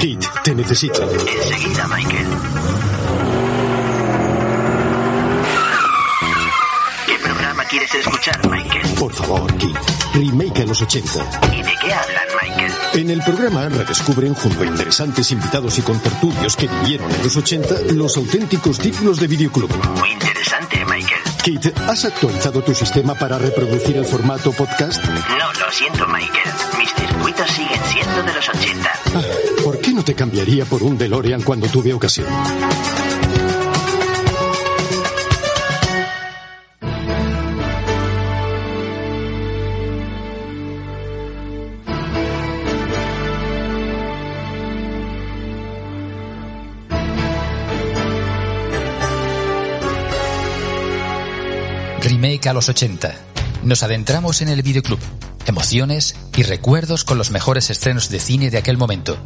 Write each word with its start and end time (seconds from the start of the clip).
Kit, 0.00 0.24
te 0.44 0.54
necesito. 0.54 1.02
Enseguida, 1.02 1.86
Michael. 1.88 2.26
¿Qué 7.06 7.18
programa 7.18 7.64
quieres 7.64 7.94
escuchar, 7.94 8.48
Michael? 8.48 8.86
Por 8.98 9.12
favor, 9.12 9.52
Kit. 9.56 9.76
Remake 10.14 10.62
a 10.62 10.66
los 10.66 10.82
80. 10.82 11.10
¿Y 11.52 11.62
de 11.62 11.72
qué 11.80 11.92
hablan, 11.92 12.28
Michael? 12.42 12.72
En 12.94 13.10
el 13.10 13.22
programa 13.22 13.68
redescubren 13.68 14.34
junto 14.34 14.62
a 14.62 14.66
interesantes 14.66 15.30
invitados 15.32 15.78
y 15.78 15.82
contertulios 15.82 16.56
que 16.56 16.68
vivieron 16.68 17.10
en 17.10 17.22
los 17.22 17.36
80 17.36 17.74
los 17.94 18.16
auténticos 18.16 18.78
títulos 18.78 19.18
de 19.18 19.26
videoclub. 19.26 19.70
Muy 19.98 20.10
interesante, 20.12 20.84
Michael. 20.84 21.22
Kit, 21.42 21.66
¿has 21.88 22.04
actualizado 22.04 22.62
tu 22.62 22.74
sistema 22.74 23.14
para 23.14 23.38
reproducir 23.38 23.96
el 23.96 24.04
formato 24.04 24.52
podcast? 24.52 25.02
No, 25.04 25.52
lo 25.52 25.72
siento, 25.72 26.06
Michael. 26.08 26.50
Mis 26.78 26.92
circuitos 26.94 27.50
siguen 27.50 27.80
siendo 27.90 28.22
de 28.22 28.32
los 28.34 28.48
80. 28.48 28.92
Ah, 29.14 29.22
¿Por 29.64 29.77
no 29.98 30.04
te 30.04 30.14
cambiaría 30.14 30.64
por 30.64 30.84
un 30.84 30.96
DeLorean 30.96 31.42
cuando 31.42 31.66
tuve 31.66 31.92
ocasión? 31.92 32.28
Remake 52.00 52.48
a 52.48 52.52
los 52.52 52.68
80. 52.68 53.16
Nos 53.64 53.82
adentramos 53.82 54.42
en 54.42 54.48
el 54.48 54.62
videoclub, 54.62 55.00
emociones 55.46 56.14
y 56.36 56.44
recuerdos 56.44 57.02
con 57.02 57.18
los 57.18 57.32
mejores 57.32 57.70
estrenos 57.70 58.10
de 58.10 58.20
cine 58.20 58.50
de 58.50 58.58
aquel 58.58 58.76
momento. 58.76 59.18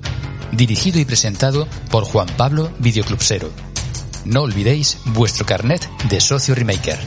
Dirigido 0.52 1.00
y 1.00 1.04
presentado 1.06 1.66
por 1.90 2.04
Juan 2.04 2.28
Pablo 2.36 2.70
Videoclubsero. 2.78 3.50
No 4.26 4.42
olvidéis 4.42 4.98
vuestro 5.06 5.46
carnet 5.46 5.88
de 6.08 6.20
socio 6.20 6.54
remaker. 6.54 6.98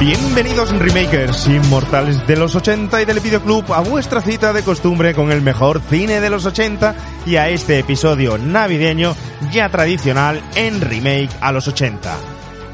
Bienvenidos 0.00 0.70
remakers 0.78 1.46
inmortales 1.46 2.26
de 2.26 2.34
los 2.34 2.56
80 2.56 3.02
y 3.02 3.04
del 3.04 3.20
videoclub 3.20 3.70
a 3.70 3.80
vuestra 3.80 4.22
cita 4.22 4.54
de 4.54 4.62
costumbre 4.62 5.14
con 5.14 5.30
el 5.30 5.42
mejor 5.42 5.82
cine 5.90 6.22
de 6.22 6.30
los 6.30 6.46
80 6.46 6.94
y 7.26 7.36
a 7.36 7.50
este 7.50 7.78
episodio 7.78 8.38
navideño 8.38 9.14
ya 9.52 9.68
tradicional 9.68 10.42
en 10.54 10.80
remake 10.80 11.28
a 11.42 11.52
los 11.52 11.68
80. 11.68 12.16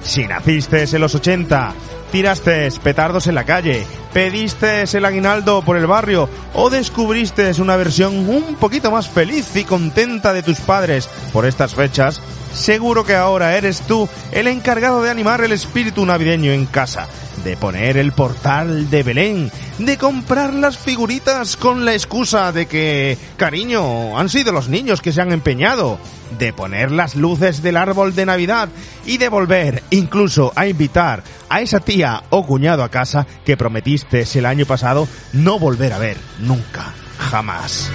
Si 0.03 0.25
naciste 0.29 0.85
en 0.85 1.01
los 1.01 1.17
80, 1.17 1.75
tiraste 2.13 2.71
petardos 2.81 3.27
en 3.27 3.35
la 3.35 3.43
calle, 3.43 3.85
pediste 4.17 4.85
el 4.95 5.05
aguinaldo 5.05 5.61
por 5.61 5.77
el 5.77 5.87
barrio 5.87 6.31
o 6.55 6.71
descubriste 6.71 7.53
una 7.61 7.77
versión 7.77 8.27
un 8.31 8.55
poquito 8.55 8.91
más 8.91 9.11
feliz 9.11 9.55
y 9.55 9.65
contenta 9.65 10.33
de 10.33 10.43
tus 10.43 10.59
padres. 10.61 11.07
Por 11.35 11.45
estas 11.45 11.75
fechas, 11.75 12.23
seguro 12.55 13.05
que 13.05 13.15
ahora 13.15 13.59
eres 13.59 13.83
tú 13.83 14.09
el 14.33 14.47
encargado 14.47 15.03
de 15.03 15.11
animar 15.11 15.43
el 15.43 15.53
espíritu 15.53 16.07
navideño 16.07 16.51
en 16.51 16.65
casa, 16.65 17.09
de 17.47 17.57
poner 17.57 17.97
el 17.97 18.11
portal 18.11 18.91
de 18.91 19.05
Belén, 19.05 19.53
de 19.79 19.97
comprar 19.97 20.53
las 20.53 20.77
figuritas 20.77 21.57
con 21.57 21.85
la 21.85 21.93
excusa 21.93 22.51
de 22.51 22.67
que, 22.67 23.17
cariño, 23.37 24.19
han 24.19 24.29
sido 24.29 24.51
los 24.51 24.69
niños 24.69 25.01
que 25.01 25.13
se 25.13 25.21
han 25.21 25.31
empeñado, 25.31 26.01
de 26.41 26.53
poner 26.53 26.91
las 26.91 27.15
luces 27.15 27.63
del 27.63 27.77
árbol 27.77 28.17
de 28.17 28.27
Navidad 28.27 28.69
y 29.05 29.19
de 29.19 29.29
volver 29.29 29.85
incluso 29.91 30.53
a 30.57 30.67
invitar 30.67 31.23
a 31.49 31.61
esa 31.61 31.79
tía 31.79 32.25
o 32.31 32.45
cuñado 32.45 32.83
a 32.83 32.91
casa 32.91 33.29
que 33.45 33.57
prometiste 33.57 34.25
el 34.35 34.45
año 34.45 34.67
pasado 34.67 35.07
no 35.33 35.61
volver 35.61 35.93
a 35.93 36.01
ver 36.01 36.17
nunca, 36.41 36.95
jamás. 37.31 37.93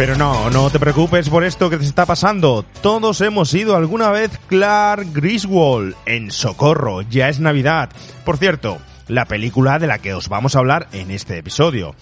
Pero 0.00 0.16
no, 0.16 0.48
no 0.48 0.70
te 0.70 0.80
preocupes 0.80 1.28
por 1.28 1.44
esto 1.44 1.68
que 1.68 1.76
te 1.76 1.84
está 1.84 2.06
pasando. 2.06 2.64
Todos 2.80 3.20
hemos 3.20 3.52
ido 3.52 3.76
alguna 3.76 4.08
vez 4.08 4.30
Clark 4.46 5.08
Griswold 5.12 5.94
en 6.06 6.30
Socorro. 6.30 7.02
Ya 7.02 7.28
es 7.28 7.38
Navidad. 7.38 7.90
Por 8.24 8.38
cierto, 8.38 8.78
la 9.08 9.26
película 9.26 9.78
de 9.78 9.86
la 9.86 9.98
que 9.98 10.14
os 10.14 10.30
vamos 10.30 10.56
a 10.56 10.60
hablar 10.60 10.88
en 10.92 11.10
este 11.10 11.36
episodio. 11.36 11.94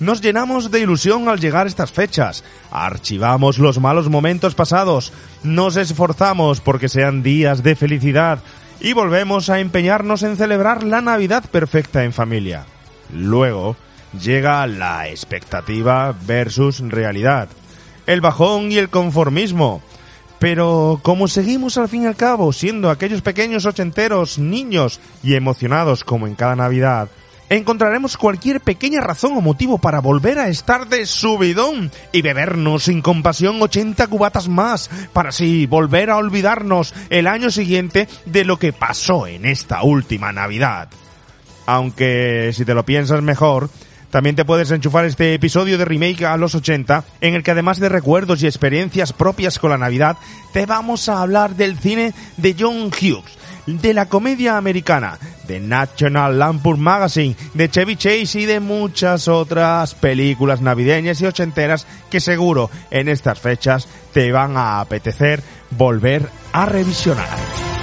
Nos 0.00 0.22
llenamos 0.22 0.70
de 0.70 0.80
ilusión 0.80 1.28
al 1.28 1.38
llegar 1.38 1.66
estas 1.66 1.92
fechas, 1.92 2.44
archivamos 2.70 3.58
los 3.58 3.78
malos 3.78 4.08
momentos 4.08 4.54
pasados, 4.54 5.12
nos 5.42 5.76
esforzamos 5.76 6.62
porque 6.62 6.88
sean 6.88 7.22
días 7.22 7.62
de 7.62 7.76
felicidad 7.76 8.38
y 8.80 8.94
volvemos 8.94 9.50
a 9.50 9.60
empeñarnos 9.60 10.22
en 10.22 10.38
celebrar 10.38 10.82
la 10.82 11.02
Navidad 11.02 11.44
perfecta 11.50 12.04
en 12.04 12.14
familia. 12.14 12.64
Luego 13.12 13.76
llega 14.20 14.66
la 14.66 15.08
expectativa 15.08 16.14
versus 16.26 16.80
realidad, 16.80 17.48
el 18.06 18.20
bajón 18.20 18.72
y 18.72 18.78
el 18.78 18.90
conformismo. 18.90 19.82
Pero 20.38 21.00
como 21.02 21.28
seguimos 21.28 21.78
al 21.78 21.88
fin 21.88 22.02
y 22.02 22.06
al 22.06 22.16
cabo 22.16 22.52
siendo 22.52 22.90
aquellos 22.90 23.22
pequeños 23.22 23.66
ochenteros, 23.66 24.38
niños 24.38 25.00
y 25.22 25.34
emocionados 25.34 26.04
como 26.04 26.26
en 26.26 26.34
cada 26.34 26.56
Navidad, 26.56 27.08
encontraremos 27.48 28.16
cualquier 28.16 28.60
pequeña 28.60 29.00
razón 29.00 29.36
o 29.36 29.40
motivo 29.40 29.78
para 29.78 30.00
volver 30.00 30.38
a 30.38 30.48
estar 30.48 30.88
de 30.88 31.06
subidón 31.06 31.90
y 32.12 32.22
bebernos 32.22 32.84
sin 32.84 33.00
compasión 33.00 33.60
80 33.60 34.06
cubatas 34.08 34.48
más, 34.48 34.90
para 35.12 35.30
así 35.30 35.66
volver 35.66 36.10
a 36.10 36.16
olvidarnos 36.16 36.94
el 37.10 37.26
año 37.26 37.50
siguiente 37.50 38.08
de 38.26 38.44
lo 38.44 38.58
que 38.58 38.72
pasó 38.72 39.26
en 39.26 39.44
esta 39.44 39.82
última 39.82 40.32
Navidad. 40.32 40.88
Aunque, 41.66 42.50
si 42.52 42.64
te 42.64 42.74
lo 42.74 42.84
piensas 42.84 43.22
mejor, 43.22 43.70
también 44.14 44.36
te 44.36 44.44
puedes 44.44 44.70
enchufar 44.70 45.06
este 45.06 45.34
episodio 45.34 45.76
de 45.76 45.84
Remake 45.84 46.24
a 46.24 46.36
los 46.36 46.54
80, 46.54 47.02
en 47.20 47.34
el 47.34 47.42
que 47.42 47.50
además 47.50 47.80
de 47.80 47.88
recuerdos 47.88 48.40
y 48.40 48.46
experiencias 48.46 49.12
propias 49.12 49.58
con 49.58 49.70
la 49.70 49.76
Navidad, 49.76 50.16
te 50.52 50.66
vamos 50.66 51.08
a 51.08 51.20
hablar 51.20 51.56
del 51.56 51.76
cine 51.80 52.14
de 52.36 52.54
John 52.56 52.92
Hughes, 52.92 53.36
de 53.66 53.92
la 53.92 54.06
comedia 54.06 54.56
americana, 54.56 55.18
de 55.48 55.58
National 55.58 56.38
Lampoon 56.38 56.78
Magazine, 56.78 57.34
de 57.54 57.68
Chevy 57.68 57.96
Chase 57.96 58.38
y 58.38 58.44
de 58.46 58.60
muchas 58.60 59.26
otras 59.26 59.96
películas 59.96 60.60
navideñas 60.60 61.20
y 61.20 61.26
ochenteras 61.26 61.84
que 62.08 62.20
seguro 62.20 62.70
en 62.92 63.08
estas 63.08 63.40
fechas 63.40 63.88
te 64.12 64.30
van 64.30 64.56
a 64.56 64.78
apetecer 64.78 65.42
volver 65.72 66.28
a 66.52 66.66
revisionar. 66.66 67.73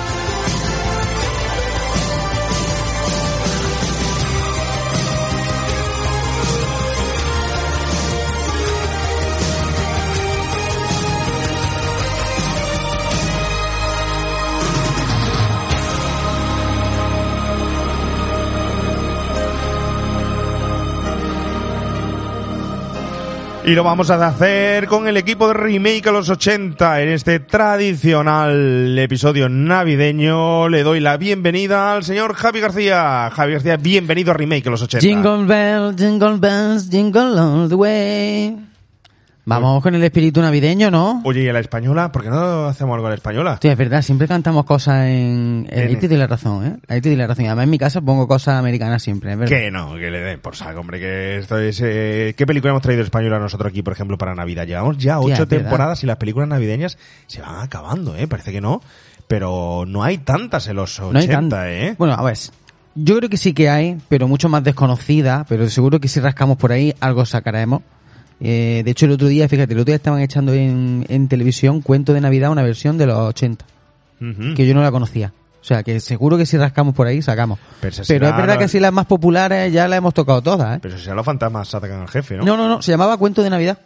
Y 23.63 23.75
lo 23.75 23.83
vamos 23.83 24.09
a 24.09 24.27
hacer 24.27 24.87
con 24.87 25.07
el 25.07 25.17
equipo 25.17 25.47
de 25.47 25.53
Remake 25.53 26.09
a 26.09 26.11
los 26.11 26.29
80 26.29 27.03
en 27.03 27.09
este 27.09 27.39
tradicional 27.39 28.97
episodio 28.97 29.49
navideño. 29.49 30.67
Le 30.67 30.81
doy 30.81 30.99
la 30.99 31.17
bienvenida 31.17 31.93
al 31.93 32.03
señor 32.03 32.33
Javi 32.33 32.59
García. 32.59 33.29
Javi 33.31 33.53
García, 33.53 33.77
bienvenido 33.77 34.31
a 34.31 34.33
Remake 34.33 34.67
a 34.67 34.71
los 34.71 34.81
80. 34.81 35.05
Jingle 35.05 35.45
bells, 35.45 35.95
jingle 35.95 36.37
bells, 36.39 36.89
jingle 36.89 37.39
all 37.39 37.69
the 37.69 37.75
way. 37.75 38.70
Vamos 39.59 39.83
con 39.83 39.93
el 39.95 40.03
espíritu 40.03 40.41
navideño, 40.41 40.89
¿no? 40.89 41.21
Oye, 41.25 41.43
¿y 41.43 41.49
a 41.49 41.53
la 41.53 41.59
española? 41.59 42.11
¿Por 42.11 42.23
qué 42.23 42.29
no 42.29 42.65
hacemos 42.67 42.93
algo 42.95 43.07
a 43.07 43.09
la 43.09 43.15
española? 43.15 43.59
Sí, 43.61 43.67
es 43.67 43.77
verdad, 43.77 44.01
siempre 44.01 44.27
cantamos 44.27 44.65
cosas 44.65 45.07
en... 45.07 45.67
En- 45.69 45.87
Ahí 45.89 45.95
te 45.97 46.07
doy 46.07 46.17
la 46.17 46.27
razón, 46.27 46.65
¿eh? 46.65 46.75
Ahí 46.87 47.01
te 47.01 47.09
doy 47.09 47.17
la 47.17 47.27
razón. 47.27 47.45
Y 47.45 47.47
Además, 47.47 47.63
en 47.65 47.69
mi 47.69 47.77
casa 47.77 48.01
pongo 48.01 48.27
cosas 48.27 48.55
americanas 48.55 49.03
siempre, 49.03 49.31
es 49.33 49.37
verdad. 49.37 49.55
Que 49.57 49.69
no, 49.71 49.95
que 49.95 50.09
le 50.09 50.19
den 50.21 50.39
por 50.39 50.55
saco, 50.55 50.79
hombre, 50.79 50.99
que 50.99 51.37
esto 51.37 51.57
es... 51.59 51.79
eh, 51.83 52.33
¿Qué 52.37 52.45
película 52.45 52.71
hemos 52.71 52.81
traído 52.83 53.03
española 53.03 53.39
nosotros 53.39 53.69
aquí, 53.69 53.81
por 53.81 53.93
ejemplo, 53.93 54.17
para 54.17 54.33
Navidad? 54.35 54.65
Llevamos 54.65 54.97
ya 54.97 55.19
ocho 55.19 55.47
temporadas 55.47 56.03
y 56.03 56.07
las 56.07 56.17
películas 56.17 56.47
navideñas 56.49 56.97
se 57.27 57.41
van 57.41 57.59
acabando, 57.61 58.15
¿eh? 58.15 58.27
Parece 58.27 58.51
que 58.51 58.61
no, 58.61 58.81
pero 59.27 59.85
no 59.87 60.03
hay 60.03 60.17
tantas 60.19 60.67
en 60.67 60.75
los 60.75 60.99
80, 60.99 61.39
No 61.41 61.55
hay. 61.57 61.71
¿eh? 61.73 61.95
Bueno, 61.97 62.13
a 62.15 62.23
ver, 62.23 62.37
yo 62.95 63.17
creo 63.17 63.29
que 63.29 63.37
sí 63.37 63.53
que 63.53 63.69
hay, 63.69 63.97
pero 64.09 64.27
mucho 64.27 64.49
más 64.49 64.63
desconocida, 64.63 65.45
pero 65.47 65.69
seguro 65.69 65.99
que 65.99 66.07
si 66.07 66.19
rascamos 66.19 66.57
por 66.57 66.71
ahí, 66.71 66.93
algo 66.99 67.25
sacaremos. 67.25 67.81
Eh, 68.43 68.81
de 68.83 68.91
hecho, 68.91 69.05
el 69.05 69.11
otro 69.11 69.27
día, 69.27 69.47
fíjate, 69.47 69.73
el 69.73 69.79
otro 69.79 69.91
día 69.91 69.95
estaban 69.97 70.19
echando 70.21 70.53
en, 70.53 71.05
en 71.09 71.27
televisión 71.27 71.81
Cuento 71.81 72.11
de 72.13 72.21
Navidad, 72.21 72.51
una 72.51 72.63
versión 72.63 72.97
de 72.97 73.05
los 73.05 73.17
80, 73.17 73.63
Ujú. 74.19 74.53
que 74.55 74.65
yo 74.65 74.73
no 74.73 74.81
la 74.81 74.91
conocía. 74.91 75.31
O 75.61 75.63
sea, 75.63 75.83
que 75.83 75.99
seguro 75.99 76.39
que 76.39 76.47
si 76.47 76.57
rascamos 76.57 76.95
por 76.95 77.05
ahí, 77.05 77.21
sacamos. 77.21 77.59
Pero 77.81 78.01
es 78.01 78.07
verdad 78.07 78.47
la- 78.47 78.57
que 78.57 78.67
si 78.67 78.79
las 78.79 78.91
más 78.91 79.05
populares 79.05 79.71
ya 79.71 79.87
las 79.87 79.97
hemos 79.99 80.13
tocado 80.15 80.41
todas, 80.41 80.77
¿eh? 80.77 80.79
Pero 80.81 80.97
si 80.97 81.03
sean 81.05 81.15
los 81.15 81.25
fantasmas 81.25 81.73
atacan 81.75 82.01
al 82.01 82.07
jefe, 82.09 82.35
¿no? 82.37 82.43
No, 82.43 82.57
no, 82.57 82.67
no, 82.67 82.81
se 82.81 82.91
llamaba 82.91 83.15
Cuento 83.17 83.43
de 83.43 83.51
Navidad. 83.51 83.77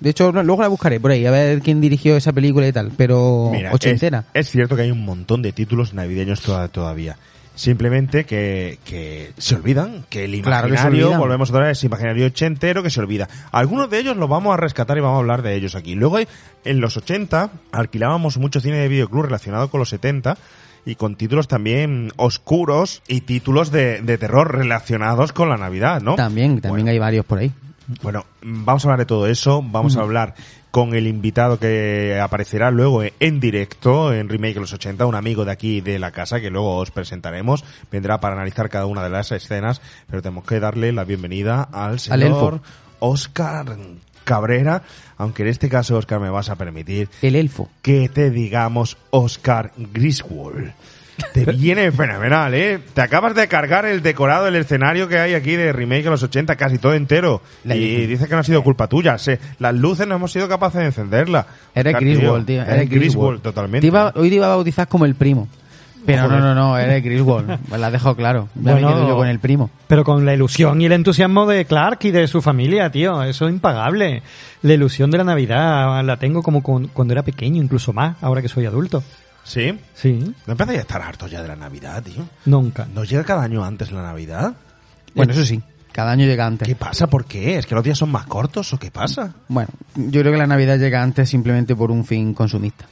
De 0.00 0.10
hecho, 0.10 0.30
no, 0.32 0.42
luego 0.42 0.60
la 0.62 0.68
buscaré 0.68 1.00
por 1.00 1.10
ahí, 1.10 1.24
a 1.24 1.30
ver 1.30 1.60
quién 1.60 1.80
dirigió 1.80 2.14
esa 2.16 2.32
película 2.34 2.68
y 2.68 2.72
tal. 2.72 2.92
Pero 2.96 3.48
Mira, 3.50 3.72
ochentera. 3.72 4.24
Es, 4.34 4.46
es 4.46 4.52
cierto 4.52 4.76
que 4.76 4.82
hay 4.82 4.90
un 4.90 5.02
montón 5.04 5.40
de 5.40 5.52
títulos 5.52 5.94
navideños 5.94 6.42
toda- 6.42 6.68
todavía. 6.68 7.16
Simplemente 7.58 8.24
que, 8.24 8.78
que 8.84 9.32
se 9.36 9.56
olvidan, 9.56 10.04
que 10.08 10.26
el 10.26 10.42
Claro 10.42 10.68
que 10.68 10.76
se 10.76 10.82
imaginario, 10.84 11.18
volvemos 11.18 11.50
otra 11.50 11.66
vez, 11.66 11.82
imaginario 11.82 12.26
ochentero 12.26 12.84
que 12.84 12.90
se 12.90 13.00
olvida. 13.00 13.28
Algunos 13.50 13.90
de 13.90 13.98
ellos 13.98 14.16
los 14.16 14.28
vamos 14.28 14.54
a 14.54 14.56
rescatar 14.56 14.96
y 14.96 15.00
vamos 15.00 15.16
a 15.16 15.18
hablar 15.18 15.42
de 15.42 15.56
ellos 15.56 15.74
aquí. 15.74 15.96
Luego, 15.96 16.20
en 16.20 16.80
los 16.80 16.96
80, 16.96 17.50
alquilábamos 17.72 18.38
mucho 18.38 18.60
cine 18.60 18.76
de 18.76 18.86
videoclub 18.86 19.24
relacionado 19.24 19.70
con 19.70 19.80
los 19.80 19.88
70 19.88 20.38
y 20.86 20.94
con 20.94 21.16
títulos 21.16 21.48
también 21.48 22.12
oscuros 22.14 23.02
y 23.08 23.22
títulos 23.22 23.72
de, 23.72 24.02
de 24.02 24.18
terror 24.18 24.56
relacionados 24.56 25.32
con 25.32 25.48
la 25.48 25.56
Navidad, 25.56 26.00
¿no? 26.00 26.14
También, 26.14 26.60
también 26.60 26.70
Bueno, 26.70 26.90
hay 26.92 26.98
varios 27.00 27.26
por 27.26 27.38
ahí. 27.38 27.52
Bueno, 28.02 28.26
vamos 28.42 28.84
a 28.84 28.88
hablar 28.88 28.98
de 29.00 29.06
todo 29.06 29.26
eso, 29.26 29.62
vamos 29.62 29.96
a 29.96 30.00
hablar 30.00 30.34
con 30.70 30.94
el 30.94 31.06
invitado 31.06 31.58
que 31.58 32.20
aparecerá 32.22 32.70
luego 32.70 33.02
en 33.02 33.40
directo 33.40 34.12
en 34.12 34.28
Remake 34.28 34.54
de 34.54 34.60
los 34.60 34.72
80, 34.72 35.06
un 35.06 35.14
amigo 35.14 35.44
de 35.44 35.52
aquí 35.52 35.80
de 35.80 35.98
la 35.98 36.10
casa 36.10 36.40
que 36.40 36.50
luego 36.50 36.76
os 36.76 36.90
presentaremos, 36.90 37.64
vendrá 37.90 38.20
para 38.20 38.34
analizar 38.34 38.68
cada 38.68 38.86
una 38.86 39.02
de 39.02 39.10
las 39.10 39.32
escenas, 39.32 39.80
pero 40.06 40.20
tenemos 40.22 40.44
que 40.44 40.60
darle 40.60 40.92
la 40.92 41.04
bienvenida 41.04 41.62
al 41.62 41.98
señor. 41.98 42.60
Oscar 43.00 43.76
Cabrera, 44.24 44.82
aunque 45.16 45.42
en 45.42 45.48
este 45.48 45.70
caso 45.70 45.96
Oscar 45.96 46.20
me 46.20 46.28
vas 46.28 46.50
a 46.50 46.56
permitir 46.56 47.08
El 47.22 47.36
elfo. 47.36 47.70
que 47.80 48.08
te 48.08 48.30
digamos 48.30 48.98
Oscar 49.10 49.72
Griswold. 49.76 50.72
Te 51.32 51.44
viene 51.46 51.90
fenomenal, 51.92 52.54
¿eh? 52.54 52.78
Te 52.94 53.00
acabas 53.02 53.34
de 53.34 53.48
cargar 53.48 53.84
el 53.86 54.02
decorado, 54.02 54.46
el 54.46 54.56
escenario 54.56 55.08
que 55.08 55.18
hay 55.18 55.34
aquí 55.34 55.56
de 55.56 55.72
remake 55.72 56.04
de 56.04 56.10
los 56.10 56.22
80, 56.22 56.54
casi 56.56 56.78
todo 56.78 56.94
entero. 56.94 57.42
La 57.64 57.74
y 57.76 57.84
edición. 57.84 58.10
dice 58.10 58.28
que 58.28 58.34
no 58.34 58.40
ha 58.40 58.44
sido 58.44 58.62
culpa 58.62 58.86
tuya. 58.86 59.18
Se- 59.18 59.38
las 59.58 59.74
luces 59.74 60.06
no 60.06 60.14
hemos 60.14 60.30
sido 60.32 60.48
capaces 60.48 60.80
de 60.80 60.86
encenderla. 60.86 61.46
Eres 61.74 61.94
Griswold, 61.96 62.46
tío. 62.46 62.62
Eres 62.62 62.88
Griswold, 62.88 63.42
totalmente. 63.42 63.80
Te 63.82 63.86
iba- 63.88 64.12
hoy 64.16 64.28
te 64.30 64.36
iba 64.36 64.46
a 64.46 64.50
bautizar 64.50 64.86
como 64.88 65.04
el 65.04 65.14
primo. 65.16 65.48
Pero 66.06 66.22
Joder. 66.22 66.38
no, 66.40 66.46
no, 66.46 66.54
no, 66.54 66.78
eres 66.78 67.02
Griswold. 67.02 67.58
Me 67.70 67.76
la 67.78 67.90
dejo 67.90 68.14
claro. 68.14 68.48
Ya 68.54 68.72
Bueno. 68.72 68.88
me 68.88 68.94
quedo 68.94 69.08
yo 69.08 69.16
con 69.16 69.28
el 69.28 69.40
primo. 69.40 69.70
Pero 69.88 70.04
con 70.04 70.24
la 70.24 70.32
ilusión 70.32 70.80
y 70.80 70.86
el 70.86 70.92
entusiasmo 70.92 71.46
de 71.46 71.64
Clark 71.64 71.98
y 72.04 72.12
de 72.12 72.26
su 72.28 72.40
familia, 72.40 72.90
tío. 72.90 73.22
Eso 73.24 73.46
es 73.48 73.52
impagable. 73.52 74.22
La 74.62 74.72
ilusión 74.74 75.10
de 75.10 75.18
la 75.18 75.24
Navidad 75.24 76.02
la 76.04 76.16
tengo 76.16 76.42
como 76.42 76.62
con- 76.62 76.86
cuando 76.88 77.12
era 77.12 77.22
pequeño, 77.24 77.60
incluso 77.62 77.92
más, 77.92 78.16
ahora 78.22 78.40
que 78.40 78.48
soy 78.48 78.64
adulto. 78.64 79.02
¿Sí? 79.48 79.78
Sí, 79.94 80.34
¿No 80.46 80.52
empezáis 80.52 80.78
a 80.78 80.82
estar 80.82 81.02
hartos 81.02 81.30
ya 81.30 81.42
de 81.42 81.48
la 81.48 81.56
Navidad, 81.56 82.02
tío? 82.02 82.28
nunca. 82.44 82.86
¿No 82.94 83.02
llega 83.04 83.24
cada 83.24 83.42
año 83.42 83.64
antes 83.64 83.90
la 83.90 84.02
Navidad? 84.02 84.52
Bueno, 85.14 85.32
eso 85.32 85.44
sí. 85.44 85.60
Cada 85.90 86.12
año 86.12 86.26
llega 86.26 86.46
antes. 86.46 86.68
¿Qué 86.68 86.74
pasa? 86.76 87.06
¿Por 87.08 87.24
qué? 87.24 87.56
¿Es 87.58 87.66
que 87.66 87.74
los 87.74 87.82
días 87.82 87.98
son 87.98 88.10
más 88.12 88.26
cortos 88.26 88.72
o 88.74 88.78
qué 88.78 88.90
pasa? 88.90 89.32
Bueno, 89.48 89.70
yo 89.96 90.20
creo 90.20 90.32
que 90.32 90.38
la 90.38 90.46
Navidad 90.46 90.78
llega 90.78 91.02
antes 91.02 91.28
simplemente 91.30 91.74
por 91.74 91.90
un 91.90 92.04
fin 92.04 92.34
consumista. 92.34 92.84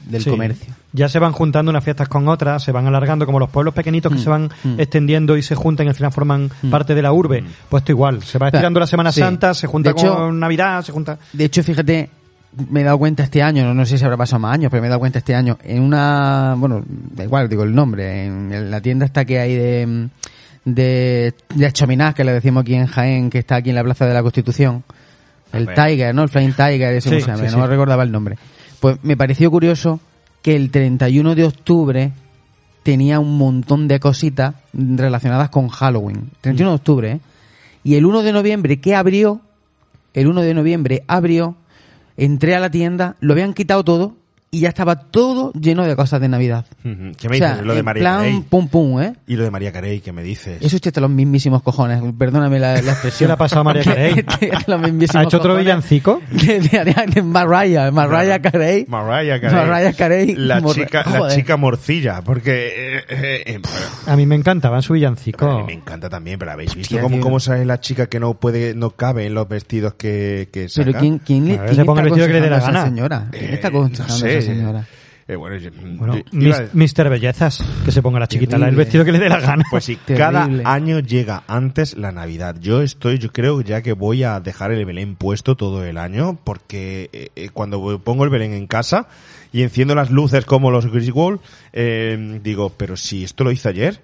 Del 0.00 0.22
Sí. 0.22 0.28
comercio. 0.28 0.74
Ya 0.92 1.08
se 1.08 1.18
van 1.18 1.32
juntando 1.32 1.70
unas 1.70 1.82
fiestas 1.82 2.08
con 2.08 2.28
otras, 2.28 2.62
se 2.62 2.72
van 2.72 2.86
alargando 2.86 3.24
como 3.24 3.38
los 3.40 3.48
pueblos 3.48 3.72
pequeñitos 3.72 4.12
que 4.12 4.18
Mm, 4.18 4.22
se 4.22 4.28
van 4.28 4.50
mm. 4.62 4.78
extendiendo 4.78 5.34
y 5.38 5.42
se 5.42 5.54
juntan 5.54 5.86
y 5.86 5.88
al 5.88 5.94
final 5.94 6.12
forman 6.12 6.50
parte 6.70 6.94
de 6.94 7.00
la 7.00 7.10
urbe. 7.10 7.42
Pues 7.70 7.80
esto 7.80 7.92
igual, 7.92 8.22
se 8.22 8.38
va 8.38 8.48
estirando 8.48 8.78
la 8.80 8.86
Semana 8.86 9.10
Sí. 9.10 9.20
Santa, 9.20 9.54
se 9.54 9.66
junta 9.66 9.92
De 9.94 9.98
hecho- 9.98 10.14
con 10.14 10.38
Navidad, 10.38 10.82
se 10.84 10.92
junta... 10.92 11.18
De 11.32 11.46
hecho, 11.46 11.62
fíjate, 11.64 12.10
me 12.70 12.80
he 12.80 12.84
dado 12.84 12.98
cuenta 12.98 13.22
este 13.22 13.42
año, 13.42 13.64
no, 13.64 13.74
no 13.74 13.84
sé 13.86 13.98
si 13.98 14.04
habrá 14.04 14.16
pasado 14.16 14.40
más 14.40 14.54
años, 14.54 14.70
pero 14.70 14.80
me 14.80 14.86
he 14.86 14.90
dado 14.90 15.00
cuenta 15.00 15.18
este 15.18 15.34
año, 15.34 15.58
en 15.64 15.82
una, 15.82 16.54
bueno, 16.56 16.82
da 16.86 17.24
igual, 17.24 17.48
digo 17.48 17.64
el 17.64 17.74
nombre, 17.74 18.26
en 18.26 18.70
la 18.70 18.80
tienda 18.80 19.06
esta 19.06 19.24
que 19.24 19.38
hay 19.38 19.54
de, 19.54 20.08
de, 20.64 21.34
de 21.54 21.72
chaminás, 21.72 22.14
que 22.14 22.24
le 22.24 22.32
decimos 22.32 22.62
aquí 22.62 22.74
en 22.74 22.86
Jaén, 22.86 23.30
que 23.30 23.38
está 23.38 23.56
aquí 23.56 23.70
en 23.70 23.76
la 23.76 23.84
Plaza 23.84 24.06
de 24.06 24.14
la 24.14 24.22
Constitución, 24.22 24.84
el. 25.52 25.68
Tiger, 25.74 26.14
¿no? 26.14 26.22
El 26.22 26.28
Flying 26.28 26.52
Tiger, 26.52 26.94
ese 26.94 27.10
Sí, 27.10 27.20
sí, 27.20 27.30
no 27.30 27.36
sí. 27.48 27.56
recordaba 27.66 28.02
el 28.02 28.10
nombre. 28.10 28.36
Pues 28.80 28.98
me 29.02 29.16
pareció 29.16 29.50
curioso 29.50 30.00
que 30.42 30.56
el 30.56 30.70
31 30.70 31.34
de 31.34 31.44
octubre 31.44 32.12
tenía 32.82 33.18
un 33.20 33.38
montón 33.38 33.88
de 33.88 33.98
cositas 34.00 34.54
relacionadas 34.72 35.48
con 35.50 35.68
Halloween. 35.68 36.30
31 36.40 36.70
de 36.70 36.76
octubre, 36.76 37.10
¿eh? 37.12 37.20
Y 37.82 37.96
el 37.96 38.06
1 38.06 38.22
de 38.22 38.32
noviembre 38.32 38.80
que 38.80 38.94
abrió, 38.94 39.40
el 40.14 40.26
1 40.26 40.40
de 40.40 40.54
noviembre 40.54 41.04
abrió, 41.06 41.54
entré 42.16 42.54
a 42.54 42.60
la 42.60 42.70
tienda, 42.70 43.16
lo 43.20 43.32
habían 43.32 43.54
quitado 43.54 43.84
todo 43.84 44.16
y 44.54 44.60
ya 44.60 44.68
estaba 44.68 44.96
todo 44.96 45.52
lleno 45.52 45.84
de 45.84 45.96
cosas 45.96 46.20
de 46.20 46.28
Navidad. 46.28 46.64
¿Qué 46.82 46.88
me 47.28 47.36
o 47.36 47.38
sea, 47.38 47.50
dices? 47.52 47.66
Lo 47.66 47.74
de 47.74 47.82
María 47.82 48.00
plan 48.02 48.18
Carey. 48.18 48.44
pum 48.48 48.68
pum, 48.68 49.00
¿eh? 49.02 49.14
Y 49.26 49.36
lo 49.36 49.42
de 49.44 49.50
María 49.50 49.72
Carey, 49.72 50.00
¿qué 50.00 50.12
me 50.12 50.22
dices? 50.22 50.58
Eso 50.62 50.76
es 50.76 50.80
los 51.00 51.10
mismísimos 51.10 51.62
cojones, 51.62 52.00
perdóname 52.18 52.58
la, 52.60 52.80
la 52.80 52.92
expresión. 52.92 53.18
¿Qué 53.18 53.26
le 53.26 53.32
ha 53.32 53.36
pasado 53.36 53.60
a 53.62 53.64
María 53.64 53.82
Carey? 53.84 54.24
Los 54.66 54.80
mismísimos 54.80 55.16
¿Ha 55.16 55.22
hecho 55.26 55.36
otro 55.38 55.50
cojones 55.50 55.64
villancico? 55.66 56.22
De, 56.30 56.60
de, 56.60 56.84
de- 56.84 56.94
de 57.14 57.22
Mariah, 57.22 57.90
Mariah 57.90 58.40
Carey. 58.40 58.86
Mariah 58.88 59.40
Carey. 59.40 59.54
Mariah 59.68 59.92
Carey. 59.92 60.34
La 60.36 60.62
chica, 60.62 61.04
la 61.18 61.28
chica 61.34 61.56
morcilla, 61.56 62.22
porque 62.22 62.96
eh, 62.98 63.04
eh, 63.08 63.42
eh, 63.46 63.60
A 64.06 64.16
mí 64.16 64.26
me 64.26 64.34
encantaban 64.36 64.82
su 64.82 64.92
a 64.92 64.94
villancico. 64.94 65.58
mí 65.58 65.64
me 65.64 65.72
encanta 65.72 66.08
también, 66.08 66.38
pero 66.38 66.52
habéis 66.52 66.74
visto 66.74 66.94
Hostia, 66.94 67.02
cómo, 67.02 67.20
cómo 67.20 67.40
sale 67.40 67.64
la 67.64 67.80
chica 67.80 68.06
que 68.06 68.20
no 68.20 68.34
puede, 68.34 68.74
no 68.74 68.90
cabe 68.90 69.26
en 69.26 69.34
los 69.34 69.48
vestidos 69.48 69.94
que, 69.94 70.48
que 70.52 70.68
saca. 70.68 70.86
Pero 70.86 70.98
¿quién, 71.00 71.18
quién, 71.18 71.48
le- 71.48 71.58
A 71.58 71.64
quién 71.64 71.76
se 71.76 71.84
ponga 71.84 72.02
el 72.02 72.06
vestido 72.06 72.26
que 72.26 72.32
le 72.34 72.40
dé 72.40 72.50
la 72.50 72.56
a 72.58 72.60
gana. 72.60 72.84
señora? 72.84 73.28
¿Quién 73.30 73.44
Eh, 73.44 73.54
está 73.54 73.70
no 74.06 74.08
sé. 74.14 74.42
Esa 74.44 74.54
señora? 74.54 74.86
Eh, 75.26 75.36
bueno, 75.36 75.56
yo- 75.56 75.70
Bueno, 75.96 76.16
yo- 76.16 76.22
iba- 76.38 76.60
mis- 76.74 76.92
Mr. 76.98 77.08
Bellezas, 77.08 77.64
que 77.82 77.90
se 77.90 78.02
ponga 78.02 78.20
la 78.20 78.26
chiquita, 78.26 78.58
la- 78.58 78.68
el 78.68 78.76
vestido 78.76 79.06
que 79.06 79.12
le 79.12 79.18
dé 79.18 79.30
la 79.30 79.40
gana. 79.40 79.64
Pues 79.70 79.84
sí, 79.84 79.96
Terrible. 80.04 80.18
cada 80.18 80.44
año 80.70 80.98
llega 81.00 81.44
antes 81.48 81.96
la 81.96 82.12
Navidad. 82.12 82.56
Yo 82.60 82.82
estoy, 82.82 83.18
yo 83.18 83.32
creo 83.32 83.62
ya 83.62 83.80
que 83.80 83.94
voy 83.94 84.22
a 84.22 84.38
dejar 84.40 84.70
el 84.72 84.84
Belén 84.84 85.16
puesto 85.16 85.56
todo 85.56 85.82
el 85.86 85.96
año, 85.96 86.38
porque 86.44 87.08
eh, 87.14 87.28
eh, 87.36 87.48
cuando 87.54 87.98
pongo 88.00 88.24
el 88.24 88.30
Belén 88.30 88.52
en 88.52 88.66
casa 88.66 89.08
y 89.50 89.62
enciendo 89.62 89.94
las 89.94 90.10
luces 90.10 90.44
como 90.44 90.70
los 90.70 90.86
Griswold, 90.92 91.40
eh, 91.72 92.40
digo, 92.42 92.70
pero 92.76 92.94
si 92.98 93.24
esto 93.24 93.44
lo 93.44 93.50
hice 93.50 93.70
ayer, 93.70 94.00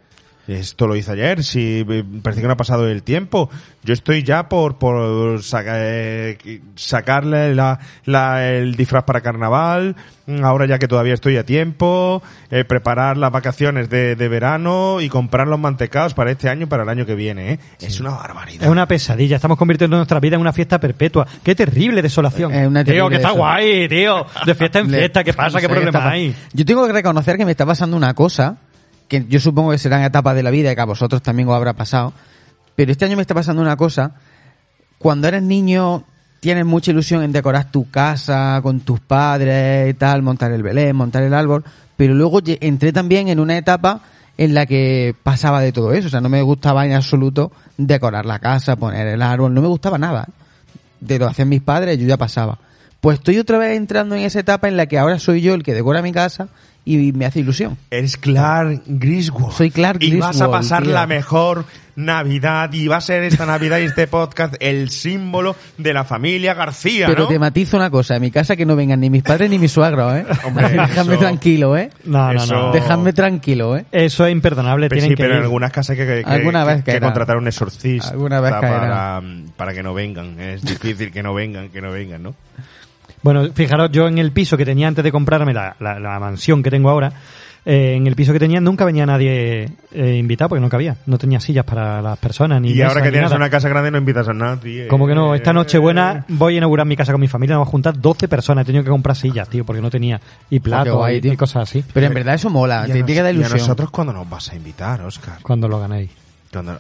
esto 0.51 0.87
lo 0.87 0.97
hice 0.97 1.13
ayer, 1.13 1.45
si 1.45 1.85
parece 2.23 2.41
que 2.41 2.47
no 2.47 2.53
ha 2.55 2.57
pasado 2.57 2.89
el 2.89 3.03
tiempo. 3.03 3.51
Yo 3.83 3.95
estoy 3.95 4.23
ya 4.23 4.49
por, 4.49 4.79
por 4.79 5.43
saca- 5.43 5.77
eh, 5.79 6.61
sacarle 6.77 7.55
la, 7.55 7.79
la- 8.05 8.49
el 8.51 8.75
disfraz 8.75 9.05
para 9.05 9.21
carnaval, 9.21 9.97
ahora 10.43 10.67
ya 10.67 10.79
que 10.79 10.87
todavía 10.89 11.15
estoy 11.15 11.37
a 11.37 11.45
tiempo, 11.45 12.23
eh, 12.51 12.65
preparar 12.65 13.17
las 13.17 13.33
vacaciones 13.33 13.89
de, 13.91 14.17
de 14.17 14.29
verano 14.29 15.01
y 15.01 15.09
comprar 15.09 15.49
los 15.49 15.59
mantecados 15.59 16.15
para 16.15 16.31
este 16.31 16.49
año 16.49 16.65
y 16.65 16.67
para 16.67 16.83
el 16.83 16.89
año 16.89 17.07
que 17.07 17.15
viene. 17.15 17.53
¿eh? 17.55 17.59
Es 17.81 18.01
una 18.01 18.11
barbaridad. 18.11 18.65
Es 18.65 18.71
una 18.71 18.87
pesadilla. 18.87 19.37
Estamos 19.37 19.57
convirtiendo 19.59 19.97
nuestra 19.97 20.21
vida 20.21 20.37
en 20.37 20.41
una 20.43 20.53
fiesta 20.53 20.79
perpetua. 20.79 21.27
Qué 21.43 21.55
terrible 21.55 22.03
desolación. 22.03 22.53
Es 22.53 22.67
una 22.67 22.85
tío, 22.85 22.93
terrible 22.95 23.11
que 23.11 23.17
está 23.17 23.29
desolación. 23.31 23.65
guay, 23.67 23.89
tío. 23.89 24.27
De 24.47 24.55
fiesta 24.55 24.79
en 24.81 24.91
fiesta. 24.91 25.25
¿Qué 25.25 25.33
pasa? 25.33 25.59
no 25.59 25.61
¿Qué 25.61 25.69
problema 25.69 26.11
hay? 26.11 26.35
Yo 26.53 26.65
tengo 26.65 26.87
que 26.87 26.93
reconocer 26.93 27.37
que 27.37 27.45
me 27.45 27.51
está 27.53 27.67
pasando 27.67 27.97
una 27.97 28.15
cosa, 28.15 28.57
que 29.11 29.27
yo 29.29 29.41
supongo 29.41 29.73
que 29.73 29.79
serán 29.79 30.03
etapas 30.05 30.37
de 30.37 30.45
la 30.45 30.51
vida 30.51 30.71
y 30.71 30.75
que 30.77 30.81
a 30.81 30.85
vosotros 30.85 31.21
también 31.21 31.49
os 31.49 31.57
habrá 31.57 31.73
pasado, 31.73 32.13
pero 32.77 32.93
este 32.93 33.05
año 33.05 33.17
me 33.17 33.23
está 33.23 33.35
pasando 33.35 33.61
una 33.61 33.77
cosa, 33.77 34.13
cuando 34.99 35.27
eres 35.27 35.43
niño 35.43 36.05
tienes 36.39 36.65
mucha 36.65 36.93
ilusión 36.93 37.25
en 37.25 37.33
decorar 37.33 37.73
tu 37.73 37.91
casa 37.91 38.61
con 38.63 38.81
tus 38.81 39.01
padres 39.01 39.91
y 39.91 39.95
tal, 39.95 40.23
montar 40.23 40.53
el 40.53 40.63
Belén, 40.63 40.95
montar 40.95 41.25
el 41.25 41.35
árbol, 41.35 41.65
pero 41.97 42.15
luego 42.15 42.39
entré 42.45 42.93
también 42.93 43.27
en 43.27 43.41
una 43.41 43.59
etapa 43.59 44.01
en 44.39 44.55
la 44.55 44.65
que 44.65 45.17
pasaba 45.25 45.61
de 45.61 45.73
todo 45.73 45.93
eso, 45.93 46.07
o 46.07 46.11
sea, 46.11 46.21
no 46.21 46.29
me 46.29 46.41
gustaba 46.41 46.87
en 46.87 46.93
absoluto 46.93 47.51
decorar 47.77 48.27
la 48.27 48.39
casa, 48.39 48.77
poner 48.77 49.09
el 49.09 49.23
árbol, 49.23 49.53
no 49.53 49.61
me 49.61 49.69
gustaba 49.69 49.99
nada. 49.99 50.29
De 51.01 51.19
lo 51.19 51.27
hacían 51.27 51.49
mis 51.49 51.63
padres, 51.63 51.99
yo 51.99 52.07
ya 52.07 52.17
pasaba. 52.17 52.59
Pues 53.01 53.19
estoy 53.19 53.39
otra 53.39 53.59
vez 53.59 53.77
entrando 53.77 54.15
en 54.15 54.23
esa 54.23 54.39
etapa 54.39 54.69
en 54.69 54.77
la 54.77 54.87
que 54.87 54.99
ahora 54.99 55.19
soy 55.19 55.41
yo 55.41 55.55
el 55.55 55.65
que 55.65 55.75
decora 55.75 56.01
mi 56.01 56.13
casa 56.13 56.49
y 56.85 57.13
me 57.13 57.27
hace 57.27 57.41
ilusión. 57.41 57.77
Eres 57.91 58.17
Clark 58.17 58.83
Griswold. 58.87 59.53
Soy 59.53 59.71
Clark 59.71 60.03
Y 60.03 60.17
vas 60.17 60.29
a 60.29 60.47
Griswold, 60.47 60.53
pasar 60.53 60.83
tío. 60.85 60.93
la 60.93 61.07
mejor 61.07 61.65
Navidad 61.97 62.73
y 62.73 62.89
va 62.89 62.97
a 62.97 63.01
ser 63.03 63.25
esta 63.25 63.45
Navidad 63.45 63.79
y 63.79 63.83
este 63.83 64.07
podcast 64.07 64.55
el 64.61 64.89
símbolo 64.89 65.55
de 65.77 65.93
la 65.93 66.05
familia 66.05 66.55
García, 66.55 67.07
Pero 67.09 67.25
¿no? 67.25 67.29
te 67.29 67.39
matizo 67.39 67.77
una 67.77 67.91
cosa, 67.91 68.17
en 68.17 68.23
mi 68.23 68.31
casa 68.31 68.57
que 68.57 68.65
no 68.65 68.75
vengan 68.75 69.01
ni 69.01 69.11
mis 69.11 69.23
padres 69.23 69.51
ni 69.51 69.59
mis 69.59 69.71
suegros, 69.73 70.15
¿eh? 70.17 70.25
Hombre, 70.47 70.69
Dejadme 70.71 71.13
eso- 71.15 71.21
tranquilo, 71.21 71.77
¿eh? 71.77 71.91
No, 72.05 72.33
no, 72.33 72.43
Eso- 72.43 72.55
no. 72.55 72.73
Dejadme 72.73 73.13
tranquilo, 73.13 73.77
¿eh? 73.77 73.85
Eso 73.93 74.25
es 74.25 74.33
imperdonable. 74.33 74.89
Pero 74.89 75.01
Tienen 75.01 75.11
sí, 75.11 75.17
que 75.17 75.23
pero 75.25 75.37
en 75.37 75.43
algunas 75.43 75.73
casas 75.73 75.91
hay 75.91 75.97
que, 76.07 76.23
que- 76.25 76.31
Alguna 76.31 76.65
que- 76.65 76.75
vez 76.75 76.85
que 76.85 77.01
contratar 77.01 77.37
un 77.37 77.49
exorcista 77.49 78.09
Alguna 78.11 78.41
vez 78.41 78.53
para, 78.53 79.21
para 79.57 79.75
que 79.75 79.83
no 79.83 79.93
vengan. 79.93 80.41
Es 80.41 80.63
difícil 80.63 81.11
que 81.13 81.23
no 81.23 81.35
vengan, 81.35 81.69
que 81.69 81.83
no 81.83 81.91
vengan, 81.91 82.23
¿no? 82.23 82.35
Bueno, 83.23 83.49
fijaros, 83.55 83.91
yo 83.93 84.09
en 84.09 84.19
el 84.19 84.33
piso 84.33 84.57
que 84.57 84.65
tenía 84.65 84.89
antes 84.89 85.05
de 85.05 85.13
comprarme 85.13 85.53
la, 85.53 85.77
la- 85.81 85.99
la 86.01 86.19
mansión 86.19 86.63
que 86.63 86.71
tengo 86.71 86.89
ahora, 86.91 87.13
eh, 87.67 87.93
en 87.95 88.07
el 88.07 88.15
piso 88.17 88.33
que 88.33 88.39
tenía 88.39 88.59
nunca 88.59 88.87
venía 88.87 89.05
nadie 89.05 89.69
eh, 89.93 90.17
invitado 90.17 90.49
porque 90.49 90.63
no 90.63 90.71
cabía. 90.71 90.97
No 91.05 91.19
tenía 91.19 91.39
sillas 91.41 91.67
para 91.67 92.01
las 92.01 92.19
personas 92.19 92.63
ni 92.63 92.71
Y 92.73 92.81
ahora 92.81 93.03
que 93.03 93.11
tienes 93.11 93.29
nada. 93.29 93.37
una 93.37 93.51
casa 93.51 93.69
grande 93.69 93.91
no 93.91 93.99
invitas 93.99 94.27
a 94.29 94.33
nadie. 94.33 94.87
Como 94.89 95.07
que 95.07 95.15
no, 95.15 95.35
esta 95.35 95.53
noche 95.53 95.77
buena 95.77 96.21
Eh, 96.21 96.25
voy 96.29 96.55
a 96.55 96.57
inaugurar 96.57 96.87
mi 96.87 96.97
casa 96.97 97.13
con 97.13 97.21
mi 97.21 97.29
familia, 97.29 97.57
nos 97.57 97.61
vamos 97.61 97.69
a 97.69 97.73
juntar 97.73 98.01
12 98.01 98.29
personas, 98.29 98.63
he 98.63 98.67
tenido 98.67 98.83
que 98.85 98.89
comprar 98.91 99.15
sillas, 99.15 99.47
tío, 99.51 99.67
porque 99.67 99.83
no 99.83 99.91
tenía 99.91 100.19
y 100.49 100.59
platos 100.61 100.95
guay, 100.97 101.21
y- 101.23 101.37
cosas 101.37 101.65
así. 101.69 101.85
Pero 101.93 102.07
en 102.07 102.15
verdad 102.15 102.37
eso 102.37 102.49
mola, 102.49 102.87
te 102.87 102.93
tiene 102.95 103.07
que 103.07 103.23
dar 103.23 103.35
nos- 103.35 103.35
y 103.35 103.37
a 103.37 103.47
ilusión. 103.49 103.59
nosotros 103.59 103.91
cuando 103.91 104.15
nos 104.15 104.31
vas 104.31 104.51
a 104.51 104.57
invitar, 104.57 105.03
Oscar. 105.03 105.39
Cuando 105.43 105.69
lo 105.69 105.79
ganéis. 105.79 106.11
Cuando- 106.51 106.79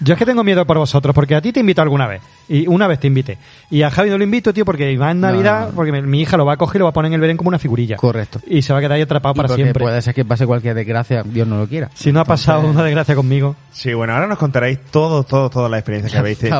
Yo 0.00 0.14
es 0.14 0.18
que 0.18 0.26
tengo 0.26 0.42
miedo 0.44 0.66
por 0.66 0.78
vosotros, 0.78 1.14
porque 1.14 1.34
a 1.34 1.40
ti 1.40 1.52
te 1.52 1.60
invito 1.60 1.82
alguna 1.82 2.06
vez. 2.06 2.22
Y 2.48 2.66
una 2.66 2.86
vez 2.86 3.00
te 3.00 3.06
invité. 3.06 3.38
Y 3.70 3.82
a 3.82 3.90
Javi 3.90 4.10
no 4.10 4.18
lo 4.18 4.24
invito, 4.24 4.52
tío, 4.52 4.64
porque 4.66 4.96
va 4.98 5.10
en 5.12 5.20
Navidad, 5.20 5.60
no, 5.62 5.66
no. 5.68 5.74
porque 5.74 5.92
mi, 5.92 6.02
mi 6.02 6.20
hija 6.20 6.36
lo 6.36 6.44
va 6.44 6.54
a 6.54 6.56
coger 6.58 6.76
y 6.76 6.78
lo 6.80 6.84
va 6.84 6.90
a 6.90 6.92
poner 6.92 7.08
en 7.08 7.14
el 7.14 7.20
Belén 7.20 7.36
como 7.38 7.48
una 7.48 7.58
figurilla. 7.58 7.96
Correcto. 7.96 8.40
Y 8.46 8.60
se 8.62 8.72
va 8.72 8.80
a 8.80 8.82
quedar 8.82 8.92
ahí 8.92 9.02
atrapado 9.02 9.32
Y 9.34 9.36
para 9.36 9.48
porque 9.48 9.62
siempre. 9.62 9.82
puede 9.82 10.02
ser 10.02 10.14
que 10.14 10.24
pase 10.26 10.46
cualquier 10.46 10.74
desgracia, 10.74 11.22
Dios 11.24 11.48
no 11.48 11.56
lo 11.58 11.66
quiera. 11.66 11.90
Si 11.94 12.12
no 12.12 12.20
ha 12.20 12.24
pasado 12.24 12.68
una 12.68 12.82
desgracia 12.82 13.14
conmigo. 13.14 13.56
Sí, 13.72 13.94
bueno, 13.94 14.12
ahora 14.14 14.26
nos 14.26 14.38
contaréis 14.38 14.78
todo, 14.90 15.24
todo, 15.24 15.48
toda 15.48 15.68
la 15.70 15.78
experiencia 15.78 16.10
que 16.12 16.18
habéis 16.18 16.38
te- 16.38 16.50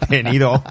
tenido. 0.08 0.62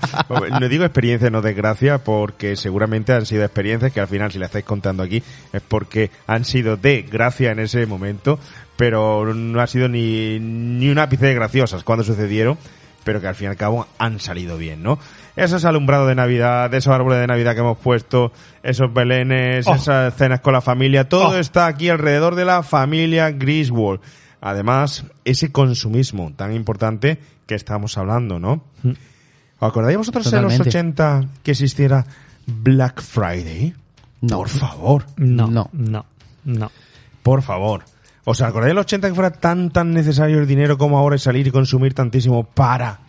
No 0.60 0.70
digo 0.70 0.84
experiencia, 0.84 1.30
no 1.32 1.42
desgracia, 1.42 1.98
porque 2.04 2.56
seguramente 2.56 3.14
han 3.14 3.26
sido 3.26 3.44
experiencias 3.44 3.92
que 3.92 4.00
al 4.02 4.08
final, 4.08 4.32
si 4.32 4.38
la 4.40 4.46
estáis 4.46 4.66
contando 4.66 5.02
aquí, 5.04 5.24
es 5.52 5.62
porque 5.68 6.12
han 6.28 6.46
sido 6.46 6.78
de 6.78 7.02
gracia 7.04 7.52
en 7.52 7.60
ese 7.60 7.86
momento, 7.86 8.40
pero 8.82 9.32
no 9.36 9.62
ha 9.62 9.68
sido 9.68 9.88
ni, 9.88 10.40
ni 10.40 10.90
un 10.90 10.98
ápice 10.98 11.28
de 11.28 11.36
graciosas 11.36 11.84
cuando 11.84 12.04
sucedieron, 12.04 12.58
pero 13.04 13.22
que 13.22 13.28
al 13.28 13.36
fin 13.36 13.46
y 13.46 13.50
al 13.50 13.56
cabo 13.56 13.86
han 14.00 14.20
salido 14.20 14.58
bien, 14.58 14.82
¿no? 14.82 14.98
Esos 15.36 15.66
alumbrados 15.66 16.08
de 16.08 16.16
Navidad, 16.16 16.74
esos 16.74 16.92
árboles 16.92 17.20
de 17.20 17.28
Navidad 17.28 17.54
que 17.54 17.60
hemos 17.60 17.78
puesto, 17.78 18.32
esos 18.64 18.92
belenes, 18.92 19.68
Oh. 19.68 19.76
esas 19.76 20.16
cenas 20.16 20.40
con 20.42 20.54
la 20.54 20.62
familia, 20.62 21.08
todo 21.08 21.30
Oh. 21.30 21.36
está 21.38 21.68
aquí 21.68 21.90
alrededor 21.90 22.34
de 22.34 22.44
la 22.46 22.64
familia 22.64 23.30
Griswold. 23.30 24.02
Además, 24.42 25.06
ese 25.26 25.52
consumismo 25.52 26.34
tan 26.36 26.52
importante 26.52 27.20
que 27.46 27.54
estamos 27.54 28.00
hablando, 28.00 28.40
¿no? 28.40 28.64
Mm. 28.82 28.90
¿Os 29.60 29.70
acordáis 29.70 29.98
vosotros 30.00 30.26
en 30.34 30.42
los 30.42 30.54
Totalmente. 30.58 30.70
80 30.70 31.22
que 31.44 31.52
existiera 31.52 32.04
Black 32.48 33.00
Friday? 33.04 33.76
No. 34.22 34.38
Por 34.38 34.50
favor, 34.50 35.06
No, 35.18 35.46
No. 35.46 35.70
no, 35.72 36.04
no. 36.46 36.72
por 37.22 37.44
favor. 37.44 37.84
¿Os 38.24 38.42
acordáis 38.42 38.72
en 38.72 38.76
los 38.76 38.86
80 38.86 39.10
que 39.10 39.16
fuera 39.16 39.32
tan 39.32 39.72
tan 39.72 39.94
necesario 39.94 40.40
el 40.40 40.48
dinero 40.48 40.78
como 40.78 40.98
ahora 40.98 41.16
y 41.16 41.20
salir 41.20 41.48
y 41.48 41.52
consumir 41.52 41.94
tantísimo 41.94 42.44
para 42.44 43.00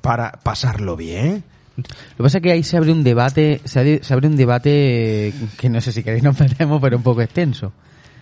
para 0.00 0.32
pasarlo 0.32 0.96
bien? 0.96 1.44
Lo 1.76 1.82
que 1.82 2.22
pasa 2.22 2.38
es 2.38 2.42
que 2.42 2.52
ahí 2.52 2.62
se 2.62 2.76
abre 2.76 2.92
un 2.92 3.02
debate, 3.02 3.60
se 3.64 3.80
abre, 3.80 4.04
se 4.04 4.14
abre 4.14 4.28
un 4.28 4.36
debate 4.36 5.32
que 5.58 5.68
no 5.68 5.80
sé 5.80 5.92
si 5.92 6.04
queréis 6.04 6.22
nos 6.22 6.38
metemos, 6.38 6.80
pero 6.80 6.96
un 6.96 7.02
poco 7.02 7.22
extenso. 7.22 7.72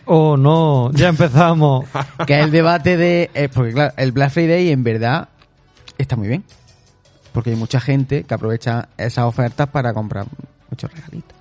Oh, 0.04 0.36
no, 0.36 0.90
ya 0.92 1.08
empezamos. 1.08 1.86
Que 2.26 2.38
es 2.38 2.44
el 2.44 2.50
debate 2.50 2.96
de... 2.96 3.30
eh, 3.34 3.48
porque 3.52 3.72
claro, 3.72 3.94
el 3.96 4.12
Black 4.12 4.30
Friday 4.30 4.70
en 4.70 4.82
verdad 4.82 5.28
está 5.98 6.16
muy 6.16 6.28
bien. 6.28 6.44
Porque 7.32 7.50
hay 7.50 7.56
mucha 7.56 7.80
gente 7.80 8.24
que 8.24 8.34
aprovecha 8.34 8.88
esas 8.96 9.24
ofertas 9.24 9.68
para 9.68 9.92
comprar 9.94 10.26
muchos 10.70 10.92
regalitos. 10.92 11.36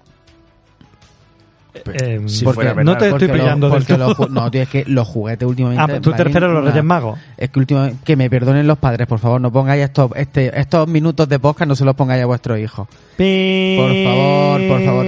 Eh, 1.73 2.21
Si 2.27 2.43
porque 2.43 2.55
fuera 2.55 2.71
no 2.71 2.91
verdad. 2.93 2.97
te 2.99 3.09
estoy 3.09 3.27
pillando 3.29 3.67
lo- 3.69 3.73
porque 3.75 3.97
No, 4.29 4.51
tío, 4.51 4.61
es 4.63 4.69
que 4.69 4.83
los 4.87 5.07
juguetes 5.07 5.47
últimamente... 5.47 5.81
Ah, 5.81 5.87
¿tú 6.01 6.01
te 6.01 6.09
valen 6.11 6.25
refieres 6.25 6.49
a 6.49 6.53
los 6.53 6.65
Reyes 6.65 6.83
Magos? 6.83 7.19
Es 7.37 7.49
que 7.49 7.59
últimamente... 7.59 7.97
Que 8.03 8.15
me 8.17 8.29
perdonen 8.29 8.67
los 8.67 8.77
padres, 8.77 9.07
por 9.07 9.19
favor, 9.19 9.39
no 9.39 9.51
pongáis 9.51 9.83
estos, 9.83 10.11
este, 10.15 10.59
estos 10.59 10.87
minutos 10.87 11.29
de 11.29 11.39
podcast, 11.39 11.67
no 11.69 11.75
se 11.75 11.85
los 11.85 11.95
pongáis 11.95 12.23
a 12.23 12.25
vuestros 12.25 12.59
hijos. 12.59 12.87
Por 12.87 14.03
favor, 14.03 14.67
por 14.67 14.83
favor. 14.83 15.05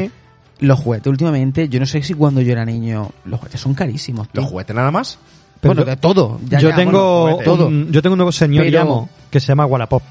Los 0.60 0.80
juguetes 0.80 1.08
últimamente, 1.08 1.68
yo 1.68 1.80
no 1.82 1.86
sé 1.86 2.02
si 2.02 2.14
cuando 2.14 2.40
yo 2.40 2.54
era 2.54 2.64
niño, 2.64 3.10
los 3.26 3.40
juguetes 3.40 3.60
son 3.60 3.74
carísimos. 3.74 4.30
tío. 4.30 4.42
¿Los 4.42 4.50
juguetes 4.50 4.74
nada 4.76 4.92
más? 4.92 5.20
Pero 5.60 5.74
bueno, 5.76 5.90
de 5.90 5.98
todo. 5.98 6.40
Ya, 6.48 6.60
yo 6.60 6.70
ya, 6.70 6.76
tengo 6.76 7.22
bueno, 7.24 7.32
juguetes, 7.38 7.54
todo. 7.54 7.68
un, 7.68 7.92
yo 7.92 8.02
tengo 8.02 8.14
un 8.14 8.18
nuevo 8.20 8.32
señor 8.32 8.64
Pero- 8.66 8.78
llamo 8.80 9.10
que 9.30 9.40
se 9.42 9.48
llama 9.48 9.66
Wallapop. 9.66 10.04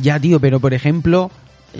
Ya, 0.00 0.18
tío, 0.18 0.40
pero 0.40 0.60
por 0.60 0.72
ejemplo, 0.72 1.30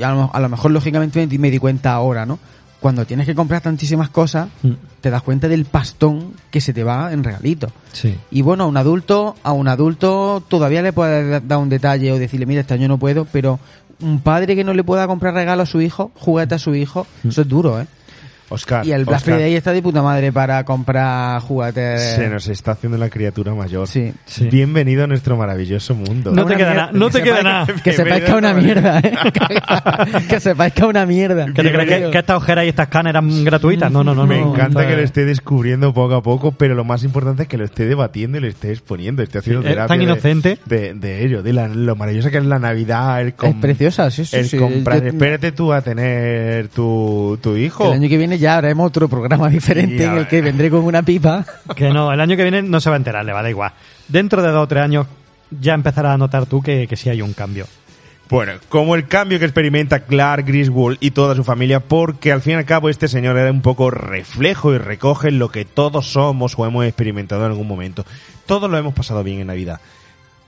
a 0.02 0.12
lo, 0.12 0.30
a 0.34 0.40
lo 0.40 0.48
mejor 0.48 0.70
lógicamente 0.72 1.26
me, 1.26 1.38
me 1.38 1.50
di 1.50 1.58
cuenta 1.58 1.92
ahora, 1.92 2.26
¿no? 2.26 2.38
Cuando 2.80 3.04
tienes 3.04 3.26
que 3.26 3.34
comprar 3.34 3.60
tantísimas 3.60 4.08
cosas, 4.08 4.48
Mm. 4.62 4.70
te 5.00 5.10
das 5.10 5.22
cuenta 5.22 5.48
del 5.48 5.66
pastón 5.66 6.32
que 6.50 6.60
se 6.60 6.72
te 6.72 6.82
va 6.82 7.12
en 7.12 7.22
regalito. 7.22 7.68
Sí. 7.92 8.16
Y 8.30 8.42
bueno, 8.42 8.64
a 8.64 8.66
un 8.66 8.76
adulto, 8.76 9.36
a 9.42 9.52
un 9.52 9.68
adulto 9.68 10.42
todavía 10.48 10.80
le 10.82 10.92
puedes 10.92 11.30
da- 11.30 11.40
dar 11.40 11.58
un 11.58 11.68
detalle 11.68 12.10
o 12.12 12.18
decirle, 12.18 12.46
mira, 12.46 12.62
este 12.62 12.74
año 12.74 12.88
no 12.88 12.98
puedo, 12.98 13.26
pero 13.26 13.60
un 14.00 14.20
padre 14.20 14.56
que 14.56 14.64
no 14.64 14.72
le 14.72 14.82
pueda 14.82 15.06
comprar 15.06 15.34
regalo 15.34 15.62
a 15.62 15.66
su 15.66 15.82
hijo, 15.82 16.10
juguete 16.14 16.54
a 16.54 16.58
su 16.58 16.74
hijo, 16.74 17.06
eso 17.22 17.42
es 17.42 17.48
duro, 17.48 17.78
¿eh? 17.80 17.86
Oscar, 18.50 18.84
Y 18.84 18.92
el 18.92 19.04
Black 19.04 19.18
Oscar, 19.20 19.34
Friday 19.36 19.54
está 19.54 19.72
de 19.72 19.80
puta 19.80 20.02
madre 20.02 20.32
para 20.32 20.64
comprar 20.64 21.40
juguetes. 21.40 22.02
se 22.16 22.28
nos 22.28 22.48
está 22.48 22.72
haciendo 22.72 22.98
la 22.98 23.08
criatura 23.08 23.54
mayor. 23.54 23.86
Sí. 23.86 24.12
Sí. 24.26 24.48
Bienvenido 24.48 25.04
a 25.04 25.06
nuestro 25.06 25.36
maravilloso 25.36 25.94
mundo. 25.94 26.32
No 26.32 26.44
te 26.44 26.56
queda 26.56 26.74
nada, 26.74 26.90
no 26.92 27.06
que 27.06 27.12
te 27.18 27.22
queda 27.22 27.40
sepáis- 27.40 27.44
nada. 27.44 27.66
Que 27.84 27.92
sepáis 27.92 28.24
que 28.24 28.30
es 28.30 28.36
una 28.36 28.54
mierda, 28.54 28.98
¿eh? 28.98 29.12
que 30.28 30.40
sepáis 30.40 30.72
que 30.72 30.80
es 30.82 30.86
una 30.88 31.06
mierda. 31.06 31.46
¿Qué 31.46 31.62
te 31.62 31.72
crees 31.72 31.88
que, 32.06 32.10
que 32.10 32.18
estas 32.18 32.36
ojeras 32.36 32.64
y 32.64 32.68
estas 32.68 32.88
canas 32.88 33.10
eran 33.10 33.44
gratuitas? 33.44 33.90
No, 33.90 34.02
no, 34.04 34.14
no. 34.14 34.26
Me 34.26 34.38
no, 34.40 34.52
encanta 34.52 34.86
que 34.86 34.96
lo 34.96 35.02
esté 35.02 35.24
descubriendo 35.24 35.92
poco 35.94 36.14
a 36.16 36.22
poco, 36.22 36.52
pero 36.52 36.74
lo 36.74 36.84
más 36.84 37.04
importante 37.04 37.44
es 37.44 37.48
que 37.48 37.56
lo 37.56 37.64
esté 37.64 37.86
debatiendo 37.86 38.38
y 38.38 38.40
lo 38.40 38.48
esté 38.48 38.72
exponiendo, 38.72 39.22
esté 39.22 39.38
haciendo 39.38 39.62
Sí, 39.62 39.68
es 39.68 39.74
terapia 39.74 39.88
tan 39.88 39.98
de- 39.98 40.04
inocente. 40.04 40.58
De, 40.66 40.94
de 40.94 41.24
ello, 41.24 41.42
de 41.42 41.52
la- 41.52 41.68
lo 41.68 41.94
maravillosa 41.96 42.30
que 42.30 42.38
es 42.38 42.44
la 42.44 42.58
Navidad, 42.58 43.20
el, 43.20 43.34
com- 43.34 43.50
Es 43.50 43.56
preciosa, 43.56 44.10
sí, 44.10 44.24
sí, 44.24 44.36
el 44.36 44.46
sí. 44.48 44.56
comprar. 44.56 45.02
Yo- 45.02 45.08
Espérate 45.10 45.52
tú 45.52 45.72
a 45.72 45.82
tener 45.82 46.68
tu, 46.68 47.38
tu 47.40 47.56
hijo. 47.56 47.86
El 47.86 47.92
año 48.00 48.08
que 48.08 48.16
viene 48.18 48.38
ya 48.40 48.56
haremos 48.56 48.88
otro 48.88 49.08
programa 49.08 49.48
diferente 49.50 50.04
en 50.04 50.16
el 50.16 50.26
que 50.26 50.40
vendré 50.40 50.70
con 50.70 50.84
una 50.84 51.02
pipa. 51.02 51.44
Que 51.76 51.90
no, 51.90 52.12
el 52.12 52.20
año 52.20 52.36
que 52.36 52.42
viene 52.42 52.62
no 52.62 52.80
se 52.80 52.90
va 52.90 52.96
a 52.96 52.98
enterar, 52.98 53.24
le 53.24 53.32
va 53.32 53.38
a 53.38 53.42
dar 53.42 53.50
igual. 53.50 53.72
Dentro 54.08 54.42
de 54.42 54.48
dos 54.48 54.64
o 54.64 54.66
tres 54.66 54.82
años 54.82 55.06
ya 55.50 55.74
empezarás 55.74 56.14
a 56.14 56.18
notar 56.18 56.46
tú 56.46 56.62
que, 56.62 56.88
que 56.88 56.96
sí 56.96 57.08
hay 57.08 57.22
un 57.22 57.32
cambio. 57.32 57.66
Bueno, 58.28 58.52
como 58.68 58.94
el 58.94 59.08
cambio 59.08 59.40
que 59.40 59.44
experimenta 59.44 60.00
Clark 60.00 60.46
Griswold 60.46 60.98
y 61.00 61.10
toda 61.10 61.34
su 61.34 61.42
familia, 61.42 61.80
porque 61.80 62.30
al 62.30 62.40
fin 62.42 62.52
y 62.52 62.56
al 62.56 62.64
cabo 62.64 62.88
este 62.88 63.08
señor 63.08 63.36
era 63.36 63.50
un 63.50 63.60
poco 63.60 63.90
reflejo 63.90 64.72
y 64.72 64.78
recoge 64.78 65.32
lo 65.32 65.50
que 65.50 65.64
todos 65.64 66.12
somos 66.12 66.56
o 66.56 66.64
hemos 66.64 66.84
experimentado 66.84 67.44
en 67.44 67.50
algún 67.50 67.66
momento. 67.66 68.04
Todos 68.46 68.70
lo 68.70 68.78
hemos 68.78 68.94
pasado 68.94 69.24
bien 69.24 69.40
en 69.40 69.48
Navidad. 69.48 69.80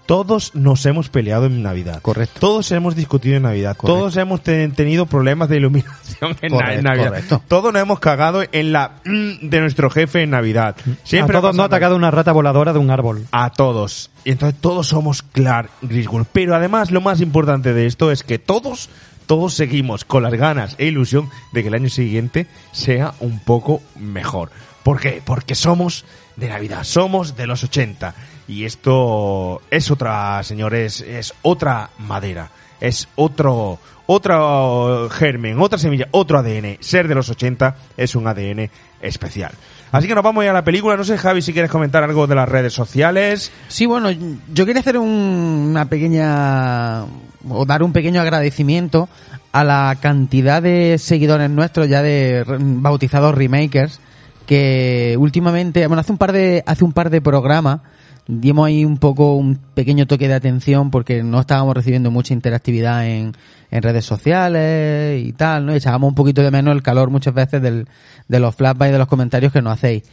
Todos 0.06 0.54
nos 0.54 0.84
hemos 0.86 1.08
peleado 1.08 1.46
en 1.46 1.62
Navidad. 1.62 2.00
Correcto. 2.02 2.40
Todos 2.40 2.70
hemos 2.72 2.96
discutido 2.96 3.36
en 3.36 3.42
Navidad. 3.44 3.76
Correcto. 3.76 3.98
Todos 3.98 4.16
hemos 4.16 4.42
te- 4.42 4.68
tenido 4.68 5.06
problemas 5.06 5.48
de 5.48 5.56
iluminación 5.58 6.36
en, 6.42 6.52
Navidad. 6.82 7.06
correcto. 7.08 7.42
Todos 7.48 7.72
nos 7.72 7.82
hemos 7.82 8.00
cagado 8.00 8.42
en 8.50 8.72
la 8.72 8.96
mm 9.04 9.48
de 9.48 9.60
nuestro 9.60 9.90
jefe 9.90 10.22
en 10.22 10.30
Navidad. 10.30 10.76
Siempre 11.04 11.36
a 11.38 11.40
todos 11.40 11.56
no 11.56 11.62
ha 11.62 11.66
atacado 11.66 11.96
una 11.96 12.10
rata 12.10 12.32
voladora 12.32 12.72
de 12.72 12.78
un 12.78 12.90
árbol. 12.90 13.26
a 13.32 13.50
todos. 13.50 14.10
Y 14.24 14.30
entonces 14.32 14.60
todos 14.60 14.88
somos 14.88 15.22
Clark 15.22 15.70
Griswold. 15.82 16.26
Pero 16.32 16.54
además 16.54 16.90
lo 16.90 17.00
más 17.00 17.20
importante 17.20 17.72
de 17.72 17.86
esto 17.86 18.10
es 18.12 18.22
que 18.22 18.38
todos, 18.38 18.88
todos 19.26 19.54
seguimos 19.54 20.04
con 20.04 20.22
las 20.22 20.34
ganas 20.34 20.74
e 20.78 20.86
ilusión 20.86 21.30
de 21.52 21.62
que 21.62 21.68
el 21.68 21.74
año 21.74 21.88
siguiente 21.88 22.46
sea 22.72 23.14
un 23.20 23.38
poco 23.40 23.80
mejor. 23.98 24.50
¿Por 24.82 25.00
qué? 25.00 25.22
Porque 25.24 25.54
somos 25.54 26.04
de 26.36 26.48
Navidad, 26.48 26.84
somos 26.84 27.36
de 27.36 27.46
los 27.46 27.62
80. 27.64 28.14
Y 28.48 28.64
esto 28.64 29.62
es 29.70 29.90
otra, 29.90 30.42
señores, 30.42 31.00
es 31.00 31.32
otra 31.42 31.90
madera. 31.98 32.50
Es 32.80 33.06
otro, 33.14 33.78
otro 34.06 35.08
germen, 35.10 35.60
otra 35.60 35.78
semilla, 35.78 36.08
otro 36.10 36.38
ADN. 36.38 36.78
Ser 36.80 37.06
de 37.06 37.14
los 37.14 37.28
80 37.30 37.76
es 37.96 38.14
un 38.16 38.26
ADN 38.26 38.68
especial. 39.00 39.52
Así 39.92 40.08
que 40.08 40.14
nos 40.14 40.24
vamos 40.24 40.42
ya 40.44 40.50
a 40.50 40.54
la 40.54 40.64
película. 40.64 40.96
No 40.96 41.04
sé, 41.04 41.16
Javi, 41.18 41.42
si 41.42 41.52
quieres 41.52 41.70
comentar 41.70 42.02
algo 42.02 42.26
de 42.26 42.34
las 42.34 42.48
redes 42.48 42.72
sociales. 42.72 43.52
Sí, 43.68 43.86
bueno, 43.86 44.10
yo 44.10 44.66
quería 44.66 44.80
hacer 44.80 44.98
un- 44.98 45.68
una 45.70 45.84
pequeña 45.84 47.04
o 47.48 47.64
dar 47.66 47.82
un 47.82 47.92
pequeño 47.92 48.20
agradecimiento 48.20 49.08
a 49.52 49.64
la 49.64 49.96
cantidad 50.00 50.62
de 50.62 50.96
seguidores 50.98 51.50
nuestros 51.50 51.88
ya 51.88 52.02
de 52.02 52.42
bautizados 52.48 53.34
remakers 53.34 54.00
que 54.46 55.16
últimamente, 55.18 55.86
bueno, 55.86 56.00
hace 56.00 56.12
un 56.12 56.18
par 56.18 56.32
de 56.32 56.62
hace 56.66 56.84
un 56.84 56.92
par 56.92 57.10
de 57.10 57.20
programas 57.20 57.80
dimos 58.26 58.66
ahí 58.66 58.84
un 58.84 58.98
poco 58.98 59.34
un 59.34 59.56
pequeño 59.56 60.06
toque 60.06 60.28
de 60.28 60.34
atención 60.34 60.90
porque 60.90 61.22
no 61.22 61.40
estábamos 61.40 61.74
recibiendo 61.74 62.10
mucha 62.10 62.34
interactividad 62.34 63.06
en, 63.06 63.32
en 63.70 63.82
redes 63.82 64.04
sociales 64.04 65.22
y 65.22 65.32
tal, 65.32 65.66
¿no? 65.66 65.72
Echábamos 65.72 66.08
un 66.08 66.14
poquito 66.14 66.42
de 66.42 66.50
menos 66.50 66.74
el 66.74 66.82
calor 66.82 67.10
muchas 67.10 67.34
veces 67.34 67.60
del, 67.60 67.88
de 68.28 68.40
los 68.40 68.54
flashbacks 68.54 68.90
y 68.90 68.92
de 68.92 68.98
los 68.98 69.08
comentarios 69.08 69.52
que 69.52 69.62
nos 69.62 69.74
hacéis. 69.74 70.04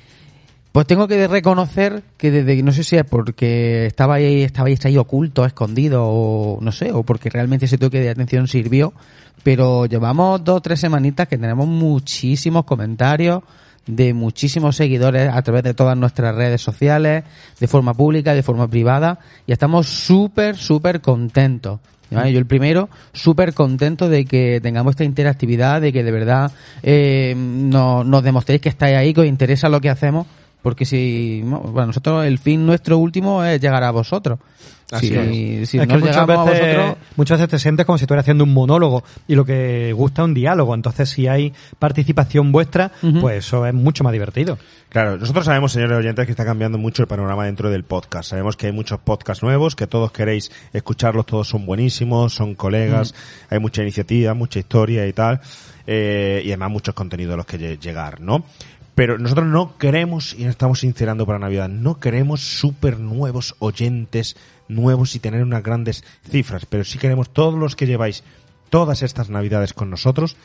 Pues 0.72 0.86
tengo 0.86 1.08
que 1.08 1.28
reconocer 1.28 2.04
que 2.18 2.30
desde 2.30 2.62
no 2.62 2.72
sé 2.72 2.84
si 2.84 2.96
es 2.96 3.04
porque 3.04 3.88
estaba 3.88 4.16
ahí, 4.16 4.44
estabais 4.44 4.86
ahí 4.86 4.98
oculto, 4.98 5.44
escondido, 5.44 6.04
o 6.06 6.60
no 6.62 6.72
sé, 6.72 6.92
o 6.92 7.02
porque 7.02 7.30
realmente 7.30 7.66
ese 7.66 7.80
toque 7.80 8.00
de 8.00 8.10
atención 8.10 8.48
sirvió, 8.48 8.94
pero 9.42 9.88
llevamos 9.88 10.44
dos 10.44 10.58
o 10.58 10.62
tres 10.62 10.80
semanitas 10.80 11.28
que 11.28 11.40
tenemos 11.40 11.68
muchísimos 11.68 12.66
comentarios 12.66 13.42
de 13.88 14.14
muchísimos 14.14 14.76
seguidores 14.76 15.30
a 15.34 15.42
través 15.42 15.64
de 15.64 15.74
todas 15.74 15.98
nuestras 15.98 16.36
redes 16.36 16.62
sociales, 16.62 17.24
de 17.60 17.68
forma 17.68 17.94
pública 17.94 18.34
de 18.34 18.44
forma 18.44 18.68
privada, 18.68 19.20
y 19.48 19.52
estamos 19.52 19.88
súper, 19.88 20.56
súper 20.58 21.02
contentos. 21.02 21.80
Yo 22.12 22.40
el 22.40 22.46
primero, 22.48 22.90
súper 23.14 23.54
contento 23.54 24.10
de 24.10 24.26
que 24.26 24.60
tengamos 24.64 24.92
esta 24.94 25.04
interactividad, 25.04 25.80
de 25.80 25.94
que 25.94 26.04
de 26.04 26.12
verdad 26.12 26.52
eh, 26.82 27.36
no- 27.38 28.04
nos 28.04 28.24
demostréis 28.24 28.62
que 28.62 28.70
estáis 28.70 28.98
ahí, 28.98 29.14
que 29.14 29.22
os 29.22 29.28
interesa 29.28 29.70
lo 29.70 29.80
que 29.80 29.92
hacemos, 29.92 30.26
porque 30.64 30.86
si, 30.86 31.42
no, 31.46 31.60
bueno, 31.60 31.88
nosotros 31.88 32.26
el 32.26 32.38
fin 32.40 32.66
nuestro 32.66 32.98
último 32.98 33.44
es 33.44 33.62
llegar 33.62 33.84
a 33.84 33.92
vosotros. 33.92 34.40
Así 34.92 35.08
si 35.10 35.16
es. 35.16 35.70
si 35.70 35.78
es 35.78 35.88
no 35.88 35.94
que 35.96 36.00
muchas 36.00 36.26
veces, 36.28 36.76
vosotros, 36.78 36.98
muchas 37.16 37.38
veces 37.38 37.50
te 37.52 37.60
sientes 37.60 37.86
como 37.86 37.98
si 37.98 38.06
estuvieras 38.06 38.24
haciendo 38.24 38.44
un 38.44 38.54
monólogo 38.54 39.04
y 39.28 39.36
lo 39.36 39.46
que 39.46 39.94
gusta 39.94 40.24
es 40.24 40.26
un 40.26 40.34
diálogo. 40.34 40.74
Entonces, 40.74 41.10
si 41.10 41.28
hay 41.28 41.54
participación 41.78 42.52
vuestra, 42.52 42.92
pues 43.22 43.46
eso 43.46 43.66
es 43.66 43.74
mucho 43.74 44.04
más 44.04 44.14
divertido. 44.14 44.58
Claro, 44.90 45.18
nosotros 45.18 45.46
sabemos, 45.46 45.72
señores 45.72 45.98
oyentes, 46.00 46.26
que 46.26 46.32
está 46.32 46.44
cambiando 46.46 46.78
mucho 46.80 47.04
el 47.04 47.08
panorama 47.08 47.46
dentro 47.46 47.70
del 47.70 47.84
podcast. 47.84 48.30
Sabemos 48.32 48.58
que 48.58 48.66
hay 48.68 48.72
muchos 48.74 49.00
podcasts 49.00 49.44
nuevos, 49.44 49.76
que 49.76 49.86
todos 49.86 50.12
queréis 50.12 50.52
escucharlos, 50.74 51.26
todos 51.28 51.48
son 51.48 51.66
buenísimos, 51.68 52.34
son 52.34 52.56
colegas, 52.56 53.14
hay 53.50 53.60
mucha 53.60 53.84
iniciativa, 53.84 54.34
mucha 54.34 54.58
historia 54.60 55.06
y 55.06 55.14
tal, 55.14 55.40
eh, 55.86 56.42
y 56.44 56.48
además 56.50 56.72
muchos 56.72 56.96
contenidos 56.96 57.36
a 57.36 57.38
los 57.38 57.46
que 57.46 57.60
lle- 57.60 57.80
llegar, 57.80 58.20
¿no? 58.20 58.44
Pero 59.00 59.18
nosotros 59.18 59.48
no 59.48 59.78
queremos, 59.78 60.36
y 60.38 60.44
nos 60.44 60.50
estamos 60.50 60.82
sincerando 60.82 61.26
para 61.26 61.40
Navidad, 61.40 61.70
no 61.70 62.02
queremos 62.02 62.42
súper 62.42 63.00
nuevos 63.00 63.56
oyentes 63.60 64.36
nuevos 64.68 65.16
y 65.16 65.20
tener 65.20 65.42
unas 65.42 65.64
grandes 65.64 66.04
cifras, 66.30 66.66
pero 66.66 66.84
sí 66.84 66.98
queremos 66.98 67.30
todos 67.30 67.54
los 67.54 67.78
que 67.78 67.86
lleváis 67.86 68.26
todas 68.70 69.02
estas 69.02 69.30
Navidades 69.30 69.72
con 69.74 69.90
nosotros, 69.90 70.36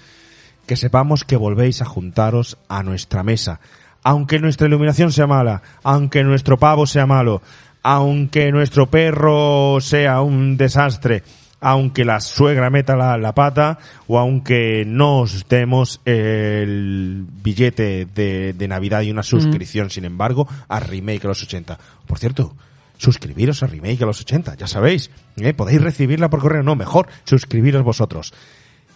que 0.68 0.76
sepamos 0.76 1.24
que 1.24 1.34
volvéis 1.36 1.82
a 1.82 1.84
juntaros 1.84 2.56
a 2.68 2.84
nuestra 2.84 3.24
mesa. 3.24 3.58
Aunque 4.04 4.38
nuestra 4.38 4.68
iluminación 4.68 5.10
sea 5.10 5.26
mala, 5.26 5.60
aunque 5.82 6.22
nuestro 6.22 6.56
pavo 6.56 6.86
sea 6.86 7.06
malo, 7.06 7.42
aunque 7.82 8.52
nuestro 8.52 8.86
perro 8.86 9.78
sea 9.80 10.20
un 10.20 10.56
desastre, 10.56 11.24
aunque 11.66 12.04
la 12.04 12.20
suegra 12.20 12.68
meta 12.68 12.94
la, 12.94 13.16
la 13.16 13.34
pata 13.34 13.78
o 14.06 14.18
aunque 14.18 14.84
no 14.86 15.20
os 15.20 15.48
demos 15.48 15.98
el 16.04 17.24
billete 17.42 18.06
de, 18.14 18.52
de 18.52 18.68
Navidad 18.68 19.00
y 19.02 19.10
una 19.10 19.22
suscripción, 19.22 19.88
sin 19.90 20.04
embargo, 20.04 20.46
a 20.68 20.78
Remake 20.80 21.24
a 21.24 21.28
los 21.28 21.42
80. 21.42 21.78
Por 22.06 22.18
cierto, 22.18 22.54
suscribiros 22.98 23.62
a 23.62 23.66
Remake 23.66 24.02
a 24.02 24.06
los 24.06 24.20
80, 24.20 24.56
ya 24.56 24.66
sabéis. 24.66 25.10
¿eh? 25.38 25.54
Podéis 25.54 25.80
recibirla 25.82 26.28
por 26.28 26.40
correo, 26.40 26.62
no, 26.62 26.76
mejor 26.76 27.08
suscribiros 27.24 27.82
vosotros. 27.82 28.34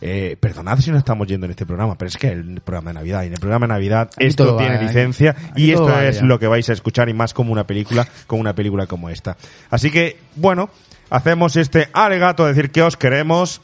Eh, 0.00 0.36
perdonad 0.38 0.78
si 0.78 0.92
no 0.92 0.98
estamos 0.98 1.26
yendo 1.26 1.46
en 1.46 1.50
este 1.50 1.66
programa, 1.66 1.96
pero 1.98 2.08
es 2.08 2.16
que 2.16 2.28
el 2.28 2.60
programa 2.60 2.90
de 2.90 2.94
Navidad, 2.94 3.22
y 3.24 3.26
en 3.28 3.32
el 3.32 3.40
programa 3.40 3.66
de 3.66 3.72
Navidad 3.72 4.10
Aquí 4.14 4.26
esto 4.26 4.56
tiene 4.56 4.76
aquí- 4.76 4.84
licencia 4.86 5.30
aquí 5.50 5.64
y 5.64 5.70
esto 5.72 6.00
es 6.00 6.20
ya. 6.20 6.24
lo 6.24 6.38
que 6.38 6.46
vais 6.46 6.68
a 6.68 6.72
escuchar 6.74 7.08
y 7.08 7.14
más 7.14 7.34
como 7.34 7.50
una 7.50 7.66
película, 7.66 8.06
como 8.28 8.40
una 8.40 8.54
película 8.54 8.86
como 8.86 9.10
esta. 9.10 9.36
Así 9.70 9.90
que, 9.90 10.16
bueno, 10.36 10.70
hacemos 11.10 11.56
este 11.56 11.88
alegato 11.92 12.44
a 12.44 12.48
decir 12.48 12.70
que 12.70 12.82
os 12.82 12.96
queremos, 12.96 13.60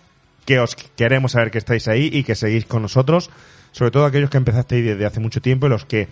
que 0.46 0.60
os 0.60 0.74
queremos 0.74 1.32
saber 1.32 1.50
que 1.50 1.58
estáis 1.58 1.88
ahí 1.88 2.10
y 2.12 2.24
que 2.24 2.34
seguís 2.34 2.64
con 2.66 2.82
nosotros, 2.82 3.30
sobre 3.72 3.90
todo 3.90 4.06
aquellos 4.06 4.30
que 4.30 4.36
empezasteis 4.38 4.84
desde 4.84 5.06
hace 5.06 5.20
mucho 5.20 5.40
tiempo 5.40 5.66
y 5.66 5.70
los 5.70 5.84
que 5.84 6.08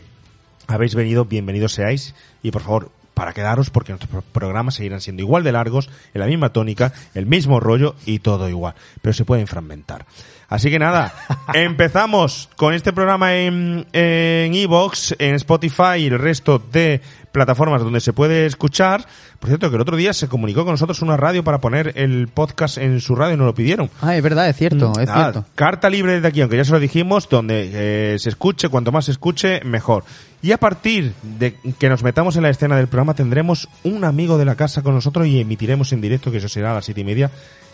habéis 0.66 0.94
venido, 0.94 1.24
bienvenidos 1.24 1.72
seáis 1.72 2.14
y 2.42 2.50
por 2.50 2.62
favor, 2.62 2.90
para 3.14 3.34
quedaros 3.34 3.68
porque 3.70 3.92
nuestros 3.92 4.10
pro- 4.10 4.22
programas 4.32 4.74
seguirán 4.76 5.00
siendo 5.02 5.22
igual 5.22 5.44
de 5.44 5.52
largos, 5.52 5.90
en 6.14 6.20
la 6.20 6.26
misma 6.26 6.50
tónica, 6.52 6.92
el 7.14 7.26
mismo 7.26 7.60
rollo 7.60 7.94
y 8.06 8.20
todo 8.20 8.48
igual, 8.48 8.74
pero 9.02 9.12
se 9.12 9.24
pueden 9.26 9.46
fragmentar. 9.46 10.06
Así 10.48 10.70
que 10.70 10.78
nada, 10.78 11.12
empezamos 11.54 12.48
con 12.56 12.72
este 12.74 12.92
programa 12.92 13.34
en 13.36 13.86
en 13.92 14.54
Evox, 14.54 15.14
en 15.18 15.34
Spotify 15.34 15.98
y 15.98 16.06
el 16.06 16.18
resto 16.18 16.58
de 16.58 17.00
plataformas 17.32 17.82
donde 17.82 18.00
se 18.00 18.12
puede 18.12 18.46
escuchar. 18.46 19.06
Por 19.40 19.48
cierto, 19.48 19.70
que 19.70 19.76
el 19.76 19.82
otro 19.82 19.96
día 19.96 20.12
se 20.12 20.28
comunicó 20.28 20.64
con 20.64 20.74
nosotros 20.74 21.02
una 21.02 21.16
radio 21.16 21.42
para 21.42 21.58
poner 21.58 21.94
el 21.96 22.28
podcast 22.28 22.78
en 22.78 23.00
su 23.00 23.16
radio 23.16 23.34
y 23.34 23.36
nos 23.38 23.46
lo 23.46 23.54
pidieron. 23.54 23.90
Ah, 24.00 24.16
es 24.16 24.22
verdad, 24.22 24.48
es 24.48 24.56
cierto, 24.56 24.92
es 25.00 25.08
Nada, 25.08 25.32
cierto. 25.32 25.48
Carta 25.54 25.90
libre 25.90 26.14
desde 26.14 26.28
aquí, 26.28 26.40
aunque 26.42 26.56
ya 26.58 26.64
se 26.64 26.72
lo 26.72 26.78
dijimos, 26.78 27.28
donde 27.28 27.70
eh, 28.14 28.18
se 28.18 28.28
escuche, 28.28 28.68
cuanto 28.68 28.92
más 28.92 29.06
se 29.06 29.12
escuche, 29.12 29.60
mejor. 29.64 30.04
Y 30.42 30.52
a 30.52 30.58
partir 30.58 31.14
de 31.22 31.56
que 31.78 31.88
nos 31.88 32.02
metamos 32.02 32.36
en 32.36 32.42
la 32.42 32.50
escena 32.50 32.76
del 32.76 32.88
programa, 32.88 33.14
tendremos 33.14 33.68
un 33.84 34.04
amigo 34.04 34.38
de 34.38 34.44
la 34.44 34.56
casa 34.56 34.82
con 34.82 34.94
nosotros 34.94 35.26
y 35.26 35.40
emitiremos 35.40 35.92
en 35.92 36.00
directo, 36.00 36.30
que 36.30 36.38
eso 36.38 36.48
será 36.48 36.72
a 36.72 36.74
las 36.74 36.84
siete 36.84 37.00
y 37.00 37.04
media 37.04 37.30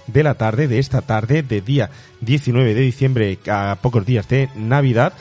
de 0.06 0.22
la 0.22 0.34
tarde, 0.34 0.68
de 0.68 0.78
esta 0.78 1.02
tarde, 1.02 1.42
de 1.42 1.60
día 1.60 1.90
19 2.20 2.74
de 2.74 2.80
diciembre, 2.80 3.38
a 3.50 3.78
pocos 3.80 4.04
días 4.04 4.28
de 4.28 4.48
Navidad. 4.56 5.12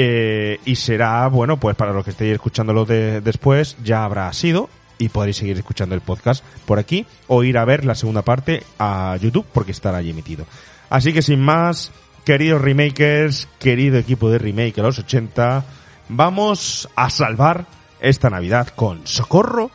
Eh, 0.00 0.60
y 0.64 0.76
será, 0.76 1.26
bueno, 1.26 1.56
pues 1.58 1.74
para 1.74 1.92
los 1.92 2.04
que 2.04 2.10
estéis 2.12 2.34
escuchándolo 2.34 2.84
de- 2.84 3.20
después, 3.20 3.76
ya 3.82 4.04
habrá 4.04 4.32
sido 4.32 4.70
y 4.96 5.08
podréis 5.08 5.38
seguir 5.38 5.56
escuchando 5.58 5.96
el 5.96 6.02
podcast 6.02 6.44
por 6.66 6.78
aquí 6.78 7.04
o 7.26 7.42
ir 7.42 7.58
a 7.58 7.64
ver 7.64 7.84
la 7.84 7.96
segunda 7.96 8.22
parte 8.22 8.62
a 8.78 9.16
YouTube 9.20 9.46
porque 9.52 9.72
estará 9.72 9.98
allí 9.98 10.10
emitido. 10.10 10.46
Así 10.88 11.12
que 11.12 11.20
sin 11.20 11.40
más, 11.40 11.90
queridos 12.24 12.60
remakers, 12.62 13.48
querido 13.58 13.98
equipo 13.98 14.30
de 14.30 14.38
remake 14.38 14.78
a 14.78 14.82
los 14.84 15.00
80, 15.00 15.64
vamos 16.10 16.88
a 16.94 17.10
salvar 17.10 17.66
esta 17.98 18.30
Navidad 18.30 18.68
con 18.68 19.04
Socorro, 19.04 19.72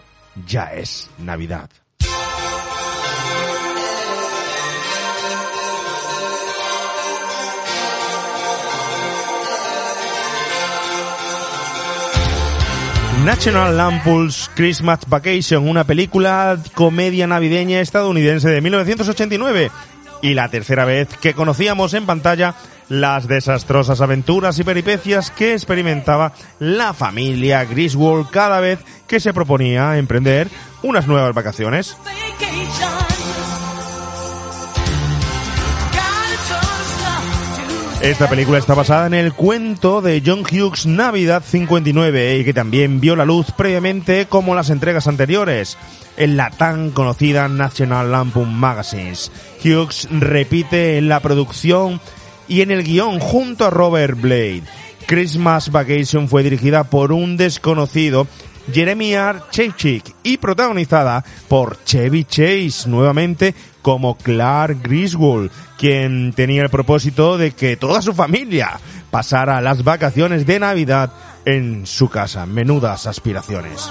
ya 0.48 0.74
es 0.74 1.10
Navidad. 1.20 1.70
National 13.24 13.78
Lampoon's 13.78 14.52
Christmas 14.54 15.00
Vacation, 15.08 15.70
una 15.70 15.86
película 15.86 16.58
comedia 16.74 17.26
navideña 17.26 17.80
estadounidense 17.80 18.50
de 18.50 18.60
1989 18.60 19.72
y 20.22 20.34
la 20.34 20.50
tercera 20.50 20.84
vez 20.84 21.08
que 21.22 21.34
conocíamos 21.34 21.94
en 21.94 22.06
pantalla 22.06 22.56
las 22.90 23.28
desastrosas 23.30 24.02
aventuras 24.02 24.60
y 24.60 24.66
peripecias 24.66 25.32
que 25.32 25.54
experimentaba 25.54 26.34
la 26.60 26.94
familia 26.94 27.64
Griswold 27.64 28.30
cada 28.30 28.60
vez 28.60 28.80
que 29.08 29.22
se 29.22 29.34
proponía 29.34 29.98
emprender 29.98 30.50
unas 30.82 31.08
nuevas 31.08 31.34
vacaciones. 31.34 31.96
Esta 38.04 38.30
película 38.30 38.58
está 38.58 38.74
basada 38.74 39.08
en 39.08 39.14
el 39.14 39.32
cuento 39.32 40.02
de 40.02 40.22
John 40.26 40.42
Hughes 40.42 40.86
Navidad 40.86 41.42
59 41.42 42.38
y 42.38 42.44
que 42.44 42.54
también 42.54 43.00
vio 43.00 43.16
la 43.16 43.24
luz 43.24 43.54
previamente 43.56 44.26
como 44.26 44.56
las 44.56 44.70
entregas 44.70 45.08
anteriores 45.08 45.78
en 46.18 46.36
la 46.36 46.50
tan 46.50 46.92
conocida 46.92 47.48
National 47.48 48.12
Lampoon 48.12 48.54
Magazines. 48.54 49.32
Hughes 49.64 50.10
repite 50.12 50.98
en 50.98 51.08
la 51.08 51.22
producción 51.22 52.02
y 52.50 52.60
en 52.60 52.72
el 52.72 52.84
guion 52.84 53.22
junto 53.22 53.66
a 53.66 53.70
Robert 53.70 54.20
Blade. 54.20 54.64
Christmas 55.06 55.72
Vacation 55.72 56.28
fue 56.28 56.44
dirigida 56.44 56.84
por 56.84 57.14
un 57.14 57.38
desconocido 57.38 58.28
Jeremy 58.72 59.14
R. 59.14 59.40
Y 60.24 60.38
protagonizada 60.38 61.24
por 61.48 61.84
Chevy 61.84 62.24
Chase 62.26 62.88
nuevamente 62.88 63.54
como 63.82 64.18
Clark 64.18 64.82
Griswold, 64.82 65.52
quien 65.78 66.34
tenía 66.34 66.64
el 66.64 66.70
propósito 66.70 67.38
de 67.38 67.52
que 67.52 67.76
toda 67.76 68.02
su 68.02 68.14
familia 68.14 68.80
pasara 69.12 69.62
las 69.62 69.84
vacaciones 69.84 70.46
de 70.46 70.60
Navidad 70.60 71.12
en 71.46 71.86
su 71.86 72.10
casa. 72.10 72.46
Menudas 72.46 73.06
aspiraciones. 73.06 73.90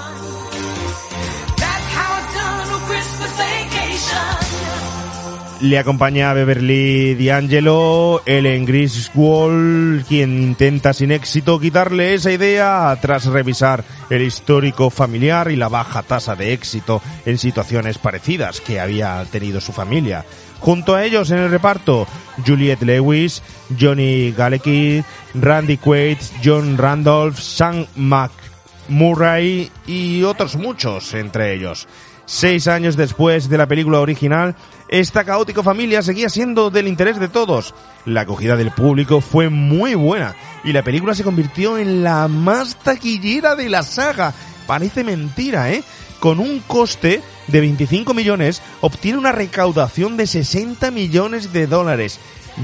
Le 5.62 5.78
acompaña 5.78 6.32
Beverly 6.32 7.14
D'Angelo, 7.14 8.20
Ellen 8.26 8.66
Griswold, 8.66 10.04
quien 10.06 10.42
intenta 10.42 10.92
sin 10.92 11.12
éxito 11.12 11.60
quitarle 11.60 12.14
esa 12.14 12.32
idea 12.32 12.98
tras 13.00 13.26
revisar 13.26 13.84
el 14.10 14.22
histórico 14.22 14.90
familiar 14.90 15.52
y 15.52 15.56
la 15.56 15.68
baja 15.68 16.02
tasa 16.02 16.34
de 16.34 16.52
éxito 16.52 17.00
en 17.24 17.38
situaciones 17.38 17.98
parecidas 17.98 18.60
que 18.60 18.80
había 18.80 19.24
tenido 19.30 19.60
su 19.60 19.72
familia. 19.72 20.24
Junto 20.58 20.96
a 20.96 21.04
ellos 21.04 21.30
en 21.30 21.38
el 21.38 21.50
reparto, 21.50 22.08
Juliette 22.44 22.82
Lewis, 22.82 23.40
Johnny 23.80 24.32
Galecki, 24.32 25.04
Randy 25.34 25.76
Quaid, 25.76 26.18
John 26.42 26.76
Randolph, 26.76 27.38
Sam 27.38 27.86
McMurray 27.94 29.70
y 29.86 30.24
otros 30.24 30.56
muchos 30.56 31.14
entre 31.14 31.54
ellos. 31.54 31.86
Seis 32.24 32.68
años 32.68 32.96
después 32.96 33.48
de 33.48 33.58
la 33.58 33.66
película 33.66 34.00
original, 34.00 34.54
esta 34.88 35.24
caótica 35.24 35.62
familia 35.62 36.02
seguía 36.02 36.28
siendo 36.28 36.70
del 36.70 36.86
interés 36.86 37.18
de 37.18 37.28
todos. 37.28 37.74
La 38.04 38.22
acogida 38.22 38.56
del 38.56 38.70
público 38.70 39.20
fue 39.20 39.48
muy 39.48 39.94
buena 39.94 40.36
y 40.64 40.72
la 40.72 40.84
película 40.84 41.14
se 41.14 41.24
convirtió 41.24 41.78
en 41.78 42.04
la 42.04 42.28
más 42.28 42.76
taquillera 42.76 43.56
de 43.56 43.68
la 43.68 43.82
saga. 43.82 44.32
Parece 44.66 45.02
mentira, 45.02 45.72
¿eh? 45.72 45.82
Con 46.20 46.38
un 46.38 46.60
coste 46.60 47.20
de 47.48 47.60
25 47.60 48.14
millones, 48.14 48.62
obtiene 48.80 49.18
una 49.18 49.32
recaudación 49.32 50.16
de 50.16 50.28
60 50.28 50.92
millones 50.92 51.52
de 51.52 51.66
dólares. 51.66 52.20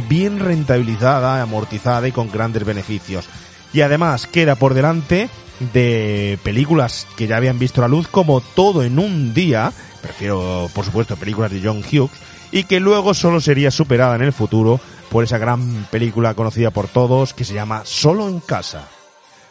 Bien 0.08 0.38
rentabilizada, 0.38 1.42
amortizada 1.42 2.06
y 2.06 2.12
con 2.12 2.30
grandes 2.30 2.64
beneficios. 2.64 3.28
Y 3.72 3.82
además 3.82 4.26
queda 4.26 4.54
por 4.54 4.74
delante 4.74 5.28
de 5.72 6.38
películas 6.42 7.06
que 7.16 7.26
ya 7.26 7.36
habían 7.36 7.58
visto 7.58 7.80
la 7.80 7.88
luz 7.88 8.08
como 8.08 8.40
Todo 8.40 8.82
en 8.82 8.98
un 8.98 9.34
día, 9.34 9.72
prefiero 10.00 10.70
por 10.74 10.84
supuesto 10.84 11.16
películas 11.16 11.50
de 11.50 11.60
John 11.62 11.82
Hughes, 11.82 12.10
y 12.50 12.64
que 12.64 12.80
luego 12.80 13.14
solo 13.14 13.40
sería 13.40 13.70
superada 13.70 14.16
en 14.16 14.22
el 14.22 14.32
futuro 14.32 14.80
por 15.10 15.24
esa 15.24 15.38
gran 15.38 15.86
película 15.90 16.34
conocida 16.34 16.70
por 16.70 16.88
todos 16.88 17.34
que 17.34 17.44
se 17.44 17.54
llama 17.54 17.82
Solo 17.84 18.28
en 18.28 18.40
casa. 18.40 18.88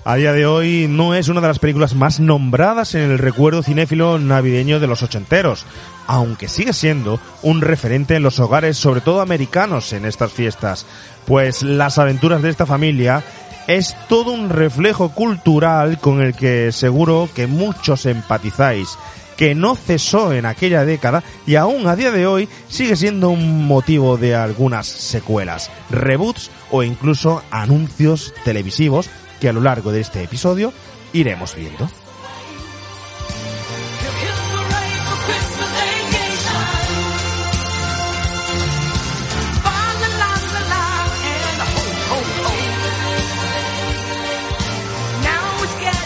A 0.04 0.16
día 0.16 0.32
de 0.32 0.46
hoy 0.46 0.88
no 0.90 1.14
es 1.16 1.28
una 1.28 1.42
de 1.42 1.48
las 1.48 1.60
películas 1.60 1.94
más 1.94 2.22
nombradas 2.22 2.96
en 2.96 3.02
el 3.02 3.18
recuerdo 3.18 3.62
cinéfilo 3.62 4.18
navideño 4.20 4.80
de 4.80 4.88
los 4.88 5.04
ochenteros, 5.04 5.66
aunque 6.06 6.48
sigue 6.48 6.72
siendo 6.72 7.20
un 7.42 7.60
referente 7.60 8.16
en 8.16 8.24
los 8.24 8.40
hogares, 8.40 8.78
sobre 8.78 9.02
todo 9.02 9.20
americanos, 9.20 9.92
en 9.92 10.06
estas 10.06 10.32
fiestas, 10.32 10.86
pues 11.26 11.62
las 11.62 11.98
aventuras 11.98 12.42
de 12.42 12.50
esta 12.50 12.66
familia 12.66 13.22
es 13.68 13.96
todo 14.08 14.32
un 14.32 14.50
reflejo 14.50 15.10
cultural 15.10 16.00
con 16.00 16.22
el 16.22 16.34
que 16.34 16.72
seguro 16.72 17.30
que 17.36 17.48
muchos 17.48 18.06
empatizáis, 18.06 18.98
que 19.36 19.54
no 19.54 19.76
cesó 19.76 20.34
en 20.34 20.46
aquella 20.46 20.86
década 20.86 21.24
y 21.46 21.56
aún 21.56 21.88
a 21.88 21.96
día 21.96 22.12
de 22.12 22.26
hoy 22.26 22.50
sigue 22.70 22.96
siendo 22.96 23.30
un 23.30 23.68
motivo 23.68 24.18
de 24.18 24.36
algunas 24.36 24.88
secuelas, 24.88 25.70
reboots 25.90 26.50
o 26.72 26.84
incluso 26.84 27.44
anuncios 27.52 28.34
televisivos 28.44 29.10
que 29.40 29.50
a 29.50 29.54
lo 29.54 29.62
largo 29.62 29.92
de 29.92 30.02
este 30.02 30.24
episodio 30.24 30.74
iremos 31.14 31.56
viendo. 31.56 31.90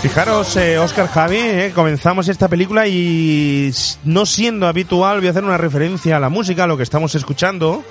Fijaros, 0.02 0.58
eh, 0.58 0.80
Oscar 0.80 1.08
Javi, 1.08 1.38
eh, 1.38 1.72
comenzamos 1.76 2.28
esta 2.28 2.48
película 2.48 2.88
y 2.88 3.72
no 4.04 4.26
siendo 4.26 4.66
habitual 4.66 5.20
voy 5.20 5.28
a 5.28 5.30
hacer 5.30 5.44
una 5.44 5.58
referencia 5.58 6.18
a 6.18 6.20
la 6.20 6.30
música, 6.30 6.64
a 6.64 6.68
lo 6.68 6.76
que 6.76 6.82
estamos 6.82 7.14
escuchando. 7.14 7.84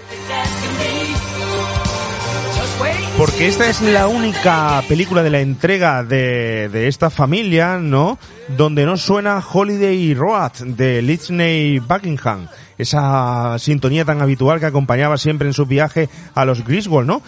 Porque 3.17 3.47
esta 3.47 3.69
es 3.69 3.81
la 3.81 4.09
única 4.09 4.83
película 4.89 5.23
de 5.23 5.31
la 5.31 5.39
entrega 5.39 6.03
de, 6.03 6.69
de 6.69 6.89
esta 6.89 7.11
familia, 7.11 7.79
¿no? 7.79 8.19
Donde 8.57 8.87
no 8.87 8.97
suena 8.97 9.41
Holiday 9.41 10.13
Road 10.15 10.53
de 10.65 11.03
Litney 11.03 11.79
Buckingham. 11.79 12.49
Esa 12.77 13.57
sintonía 13.61 14.05
tan 14.05 14.21
habitual 14.21 14.59
que 14.59 14.67
acompañaba 14.67 15.17
siempre 15.17 15.47
en 15.47 15.55
su 15.55 15.65
viaje 15.65 16.09
a 16.35 16.45
los 16.45 16.65
Griswold, 16.65 17.07
¿no? 17.07 17.23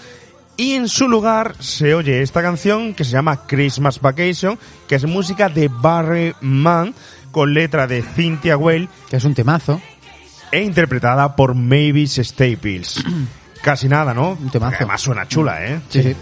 Y 0.56 0.74
en 0.74 0.88
su 0.88 1.08
lugar 1.08 1.54
se 1.60 1.94
oye 1.94 2.22
esta 2.22 2.42
canción 2.42 2.94
que 2.94 3.04
se 3.04 3.10
llama 3.12 3.46
Christmas 3.46 4.00
Vacation, 4.00 4.58
que 4.86 4.96
es 4.96 5.04
música 5.06 5.48
de 5.48 5.68
Barry 5.68 6.34
Mann 6.40 6.94
con 7.30 7.54
letra 7.54 7.86
de 7.86 8.02
Cynthia 8.02 8.56
Weil 8.56 8.88
Que 9.08 9.16
es 9.16 9.24
un 9.24 9.34
temazo. 9.34 9.80
e 10.50 10.60
interpretada 10.62 11.34
por 11.34 11.54
Mavis 11.54 12.20
Staples. 12.22 13.02
Casi 13.62 13.88
nada, 13.88 14.12
¿no? 14.12 14.32
Un 14.32 14.50
temazo. 14.50 14.76
Además 14.76 15.00
suena 15.00 15.26
chula, 15.26 15.64
¿eh? 15.64 15.80
Sí, 15.88 16.02
sí. 16.02 16.16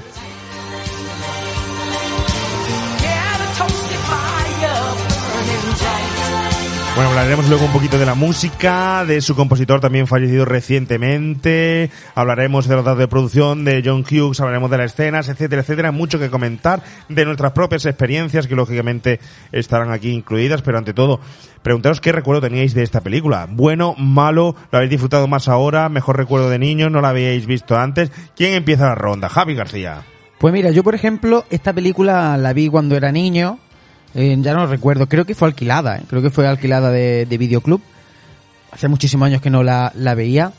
Bueno, 6.96 7.10
hablaremos 7.10 7.48
luego 7.48 7.64
un 7.64 7.72
poquito 7.72 7.98
de 7.98 8.04
la 8.04 8.14
música, 8.14 9.04
de 9.06 9.20
su 9.20 9.34
compositor 9.36 9.80
también 9.80 10.06
fallecido 10.06 10.44
recientemente, 10.44 11.88
hablaremos 12.14 12.66
de 12.66 12.74
los 12.74 12.84
datos 12.84 12.98
de 12.98 13.08
producción 13.08 13.64
de 13.64 13.80
John 13.82 14.04
Hughes, 14.04 14.40
hablaremos 14.40 14.70
de 14.70 14.78
las 14.78 14.92
escenas, 14.92 15.28
etcétera, 15.28 15.62
etcétera, 15.62 15.92
mucho 15.92 16.18
que 16.18 16.28
comentar 16.28 16.82
de 17.08 17.24
nuestras 17.24 17.52
propias 17.52 17.86
experiencias 17.86 18.46
que 18.48 18.56
lógicamente 18.56 19.20
estarán 19.52 19.92
aquí 19.92 20.10
incluidas, 20.10 20.62
pero 20.62 20.78
ante 20.78 20.92
todo, 20.92 21.20
preguntaros 21.62 22.00
qué 22.00 22.10
recuerdo 22.12 22.42
teníais 22.42 22.74
de 22.74 22.82
esta 22.82 23.00
película. 23.00 23.46
Bueno, 23.48 23.94
malo, 23.96 24.56
lo 24.70 24.76
habéis 24.76 24.90
disfrutado 24.90 25.28
más 25.28 25.48
ahora, 25.48 25.88
mejor 25.88 26.18
recuerdo 26.18 26.50
de 26.50 26.58
niños, 26.58 26.90
no 26.90 27.00
la 27.00 27.10
habíais 27.10 27.46
visto 27.46 27.78
antes. 27.78 28.10
¿Quién 28.36 28.52
empieza 28.52 28.86
la 28.86 28.96
ronda? 28.96 29.28
Javi 29.28 29.54
García. 29.54 30.02
Pues 30.38 30.52
mira, 30.52 30.70
yo 30.70 30.82
por 30.82 30.94
ejemplo, 30.94 31.44
esta 31.50 31.72
película 31.72 32.36
la 32.36 32.52
vi 32.52 32.68
cuando 32.68 32.96
era 32.96 33.12
niño, 33.12 33.58
eh, 34.14 34.36
ya 34.40 34.54
no 34.54 34.66
recuerdo, 34.66 35.08
creo 35.08 35.24
que 35.24 35.34
fue 35.34 35.48
alquilada, 35.48 35.98
eh, 35.98 36.02
creo 36.08 36.22
que 36.22 36.30
fue 36.30 36.46
alquilada 36.46 36.90
de, 36.90 37.26
de 37.26 37.38
videoclub. 37.38 37.80
Hace 38.72 38.88
muchísimos 38.88 39.26
años 39.26 39.40
que 39.40 39.50
no 39.50 39.62
la, 39.62 39.92
la 39.94 40.14
veía. 40.14 40.52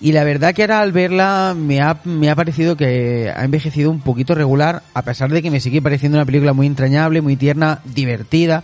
Y 0.00 0.12
la 0.12 0.22
verdad 0.22 0.54
que 0.54 0.62
ahora 0.62 0.80
al 0.80 0.92
verla 0.92 1.54
me 1.58 1.80
ha, 1.80 1.98
me 2.04 2.30
ha 2.30 2.36
parecido 2.36 2.76
que 2.76 3.32
ha 3.34 3.44
envejecido 3.44 3.90
un 3.90 4.00
poquito 4.00 4.34
regular, 4.34 4.82
a 4.94 5.02
pesar 5.02 5.30
de 5.30 5.42
que 5.42 5.50
me 5.50 5.58
sigue 5.58 5.82
pareciendo 5.82 6.18
una 6.18 6.24
película 6.24 6.52
muy 6.52 6.66
entrañable, 6.68 7.20
muy 7.20 7.36
tierna, 7.36 7.80
divertida. 7.84 8.62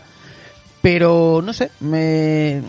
Pero 0.81 1.43
no 1.45 1.53
sé, 1.53 1.71
me, 1.81 2.63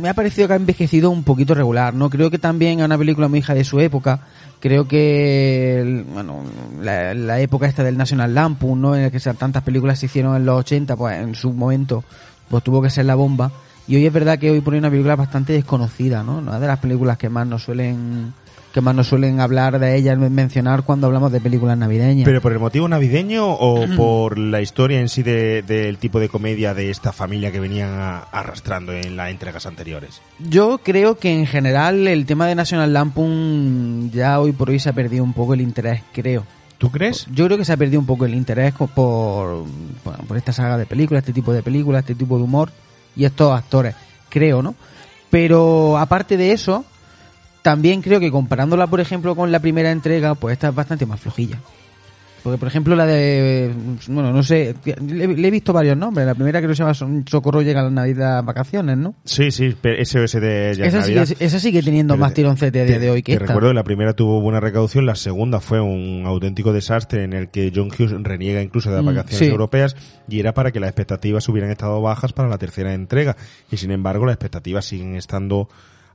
me 0.00 0.08
ha 0.08 0.14
parecido 0.14 0.46
que 0.46 0.54
ha 0.54 0.56
envejecido 0.56 1.10
un 1.10 1.22
poquito 1.22 1.54
regular. 1.54 1.94
No 1.94 2.10
creo 2.10 2.30
que 2.30 2.38
también 2.38 2.80
es 2.80 2.84
una 2.84 2.98
película 2.98 3.28
muy 3.28 3.38
hija 3.38 3.54
de 3.54 3.64
su 3.64 3.80
época. 3.80 4.20
Creo 4.66 4.88
que 4.88 6.04
bueno, 6.12 6.42
la, 6.82 7.14
la 7.14 7.38
época 7.38 7.68
esta 7.68 7.84
del 7.84 7.96
National 7.96 8.34
Lampoon, 8.34 8.80
¿no? 8.80 8.96
En 8.96 9.02
el 9.02 9.10
que 9.12 9.20
tantas 9.20 9.62
películas 9.62 10.00
se 10.00 10.06
hicieron 10.06 10.34
en 10.34 10.44
los 10.44 10.58
80, 10.58 10.96
pues 10.96 11.20
en 11.20 11.36
su 11.36 11.52
momento 11.52 12.02
pues 12.50 12.64
tuvo 12.64 12.82
que 12.82 12.90
ser 12.90 13.04
la 13.04 13.14
bomba. 13.14 13.52
Y 13.86 13.94
hoy 13.94 14.06
es 14.06 14.12
verdad 14.12 14.40
que 14.40 14.50
hoy 14.50 14.60
pone 14.62 14.78
una 14.78 14.90
película 14.90 15.14
bastante 15.14 15.52
desconocida, 15.52 16.24
¿no? 16.24 16.38
Una 16.38 16.58
de 16.58 16.66
las 16.66 16.80
películas 16.80 17.16
que 17.16 17.28
más 17.28 17.46
nos 17.46 17.62
suelen 17.62 18.34
que 18.76 18.82
más 18.82 18.94
nos 18.94 19.06
suelen 19.08 19.40
hablar 19.40 19.78
de 19.78 19.96
ellas, 19.96 20.18
mencionar 20.18 20.82
cuando 20.82 21.06
hablamos 21.06 21.32
de 21.32 21.40
películas 21.40 21.78
navideñas. 21.78 22.26
¿Pero 22.26 22.42
por 22.42 22.52
el 22.52 22.58
motivo 22.58 22.86
navideño 22.86 23.50
o 23.50 23.86
por 23.96 24.36
la 24.36 24.60
historia 24.60 25.00
en 25.00 25.08
sí 25.08 25.22
de- 25.22 25.62
del 25.62 25.96
tipo 25.96 26.20
de 26.20 26.28
comedia 26.28 26.74
de 26.74 26.90
esta 26.90 27.10
familia 27.12 27.50
que 27.50 27.58
venían 27.58 27.88
a- 27.98 28.18
arrastrando 28.18 28.92
en 28.92 29.16
las 29.16 29.30
entregas 29.30 29.64
anteriores? 29.64 30.20
Yo 30.38 30.78
creo 30.84 31.16
que 31.18 31.32
en 31.32 31.46
general 31.46 32.06
el 32.06 32.26
tema 32.26 32.46
de 32.46 32.54
National 32.54 32.92
Lampoon 32.92 34.10
ya 34.12 34.38
hoy 34.40 34.52
por 34.52 34.68
hoy 34.68 34.78
se 34.78 34.90
ha 34.90 34.92
perdido 34.92 35.24
un 35.24 35.32
poco 35.32 35.54
el 35.54 35.62
interés, 35.62 36.02
creo. 36.12 36.44
¿Tú 36.76 36.90
crees? 36.90 37.26
Yo 37.32 37.46
creo 37.46 37.56
que 37.56 37.64
se 37.64 37.72
ha 37.72 37.78
perdido 37.78 37.98
un 38.00 38.06
poco 38.06 38.26
el 38.26 38.34
interés 38.34 38.74
por, 38.74 39.64
bueno, 40.04 40.18
por 40.28 40.36
esta 40.36 40.52
saga 40.52 40.76
de 40.76 40.84
películas, 40.84 41.22
este 41.22 41.32
tipo 41.32 41.50
de 41.54 41.62
películas, 41.62 42.00
este 42.00 42.14
tipo 42.14 42.36
de 42.36 42.44
humor 42.44 42.70
y 43.16 43.24
estos 43.24 43.56
actores, 43.56 43.94
creo, 44.28 44.60
¿no? 44.60 44.74
Pero 45.30 45.96
aparte 45.98 46.36
de 46.36 46.52
eso, 46.52 46.84
también 47.66 48.00
creo 48.00 48.20
que 48.20 48.30
comparándola, 48.30 48.86
por 48.86 49.00
ejemplo, 49.00 49.34
con 49.34 49.50
la 49.50 49.58
primera 49.58 49.90
entrega, 49.90 50.36
pues 50.36 50.52
esta 50.52 50.68
es 50.68 50.74
bastante 50.76 51.04
más 51.04 51.18
flojilla. 51.18 51.58
Porque, 52.44 52.58
por 52.58 52.68
ejemplo, 52.68 52.94
la 52.94 53.06
de. 53.06 53.72
Bueno, 54.06 54.32
no 54.32 54.40
sé. 54.44 54.72
Le, 55.04 55.26
le 55.26 55.48
he 55.48 55.50
visto 55.50 55.72
varios 55.72 55.96
nombres. 55.96 56.24
La 56.24 56.34
primera 56.36 56.60
creo 56.60 56.68
que 56.70 56.76
se 56.76 56.84
llama 56.84 56.94
Socorro 57.28 57.60
llega 57.60 57.80
a 57.80 57.82
la 57.82 57.90
Navidad 57.90 58.44
vacaciones, 58.44 58.96
¿no? 58.96 59.16
Sí, 59.24 59.50
sí, 59.50 59.72
SOS 60.04 60.34
de 60.40 60.70
Esa 60.70 61.02
sigue, 61.02 61.16
Navidad. 61.16 61.36
esa 61.40 61.58
sigue 61.58 61.82
teniendo 61.82 62.14
Pero 62.14 62.20
más 62.20 62.30
te- 62.30 62.36
tironcete 62.42 62.82
a 62.82 62.84
día 62.84 63.00
de 63.00 63.10
hoy 63.10 63.22
que 63.24 63.32
te 63.32 63.42
esta. 63.42 63.46
recuerdo 63.46 63.70
que 63.70 63.74
la 63.74 63.82
primera 63.82 64.12
tuvo 64.12 64.40
buena 64.40 64.60
recaudación, 64.60 65.06
la 65.06 65.16
segunda 65.16 65.58
fue 65.58 65.80
un 65.80 66.22
auténtico 66.24 66.72
desastre 66.72 67.24
en 67.24 67.32
el 67.32 67.48
que 67.48 67.72
John 67.74 67.88
Hughes 67.88 68.12
reniega 68.22 68.62
incluso 68.62 68.90
de 68.90 68.96
las 68.96 69.04
Mm, 69.04 69.08
vacaciones 69.08 69.38
sí. 69.40 69.46
europeas 69.46 69.96
y 70.28 70.38
era 70.38 70.54
para 70.54 70.70
que 70.70 70.78
las 70.78 70.90
expectativas 70.90 71.48
hubieran 71.48 71.72
estado 71.72 72.00
bajas 72.00 72.32
para 72.32 72.48
la 72.48 72.58
tercera 72.58 72.94
entrega. 72.94 73.36
Y 73.72 73.76
sin 73.78 73.90
embargo, 73.90 74.24
las 74.24 74.34
expectativas 74.34 74.84
siguen 74.84 75.16
estando 75.16 75.68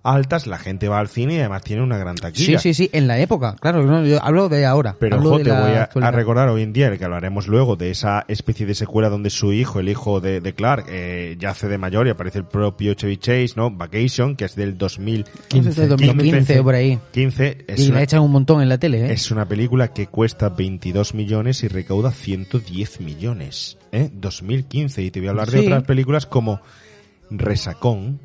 altas, 0.04 0.48
la 0.48 0.58
gente 0.58 0.88
va 0.88 1.00
al 1.00 1.08
cine 1.08 1.36
y 1.36 1.40
además 1.40 1.62
tiene 1.64 1.84
una 1.84 1.98
gran 1.98 2.16
Sí, 2.18 2.22
taquilla. 2.22 2.60
sí, 2.60 2.74
sí, 2.74 2.90
en 2.94 3.08
la 3.08 3.20
época. 3.20 3.56
Claro, 3.60 3.84
no, 3.84 4.06
yo 4.06 4.24
hablo 4.24 4.50
de 4.50 4.66
ahora. 4.66 4.96
Pero 5.00 5.18
ojo, 5.20 5.38
te 5.38 5.44
la 5.46 5.88
voy 5.94 6.04
a, 6.04 6.12
recordar 6.12 6.50
hoy 6.50 6.64
en 6.64 6.74
día, 6.74 6.96
que 6.98 7.06
hablaremos 7.06 7.48
luego, 7.48 7.76
de 7.76 7.92
esa 7.92 8.26
especie 8.28 8.66
de 8.66 8.74
secuela 8.76 9.10
donde 9.10 9.30
su 9.30 9.54
hijo, 9.54 9.80
el 9.80 9.90
hijo 9.90 10.20
de, 10.20 10.42
de 10.42 10.54
Clark, 10.54 10.86
eh, 10.90 11.36
yace 11.40 11.68
de 11.68 11.78
mayor 11.78 12.08
y 12.08 12.10
aparece 12.10 12.40
el 12.40 12.46
propio 12.46 12.94
Chevy 12.94 13.18
Chase, 13.18 13.54
¿no? 13.56 13.70
Vacation, 13.72 14.36
que 14.36 14.46
es 14.46 14.56
del 14.56 14.78
2015. 14.78 15.70
Es 15.70 15.76
de 15.76 15.88
2015 15.88 16.60
o 16.60 16.64
por 16.64 16.76
ahí. 16.76 17.00
15, 17.12 17.66
es 17.68 17.80
Y 17.80 17.88
la 17.88 17.92
una, 17.94 18.04
echan 18.04 18.22
un 18.22 18.32
montón 18.32 18.62
en 18.62 18.70
la 18.70 18.78
tele, 18.78 19.06
¿eh? 19.06 19.14
es 19.14 19.30
una 19.32 19.46
película 19.48 19.94
que 19.94 20.08
cuesta 20.08 20.50
22 20.50 21.14
millones 21.14 21.64
y 21.64 21.68
recauda 21.68 22.12
110 22.12 23.02
millones, 23.02 23.78
¿eh? 23.92 24.10
2015. 24.14 25.04
Y 25.04 25.12
te 25.12 25.20
voy 25.20 25.28
a 25.28 25.32
hablar 25.32 25.52
de 25.52 25.60
Sí. 25.60 25.66
otras 25.66 25.84
películas 25.84 26.26
como 26.26 26.60
Resacón, 27.30 28.20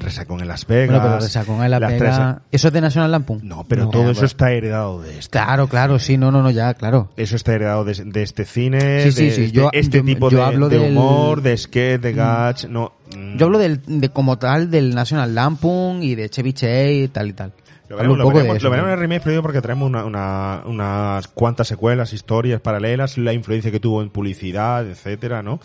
Resacón 0.00 0.40
en 0.40 0.48
Las 0.48 0.66
Vegas. 0.66 1.00
Bueno, 1.00 1.14
pero 1.16 1.26
esa 1.26 1.44
con 1.44 1.58
la 1.58 1.68
Las 1.80 1.92
pega... 1.92 2.34
tres- 2.34 2.42
¿Eso 2.52 2.68
es 2.68 2.74
de 2.74 2.80
National 2.80 3.10
Lampoon? 3.10 3.40
No, 3.42 3.64
pero 3.68 3.84
No, 3.84 3.90
todo 3.90 4.10
eso 4.10 4.24
está 4.24 4.52
heredado 4.52 5.02
de 5.02 5.18
esto. 5.18 5.30
Claro, 5.32 5.66
claro, 5.68 5.98
sí, 5.98 6.16
no, 6.16 6.30
no, 6.30 6.42
no, 6.42 6.50
ya, 6.50 6.74
claro. 6.74 7.10
Eso 7.16 7.36
está 7.36 7.54
heredado 7.54 7.84
de, 7.84 7.94
de 7.94 8.22
este 8.22 8.44
cine, 8.44 9.02
Sí, 9.04 9.12
sí, 9.12 9.24
de 9.26 9.30
sí, 9.30 9.42
este, 9.44 9.52
yo- 9.52 9.70
este 9.72 9.98
yo- 9.98 10.04
tipo 10.04 10.30
yo 10.30 10.38
de, 10.38 10.44
hablo 10.44 10.68
de 10.68 10.78
del- 10.78 10.90
humor, 10.96 11.42
de 11.42 11.56
sketch, 11.56 12.00
de 12.00 12.12
gags, 12.12 12.68
no. 12.68 12.92
mm, 13.16 13.36
Yo 13.36 13.46
hablo 13.46 13.58
del, 13.58 13.80
de 13.86 14.08
como 14.10 14.38
tal 14.38 14.70
del 14.70 14.94
National 14.94 15.34
Lampoon 15.34 16.02
y 16.02 16.14
de 16.14 16.28
Chevy 16.30 16.52
Chase 16.52 16.92
y 16.94 17.08
tal 17.08 17.28
y 17.28 17.32
tal. 17.32 17.52
Lo 17.88 17.96
veremos, 17.96 18.14
un 18.16 18.18
lo 18.18 18.24
poco 18.24 18.36
de 18.36 18.42
veremos, 18.42 18.56
eso, 18.58 18.64
lo 18.66 18.70
veremos 18.70 18.88
¿no? 18.88 18.92
en 18.94 19.02
el 19.02 19.08
remake, 19.22 19.40
porque 19.42 19.62
traemos 19.62 19.86
una, 19.88 20.04
una- 20.04 20.62
unas 20.66 21.26
cuantas 21.28 21.66
secuelas, 21.68 22.12
historias 22.12 22.60
paralelas, 22.60 23.16
la 23.16 23.32
influencia 23.32 23.70
que 23.70 23.80
tuvo 23.80 24.02
en 24.02 24.10
publicidad, 24.10 24.86
etcétera, 24.86 25.42
¿no? 25.42 25.58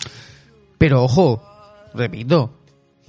Pero 0.78 1.04
ojo, 1.04 1.43
repito, 1.93 2.52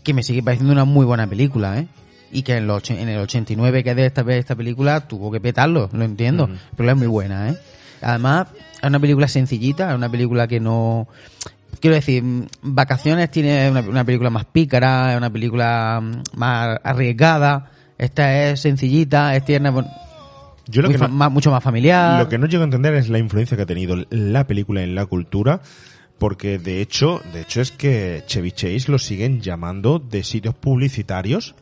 que 0.05 0.15
me 0.15 0.23
sigue 0.23 0.43
pareciendo 0.43 0.73
una 0.73 0.85
muy 0.85 1.05
buena 1.05 1.27
película, 1.27 1.79
¿eh? 1.79 1.89
Y 2.31 2.43
que 2.43 2.57
en, 2.57 2.67
los, 2.67 2.89
en 2.91 3.09
el 3.09 3.19
89 3.21 3.83
que 3.85 3.95
de 3.95 4.07
esta, 4.07 4.23
esta 4.33 4.55
película 4.55 5.07
tuvo 5.09 5.31
que 5.33 5.41
petarlo, 5.41 5.89
lo 5.93 6.05
entiendo. 6.05 6.49
Pero 6.77 6.91
es 6.91 6.97
muy 6.97 7.07
buena, 7.07 7.51
¿eh? 7.51 7.57
Además, 8.03 8.49
es 8.83 8.89
una 8.89 9.01
película 9.01 9.27
sencillita, 9.29 9.91
es 9.91 9.97
una 9.97 10.09
película 10.11 10.47
que 10.47 10.61
no... 10.61 11.09
Quiero 11.81 11.97
decir, 11.97 12.23
Vacaciones 12.63 13.31
tiene 13.31 13.71
una, 13.71 13.81
una 13.81 14.05
película 14.05 14.31
más 14.31 14.45
pícara, 14.47 15.13
es 15.13 15.17
una 15.19 15.31
película 15.31 16.01
más 16.35 16.79
arriesgada. 16.83 17.71
Esta 17.99 18.49
es 18.49 18.61
sencillita, 18.61 19.37
es 19.37 19.45
tierna, 19.45 19.71
bueno, 19.71 19.89
Yo 20.67 20.83
lo 20.83 20.89
muy 20.89 20.95
que, 20.95 20.99
fa- 20.99 21.09
no, 21.09 21.15
más- 21.15 21.31
mucho 21.31 21.51
más 21.51 21.63
familiar. 21.63 22.19
lo 22.23 22.29
que 22.29 22.39
no 22.39 22.47
llego 22.47 22.63
a 22.63 22.65
entender 22.65 22.95
es 22.95 23.09
la 23.09 23.19
influencia 23.19 23.57
que 23.57 23.63
ha 23.63 23.67
tenido 23.67 23.97
la 24.11 24.47
película 24.47 24.83
en 24.83 24.95
la 24.95 25.07
cultura, 25.07 25.61
porque 26.19 26.59
de 26.59 26.81
hecho, 26.81 27.21
de 27.33 27.43
hecho 27.43 27.61
es 27.61 27.71
que 27.71 28.23
Chevy 28.27 28.53
Chase 28.53 28.91
lo 28.91 28.99
siguen 28.99 29.41
llamando 29.41 29.99
de 29.99 30.23
sitios 30.23 30.55
publicitarios, 30.55 31.55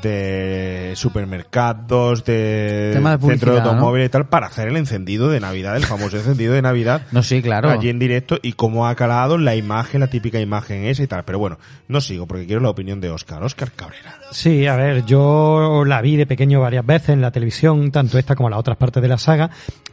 de 0.00 0.92
supermercados, 0.96 2.24
de 2.24 2.98
de 2.98 3.18
centro 3.20 3.54
de 3.54 3.60
automóviles 3.60 4.06
y 4.06 4.10
tal, 4.10 4.26
para 4.26 4.46
hacer 4.46 4.68
el 4.68 4.76
encendido 4.76 5.28
de 5.28 5.40
Navidad, 5.40 5.76
el 5.76 5.84
famoso 5.84 6.16
encendido 6.16 6.54
de 6.54 6.62
Navidad. 6.62 7.02
No, 7.12 7.22
sí, 7.22 7.42
claro. 7.42 7.68
allí 7.68 7.90
en 7.90 7.98
directo 7.98 8.38
y 8.40 8.54
cómo 8.54 8.86
ha 8.86 8.94
calado 8.94 9.36
la 9.36 9.54
imagen, 9.54 10.00
la 10.00 10.06
típica 10.06 10.40
imagen 10.40 10.84
esa 10.84 11.02
y 11.02 11.06
tal. 11.06 11.24
Pero 11.24 11.38
bueno, 11.38 11.58
no 11.88 12.00
sigo 12.00 12.26
porque 12.26 12.46
quiero 12.46 12.62
la 12.62 12.70
opinión 12.70 13.00
de 13.00 13.10
Oscar. 13.10 13.42
Oscar 13.42 13.70
Cabrera. 13.72 14.14
Sí, 14.30 14.66
a 14.66 14.76
ver, 14.76 15.04
yo 15.04 15.84
la 15.84 16.00
vi 16.00 16.16
de 16.16 16.26
pequeño 16.26 16.60
varias 16.60 16.86
veces 16.86 17.10
en 17.10 17.20
la 17.20 17.30
televisión, 17.30 17.90
tanto 17.90 18.18
esta 18.18 18.34
como 18.34 18.48
las 18.48 18.58
otras 18.58 18.78
partes 18.78 19.02
de 19.02 19.08
la 19.08 19.18
saga, 19.18 19.50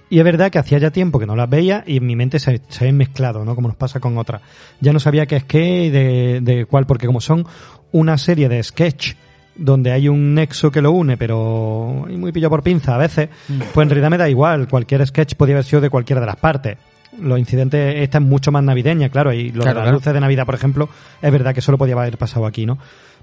y 0.10 0.20
es 0.20 0.24
verdad 0.24 0.50
que 0.50 0.60
hacía 0.60 0.78
ya 0.78 0.92
tiempo 0.92 1.20
que 1.20 1.26
no 1.26 1.36
las 1.36 1.50
veía 1.50 1.84
y 1.86 1.98
en 1.98 2.06
mi 2.06 2.16
mente 2.16 2.40
se, 2.40 2.62
se 2.70 2.84
habían 2.86 2.98
mezclado, 2.98 3.44
¿no? 3.44 3.56
Como 3.56 3.68
nos 3.68 3.78
pasa 3.78 4.00
con 4.00 4.18
otras. 4.18 4.42
Ya 4.80 4.94
no 4.94 5.00
sabía 5.00 5.26
qué 5.26 5.36
es 5.36 5.44
qué 5.44 5.84
y 5.86 5.90
de, 5.90 6.40
de 6.42 6.66
cuál, 6.66 6.86
porque 6.86 7.06
como 7.06 7.20
son 7.20 7.46
una 7.92 8.18
serie 8.18 8.48
de 8.48 8.64
sketch 8.64 9.16
donde 9.60 9.92
hay 9.92 10.08
un 10.08 10.34
nexo 10.34 10.72
que 10.72 10.82
lo 10.82 10.92
une, 10.92 11.18
pero 11.18 12.06
muy 12.10 12.32
pillo 12.32 12.50
por 12.50 12.64
pinza 12.64 12.96
a 12.96 12.98
veces, 12.98 13.30
pues 13.74 13.86
en 13.86 13.90
realidad 13.90 14.10
me 14.10 14.18
da 14.18 14.30
igual, 14.30 14.68
cualquier 14.68 15.06
sketch 15.06 15.36
podría 15.36 15.58
haber 15.58 15.66
sido 15.66 15.82
de 15.82 15.90
cualquiera 15.90 16.20
de 16.22 16.28
las 16.28 16.38
partes. 16.38 16.78
Los 17.22 17.40
incidentes, 17.40 17.96
esta 17.98 18.20
es 18.20 18.24
mucho 18.24 18.52
más 18.52 18.64
navideña, 18.64 19.10
claro, 19.10 19.34
y 19.34 19.52
lo 19.52 19.62
Claro, 19.64 19.68
de 19.70 19.74
las 19.74 19.84
claro. 19.84 19.98
luces 19.98 20.14
de 20.14 20.20
Navidad, 20.22 20.46
por 20.46 20.56
ejemplo, 20.56 20.90
es 21.22 21.32
verdad 21.32 21.54
que 21.54 21.62
solo 21.62 21.78
podía 21.78 21.96
haber 21.96 22.18
pasado 22.18 22.46
aquí, 22.46 22.66
¿no? 22.66 22.78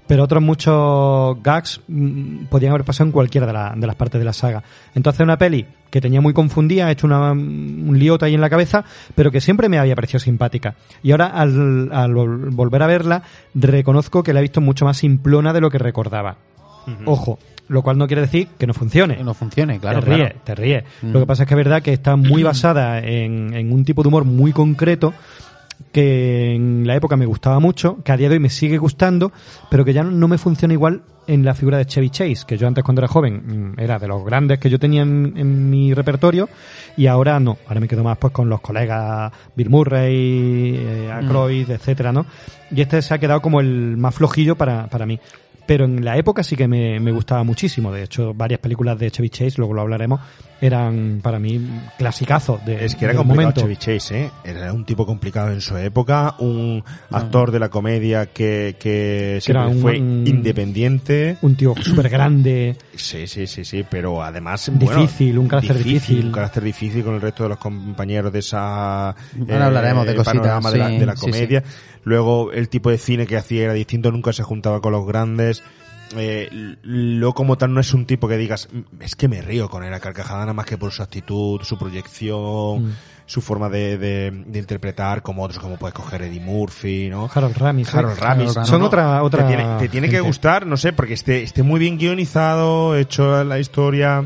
Pero 0.07 0.23
otros 0.23 0.41
muchos 0.41 1.41
gags 1.43 1.81
mm, 1.87 2.45
podían 2.45 2.71
haber 2.71 2.85
pasado 2.85 3.07
en 3.07 3.11
cualquiera 3.11 3.45
de, 3.47 3.53
la- 3.53 3.73
de 3.75 3.87
las 3.87 3.95
partes 3.95 4.19
de 4.19 4.25
la 4.25 4.33
saga. 4.33 4.63
Entonces 4.95 5.21
una 5.21 5.37
peli 5.37 5.65
que 5.89 6.01
tenía 6.01 6.19
muy 6.21 6.33
confundida, 6.33 6.89
hecho 6.91 7.07
una, 7.07 7.31
un 7.31 7.95
liota 7.97 8.25
ahí 8.25 8.33
en 8.35 8.41
la 8.41 8.49
cabeza, 8.49 8.83
pero 9.15 9.31
que 9.31 9.39
siempre 9.41 9.69
me 9.69 9.79
había 9.79 9.95
parecido 9.95 10.19
simpática. 10.19 10.75
Y 11.03 11.11
ahora 11.11 11.27
al, 11.27 11.89
al 11.93 12.11
vol- 12.13 12.49
volver 12.55 12.83
a 12.83 12.87
verla, 12.87 13.23
reconozco 13.53 14.23
que 14.23 14.33
la 14.33 14.39
he 14.39 14.43
visto 14.43 14.61
mucho 14.61 14.85
más 14.85 14.97
simplona 14.97 15.53
de 15.53 15.61
lo 15.61 15.69
que 15.69 15.77
recordaba. 15.77 16.37
Ojo, 17.05 17.37
lo 17.67 17.81
cual 17.81 17.97
no 17.97 18.07
quiere 18.07 18.21
decir 18.21 18.47
que 18.57 18.65
no 18.65 18.73
funcione 18.73 19.21
no 19.21 19.33
funcione, 19.33 19.77
claro. 19.77 19.99
te 19.99 20.05
ríes, 20.05 20.19
claro. 20.29 20.39
te 20.45 20.55
ríes. 20.55 20.83
Mm. 21.01 21.11
Lo 21.11 21.19
que 21.19 21.25
pasa 21.25 21.43
es 21.43 21.47
que 21.49 21.53
es 21.53 21.57
verdad 21.57 21.81
que 21.81 21.91
está 21.91 22.15
muy 22.15 22.43
basada 22.43 22.99
en, 22.99 23.53
en 23.53 23.73
un 23.73 23.83
tipo 23.83 24.03
de 24.03 24.07
humor 24.07 24.23
muy 24.23 24.53
concreto 24.53 25.13
que 25.97 26.53
en 26.53 26.85
la 26.85 26.95
época 26.95 27.17
me 27.17 27.25
gustaba 27.25 27.59
mucho, 27.59 28.03
que 28.03 28.11
a 28.11 28.17
día 28.17 28.29
de 28.29 28.35
hoy 28.35 28.39
me 28.39 28.51
sigue 28.51 28.77
gustando, 28.77 29.31
pero 29.71 29.83
que 29.83 29.93
ya 29.93 30.03
no, 30.03 30.11
no 30.11 30.27
me 30.27 30.37
funciona 30.37 30.71
igual 30.71 31.01
en 31.25 31.43
la 31.43 31.55
figura 31.55 31.79
de 31.79 31.87
Chevy 31.87 32.11
Chase, 32.11 32.45
que 32.45 32.55
yo 32.55 32.67
antes 32.67 32.83
cuando 32.83 33.01
era 33.01 33.07
joven 33.07 33.71
mm, 33.73 33.79
era 33.79 33.97
de 33.97 34.07
los 34.07 34.23
grandes 34.23 34.59
que 34.59 34.69
yo 34.69 34.77
tenía 34.77 35.01
en, 35.01 35.33
en 35.35 35.71
mi 35.71 35.95
repertorio 35.95 36.49
y 36.95 37.07
ahora 37.07 37.39
no, 37.39 37.57
ahora 37.67 37.79
me 37.79 37.87
quedo 37.87 38.03
más 38.03 38.15
pues 38.19 38.31
con 38.31 38.47
los 38.47 38.61
colegas 38.61 39.31
Bill 39.55 39.71
Murray, 39.71 40.75
eh, 40.77 41.11
Aykroyd, 41.11 41.67
etcétera, 41.67 42.11
¿no? 42.11 42.27
Y 42.69 42.79
este 42.79 43.01
se 43.01 43.15
ha 43.15 43.17
quedado 43.17 43.41
como 43.41 43.59
el 43.59 43.97
más 43.97 44.13
flojillo 44.13 44.55
para, 44.55 44.85
para 44.85 45.07
mí. 45.07 45.19
Pero 45.67 45.85
en 45.85 46.03
la 46.03 46.17
época 46.17 46.43
sí 46.43 46.55
que 46.55 46.67
me, 46.67 46.99
me 46.99 47.11
gustaba 47.11 47.43
muchísimo. 47.43 47.91
De 47.91 48.03
hecho, 48.03 48.33
varias 48.33 48.59
películas 48.61 48.97
de 48.97 49.11
Chevy 49.11 49.29
Chase, 49.29 49.55
luego 49.57 49.73
lo 49.73 49.81
hablaremos, 49.81 50.21
eran 50.61 51.19
para 51.21 51.37
mí 51.39 51.59
clasicazos 51.97 52.65
de, 52.65 52.83
Es 52.85 52.95
que 52.95 53.05
era 53.05 53.13
complicado 53.15 53.41
momento. 53.49 53.61
Chevy 53.61 53.75
Chase, 53.75 54.23
¿eh? 54.23 54.31
Era 54.45 54.71
un 54.73 54.85
tipo 54.85 55.05
complicado 55.05 55.51
en 55.51 55.59
su 55.61 55.75
época, 55.77 56.35
un 56.39 56.83
actor 57.11 57.51
de 57.51 57.59
la 57.59 57.69
comedia 57.69 58.27
que, 58.27 58.75
que 58.79 59.39
siempre 59.41 59.61
era 59.63 59.67
un- 59.67 59.81
fue 59.81 59.99
un- 59.99 60.23
independiente. 60.25 61.37
Un 61.41 61.55
tío 61.55 61.75
súper 61.81 62.09
grande. 62.09 62.75
Sí, 62.95 63.27
sí, 63.27 63.45
sí, 63.45 63.63
sí, 63.65 63.85
pero 63.89 64.23
además 64.23 64.71
bueno, 64.73 65.01
Difícil, 65.01 65.37
un 65.37 65.47
carácter 65.47 65.77
difícil. 65.83 66.25
Un 66.27 66.31
carácter 66.31 66.63
difícil 66.63 67.03
con 67.03 67.15
el 67.15 67.21
resto 67.21 67.43
de 67.43 67.49
los 67.49 67.57
compañeros 67.59 68.31
de 68.33 68.39
esa 68.39 69.15
eh, 69.37 69.51
Ahora 69.51 69.65
hablaremos 69.67 70.05
de 70.07 70.15
cositas, 70.15 70.37
panorama 70.37 70.71
de, 70.71 70.77
la, 70.77 70.87
sí, 70.87 70.97
de 70.97 71.05
la 71.05 71.15
sí, 71.15 71.21
comedia. 71.21 71.63
Luego 72.07 72.53
el 72.53 72.69
tipo 72.69 72.89
de 72.89 72.97
cine 72.97 73.27
que 73.27 73.35
hacía 73.35 73.65
era 73.65 73.73
distinto, 73.73 74.11
nunca 74.13 74.31
se 74.31 74.41
juntaba 74.41 74.79
con 74.79 74.93
los 74.93 75.05
grandes. 75.05 75.61
Eh, 76.15 76.47
lo 76.83 77.33
como 77.33 77.57
tal 77.57 77.73
no 77.73 77.81
es 77.81 77.93
un 77.93 78.05
tipo 78.05 78.29
que 78.29 78.37
digas, 78.37 78.69
"Mm, 78.71 79.01
es 79.03 79.17
que 79.17 79.27
me 79.27 79.41
río 79.41 79.67
con 79.69 79.83
él 79.83 79.93
a 79.93 79.99
carcajada 79.99 80.39
nada 80.39 80.53
más 80.53 80.65
que 80.65 80.77
por 80.77 80.93
su 80.93 81.03
actitud, 81.03 81.59
su 81.63 81.77
proyección, 81.77 82.85
Mm. 82.85 82.93
su 83.25 83.41
forma 83.41 83.67
de, 83.67 83.97
de, 83.97 84.31
de 84.31 84.59
interpretar, 84.59 85.21
como 85.21 85.43
otros, 85.43 85.59
como 85.61 85.75
puedes 85.75 85.93
coger 85.93 86.21
Eddie 86.21 86.39
Murphy, 86.39 87.09
¿no? 87.09 87.29
Harold 87.33 87.57
Ramis. 87.57 87.89
¿eh? 87.89 87.97
Harold 87.97 88.17
Ramis. 88.19 88.53
Son 88.63 88.81
otra- 88.83 89.21
otra 89.21 89.45
Te 89.45 89.53
tiene, 89.53 89.77
te 89.79 89.89
tiene 89.89 90.07
que 90.09 90.21
gustar, 90.21 90.65
no 90.65 90.77
sé, 90.77 90.93
porque 90.93 91.15
esté, 91.15 91.43
esté 91.43 91.61
muy 91.61 91.77
bien 91.77 91.97
guionizado, 91.97 92.95
hecho 92.95 93.43
la 93.43 93.59
historia. 93.59 94.23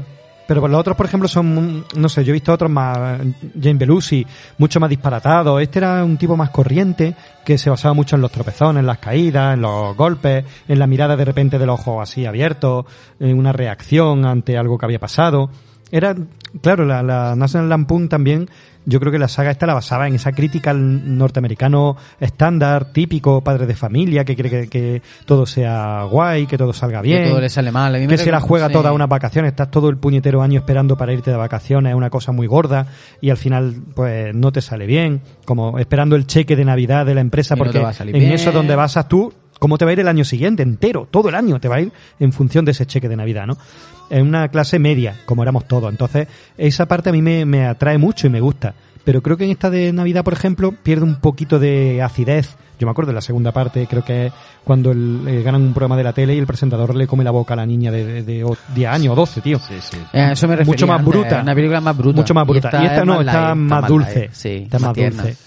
Pero 0.53 0.67
los 0.67 0.81
otros, 0.81 0.97
por 0.97 1.05
ejemplo, 1.05 1.29
son, 1.29 1.85
no 1.95 2.09
sé, 2.09 2.25
yo 2.25 2.31
he 2.31 2.33
visto 2.33 2.51
otros 2.51 2.69
más, 2.69 2.97
Jane 2.97 3.75
Belushi, 3.75 4.27
mucho 4.57 4.81
más 4.81 4.89
disparatados. 4.89 5.61
Este 5.61 5.79
era 5.79 6.03
un 6.03 6.17
tipo 6.17 6.35
más 6.35 6.49
corriente, 6.49 7.15
que 7.45 7.57
se 7.57 7.69
basaba 7.69 7.93
mucho 7.93 8.17
en 8.17 8.21
los 8.21 8.31
tropezones, 8.31 8.81
en 8.81 8.85
las 8.85 8.97
caídas, 8.97 9.53
en 9.53 9.61
los 9.61 9.95
golpes, 9.95 10.43
en 10.67 10.77
la 10.77 10.87
mirada 10.87 11.15
de 11.15 11.23
repente 11.23 11.57
del 11.57 11.69
ojo 11.69 12.01
así 12.01 12.25
abierto, 12.25 12.85
en 13.21 13.39
una 13.39 13.53
reacción 13.53 14.25
ante 14.25 14.57
algo 14.57 14.77
que 14.77 14.85
había 14.85 14.99
pasado. 14.99 15.49
Era, 15.89 16.17
claro, 16.61 16.83
la, 16.83 17.01
la 17.01 17.33
National 17.37 17.69
Lampoon 17.69 18.09
también, 18.09 18.49
yo 18.85 18.99
creo 18.99 19.11
que 19.11 19.19
la 19.19 19.27
saga 19.27 19.51
esta 19.51 19.65
la 19.65 19.73
basaba 19.73 20.07
en 20.07 20.15
esa 20.15 20.31
crítica 20.31 20.71
al 20.71 21.17
norteamericano 21.17 21.97
estándar, 22.19 22.85
típico, 22.85 23.41
padre 23.41 23.65
de 23.65 23.75
familia, 23.75 24.25
que 24.25 24.35
quiere 24.35 24.49
que, 24.49 24.67
que 24.67 25.01
todo 25.25 25.45
sea 25.45 26.03
guay, 26.03 26.47
que 26.47 26.57
todo 26.57 26.73
salga 26.73 27.01
bien 27.01 27.23
Que 27.23 27.29
todo 27.29 27.41
le 27.41 27.49
sale 27.49 27.71
mal. 27.71 27.93
A 27.95 27.97
mí 27.99 28.05
me 28.05 28.11
que 28.11 28.17
se 28.17 28.31
la 28.31 28.39
juega 28.39 28.67
sí. 28.67 28.73
toda 28.73 28.93
unas 28.93 29.09
vacaciones, 29.09 29.51
estás 29.51 29.69
todo 29.71 29.89
el 29.89 29.97
puñetero 29.97 30.41
año 30.41 30.59
esperando 30.59 30.97
para 30.97 31.13
irte 31.13 31.31
de 31.31 31.37
vacaciones, 31.37 31.91
es 31.91 31.95
una 31.95 32.09
cosa 32.09 32.31
muy 32.31 32.47
gorda 32.47 32.87
y 33.21 33.29
al 33.29 33.37
final 33.37 33.75
pues 33.93 34.33
no 34.33 34.51
te 34.51 34.61
sale 34.61 34.85
bien, 34.85 35.21
como 35.45 35.79
esperando 35.79 36.15
el 36.15 36.27
cheque 36.27 36.55
de 36.55 36.65
Navidad 36.65 37.05
de 37.05 37.15
la 37.15 37.21
empresa 37.21 37.55
Y 37.55 37.57
no 37.59 37.63
porque 37.65 37.79
te 37.79 37.83
va 37.83 37.89
a 37.89 37.93
salir 37.93 38.15
en 38.15 38.21
bien. 38.21 38.33
eso 38.33 38.51
donde 38.51 38.75
basas 38.75 39.07
tú, 39.07 39.33
¿cómo 39.59 39.77
te 39.77 39.85
va 39.85 39.91
a 39.91 39.93
ir 39.93 39.99
el 39.99 40.07
año 40.07 40.25
siguiente 40.25 40.63
entero? 40.63 41.07
Todo 41.09 41.29
el 41.29 41.35
año 41.35 41.59
te 41.59 41.67
va 41.67 41.75
a 41.75 41.81
ir 41.81 41.91
en 42.19 42.33
función 42.33 42.65
de 42.65 42.71
ese 42.71 42.85
cheque 42.85 43.07
de 43.07 43.15
Navidad, 43.15 43.45
¿no? 43.45 43.57
En 44.11 44.27
una 44.27 44.47
clase 44.49 44.77
media, 44.77 45.15
como 45.25 45.41
éramos 45.41 45.67
todos. 45.67 45.89
Entonces, 45.89 46.27
esa 46.57 46.85
parte 46.85 47.09
a 47.09 47.13
mí 47.13 47.21
me, 47.21 47.45
me 47.45 47.65
atrae 47.65 47.97
mucho 47.97 48.27
y 48.27 48.29
me 48.29 48.41
gusta. 48.41 48.73
Pero 49.03 49.23
creo 49.23 49.35
que 49.37 49.45
en 49.45 49.49
esta 49.51 49.69
de 49.71 49.91
Navidad, 49.91 50.23
por 50.23 50.33
ejemplo, 50.33 50.71
pierde 50.83 51.03
un 51.05 51.15
poquito 51.15 51.57
de 51.57 52.03
acidez. 52.03 52.55
Yo 52.79 52.85
me 52.87 52.91
acuerdo 52.91 53.09
de 53.11 53.15
la 53.15 53.21
segunda 53.21 53.51
parte, 53.51 53.87
creo 53.87 54.03
que 54.03 54.27
es 54.27 54.33
cuando 54.63 54.91
el- 54.91 55.21
eh, 55.27 55.41
ganan 55.43 55.61
un 55.61 55.73
programa 55.73 55.97
de 55.97 56.03
la 56.03 56.13
tele 56.13 56.35
y 56.35 56.39
el 56.39 56.45
presentador 56.47 56.93
le 56.95 57.07
come 57.07 57.23
la 57.23 57.31
boca 57.31 57.53
a 57.53 57.57
la 57.57 57.65
niña 57.65 57.91
de, 57.91 58.03
de, 58.05 58.23
de 58.23 58.43
o- 58.43 58.55
10 58.75 58.89
años 58.89 59.13
o 59.13 59.15
12, 59.15 59.41
tío. 59.41 59.59
Sí, 59.59 59.75
sí. 59.79 59.97
Eh, 60.13 60.29
eso 60.33 60.47
me 60.47 60.55
refería 60.55 60.71
Mucho 60.73 60.87
más 60.87 60.99
antes, 60.99 61.13
bruta. 61.13 61.41
Una 61.41 61.55
película 61.55 61.81
más 61.81 61.97
bruta. 61.97 62.15
Mucho 62.17 62.33
más 62.33 62.45
bruta. 62.47 62.69
Y 62.81 62.85
esta 62.85 62.99
es 62.99 63.05
no, 63.05 63.21
está 63.21 63.41
light, 63.55 63.57
más 63.57 63.87
dulce. 63.87 64.29
Sí, 64.33 64.49
Está 64.63 64.77
más 64.79 64.93
dulce. 64.95 65.37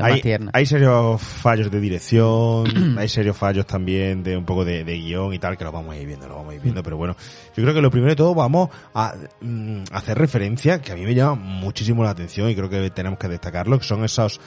Más 0.00 0.12
Hay, 0.12 0.20
tierna. 0.20 0.50
hay 0.54 0.66
serios 0.66 1.20
fallos 1.20 1.70
de 1.70 1.80
dirección, 1.80 2.96
hay 2.98 3.08
serios 3.08 3.36
fallos 3.36 3.66
también 3.66 4.22
de 4.22 4.36
un 4.36 4.44
poco 4.44 4.64
de, 4.64 4.84
de 4.84 4.98
guion 4.98 5.34
y 5.34 5.38
tal, 5.38 5.56
que 5.56 5.64
lo 5.64 5.72
vamos 5.72 5.94
a 5.94 5.98
ir 5.98 6.06
viendo, 6.06 6.28
lo 6.28 6.36
vamos 6.36 6.52
a 6.52 6.54
ir 6.56 6.62
viendo, 6.62 6.82
pero 6.82 6.96
bueno, 6.96 7.16
yo 7.56 7.62
creo 7.62 7.74
que 7.74 7.80
lo 7.80 7.90
primero 7.90 8.10
de 8.10 8.16
todo 8.16 8.34
vamos 8.34 8.70
a 8.94 9.14
mm, 9.40 9.84
hacer 9.92 10.18
referencia, 10.18 10.80
que 10.80 10.92
a 10.92 10.94
mí 10.94 11.02
me 11.02 11.14
llama 11.14 11.34
muchísimo 11.34 12.02
la 12.02 12.10
atención 12.10 12.48
y 12.48 12.54
creo 12.54 12.68
que 12.68 12.90
tenemos 12.90 13.18
que 13.18 13.28
destacarlo, 13.28 13.78
que 13.78 13.84
son 13.84 14.04
esos 14.04 14.40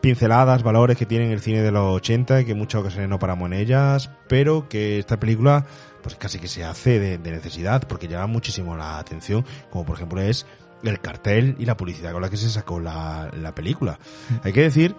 pinceladas, 0.00 0.62
valores 0.62 0.96
que 0.96 1.06
tienen 1.06 1.30
el 1.30 1.40
cine 1.40 1.62
de 1.62 1.70
los 1.70 1.96
80 1.96 2.40
y 2.40 2.44
que 2.44 2.52
en 2.52 2.58
muchas 2.58 2.80
ocasiones 2.80 3.08
no 3.08 3.18
paramos 3.18 3.46
en 3.46 3.54
ellas, 3.54 4.10
pero 4.28 4.68
que 4.68 4.98
esta 4.98 5.18
película 5.18 5.66
pues 6.02 6.14
casi 6.14 6.38
que 6.38 6.48
se 6.48 6.64
hace 6.64 6.98
de, 6.98 7.18
de 7.18 7.30
necesidad 7.30 7.86
porque 7.86 8.08
llama 8.08 8.26
muchísimo 8.26 8.76
la 8.76 8.98
atención, 8.98 9.44
como 9.70 9.84
por 9.84 9.96
ejemplo 9.96 10.20
es 10.20 10.46
el 10.82 11.00
cartel 11.00 11.56
y 11.58 11.66
la 11.66 11.76
publicidad 11.76 12.12
con 12.12 12.22
la 12.22 12.30
que 12.30 12.36
se 12.36 12.50
sacó 12.50 12.80
la, 12.80 13.30
la 13.34 13.54
película. 13.54 13.98
Hay 14.42 14.52
que 14.52 14.62
decir 14.62 14.94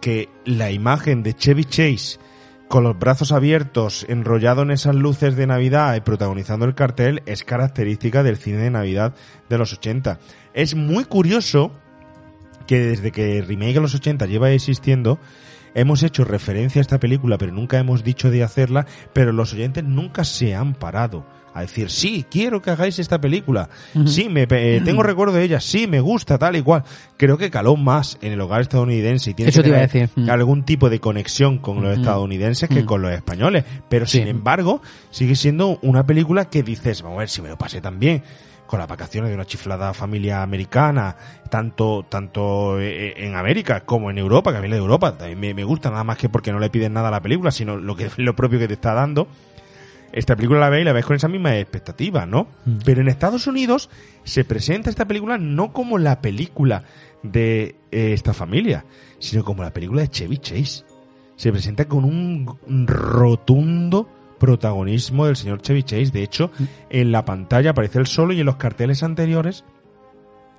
que 0.00 0.28
la 0.44 0.70
imagen 0.70 1.22
de 1.22 1.34
Chevy 1.34 1.64
Chase 1.64 2.18
con 2.68 2.82
los 2.82 2.98
brazos 2.98 3.30
abiertos, 3.30 4.04
enrollado 4.08 4.62
en 4.62 4.70
esas 4.70 4.94
luces 4.94 5.36
de 5.36 5.46
Navidad 5.46 5.94
y 5.94 6.00
protagonizando 6.00 6.64
el 6.64 6.74
cartel 6.74 7.22
es 7.26 7.44
característica 7.44 8.22
del 8.22 8.36
cine 8.36 8.58
de 8.58 8.70
Navidad 8.70 9.14
de 9.48 9.58
los 9.58 9.72
80. 9.72 10.18
Es 10.54 10.74
muy 10.74 11.04
curioso 11.04 11.72
que 12.66 12.80
desde 12.80 13.12
que 13.12 13.42
Remake 13.42 13.74
de 13.74 13.80
los 13.80 13.94
80 13.94 14.26
lleva 14.26 14.50
existiendo, 14.50 15.18
hemos 15.74 16.02
hecho 16.02 16.24
referencia 16.24 16.80
a 16.80 16.82
esta 16.82 16.98
película, 16.98 17.38
pero 17.38 17.52
nunca 17.52 17.78
hemos 17.78 18.02
dicho 18.02 18.30
de 18.30 18.42
hacerla, 18.42 18.86
pero 19.12 19.32
los 19.32 19.52
oyentes 19.52 19.84
nunca 19.84 20.24
se 20.24 20.54
han 20.54 20.74
parado 20.74 21.24
a 21.54 21.60
decir, 21.60 21.88
sí, 21.88 22.26
quiero 22.28 22.60
que 22.60 22.70
hagáis 22.70 22.98
esta 22.98 23.20
película, 23.20 23.68
sí, 24.06 24.28
me, 24.28 24.46
eh, 24.50 24.82
tengo 24.84 25.04
recuerdo 25.04 25.34
de 25.34 25.44
ella, 25.44 25.60
sí, 25.60 25.86
me 25.86 26.00
gusta, 26.00 26.36
tal 26.36 26.56
y 26.56 26.62
cual. 26.62 26.82
Creo 27.16 27.38
que 27.38 27.48
caló 27.48 27.76
más 27.76 28.18
en 28.20 28.32
el 28.32 28.40
hogar 28.40 28.60
estadounidense 28.60 29.30
y 29.30 29.34
tiene 29.34 29.50
Eso 29.50 29.62
que 29.62 29.70
te 29.70 30.10
iba 30.16 30.32
a 30.32 30.34
algún 30.34 30.64
tipo 30.64 30.90
de 30.90 30.98
conexión 30.98 31.58
con 31.58 31.80
los 31.82 31.96
estadounidenses 31.96 32.68
que 32.68 32.84
con 32.84 33.02
los 33.02 33.12
españoles. 33.12 33.64
Pero 33.88 34.04
sin 34.04 34.26
embargo, 34.26 34.82
sigue 35.10 35.36
siendo 35.36 35.78
una 35.82 36.04
película 36.04 36.46
que 36.46 36.64
dices, 36.64 37.02
vamos 37.02 37.18
a 37.18 37.20
ver 37.20 37.28
si 37.28 37.40
me 37.40 37.48
lo 37.48 37.56
pasé 37.56 37.80
tan 37.80 38.00
bien 38.00 38.22
con 38.66 38.80
las 38.80 38.88
vacaciones 38.88 39.30
de 39.30 39.36
una 39.36 39.44
chiflada 39.44 39.94
familia 39.94 40.42
americana, 40.42 41.14
tanto 41.50 42.04
tanto 42.08 42.80
eh, 42.80 43.14
en 43.16 43.36
América 43.36 43.82
como 43.82 44.10
en 44.10 44.18
Europa, 44.18 44.50
que 44.50 44.58
a 44.58 44.60
mí 44.60 44.68
la 44.68 44.74
de 44.74 44.80
Europa 44.80 45.16
también 45.16 45.38
me, 45.38 45.54
me 45.54 45.62
gusta, 45.62 45.90
nada 45.90 46.02
más 46.02 46.16
que 46.16 46.28
porque 46.28 46.50
no 46.50 46.58
le 46.58 46.70
piden 46.70 46.94
nada 46.94 47.08
a 47.08 47.10
la 47.12 47.20
película, 47.20 47.52
sino 47.52 47.76
lo 47.76 47.94
que 47.94 48.10
lo 48.16 48.34
propio 48.34 48.58
que 48.58 48.66
te 48.66 48.74
está 48.74 48.94
dando. 48.94 49.28
Esta 50.14 50.36
película 50.36 50.60
la 50.60 50.70
ves 50.70 50.82
y 50.82 50.84
la 50.84 50.92
ves 50.92 51.04
con 51.04 51.16
esa 51.16 51.28
misma 51.28 51.58
expectativa, 51.58 52.24
¿no? 52.24 52.46
Mm. 52.64 52.78
Pero 52.84 53.00
en 53.00 53.08
Estados 53.08 53.46
Unidos 53.46 53.90
se 54.22 54.44
presenta 54.44 54.88
esta 54.88 55.06
película 55.06 55.38
no 55.38 55.72
como 55.72 55.98
la 55.98 56.20
película 56.20 56.84
de 57.22 57.76
eh, 57.90 58.12
esta 58.12 58.32
familia, 58.32 58.84
sino 59.18 59.44
como 59.44 59.62
la 59.62 59.72
película 59.72 60.02
de 60.02 60.08
Chevy 60.08 60.38
Chase. 60.38 60.84
Se 61.36 61.50
presenta 61.50 61.86
con 61.86 62.04
un 62.04 62.86
rotundo 62.86 64.08
protagonismo 64.38 65.26
del 65.26 65.36
señor 65.36 65.62
Chevy 65.62 65.82
Chase. 65.82 66.10
De 66.12 66.22
hecho, 66.22 66.52
en 66.90 67.10
la 67.10 67.24
pantalla 67.24 67.70
aparece 67.70 67.98
él 67.98 68.06
solo 68.06 68.32
y 68.32 68.40
en 68.40 68.46
los 68.46 68.56
carteles 68.56 69.02
anteriores 69.02 69.64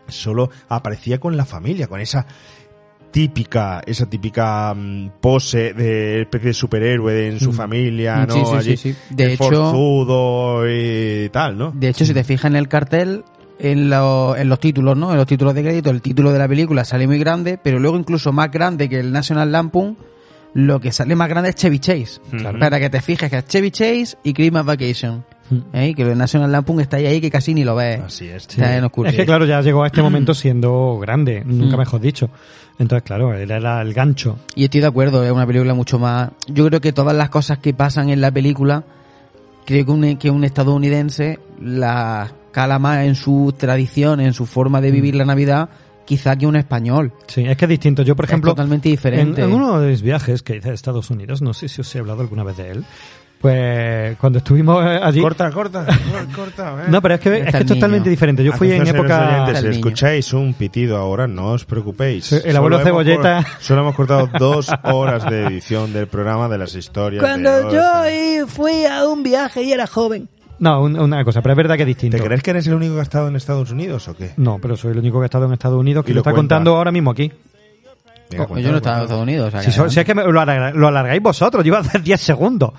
solo 0.07 0.49
aparecía 0.67 1.19
con 1.19 1.37
la 1.37 1.45
familia, 1.45 1.87
con 1.87 2.01
esa 2.01 2.27
típica, 3.15 3.81
esa 3.85 4.09
típica 4.09 4.73
mm, 4.75 5.11
pose 5.21 5.71
de 5.73 6.23
especie 6.23 6.47
de 6.49 6.53
superhéroe 6.53 7.13
de- 7.13 7.27
en 7.29 7.39
su 7.39 7.51
Mm. 7.53 7.55
familia, 7.55 8.25
¿no? 8.25 8.33
sí, 8.33 8.39
sí, 8.41 8.45
sí, 8.51 8.55
Allí, 8.57 8.77
sí. 8.77 8.95
De 9.09 9.33
hecho- 9.33 9.43
forzudo 9.45 10.63
y 10.69 11.29
tal, 11.29 11.57
¿no? 11.57 11.71
De 11.73 11.87
hecho, 11.87 12.03
si 12.05 12.13
te 12.13 12.25
fijas 12.25 12.51
en 12.51 12.57
el 12.57 12.67
cartel, 12.67 13.23
en, 13.57 13.89
lo- 13.89 14.35
en 14.35 14.49
los 14.49 14.59
títulos, 14.59 14.97
¿no? 14.97 15.11
En 15.11 15.17
los 15.17 15.27
títulos 15.27 15.55
de 15.55 15.63
crédito, 15.63 15.91
el 15.91 16.01
título 16.01 16.33
de 16.33 16.39
la 16.39 16.47
película 16.49 16.83
sale 16.83 17.07
muy 17.07 17.17
grande, 17.17 17.57
pero 17.57 17.79
luego 17.79 17.97
incluso 17.97 18.33
más 18.33 18.51
grande 18.51 18.89
que 18.89 18.99
el 18.99 19.13
National 19.13 19.49
Lampoon, 19.49 19.95
lo 20.53 20.81
que 20.81 20.91
sale 20.91 21.15
más 21.15 21.29
grande 21.29 21.51
es 21.51 21.55
Chevy 21.55 21.79
Chase. 21.79 22.19
Claro. 22.31 22.59
Para 22.59 22.81
que 22.81 22.89
te 22.89 23.01
fijes 23.01 23.29
que 23.29 23.37
es 23.37 23.45
Chevy 23.47 23.71
Chase 23.71 24.17
y 24.25 24.33
Christmas 24.33 24.65
Vacation. 24.65 25.23
¿eh? 25.73 25.93
Que 25.95 26.01
el 26.01 26.17
National 26.17 26.51
Lampoon 26.51 26.81
está 26.81 26.97
ahí, 26.97 27.05
ahí 27.05 27.21
que 27.21 27.29
casi 27.31 27.53
ni 27.53 27.63
lo 27.63 27.75
ves. 27.75 28.01
Así 28.01 28.27
es. 28.27 28.43
Está 28.49 28.75
en 28.77 28.83
oscuro. 28.83 29.09
Es 29.09 29.15
que 29.15 29.25
claro, 29.25 29.45
ya 29.45 29.61
llegó 29.61 29.83
a 29.83 29.87
este 29.87 30.01
momento 30.01 30.33
siendo 30.33 30.97
grande, 30.99 31.43
nunca 31.45 31.77
mejor 31.77 32.01
dicho. 32.01 32.29
Entonces, 32.77 33.03
claro, 33.05 33.33
era 33.33 33.59
la- 33.59 33.81
el 33.81 33.93
gancho. 33.93 34.37
Y 34.55 34.65
estoy 34.65 34.81
de 34.81 34.87
acuerdo, 34.87 35.23
es 35.23 35.31
una 35.31 35.47
película 35.47 35.73
mucho 35.73 35.97
más... 35.99 36.31
Yo 36.47 36.65
creo 36.67 36.81
que 36.81 36.91
todas 36.93 37.15
las 37.15 37.29
cosas 37.29 37.59
que 37.59 37.73
pasan 37.73 38.09
en 38.09 38.19
la 38.21 38.31
película, 38.31 38.83
creo 39.65 39.85
que 39.85 39.91
un, 39.91 40.17
que 40.17 40.29
un 40.29 40.43
estadounidense 40.43 41.39
las 41.61 42.33
cala 42.51 42.79
más 42.79 43.05
en 43.05 43.15
su 43.15 43.53
tradición, 43.57 44.19
en 44.21 44.33
su 44.33 44.45
forma 44.45 44.81
de 44.81 44.91
vivir 44.91 45.15
la 45.15 45.25
Navidad, 45.25 45.69
quizá 46.05 46.35
que 46.37 46.47
un 46.47 46.55
español. 46.55 47.11
Sí, 47.27 47.43
es 47.45 47.57
que 47.57 47.65
es 47.65 47.69
distinto. 47.69 48.01
Yo, 48.03 48.15
por 48.15 48.25
Es 48.25 48.31
ejemplo, 48.31 48.51
totalmente 48.51 48.89
en, 48.89 48.93
diferente. 48.93 49.41
en 49.43 49.51
uno 49.53 49.79
de 49.79 49.89
mis 49.91 50.01
viajes 50.01 50.41
que 50.43 50.55
hice 50.57 50.69
a 50.69 50.73
Estados 50.73 51.09
Unidos, 51.09 51.41
no 51.41 51.53
sé 51.53 51.67
si 51.67 51.81
os 51.81 51.95
he 51.95 51.99
hablado 51.99 52.21
alguna 52.21 52.43
vez 52.43 52.57
de 52.57 52.71
él, 52.71 52.85
pues 53.45 54.17
cuando 54.17 54.39
estuvimos 54.39 54.83
eh, 54.83 54.99
allí... 55.03 55.21
Corta, 55.21 55.51
corta, 55.51 55.85
cor- 55.85 56.35
corta. 56.35 56.75
eh. 56.81 56.85
No, 56.89 56.99
pero 56.99 57.13
es 57.13 57.19
que, 57.19 57.37
es 57.41 57.55
que 57.55 57.63
totalmente 57.65 58.09
diferente. 58.09 58.43
Yo 58.43 58.53
fui 58.53 58.71
en 58.71 58.87
época... 58.87 59.43
oyentes, 59.43 59.61
si 59.61 59.67
escucháis 59.77 60.33
un 60.33 60.55
pitido 60.55 60.97
ahora, 60.97 61.27
no 61.27 61.51
os 61.51 61.63
preocupéis. 61.63 62.31
El 62.31 62.55
abuelo 62.57 62.79
Solo 62.79 62.89
hemos 62.89 63.03
Cebolleta. 63.05 63.43
cor- 63.43 63.61
Solo 63.61 63.81
hemos 63.81 63.95
cortado 63.95 64.29
dos 64.39 64.71
horas 64.81 65.29
de 65.29 65.43
edición 65.45 65.93
del 65.93 66.07
programa 66.07 66.49
de 66.49 66.57
las 66.57 66.73
historias. 66.73 67.21
de 67.21 67.27
Cuando 67.27 67.71
yo 67.71 68.47
fui 68.47 68.85
a 68.85 69.07
un 69.07 69.21
viaje 69.21 69.61
y 69.61 69.71
era 69.73 69.85
joven. 69.85 70.27
No, 70.57 70.81
un- 70.81 70.99
una 70.99 71.23
cosa, 71.23 71.43
pero 71.43 71.53
es 71.53 71.57
verdad 71.57 71.75
que 71.75 71.83
es 71.83 71.87
distinto. 71.87 72.17
¿Te 72.17 72.23
crees 72.23 72.41
que 72.41 72.49
eres 72.49 72.65
el 72.65 72.73
único 72.73 72.95
que 72.95 73.01
ha 73.01 73.03
estado 73.03 73.27
en 73.27 73.35
Estados 73.35 73.69
Unidos 73.69 74.07
o 74.07 74.15
qué? 74.17 74.31
No, 74.37 74.57
pero 74.59 74.75
soy 74.75 74.93
el 74.93 74.97
único 74.97 75.19
que 75.19 75.25
ha 75.25 75.25
estado 75.25 75.45
en 75.45 75.53
Estados 75.53 75.79
Unidos 75.79 76.03
que 76.03 76.11
Y 76.11 76.13
lo 76.15 76.17
lo 76.17 76.21
está 76.21 76.31
cuenta. 76.31 76.55
contando 76.55 76.75
ahora 76.77 76.91
mismo 76.91 77.11
aquí. 77.11 77.31
Venga, 78.37 78.43
Oh, 78.45 78.47
cuéntalo, 78.47 78.67
yo 78.67 78.71
no 78.71 78.77
estaba 78.77 78.97
en. 78.97 79.03
Estados 79.03 79.23
Unidos. 79.23 79.47
o 79.47 79.51
sea, 79.51 79.59
Si, 79.61 79.65
que 79.67 79.71
so- 79.71 79.89
si 79.89 79.99
es 79.99 80.05
que 80.05 80.15
me- 80.15 80.23
lo, 80.23 80.39
alarga- 80.41 80.71
lo 80.73 80.87
alargáis 80.87 81.21
vosotros, 81.21 81.63
yo 81.63 81.69
iba 81.69 81.77
a 81.77 81.81
hacer 81.81 82.01
10 82.01 82.21
segundos. 82.21 82.71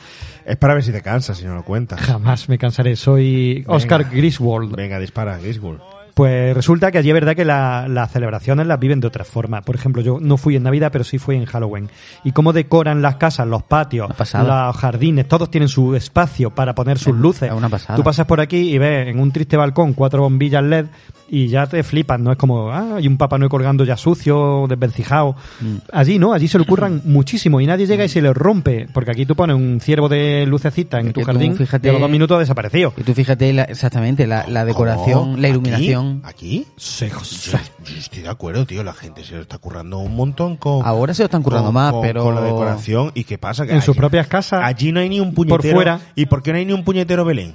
Es 0.44 0.56
para 0.56 0.74
ver 0.74 0.82
si 0.84 0.92
te 0.92 1.02
cansas 1.02 1.36
si 1.38 1.44
no 1.44 1.54
lo 1.54 1.64
cuentas. 1.64 2.00
Jamás 2.00 2.48
me 2.48 2.56
cansaré. 2.58 2.94
Soy 2.96 3.64
Oscar 3.66 4.04
Venga. 4.04 4.16
Griswold. 4.16 4.74
Venga, 4.76 4.98
dispara, 4.98 5.38
Griswold. 5.38 5.80
Pues 6.14 6.54
resulta 6.54 6.90
que 6.90 6.96
allí 6.96 7.10
es 7.10 7.14
verdad 7.14 7.36
que 7.36 7.44
la- 7.44 7.88
las 7.88 8.10
celebraciones 8.10 8.66
las 8.66 8.80
viven 8.80 9.00
de 9.00 9.06
otra 9.06 9.22
forma. 9.24 9.60
Por 9.60 9.74
ejemplo, 9.74 10.00
yo 10.00 10.18
no 10.18 10.38
fui 10.38 10.56
en 10.56 10.62
Navidad, 10.62 10.90
pero 10.90 11.04
sí 11.04 11.18
fui 11.18 11.36
en 11.36 11.44
Halloween. 11.44 11.90
Y 12.24 12.32
cómo 12.32 12.54
decoran 12.54 13.02
las 13.02 13.16
casas, 13.16 13.46
los 13.46 13.62
patios, 13.64 14.08
los 14.18 14.76
jardines, 14.76 15.28
todos 15.28 15.50
tienen 15.50 15.68
su 15.68 15.94
espacio 15.94 16.48
para 16.54 16.74
poner 16.74 16.96
sus 16.98 17.14
Es- 17.14 17.20
luces. 17.20 17.50
es 17.50 17.54
una 17.54 17.68
pasada. 17.68 17.96
Tú 17.96 18.02
pasas 18.02 18.24
por 18.24 18.40
aquí 18.40 18.72
y 18.74 18.78
ves 18.78 19.08
en 19.08 19.20
un 19.20 19.30
triste 19.30 19.58
balcón 19.58 19.92
cuatro 19.92 20.22
bombillas 20.22 20.62
LED 20.64 20.86
y 21.28 21.48
ya 21.48 21.66
te 21.66 21.82
flipas, 21.82 22.20
no 22.20 22.30
es 22.32 22.38
como, 22.38 22.70
ah, 22.70 22.96
hay 22.96 23.06
un 23.08 23.16
Papá 23.16 23.38
Noel 23.38 23.50
colgando 23.50 23.84
ya 23.84 23.96
sucio, 23.96 24.66
desvencijado. 24.68 25.34
Mm. 25.60 25.76
Allí 25.92 26.18
no, 26.18 26.32
allí 26.32 26.48
se 26.48 26.58
lo 26.58 26.64
ocurran 26.64 27.02
muchísimo 27.04 27.60
y 27.60 27.66
nadie 27.66 27.86
llega 27.86 28.04
y 28.04 28.08
se 28.08 28.22
le 28.22 28.32
rompe, 28.32 28.88
porque 28.92 29.10
aquí 29.10 29.26
tú 29.26 29.34
pones 29.36 29.56
un 29.56 29.80
ciervo 29.80 30.08
de 30.08 30.44
lucecita 30.46 31.00
en 31.00 31.08
Es 31.08 31.12
tu 31.14 31.20
tú, 31.20 31.26
jardín 31.26 31.56
fíjate- 31.56 31.86
y 31.86 31.90
a 31.90 31.92
los 31.92 32.00
dos 32.00 32.10
minutos 32.10 32.36
ha 32.36 32.40
desaparecido. 32.40 32.92
Y 32.96 33.02
tú 33.02 33.14
fíjate 33.14 33.52
la- 33.52 33.64
exactamente 33.64 34.26
la, 34.26 34.46
la 34.48 34.64
decoración, 34.64 35.40
la 35.42 35.48
iluminación. 35.48 36.20
¿Aquí? 36.24 36.64
¿Aquí? 36.64 36.66
Sí, 36.76 37.06
Yo, 37.08 37.58
yo 37.84 37.98
estoy 37.98 38.22
de 38.22 38.28
acuerdo, 38.28 38.64
tío. 38.66 38.84
La 38.84 38.92
gente 38.92 39.24
se 39.24 39.34
lo 39.36 39.42
está 39.42 39.58
currando 39.58 39.98
un 39.98 40.14
montón 40.14 40.56
con. 40.56 40.84
Ahora 40.86 41.14
se 41.14 41.22
lo 41.22 41.26
están 41.26 41.42
currando 41.42 41.66
con- 41.66 41.74
más, 41.74 41.92
con- 41.92 42.02
pero... 42.02 42.22
Con 42.22 42.34
la 42.34 42.40
decoración. 42.42 43.10
¿Y 43.14 43.24
qué 43.24 43.38
pasa? 43.38 43.66
Que 43.66 43.72
En 43.74 43.82
sus 43.82 43.96
propias 43.96 44.26
casas, 44.28 44.60
Allí 44.64 44.92
no 44.92 45.00
hay 45.00 45.08
ni 45.08 45.20
un 45.20 45.34
por 45.34 45.46
puñetero. 45.48 45.74
fuera. 45.76 46.00
¿Y 46.14 46.26
por 46.26 46.42
qué 46.42 46.52
no 46.52 46.58
hay 46.58 46.64
ni 46.66 46.72
un 46.72 46.84
puñetero 46.84 47.24
Belén? 47.24 47.54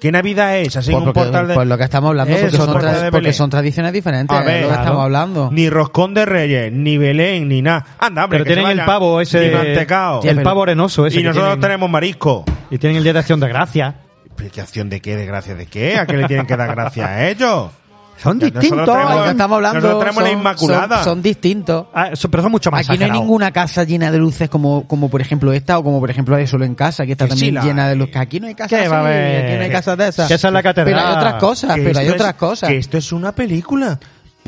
¿Qué 0.00 0.12
Navidad 0.12 0.56
es? 0.58 0.76
Así 0.76 0.90
Pues, 0.90 1.02
en 1.02 1.08
un 1.08 1.12
porque- 1.12 1.20
portal 1.20 1.48
de. 1.48 1.54
pues 1.54 1.66
lo 1.68 1.76
que 1.78 1.84
estamos 1.84 2.08
hablando, 2.10 2.36
porque, 2.36 2.56
son 2.56 2.66
portal 2.72 2.90
tra- 2.94 2.98
de 2.98 3.10
porque 3.10 3.16
Belén. 3.18 3.32
son 3.34 3.50
tradiciones 3.50 3.92
diferentes, 3.92 4.36
A 4.36 4.40
es 4.40 4.46
lo 4.46 4.52
que 4.52 4.58
claro. 4.66 4.80
estamos 4.82 5.04
hablando. 5.04 5.48
Ni 5.52 5.68
roscón 5.70 6.14
de 6.14 6.24
reyes, 6.24 6.72
ni 6.72 6.98
Belén, 6.98 7.48
ni 7.48 7.62
nada. 7.62 7.84
Anda, 7.98 8.24
hombre. 8.24 8.38
Pero 8.38 8.44
que 8.44 8.50
se 8.50 8.60
tienen 8.60 8.78
el 8.78 8.84
pavo 8.86 9.20
ese, 9.20 9.48
Ni 9.48 9.54
mantecao. 9.54 10.22
El 10.22 10.42
pavo 10.42 10.62
arenoso 10.62 11.06
ese. 11.06 11.20
Y 11.20 11.22
nosotros 11.22 11.48
tienen- 11.50 11.60
tenemos 11.62 11.90
marisco. 11.90 12.44
Y 12.70 12.78
tienen 12.78 12.98
el 12.98 13.02
día 13.02 13.12
de 13.12 13.18
acción 13.20 13.40
de 13.40 13.48
gracia. 13.48 13.94
¿Pero 14.36 14.50
¿Qué 14.52 14.60
acción 14.60 14.88
de 14.88 15.00
qué? 15.00 15.16
¿De 15.16 15.26
gracia 15.26 15.54
de 15.56 15.66
qué? 15.66 15.96
¿A 15.96 16.06
qué 16.06 16.16
le 16.16 16.26
tienen 16.28 16.46
que 16.46 16.56
dar 16.56 16.70
gracia 16.72 17.06
a 17.08 17.28
ellos? 17.28 17.70
Son 18.22 18.38
distintos. 18.38 18.84
tenemos- 18.86 19.28
estamos 19.28 19.54
hablando 19.56 19.80
Nosotros 19.80 20.00
tenemos 20.00 20.22
la 20.22 20.28
son- 20.30 20.38
Inmaculada. 20.38 20.96
Son, 20.96 21.04
son 21.04 21.22
distintos. 21.22 21.86
Ah, 21.94 22.10
son- 22.14 22.30
pero 22.30 22.42
son 22.42 22.52
mucho 22.52 22.70
más 22.70 22.88
Aquí 22.88 22.98
no 22.98 23.04
hay 23.04 23.10
ninguna 23.10 23.50
casa 23.52 23.84
llena 23.84 24.10
de 24.10 24.18
luces 24.18 24.48
como, 24.50 24.86
como 24.86 25.08
por 25.08 25.20
ejemplo 25.20 25.52
esta 25.52 25.78
o 25.78 25.84
como 25.84 26.00
por 26.00 26.10
ejemplo 26.10 26.36
de 26.36 26.46
solo 26.46 26.64
en 26.64 26.74
casa, 26.74 27.06
que 27.06 27.12
está 27.12 27.26
Que 27.26 27.32
sí 27.32 27.36
también 27.36 27.54
la 27.54 27.62
llena 27.62 27.84
de 27.86 27.92
hay. 27.92 27.98
luces. 27.98 28.16
Aquí 28.16 28.40
no 28.40 28.46
hay 28.48 28.54
casas 28.54 28.80
¿Qué 28.82 28.88
va 28.88 28.98
a 28.98 29.08
así, 29.08 29.36
aquí 29.46 29.54
no 29.56 29.62
hay 29.62 29.70
casas 29.70 29.98
de 29.98 30.08
esas. 30.08 30.28
Que 30.28 30.34
esa 30.34 30.48
es 30.48 30.54
la 30.54 30.62
catedral. 30.62 30.94
Pero 30.94 31.06
hay 31.08 31.14
otras 31.16 31.34
cosas, 31.34 31.76
pero 31.76 31.98
hay 31.98 32.06
es- 32.08 32.12
otras 32.14 32.34
cosas. 32.34 32.68
Que 32.68 32.78
esto 32.78 32.98
es 32.98 33.12
una 33.12 33.32
película. 33.32 33.98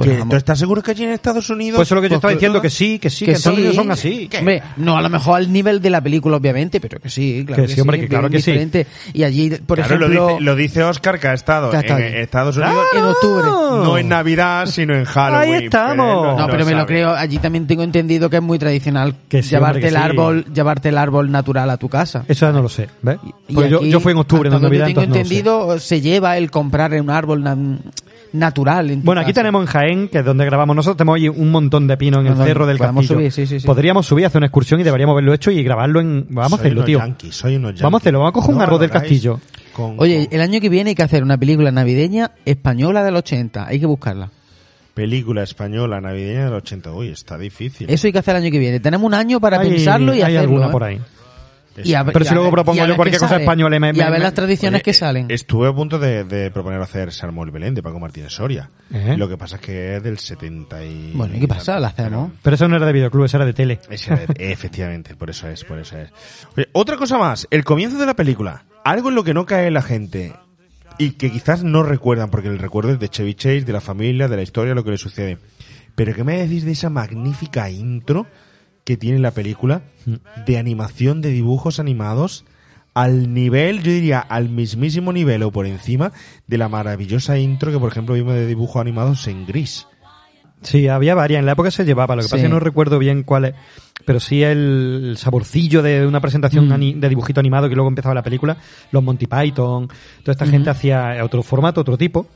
Pues 0.05 0.19
que. 0.19 0.25
¿Tú 0.29 0.37
estás 0.37 0.59
seguro 0.59 0.83
que 0.83 0.91
allí 0.93 1.05
en 1.05 1.11
Estados 1.11 1.49
Unidos? 1.51 1.77
Pues 1.77 1.89
eso 1.89 1.95
es 1.95 1.97
lo 1.97 2.03
que 2.03 2.09
yo 2.09 2.11
Pues 2.11 2.19
estaba 2.19 2.31
que- 2.33 2.37
diciendo, 2.37 2.61
que 2.63 2.71
sí, 2.71 2.99
que 2.99 3.11
sí, 3.11 3.25
que, 3.25 3.31
en 3.33 3.37
Estados 3.37 3.59
Unidos 3.59 3.77
son 3.77 3.91
así. 3.91 4.29
Hombre, 4.39 4.63
no 4.77 4.97
a 4.97 5.03
lo 5.03 5.09
mejor 5.11 5.37
al 5.39 5.53
nivel 5.53 5.81
de 5.81 5.91
la 5.91 6.01
película, 6.01 6.37
obviamente, 6.37 6.81
pero 6.81 6.99
que 7.01 7.09
sí, 7.11 7.45
claro 7.47 7.63
Que 7.63 7.69
que, 7.69 7.75
sí, 7.75 7.81
hombre, 7.81 8.01
que 8.01 8.09
claro 8.09 8.31
que 8.31 8.41
sí. 8.41 8.51
diferente. 8.51 8.87
Y 9.13 9.23
allí, 9.25 9.51
por 9.51 9.79
Claro, 9.79 9.95
ejemplo, 9.97 10.09
lo, 10.09 10.27
dice, 10.29 10.41
lo 10.41 10.57
dice 10.57 10.83
Oscar 10.85 11.19
que 11.21 11.29
ha 11.29 11.35
estado 11.35 11.71
Que 11.71 11.77
en. 11.79 12.01
Estados 12.17 12.57
Unidos. 12.57 12.77
en 12.97 13.05
octubre. 13.05 13.45
No 13.47 13.99
en 13.99 14.09
Navidad, 14.09 14.67
sino 14.67 14.95
en 14.95 15.05
Halloween. 15.05 15.55
Ahí 15.55 15.65
estamos. 15.65 16.27
pero 16.27 16.39
No, 16.39 16.47
pero 16.51 16.67
me 16.67 16.73
lo 16.75 16.87
creo. 16.87 17.15
Allí 17.15 17.39
también 17.39 17.67
tengo 17.67 17.83
entendido 17.83 18.29
que 18.31 18.37
es 18.37 18.43
muy 18.43 18.59
tradicional 18.59 19.15
Que 19.29 19.43
sí, 19.43 19.51
llevarte 19.51 19.79
hombre, 19.79 19.81
que 19.83 19.89
el 19.89 19.97
árbol, 19.97 20.45
llevarte 20.53 20.89
el 20.91 20.99
árbol 20.99 21.31
natural 21.31 21.71
a 21.71 21.77
tu 21.77 21.89
casa. 21.89 22.25
Eso 22.29 22.47
ya 22.47 22.53
no 22.53 22.63
lo 22.63 22.69
sé, 22.69 22.89
¿ves? 23.03 23.19
Pues 23.53 23.71
yo, 23.71 24.01
fui 24.01 24.13
en 24.13 24.19
octubre, 24.19 24.51
no 24.51 24.57
en 24.57 24.63
Navidad, 24.63 24.87
tengo 24.87 25.03
entendido, 25.03 25.79
se 25.79 26.01
lleva 26.01 26.37
el 26.37 26.51
comprar 26.51 26.93
un 27.01 27.11
árbol 27.11 27.43
natural. 28.33 28.91
en 28.91 29.01
tu 29.01 29.07
Bueno, 29.07 29.21
aquí 29.21 29.31
casa. 29.33 29.41
tenemos 29.41 29.63
en 29.63 29.67
Jaén, 29.67 30.09
que 30.09 30.19
es 30.19 30.25
donde 30.25 30.45
grabamos 30.45 30.75
nosotros, 30.77 30.97
tenemos 30.97 31.17
ahí 31.17 31.29
un 31.29 31.51
montón 31.51 31.87
de 31.87 31.97
pino 31.97 32.21
en 32.21 32.27
el 32.29 32.37
cerro 32.37 32.67
del 32.67 32.79
podemos 32.79 33.03
castillo. 33.03 33.19
subir, 33.21 33.33
sí, 33.33 33.47
sí, 33.47 33.61
sí. 33.61 33.67
Podríamos 33.67 34.07
subir, 34.07 34.27
hacer 34.27 34.39
una 34.39 34.47
excursión 34.47 34.81
y 34.81 34.83
deberíamos 34.85 35.15
haberlo 35.15 35.33
hecho 35.35 35.51
y 35.51 35.63
grabarlo 35.63 36.01
en... 36.01 36.27
Vamos 36.31 36.53
a 36.53 36.57
hacerlo, 36.63 36.85
tío. 36.85 37.01
soy 37.31 37.57
unos. 37.57 37.81
Vamos 37.81 38.01
a 38.01 38.03
hacerlo, 38.03 38.19
vamos 38.21 38.31
a 38.31 38.35
coger 38.35 38.51
un 38.51 38.59
No 38.59 38.63
árbol 38.65 38.75
lo 38.77 38.79
del 38.81 38.91
castillo. 38.91 39.41
con- 39.73 39.95
Oye, 39.99 40.27
con 40.27 40.35
el 40.35 40.41
año 40.41 40.61
que 40.61 40.69
viene 40.69 40.91
hay 40.91 40.95
que 40.95 41.03
hacer 41.03 41.23
una 41.23 41.37
película 41.39 41.71
navideña 41.71 42.33
española 42.45 43.03
del 43.05 43.17
80. 43.17 43.67
Hay 43.67 43.81
que 43.81 43.87
buscarla. 43.87 44.31
película 44.95 45.43
española 45.43 46.01
navideña 46.01 46.45
del 46.47 46.55
80. 46.55 46.93
Uy, 46.93 47.09
está 47.09 47.39
difícil. 47.39 47.89
Eso 47.89 48.07
hay 48.07 48.13
que 48.13 48.19
hacer 48.19 48.37
el 48.37 48.43
año 48.43 48.51
que 48.53 48.59
viene. 48.59 48.81
Tenemos 48.81 49.07
un 49.07 49.15
año 49.15 49.41
para 49.41 49.59
Hay- 49.61 49.71
pensarlo 49.71 50.13
y 50.15 50.17
hay 50.23 50.37
hacerlo. 50.37 50.41
alguna 50.41 50.67
¿eh? 50.67 50.71
por 50.71 50.85
ahí. 50.85 51.01
Y 51.85 51.95
a 51.95 52.03
ver- 52.03 52.13
Pero 52.13 52.25
y 52.25 52.29
si 52.29 52.31
a 52.33 52.35
luego 52.35 52.47
ver- 52.51 52.55
propongo 52.55 52.87
yo 52.87 52.97
cualquier 52.97 53.21
cosa 53.21 53.29
sale. 53.31 53.43
española 53.45 53.77
y 53.77 53.81
me- 53.81 53.93
Y 53.95 54.01
a 54.01 54.05
me- 54.07 54.11
ver 54.13 54.21
las 54.23 54.35
tradiciones 54.35 54.79
Oye, 54.79 54.83
que 54.83 54.91
eh, 54.91 54.95
salen. 54.95 55.27
Estuve 55.31 55.69
a 55.69 55.73
punto 55.73 55.99
de, 55.99 56.25
de 56.25 56.51
proponer 56.51 56.81
hacer 56.81 57.13
Salmo 57.13 57.45
el 57.45 57.51
Belén 57.51 57.75
de 57.75 57.83
Paco 57.83 57.99
Martínez 58.01 58.33
Soria. 58.33 58.71
¿Eh? 58.93 59.15
Lo 59.17 59.29
que 59.29 59.37
pasa 59.37 59.57
es 59.57 59.63
que 59.63 59.97
es 59.97 60.03
del 60.03 60.19
70 60.19 60.85
y... 60.85 61.13
Bueno, 61.15 61.37
¿y 61.37 61.41
qué 61.41 61.49
pasa? 61.49 61.79
La 61.79 61.89
hacemos. 61.89 62.33
Pero 62.43 62.55
eso 62.57 62.69
no 62.69 62.77
era 62.77 62.87
de 62.87 62.93
videoclub, 62.93 63.25
eso 63.25 63.37
era 63.37 63.47
de 63.47 63.53
tele. 63.53 63.79
Era- 63.91 64.21
efectivamente, 64.37 65.15
por 65.17 65.31
eso 65.31 65.49
es, 65.49 65.65
por 65.65 65.79
eso 65.79 65.97
es. 65.99 66.11
Oye, 66.57 66.69
otra 66.73 66.97
cosa 66.97 67.19
más, 67.19 67.47
el 67.51 67.65
comienzo 67.65 67.99
de 67.99 68.07
la 68.07 68.15
película. 68.15 68.65
Algo 68.85 69.09
en 69.11 69.15
lo 69.15 69.25
que 69.25 69.35
no 69.35 69.47
cae 69.47 69.71
la 69.71 69.83
gente 69.83 70.33
y 70.99 71.13
que 71.13 71.31
quizás 71.31 71.65
no 71.65 71.83
recuerdan, 71.83 72.31
porque 72.31 72.49
el 72.49 72.59
recuerdo 72.59 72.93
es 72.93 72.99
de 72.99 73.09
Chevy 73.09 73.35
Chase, 73.35 73.63
de 73.63 73.73
la 73.73 73.81
familia, 73.81 74.29
de 74.29 74.37
la 74.37 74.43
historia, 74.43 74.75
lo 74.75 74.85
que 74.85 74.91
le 74.91 74.99
sucede. 74.99 75.39
Pero 75.95 76.15
¿qué 76.15 76.25
me 76.25 76.39
decís 76.39 76.65
de 76.65 76.73
esa 76.73 76.89
magnífica 76.91 77.69
intro 77.71 78.27
que 78.91 78.97
tiene 78.97 79.21
la 79.21 79.31
película 79.31 79.83
de 80.47 80.59
animación 80.59 81.21
de 81.21 81.31
dibujos 81.31 81.79
animados 81.79 82.45
al 82.93 83.33
nivel, 83.33 83.85
yo 83.85 83.93
diría, 83.93 84.19
al 84.19 84.49
mismísimo 84.49 85.13
nivel 85.13 85.45
o 85.45 85.53
por 85.53 85.65
encima 85.67 86.11
de 86.49 86.59
la 86.59 86.69
maravillosa 86.69 87.39
intro 87.39 87.71
que, 87.71 87.79
por 87.79 87.93
ejemplo, 87.93 88.17
vimos 88.17 88.35
de 88.35 88.49
dibujos 88.49 88.81
animados 88.81 89.29
en 89.29 89.47
gris? 89.47 89.87
Sí, 90.63 90.89
había 90.89 91.15
varias. 91.15 91.39
En 91.39 91.47
la 91.47 91.53
época 91.53 91.71
se 91.71 91.85
llevaba. 91.85 92.17
Lo 92.17 92.23
que 92.23 92.27
pasa 92.27 92.37
es 92.39 92.43
que 92.43 92.49
no 92.49 92.59
recuerdo 92.59 92.99
bien 92.99 93.23
cuál 93.23 93.45
es. 93.45 93.55
Pero 94.05 94.19
sí 94.19 94.43
el 94.43 95.15
saborcillo 95.17 95.83
de 95.83 96.05
una 96.05 96.21
presentación 96.21 96.67
Mm. 96.69 96.99
de 97.01 97.09
dibujito 97.09 97.39
animado 97.39 97.69
que 97.69 97.77
luego 97.77 97.89
empezaba 97.89 98.15
la 98.15 98.23
película. 98.25 98.57
Los 98.91 99.05
Monty 99.05 99.27
Python. 99.27 99.89
Toda 100.25 100.33
esta 100.33 100.47
gente 100.47 100.69
hacía 100.69 101.17
otro 101.25 101.43
formato, 101.45 101.81
otro 101.81 101.97
tipo. 101.97 102.27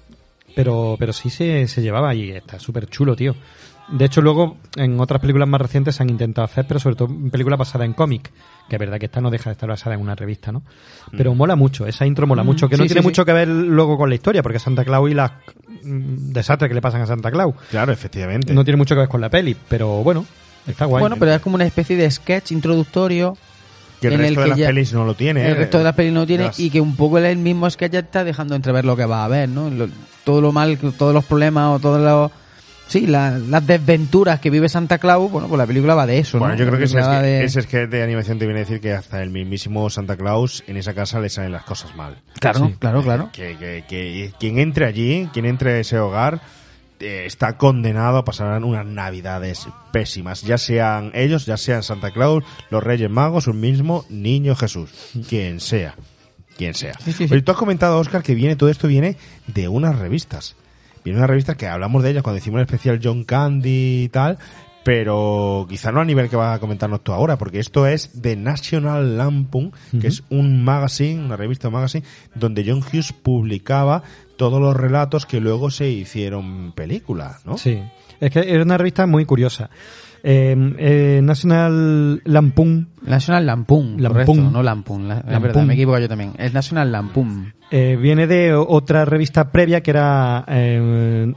pero, 0.54 0.94
pero 1.00 1.12
sí 1.12 1.30
se, 1.30 1.66
se 1.66 1.82
llevaba 1.82 2.14
y 2.14 2.30
está 2.30 2.60
súper 2.60 2.86
chulo, 2.86 3.16
tío. 3.16 3.34
De 3.88 4.04
hecho, 4.06 4.22
luego 4.22 4.56
en 4.76 4.98
otras 4.98 5.20
películas 5.20 5.46
más 5.46 5.60
recientes 5.60 5.94
se 5.96 6.02
han 6.02 6.08
intentado 6.10 6.46
hacer, 6.46 6.64
pero 6.66 6.80
sobre 6.80 6.96
todo 6.96 7.08
en 7.08 7.30
películas 7.30 7.58
basadas 7.58 7.84
en 7.84 7.92
cómic, 7.92 8.32
que 8.68 8.76
es 8.76 8.80
verdad 8.80 8.98
que 8.98 9.06
esta 9.06 9.20
no 9.20 9.30
deja 9.30 9.50
de 9.50 9.52
estar 9.52 9.68
basada 9.68 9.94
en 9.94 10.00
una 10.00 10.14
revista, 10.14 10.52
¿no? 10.52 10.62
Pero 11.16 11.34
mola 11.34 11.54
mucho, 11.54 11.86
esa 11.86 12.06
intro 12.06 12.26
mola 12.26 12.42
mucho, 12.42 12.66
que 12.68 12.76
no 12.78 12.84
sí, 12.84 12.88
tiene 12.88 13.02
sí, 13.02 13.08
mucho 13.08 13.24
que 13.26 13.32
ver 13.34 13.46
luego 13.46 13.98
con 13.98 14.08
la 14.08 14.14
historia, 14.14 14.42
porque 14.42 14.58
Santa 14.58 14.84
Claus 14.84 15.10
y 15.10 15.14
las 15.14 15.32
mm, 15.82 16.32
desastres 16.32 16.68
que 16.70 16.74
le 16.74 16.80
pasan 16.80 17.02
a 17.02 17.06
Santa 17.06 17.30
Claus 17.30 17.54
Claro, 17.70 17.92
efectivamente. 17.92 18.54
no 18.54 18.64
tiene 18.64 18.78
mucho 18.78 18.94
que 18.94 19.00
ver 19.00 19.08
con 19.08 19.20
la 19.20 19.28
peli, 19.28 19.54
pero 19.68 20.02
bueno, 20.02 20.24
está 20.66 20.86
guay. 20.86 21.00
Bueno, 21.02 21.16
pero 21.18 21.32
es 21.34 21.42
como 21.42 21.56
una 21.56 21.66
especie 21.66 21.94
de 21.96 22.10
sketch 22.10 22.52
introductorio 22.52 23.36
que 24.00 24.08
el 24.08 24.14
en 24.14 24.20
el 24.20 24.26
resto 24.28 24.40
de 24.40 24.44
que 24.44 24.50
las 24.50 24.58
ya- 24.60 24.66
pelis 24.68 24.92
no 24.94 25.04
lo 25.04 25.14
tiene. 25.14 25.44
el 25.46 25.52
¿eh? 25.52 25.54
resto 25.56 25.76
de 25.78 25.84
las 25.84 25.94
pelis 25.94 26.12
no 26.14 26.26
tiene 26.26 26.44
Las- 26.44 26.58
y 26.58 26.70
que 26.70 26.80
un 26.80 26.96
poco 26.96 27.18
el 27.18 27.36
mismo 27.36 27.68
sketch 27.68 27.92
ya 27.92 27.98
está 28.00 28.24
dejando 28.24 28.54
entrever 28.54 28.86
lo 28.86 28.96
que 28.96 29.04
va 29.04 29.20
a 29.20 29.24
haber, 29.26 29.48
¿no? 29.50 29.68
Lo- 29.68 29.88
todo 30.24 30.40
lo 30.40 30.52
mal, 30.52 30.78
todos 30.96 31.12
los 31.12 31.24
problemas 31.26 31.76
o 31.76 31.78
todos 31.80 32.00
los... 32.00 32.30
Sí, 32.86 33.06
la- 33.06 33.38
las 33.38 33.66
desventuras 33.66 34.40
que 34.40 34.50
vive 34.50 34.68
Santa 34.68 34.98
Claus, 34.98 35.30
bueno, 35.30 35.48
pues 35.48 35.58
la 35.58 35.66
película 35.66 35.94
va 35.94 36.06
de 36.06 36.18
eso, 36.18 36.38
Bueno, 36.38 36.54
¿no? 36.54 36.58
yo 36.60 36.66
creo 36.66 36.78
que 36.78 36.84
ese, 36.84 37.00
va 37.00 37.22
de- 37.22 37.44
ese 37.44 37.62
sketch 37.62 37.88
de 37.90 38.02
animación 38.02 38.38
te 38.38 38.44
viene 38.46 38.60
a 38.60 38.64
decir 38.64 38.80
que 38.80 38.92
hasta 38.92 39.22
el 39.22 39.30
mismísimo 39.30 39.88
Santa 39.90 40.16
Claus 40.16 40.62
en 40.66 40.76
esa 40.76 40.94
casa 40.94 41.18
le 41.18 41.28
salen 41.30 41.52
las 41.52 41.64
cosas 41.64 41.96
mal. 41.96 42.20
Claro, 42.40 42.66
Sí. 42.66 42.74
claro, 42.78 43.02
claro. 43.02 43.30
Que, 43.32 43.56
que- 43.56 43.84
que 43.88 44.32
quien 44.38 44.58
entre 44.58 44.86
allí, 44.86 45.28
quien 45.32 45.46
entre 45.46 45.72
a 45.72 45.78
ese 45.78 45.98
hogar, 45.98 46.40
eh, 47.00 47.24
está 47.26 47.56
condenado 47.56 48.18
a 48.18 48.24
pasar 48.24 48.62
unas 48.62 48.86
navidades 48.86 49.66
pésimas. 49.92 50.42
Ya 50.42 50.58
sean 50.58 51.10
ellos, 51.14 51.46
ya 51.46 51.56
sean 51.56 51.82
Santa 51.82 52.10
Claus, 52.12 52.44
los 52.70 52.82
Reyes 52.84 53.10
Magos, 53.10 53.46
un 53.48 53.60
mismo 53.60 54.04
niño 54.10 54.54
Jesús. 54.54 54.90
Quien 55.28 55.58
sea. 55.60 55.94
Quien 56.56 56.74
sea. 56.74 56.94
Sí, 57.04 57.12
sí, 57.12 57.26
sí. 57.26 57.32
Oye, 57.34 57.42
tú 57.42 57.50
has 57.50 57.58
comentado, 57.58 57.98
Oscar, 57.98 58.22
que 58.22 58.34
viene, 58.36 58.54
todo 58.56 58.68
esto 58.68 58.86
viene 58.86 59.16
de 59.48 59.66
unas 59.68 59.98
revistas. 59.98 60.54
Viene 61.04 61.18
una 61.18 61.26
revista 61.26 61.56
que 61.56 61.68
hablamos 61.68 62.02
de 62.02 62.10
ella 62.10 62.22
cuando 62.22 62.38
hicimos 62.38 62.58
el 62.58 62.66
especial 62.66 63.00
John 63.02 63.24
Candy 63.24 64.04
y 64.04 64.08
tal, 64.08 64.38
pero 64.84 65.66
quizá 65.68 65.92
no 65.92 66.00
a 66.00 66.04
nivel 66.04 66.28
que 66.28 66.36
vas 66.36 66.56
a 66.56 66.60
comentarnos 66.60 67.02
tú 67.02 67.12
ahora, 67.12 67.36
porque 67.36 67.58
esto 67.58 67.86
es 67.86 68.22
de 68.22 68.36
National 68.36 69.16
Lampoon, 69.16 69.72
que 70.00 70.06
es 70.06 70.24
un 70.30 70.64
magazine, 70.64 71.24
una 71.24 71.36
revista 71.36 71.70
magazine, 71.70 72.04
donde 72.34 72.64
John 72.66 72.82
Hughes 72.82 73.12
publicaba 73.12 74.02
todos 74.36 74.60
los 74.60 74.76
relatos 74.76 75.26
que 75.26 75.40
luego 75.40 75.70
se 75.70 75.88
hicieron 75.88 76.72
película, 76.72 77.38
¿no? 77.44 77.56
Sí, 77.58 77.82
es 78.20 78.30
que 78.30 78.40
era 78.40 78.62
una 78.62 78.78
revista 78.78 79.06
muy 79.06 79.24
curiosa. 79.24 79.70
Eh, 80.26 80.56
eh, 80.78 81.20
National 81.22 82.22
Lampoon 82.24 82.88
National 83.02 83.44
Lampoon, 83.44 84.00
Lampoon. 84.02 84.24
correcto, 84.26 84.50
no 84.50 84.62
Lampoon. 84.62 85.06
la- 85.06 85.16
Lampoon. 85.16 85.42
verdad, 85.42 85.62
me 85.64 85.74
equivoco 85.74 85.98
yo 85.98 86.08
también. 86.08 86.32
Es 86.38 86.54
National 86.54 86.90
Lampoon. 86.90 87.52
eh, 87.70 87.96
viene 88.00 88.26
de 88.26 88.54
otra 88.54 89.04
revista 89.04 89.52
previa 89.52 89.82
que 89.82 89.90
era 89.90 90.42
eh, 90.48 91.30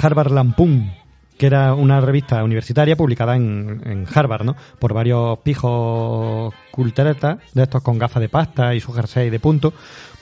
Harvard 0.00 0.30
Lampoon, 0.30 0.92
que 1.36 1.46
era 1.46 1.74
una 1.74 2.00
revista 2.00 2.44
universitaria 2.44 2.94
publicada 2.94 3.34
en, 3.34 3.80
en 3.84 4.06
Harvard, 4.14 4.44
¿no? 4.44 4.54
Por 4.78 4.94
varios 4.94 5.38
pijos 5.40 6.54
culturetas, 6.70 7.38
de 7.54 7.62
estos 7.64 7.82
con 7.82 7.98
gafas 7.98 8.20
de 8.20 8.28
pasta 8.28 8.72
y 8.74 8.78
su 8.80 8.92
jersey 8.92 9.30
de 9.30 9.40
punto, 9.40 9.72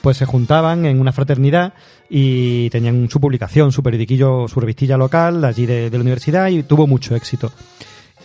pues 0.01 0.17
se 0.17 0.25
juntaban 0.25 0.87
en 0.87 0.99
una 0.99 1.11
fraternidad 1.11 1.73
y 2.09 2.67
tenían 2.71 3.07
su 3.11 3.19
publicación, 3.21 3.71
su 3.71 3.83
periodiquillo, 3.83 4.47
su 4.47 4.59
revistilla 4.59 4.97
local 4.97 5.45
allí 5.45 5.67
de, 5.67 5.91
de 5.91 5.97
la 5.97 6.01
universidad 6.01 6.47
y 6.47 6.63
tuvo 6.63 6.87
mucho 6.87 7.15
éxito. 7.15 7.51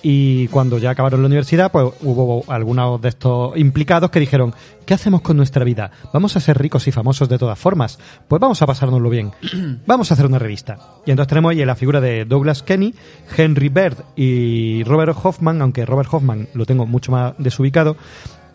Y 0.03 0.49
cuando 0.49 0.79
ya 0.79 0.91
acabaron 0.91 1.23
la 1.23 1.27
universidad, 1.27 1.73
pues 1.73 1.87
hubo 2.03 2.45
algunos 2.49 3.01
de 3.01 3.09
estos 3.09 3.57
implicados 3.57 4.11
que 4.11 4.21
dijeron, 4.21 4.55
¿qué 4.85 4.95
hacemos 4.95 5.21
con 5.21 5.37
nuestra 5.37 5.65
vida? 5.65 5.91
¿Vamos 6.13 6.37
a 6.37 6.41
ser 6.41 6.59
ricos 6.59 6.87
y 6.87 6.93
famosos 6.93 7.29
de 7.29 7.39
todas 7.39 7.59
formas? 7.59 7.99
Pues 8.29 8.41
vamos 8.41 8.61
a 8.63 8.67
pasárnoslo 8.67 9.11
bien. 9.11 9.33
Vamos 9.87 10.11
a 10.11 10.15
hacer 10.15 10.27
una 10.27 10.39
revista. 10.39 10.79
Y 11.05 11.11
entonces 11.11 11.29
tenemos 11.29 11.53
ahí 11.53 11.65
la 11.65 11.75
figura 11.77 12.01
de 12.01 12.25
Douglas 12.25 12.63
Kenny, 12.63 12.95
Henry 13.37 13.69
Bird 13.69 13.97
y 14.17 14.83
Robert 14.85 15.17
Hoffman, 15.23 15.63
aunque 15.63 15.87
Robert 15.87 16.09
Hoffman 16.13 16.49
lo 16.55 16.67
tengo 16.67 16.87
mucho 16.87 17.13
más 17.13 17.35
desubicado, 17.39 17.97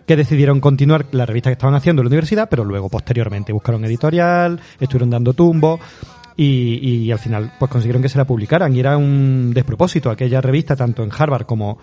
que 0.05 0.15
decidieron 0.15 0.59
continuar 0.59 1.05
la 1.11 1.25
revista 1.25 1.49
que 1.49 1.53
estaban 1.53 1.75
haciendo 1.75 2.01
en 2.01 2.05
la 2.05 2.09
universidad, 2.09 2.49
pero 2.49 2.65
luego 2.65 2.89
posteriormente 2.89 3.53
buscaron 3.53 3.85
editorial, 3.85 4.59
estuvieron 4.79 5.09
dando 5.09 5.33
tumbo 5.33 5.79
y, 6.35 7.05
y 7.05 7.11
al 7.11 7.19
final 7.19 7.53
pues 7.59 7.71
consiguieron 7.71 8.01
que 8.01 8.09
se 8.09 8.17
la 8.17 8.25
publicaran. 8.25 8.75
Y 8.75 8.79
era 8.79 8.97
un 8.97 9.51
despropósito. 9.53 10.09
Aquella 10.09 10.41
revista 10.41 10.75
tanto 10.75 11.03
en 11.03 11.09
Harvard 11.15 11.45
como 11.45 11.77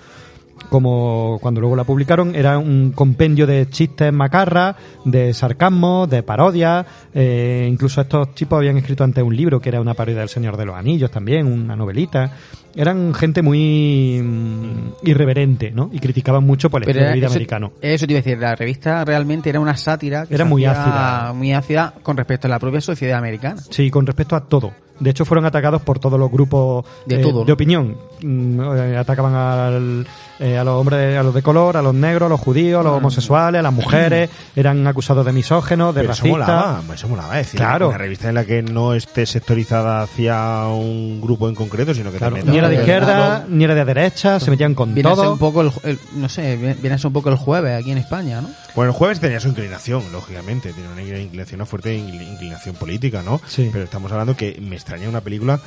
como 0.68 1.38
cuando 1.40 1.60
luego 1.60 1.76
la 1.76 1.84
publicaron 1.84 2.34
era 2.34 2.58
un 2.58 2.92
compendio 2.92 3.46
de 3.46 3.68
chistes 3.70 4.12
macarras, 4.12 4.76
de 5.04 5.32
sarcasmo, 5.32 6.06
de 6.06 6.22
parodias, 6.22 6.84
eh, 7.14 7.66
incluso 7.70 8.00
estos 8.00 8.34
tipos 8.34 8.58
habían 8.58 8.76
escrito 8.76 9.04
antes 9.04 9.22
un 9.22 9.34
libro 9.34 9.60
que 9.60 9.68
era 9.68 9.80
una 9.80 9.94
parodia 9.94 10.20
del 10.20 10.28
Señor 10.28 10.56
de 10.56 10.66
los 10.66 10.76
Anillos 10.76 11.10
también, 11.10 11.46
una 11.46 11.76
novelita. 11.76 12.32
Eran 12.78 13.12
gente 13.12 13.42
muy 13.42 14.20
mm, 14.22 14.92
irreverente, 15.02 15.72
¿no? 15.72 15.90
Y 15.92 15.98
criticaban 15.98 16.44
mucho 16.44 16.70
por 16.70 16.80
el 16.80 16.88
estilo 16.88 17.08
de 17.08 17.14
vida 17.14 17.26
eso, 17.26 17.34
americano. 17.34 17.72
Eso 17.80 18.06
te 18.06 18.12
iba 18.12 18.20
a 18.20 18.22
decir, 18.22 18.38
la 18.38 18.54
revista 18.54 19.04
realmente 19.04 19.50
era 19.50 19.58
una 19.58 19.76
sátira. 19.76 20.26
que 20.26 20.34
Era 20.36 20.44
muy 20.44 20.64
ácida. 20.64 21.32
Muy 21.32 21.52
ácida 21.52 21.92
con 22.04 22.16
respecto 22.16 22.46
a 22.46 22.50
la 22.50 22.60
propia 22.60 22.80
sociedad 22.80 23.18
americana. 23.18 23.60
Sí, 23.68 23.90
con 23.90 24.06
respecto 24.06 24.36
a 24.36 24.44
todo. 24.44 24.72
De 25.00 25.10
hecho, 25.10 25.24
fueron 25.24 25.44
atacados 25.44 25.82
por 25.82 25.98
todos 25.98 26.20
los 26.20 26.30
grupos 26.30 26.84
De 27.04 27.16
eh, 27.16 27.18
todo, 27.18 27.40
de 27.40 27.48
¿no? 27.48 27.54
opinión. 27.54 27.96
Mm, 28.22 28.60
eh, 28.60 28.96
atacaban 28.96 29.34
al, 29.34 30.06
eh, 30.40 30.56
a 30.58 30.64
los 30.64 30.80
hombres, 30.80 31.16
a 31.18 31.22
los 31.22 31.34
de 31.34 31.42
color, 31.42 31.76
a 31.76 31.82
los 31.82 31.94
negros, 31.94 32.26
a 32.26 32.28
los 32.30 32.40
judíos, 32.40 32.80
a 32.80 32.82
los 32.84 32.96
homosexuales, 32.98 33.58
a 33.58 33.62
las 33.62 33.72
mujeres. 33.72 34.30
Eran 34.56 34.86
acusados 34.86 35.24
de 35.26 35.32
misógenos, 35.32 35.94
de 35.94 36.00
Pero 36.02 36.12
eso 36.12 36.22
racistas. 36.24 36.48
molaba, 36.48 36.94
eso 36.94 37.08
molaba, 37.08 37.40
es 37.40 37.46
decir, 37.46 37.58
Claro. 37.60 37.88
una 37.88 37.98
revista 37.98 38.28
en 38.28 38.34
la 38.34 38.44
que 38.44 38.62
no 38.62 38.94
esté 38.94 39.26
sectorizada 39.26 40.02
hacia 40.02 40.64
un 40.68 41.20
grupo 41.20 41.48
en 41.48 41.54
concreto, 41.54 41.94
sino 41.94 42.10
que 42.12 42.18
Claro, 42.18 42.36
te 42.36 42.44
ni 42.44 42.58
era 42.58 42.68
de 42.68 42.76
izquierda, 42.76 43.46
ni 43.48 43.64
era 43.64 43.74
de 43.74 43.84
derecha, 43.84 44.38
se 44.40 44.50
metían 44.50 44.74
con 44.74 44.94
Viene 44.94 45.08
a 45.10 45.14
ser 45.14 45.24
todo. 45.24 45.32
un 45.32 45.38
poco 45.38 45.60
el, 45.62 45.72
el- 45.84 45.98
no 46.14 46.28
sé, 46.28 46.56
viene 46.56 46.94
a 46.94 46.98
ser 46.98 47.06
un 47.08 47.12
poco 47.12 47.28
el 47.30 47.36
jueves 47.36 47.78
aquí 47.80 47.90
en 47.90 47.98
España, 47.98 48.40
¿no? 48.40 48.48
Bueno, 48.74 48.92
el 48.92 48.96
jueves 48.96 49.18
tenía 49.20 49.40
su 49.40 49.48
inclinación, 49.48 50.04
lógicamente, 50.12 50.72
tiene 50.72 50.88
una 50.92 51.02
inclinación, 51.02 51.60
una 51.60 51.66
fuerte 51.66 51.96
incl- 51.98 52.22
inclinación 52.32 52.76
política, 52.76 53.22
¿no? 53.22 53.40
Sí. 53.46 53.68
Pero 53.72 53.84
estamos 53.84 54.12
hablando 54.12 54.36
que 54.36 54.58
me 54.60 54.76
extraña 54.76 55.08
una 55.08 55.20
película, 55.20 55.58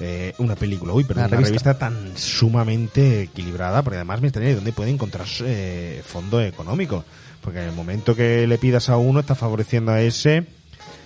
eh, 0.00 0.34
una 0.38 0.54
película, 0.56 0.92
uy, 0.92 1.04
perdón, 1.04 1.26
Una 1.26 1.36
una 1.38 1.46
revista. 1.46 1.72
revista. 1.72 1.78
tan 1.78 2.16
sumamente 2.16 3.22
equilibrada, 3.22 3.82
porque 3.82 3.96
además 3.96 4.20
me 4.20 4.28
extraña 4.28 4.48
de 4.48 4.54
dónde 4.56 4.72
puede 4.72 4.90
encontrar 4.90 5.26
eh, 5.44 6.02
fondo 6.06 6.40
económico. 6.40 7.04
Porque 7.40 7.60
en 7.60 7.68
el 7.70 7.74
momento 7.74 8.14
que 8.14 8.46
le 8.46 8.58
pidas 8.58 8.88
a 8.88 8.96
uno, 8.96 9.20
está 9.20 9.34
favoreciendo 9.34 9.90
a 9.92 10.00
ese, 10.00 10.46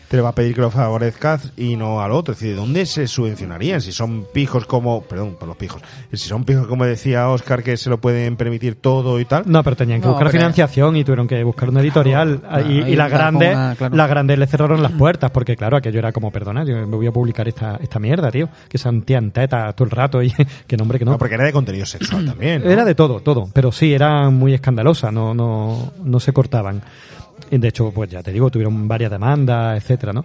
te 0.09 0.17
le 0.17 0.23
va 0.23 0.31
a 0.31 0.35
pedir 0.35 0.55
que 0.55 0.61
lo 0.61 0.71
favorezcas 0.71 1.53
y 1.57 1.77
no 1.77 2.01
al 2.01 2.13
otro. 2.13 2.33
Es 2.33 2.41
decir, 2.41 2.55
¿de 2.55 2.61
dónde 2.61 2.87
se 2.87 3.07
subvencionarían? 3.09 3.81
Si 3.81 3.93
son 3.93 4.27
pijos 4.33 4.67
como, 4.67 5.03
perdón, 5.03 5.37
por 5.39 5.49
los 5.49 5.57
pijos, 5.57 5.83
si 6.13 6.29
son 6.29 6.45
pijos 6.45 6.67
como 6.67 6.85
decía 6.85 7.29
Oscar, 7.29 7.63
que 7.63 7.77
se 7.77 7.91
lo 7.91 7.99
pueden 7.99 8.37
permitir 8.37 8.77
todo 8.77 9.19
y 9.21 9.25
tal. 9.25 9.45
No, 9.47 9.63
pero 9.65 9.77
tenían 9.77 10.01
que 10.01 10.07
No, 10.07 10.13
buscar 10.13 10.31
financiación 10.31 10.97
y 10.97 11.05
tuvieron 11.05 11.27
que 11.27 11.43
buscar 11.43 11.69
una 11.69 11.81
editorial. 11.81 12.41
Claro, 12.41 12.71
y, 12.71 12.83
y 12.83 12.97
las 12.97 13.11
grandes, 13.11 13.57
claro. 13.77 13.97
las 13.97 14.09
grandes 14.09 14.39
le 14.39 14.47
cerraron 14.47 14.83
las 14.83 14.93
puertas, 14.93 15.31
porque 15.31 15.57
claro, 15.57 15.77
aquello 15.77 15.99
era 15.99 16.13
como, 16.13 16.31
perdona, 16.31 16.65
yo 16.65 16.77
me 16.87 16.97
voy 16.97 17.07
a 17.07 17.13
publicar 17.13 17.49
esta, 17.49 17.77
esta 17.83 17.99
mierda, 17.99 18.31
tío. 18.31 18.49
Que 18.69 18.79
se 18.79 18.91
tían 19.01 19.31
tetas 19.33 19.75
todo 19.75 19.85
el 19.87 19.91
rato 19.91 20.23
y 20.23 20.33
que 20.67 20.77
nombre 20.77 20.99
que 20.99 21.05
no. 21.05 21.13
No, 21.13 21.19
porque 21.19 21.35
era 21.35 21.45
de 21.45 21.53
contenido 21.53 21.87
sexual 21.87 22.27
también. 22.27 22.63
¿no? 22.63 22.71
Era 22.71 22.85
de 22.85 22.95
todo, 22.95 23.21
todo, 23.21 23.49
pero 23.53 23.73
sí, 23.73 23.93
era 23.93 24.31
muy 24.31 24.55
escandalosa, 24.55 25.11
no, 25.11 25.35
no, 25.35 25.93
no 26.03 26.21
se 26.21 26.33
cortaban. 26.33 26.83
De 27.51 27.69
hecho, 27.69 27.93
pues 27.93 28.11
ya 28.11 28.23
te 28.23 28.33
digo, 28.33 28.51
tuvieron 28.51 28.89
varias 28.89 29.11
demandas, 29.11 29.83
etcétera, 29.83 30.13
¿no? 30.13 30.25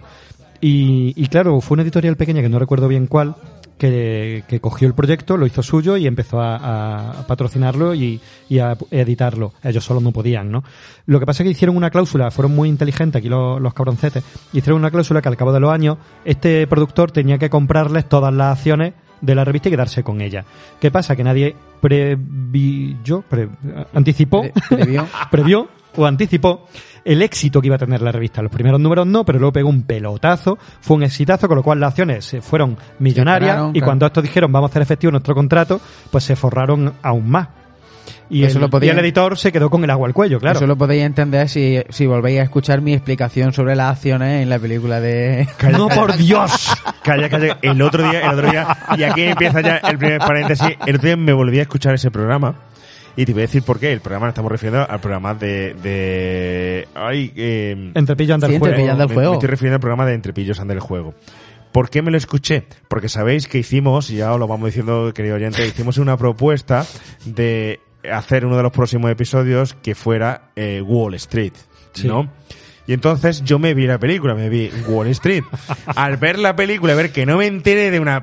Y, 0.60 1.12
y 1.16 1.26
claro, 1.26 1.60
fue 1.60 1.74
una 1.74 1.82
editorial 1.82 2.16
pequeña 2.16 2.40
que 2.40 2.48
no 2.48 2.58
recuerdo 2.58 2.86
bien 2.88 3.06
cuál, 3.06 3.34
que, 3.78 4.44
que 4.46 4.60
cogió 4.60 4.86
el 4.86 4.94
proyecto, 4.94 5.36
lo 5.36 5.44
hizo 5.44 5.60
suyo 5.62 5.96
y 5.96 6.06
empezó 6.06 6.40
a, 6.40 7.20
a 7.20 7.26
patrocinarlo 7.26 7.94
y, 7.94 8.20
y 8.48 8.60
a 8.60 8.76
editarlo. 8.92 9.54
Ellos 9.64 9.84
solo 9.84 10.00
no 10.00 10.12
podían, 10.12 10.52
¿no? 10.52 10.62
Lo 11.06 11.18
que 11.18 11.26
pasa 11.26 11.42
es 11.42 11.46
que 11.48 11.50
hicieron 11.50 11.76
una 11.76 11.90
cláusula, 11.90 12.30
fueron 12.30 12.54
muy 12.54 12.68
inteligentes 12.68 13.18
aquí 13.18 13.28
los, 13.28 13.60
los 13.60 13.74
cabroncetes, 13.74 14.22
hicieron 14.52 14.78
una 14.78 14.92
cláusula 14.92 15.20
que 15.20 15.28
al 15.28 15.36
cabo 15.36 15.52
de 15.52 15.58
los 15.58 15.72
años 15.72 15.98
este 16.24 16.64
productor 16.68 17.10
tenía 17.10 17.38
que 17.38 17.50
comprarles 17.50 18.08
todas 18.08 18.32
las 18.32 18.58
acciones 18.58 18.94
de 19.22 19.34
la 19.34 19.44
revista 19.44 19.68
y 19.68 19.72
quedarse 19.72 20.02
con 20.02 20.20
ella. 20.20 20.44
¿Qué 20.78 20.90
pasa? 20.90 21.16
Que 21.16 21.24
nadie 21.24 21.56
previó, 21.80 23.22
pre- 23.22 23.48
anticipó, 23.94 24.42
Pre- 24.42 24.52
previó. 24.68 25.06
previó 25.30 25.68
o 25.96 26.06
anticipó 26.06 26.66
el 27.04 27.20
éxito 27.22 27.60
que 27.60 27.66
iba 27.68 27.76
a 27.76 27.78
tener 27.78 28.00
la 28.02 28.12
revista. 28.12 28.42
Los 28.42 28.52
primeros 28.52 28.80
números 28.80 29.06
no, 29.06 29.24
pero 29.24 29.38
luego 29.38 29.52
pegó 29.52 29.68
un 29.68 29.82
pelotazo, 29.82 30.58
fue 30.80 30.96
un 30.96 31.02
exitazo, 31.04 31.48
con 31.48 31.56
lo 31.56 31.62
cual 31.62 31.80
las 31.80 31.88
acciones 31.88 32.24
se 32.24 32.40
fueron 32.40 32.76
millonarias 32.98 33.56
y 33.70 33.72
claro. 33.72 33.84
cuando 33.86 34.06
estos 34.06 34.22
dijeron 34.22 34.52
vamos 34.52 34.68
a 34.68 34.72
hacer 34.72 34.82
efectivo 34.82 35.10
nuestro 35.10 35.34
contrato, 35.34 35.80
pues 36.10 36.24
se 36.24 36.36
forraron 36.36 36.92
aún 37.02 37.28
más. 37.30 37.48
Y, 38.34 38.44
Eso 38.44 38.56
el, 38.58 38.62
lo 38.62 38.70
podían- 38.70 38.96
y 38.96 38.98
el 38.98 39.04
editor 39.04 39.36
se 39.36 39.52
quedó 39.52 39.68
con 39.68 39.84
el 39.84 39.90
agua 39.90 40.08
al 40.08 40.14
cuello, 40.14 40.40
claro. 40.40 40.56
Eso 40.58 40.66
lo 40.66 40.76
podéis 40.76 41.02
entender 41.04 41.48
si, 41.50 41.82
si 41.90 42.06
volvéis 42.06 42.40
a 42.40 42.44
escuchar 42.44 42.80
mi 42.80 42.94
explicación 42.94 43.52
sobre 43.52 43.76
las 43.76 43.96
acciones 43.96 44.42
en 44.42 44.48
la 44.48 44.58
película 44.58 45.00
de... 45.00 45.46
¡No, 45.70 45.88
por 45.94 46.16
Dios! 46.16 46.70
Calla, 47.02 47.28
calla. 47.28 47.58
El 47.60 47.82
otro 47.82 48.02
día, 48.08 48.20
el 48.22 48.30
otro 48.38 48.50
día, 48.50 48.66
y 48.96 49.02
aquí 49.02 49.22
empieza 49.24 49.60
ya 49.60 49.76
el 49.76 49.98
primer 49.98 50.18
paréntesis. 50.20 50.66
El 50.86 50.96
otro 50.96 51.06
día 51.08 51.16
me 51.18 51.32
volví 51.34 51.58
a 51.58 51.62
escuchar 51.62 51.94
ese 51.94 52.10
programa. 52.10 52.54
Y 53.14 53.26
te 53.26 53.34
voy 53.34 53.42
a 53.42 53.44
decir 53.46 53.62
por 53.62 53.78
qué. 53.78 53.92
El 53.92 54.00
programa 54.00 54.30
estamos 54.30 54.50
refiriendo 54.50 54.88
al 54.90 54.98
programa 54.98 55.34
de. 55.34 55.74
de 55.74 56.88
ay, 56.94 57.30
eh, 57.36 57.92
Entre 57.94 58.16
pillo 58.16 58.34
anda 58.34 58.46
Sí, 58.48 58.54
el 58.54 58.58
juego. 58.60 58.74
pillando 58.74 59.02
el 59.02 59.08
me- 59.10 59.14
juego. 59.14 59.30
Me 59.32 59.36
estoy 59.36 59.50
refiriendo 59.50 59.74
al 59.76 59.80
programa 59.80 60.06
de 60.06 60.14
Entrepillos 60.14 60.58
anda 60.60 60.72
el 60.72 60.80
juego. 60.80 61.12
¿Por 61.72 61.90
qué 61.90 62.00
me 62.00 62.10
lo 62.10 62.16
escuché? 62.16 62.64
Porque 62.88 63.10
sabéis 63.10 63.48
que 63.48 63.58
hicimos, 63.58 64.08
y 64.10 64.16
ya 64.16 64.32
os 64.32 64.38
lo 64.40 64.46
vamos 64.48 64.64
diciendo, 64.66 65.12
querido 65.14 65.36
oyente, 65.36 65.66
hicimos 65.66 65.98
una 65.98 66.16
propuesta 66.16 66.86
de 67.26 67.80
hacer 68.10 68.44
uno 68.44 68.56
de 68.56 68.62
los 68.62 68.72
próximos 68.72 69.10
episodios 69.10 69.74
que 69.74 69.94
fuera 69.94 70.50
eh, 70.56 70.82
Wall 70.82 71.14
Street, 71.14 71.52
¿no? 72.04 72.30
Y 72.86 72.94
entonces 72.94 73.42
yo 73.44 73.58
me 73.58 73.74
vi 73.74 73.86
la 73.86 73.98
película, 73.98 74.34
me 74.34 74.48
vi 74.48 74.70
Wall 74.88 75.06
Street. 75.08 75.44
Al 75.86 76.16
ver 76.16 76.38
la 76.38 76.56
película, 76.56 76.94
a 76.94 76.96
ver 76.96 77.12
que 77.12 77.26
no 77.26 77.38
me 77.38 77.46
enteré 77.46 77.90
de 77.90 78.00
una 78.00 78.22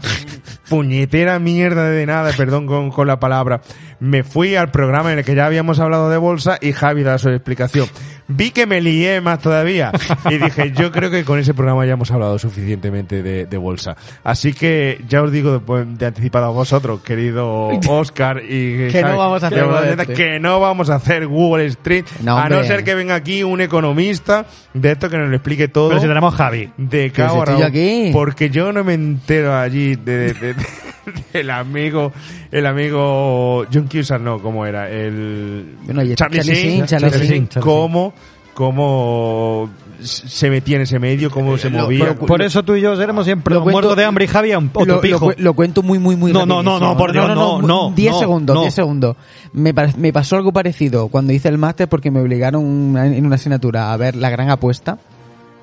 puñetera 0.70 1.40
mierda 1.40 1.90
de 1.90 2.06
nada, 2.06 2.32
perdón 2.36 2.68
con, 2.68 2.92
con 2.92 3.08
la 3.08 3.20
palabra, 3.20 3.62
me 4.00 4.24
fui 4.24 4.56
al 4.56 4.70
programa 4.70 5.12
en 5.12 5.20
el 5.20 5.26
que 5.26 5.36
ya 5.36 5.46
habíamos 5.46 5.80
hablado 5.80 6.10
de 6.10 6.18
bolsa 6.18 6.58
y 6.62 6.74
Javi 6.74 7.04
da 7.04 7.18
su 7.18 7.30
explicación. 7.30 7.88
Vi 8.32 8.52
que 8.52 8.68
me 8.68 8.80
lié 8.80 9.22
más 9.22 9.40
todavía 9.40 9.92
y 10.30 10.38
dije, 10.38 10.72
yo 10.72 10.92
creo 10.92 11.10
que 11.10 11.24
con 11.26 11.40
ese 11.40 11.56
programa 11.56 11.84
ya 11.86 11.94
hemos 11.94 12.12
hablado 12.12 12.38
suficientemente 12.38 13.24
de, 13.24 13.48
de 13.48 13.58
bolsa. 13.58 13.98
Así 14.24 14.54
que 14.54 15.04
ya 15.10 15.24
os 15.24 15.32
digo 15.32 15.58
de, 15.60 15.86
de 15.86 16.06
anticipado 16.06 16.46
a 16.46 16.50
vosotros, 16.50 17.02
querido 17.02 17.70
Oscar 17.88 18.44
y 18.48 18.88
Que 18.92 19.02
no 19.02 19.18
vamos 19.18 19.44
a 19.44 19.48
hacer 19.48 19.66
que, 20.06 20.14
que 20.14 20.40
no 20.40 20.60
vamos 20.60 20.90
a 20.92 20.96
hacer 20.96 21.26
Wall 21.26 21.62
Street, 21.62 22.06
No, 22.22 22.38
a 22.38 22.48
no 22.50 22.64
ser 22.64 22.84
que 22.84 22.94
venga 22.94 23.16
aquí 23.16 23.42
un 23.44 23.62
economista 23.62 24.46
de 24.76 24.92
esto 24.92 25.10
que 25.10 25.18
nos 25.18 25.30
lo 25.30 25.36
explique 25.36 25.68
todo. 25.68 25.90
Pero 25.90 26.02
si 26.02 26.08
tenemos 26.08 26.36
Javi. 26.36 26.70
De 26.78 27.06
si 27.06 27.10
cabo 27.12 27.44
yo 27.46 27.66
aquí. 27.66 28.12
Porque 28.14 28.52
yo 28.52 28.72
no 28.72 28.84
me 28.84 28.94
entero 28.94 29.58
allí 29.58 29.96
de, 29.96 30.34
de- 30.34 30.54
de- 30.54 30.66
del 31.34 31.50
amigo, 31.50 32.12
el 32.52 32.66
amigo 32.68 33.66
John 33.74 33.88
Cusack, 33.92 34.22
no, 34.22 34.40
¿cómo 34.40 34.66
era? 34.66 34.90
El 34.90 35.76
Bueno, 35.84 36.02
Charlie 36.16 36.16
Charlie 36.16 36.84
Charlie. 36.86 37.28
Sheen, 37.28 37.50
cómo, 37.62 38.14
cómo 38.60 39.70
se 40.02 40.50
metía 40.50 40.76
en 40.76 40.82
ese 40.82 41.00
medio, 41.00 41.32
cómo 41.32 41.58
se 41.58 41.70
lo- 41.70 41.84
movía. 41.84 42.14
Por 42.14 42.42
eso 42.42 42.62
tú 42.64 42.76
y 42.76 42.82
yo 42.82 42.96
seremos 42.98 43.24
siempre 43.26 43.56
Lo 43.56 43.62
muertos 43.62 43.96
de 43.96 44.04
hambre 44.04 44.26
y 44.26 44.28
Javi 44.28 44.52
a 44.52 44.58
un 44.58 44.70
otro 44.74 45.02
lo, 45.02 45.20
lo 45.20 45.34
lo 45.38 45.54
cuento 45.54 45.82
muy, 45.82 45.98
muy, 45.98 46.18
muy 46.18 46.34
No, 46.34 46.46
no, 46.46 46.62
no, 46.62 46.78
no, 46.78 46.98
por 46.98 47.14
Dios, 47.14 47.28
no, 47.30 47.62
no, 47.62 47.94
10 47.96 48.12
no, 48.12 48.20
segundos, 48.20 48.56
no. 48.56 48.62
10 48.62 48.74
segundos. 48.74 49.16
Me, 49.54 49.74
me 49.98 50.12
pasó 50.14 50.36
algo 50.36 50.52
parecido 50.52 51.08
cuando 51.08 51.32
hice 51.32 51.48
el 51.48 51.58
máster 51.58 51.88
porque 51.88 52.12
me 52.12 52.20
obligaron 52.20 52.64
una- 52.66 53.08
en 53.08 53.26
una 53.26 53.36
asignatura 53.36 53.94
a 53.94 53.98
ver 53.98 54.16
La 54.18 54.30
Gran 54.30 54.50
Apuesta, 54.50 54.98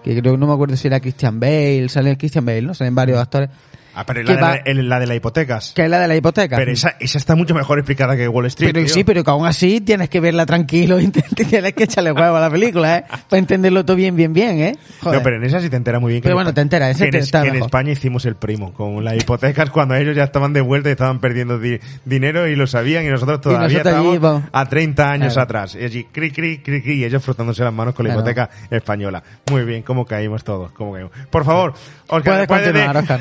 que 0.02 0.18
creo 0.18 0.38
no 0.38 0.46
me 0.46 0.54
acuerdo 0.54 0.74
si 0.76 0.86
era 0.88 0.98
Christian 1.00 1.38
Bale, 1.38 1.88
sale 1.90 2.16
Christian 2.16 2.46
Bale, 2.46 2.62
¿no? 2.62 2.72
Salen 2.74 2.94
varios 2.94 3.18
actores, 3.18 3.50
Ah, 3.98 4.04
pero 4.04 4.22
la, 4.22 4.32
va- 4.40 4.52
de, 4.52 4.56
la- 4.58 4.62
el- 4.80 4.88
la 4.90 5.00
de 5.00 5.06
las 5.06 5.16
hipotecas. 5.16 5.72
que 5.74 5.84
es 5.84 5.90
la 5.90 5.98
de 6.00 6.06
la 6.08 6.14
hipoteca. 6.16 6.54
Pero 6.56 6.70
esa, 6.70 6.96
esa 7.00 7.16
está 7.18 7.34
mucho 7.34 7.54
mejor 7.54 7.78
explicada 7.78 8.14
que 8.16 8.28
Wall 8.28 8.44
Street. 8.46 8.70
Pero 8.74 8.84
tío. 8.84 8.94
sí, 8.94 9.04
pero 9.04 9.24
que 9.24 9.30
aún 9.30 9.46
así 9.46 9.80
tienes 9.80 10.10
que 10.10 10.20
verla 10.20 10.44
tranquilo 10.44 11.00
y 11.00 11.08
tienes 11.48 11.72
que 11.72 11.84
echarle 11.84 12.12
huevo 12.12 12.36
a 12.36 12.40
la 12.40 12.50
película, 12.50 12.98
¿eh? 12.98 13.04
Para 13.30 13.38
entenderlo 13.38 13.84
todo 13.86 13.96
bien, 13.96 14.14
bien, 14.14 14.32
bien, 14.34 14.60
¿eh? 14.60 14.76
Joder. 15.00 15.18
No, 15.18 15.22
pero 15.24 15.36
en 15.36 15.44
esa 15.44 15.60
sí 15.60 15.70
te 15.70 15.76
enteras 15.76 16.00
muy 16.00 16.10
bien. 16.12 16.20
que 16.22 16.26
Pero 16.26 16.34
en 16.34 16.36
bueno, 16.44 16.52
te 16.54 16.60
enteras, 16.60 16.90
ese 16.90 16.98
que 17.04 17.04
en, 17.06 17.10
te- 17.12 17.18
es- 17.18 17.24
está 17.24 17.42
que 17.42 17.48
en. 17.48 17.56
España 17.56 17.92
hicimos 17.92 18.24
el 18.26 18.36
primo 18.36 18.72
con 18.74 19.02
las 19.04 19.14
hipotecas 19.16 19.70
cuando 19.70 19.94
ellos 19.94 20.14
ya 20.14 20.24
estaban 20.24 20.52
de 20.52 20.60
vuelta 20.60 20.90
y 20.90 20.92
estaban 20.92 21.18
perdiendo 21.20 21.58
di- 21.58 21.78
dinero 22.04 22.46
y 22.46 22.54
lo 22.54 22.66
sabían 22.66 23.04
y 23.06 23.08
nosotros 23.08 23.40
todavía 23.40 23.68
nosotros 23.78 23.94
allí, 23.94 24.14
estábamos 24.16 24.42
a 24.52 24.66
30 24.66 25.10
años 25.10 25.32
Claro. 25.32 25.44
atrás. 25.44 25.74
Y 25.74 25.84
allí, 25.84 26.04
cri, 26.12 26.30
cri, 26.30 26.58
cri, 26.58 26.82
cri, 26.82 26.94
y 27.00 27.04
ellos 27.04 27.24
frotándose 27.24 27.64
las 27.64 27.72
manos 27.72 27.94
con 27.94 28.06
la 28.06 28.12
Claro. 28.14 28.20
hipoteca 28.28 28.50
española. 28.70 29.22
Muy 29.50 29.64
bien, 29.64 29.82
cómo 29.82 30.04
caímos 30.04 30.44
todos, 30.44 30.70
cómo 30.72 30.92
caímos. 30.92 31.12
Por 31.30 31.44
favor, 31.44 31.72
Oscar, 32.08 32.46
Puedes 32.46 32.66
de- 32.66 32.72
continuar, 32.72 32.96
Oscar. 32.98 33.20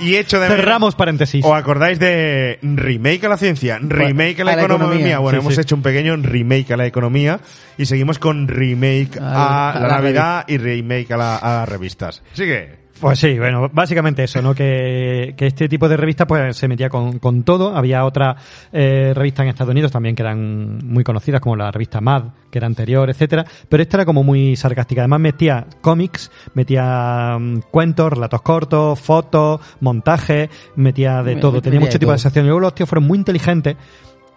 Y 0.06 0.16
hecho 0.16 0.38
de 0.40 0.48
Cerramos 0.48 0.94
paréntesis. 0.94 1.44
¿Os 1.44 1.52
acordáis 1.52 1.98
de 1.98 2.58
remake 2.62 3.24
a 3.24 3.28
la 3.28 3.36
ciencia? 3.36 3.78
Remake 3.82 4.40
a 4.42 4.44
la, 4.44 4.52
a 4.52 4.56
la 4.56 4.62
economía. 4.62 4.86
economía. 4.94 5.18
Bueno, 5.18 5.38
Sí, 5.40 5.44
hemos 5.44 5.54
sí. 5.54 5.60
hecho 5.60 5.74
un 5.74 5.82
pequeño 5.82 6.16
remake 6.16 6.72
a 6.72 6.76
la 6.76 6.86
economía 6.86 7.40
y 7.76 7.86
seguimos 7.86 8.18
con 8.18 8.48
remake 8.48 9.18
a, 9.20 9.70
A 9.70 9.74
la- 9.74 9.80
la 9.88 9.94
Navidad 10.00 10.44
y 10.48 10.58
remake 10.58 11.12
a, 11.12 11.16
la- 11.16 11.36
a 11.36 11.54
las 11.60 11.68
revistas. 11.68 12.22
Sigue. 12.32 12.85
Pues 13.00 13.18
sí, 13.18 13.38
bueno, 13.38 13.68
básicamente 13.72 14.24
eso, 14.24 14.40
¿no? 14.40 14.54
Que, 14.54 15.34
que 15.36 15.46
este 15.46 15.68
tipo 15.68 15.86
de 15.88 15.96
revistas 15.98 16.26
pues 16.26 16.56
se 16.56 16.66
metía 16.66 16.88
con, 16.88 17.18
con 17.18 17.42
todo. 17.42 17.76
Había 17.76 18.04
otras 18.04 18.36
eh, 18.72 19.12
revistas 19.14 19.44
en 19.44 19.50
Estados 19.50 19.70
Unidos 19.72 19.92
también 19.92 20.14
que 20.14 20.22
eran 20.22 20.78
muy 20.82 21.04
conocidas, 21.04 21.40
como 21.42 21.56
la 21.56 21.70
revista 21.70 22.00
Mad, 22.00 22.24
que 22.50 22.58
era 22.58 22.66
anterior, 22.66 23.10
etcétera. 23.10 23.44
Pero 23.68 23.82
esta 23.82 23.98
era 23.98 24.04
como 24.06 24.22
muy 24.24 24.56
sarcástica. 24.56 25.02
Además 25.02 25.20
metía 25.20 25.66
cómics, 25.82 26.30
metía 26.54 27.36
mm, 27.38 27.60
cuentos, 27.70 28.10
relatos 28.12 28.40
cortos, 28.42 28.98
fotos, 28.98 29.60
montajes, 29.80 30.48
metía 30.76 31.22
de 31.22 31.34
Me- 31.34 31.40
todo. 31.40 31.52
me- 31.52 31.60
Tenía 31.60 31.80
metía 31.80 31.86
mucho 31.88 31.92
de 31.94 31.98
tipo 31.98 32.12
de 32.12 32.16
todo. 32.16 32.22
secciones. 32.22 32.46
Luego 32.48 32.60
los 32.60 32.74
tíos 32.74 32.88
fueron 32.88 33.06
muy 33.06 33.18
inteligentes 33.18 33.76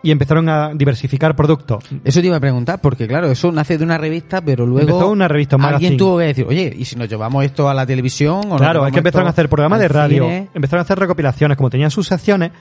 y 0.01 0.11
empezaron 0.11 0.47
a 0.49 0.71
diversificar 0.73 1.35
productos. 1.35 1.83
Eso 2.03 2.21
te 2.21 2.27
iba 2.27 2.37
a 2.37 2.39
preguntar, 2.39 2.79
porque 2.81 3.07
claro, 3.07 3.29
eso 3.29 3.51
nace 3.51 3.77
de 3.77 3.83
una 3.83 3.97
revista, 3.97 4.41
pero 4.41 4.65
luego 4.65 4.89
Empezó 4.89 5.09
una 5.09 5.27
revista, 5.27 5.57
un 5.57 5.65
alguien 5.65 5.97
tuvo 5.97 6.17
que 6.19 6.25
decir, 6.25 6.45
oye, 6.47 6.73
¿y 6.77 6.85
si 6.85 6.95
nos 6.95 7.09
llevamos 7.09 7.43
esto 7.43 7.69
a 7.69 7.73
la 7.73 7.85
televisión? 7.85 8.41
O 8.49 8.55
Claro, 8.57 8.85
es 8.85 8.93
que 8.93 8.99
empezaron 8.99 9.27
a 9.27 9.31
hacer 9.31 9.49
programas 9.49 9.79
de 9.79 9.87
radio, 9.87 10.23
cine? 10.23 10.49
empezaron 10.53 10.79
a 10.79 10.83
hacer 10.83 10.99
recopilaciones, 10.99 11.57
como 11.57 11.69
tenían 11.69 11.91
sus 11.91 12.07
secciones. 12.07 12.51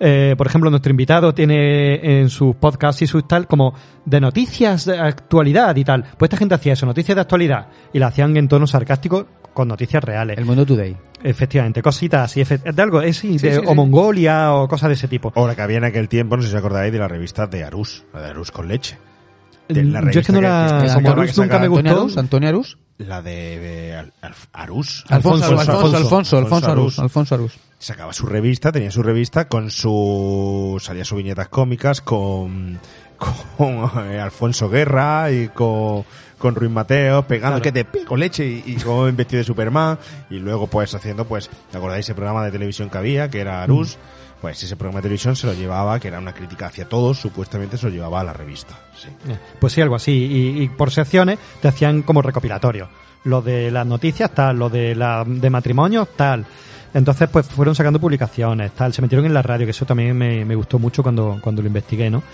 eh, 0.00 0.34
por 0.36 0.46
ejemplo, 0.46 0.68
nuestro 0.70 0.90
invitado 0.90 1.32
tiene 1.32 2.20
en 2.20 2.28
sus 2.28 2.56
podcasts 2.56 3.02
y 3.02 3.06
sus 3.06 3.26
tal 3.28 3.46
como 3.46 3.74
de 4.04 4.20
noticias 4.20 4.84
de 4.84 4.98
actualidad 4.98 5.76
y 5.76 5.84
tal. 5.84 6.02
Pues 6.18 6.28
esta 6.28 6.36
gente 6.36 6.54
hacía 6.54 6.72
eso, 6.72 6.86
noticias 6.86 7.14
de 7.14 7.20
actualidad, 7.20 7.68
y 7.92 7.98
la 8.00 8.08
hacían 8.08 8.36
en 8.36 8.48
tono 8.48 8.66
sarcástico 8.66 9.26
con 9.52 9.68
noticias 9.68 10.02
reales. 10.02 10.38
El 10.38 10.44
Mundo 10.44 10.64
Today. 10.66 10.96
Efectivamente, 11.22 11.82
cositas 11.82 12.22
así, 12.30 12.40
efe- 12.40 12.60
de 12.62 12.82
algo, 12.82 13.00
es, 13.02 13.16
sí, 13.18 13.38
de- 13.38 13.52
sí, 13.54 13.58
o 13.64 13.70
sí. 13.70 13.74
Mongolia 13.74 14.52
o 14.54 14.66
cosas 14.68 14.88
de 14.88 14.94
ese 14.94 15.08
tipo. 15.08 15.32
Ahora 15.36 15.54
que 15.54 15.62
había 15.62 15.78
en 15.78 15.84
aquel 15.84 16.08
tiempo, 16.08 16.36
no 16.36 16.42
sé 16.42 16.48
si 16.48 16.54
os 16.54 16.58
acordáis 16.58 16.92
de 16.92 16.98
la 16.98 17.08
revista 17.08 17.46
de 17.46 17.62
Arús, 17.64 18.04
la 18.12 18.20
de 18.22 18.28
Arús 18.30 18.50
con 18.50 18.66
leche. 18.68 18.98
De 19.68 19.84
la 19.84 20.02
Mm, 20.02 20.10
Yo 20.10 20.20
es 20.20 20.26
que 20.26 20.32
no 20.32 20.40
revista 20.40 20.76
la, 20.76 20.82
que- 20.82 20.94
como 20.94 21.10
Arús 21.10 21.32
que 21.32 21.40
nunca 21.40 21.58
me 21.58 21.64
sacaba- 21.64 21.64
¿Antonio 21.64 21.70
gustó. 21.92 22.00
Arús? 22.02 22.18
¿Antonio 22.18 22.48
Arús? 22.48 22.78
La 22.98 23.22
de 23.22 23.90
eh, 23.90 23.94
Al- 23.96 24.12
Al- 24.20 24.34
Arús. 24.52 25.04
Alfonso, 25.08 25.44
Alfonso, 25.46 25.60
Alfonso, 25.72 25.96
Alfonso, 25.96 25.96
Alfonso, 25.96 26.36
Alfonso 26.38 26.70
Arús. 26.70 26.82
Arús. 26.94 26.98
Alfonso 26.98 27.34
Arús. 27.36 27.58
Sacaba 27.78 28.12
su 28.12 28.26
revista, 28.26 28.70
tenía 28.72 28.90
su 28.92 29.02
revista 29.02 29.48
con 29.48 29.70
su... 29.70 30.78
salía 30.80 31.04
sus 31.04 31.18
viñetas 31.18 31.48
cómicas 31.48 32.00
con... 32.00 32.78
con 33.56 33.90
eh, 34.10 34.20
Alfonso 34.20 34.68
Guerra 34.68 35.30
y 35.30 35.48
con, 35.48 36.04
con 36.42 36.54
Ruiz 36.54 36.70
Mateo 36.70 37.22
pegando 37.26 37.60
Claro. 37.60 37.62
que 37.62 37.72
te 37.72 37.84
pico 37.86 38.16
leche 38.16 38.44
y, 38.46 38.62
y 38.66 38.76
con 38.76 39.16
vestido 39.16 39.38
de 39.38 39.44
Superman 39.44 39.98
y 40.28 40.38
luego 40.40 40.66
pues 40.66 40.94
haciendo 40.94 41.24
pues 41.24 41.48
¿te 41.70 41.78
acordáis 41.78 42.04
ese 42.04 42.14
programa 42.14 42.44
de 42.44 42.50
televisión 42.50 42.90
que 42.90 42.98
había 42.98 43.30
que 43.30 43.40
era 43.40 43.62
Arús? 43.62 43.96
Pues 44.42 44.60
ese 44.62 44.74
programa 44.76 44.98
de 44.98 45.02
televisión 45.04 45.36
se 45.36 45.46
lo 45.46 45.54
llevaba, 45.54 46.00
que 46.00 46.08
era 46.08 46.18
una 46.18 46.34
crítica 46.34 46.66
hacia 46.66 46.88
todos, 46.88 47.16
supuestamente 47.20 47.78
se 47.78 47.86
lo 47.86 47.92
llevaba 47.92 48.20
a 48.20 48.24
la 48.24 48.32
revista. 48.32 48.76
Sí. 49.00 49.06
Eh, 49.28 49.36
Pues 49.60 49.72
sí, 49.72 49.80
algo 49.80 49.94
así. 49.94 50.10
Y, 50.10 50.62
y 50.64 50.68
por 50.68 50.90
secciones 50.90 51.38
te 51.60 51.68
hacían 51.68 52.02
como 52.02 52.22
recopilatorio. 52.22 52.88
Lo 53.22 53.40
de 53.40 53.70
las 53.70 53.86
noticias, 53.86 54.32
tal. 54.34 54.58
Lo 54.58 54.68
de, 54.68 54.96
la, 54.96 55.22
de 55.24 55.48
matrimonio, 55.48 56.06
tal. 56.16 56.44
Entonces, 56.92 57.28
pues 57.30 57.46
fueron 57.46 57.76
sacando 57.76 58.00
publicaciones, 58.00 58.72
tal. 58.72 58.92
Se 58.92 59.00
metieron 59.00 59.24
en 59.26 59.32
la 59.34 59.42
radio, 59.42 59.64
que 59.64 59.70
eso 59.70 59.86
también 59.86 60.18
me, 60.18 60.44
me 60.44 60.56
gustó 60.56 60.80
mucho 60.80 61.04
cuando, 61.04 61.38
cuando 61.40 61.62
lo 61.62 61.68
investigué, 61.68 62.10
¿no? 62.10 62.24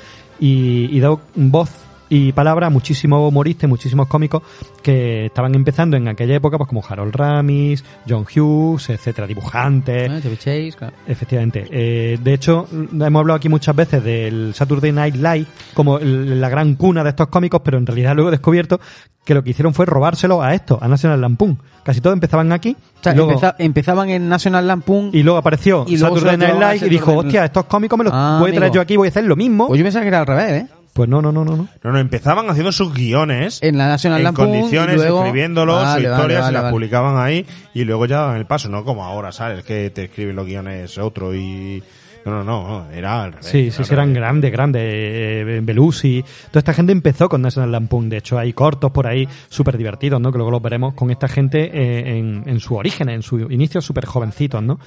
Y, 0.41 0.89
y 0.97 1.03
voz 1.35 1.69
y 2.09 2.33
palabra 2.33 2.69
a 2.69 2.71
muchísimos 2.71 3.29
humoristas, 3.29 3.69
muchísimos 3.69 4.07
cómicos 4.09 4.43
que 4.83 5.27
estaban 5.27 5.55
empezando 5.55 5.97
en 5.97 6.09
aquella 6.09 6.37
época, 6.37 6.57
pues 6.59 6.69
como 6.69 6.83
Harold 6.89 7.15
Ramis, 7.15 7.85
John 8.09 8.25
Hughes, 8.25 8.91
etcétera, 8.91 9.27
dibujantes. 9.27 10.11
Ah, 10.11 10.21
Chase, 10.39 10.73
claro. 10.77 10.95
Efectivamente. 11.07 11.67
Eh, 11.71 12.19
de 12.23 12.35
hecho, 12.35 12.67
hemos 12.73 13.21
hablado 13.21 13.37
aquí 13.37 13.49
muchas 13.49 13.75
veces 13.77 14.03
del 14.05 14.55
Saturday 14.55 14.93
Night 14.93 15.17
Live 15.17 15.47
como 15.75 15.99
el- 15.99 16.41
la 16.41 16.49
gran 16.49 16.75
cuna 16.77 17.03
de 17.03 17.11
estos 17.11 17.29
cómicos, 17.29 17.61
pero 17.65 17.79
en 17.79 17.87
realidad 17.87 18.15
luego 18.15 18.29
he 18.31 18.33
descubierto 18.33 18.81
que 19.25 19.35
lo 19.35 19.43
que 19.45 19.51
hicieron 19.51 19.75
fue 19.75 19.85
robárselo 19.85 20.43
a 20.43 20.55
esto, 20.55 20.79
a 20.81 20.89
National 20.89 21.21
Lampoon. 21.21 21.59
Casi 21.83 22.01
todos 22.01 22.15
empezaban 22.15 22.51
aquí 22.53 22.77
O 23.01 23.03
sea, 23.03 23.13
y, 23.13 23.17
luego, 23.17 23.33
empeza- 23.33 23.55
empezaban 23.59 24.09
en 24.11 24.29
National 24.29 24.67
Lampoon. 24.67 25.11
y 25.13 25.23
luego 25.23 25.39
apareció 25.39 25.85
y 25.87 25.99
luego 25.99 26.17
se 26.19 26.23
Saturday 26.25 26.39
Night 26.55 26.75
Live 26.81 26.87
y 26.87 26.91
dijo, 26.91 27.15
hostia, 27.17 27.45
estos 27.45 27.65
cómicos 27.65 27.99
me 27.99 28.05
los 28.05 28.13
Ah, 28.15 28.39
voy 28.41 28.51
a 28.51 28.53
traer 28.55 28.65
amigo. 28.65 28.75
yo 28.77 28.81
aquí, 28.81 28.97
voy 28.97 29.09
a 29.09 29.11
hacer 29.11 29.25
lo 29.25 29.37
mismo. 29.37 29.67
Pues 29.69 29.79
yo 29.79 29.85
pensaba 29.85 30.03
que 30.03 30.09
era 30.09 30.21
al 30.21 30.27
revés, 30.27 30.51
¿eh? 30.63 30.67
Pues 30.99 31.09
no, 31.09 31.23
no, 31.23 31.31
no, 31.31 31.45
no. 31.45 31.57
no. 31.57 31.69
No, 31.85 31.93
no, 31.93 31.99
empezaban 32.01 32.51
haciendo 32.51 32.73
sus 32.73 32.93
guiones 32.93 33.61
En 33.63 33.79
la 33.79 33.87
National 33.87 34.19
en 34.19 34.25
Lampoon. 34.25 34.49
condiciones, 34.51 34.97
y 34.97 34.99
luego... 34.99 35.21
escribiéndolos, 35.21 35.77
Vale, 35.77 35.87
su 35.87 35.95
vale, 35.95 36.15
historias, 36.17 36.41
vale, 36.41 36.51
y 36.51 36.55
las 36.55 36.63
vale. 36.65 36.73
publicaban 36.73 37.25
ahí 37.25 37.47
y 37.73 37.85
luego 37.85 38.07
ya 38.07 38.17
daban 38.17 38.37
el 38.37 38.47
paso, 38.47 38.69
no 38.69 38.85
como 38.85 39.05
ahora, 39.05 39.31
¿sabes? 39.31 39.63
Que 39.63 39.91
te 39.91 40.05
escriben 40.07 40.35
los 40.35 40.45
guiones 40.45 40.99
otro 40.99 41.35
y... 41.37 41.83
No, 42.31 42.45
no, 42.45 42.69
no, 42.69 42.91
era 42.91 43.25
al 43.25 43.33
revés. 43.33 43.47
Sí, 43.47 43.71
sí, 43.71 43.85
sí, 43.85 43.95
eran 43.95 44.13
grandes, 44.13 44.53
grandes. 44.53 44.83
Eh, 44.85 45.61
Belushi. 45.63 46.25
Toda 46.49 46.61
esta 46.61 46.73
gente 46.73 46.93
empezó 46.93 47.29
con 47.29 47.43
National 47.43 47.73
Lampoon. 47.73 48.09
De 48.09 48.19
hecho, 48.19 48.39
hay 48.39 48.53
cortos 48.53 48.91
por 48.91 49.07
ahí 49.07 49.29
súper 49.49 49.77
divertidos, 49.77 50.21
¿no? 50.21 50.31
Que 50.31 50.39
luego 50.39 50.51
los 50.51 50.63
veremos 50.63 50.95
con 50.95 51.11
esta 51.11 51.29
gente 51.29 51.71
eh, 51.73 52.19
en, 52.19 52.43
en 52.47 52.61
su 52.61 52.75
origen, 52.77 53.09
en 53.09 53.23
su 53.23 53.39
inicio, 53.51 53.81
súper 53.81 54.07
jovencitos, 54.07 54.63
¿no? 54.63 54.79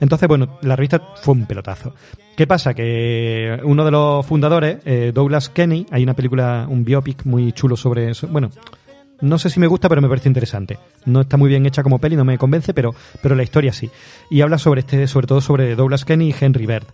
Entonces, 0.00 0.28
bueno, 0.28 0.58
la 0.62 0.76
revista 0.76 1.00
fue 1.22 1.34
un 1.34 1.46
pelotazo. 1.46 1.94
¿Qué 2.36 2.46
pasa? 2.46 2.72
Que 2.72 3.60
uno 3.64 3.84
de 3.84 3.90
los 3.90 4.24
fundadores, 4.24 4.78
eh, 4.86 5.12
Douglas 5.14 5.50
Kenny, 5.50 5.84
hay 5.90 6.02
una 6.02 6.14
película, 6.14 6.66
un 6.68 6.84
biopic 6.84 7.24
muy 7.26 7.52
chulo 7.52 7.76
sobre 7.76 8.10
eso. 8.10 8.28
Bueno, 8.28 8.50
no 9.20 9.38
sé 9.38 9.50
si 9.50 9.60
me 9.60 9.66
gusta, 9.66 9.88
pero 9.88 10.00
me 10.00 10.08
parece 10.08 10.28
interesante. 10.28 10.78
No 11.04 11.20
está 11.22 11.36
muy 11.36 11.48
bien 11.48 11.66
hecha 11.66 11.82
como 11.82 11.98
peli, 11.98 12.16
no 12.16 12.24
me 12.24 12.38
convence, 12.38 12.72
pero, 12.74 12.94
pero 13.22 13.34
la 13.34 13.42
historia 13.42 13.72
sí. 13.72 13.90
Y 14.30 14.40
habla 14.40 14.58
sobre 14.58 14.80
este, 14.80 15.06
sobre 15.06 15.26
todo 15.26 15.40
sobre 15.40 15.74
Douglas 15.76 16.04
Kenny 16.04 16.28
y 16.30 16.34
Henry 16.38 16.66
Bird. 16.66 16.86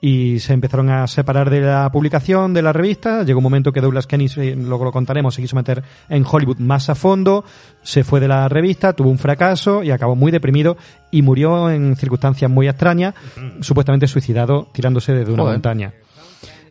y 0.00 0.38
se 0.40 0.52
empezaron 0.52 0.90
a 0.90 1.06
separar 1.06 1.48
de 1.48 1.62
la 1.62 1.90
publicación, 1.90 2.52
de 2.52 2.60
la 2.60 2.74
revista. 2.74 3.22
Llegó 3.22 3.38
un 3.38 3.44
momento 3.44 3.72
que 3.72 3.80
Douglas 3.80 4.06
Kenny, 4.06 4.28
luego 4.56 4.84
lo 4.84 4.92
contaremos, 4.92 5.34
se 5.34 5.40
quiso 5.40 5.56
meter 5.56 5.82
en 6.10 6.26
Hollywood 6.30 6.58
más 6.58 6.90
a 6.90 6.94
fondo, 6.94 7.42
se 7.82 8.04
fue 8.04 8.20
de 8.20 8.28
la 8.28 8.46
revista, 8.50 8.92
tuvo 8.92 9.08
un 9.08 9.18
fracaso 9.18 9.82
y 9.82 9.90
acabó 9.92 10.14
muy 10.14 10.30
deprimido 10.30 10.76
y 11.10 11.22
murió 11.22 11.70
en 11.70 11.96
circunstancias 11.96 12.50
muy 12.50 12.68
extrañas, 12.68 13.14
supuestamente 13.60 14.06
suicidado 14.06 14.68
tirándose 14.74 15.12
desde 15.14 15.32
una 15.32 15.44
Joder. 15.44 15.54
montaña. 15.56 15.94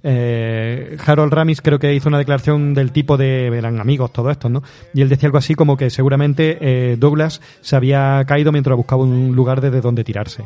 Eh, 0.06 0.98
Harold 1.06 1.32
Ramis 1.34 1.62
creo 1.62 1.80
que 1.80 1.94
hizo 1.94 2.10
una 2.10 2.18
declaración 2.18 2.74
del 2.74 2.92
tipo 2.92 3.16
de 3.16 3.48
eran 3.48 3.80
amigos 3.80 4.12
todos 4.12 4.32
estos, 4.32 4.52
¿no? 4.52 4.62
Y 4.94 5.02
él 5.02 5.08
decía 5.10 5.28
algo 5.28 5.38
así 5.38 5.56
como 5.56 5.78
que 5.78 5.90
seguramente 5.90 6.58
eh, 6.60 6.98
Douglas 6.98 7.42
se 7.62 7.76
había 7.78 8.24
caído 8.28 8.52
mientras 8.52 8.76
buscaba 8.76 9.04
un 9.04 9.34
lugar 9.36 9.62
desde 9.62 9.80
donde 9.82 10.04
tirarse. 10.04 10.44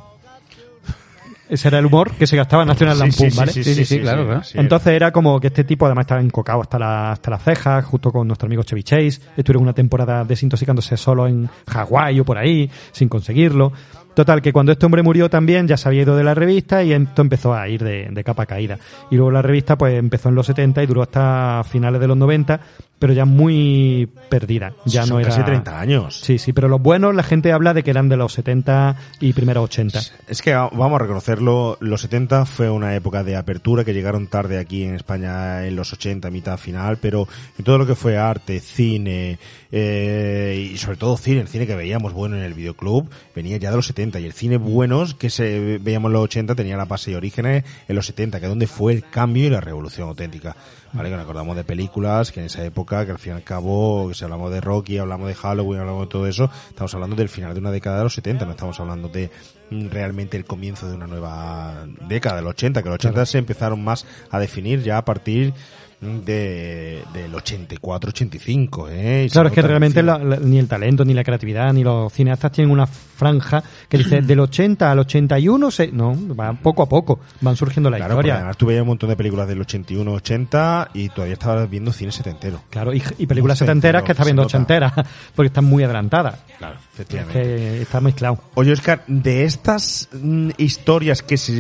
Ese 1.50 1.70
era 1.70 1.80
el 1.80 1.86
humor 1.86 2.12
que 2.12 2.28
se 2.28 2.36
gastaba 2.36 2.64
en 2.64 2.68
National 2.68 3.00
Lampoon, 3.00 3.30
¿vale? 3.38 3.54
sí, 3.54 3.64
sí, 3.64 3.86
sí, 3.86 4.00
claro, 4.02 4.26
claro. 4.26 4.42
Entonces 4.54 4.94
era 4.94 5.12
como 5.14 5.40
que 5.40 5.48
este 5.48 5.64
tipo 5.64 5.86
además 5.86 6.04
estaba 6.04 6.20
encocado 6.20 6.62
hasta, 6.62 6.78
la- 6.78 7.12
hasta 7.14 7.32
las 7.32 7.42
cejas, 7.42 7.86
junto 7.86 8.12
con 8.12 8.28
nuestro 8.28 8.48
amigo 8.48 8.64
Chevy 8.64 8.84
Chase. 8.84 9.22
Estuvieron 9.38 9.64
una 9.64 9.72
temporada 9.74 10.26
desintoxicándose 10.26 10.98
solo 10.98 11.26
en 11.26 11.50
Hawái 11.70 12.20
o 12.20 12.26
por 12.26 12.38
ahí, 12.38 12.70
sin 12.92 13.08
conseguirlo. 13.08 13.72
Total, 14.18 14.42
que 14.42 14.52
cuando 14.52 14.72
este 14.72 14.84
hombre 14.84 15.04
murió 15.04 15.30
también 15.30 15.68
ya 15.68 15.78
se 15.78 15.88
había 15.88 16.02
ido 16.02 16.18
de 16.18 16.24
la 16.24 16.34
revista 16.34 16.84
y 16.84 16.92
esto 16.92 17.22
empezó 17.22 17.54
a 17.54 17.70
ir 17.70 17.84
de, 17.84 18.24
capa 18.24 18.48
caída. 18.48 18.80
Y 19.12 19.16
luego 19.16 19.30
la 19.30 19.44
revista 19.44 19.78
pues 19.78 19.94
empezó 19.94 20.30
en 20.30 20.34
los 20.34 20.48
70 20.48 20.82
y 20.82 20.88
duró 20.88 21.04
hasta 21.04 21.64
finales 21.70 22.02
de 22.02 22.08
los 22.08 22.18
90, 22.18 22.60
pero 23.00 23.14
ya 23.14 23.26
muy 23.26 24.10
perdida. 24.30 24.74
Ya 24.86 25.04
Son 25.04 25.16
no 25.16 25.20
era... 25.20 25.30
casi 25.30 25.44
30 25.44 25.80
años. 25.80 26.20
Sí, 26.22 26.38
sí, 26.38 26.54
pero 26.54 26.68
los 26.68 26.82
buenos 26.82 27.14
la 27.14 27.24
gente 27.24 27.52
habla 27.52 27.74
de 27.74 27.84
que 27.84 27.92
eran 27.92 28.10
de 28.10 28.18
los 28.18 28.34
70 28.34 28.96
y 29.20 29.34
primeros 29.34 29.66
80. 29.66 30.00
Es 30.28 30.42
que 30.42 30.54
ah, 30.54 30.70
vamos 30.72 30.96
a 30.96 31.04
reconocerlo, 31.04 31.78
los 31.80 32.02
70 32.02 32.46
fue 32.46 32.70
una 32.70 32.96
época 32.96 33.24
de 33.24 33.36
apertura 33.36 33.84
que 33.84 33.94
llegaron 33.94 34.28
tarde 34.28 34.60
aquí 34.60 34.84
en 34.84 34.96
España 34.96 35.66
en 35.66 35.76
los 35.76 35.94
80, 35.94 36.30
mitad 36.32 36.58
final, 36.58 36.98
pero 36.98 37.28
en 37.58 37.66
todo 37.66 37.78
lo 37.78 37.86
que 37.86 37.96
fue 37.96 38.18
arte, 38.18 38.60
cine 38.60 39.40
eh, 39.72 40.70
y 40.74 40.78
sobre 40.78 40.98
todo 40.98 41.18
cine, 41.18 41.42
el 41.42 41.48
cine 41.48 41.68
que 41.68 41.76
veíamos 41.76 42.14
bueno 42.14 42.38
en 42.38 42.44
el 42.44 42.54
videoclub 42.54 43.10
venía 43.36 43.58
ya 43.58 43.70
de 43.70 43.76
los 43.76 43.88
70 43.88 44.20
y 44.20 44.26
el 44.26 44.34
cine 44.34 44.58
buenos 44.58 45.14
que 45.14 45.30
se 45.30 45.78
veíamos 45.80 46.10
en 46.10 46.14
los 46.14 46.24
80 46.24 46.56
tenía 46.56 46.78
la 46.78 46.86
base 46.86 47.12
y 47.12 47.16
orígenes 47.16 47.64
en 47.88 47.96
los 47.96 48.06
70, 48.08 48.40
que 48.40 48.46
es 48.46 48.50
donde 48.50 48.68
fue 48.68 48.94
el 48.94 49.04
cambio 49.10 49.46
y 49.46 49.50
la 49.50 49.62
revolución 49.62 50.08
auténtica. 50.08 50.56
¿Vale? 50.94 51.10
Que 51.10 51.16
nos 51.16 51.24
acordamos 51.24 51.56
de 51.56 51.64
películas 51.64 52.32
que 52.32 52.40
en 52.40 52.46
esa 52.46 52.64
época, 52.64 53.06
que 53.06 53.12
al 53.12 53.20
fin 53.20 53.34
y 53.34 53.36
al 53.36 53.44
cabo, 53.44 54.08
que 54.08 54.16
si 54.16 54.24
hablamos 54.24 54.52
de 54.52 54.62
Rocky, 54.62 54.98
hablamos 54.98 55.28
de 55.28 55.36
Halloween, 55.36 55.82
hablamos 55.82 56.08
de 56.08 56.12
todo 56.12 56.28
eso, 56.28 56.50
estamos 56.70 56.94
hablando 56.94 57.16
del 57.16 57.30
final 57.30 57.54
de 57.54 57.60
una 57.60 57.72
década 57.72 57.98
de 57.98 58.04
los 58.04 58.14
70, 58.14 58.46
no 58.46 58.52
estamos 58.52 58.80
hablando 58.80 59.10
de 59.10 59.30
mm, 59.70 59.90
realmente 59.90 60.38
el 60.38 60.46
comienzo 60.46 60.88
de 60.88 60.96
una 60.96 61.08
nueva 61.08 61.86
década, 62.08 62.38
del 62.38 62.48
80, 62.48 62.82
que 62.82 62.90
los 62.90 62.96
80 62.96 63.26
se 63.26 63.38
empezaron 63.38 63.84
más 63.84 64.06
a 64.32 64.40
definir 64.40 64.82
ya 64.82 64.98
a 64.98 65.06
partir 65.06 65.54
de, 66.00 67.04
del 67.14 67.34
84-85, 67.34 68.90
¿eh? 68.92 69.24
Y 69.26 69.30
se 69.30 69.34
Claro, 69.34 69.50
es 69.50 69.56
que 69.56 69.62
realmente 69.62 70.04
la- 70.04 70.20
la- 70.20 70.38
ni 70.38 70.60
el 70.60 70.68
talento, 70.68 71.04
ni 71.04 71.14
la 71.14 71.24
creatividad, 71.24 71.74
ni 71.74 71.84
los 71.84 72.14
cineastas 72.14 72.52
tienen 72.52 72.72
una 72.72 72.86
franja 72.86 73.64
que 73.90 73.98
dice 73.98 74.22
del 74.22 74.40
80 74.40 74.92
al 74.92 75.00
81, 75.00 75.72
se, 75.72 75.88
no, 75.92 76.16
va 76.36 76.54
poco 76.54 76.84
a 76.84 76.90
poco, 76.90 77.20
van 77.42 77.56
surgiendo 77.56 77.90
la 77.90 77.98
Claro, 77.98 78.14
historia. 78.14 78.36
además 78.36 78.58
tú 78.58 78.68
veías 78.68 78.82
un 78.84 78.90
montón 78.90 79.10
de 79.10 79.16
películas 79.16 79.48
del 79.48 79.60
81-80 79.66 80.90
y 80.94 81.10
todavía 81.10 81.34
estabas 81.34 81.70
viendo 81.70 81.92
cine 81.92 82.12
setentero. 82.12 82.62
Claro, 82.70 82.94
y, 82.94 83.02
y 83.18 83.26
películas 83.26 83.58
setenteras 83.58 84.04
que 84.04 84.12
está 84.12 84.24
se 84.24 84.28
viendo 84.30 84.44
ochenteras, 84.44 84.94
porque 85.36 85.48
están 85.48 85.66
muy 85.66 85.84
adelantadas. 85.84 86.40
Claro, 86.60 86.76
Es 86.76 86.94
efectivamente. 86.94 87.42
que 87.42 87.82
está 87.82 88.02
mezclado. 88.02 88.40
Oye, 88.54 88.72
Oscar, 88.72 89.04
de 89.08 89.46
estas 89.46 90.10
mm, 90.14 90.50
historias 90.58 91.24
que 91.24 91.38
se 91.38 91.54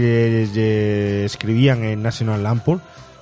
eh, 0.55 1.25
escribían 1.25 1.83
en 1.83 2.03
National 2.03 2.43
Lampoon, 2.43 2.81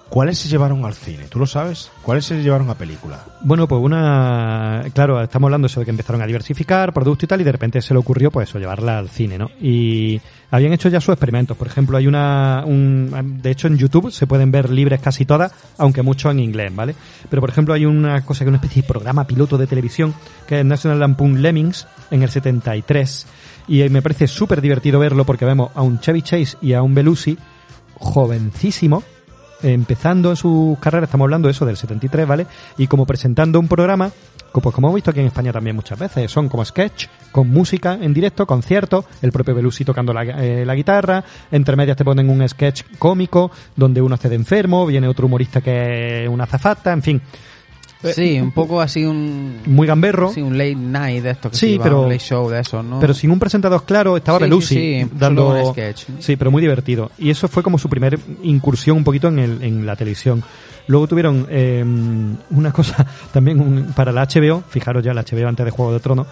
¿cuáles 0.10 0.38
se 0.38 0.50
llevaron 0.50 0.86
al 0.86 0.94
cine? 0.94 1.26
¿Tú 1.30 1.40
lo 1.40 1.46
sabes? 1.46 1.92
¿Cuáles 2.02 2.26
se 2.26 2.42
llevaron 2.42 2.70
a 2.70 2.76
película? 2.76 3.24
Bueno, 3.42 3.68
pues 3.68 3.82
una, 3.82 4.84
claro, 4.94 5.22
estamos 5.22 5.48
hablando 5.48 5.68
eso 5.68 5.80
de 5.80 5.86
que 5.86 5.92
empezaron 5.92 6.22
a 6.22 6.28
diversificar 6.28 6.94
producto 6.94 7.26
y 7.26 7.28
tal, 7.28 7.42
y 7.42 7.44
de 7.44 7.52
repente 7.52 7.82
se 7.82 7.94
le 7.94 8.00
ocurrió, 8.00 8.32
pues 8.32 8.50
eso, 8.50 8.60
llevarla 8.60 8.98
al 8.98 9.10
cine, 9.10 9.38
¿no? 9.38 9.50
Y 9.60 10.22
habían 10.52 10.74
hecho 10.74 10.90
ya 10.90 11.02
sus 11.02 11.14
experimentos. 11.14 11.58
Por 11.58 11.68
ejemplo, 11.68 11.98
hay 11.98 12.08
una, 12.08 12.64
un, 12.66 13.40
de 13.42 13.52
hecho 13.52 13.68
en 13.68 13.78
YouTube 13.78 14.12
se 14.12 14.28
pueden 14.28 14.52
ver 14.52 14.70
libres 14.70 15.02
casi 15.02 15.26
todas, 15.26 15.52
aunque 15.78 16.02
mucho 16.02 16.32
en 16.32 16.40
inglés, 16.40 16.74
¿vale? 16.76 16.96
Pero 17.30 17.42
por 17.42 17.50
ejemplo 17.50 17.74
hay 17.74 17.86
una 17.86 18.24
cosa 18.24 18.40
que 18.40 18.46
es 18.46 18.50
una 18.50 18.58
especie 18.58 18.82
de 18.82 18.88
programa 18.88 19.28
piloto 19.28 19.58
de 19.58 19.68
televisión, 19.68 20.14
que 20.48 20.60
es 20.60 20.66
National 20.66 21.00
Lampoon 21.00 21.42
Lemmings, 21.42 21.88
en 22.12 22.24
el 22.24 22.30
73, 22.30 23.28
y 23.68 23.90
me 23.90 24.02
parece 24.02 24.28
súper 24.28 24.62
divertido 24.62 25.00
verlo 25.00 25.26
porque 25.26 25.46
vemos 25.46 25.72
a 25.76 25.82
un 25.82 26.00
Chevy 26.00 26.22
Chase 26.22 26.58
y 26.62 26.74
a 26.74 26.82
un 26.82 26.94
Belushi 26.94 27.38
jovencísimo, 27.96 29.04
empezando 29.74 30.30
en 30.30 30.36
sus 30.36 30.78
carreras, 30.80 31.08
estamos 31.08 31.26
hablando 31.26 31.48
de 31.48 31.54
eso 31.54 31.66
del 31.66 31.78
73, 31.78 32.28
¿vale? 32.28 32.48
Y 32.78 32.88
como 32.88 33.06
presentando 33.06 33.60
un 33.60 33.68
programa, 33.68 34.12
pues 34.62 34.74
como 34.74 34.88
hemos 34.88 34.96
visto 34.96 35.12
aquí 35.12 35.20
en 35.20 35.28
España 35.28 35.52
también 35.52 35.76
muchas 35.76 36.00
veces, 36.00 36.32
son 36.32 36.50
como 36.50 36.64
sketch, 36.64 37.08
con 37.32 37.50
música 37.50 37.98
en 38.02 38.14
directo, 38.14 38.46
conciertos, 38.46 39.06
el 39.22 39.32
propio 39.32 39.56
Belushi 39.56 39.84
tocando 39.84 40.14
la, 40.14 40.24
eh, 40.24 40.66
la 40.66 40.76
guitarra, 40.76 41.24
entre 41.52 41.76
medias 41.76 41.98
te 41.98 42.06
ponen 42.06 42.30
un 42.30 42.48
sketch 42.48 42.84
cómico, 42.98 43.52
donde 43.76 44.02
uno 44.02 44.16
hace 44.16 44.30
de 44.30 44.36
enfermo, 44.36 44.86
viene 44.86 45.08
otro 45.08 45.26
humorista 45.26 45.62
que 45.62 46.24
es 46.24 46.30
una 46.30 46.46
azafata, 46.46 46.94
en 46.94 47.02
fin, 47.02 47.22
Sí, 48.14 48.40
un 48.40 48.52
poco 48.52 48.82
así 48.82 49.04
un... 49.04 49.62
muy 49.66 49.88
gamberro. 49.88 50.32
Sí, 50.32 50.42
un 50.42 50.58
late 50.58 50.76
night 50.76 51.24
de 51.24 51.32
esto 51.32 51.50
que 51.50 51.58
Sí, 51.58 51.80
pero- 51.82 52.02
un 52.04 52.10
late 52.10 52.20
show 52.24 52.48
de 52.50 52.60
esos, 52.60 52.86
¿no? 52.86 53.00
Pero 53.00 53.14
sin 53.16 53.32
un 53.32 53.40
presentador 53.40 53.84
claro, 53.84 54.16
estaba 54.18 54.38
Sí, 54.38 54.44
Belushi 54.44 54.76
sí, 54.76 55.04
sí, 55.04 55.10
dando 55.18 55.50
un 55.50 55.72
sketch. 55.72 56.04
Sí, 56.20 56.36
pero 56.36 56.52
muy 56.52 56.62
divertido. 56.62 57.10
Y 57.18 57.30
eso 57.32 57.48
fue 57.48 57.64
como 57.64 57.78
su 57.80 57.90
primer 57.90 58.20
incursión 58.44 58.98
un 58.98 59.04
poquito 59.04 59.28
en, 59.30 59.40
el, 59.40 59.64
en 59.64 59.86
la 59.86 59.96
televisión. 59.96 60.44
Luego 60.88 61.08
tuvieron 61.08 61.48
eh, 61.50 61.84
una 62.52 62.72
cosa 62.72 63.06
también 63.34 63.60
un- 63.60 63.86
para 63.96 64.12
la 64.12 64.28
HBO, 64.28 64.64
fijaros 64.70 65.04
ya 65.04 65.14
la 65.14 65.24
HBO 65.24 65.48
antes 65.48 65.66
de 65.66 65.72
Juego 65.72 65.92
de 65.94 66.00
Tronos. 66.00 66.28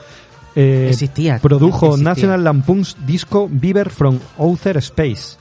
eh, 0.55 0.87
Existía, 0.91 1.39
Produjo 1.39 1.87
existía. 1.87 2.03
National 2.09 2.43
Lampoon's 2.43 2.95
disco 3.03 3.47
Beaver 3.51 3.89
from 3.89 4.19
Outer 4.37 4.77
Space. 4.77 5.37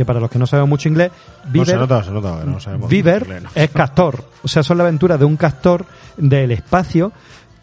Que 0.00 0.04
para 0.06 0.18
los 0.18 0.30
que 0.30 0.38
no 0.38 0.46
saben 0.46 0.66
mucho 0.66 0.88
inglés, 0.88 1.10
No, 1.44 1.50
Beaver 1.52 1.66
se 1.68 1.76
nota, 1.76 2.02
se 2.02 2.10
nota, 2.10 2.40
que 2.40 2.46
no 2.46 2.58
sabemos 2.58 2.88
Beaver 2.88 3.22
inglés, 3.24 3.42
¿no? 3.42 3.50
es 3.54 3.68
castor. 3.70 4.24
O 4.42 4.48
sea, 4.48 4.62
son 4.62 4.78
la 4.78 4.84
aventura 4.84 5.18
de 5.18 5.26
un 5.26 5.36
castor 5.36 5.84
del 6.16 6.52
espacio, 6.52 7.12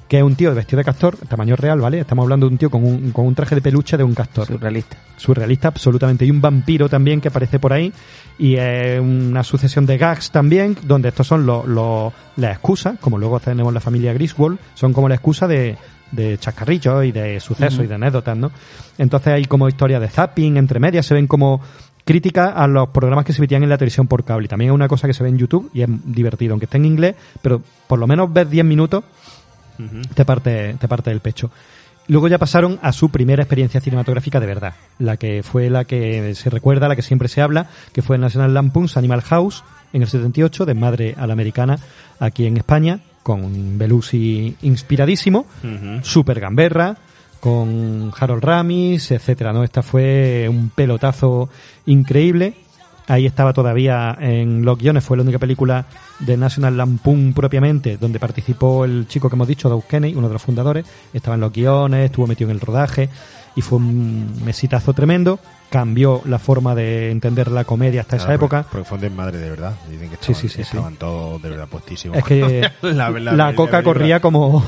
que 0.08 0.18
es 0.20 0.24
un 0.24 0.36
tío 0.36 0.54
vestido 0.54 0.78
de 0.78 0.84
castor, 0.84 1.18
tamaño 1.28 1.56
real, 1.56 1.82
¿vale? 1.82 2.00
Estamos 2.00 2.22
hablando 2.24 2.46
de 2.46 2.52
un 2.52 2.58
tío 2.60 2.70
con 2.70 2.84
un, 2.86 3.10
con 3.12 3.26
un 3.26 3.34
traje 3.34 3.56
de 3.56 3.62
peluche 3.62 3.98
de 3.98 4.04
un 4.04 4.14
castor. 4.14 4.46
Surrealista. 4.46 4.98
Surrealista, 5.18 5.68
absolutamente. 5.70 6.26
Y 6.26 6.30
un 6.32 6.40
vampiro 6.40 6.88
también 6.88 7.20
que 7.20 7.30
aparece 7.30 7.58
por 7.58 7.74
ahí. 7.74 7.92
Y 8.38 8.56
eh, 8.56 9.00
una 9.02 9.44
sucesión 9.44 9.88
de 9.88 9.98
gags 9.98 10.30
también, 10.30 10.78
donde 10.84 11.10
estos 11.10 11.26
son 11.26 11.44
los 11.44 11.68
los- 11.68 12.14
las 12.36 12.52
excusas, 12.52 13.00
como 13.02 13.18
luego 13.18 13.40
tenemos 13.40 13.74
la 13.74 13.80
familia 13.82 14.14
Griswold, 14.14 14.60
son 14.76 14.94
como 14.94 15.10
la 15.10 15.16
excusa 15.16 15.48
de, 15.48 15.76
de 16.12 16.38
chascarrillos 16.38 17.04
y 17.04 17.12
de 17.12 17.40
sucesos 17.40 17.84
y 17.84 17.88
de 17.88 17.96
anécdotas, 17.96 18.38
¿no? 18.38 18.52
Entonces 18.98 19.34
hay 19.34 19.46
como 19.46 19.68
historia 19.68 20.00
de 20.00 20.08
zapping, 20.08 20.56
entre 20.58 20.80
medias, 20.80 21.06
se 21.06 21.14
ven 21.16 21.28
como 21.28 21.60
críticas 22.08 22.54
a 22.56 22.68
los 22.68 22.88
programas 22.90 23.26
que 23.26 23.34
se 23.34 23.40
emitían 23.40 23.64
en 23.64 23.70
la 23.70 23.78
televisión 23.78 24.08
por 24.08 24.24
cable. 24.24 24.46
Y 24.46 24.48
también 24.48 24.72
es 24.72 24.76
una 24.76 24.88
cosa 24.88 25.08
que 25.08 25.14
se 25.14 25.24
ve 25.24 25.30
en 25.30 25.38
YouTube 25.38 25.70
y 25.74 25.82
es 25.82 25.90
divertido, 26.06 26.54
aunque 26.54 26.64
esté 26.66 26.78
en 26.78 26.86
inglés, 26.86 27.16
pero 27.42 27.62
por 27.86 28.00
lo 28.00 28.08
menos 28.08 28.32
ves 28.32 28.50
10 28.50 28.64
minutos, 28.64 29.04
te 30.16 30.24
parte, 30.24 30.78
te 30.80 30.88
parte 30.88 31.10
del 31.10 31.20
pecho. 31.20 31.52
Luego 32.08 32.30
ya 32.30 32.38
pasaron 32.38 32.80
a 32.82 32.94
su 32.94 33.10
primera 33.10 33.44
experiencia 33.44 33.82
cinematográfica 33.82 34.40
de 34.40 34.48
verdad, 34.48 34.74
la 35.00 35.18
que 35.18 35.44
fue 35.44 35.70
la 35.70 35.84
que 35.84 36.34
se 36.34 36.50
recuerda, 36.50 36.88
la 36.88 36.96
que 36.96 37.02
siempre 37.02 37.28
se 37.28 37.42
habla, 37.42 37.68
que 37.92 38.02
fue 38.02 38.16
el 38.16 38.22
National 38.22 38.54
Lampoon's 38.54 38.96
Animal 38.96 39.22
House 39.24 39.66
en 39.92 40.02
el 40.02 40.08
78, 40.08 40.66
de 40.66 40.74
madre 40.74 41.16
a 41.18 41.28
la 41.28 41.34
americana, 41.34 41.78
aquí 42.22 42.46
en 42.46 42.56
España, 42.56 43.02
con 43.22 43.44
un 43.44 43.78
Belushi 43.78 44.56
inspiradísimo, 44.62 45.46
super 46.04 46.40
gamberra, 46.40 46.96
con 47.40 48.12
Harold 48.20 48.44
Ramis, 48.44 49.12
etcétera, 49.12 49.54
¿no? 49.54 49.64
Esta 49.64 49.82
fue 49.84 50.48
un 50.50 50.70
pelotazo 50.70 51.50
increíble. 51.86 52.54
Ahí 53.10 53.26
estaba 53.26 53.54
todavía 53.54 54.18
en 54.20 54.66
los 54.66 54.78
guiones, 54.78 55.02
fue 55.04 55.16
la 55.16 55.24
única 55.24 55.40
película 55.40 55.86
de 56.20 56.36
National 56.36 56.76
Lampoon 56.76 57.32
propiamente, 57.34 57.96
donde 57.96 58.20
participó 58.20 58.84
el 58.84 59.08
chico 59.08 59.30
que 59.30 59.36
hemos 59.38 59.48
dicho, 59.48 59.70
Doug 59.70 59.86
Kenney, 59.88 60.14
uno 60.14 60.28
de 60.28 60.34
los 60.34 60.42
fundadores. 60.42 60.86
Estaba 61.14 61.36
en 61.36 61.42
los 61.42 61.54
guiones, 61.54 62.06
estuvo 62.06 62.28
metido 62.28 62.50
en 62.50 62.56
el 62.58 62.60
rodaje 62.62 63.10
y 63.56 63.62
fue 63.62 63.78
un 63.78 64.44
mesitazo 64.44 64.92
tremendo. 64.94 65.40
Cambió 65.70 66.22
la 66.26 66.38
forma 66.40 66.76
de 66.76 67.12
entender 67.12 67.50
la 67.50 67.64
comedia 67.64 68.02
hasta 68.02 68.18
esa 68.18 68.34
época. 68.34 68.66
Porque, 68.70 68.86
fueron 68.88 69.02
de 69.10 69.16
madre 69.16 69.38
de 69.38 69.50
verdad. 69.52 69.74
Dicen 69.90 70.10
que 70.10 70.16
Sí, 70.18 70.32
estaban, 70.34 70.42
sí, 70.42 70.48
sí, 70.50 70.56
sí. 70.56 70.62
estaban 70.64 70.96
todos 70.96 71.42
de 71.42 71.50
verdad 71.50 71.68
puestísimos. 71.70 72.18
Es 72.18 72.24
que 72.26 72.70
La- 72.82 73.10
la, 73.10 73.20
la- 73.20 73.34
la 73.34 73.56
coca 73.56 73.84
corría 73.84 74.20
como... 74.20 74.66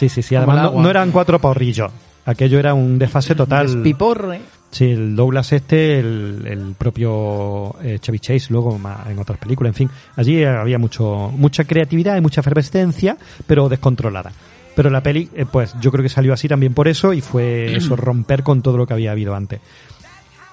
sí, 0.00 0.08
sí, 0.08 0.22
sí. 0.22 0.34
Además, 0.34 0.72
no, 0.72 0.88
eran 0.88 1.10
cuatro 1.10 1.38
porrillos. 1.38 1.90
Aquello 2.24 2.58
era 2.58 2.74
un 2.74 2.98
desfase 2.98 3.34
total. 3.34 3.82
Piporre. 3.82 4.40
Sí, 4.70 4.90
el 4.90 5.16
Douglas 5.16 5.52
este, 5.52 5.98
el, 5.98 6.44
el 6.46 6.74
propio 6.78 7.74
eh, 7.82 7.98
Chevy 8.00 8.20
Chase, 8.20 8.46
luego 8.50 8.78
en 9.08 9.18
otras 9.18 9.38
películas, 9.38 9.70
en 9.70 9.74
fin. 9.74 9.90
Allí 10.16 10.44
había 10.44 10.78
mucho 10.78 11.32
mucha 11.36 11.64
creatividad 11.64 12.16
y 12.16 12.20
mucha 12.20 12.40
efervescencia, 12.40 13.16
pero 13.46 13.68
descontrolada. 13.68 14.32
Pero 14.76 14.88
la 14.88 15.02
peli, 15.02 15.28
eh, 15.34 15.44
pues 15.50 15.74
yo 15.80 15.90
creo 15.90 16.02
que 16.02 16.08
salió 16.08 16.32
así 16.32 16.46
también 16.46 16.72
por 16.72 16.86
eso 16.88 17.12
y 17.12 17.20
fue 17.20 17.74
eso, 17.74 17.96
romper 17.96 18.42
con 18.42 18.62
todo 18.62 18.76
lo 18.76 18.86
que 18.86 18.94
había 18.94 19.10
habido 19.10 19.34
antes. 19.34 19.60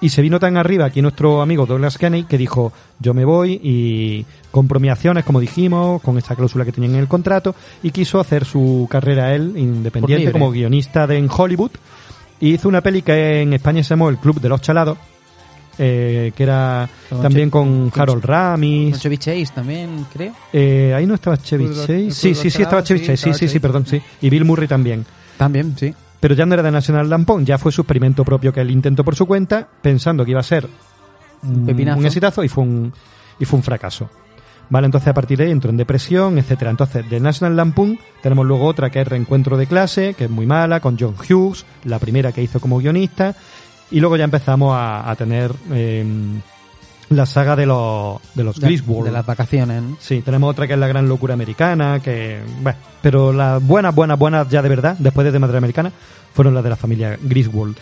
Y 0.00 0.10
se 0.10 0.22
vino 0.22 0.38
tan 0.38 0.56
arriba 0.56 0.84
aquí 0.84 1.02
nuestro 1.02 1.42
amigo 1.42 1.66
Douglas 1.66 1.98
Kenney 1.98 2.24
que 2.24 2.38
dijo, 2.38 2.72
yo 3.00 3.14
me 3.14 3.24
voy 3.24 3.60
y 3.62 4.24
compro 4.50 4.78
mis 4.78 4.92
acciones, 4.92 5.24
como 5.24 5.40
dijimos, 5.40 6.00
con 6.02 6.16
esta 6.18 6.36
cláusula 6.36 6.64
que 6.64 6.70
tenía 6.70 6.90
en 6.90 6.96
el 6.96 7.08
contrato, 7.08 7.54
y 7.82 7.90
quiso 7.90 8.20
hacer 8.20 8.44
su 8.44 8.86
carrera 8.88 9.34
él, 9.34 9.54
independiente, 9.56 10.30
como 10.30 10.52
guionista 10.52 11.06
de, 11.06 11.18
en 11.18 11.28
Hollywood. 11.28 11.72
Y 12.40 12.54
hizo 12.54 12.68
una 12.68 12.80
peli 12.80 13.02
que 13.02 13.42
en 13.42 13.52
España 13.52 13.82
se 13.82 13.90
llamó 13.90 14.08
El 14.08 14.18
Club 14.18 14.40
de 14.40 14.48
los 14.48 14.60
Chalados, 14.60 14.98
eh, 15.78 16.32
que 16.36 16.42
era 16.44 16.88
Con 17.08 17.22
también 17.22 17.50
con 17.50 17.90
con 17.90 18.00
Harold 18.00 18.24
Ramis. 18.24 18.92
Con 18.92 19.00
Chevy 19.00 19.18
Chase 19.18 19.48
también, 19.52 20.06
creo. 20.12 20.32
Eh, 20.52 20.92
ahí 20.94 21.06
no 21.06 21.14
estaba 21.14 21.36
Chevy 21.36 21.66
Chase. 21.74 22.10
Sí, 22.12 22.34
sí, 22.34 22.50
sí, 22.50 22.62
estaba 22.62 22.84
Chevy 22.84 23.00
sí, 23.00 23.06
Chase. 23.06 23.32
Sí, 23.32 23.34
sí, 23.34 23.48
sí, 23.48 23.58
perdón, 23.58 23.84
sí. 23.84 24.00
Y 24.20 24.30
Bill 24.30 24.44
Murray 24.44 24.68
también. 24.68 25.04
También, 25.36 25.76
sí. 25.76 25.92
Pero 26.20 26.34
ya 26.34 26.46
no 26.46 26.54
era 26.54 26.62
de 26.62 26.70
National 26.70 27.08
Lampoon, 27.08 27.46
ya 27.46 27.58
fue 27.58 27.70
su 27.70 27.82
experimento 27.82 28.24
propio 28.24 28.52
que 28.52 28.60
él 28.60 28.70
intentó 28.70 29.04
por 29.04 29.14
su 29.14 29.26
cuenta, 29.26 29.68
pensando 29.82 30.24
que 30.24 30.32
iba 30.32 30.40
a 30.40 30.44
ser 30.44 30.68
un, 31.42 31.68
un 31.68 32.06
exitazo 32.06 32.42
y 32.42 32.48
fue 32.48 32.64
un, 32.64 32.92
y 33.38 33.44
fue 33.44 33.58
un 33.58 33.62
fracaso. 33.62 34.10
Vale, 34.70 34.84
entonces 34.84 35.08
a 35.08 35.14
partir 35.14 35.38
de 35.38 35.44
ahí 35.44 35.50
entró 35.50 35.70
en 35.70 35.76
depresión, 35.78 36.38
etcétera. 36.38 36.70
Entonces, 36.70 37.08
de 37.08 37.20
National 37.20 37.56
Lampoon 37.56 37.98
tenemos 38.22 38.44
luego 38.44 38.66
otra 38.66 38.90
que 38.90 39.00
es 39.00 39.08
Reencuentro 39.08 39.56
de 39.56 39.66
clase, 39.66 40.14
que 40.14 40.24
es 40.24 40.30
muy 40.30 40.44
mala, 40.44 40.80
con 40.80 40.98
John 40.98 41.14
Hughes, 41.14 41.64
la 41.84 41.98
primera 41.98 42.32
que 42.32 42.42
hizo 42.42 42.60
como 42.60 42.78
guionista, 42.78 43.34
y 43.90 44.00
luego 44.00 44.16
ya 44.16 44.24
empezamos 44.24 44.74
a, 44.74 45.08
a 45.08 45.16
tener 45.16 45.52
eh, 45.72 46.04
la 47.10 47.26
saga 47.26 47.56
de 47.56 47.66
los, 47.66 48.20
de 48.34 48.44
los 48.44 48.60
De, 48.60 48.66
Griswold. 48.66 49.06
de 49.06 49.12
las 49.12 49.24
vacaciones, 49.24 49.82
¿no? 49.82 49.96
Sí, 50.00 50.20
tenemos 50.22 50.50
otra 50.50 50.66
que 50.66 50.74
es 50.74 50.78
La 50.78 50.88
Gran 50.88 51.08
Locura 51.08 51.34
Americana, 51.34 52.00
que, 52.00 52.40
bueno, 52.60 52.78
pero 53.00 53.32
las 53.32 53.62
buenas, 53.62 53.94
buenas, 53.94 54.18
buenas 54.18 54.48
ya 54.48 54.62
de 54.62 54.68
verdad, 54.68 54.96
después 54.98 55.24
de, 55.24 55.32
de 55.32 55.38
Madre 55.38 55.58
Americana, 55.58 55.92
fueron 56.34 56.54
las 56.54 56.62
de 56.62 56.70
la 56.70 56.76
familia 56.76 57.18
Griswold, 57.20 57.76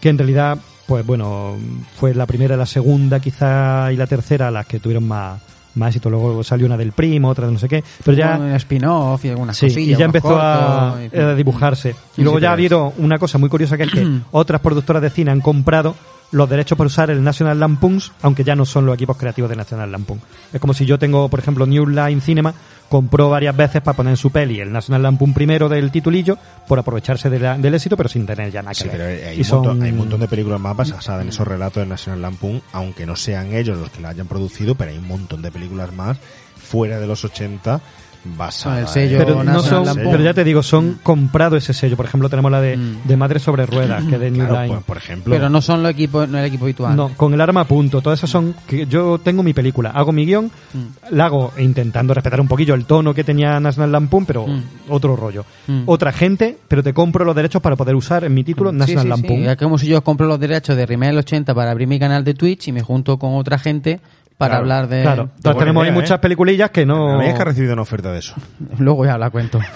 que 0.00 0.08
en 0.08 0.18
realidad, 0.18 0.58
pues 0.86 1.04
bueno, 1.04 1.56
fue 1.96 2.14
la 2.14 2.26
primera, 2.26 2.56
la 2.56 2.66
segunda 2.66 3.20
quizá 3.20 3.92
y 3.92 3.96
la 3.96 4.06
tercera 4.06 4.50
las 4.50 4.66
que 4.66 4.78
tuvieron 4.78 5.06
más, 5.08 5.40
más 5.74 5.88
éxito. 5.88 6.10
Luego 6.10 6.42
salió 6.44 6.66
una 6.66 6.76
del 6.76 6.92
primo, 6.92 7.28
otra 7.28 7.46
de 7.46 7.52
no 7.52 7.58
sé 7.58 7.68
qué, 7.68 7.84
pero 8.04 8.16
ya... 8.16 8.36
Un 8.38 8.52
spin-off 8.52 9.24
y 9.24 9.28
algunas 9.28 9.56
Sí, 9.56 9.66
cosillas. 9.66 9.96
y 9.96 9.98
ya 10.00 10.04
empezó 10.06 10.38
a, 10.40 10.96
y- 11.04 11.36
dibujarse. 11.36 11.94
Y 12.16 12.22
luego 12.22 12.38
sí, 12.38 12.42
ya 12.42 12.50
ha 12.50 12.52
habido 12.52 12.92
una 12.98 13.18
cosa 13.18 13.38
muy 13.38 13.48
curiosa 13.48 13.76
que 13.76 13.84
es 13.84 13.90
que 13.92 14.06
otras 14.32 14.60
productoras 14.60 15.02
de 15.02 15.10
cine 15.10 15.30
han 15.30 15.40
comprado 15.40 15.94
los 16.30 16.48
derechos 16.50 16.76
por 16.76 16.86
usar 16.86 17.10
el 17.10 17.24
National 17.24 17.58
Lampoons, 17.58 18.12
aunque 18.20 18.44
ya 18.44 18.54
no 18.54 18.66
son 18.66 18.84
los 18.84 18.94
equipos 18.94 19.16
creativos 19.16 19.48
de 19.48 19.56
National 19.56 19.90
Lampoon. 19.90 20.20
Es 20.52 20.60
como 20.60 20.74
si 20.74 20.84
yo 20.84 20.98
tengo, 20.98 21.28
por 21.30 21.38
ejemplo, 21.40 21.64
New 21.64 21.86
Line 21.86 22.20
Cinema, 22.20 22.52
compró 22.88 23.28
varias 23.30 23.56
veces 23.56 23.82
para 23.82 23.96
poner 23.96 24.12
en 24.12 24.16
su 24.16 24.30
peli 24.30 24.60
el 24.60 24.72
National 24.72 25.02
Lampoon 25.02 25.34
primero 25.34 25.68
del 25.68 25.90
titulillo, 25.90 26.38
por 26.66 26.78
aprovecharse 26.78 27.28
de 27.30 27.38
la- 27.38 27.58
del 27.58 27.74
éxito, 27.74 27.96
pero 27.96 28.08
sin 28.08 28.24
tener 28.26 28.50
ya 28.50 28.62
nada 28.62 28.72
que 28.74 28.80
Sí, 28.82 28.88
ver. 28.88 28.96
pero 28.96 29.28
hay 29.30 29.36
Y 29.36 29.38
un, 29.40 29.44
son- 29.44 29.58
montón, 29.58 29.82
hay 29.82 29.90
un 29.90 29.98
montón 29.98 30.20
de 30.20 30.28
películas 30.28 30.60
más 30.60 30.76
basadas 30.76 31.22
en 31.22 31.28
esos 31.28 31.46
relatos 31.46 31.82
de 31.82 31.86
National 31.88 32.22
Lampoon, 32.22 32.62
aunque 32.72 33.04
no 33.06 33.14
sean 33.16 33.52
ellos 33.52 33.76
los 33.78 33.90
que 33.90 34.00
la 34.00 34.10
hayan 34.10 34.26
producido, 34.26 34.74
pero 34.74 34.90
hay 34.90 34.98
un 34.98 35.06
montón 35.08 35.42
de 35.42 35.50
películas 35.50 35.92
más 35.92 36.18
fuera 36.56 36.98
de 36.98 37.06
los 37.06 37.24
80 37.24 37.80
basadas. 38.24 38.78
el 38.80 38.88
sello 38.88 39.18
en- 39.18 39.24
pero, 39.24 39.34
no 39.36 39.44
National 39.44 39.64
son, 39.64 39.84
Lampoon. 39.86 40.10
pero 40.12 40.22
ya 40.24 40.34
te 40.34 40.44
digo, 40.44 40.62
son 40.62 40.98
comprado 41.02 41.56
ese 41.56 41.72
sello. 41.72 41.96
Por 41.96 42.06
ejemplo, 42.06 42.28
tenemos 42.28 42.50
la 42.50 42.60
de, 42.60 42.76
Mm. 42.76 42.96
de 43.04 43.16
Madre 43.16 43.38
sobre 43.38 43.66
Ruedas, 43.66 44.04
que 44.04 44.14
es 44.16 44.20
de 44.20 44.30
New 44.30 44.46
Claro, 44.46 44.62
Line. 44.62 44.74
pues, 44.74 44.84
por 44.84 44.96
ejemplo, 44.96 45.34
Pero 45.34 45.48
no 45.48 45.60
son 45.62 45.82
los 45.82 45.92
equipos, 45.92 46.28
no 46.28 46.38
el 46.38 46.44
equipo 46.44 46.64
habitual. 46.64 46.96
No, 46.96 47.10
con 47.16 47.32
el 47.34 47.40
arma 47.40 47.60
a 47.62 47.64
punto. 47.64 48.00
Todas 48.00 48.18
esas 48.20 48.30
son 48.30 48.54
que 48.66 48.86
yo 48.86 49.18
tengo 49.18 49.42
mi 49.42 49.52
película, 49.52 49.90
hago 49.90 50.12
mi 50.12 50.24
guion, 50.26 50.46
Mm. 50.46 51.14
la 51.16 51.26
hago 51.26 51.52
intentando 51.58 52.12
respetar 52.14 52.40
un 52.40 52.48
poquillo 52.48 52.74
el 52.74 52.84
tono 52.84 53.14
que 53.14 53.24
tenía 53.24 53.58
National 53.60 53.92
Lampoon, 53.92 54.26
pero 54.26 54.46
Mm. 54.46 54.62
otro 54.90 55.16
rollo. 55.16 55.44
Mm. 55.66 55.82
Otra 55.86 56.12
gente, 56.12 56.56
pero 56.68 56.82
te 56.82 56.92
compro 56.92 57.24
los 57.24 57.34
derechos 57.36 57.62
para 57.62 57.76
poder 57.76 57.94
usar 57.94 58.24
en 58.24 58.34
mi 58.34 58.44
título 58.44 58.72
National 58.72 59.04
sí, 59.04 59.06
sí. 59.06 59.08
Lampoon. 59.08 59.48
Es 59.50 59.56
como 59.56 59.78
si 59.78 59.86
yo 59.86 60.02
compro 60.02 60.26
los 60.26 60.38
derechos 60.40 60.76
de 60.76 60.84
Remake 60.86 61.16
80 61.18 61.54
para 61.54 61.70
abrir 61.70 61.88
mi 61.88 61.98
canal 61.98 62.24
de 62.24 62.34
Twitch 62.34 62.68
y 62.68 62.72
me 62.72 62.82
junto 62.82 63.18
con 63.18 63.34
otra 63.36 63.58
gente 63.58 64.00
para 64.38 64.50
Claro, 64.50 64.62
hablar 64.62 64.88
de... 64.88 65.02
Claro, 65.02 65.22
entonces 65.24 65.42
buena 65.42 65.58
tenemos 65.58 65.82
ahí 65.82 65.88
idea, 65.90 66.00
muchas 66.00 66.16
¿eh? 66.16 66.20
peliculillas 66.20 66.70
que 66.70 66.86
no... 66.86 67.08
¿No 67.12 67.18
habías 67.18 67.34
que 67.34 67.42
ha 67.42 67.44
recibido 67.44 67.72
una 67.74 67.82
oferta 67.82 68.12
de 68.12 68.20
eso? 68.20 68.34
Luego 68.78 69.04
ya 69.04 69.18
la 69.18 69.28
cuento. 69.30 69.58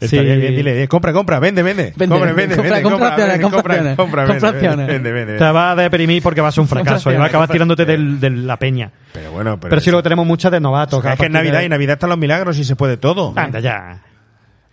Estaría 0.00 0.34
Sí. 0.34 0.40
bien, 0.40 0.56
dile, 0.56 0.88
compra, 0.88 1.12
compra, 1.12 1.38
vende, 1.38 1.62
vende. 1.62 1.92
Vende, 1.96 2.14
compra, 2.14 2.32
vende, 2.32 2.56
vende, 2.56 2.82
compra, 2.82 3.16
vende, 3.16 3.40
compra 3.40 3.40
compra 3.40 3.76
compra, 3.76 3.96
compra, 3.96 3.96
compra 3.96 4.24
vende, 4.26 4.46
acciones. 4.48 4.86
vende, 4.88 5.12
vende. 5.12 5.38
Te 5.38 5.44
va 5.50 5.70
a 5.70 5.76
deprimir 5.76 6.22
porque 6.22 6.40
va 6.40 6.48
a 6.48 6.52
ser 6.52 6.62
un 6.62 6.68
fracaso 6.68 7.12
y 7.12 7.16
va 7.16 7.24
a 7.24 7.26
acabar 7.28 7.46
Compra- 7.48 7.52
tirándote 7.52 7.84
del- 7.84 8.18
de 8.20 8.30
la 8.30 8.56
peña. 8.58 8.90
Pero 9.12 9.30
bueno, 9.32 9.58
pero, 9.60 9.70
Pero, 9.70 9.80
sí 9.80 9.90
luego 9.90 10.02
tenemos 10.02 10.26
muchas 10.26 10.50
de 10.50 10.60
novatos. 10.60 10.98
es 10.98 11.02
que 11.02 11.08
es 11.08 11.12
a 11.12 11.16
partir 11.16 11.30
Navidad 11.32 11.58
de- 11.60 11.66
y 11.66 11.68
Navidad 11.68 11.92
están 11.94 12.10
los 12.10 12.18
milagros 12.18 12.58
y 12.58 12.64
se 12.64 12.74
puede 12.74 12.96
todo. 12.96 13.32
Anda 13.36 13.60
ya, 13.60 14.00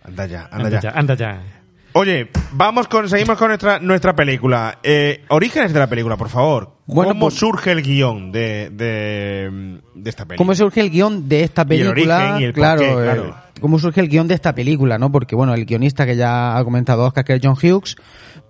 Anda 0.04 0.26
ya, 0.26 0.48
anda, 0.50 0.56
anda 0.56 0.70
ya. 0.70 0.80
ya, 0.80 0.90
anda 0.98 1.14
ya. 1.14 1.38
Oye, 1.94 2.30
vamos 2.52 2.88
con, 2.88 3.08
seguimos 3.08 3.36
con 3.36 3.48
nuestra, 3.48 3.78
nuestra 3.78 4.14
película. 4.14 4.78
Eh, 4.82 5.24
orígenes 5.28 5.72
de 5.74 5.78
la 5.78 5.86
película, 5.88 6.16
por 6.16 6.28
favor. 6.30 6.76
Bueno, 6.86 7.10
¿Cómo 7.12 7.26
pues- 7.26 7.34
surge 7.34 7.72
el 7.72 7.82
guion 7.82 8.32
de, 8.32 8.70
de, 8.70 9.80
de 9.94 10.10
esta 10.10 10.24
película? 10.24 10.38
¿Cómo 10.38 10.54
surge 10.54 10.80
el 10.80 10.90
guion 10.90 11.28
de 11.28 11.42
esta 11.44 11.66
Y 11.68 11.74
el 11.80 11.88
película? 11.92 12.18
origen 12.18 12.40
y 12.40 12.44
el 12.44 12.52
claro, 12.54 12.78
porqué, 12.80 12.92
eh, 12.92 13.04
claro. 13.04 13.36
¿Cómo 13.62 13.78
surge 13.78 14.00
el 14.02 14.08
guion 14.08 14.28
de 14.28 14.34
esta 14.34 14.54
película, 14.54 14.98
no? 14.98 15.10
Porque, 15.10 15.34
bueno, 15.34 15.54
el 15.54 15.64
guionista 15.64 16.04
que 16.04 16.16
ya 16.16 16.58
ha 16.58 16.62
comentado 16.64 17.04
Oscar, 17.04 17.24
que 17.24 17.34
es 17.34 17.40
John 17.42 17.54
Hughes, 17.56 17.96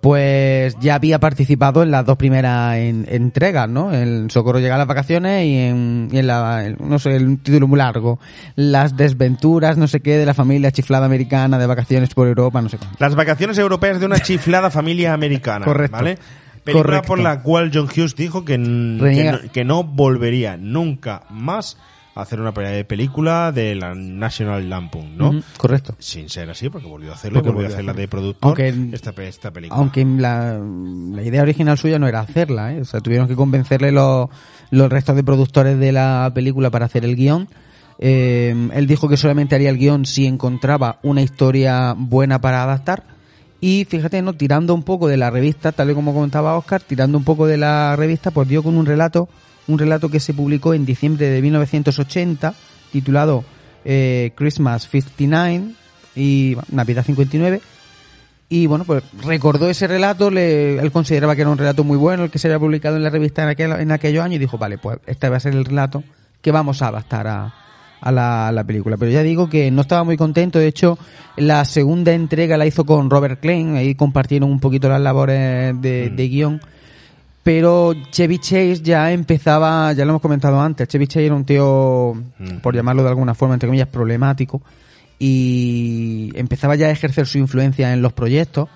pues 0.01 0.75
ya 0.81 0.95
había 0.95 1.19
participado 1.19 1.81
en 1.83 1.91
las 1.91 2.05
dos 2.05 2.17
primeras 2.17 2.75
en- 2.77 3.05
entregas, 3.09 3.69
¿no? 3.69 3.93
En 3.93 4.29
Socorro 4.29 4.59
llega 4.59 4.75
a 4.75 4.77
las 4.77 4.87
vacaciones 4.87 5.45
y 5.45 5.55
en, 5.57 6.09
y 6.11 6.17
en 6.17 6.27
la, 6.27 6.65
en- 6.65 6.77
no 6.81 6.99
sé, 6.99 7.15
un 7.17 7.37
título 7.37 7.67
muy 7.67 7.77
largo. 7.77 8.19
Las 8.55 8.97
desventuras, 8.97 9.77
no 9.77 9.87
sé 9.87 10.01
qué, 10.01 10.17
de 10.17 10.25
la 10.25 10.33
familia 10.33 10.71
chiflada 10.71 11.05
americana 11.05 11.57
de 11.57 11.67
vacaciones 11.67 12.13
por 12.13 12.27
Europa, 12.27 12.61
no 12.61 12.67
sé 12.69 12.77
qué. 12.77 12.85
Las 12.99 13.15
vacaciones 13.15 13.57
europeas 13.57 13.99
de 13.99 14.05
una 14.05 14.19
chiflada 14.19 14.69
familia 14.69 15.13
americana. 15.13 15.63
Correcto. 15.65 15.95
¿Vale? 15.95 16.17
Película 16.63 16.83
Correcto. 16.85 17.07
por 17.07 17.19
la 17.19 17.41
cual 17.41 17.71
John 17.73 17.85
Hughes 17.87 18.15
dijo 18.15 18.45
que, 18.45 18.53
que, 18.55 18.57
no, 19.31 19.51
que 19.51 19.63
no 19.65 19.83
volvería 19.83 20.55
nunca 20.57 21.23
más 21.29 21.77
hacer 22.15 22.39
una 22.39 22.53
pe- 22.53 22.85
película 22.85 23.51
de 23.51 23.73
la 23.75 23.95
National 23.95 24.69
Lampoon, 24.69 25.17
¿no? 25.17 25.41
Correcto. 25.57 25.95
Sin 25.99 26.29
ser 26.29 26.49
así, 26.49 26.69
porque 26.69 26.87
volvió 26.87 27.11
a 27.11 27.15
hacerlo, 27.15 27.39
Porque 27.39 27.49
volvió 27.49 27.67
a 27.67 27.69
volvió 27.69 27.75
a 27.75 27.77
hacerla 27.77 27.93
de 28.01 28.07
productor 28.07 28.47
Aunque- 28.49 28.95
esta, 28.95 29.13
esta 29.23 29.51
película. 29.51 29.79
Aunque 29.79 30.05
la, 30.05 30.59
la 30.59 31.23
idea 31.23 31.41
original 31.41 31.77
suya 31.77 31.97
no 31.99 32.07
era 32.07 32.19
hacerla, 32.19 32.73
¿eh? 32.73 32.81
O 32.81 32.85
sea, 32.85 32.99
tuvieron 32.99 33.27
que 33.27 33.35
convencerle 33.35 33.91
los, 33.91 34.29
los 34.69 34.89
restos 34.91 35.15
de 35.15 35.23
productores 35.23 35.79
de 35.79 35.91
la 35.91 36.31
película 36.33 36.69
para 36.69 36.85
hacer 36.85 37.03
el 37.05 37.15
guion. 37.15 37.47
Eh, 37.99 38.55
él 38.73 38.87
dijo 38.87 39.07
que 39.07 39.17
solamente 39.17 39.55
haría 39.55 39.69
el 39.69 39.77
guion 39.77 40.05
si 40.05 40.25
encontraba 40.25 40.99
una 41.03 41.21
historia 41.21 41.93
buena 41.97 42.39
para 42.41 42.63
adaptar. 42.63 43.03
Y 43.61 43.85
fíjate, 43.89 44.21
¿no? 44.21 44.33
Tirando 44.33 44.73
un 44.73 44.83
poco 44.83 45.07
de 45.07 45.15
la 45.15 45.29
revista, 45.29 45.71
tal 45.71 45.89
y 45.91 45.93
como 45.93 46.13
comentaba 46.13 46.57
Oscar, 46.57 46.81
tirando 46.81 47.17
un 47.17 47.23
poco 47.23 47.47
de 47.47 47.57
la 47.57 47.95
revista, 47.95 48.29
pues 48.31 48.47
dio 48.49 48.61
con 48.61 48.75
un 48.75 48.85
relato, 48.85 49.29
un 49.67 49.79
relato 49.79 50.09
que 50.09 50.19
se 50.19 50.33
publicó 50.33 50.73
en 50.73 50.85
diciembre 50.85 51.27
de 51.29 51.41
1980, 51.41 52.53
titulado 52.91 53.43
eh, 53.85 54.31
Christmas 54.35 54.87
59 54.89 55.71
y 56.15 56.57
Navidad 56.71 57.05
59, 57.05 57.61
y 58.49 58.67
bueno, 58.67 58.83
pues 58.85 59.03
recordó 59.23 59.69
ese 59.69 59.87
relato, 59.87 60.29
le, 60.29 60.77
él 60.77 60.91
consideraba 60.91 61.35
que 61.35 61.41
era 61.41 61.49
un 61.49 61.57
relato 61.57 61.83
muy 61.83 61.97
bueno, 61.97 62.25
el 62.25 62.29
que 62.29 62.37
se 62.39 62.47
había 62.47 62.59
publicado 62.59 62.97
en 62.97 63.03
la 63.03 63.09
revista 63.09 63.43
en, 63.43 63.49
aquel, 63.49 63.71
en 63.71 63.91
aquellos 63.91 64.23
años, 64.23 64.35
y 64.35 64.39
dijo, 64.39 64.57
vale, 64.57 64.77
pues 64.77 64.99
este 65.07 65.29
va 65.29 65.37
a 65.37 65.39
ser 65.39 65.53
el 65.53 65.65
relato 65.65 66.03
que 66.41 66.51
vamos 66.51 66.81
a 66.81 66.89
adaptar 66.89 67.25
a, 67.25 67.53
a 67.99 68.11
la, 68.11 68.49
a 68.49 68.51
la 68.51 68.63
película. 68.63 68.97
Pero 68.97 69.11
ya 69.11 69.23
digo 69.23 69.49
que 69.49 69.71
no 69.71 69.81
estaba 69.81 70.03
muy 70.03 70.17
contento, 70.17 70.59
de 70.59 70.67
hecho, 70.67 70.99
la 71.37 71.65
segunda 71.65 72.13
entrega 72.13 72.57
la 72.57 72.65
hizo 72.65 72.85
con 72.85 73.09
Robert 73.09 73.39
Klein, 73.39 73.75
ahí 73.75 73.95
compartieron 73.95 74.51
un 74.51 74.59
poquito 74.59 74.89
las 74.89 75.01
labores 75.01 75.81
de, 75.81 76.09
de 76.09 76.27
guion. 76.27 76.61
Pero 77.43 77.93
Chevy 78.09 78.39
Chase 78.39 78.81
ya 78.81 79.11
empezaba, 79.11 79.91
ya 79.91 80.05
lo 80.05 80.11
hemos 80.11 80.21
comentado 80.21 80.61
antes, 80.61 80.87
Chevy 80.87 81.07
Chase 81.07 81.25
era 81.25 81.35
un 81.35 81.43
tío, 81.43 82.15
por 82.61 82.73
llamarlo 82.73 83.03
de 83.03 83.09
alguna 83.09 83.35
forma, 83.35 83.53
entre 83.55 83.67
comillas, 83.67 83.89
problemático 83.89 84.61
y 85.19 86.31
empezaba 86.35 86.75
ya 86.75 86.87
a 86.87 86.91
ejercer 86.91 87.27
su 87.27 87.37
influencia 87.37 87.93
en 87.93 88.01
los 88.01 88.13
proyectos. 88.13 88.69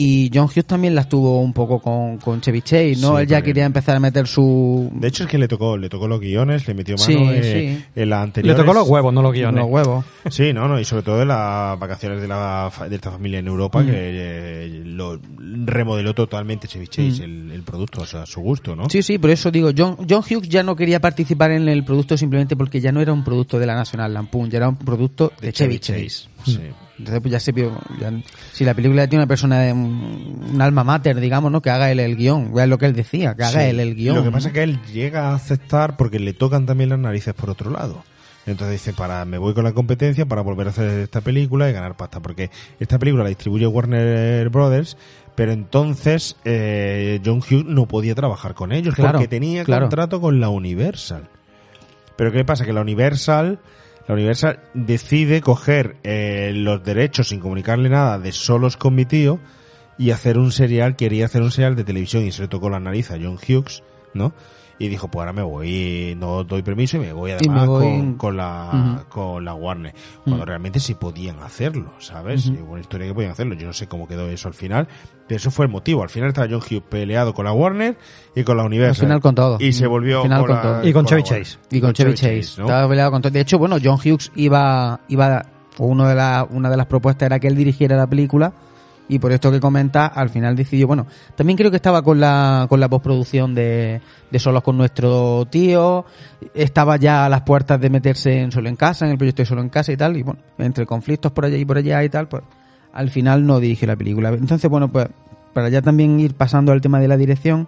Y 0.00 0.30
John 0.32 0.44
Hughes 0.46 0.64
también 0.64 0.94
las 0.94 1.08
tuvo 1.08 1.40
un 1.40 1.52
poco 1.52 1.80
con, 1.80 2.18
con 2.18 2.40
Chevy 2.40 2.62
Chase, 2.62 2.94
¿no? 3.00 3.16
Sí, 3.16 3.22
Él 3.22 3.26
ya 3.28 3.42
quería 3.42 3.64
empezar 3.64 3.96
a 3.96 4.00
meter 4.00 4.28
su... 4.28 4.88
De 4.94 5.08
hecho, 5.08 5.24
es 5.24 5.28
que 5.28 5.38
le 5.38 5.48
tocó, 5.48 5.76
le 5.76 5.88
tocó 5.88 6.06
los 6.06 6.20
guiones, 6.20 6.68
le 6.68 6.74
metió 6.74 6.94
mano 6.96 7.04
Sí, 7.06 7.16
eh, 7.18 7.78
sí. 7.84 7.84
en 8.00 8.10
la 8.10 8.18
Le 8.18 8.22
anterior. 8.22 8.56
tocó 8.56 8.72
los 8.74 8.88
huevos, 8.88 9.12
no 9.12 9.22
los 9.22 9.32
guiones. 9.32 9.60
los 9.60 9.68
huevos. 9.68 10.04
Sí, 10.30 10.52
no, 10.52 10.68
no, 10.68 10.78
y 10.78 10.84
sobre 10.84 11.02
todo 11.02 11.18
de 11.18 11.26
las 11.26 11.76
vacaciones 11.80 12.20
de, 12.20 12.28
la, 12.28 12.68
fa- 12.72 12.88
de 12.88 12.94
esta 12.94 13.10
familia 13.10 13.40
en 13.40 13.48
Europa, 13.48 13.82
Mm. 13.82 13.86
que 13.86 13.92
eh, 13.96 14.82
lo 14.84 15.18
remodeló 15.36 16.14
totalmente 16.14 16.68
Chevy 16.68 16.86
Chase, 16.86 17.24
el, 17.24 17.50
el 17.50 17.62
producto, 17.64 18.02
o 18.02 18.06
sea, 18.06 18.22
a 18.22 18.26
su 18.26 18.40
gusto, 18.40 18.76
¿no? 18.76 18.84
Mm. 18.84 18.90
Sí, 18.90 19.02
sí, 19.02 19.18
por 19.18 19.30
eso 19.30 19.50
digo, 19.50 19.70
John, 19.76 19.96
John 20.08 20.22
Hughes 20.22 20.48
ya 20.48 20.62
no 20.62 20.76
quería 20.76 21.00
participar 21.00 21.50
en 21.50 21.68
el 21.68 21.84
producto 21.84 22.16
simplemente 22.16 22.54
porque 22.56 22.80
ya 22.80 22.92
no 22.92 23.00
era 23.00 23.12
un 23.12 23.24
producto 23.24 23.58
de 23.58 23.66
la 23.66 23.74
National 23.74 24.14
Lampoon, 24.14 24.48
ya 24.48 24.58
era 24.58 24.68
un 24.68 24.76
producto 24.76 25.32
de, 25.40 25.52
Chevy 25.52 25.80
Chase. 25.80 26.28
Sí. 26.44 26.60
Entonces 26.98 27.20
pues 27.20 27.32
ya 27.32 27.40
se 27.40 27.52
vio, 27.52 27.78
ya- 28.00 28.12
si 28.52 28.64
la 28.64 28.74
película 28.74 29.06
tiene 29.06 29.22
una 29.22 29.28
persona 29.28 29.60
de 29.60 29.72
un, 29.72 30.48
un 30.52 30.60
alma 30.60 30.82
mater, 30.84 31.20
digamos, 31.20 31.52
¿no? 31.52 31.62
Que 31.62 31.70
haga 31.70 31.90
él 31.92 32.00
el 32.00 32.16
guion, 32.16 32.52
es 32.58 32.68
lo 32.68 32.76
que 32.78 32.86
él 32.86 32.92
decía, 32.94 33.34
que 33.36 33.44
haga 33.44 33.60
Sí. 33.62 33.66
él 33.70 33.80
el 33.80 33.94
guion. 33.94 34.16
Lo 34.16 34.24
que 34.24 34.30
pasa 34.32 34.48
es 34.48 34.54
que 34.54 34.62
él 34.64 34.80
llega 34.92 35.28
a 35.30 35.34
aceptar 35.34 35.96
porque 35.96 36.18
le 36.18 36.32
tocan 36.32 36.66
también 36.66 36.90
las 36.90 36.98
narices 36.98 37.34
por 37.34 37.50
otro 37.50 37.70
lado. 37.70 38.02
Entonces 38.46 38.80
dice, 38.80 38.94
para 38.94 39.24
me 39.26 39.36
voy 39.38 39.52
con 39.52 39.62
la 39.64 39.72
competencia 39.72 40.24
para 40.26 40.40
volver 40.40 40.66
a 40.68 40.70
hacer 40.70 40.88
esta 41.00 41.20
película 41.20 41.68
y 41.68 41.72
ganar 41.72 41.96
pasta, 41.96 42.20
porque 42.20 42.50
esta 42.80 42.98
película 42.98 43.22
la 43.22 43.28
distribuye 43.28 43.66
Warner 43.66 44.48
Brothers, 44.48 44.96
pero 45.34 45.52
entonces 45.52 46.34
eh, 46.46 47.20
John 47.24 47.38
Hughes 47.38 47.66
no 47.66 47.86
podía 47.86 48.14
trabajar 48.14 48.54
con 48.54 48.72
ellos 48.72 48.94
Claro, 48.94 49.12
porque 49.18 49.28
tenía 49.28 49.64
claro. 49.64 49.82
contrato 49.84 50.20
con 50.20 50.40
la 50.40 50.48
Universal. 50.48 51.28
Pero 52.16 52.32
¿qué 52.32 52.42
pasa? 52.44 52.64
Que 52.64 52.72
la 52.72 52.80
Universal, 52.80 53.58
la 54.08 54.14
Universal 54.14 54.60
decide 54.72 55.42
coger 55.42 55.96
eh, 56.02 56.52
los 56.54 56.82
derechos 56.82 57.28
sin 57.28 57.40
comunicarle 57.40 57.90
nada 57.90 58.18
de 58.18 58.32
solos 58.32 58.78
con 58.78 58.94
mi 58.94 59.04
tío 59.04 59.38
y 59.98 60.12
hacer 60.12 60.38
un 60.38 60.50
serial, 60.50 60.96
quería 60.96 61.26
hacer 61.26 61.42
un 61.42 61.50
serial 61.50 61.76
de 61.76 61.84
televisión 61.84 62.24
y 62.24 62.32
se 62.32 62.42
le 62.42 62.48
tocó 62.48 62.70
la 62.70 62.80
nariz 62.80 63.10
a 63.10 63.18
John 63.20 63.36
Hughes, 63.36 63.82
¿no? 64.14 64.32
Y 64.80 64.86
dijo, 64.88 65.08
pues 65.08 65.20
ahora 65.22 65.32
me 65.32 65.42
voy, 65.42 66.14
no 66.18 66.44
doy 66.44 66.62
permiso 66.62 66.98
y 66.98 67.00
me 67.00 67.12
voy 67.12 67.32
además 67.32 67.62
me 67.62 67.66
voy- 67.66 67.82
Con, 67.84 68.14
con 68.14 68.36
la, 68.36 69.04
con 69.08 69.44
la 69.44 69.54
Warner. 69.54 69.92
Cuando 70.22 70.44
Mm. 70.44 70.46
realmente 70.46 70.78
sí 70.78 70.94
podían 70.94 71.40
hacerlo, 71.40 71.92
¿sabes? 71.98 72.46
Ujú. 72.46 72.58
Y 72.58 72.62
buena 72.62 72.80
historia 72.82 73.08
que 73.08 73.14
podían 73.14 73.32
hacerlo. 73.32 73.54
Yo 73.54 73.66
no 73.66 73.72
sé 73.72 73.88
cómo 73.88 74.06
quedó 74.06 74.28
eso 74.28 74.46
al 74.46 74.54
final, 74.54 74.86
pero 75.26 75.36
eso 75.36 75.50
fue 75.50 75.64
el 75.66 75.72
motivo. 75.72 76.02
Al 76.04 76.10
final 76.10 76.28
estaba 76.28 76.46
John 76.48 76.60
Hughes 76.60 76.82
peleado 76.88 77.34
con 77.34 77.44
la 77.46 77.52
Warner 77.52 77.98
y 78.36 78.44
con 78.44 78.56
la 78.56 78.62
Universal. 78.64 79.06
Al 79.06 79.08
final 79.08 79.20
con 79.20 79.34
todo. 79.34 79.56
Y 79.60 79.72
se 79.72 79.84
Al 79.84 79.90
volvió 79.90 80.22
final 80.22 80.46
con 80.46 80.62
todo. 80.62 80.86
Y 80.88 80.92
con 80.92 81.06
Chevy 81.06 81.22
Warner. 81.22 81.42
Chase. 81.44 81.58
Y 81.72 81.80
con 81.80 81.92
Chevy 81.92 82.14
Chase. 82.14 82.54
¿no? 82.58 82.66
Estaba 82.66 82.88
peleado 82.88 83.10
con 83.10 83.22
todo. 83.22 83.32
De 83.32 83.40
hecho, 83.40 83.58
bueno, 83.58 83.78
John 83.82 83.96
Hughes 83.98 84.30
iba, 84.36 85.00
iba, 85.08 85.44
o 85.78 85.86
uno 85.86 86.06
de 86.06 86.14
la, 86.14 86.46
una 86.48 86.70
de 86.70 86.76
las 86.76 86.86
propuestas 86.86 87.26
era 87.26 87.40
que 87.40 87.48
él 87.48 87.56
dirigiera 87.56 87.96
la 87.96 88.06
película. 88.06 88.52
Y 89.10 89.18
por 89.18 89.32
esto 89.32 89.50
que 89.50 89.58
comenta, 89.58 90.06
al 90.06 90.28
final 90.28 90.54
decidió, 90.54 90.86
bueno, 90.86 91.06
también 91.34 91.56
creo 91.56 91.70
que 91.70 91.76
estaba 91.76 92.02
con 92.02 92.20
la, 92.20 92.66
con 92.68 92.78
la 92.78 92.88
postproducción 92.88 93.54
de, 93.54 94.00
de 94.30 94.38
Solos 94.38 94.62
con 94.62 94.76
nuestro 94.76 95.46
tío, 95.50 96.04
estaba 96.54 96.96
ya 96.98 97.24
a 97.24 97.28
las 97.30 97.40
puertas 97.42 97.80
de 97.80 97.88
meterse 97.88 98.40
en 98.40 98.52
Solo 98.52 98.68
en 98.68 98.76
Casa, 98.76 99.06
en 99.06 99.12
el 99.12 99.16
proyecto 99.18 99.42
de 99.42 99.46
Solo 99.46 99.62
en 99.62 99.70
Casa 99.70 99.92
y 99.92 99.96
tal, 99.96 100.16
y 100.18 100.22
bueno, 100.22 100.40
entre 100.58 100.84
conflictos 100.84 101.32
por 101.32 101.46
allá 101.46 101.56
y 101.56 101.64
por 101.64 101.78
allá 101.78 102.04
y 102.04 102.08
tal, 102.10 102.28
pues 102.28 102.42
al 102.92 103.08
final 103.10 103.46
no 103.46 103.60
dirige 103.60 103.86
la 103.86 103.96
película. 103.96 104.28
Entonces, 104.30 104.68
bueno, 104.70 104.88
pues 104.92 105.08
para 105.54 105.70
ya 105.70 105.80
también 105.80 106.20
ir 106.20 106.34
pasando 106.34 106.72
al 106.72 106.80
tema 106.82 107.00
de 107.00 107.08
la 107.08 107.16
dirección, 107.16 107.66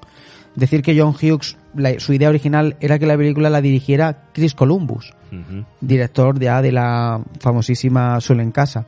decir 0.56 0.82
que 0.82 0.98
John 1.00 1.14
Hughes, 1.14 1.56
la- 1.74 1.98
su 2.00 2.12
idea 2.12 2.28
original 2.28 2.76
era 2.80 2.98
que 2.98 3.06
la 3.06 3.16
película 3.16 3.48
la 3.48 3.62
dirigiera 3.62 4.24
Chris 4.34 4.54
Columbus, 4.54 5.14
director 5.80 6.38
ya 6.38 6.60
de 6.60 6.72
la 6.72 7.20
famosísima 7.40 8.20
Solo 8.20 8.42
en 8.42 8.50
Casa. 8.52 8.84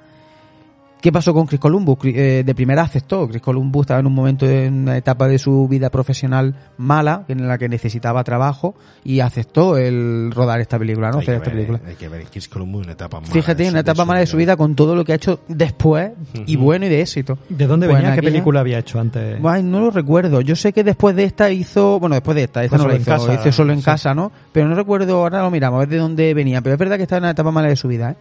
¿Qué 1.03 1.11
pasó 1.11 1.35
con 1.35 1.47
Chris 1.47 1.59
Columbus? 1.59 1.99
Eh, 2.05 2.45
de 2.47 2.55
primera 2.55 2.83
aceptó. 2.83 3.27
Chris 3.29 3.43
Columbus 3.43 3.81
estaba 3.83 3.99
en 3.99 4.07
un 4.07 4.15
momento, 4.15 4.49
en 4.49 4.83
una 4.83 4.97
etapa 4.97 5.27
de 5.27 5.37
su 5.37 5.67
vida 5.67 5.91
profesional 5.91 6.55
mala, 6.79 7.25
en 7.27 7.49
la 7.49 7.59
que 7.59 7.69
necesitaba 7.69 8.23
trabajo, 8.23 8.77
y 9.03 9.19
aceptó 9.19 9.77
el 9.77 10.31
rodar 10.33 10.61
esta 10.61 10.79
película, 10.79 11.11
¿no? 11.11 11.17
Hay, 11.19 11.23
Hacer 11.25 11.35
que 11.35 11.39
esta 11.43 11.51
ver, 11.57 11.67
película. 11.67 11.91
hay 11.91 11.97
que 11.97 12.09
ver 12.09 12.25
Chris 12.31 12.49
Columbus 12.49 12.83
en 12.83 12.85
una 12.85 12.93
etapa 12.93 13.19
mala. 13.21 13.33
Fíjate, 13.33 13.65
en 13.65 13.71
una 13.71 13.81
etapa 13.81 14.05
mala 14.05 14.21
de 14.21 14.27
su 14.27 14.37
vida 14.37 14.57
con 14.57 14.77
todo 14.77 14.95
lo 14.95 15.05
que 15.05 15.11
ha 15.11 15.17
hecho 15.17 15.41
después, 15.49 16.13
y 16.47 16.55
bueno 16.55 16.87
y 16.87 16.89
de 16.89 17.01
éxito. 17.01 17.37
¿De 17.49 17.67
dónde 17.67 17.89
Pues 17.89 17.97
venía? 17.97 18.11
en 18.11 18.15
¿Qué 18.15 18.21
aquella- 18.21 18.33
película 18.35 18.61
había 18.61 18.79
hecho 18.79 19.01
antes? 19.01 19.41
Ay, 19.45 19.65
no 19.65 19.81
lo 19.81 19.91
recuerdo. 19.91 20.41
Yo 20.41 20.55
sé 20.55 20.73
que 20.73 20.85
después 20.85 21.17
de 21.17 21.25
esta 21.25 21.51
hizo, 21.51 21.99
bueno, 21.99 22.15
después 22.15 22.37
de 22.37 22.45
esta, 22.45 22.63
esta 22.63 22.77
Fue 22.79 22.79
no 22.79 22.85
la 22.85 22.91
solo 22.91 22.97
en 22.97 23.03
hizo, 23.03 23.27
casa, 23.27 23.41
hizo 23.43 23.53
solo 23.57 23.73
en 23.73 23.79
sí. 23.81 23.85
casa, 23.85 24.15
¿no? 24.15 24.31
Pero 24.53 24.69
no 24.69 24.77
recuerdo, 24.77 25.17
ahora 25.17 25.43
lo 25.43 25.51
miramos, 25.51 25.79
a 25.79 25.81
ver 25.81 25.89
de 25.89 25.97
dónde 25.99 26.33
venía. 26.33 26.61
Pero 26.61 26.75
es 26.75 26.79
verdad 26.79 26.97
que 26.97 27.03
estaba 27.03 27.19
en 27.19 27.25
una 27.25 27.31
etapa 27.33 27.51
mala 27.51 27.67
de 27.67 27.75
su 27.77 27.89
vida, 27.89 28.13
¿eh? 28.13 28.17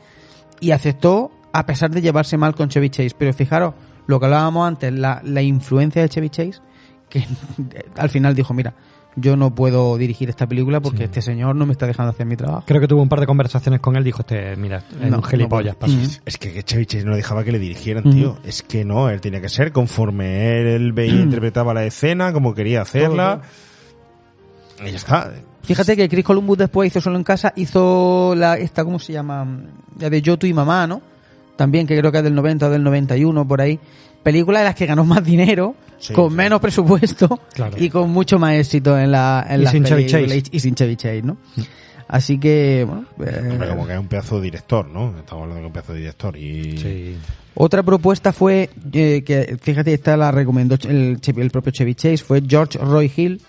Y 0.61 0.71
aceptó, 0.71 1.29
a 1.53 1.65
pesar 1.65 1.91
de 1.91 2.01
llevarse 2.01 2.37
mal 2.37 2.55
con 2.55 2.69
Chevy 2.69 2.89
Chase. 2.89 3.11
Pero 3.17 3.33
fijaros, 3.33 3.73
lo 4.07 4.19
que 4.19 4.25
hablábamos 4.25 4.67
antes, 4.67 4.91
la, 4.93 5.21
la 5.23 5.41
influencia 5.41 6.01
de 6.01 6.09
Chevy 6.09 6.29
Chase, 6.29 6.59
que 7.09 7.25
al 7.97 8.09
final 8.09 8.35
dijo, 8.35 8.53
mira, 8.53 8.73
yo 9.17 9.35
no 9.35 9.53
puedo 9.53 9.97
dirigir 9.97 10.29
esta 10.29 10.47
película 10.47 10.79
porque 10.79 10.99
Sí. 10.99 11.03
este 11.03 11.21
señor 11.21 11.53
no 11.57 11.65
me 11.65 11.73
está 11.73 11.85
dejando 11.85 12.11
hacer 12.11 12.25
mi 12.25 12.37
trabajo. 12.37 12.63
Creo 12.65 12.79
que 12.79 12.87
tuvo 12.87 13.01
un 13.01 13.09
par 13.09 13.19
de 13.19 13.25
conversaciones 13.27 13.81
con 13.81 13.97
él. 13.97 14.05
Dijo, 14.05 14.21
este, 14.21 14.55
mira, 14.55 14.83
es 15.01 15.09
No, 15.11 15.17
un 15.17 15.23
gilipollas. 15.23 15.75
no. 15.81 15.87
Es 16.25 16.37
que, 16.37 16.63
Chevy 16.63 16.85
Chase 16.85 17.03
no 17.03 17.15
dejaba 17.17 17.43
que 17.43 17.51
le 17.51 17.59
dirigieran, 17.59 18.03
tío. 18.09 18.37
Es 18.45 18.61
que 18.63 18.85
no, 18.85 19.09
él 19.09 19.19
tenía 19.19 19.41
que 19.41 19.49
ser 19.49 19.73
conforme 19.73 20.57
él, 20.61 20.67
él 20.67 20.93
veía 20.93 21.13
interpretaba 21.21 21.73
la 21.73 21.83
escena, 21.83 22.31
como 22.31 22.53
quería 22.53 22.81
hacerla. 22.83 23.41
Y 24.85 24.91
ya 24.91 24.95
está. 24.95 25.33
Fíjate 25.63 25.95
que 25.97 26.07
Chris 26.09 26.23
Columbus 26.25 26.57
después 26.57 26.87
hizo 26.87 27.01
solo 27.01 27.17
en 27.17 27.23
casa, 27.23 27.53
hizo 27.57 28.33
la 28.35 28.57
esta, 28.57 28.83
¿cómo 28.83 28.97
se 28.97 29.13
llama? 29.13 29.45
La 29.99 30.09
de 30.09 30.21
Yo, 30.21 30.37
tú 30.39 30.47
y 30.47 30.53
mamá, 30.53 30.87
¿no? 30.87 31.01
También, 31.55 31.85
que 31.87 31.97
creo 31.97 32.11
que 32.11 32.17
es 32.19 32.23
del 32.23 32.35
90 32.35 32.67
o 32.67 32.69
del 32.69 32.83
91, 32.83 33.47
por 33.47 33.61
ahí. 33.61 33.79
Películas 34.23 34.61
en 34.61 34.65
las 34.65 34.75
que 34.75 34.85
ganó 34.85 35.03
más 35.03 35.23
dinero, 35.23 35.75
Sí, 35.99 36.13
con 36.13 36.29
sí. 36.31 36.35
menos 36.35 36.59
presupuesto 36.59 37.39
Claro. 37.53 37.75
y 37.79 37.89
con 37.89 38.09
mucho 38.11 38.39
más 38.39 38.53
éxito 38.55 38.97
en 38.97 39.11
la 39.11 39.45
en 39.49 39.61
Y 39.61 39.63
las 39.63 39.71
sin 39.73 39.83
Chevy 39.83 40.03
películas 40.05 40.37
Chase. 40.43 40.49
y, 40.51 40.59
sin 40.59 40.75
Chevy 40.75 40.95
Chase, 40.95 41.21
¿no? 41.23 41.37
Así 42.07 42.37
que, 42.39 42.85
bueno, 42.87 43.05
eh, 43.25 43.67
como 43.69 43.87
que 43.87 43.93
es 43.93 43.99
un 43.99 44.07
pedazo 44.07 44.35
de 44.37 44.43
director, 44.43 44.85
¿no? 44.87 45.17
Estamos 45.17 45.43
hablando 45.43 45.61
de 45.61 45.67
un 45.67 45.73
pedazo 45.73 45.93
de 45.93 45.99
director. 45.99 46.35
Y 46.37 46.77
Sí. 46.77 47.17
Otra 47.55 47.83
propuesta 47.83 48.31
fue, 48.33 48.69
eh, 48.93 49.23
que 49.25 49.57
fíjate, 49.61 49.93
esta 49.93 50.15
la 50.17 50.31
recomendó 50.31 50.75
el, 50.87 51.19
el 51.37 51.49
propio 51.51 51.71
Chevy 51.71 51.95
Chase, 51.95 52.17
fue 52.17 52.41
George 52.47 52.77
Roy 52.79 53.11
Hill, 53.15 53.41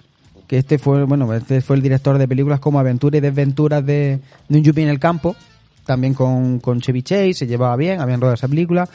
que 0.49 0.59
este 0.59 0.79
fue, 0.79 1.05
bueno, 1.05 1.33
este 1.35 1.61
fue 1.61 1.77
el 1.77 1.83
director 1.83 2.19
de 2.19 2.27
películas 2.29 2.61
como 2.61 2.79
Aventura 2.81 3.17
y 3.17 3.21
Desventuras 3.21 3.85
de, 3.87 4.21
de 4.49 4.59
un 4.59 4.63
yuppie 4.65 4.83
en 4.85 4.91
el 4.91 4.99
campo, 4.99 5.35
también 5.85 6.15
con, 6.15 6.61
con 6.61 6.81
Chevy 6.81 7.03
Chase, 7.03 7.35
se 7.35 7.47
llevaba 7.47 7.77
bien, 7.77 8.01
habían 8.01 8.21
rodado 8.21 8.35
esa 8.35 8.49
película. 8.49 8.89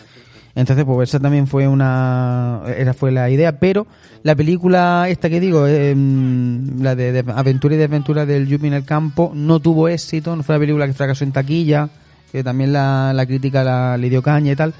Entonces, 0.55 0.85
pues 0.85 1.09
esa 1.09 1.19
también 1.19 1.45
fue 1.45 1.67
una, 1.67 2.63
esa 2.75 2.95
fue 2.95 3.11
la 3.11 3.29
idea, 3.29 3.59
pero 3.59 3.85
la 4.23 4.35
película 4.35 5.05
esta 5.07 5.29
que 5.29 5.39
digo, 5.39 5.67
eh, 5.67 5.95
la 6.79 6.95
de, 6.95 7.11
de 7.11 7.31
Aventura 7.31 7.75
y 7.75 7.77
Desventura 7.77 8.25
del 8.25 8.47
Yuppie 8.47 8.67
en 8.67 8.73
el 8.73 8.83
campo, 8.83 9.31
no 9.35 9.59
tuvo 9.59 9.87
éxito, 9.87 10.35
no 10.35 10.41
fue 10.41 10.55
una 10.55 10.61
película 10.61 10.87
que 10.87 10.93
fracasó 10.93 11.23
en 11.23 11.31
taquilla, 11.31 11.89
que 12.31 12.43
también 12.43 12.73
la, 12.73 13.13
la 13.13 13.25
crítica 13.27 13.63
la, 13.63 13.97
le 13.97 14.09
dio 14.09 14.23
caña 14.23 14.53
y 14.53 14.55
tal. 14.55 14.73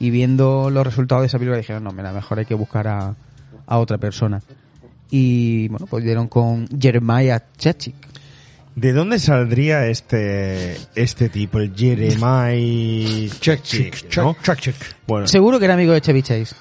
Y 0.00 0.10
viendo 0.10 0.68
los 0.70 0.84
resultados 0.84 1.22
de 1.22 1.28
esa 1.28 1.38
película 1.38 1.58
dijeron, 1.58 1.84
no, 1.84 1.92
mira, 1.92 2.12
mejor 2.12 2.40
hay 2.40 2.44
que 2.44 2.54
buscar 2.54 2.88
a, 2.88 3.14
a 3.66 3.78
otra 3.78 3.98
persona. 3.98 4.42
Y 5.10 5.68
bueno, 5.68 5.86
pues 5.86 6.02
dieron 6.02 6.26
con 6.26 6.66
Jeremiah 6.76 7.40
Chechik. 7.56 7.94
¿De 8.76 8.92
dónde 8.92 9.18
saldría 9.20 9.86
este 9.86 10.76
este 10.96 11.28
tipo, 11.28 11.58
el 11.60 11.74
Jeremiah 11.76 13.30
Check, 13.40 13.62
Chechik, 13.62 13.94
check, 14.08 14.16
¿no? 14.16 14.36
check, 14.42 14.58
check. 14.58 14.74
Bueno, 15.06 15.26
Seguro 15.28 15.58
que 15.58 15.66
era 15.66 15.74
amigo 15.74 15.92
de 15.92 16.00
Chevy 16.00 16.22
Chase. 16.22 16.56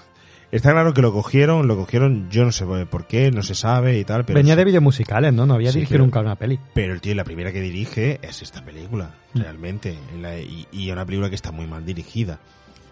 está 0.52 0.72
claro 0.74 0.94
que 0.94 1.02
lo 1.02 1.12
cogieron, 1.12 1.68
lo 1.68 1.76
cogieron, 1.76 2.30
yo 2.30 2.46
no 2.46 2.52
sé 2.52 2.66
por 2.86 3.08
qué, 3.08 3.32
no 3.32 3.42
se 3.42 3.56
sabe 3.56 3.98
y 3.98 4.04
tal, 4.06 4.26
pero 4.26 4.38
Venía 4.38 4.54
sí- 4.54 4.58
de 4.60 4.66
vídeos 4.66 4.84
musicales, 4.84 5.34
¿no? 5.34 5.48
No 5.48 5.56
había 5.56 5.72
Sí, 5.72 5.80
dirigido 5.80 5.96
pero- 5.96 6.06
nunca 6.06 6.20
una 6.20 6.36
peli. 6.36 6.60
Pero 6.76 6.94
el 6.94 7.02
tío, 7.02 7.16
la 7.16 7.24
primera 7.24 7.52
que 7.52 7.62
dirige 7.62 8.20
es 8.22 8.44
esta 8.44 8.64
película, 8.64 9.10
Mm. 9.34 9.40
realmente. 9.40 9.98
En 10.14 10.22
la- 10.22 10.38
y, 10.40 10.68
y 10.72 10.92
una 10.92 11.06
película 11.06 11.30
que 11.30 11.36
está 11.36 11.52
muy 11.52 11.66
mal 11.66 11.84
dirigida. 11.84 12.38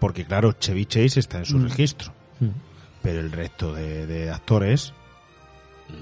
Porque 0.00 0.24
claro, 0.24 0.52
Chevy 0.54 0.86
Chase 0.86 1.20
está 1.20 1.38
en 1.38 1.44
su 1.44 1.58
Mm. 1.58 1.62
registro. 1.68 2.12
Mm. 2.40 2.48
Pero 3.02 3.20
el 3.20 3.30
resto 3.30 3.72
de, 3.72 4.04
de 4.08 4.30
actores, 4.30 4.92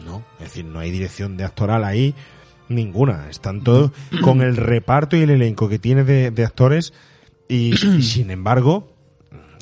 no. 0.06 0.22
Es 0.38 0.44
decir, 0.46 0.64
no 0.64 0.78
hay 0.78 0.90
dirección 0.90 1.36
de 1.36 1.44
actoral 1.44 1.84
ahí 1.84 2.14
ninguna. 2.70 3.28
Están 3.28 3.62
todos 3.62 3.90
con 4.22 4.40
el 4.40 4.56
reparto 4.56 5.16
y 5.16 5.22
el 5.22 5.30
elenco 5.30 5.68
que 5.68 5.78
tiene 5.78 6.04
de, 6.04 6.30
de 6.30 6.44
actores. 6.44 6.94
Y, 7.48 7.74
y 7.74 8.02
sin 8.02 8.30
embargo, 8.30 8.94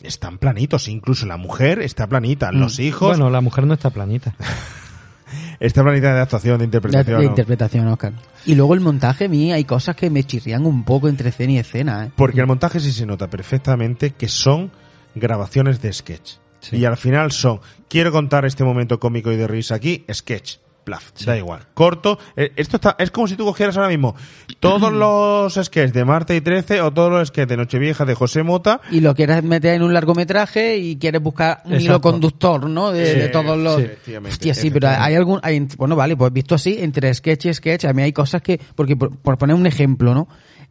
están 0.03 0.39
planitos. 0.39 0.89
Incluso 0.89 1.27
la 1.27 1.37
mujer 1.37 1.81
está 1.81 2.07
planita. 2.07 2.53
Los 2.53 2.79
hijos, 2.79 3.09
Bueno, 3.09 3.31
la 3.31 3.41
mujer 3.41 3.67
no 3.67 3.75
está 3.75 3.91
planita. 3.91 4.35
está 5.61 5.83
planita 5.83 6.15
de 6.15 6.21
actuación, 6.21 6.59
de 6.59 6.59
De, 6.61 6.65
interpretación. 6.67 7.19
de 7.21 7.25
¿no? 7.25 7.31
interpretación, 7.31 7.89
Oscar. 7.89 8.13
Y 8.47 8.55
luego 8.55 8.75
el 8.75 8.81
montaje, 8.81 9.25
a 9.25 9.29
mí 9.29 9.53
hay 9.53 9.65
cosas 9.65 9.97
que 9.97 10.11
me 10.11 10.25
chirrían 10.25 10.67
un 10.67 10.85
poco 10.85 11.09
entre 11.09 11.31
escena 11.31 11.53
y 11.53 11.59
escena, 11.59 12.07
¿eh? 12.07 12.11
Porque 12.15 12.41
el 12.41 12.47
montaje 12.47 12.81
sí 12.81 12.93
se 12.93 13.07
nota 13.07 13.29
perfectamente 13.29 14.13
que 14.13 14.29
son 14.29 14.71
grabaciones 15.15 15.83
de 15.83 15.93
sketch. 15.93 16.33
Sí. 16.61 16.77
Y 16.77 16.85
al 16.85 16.97
final 16.97 17.31
son, 17.33 17.61
quiero 17.89 18.11
contar 18.11 18.45
este 18.45 18.65
momento 18.65 18.99
cómico 18.99 19.31
y 19.33 19.37
de 19.37 19.47
risa 19.47 19.77
aquí, 19.77 20.05
sketch. 20.13 20.57
Plaf, 20.89 21.13
da 21.27 21.37
igual. 21.37 21.61
Corto. 21.75 22.19
Eh, 22.35 22.53
Esto 22.57 22.77
está, 22.77 22.97
es 22.99 23.11
como 23.11 23.29
si 23.29 23.37
tú 23.37 23.45
cogieras 23.45 23.77
ahora 23.77 23.91
mismo 23.91 24.15
todos 24.59 24.91
los 24.95 25.53
sketches 25.53 25.93
de 25.93 26.05
Marte 26.07 26.35
y 26.35 26.41
13 26.41 26.81
o 26.81 26.91
todos 26.91 27.11
los 27.13 27.29
sketches 27.29 27.49
de 27.49 27.57
Nochevieja 27.59 28.07
de 28.07 28.15
José 28.15 28.43
Mota. 28.43 28.81
Y 28.91 29.01
lo 29.01 29.15
quieres 29.15 29.43
meter 29.45 29.75
en 29.75 29.83
un 29.83 29.93
largometraje 29.93 30.79
y 30.79 30.97
quieres 30.97 31.21
buscar 31.23 31.61
un 31.67 31.79
hilo 31.79 32.01
conductor, 32.01 32.69
¿no? 32.71 32.91
De, 32.91 33.13
Sí, 33.13 33.19
de 33.19 33.29
todos 33.29 33.59
los... 33.59 33.83
sí, 34.05 34.17
Hostia, 34.17 34.55
sí, 34.55 34.71
pero 34.71 34.89
hay 34.89 35.15
algún... 35.15 35.41
Hay, 35.43 35.69
bueno, 35.77 35.95
vale, 35.95 36.17
pues 36.17 36.33
visto 36.33 36.55
así, 36.55 36.79
entre 36.81 37.13
sketch 37.13 37.47
y 37.47 37.55
sketch, 37.55 37.85
a 37.85 37.93
mí 37.93 38.03
hay 38.03 38.13
cosas 38.15 38.41
que... 38.41 38.59
Porque, 38.75 38.97
por, 38.97 39.17
por 39.19 39.37
poner 39.37 39.55
un 39.57 39.67
ejemplo, 39.67 40.15
¿no? 40.15 40.27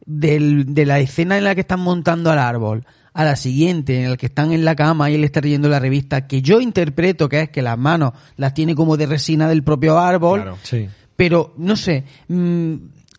Del, 0.05 0.73
de 0.73 0.85
la 0.87 0.99
escena 0.99 1.37
en 1.37 1.43
la 1.43 1.53
que 1.53 1.61
están 1.61 1.81
montando 1.81 2.31
al 2.31 2.39
árbol 2.39 2.85
a 3.17 3.25
la 3.25 3.35
siguiente, 3.35 4.03
en 4.03 4.11
la 4.11 4.17
que 4.17 4.27
están 4.27 4.51
en 4.51 4.63
la 4.63 4.75
cama 4.75 5.09
y 5.09 5.15
él 5.15 5.23
está 5.23 5.41
leyendo 5.41 5.67
la 5.69 5.79
revista, 5.79 6.27
que 6.27 6.43
yo 6.43 6.61
interpreto 6.61 7.27
que 7.27 7.41
es 7.41 7.49
que 7.49 7.63
las 7.63 7.77
manos 7.77 8.13
las 8.35 8.53
tiene 8.53 8.75
como 8.75 8.95
de 8.95 9.07
resina 9.07 9.49
del 9.49 9.63
propio 9.63 9.97
árbol, 9.97 10.41
Claro. 10.43 10.57
Sí. 10.61 10.87
pero 11.15 11.53
no 11.57 11.75
sé, 11.75 12.03
mm, 12.27 12.73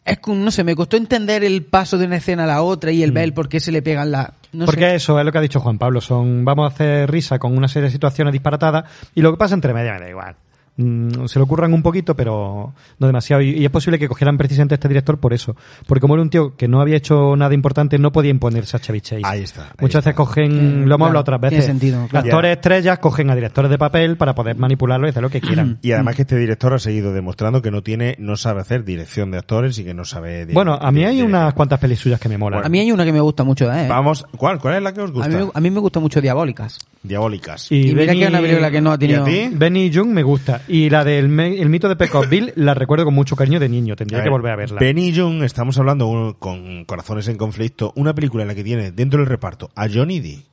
es 0.04 0.18
que, 0.20 0.32
no 0.32 0.50
sé, 0.52 0.62
me 0.62 0.76
costó 0.76 0.96
entender 0.96 1.42
el 1.42 1.64
paso 1.64 1.98
de 1.98 2.06
una 2.06 2.16
escena 2.16 2.44
a 2.44 2.46
la 2.46 2.62
otra 2.62 2.92
y 2.92 3.02
el 3.02 3.10
ver 3.10 3.34
por 3.34 3.48
qué 3.48 3.58
se 3.58 3.72
le 3.72 3.82
pegan 3.82 4.12
la... 4.12 4.34
No 4.52 4.64
Porque 4.66 4.82
sé. 4.88 4.94
eso 4.94 5.18
es 5.18 5.24
lo 5.26 5.32
que 5.32 5.38
ha 5.38 5.42
dicho 5.42 5.58
Juan 5.60 5.76
Pablo. 5.78 6.00
Son, 6.00 6.44
vamos 6.44 6.70
a 6.70 6.74
hacer 6.74 7.10
risa 7.10 7.38
con 7.40 7.54
una 7.56 7.66
serie 7.68 7.88
de 7.88 7.92
situaciones 7.92 8.32
disparatadas 8.32 8.84
y 9.14 9.20
lo 9.20 9.32
que 9.32 9.36
pasa 9.36 9.54
entre 9.54 9.74
medias 9.74 9.98
me 9.98 10.04
da 10.04 10.10
igual. 10.10 10.36
Mm, 10.80 11.26
se 11.26 11.38
lo 11.40 11.44
ocurran 11.44 11.72
un 11.74 11.82
poquito, 11.82 12.14
pero 12.14 12.72
no 13.00 13.06
demasiado. 13.06 13.42
Y, 13.42 13.50
y 13.50 13.64
es 13.64 13.70
posible 13.70 13.98
que 13.98 14.06
cogieran 14.08 14.38
precisamente 14.38 14.74
a 14.74 14.76
este 14.76 14.86
director 14.88 15.18
por 15.18 15.32
eso. 15.34 15.56
Porque 15.86 16.00
como 16.00 16.14
era 16.14 16.22
un 16.22 16.30
tío 16.30 16.56
que 16.56 16.68
no 16.68 16.80
había 16.80 16.96
hecho 16.96 17.34
nada 17.36 17.52
importante, 17.52 17.98
no 17.98 18.12
podía 18.12 18.30
imponerse 18.30 18.76
a 18.76 18.80
Chevy 18.80 19.00
Chase. 19.00 19.22
Ahí 19.24 19.42
está, 19.42 19.62
ahí 19.64 19.68
Muchas 19.80 19.98
está. 20.06 20.10
veces 20.10 20.14
cogen, 20.14 20.44
Eh, 20.44 20.56
lo 20.56 20.60
hemos 20.60 20.86
claro, 20.86 21.04
hablado 21.06 21.20
otras 21.20 21.40
tiene 21.40 21.56
veces. 21.56 21.66
sentido, 21.66 22.06
claro. 22.08 22.26
Actores 22.26 22.52
estrellas 22.52 22.98
cogen 23.00 23.28
a 23.30 23.34
directores 23.34 23.70
de 23.72 23.76
papel 23.78 24.16
para 24.16 24.34
poder 24.36 24.56
manipularlo 24.56 25.06
y 25.06 25.10
hacer 25.10 25.22
lo 25.22 25.30
que 25.30 25.40
quieran. 25.40 25.78
Y 25.82 25.90
además 25.92 26.14
que 26.14 26.22
este 26.22 26.36
director 26.36 26.72
ha 26.72 26.78
seguido 26.78 27.12
demostrando 27.12 27.60
que 27.60 27.72
no 27.72 27.82
tiene, 27.82 28.14
no 28.20 28.36
sabe 28.36 28.60
hacer 28.60 28.84
dirección 28.84 29.32
de 29.32 29.38
actores 29.38 29.76
y 29.80 29.84
que 29.84 29.94
no 29.94 30.04
sabe. 30.04 30.46
Bueno, 30.52 30.74
a 30.80 30.92
mí 30.92 31.04
hay 31.04 31.22
unas 31.22 31.54
cuantas 31.54 31.80
pelis 31.80 31.98
suyas 31.98 32.20
que 32.20 32.28
me 32.28 32.38
molan. 32.38 32.64
A 32.64 32.68
mí 32.68 32.78
hay 32.78 32.92
una 32.92 33.04
que 33.04 33.12
me 33.12 33.20
gusta 33.20 33.42
mucho 33.42 33.68
de 33.68 33.80
él. 33.80 33.86
¿eh? 33.86 33.88
Vamos, 33.88 34.24
¿cuál? 34.36 34.60
¿Cuál 34.60 34.76
es 34.76 34.82
la 34.82 34.94
que 34.94 35.00
os 35.00 35.10
A 35.10 35.12
gusta? 35.12 35.28
mí, 35.28 35.34
me- 35.44 35.50
a 35.52 35.60
mí 35.60 35.70
me 35.72 35.80
gusta 35.80 35.98
mucho 35.98 36.20
Diabólicas. 36.20 36.78
Diabólicas. 37.02 37.70
Y, 37.72 37.94
mira 37.94 38.12
Benny- 38.12 38.18
que 38.18 38.22
es 38.24 38.28
una 38.30 38.40
película 38.40 38.70
que 38.70 38.80
no 38.80 38.92
ha 38.92 38.98
tenido... 38.98 39.28
¿Y 39.28 39.30
a 39.44 39.48
ti? 39.48 39.54
Benny 39.56 39.90
Jung 39.92 40.10
me 40.10 40.22
gusta. 40.22 40.60
Y 40.68 40.90
la 40.90 41.02
del 41.04 41.28
me- 41.28 41.60
el 41.60 41.68
mito 41.68 41.88
de 41.88 41.96
Pecosville 41.96 42.52
la 42.56 42.74
recuerdo 42.74 43.04
con 43.04 43.14
mucho 43.14 43.36
cariño 43.36 43.58
de 43.58 43.68
niño. 43.68 43.96
Tendría 43.96 44.18
A 44.18 44.22
que 44.22 44.28
ver, 44.28 44.32
volver 44.32 44.52
a 44.52 44.56
verla. 44.56 44.78
Benny 44.80 45.14
Jung, 45.16 45.42
estamos 45.42 45.78
hablando 45.78 46.06
un- 46.06 46.34
con 46.34 46.84
Corazones 46.84 47.26
en 47.28 47.36
Conflicto, 47.38 47.92
una 47.96 48.14
película 48.14 48.42
en 48.42 48.48
la 48.48 48.54
que 48.54 48.64
tiene 48.64 48.92
dentro 48.92 49.18
del 49.20 49.28
reparto 49.28 49.70
a 49.74 49.88
Johnny 49.88 50.20
Depp, 50.20 50.44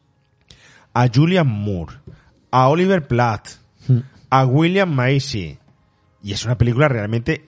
a 0.93 1.07
Julian 1.13 1.47
Moore, 1.47 1.95
a 2.51 2.67
Oliver 2.69 3.05
Platt, 3.07 3.47
Hmm. 3.87 3.99
a 4.29 4.45
William 4.45 4.89
Macy. 4.93 5.57
Y 6.23 6.31
es 6.33 6.45
una 6.45 6.57
película 6.57 6.87
realmente, 6.87 7.45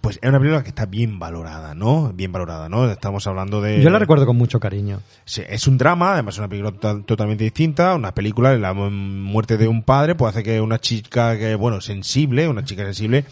pues 0.00 0.18
es 0.22 0.28
una 0.28 0.38
película 0.38 0.62
que 0.62 0.68
está 0.68 0.86
bien 0.86 1.18
valorada, 1.18 1.74
¿no? 1.74 2.12
Bien 2.12 2.30
valorada, 2.32 2.68
¿no? 2.68 2.90
Estamos 2.90 3.26
hablando 3.26 3.60
de... 3.60 3.82
Yo 3.82 3.90
la 3.90 3.98
recuerdo 3.98 4.26
con 4.26 4.36
mucho 4.36 4.60
cariño. 4.60 5.00
Sí, 5.24 5.42
es 5.48 5.66
un 5.66 5.76
drama, 5.78 6.12
además 6.12 6.34
es 6.36 6.38
una 6.38 6.48
película 6.48 6.72
to- 6.78 7.02
totalmente 7.02 7.44
distinta, 7.44 7.94
una 7.94 8.14
película, 8.14 8.56
la 8.56 8.72
mu- 8.74 8.90
muerte 8.90 9.56
de 9.56 9.66
un 9.68 9.82
padre, 9.82 10.14
pues 10.14 10.34
hace 10.34 10.42
que 10.44 10.60
una 10.60 10.78
chica 10.78 11.36
que, 11.36 11.54
bueno, 11.56 11.80
sensible, 11.80 12.48
una 12.48 12.64
chica 12.64 12.84
sensible, 12.84 13.24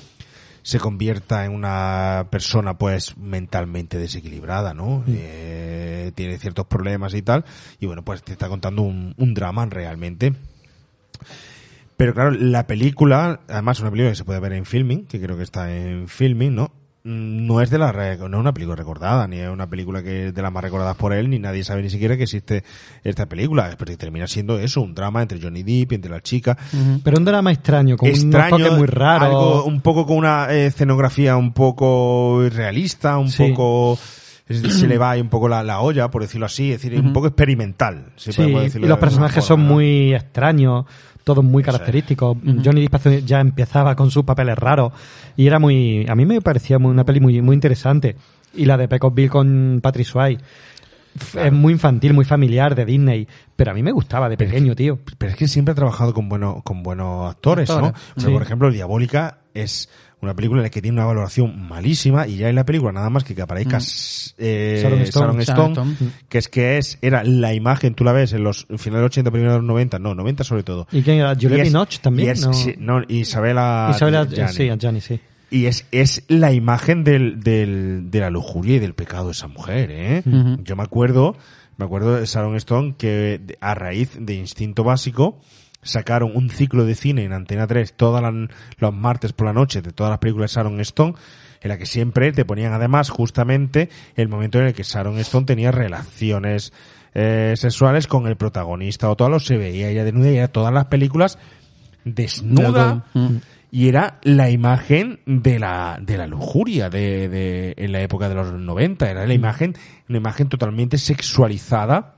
se 0.63 0.81
convierta 0.81 1.45
en 1.45 1.53
una 1.53 2.27
persona 2.31 2.77
pues 2.77 3.17
mentalmente 3.17 3.99
desequilibrada, 3.99 4.75
¿no? 4.75 5.05
Eh, 5.07 6.11
tiene 6.17 6.39
ciertos 6.39 6.67
problemas 6.67 7.15
y 7.15 7.23
tal, 7.23 7.45
y 7.79 7.87
bueno, 7.87 8.03
pues 8.05 8.25
te 8.25 8.33
está 8.33 8.49
contando 8.49 8.83
un, 8.83 9.15
un 9.17 9.35
drama 9.35 9.65
realmente. 9.67 10.35
Pero 11.97 12.13
claro, 12.15 12.31
la 12.31 12.67
película, 12.67 13.41
además 13.49 13.81
una 13.81 13.91
película 13.91 14.11
que 14.11 14.17
se 14.17 14.25
puede 14.25 14.41
ver 14.41 14.53
en 14.53 14.67
filming, 14.67 15.07
que 15.07 15.21
creo 15.21 15.37
que 15.37 15.43
está 15.45 15.75
en 15.75 16.09
filming, 16.09 16.55
¿no? 16.55 16.71
Mm, 17.05 17.47
No 17.47 17.61
es 17.63 17.71
de 17.71 17.79
la 17.79 17.93
no 17.93 18.27
es 18.27 18.33
una 18.35 18.53
película 18.53 18.77
recordada, 18.77 19.27
ni 19.29 19.39
es 19.39 19.49
una 19.49 19.67
película 19.69 20.03
que 20.03 20.27
es 20.29 20.35
de 20.35 20.43
las 20.43 20.53
más 20.53 20.63
recordadas 20.65 20.97
por 20.97 21.13
él, 21.13 21.31
ni 21.31 21.39
nadie 21.39 21.63
sabe 21.65 21.83
ni 21.83 21.89
siquiera 21.89 22.17
que 22.17 22.25
existe 22.25 22.65
esta 23.05 23.27
película. 23.27 23.75
Pero 23.79 23.97
termina 23.97 24.27
siendo 24.27 24.59
eso, 24.59 24.83
un 24.83 24.93
drama 24.95 25.23
entre 25.23 25.41
Johnny 25.41 25.63
Depp 25.63 25.93
y 25.93 25.95
entre 25.95 26.11
la 26.11 26.21
chica. 26.21 26.59
Pero 27.03 27.17
un 27.17 27.25
drama 27.25 27.53
extraño, 27.53 27.97
con 27.97 28.09
Extraño, 28.09 28.57
un 28.57 28.63
toque 28.63 28.77
muy 28.77 28.87
raro. 28.89 29.25
algo 29.25 29.65
un 29.65 29.81
poco 29.81 30.05
con 30.05 30.19
una 30.19 30.53
escenografía 30.53 31.37
un 31.37 31.53
poco 31.53 32.43
irrealista, 32.45 33.17
un 33.19 33.31
Sí. 33.31 33.49
poco 33.53 33.99
se 34.49 34.87
le 34.87 34.97
va 34.99 35.13
ahí 35.13 35.21
un 35.21 35.29
poco 35.29 35.49
la, 35.49 35.63
la 35.65 35.81
olla, 35.81 36.09
por 36.11 36.23
decirlo 36.23 36.47
así, 36.47 36.73
es 36.73 36.83
decir, 36.83 37.01
un 37.01 37.13
poco 37.13 37.29
experimental. 37.29 38.13
si 38.17 38.33
Sí, 38.33 38.43
podemos 38.43 38.75
y 38.77 38.79
los 38.81 38.99
personajes 38.99 39.45
forma, 39.45 39.63
son 39.63 39.67
¿no? 39.69 39.75
muy 39.75 40.15
extraños, 40.15 40.85
todos 41.27 41.43
muy 41.43 41.65
característicos. 41.65 42.37
Johnny 42.65 42.83
Depp 42.83 42.95
hace- 42.95 43.23
ya 43.25 43.41
empezaba 43.41 43.97
con 43.97 44.13
sus 44.13 44.23
papeles 44.23 44.57
raros 44.57 44.93
y 45.37 45.49
era 45.49 45.59
muy, 45.59 46.07
a 46.09 46.15
mí 46.15 46.25
me 46.25 46.41
parecía 46.41 46.79
muy, 46.79 46.93
una 46.93 47.03
peli 47.05 47.19
muy, 47.19 47.43
muy 47.43 47.55
interesante. 47.55 48.15
Y 48.55 48.65
la 48.65 48.77
de 48.77 48.87
Pecosville 48.87 49.29
con 49.29 49.81
Patrick 49.83 50.07
Swayze 50.07 50.41
es 51.43 51.53
muy 51.53 51.73
infantil, 51.73 52.15
muy 52.15 52.25
familiar 52.25 52.77
de 52.77 52.85
Disney, 52.85 53.27
pero 53.57 53.73
a 53.73 53.75
mí 53.75 53.83
me 53.83 53.91
gustaba 53.91 54.29
de 54.29 54.37
pequeño, 54.37 54.77
tío. 54.77 55.01
Pero 55.19 55.33
es 55.33 55.37
que 55.37 55.49
siempre 55.49 55.73
ha 55.73 55.75
trabajado 55.75 56.15
con 56.15 56.29
buenos, 56.29 56.63
con 56.63 56.85
buenos 56.85 57.29
actores, 57.29 57.69
Actores, 57.71 57.93
¿no? 57.93 57.99
O 58.17 58.21
sea. 58.21 58.31
Por 58.31 58.43
ejemplo, 58.43 58.71
Diabólica 58.71 59.39
es 59.53 59.89
una 60.23 60.35
película 60.35 60.61
en 60.61 60.65
la 60.65 60.71
que 60.71 60.81
tiene 60.83 60.97
una 60.97 61.07
valoración 61.07 61.69
malísima 61.69 62.27
y 62.27 62.37
ya 62.39 62.49
en 62.49 62.55
la 62.55 62.65
película 62.65 62.91
nada 62.93 63.11
más 63.11 63.23
que 63.25 63.35
que 63.35 63.43
aparezca 63.43 63.79
eh, 64.39 64.81
Sharon 64.83 65.01
Stone. 65.03 65.27
Sharon 65.27 65.41
Stone, 65.41 65.75
Sharon 65.75 65.93
Stone. 65.93 66.11
que 66.29 66.39
es 66.39 66.49
que 66.49 66.79
es, 66.79 66.99
era 67.03 67.23
la 67.25 67.53
imagen, 67.55 67.95
tú 67.95 68.03
la 68.05 68.13
ves 68.13 68.33
en 68.33 68.43
los 68.45 68.67
finales 68.77 68.93
de 68.95 69.01
los 69.03 69.07
80, 69.11 69.31
primeros 69.31 69.55
de 69.55 69.59
los 69.59 69.67
90, 69.67 69.99
no, 69.99 70.15
90 70.15 70.45
sobre 70.45 70.63
todo. 70.63 70.87
¿Y 70.91 71.03
quién 71.03 71.19
era? 71.19 71.33
Es- 71.33 71.39
Binoche 71.39 71.99
también, 72.01 72.29
y 72.29 72.31
es- 72.33 72.47
¿no? 72.47 72.53
sí, 72.55 72.75
no, 72.79 73.03
Isabela, 73.09 73.93
Isabela, 73.95 74.25
Gianni. 74.27 74.53
sí, 74.53 74.69
a 74.69 74.77
Gianni, 74.77 75.01
sí. 75.01 75.21
Y 75.51 75.67
es, 75.67 75.87
es 75.93 76.25
la 76.29 76.53
imagen 76.53 77.05
del, 77.05 77.41
del, 77.41 78.11
de 78.11 78.21
la 78.21 78.31
lujuria 78.31 78.77
y 78.77 78.79
del 78.81 78.95
pecado 78.95 79.27
de 79.27 79.33
esa 79.33 79.47
mujer, 79.47 79.91
¿eh? 79.93 80.23
Yo 80.65 80.75
me 80.75 80.83
acuerdo, 80.83 81.37
me 81.77 81.85
acuerdo 81.85 82.17
de 82.17 82.27
Sharon 82.27 82.57
Stone 82.57 82.95
que 82.99 83.41
a 83.61 83.75
raíz 83.77 84.11
de 84.19 84.35
Instinto 84.35 84.83
Básico 84.83 85.39
sacaron 85.83 86.33
un 86.35 86.51
ciclo 86.51 86.85
de 86.85 86.95
cine 86.95 87.25
en 87.25 87.33
Antena 87.33 87.67
3 87.67 87.95
todos 87.95 88.23
los 88.79 88.95
martes 88.95 89.33
por 89.33 89.47
la 89.47 89.53
noche 89.53 89.83
de 89.83 89.93
todas 89.93 90.11
las 90.11 90.19
películas 90.19 90.51
de 90.51 90.57
Sharon 90.57 90.81
Stone 90.81 91.15
en 91.63 91.69
la 91.69 91.79
que 91.79 91.87
siempre 91.87 92.33
te 92.33 92.45
ponían 92.45 92.73
además 92.73 93.11
justamente 93.11 93.89
el 94.17 94.29
momento 94.29 94.59
en 94.59 94.67
el 94.67 94.75
que 94.75 94.83
Sharon 94.83 95.19
Stone 95.19 95.47
tenía 95.47 95.71
relaciones 95.73 96.73
eh, 97.15 97.55
sexuales 97.57 98.07
con 98.07 98.27
el 98.27 98.37
protagonista 98.37 99.09
o 99.09 99.17
todo 99.17 99.31
lo 99.31 99.41
se 99.41 99.57
veía 99.57 99.89
ella 99.89 100.05
desnuda 100.05 100.31
y 100.31 100.37
era 100.37 100.49
todas 100.49 100.73
las 100.73 100.87
películas 100.87 101.39
desnuda 102.05 103.05
Mm. 103.15 103.37
y 103.71 103.89
era 103.89 104.19
la 104.23 104.51
imagen 104.51 105.21
de 105.27 105.59
la, 105.59 105.99
de 106.01 106.17
la 106.17 106.27
lujuria 106.27 106.89
de, 106.89 107.29
de, 107.29 107.75
en 107.77 107.93
la 107.93 108.01
época 108.01 108.29
de 108.29 108.35
los 108.35 108.53
90. 108.53 109.11
Era 109.11 109.27
la 109.27 109.35
imagen, 109.35 109.75
una 110.09 110.19
imagen 110.19 110.49
totalmente 110.49 110.99
sexualizada, 110.99 112.15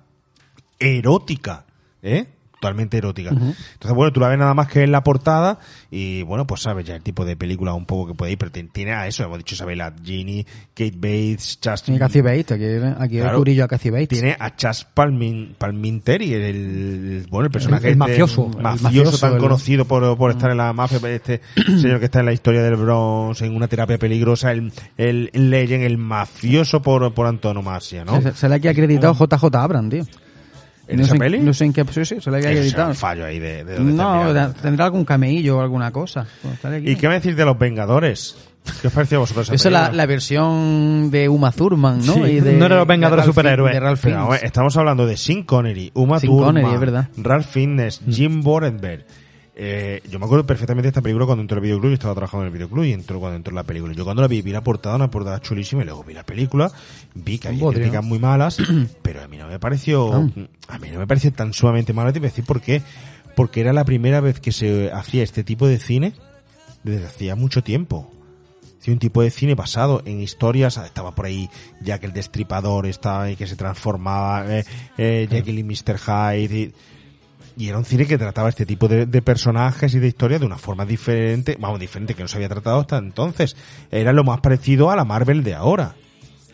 erótica, 0.78 1.64
¿eh? 2.02 2.26
Totalmente 2.60 2.96
erótica. 2.98 3.30
Entonces, 3.30 3.92
bueno, 3.94 4.12
tú 4.12 4.18
la 4.20 4.28
ves 4.28 4.38
nada 4.38 4.52
más 4.52 4.66
que 4.68 4.82
en 4.82 4.90
la 4.90 5.04
portada 5.04 5.58
y, 5.92 6.22
bueno, 6.22 6.44
pues 6.46 6.62
sabes 6.62 6.84
ya 6.86 6.96
el 6.96 7.02
tipo 7.02 7.24
de 7.24 7.36
película 7.36 7.72
un 7.74 7.86
poco 7.86 8.08
que 8.08 8.14
puede 8.14 8.32
ir, 8.32 8.38
pero 8.38 8.50
tiene- 8.50 8.92
a 8.94 9.06
eso, 9.06 9.22
hemos 9.22 9.38
dicho 9.38 9.54
Isabella 9.54 9.92
Gini, 10.02 10.44
Kate 10.74 10.94
Bates, 10.96 11.58
Justin... 11.64 11.94
Y 11.94 11.98
Cathy 11.98 12.20
Bates, 12.20 12.50
aquí, 12.52 12.64
aquí 12.98 13.16
Claro. 13.18 13.30
el 13.30 13.36
curillo 13.38 13.64
a 13.64 13.68
Cathy 13.68 13.90
Bates. 13.90 14.08
Tiene 14.08 14.36
a 14.38 14.56
Chas 14.56 14.84
Palmin, 14.84 15.54
Palminteri, 15.56 16.34
el, 16.34 16.42
el- 16.42 17.26
bueno, 17.30 17.46
el 17.46 17.52
personaje 17.52 17.88
El- 17.88 17.94
el 17.94 18.02
este 18.02 18.10
mafioso, 18.10 18.50
el 18.56 18.62
mafioso, 18.62 18.82
mafioso, 18.84 19.18
tan 19.18 19.38
conocido 19.38 19.84
por, 19.84 20.16
por 20.16 20.30
estar 20.32 20.50
en 20.50 20.56
la 20.56 20.72
mafia, 20.72 20.98
este 21.10 21.40
señor 21.80 22.00
que 22.00 22.06
está 22.06 22.20
en 22.20 22.26
la 22.26 22.32
historia 22.32 22.62
del 22.62 22.74
Bronx, 22.76 23.40
en 23.42 23.54
una 23.54 23.68
terapia 23.68 23.98
peligrosa, 23.98 24.50
el, 24.50 24.72
el, 24.96 25.30
el 25.32 25.50
Legend, 25.50 25.84
el 25.84 25.96
mafioso 25.98 26.82
por, 26.82 27.14
por 27.14 27.26
antonomasia, 27.26 28.04
¿no? 28.04 28.20
Se, 28.20 28.34
se 28.34 28.48
le 28.48 28.54
ha 28.56 28.70
acreditado 28.70 29.14
JJ 29.14 29.54
Abrams, 29.54 29.90
tío. 29.90 30.04
¿En 30.88 30.96
no 30.96 31.02
esa 31.04 31.12
sé, 31.12 31.18
peli? 31.18 31.38
No 31.40 31.52
sé 31.52 31.64
en 31.66 31.72
qué... 31.72 31.84
Sí, 31.90 32.04
sí, 32.04 32.16
se 32.20 32.30
le 32.30 32.36
ha 32.36 32.40
Ese 32.40 32.48
será 32.48 32.56
acreditado. 32.60 32.88
un 32.88 32.94
fallo 32.94 33.24
ahí 33.26 33.38
de, 33.38 33.64
No, 33.78 34.52
tendrá 34.62 34.86
algún 34.86 35.04
cameillo 35.04 35.58
o 35.58 35.60
alguna 35.60 35.90
cosa. 35.92 36.26
¿Y 36.82 36.96
qué 36.96 37.08
me 37.08 37.14
decís 37.20 37.36
de 37.36 37.44
los 37.44 37.58
Vengadores? 37.58 38.36
¿Qué 38.82 38.88
os 38.88 38.92
pareció 38.92 39.18
a 39.18 39.20
vosotros 39.20 39.46
esa 39.48 39.54
Esa 39.54 39.88
es 39.90 39.94
la, 39.96 40.06
versión 40.06 41.10
de 41.10 41.28
Uma 41.28 41.52
Thurman, 41.52 42.04
¿no? 42.04 42.14
Sí, 42.14 42.20
Y 42.20 42.40
de- 42.40 42.52
no 42.54 42.66
era 42.66 42.76
los 42.76 42.86
Vengadores 42.86 43.24
de 43.24 43.30
superhéroes. 43.30 43.72
De 43.72 43.80
Ralph 43.80 44.00
Pero, 44.02 44.34
estamos 44.34 44.76
hablando 44.76 45.06
de 45.06 45.16
Sean 45.16 45.42
Connery, 45.44 45.90
Uma 45.94 46.20
Sean 46.20 46.30
Thurman, 46.32 46.54
Connery, 46.54 46.74
es 46.74 46.80
verdad. 46.80 47.08
Ralph 47.16 47.46
Fiennes, 47.46 48.00
Jim 48.08 48.42
Borenberg. 48.42 49.04
Eh, 49.60 50.02
yo 50.08 50.20
me 50.20 50.26
acuerdo 50.26 50.46
perfectamente 50.46 50.84
de 50.84 50.90
esta 50.90 51.02
película 51.02 51.26
cuando 51.26 51.42
entró 51.42 51.56
al 51.56 51.62
videoclub, 51.62 51.90
yo 51.90 51.94
estaba 51.94 52.14
trabajando 52.14 52.46
en 52.46 52.52
el 52.52 52.52
videoclub 52.52 52.84
y 52.84 52.92
entró 52.92 53.18
cuando 53.18 53.36
entró 53.36 53.52
la 53.52 53.64
película. 53.64 53.92
Yo 53.92 54.04
cuando 54.04 54.22
la 54.22 54.28
vi, 54.28 54.40
vi 54.40 54.52
la 54.52 54.62
portada, 54.62 54.94
una 54.94 55.10
portada 55.10 55.40
chulísima, 55.40 55.82
y 55.82 55.84
luego 55.84 56.04
vi 56.04 56.14
la 56.14 56.24
película, 56.24 56.70
vi 57.14 57.38
que 57.38 57.48
había 57.48 57.60
Bodrio. 57.60 57.82
críticas 57.82 58.04
muy 58.04 58.20
malas, 58.20 58.58
pero 59.02 59.20
a 59.20 59.26
mí 59.26 59.36
no 59.36 59.48
me 59.48 59.58
pareció, 59.58 60.14
a 60.14 60.78
mí 60.78 60.90
no 60.92 61.00
me 61.00 61.06
pareció 61.08 61.32
tan 61.32 61.52
sumamente 61.52 61.92
mala, 61.92 62.12
te 62.12 62.20
voy 62.20 62.26
a 62.26 62.30
decir 62.30 62.44
por 62.44 62.60
qué. 62.60 62.82
Porque 63.34 63.60
era 63.60 63.72
la 63.72 63.84
primera 63.84 64.20
vez 64.20 64.40
que 64.40 64.52
se 64.52 64.90
hacía 64.92 65.22
este 65.22 65.44
tipo 65.44 65.66
de 65.66 65.78
cine 65.78 66.12
desde 66.84 67.06
hacía 67.06 67.34
mucho 67.34 67.62
tiempo. 67.62 68.10
Un 68.88 68.98
tipo 68.98 69.22
de 69.22 69.30
cine 69.30 69.54
basado 69.54 70.02
en 70.06 70.20
historias, 70.20 70.78
estaba 70.78 71.14
por 71.14 71.26
ahí 71.26 71.50
Jack 71.82 72.04
el 72.04 72.12
Destripador, 72.12 72.86
estaba 72.86 73.24
ahí 73.24 73.36
que 73.36 73.46
se 73.46 73.54
transformaba, 73.54 74.46
eh, 74.48 74.64
eh, 74.96 75.28
Jekyll 75.30 75.58
y 75.58 75.64
Mr. 75.64 75.98
Hyde, 75.98 76.58
y, 76.58 76.72
y 77.58 77.68
era 77.68 77.76
un 77.76 77.84
cine 77.84 78.06
que 78.06 78.16
trataba 78.16 78.48
este 78.48 78.64
tipo 78.64 78.86
de, 78.86 79.06
de 79.06 79.22
personajes 79.22 79.92
y 79.94 79.98
de 79.98 80.06
historias 80.06 80.40
de 80.40 80.46
una 80.46 80.58
forma 80.58 80.86
diferente, 80.86 81.56
vamos, 81.58 81.80
diferente 81.80 82.14
que 82.14 82.22
no 82.22 82.28
se 82.28 82.36
había 82.36 82.48
tratado 82.48 82.80
hasta 82.80 82.98
entonces. 82.98 83.56
Era 83.90 84.12
lo 84.12 84.22
más 84.22 84.40
parecido 84.40 84.90
a 84.90 84.96
la 84.96 85.04
Marvel 85.04 85.42
de 85.42 85.54
ahora. 85.54 85.94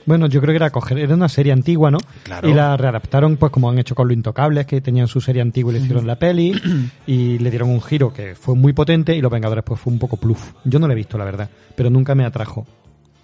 Bueno, 0.07 0.27
yo 0.27 0.41
creo 0.41 0.53
que 0.53 0.57
era 0.57 0.71
coger, 0.71 0.99
era 0.99 1.15
una 1.15 1.29
serie 1.29 1.53
antigua, 1.53 1.91
¿no? 1.91 1.99
Claro. 2.25 2.49
Y 2.49 2.55
la 2.55 2.77
readaptaron, 2.77 3.37
pues 3.37 3.51
como 3.53 3.71
han 3.71 3.79
hecho 3.79 3.95
con 3.95 4.09
Los 4.09 4.17
Intocables, 4.17 4.67
que 4.67 4.81
tenían 4.81 5.09
su 5.09 5.21
serie 5.21 5.41
antigua 5.41 5.73
y 5.73 5.77
le 5.77 5.83
hicieron 5.83 6.07
la 6.07 6.19
peli, 6.19 6.55
y 7.07 7.39
le 7.39 7.51
dieron 7.51 7.71
un 7.71 7.83
giro 7.83 8.13
que 8.13 8.35
fue 8.35 8.55
muy 8.55 8.73
potente, 8.73 9.15
y 9.15 9.21
Los 9.21 9.33
Vengadores 9.33 9.65
pues 9.65 9.81
fue 9.81 9.93
un 9.93 9.99
poco 9.99 10.17
pluf. 10.17 10.53
Yo 10.65 10.79
no 10.79 10.87
la 10.87 10.93
he 10.93 10.97
visto, 10.97 11.17
la 11.17 11.25
verdad, 11.25 11.49
pero 11.75 11.91
nunca 11.91 12.15
me 12.15 12.25
atrajo. 12.25 12.67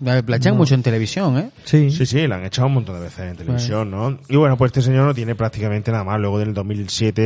La 0.00 0.22
la 0.26 0.36
echan 0.36 0.56
mucho 0.56 0.74
en 0.74 0.82
televisión, 0.82 1.38
¿eh? 1.38 1.50
Sí. 1.64 1.90
Sí, 1.90 2.06
sí, 2.06 2.26
la 2.26 2.36
han 2.36 2.44
echado 2.44 2.68
un 2.68 2.74
montón 2.74 2.96
de 2.96 3.02
veces 3.02 3.30
en 3.30 3.36
televisión, 3.36 3.90
¿no? 3.90 4.18
Y 4.28 4.36
bueno, 4.36 4.56
pues 4.56 4.70
este 4.70 4.82
señor 4.82 5.06
no 5.06 5.14
tiene 5.14 5.34
prácticamente 5.34 5.90
nada 5.90 6.04
más. 6.04 6.18
Luego 6.18 6.38
del 6.38 6.54
2007 6.54 7.22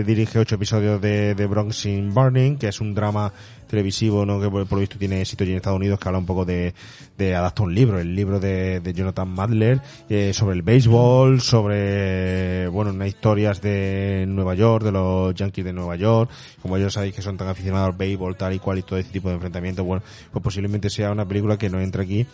eh, 0.00 0.04
dirige 0.04 0.38
ocho 0.38 0.54
episodios 0.54 1.00
de, 1.00 1.34
de 1.34 1.46
Bronx 1.46 1.84
in 1.86 2.14
Burning, 2.14 2.56
que 2.56 2.68
es 2.68 2.80
un 2.80 2.94
drama 2.94 3.32
televisivo, 3.66 4.24
¿no? 4.24 4.40
Que 4.40 4.48
por, 4.50 4.70
lo 4.70 4.78
visto 4.78 4.98
tiene 4.98 5.20
éxito 5.20 5.44
en 5.44 5.56
Estados 5.56 5.78
Unidos, 5.78 5.98
que 5.98 6.08
habla 6.08 6.18
un 6.18 6.26
poco 6.26 6.44
de, 6.44 6.74
de 7.16 7.34
adapta 7.34 7.62
un 7.62 7.74
libro, 7.74 7.98
el 7.98 8.14
libro 8.14 8.40
de, 8.40 8.80
Jonathan 8.94 9.28
Madler, 9.28 9.80
eh, 10.08 10.32
sobre 10.32 10.56
el 10.56 10.62
béisbol, 10.62 11.40
sobre, 11.40 12.68
bueno, 12.68 12.90
unas 12.92 13.08
historias 13.08 13.60
de 13.60 14.24
Nueva 14.28 14.54
York, 14.54 14.84
de 14.84 14.92
los 14.92 15.34
Yankees 15.34 15.64
de 15.64 15.72
Nueva 15.72 15.96
York, 15.96 16.30
como 16.62 16.76
ellos 16.76 16.92
sabéis 16.92 17.14
que 17.14 17.22
son 17.22 17.36
tan 17.36 17.48
aficionados 17.48 17.90
al 17.90 17.96
béisbol, 17.96 18.36
tal 18.36 18.52
y 18.52 18.58
cual, 18.58 18.78
y 18.78 18.82
todo 18.82 18.98
este 18.98 19.12
tipo 19.12 19.28
de 19.28 19.34
enfrentamientos, 19.34 19.84
bueno, 19.84 20.02
pues 20.32 20.42
posiblemente 20.42 20.90
sea 20.90 21.10
una 21.12 21.26
película 21.26 21.56
que 21.56 21.70
no 21.70 21.80
entra 21.80 22.02
aquí. 22.02 22.26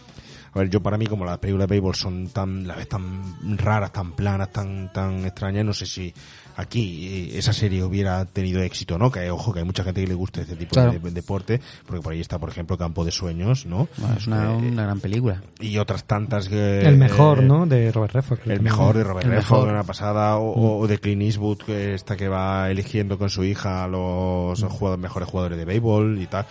A 0.53 0.59
ver, 0.59 0.68
yo 0.68 0.83
para 0.83 0.99
mí, 0.99 1.07
como 1.07 1.24
las 1.24 1.39
películas 1.39 1.68
de 1.68 1.74
béisbol 1.74 1.95
son 1.95 2.28
tan, 2.28 2.66
la 2.66 2.74
vez 2.74 2.89
tan 2.89 3.57
raras, 3.57 3.93
tan 3.93 4.12
planas, 4.12 4.51
tan, 4.51 4.93
tan 4.93 5.24
extrañas, 5.24 5.64
no 5.64 5.72
sé 5.72 5.87
si 5.87 6.12
aquí 6.61 7.07
eh, 7.33 7.39
esa 7.39 7.53
serie 7.53 7.83
hubiera 7.83 8.25
tenido 8.25 8.63
éxito, 8.63 8.99
¿no? 8.99 9.11
Que 9.11 9.31
ojo, 9.31 9.53
que 9.53 9.61
hay 9.61 9.65
mucha 9.65 9.83
gente 9.85 10.01
que 10.03 10.07
le 10.07 10.15
gusta 10.15 10.41
este 10.43 10.57
tipo 10.57 10.73
Claro. 10.75 10.93
de, 10.93 10.99
de 10.99 11.11
deporte, 11.11 11.61
porque 11.87 12.03
por 12.03 12.13
ahí 12.13 12.21
está, 12.21 12.39
por 12.39 12.49
ejemplo, 12.51 12.77
Campo 12.79 13.05
de 13.05 13.11
Sueños, 13.11 13.67
¿no? 13.67 13.89
Bueno, 13.99 14.17
es 14.17 14.27
una, 14.27 14.53
Eh, 14.53 14.57
una 14.57 14.83
gran 14.85 15.01
película. 15.01 15.43
y 15.61 15.79
otras 15.79 16.05
tantas 16.05 16.49
que... 16.49 16.81
El 16.81 16.97
mejor, 16.97 17.41
eh, 17.41 17.43
¿no? 17.47 17.67
De 17.67 17.91
Robert 17.93 18.15
Redford. 18.15 18.41
el 18.51 18.61
mejor 18.61 18.97
de. 18.97 19.05
Robert 19.05 19.27
Redford 19.27 19.69
una 19.69 19.85
pasada 19.85 20.37
o, 20.37 20.79
o 20.81 20.87
de 20.87 20.99
Clint 20.99 21.23
Eastwood 21.23 21.59
que 21.59 21.95
esta 21.95 22.17
que 22.17 22.29
va 22.29 22.71
eligiendo 22.71 23.19
con 23.19 23.31
su 23.31 23.43
hija 23.45 23.85
a 23.85 23.89
los 23.89 24.63
jugadores, 24.63 25.03
mejores 25.03 25.29
jugadores 25.29 25.59
de 25.59 25.65
béisbol 25.65 26.21
y 26.21 26.27
tal 26.27 26.47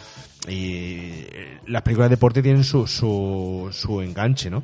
y 0.48 1.26
las 1.68 1.82
películas 1.82 2.10
de 2.10 2.16
deporte 2.16 2.42
tienen 2.42 2.64
su, 2.64 2.88
su, 2.88 3.68
su 3.72 4.02
enganche, 4.02 4.50
¿no? 4.50 4.62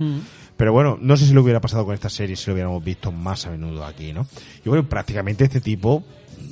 Pero 0.57 0.71
bueno, 0.71 0.97
no 1.01 1.17
sé 1.17 1.25
si 1.25 1.33
lo 1.33 1.41
hubiera 1.41 1.59
pasado 1.59 1.85
con 1.85 1.93
esta 1.93 2.09
serie 2.09 2.35
si 2.35 2.47
lo 2.47 2.53
hubiéramos 2.53 2.83
visto 2.83 3.11
más 3.11 3.45
a 3.45 3.51
menudo 3.51 3.85
aquí, 3.85 4.13
¿no? 4.13 4.25
Y 4.63 4.69
bueno, 4.69 4.87
prácticamente 4.87 5.43
este 5.43 5.59
tipo 5.61 6.03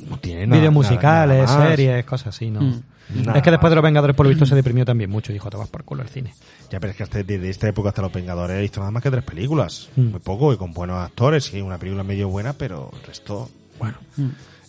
no 0.09 0.17
tiene 0.19 0.45
nada. 0.45 0.59
Vídeos 0.59 0.73
nada- 0.73 0.87
musicales, 0.89 1.45
nada 1.45 1.69
series, 1.69 2.05
cosas 2.05 2.35
así, 2.35 2.49
¿no? 2.49 2.61
Mm. 2.61 2.81
Nada 3.25 3.37
es 3.37 3.43
que 3.43 3.51
después 3.51 3.69
de 3.69 3.75
los 3.75 3.83
Vengadores, 3.83 4.15
por 4.15 4.25
lo 4.25 4.29
visto, 4.29 4.45
se 4.45 4.55
deprimió 4.55 4.85
también 4.85 5.09
mucho 5.09 5.31
y 5.31 5.33
dijo, 5.33 5.49
te 5.49 5.57
vas 5.57 5.67
por 5.69 5.83
culo 5.83 6.01
el 6.03 6.09
cine. 6.09 6.33
Ya, 6.71 6.79
pero 6.79 6.91
es 6.91 6.97
que 6.97 7.03
hasta 7.03 7.21
desde 7.21 7.49
esta 7.49 7.67
época 7.67 7.89
hasta 7.89 8.01
Los 8.01 8.11
Vengadores 8.13 8.57
he 8.57 8.61
visto 8.61 8.79
nada 8.79 8.91
más 8.91 9.03
que 9.03 9.11
tres 9.11 9.23
películas. 9.23 9.89
Mm. 9.95 10.01
Muy 10.11 10.19
poco 10.19 10.53
y 10.53 10.57
con 10.57 10.73
buenos 10.73 10.97
actores. 10.97 11.43
Sí, 11.45 11.61
una 11.61 11.77
película 11.77 12.03
medio 12.03 12.29
buena, 12.29 12.53
pero 12.53 12.89
el 12.93 13.03
resto, 13.05 13.49
bueno. 13.79 13.97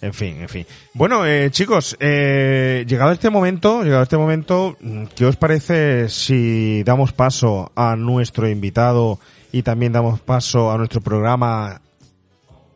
En 0.04 0.12
fin, 0.12 0.36
en 0.42 0.50
fin. 0.50 0.66
Bueno, 0.92 1.24
eh, 1.24 1.48
chicos, 1.50 1.96
eh, 1.98 2.84
llegado 2.86 3.10
este 3.10 3.30
momento, 3.30 3.82
llegado 3.82 4.02
este 4.02 4.18
momento, 4.18 4.76
mm, 4.78 5.04
¿qué 5.16 5.24
os 5.24 5.36
parece 5.36 6.10
si 6.10 6.82
damos 6.82 7.14
paso 7.14 7.72
a 7.74 7.96
nuestro 7.96 8.46
invitado 8.46 9.18
y 9.50 9.62
también 9.62 9.92
damos 9.92 10.20
paso 10.20 10.70
a 10.70 10.76
nuestro 10.76 11.00
programa 11.00 11.80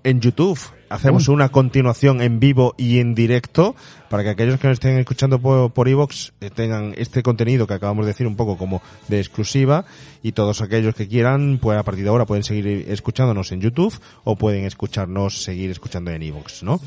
en 0.04 0.22
YouTube? 0.22 0.58
Hacemos 0.88 1.28
una 1.28 1.50
continuación 1.50 2.22
en 2.22 2.40
vivo 2.40 2.74
y 2.78 2.98
en 2.98 3.14
directo 3.14 3.76
para 4.08 4.22
que 4.22 4.30
aquellos 4.30 4.58
que 4.58 4.68
nos 4.68 4.76
estén 4.76 4.96
escuchando 4.98 5.38
por, 5.38 5.70
por 5.72 5.86
iVoox, 5.86 6.30
eh, 6.40 6.48
tengan 6.48 6.94
este 6.96 7.22
contenido 7.22 7.66
que 7.66 7.74
acabamos 7.74 8.06
de 8.06 8.12
decir 8.12 8.26
un 8.26 8.36
poco 8.36 8.56
como 8.56 8.80
de 9.08 9.20
exclusiva 9.20 9.84
y 10.22 10.32
todos 10.32 10.62
aquellos 10.62 10.94
que 10.94 11.06
quieran, 11.06 11.58
pues 11.60 11.78
a 11.78 11.82
partir 11.82 12.04
de 12.04 12.08
ahora 12.08 12.24
pueden 12.24 12.42
seguir 12.42 12.86
escuchándonos 12.88 13.52
en 13.52 13.60
YouTube 13.60 13.94
o 14.24 14.36
pueden 14.36 14.64
escucharnos, 14.64 15.42
seguir 15.42 15.70
escuchando 15.70 16.10
en 16.10 16.22
iVoox, 16.22 16.62
¿no? 16.62 16.80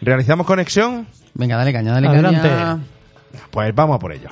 ¿Realizamos 0.00 0.46
conexión? 0.46 1.06
Venga, 1.34 1.56
dale 1.56 1.72
caña, 1.72 1.92
dale 1.92 2.08
Adelante. 2.08 2.48
caña. 2.48 2.78
Pues 3.50 3.74
vamos 3.74 3.96
a 3.96 3.98
por 3.98 4.12
ello. 4.12 4.28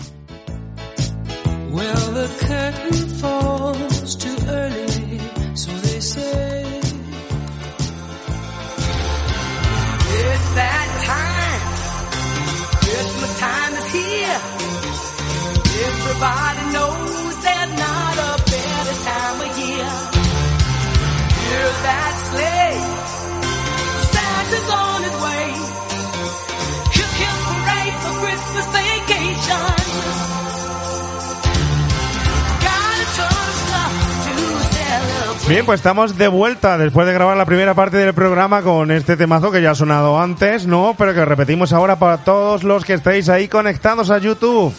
Bien, 35.48 35.64
pues 35.64 35.80
estamos 35.80 36.18
de 36.18 36.28
vuelta 36.28 36.76
después 36.76 37.06
de 37.06 37.14
grabar 37.14 37.34
la 37.34 37.46
primera 37.46 37.72
parte 37.72 37.96
del 37.96 38.12
programa 38.12 38.60
con 38.60 38.90
este 38.90 39.16
temazo 39.16 39.50
que 39.50 39.62
ya 39.62 39.70
ha 39.70 39.74
sonado 39.74 40.20
antes, 40.20 40.66
¿no? 40.66 40.94
Pero 40.98 41.14
que 41.14 41.24
repetimos 41.24 41.72
ahora 41.72 41.98
para 41.98 42.18
todos 42.18 42.64
los 42.64 42.84
que 42.84 42.92
estáis 42.92 43.30
ahí 43.30 43.48
conectados 43.48 44.10
a 44.10 44.18
YouTube. 44.18 44.74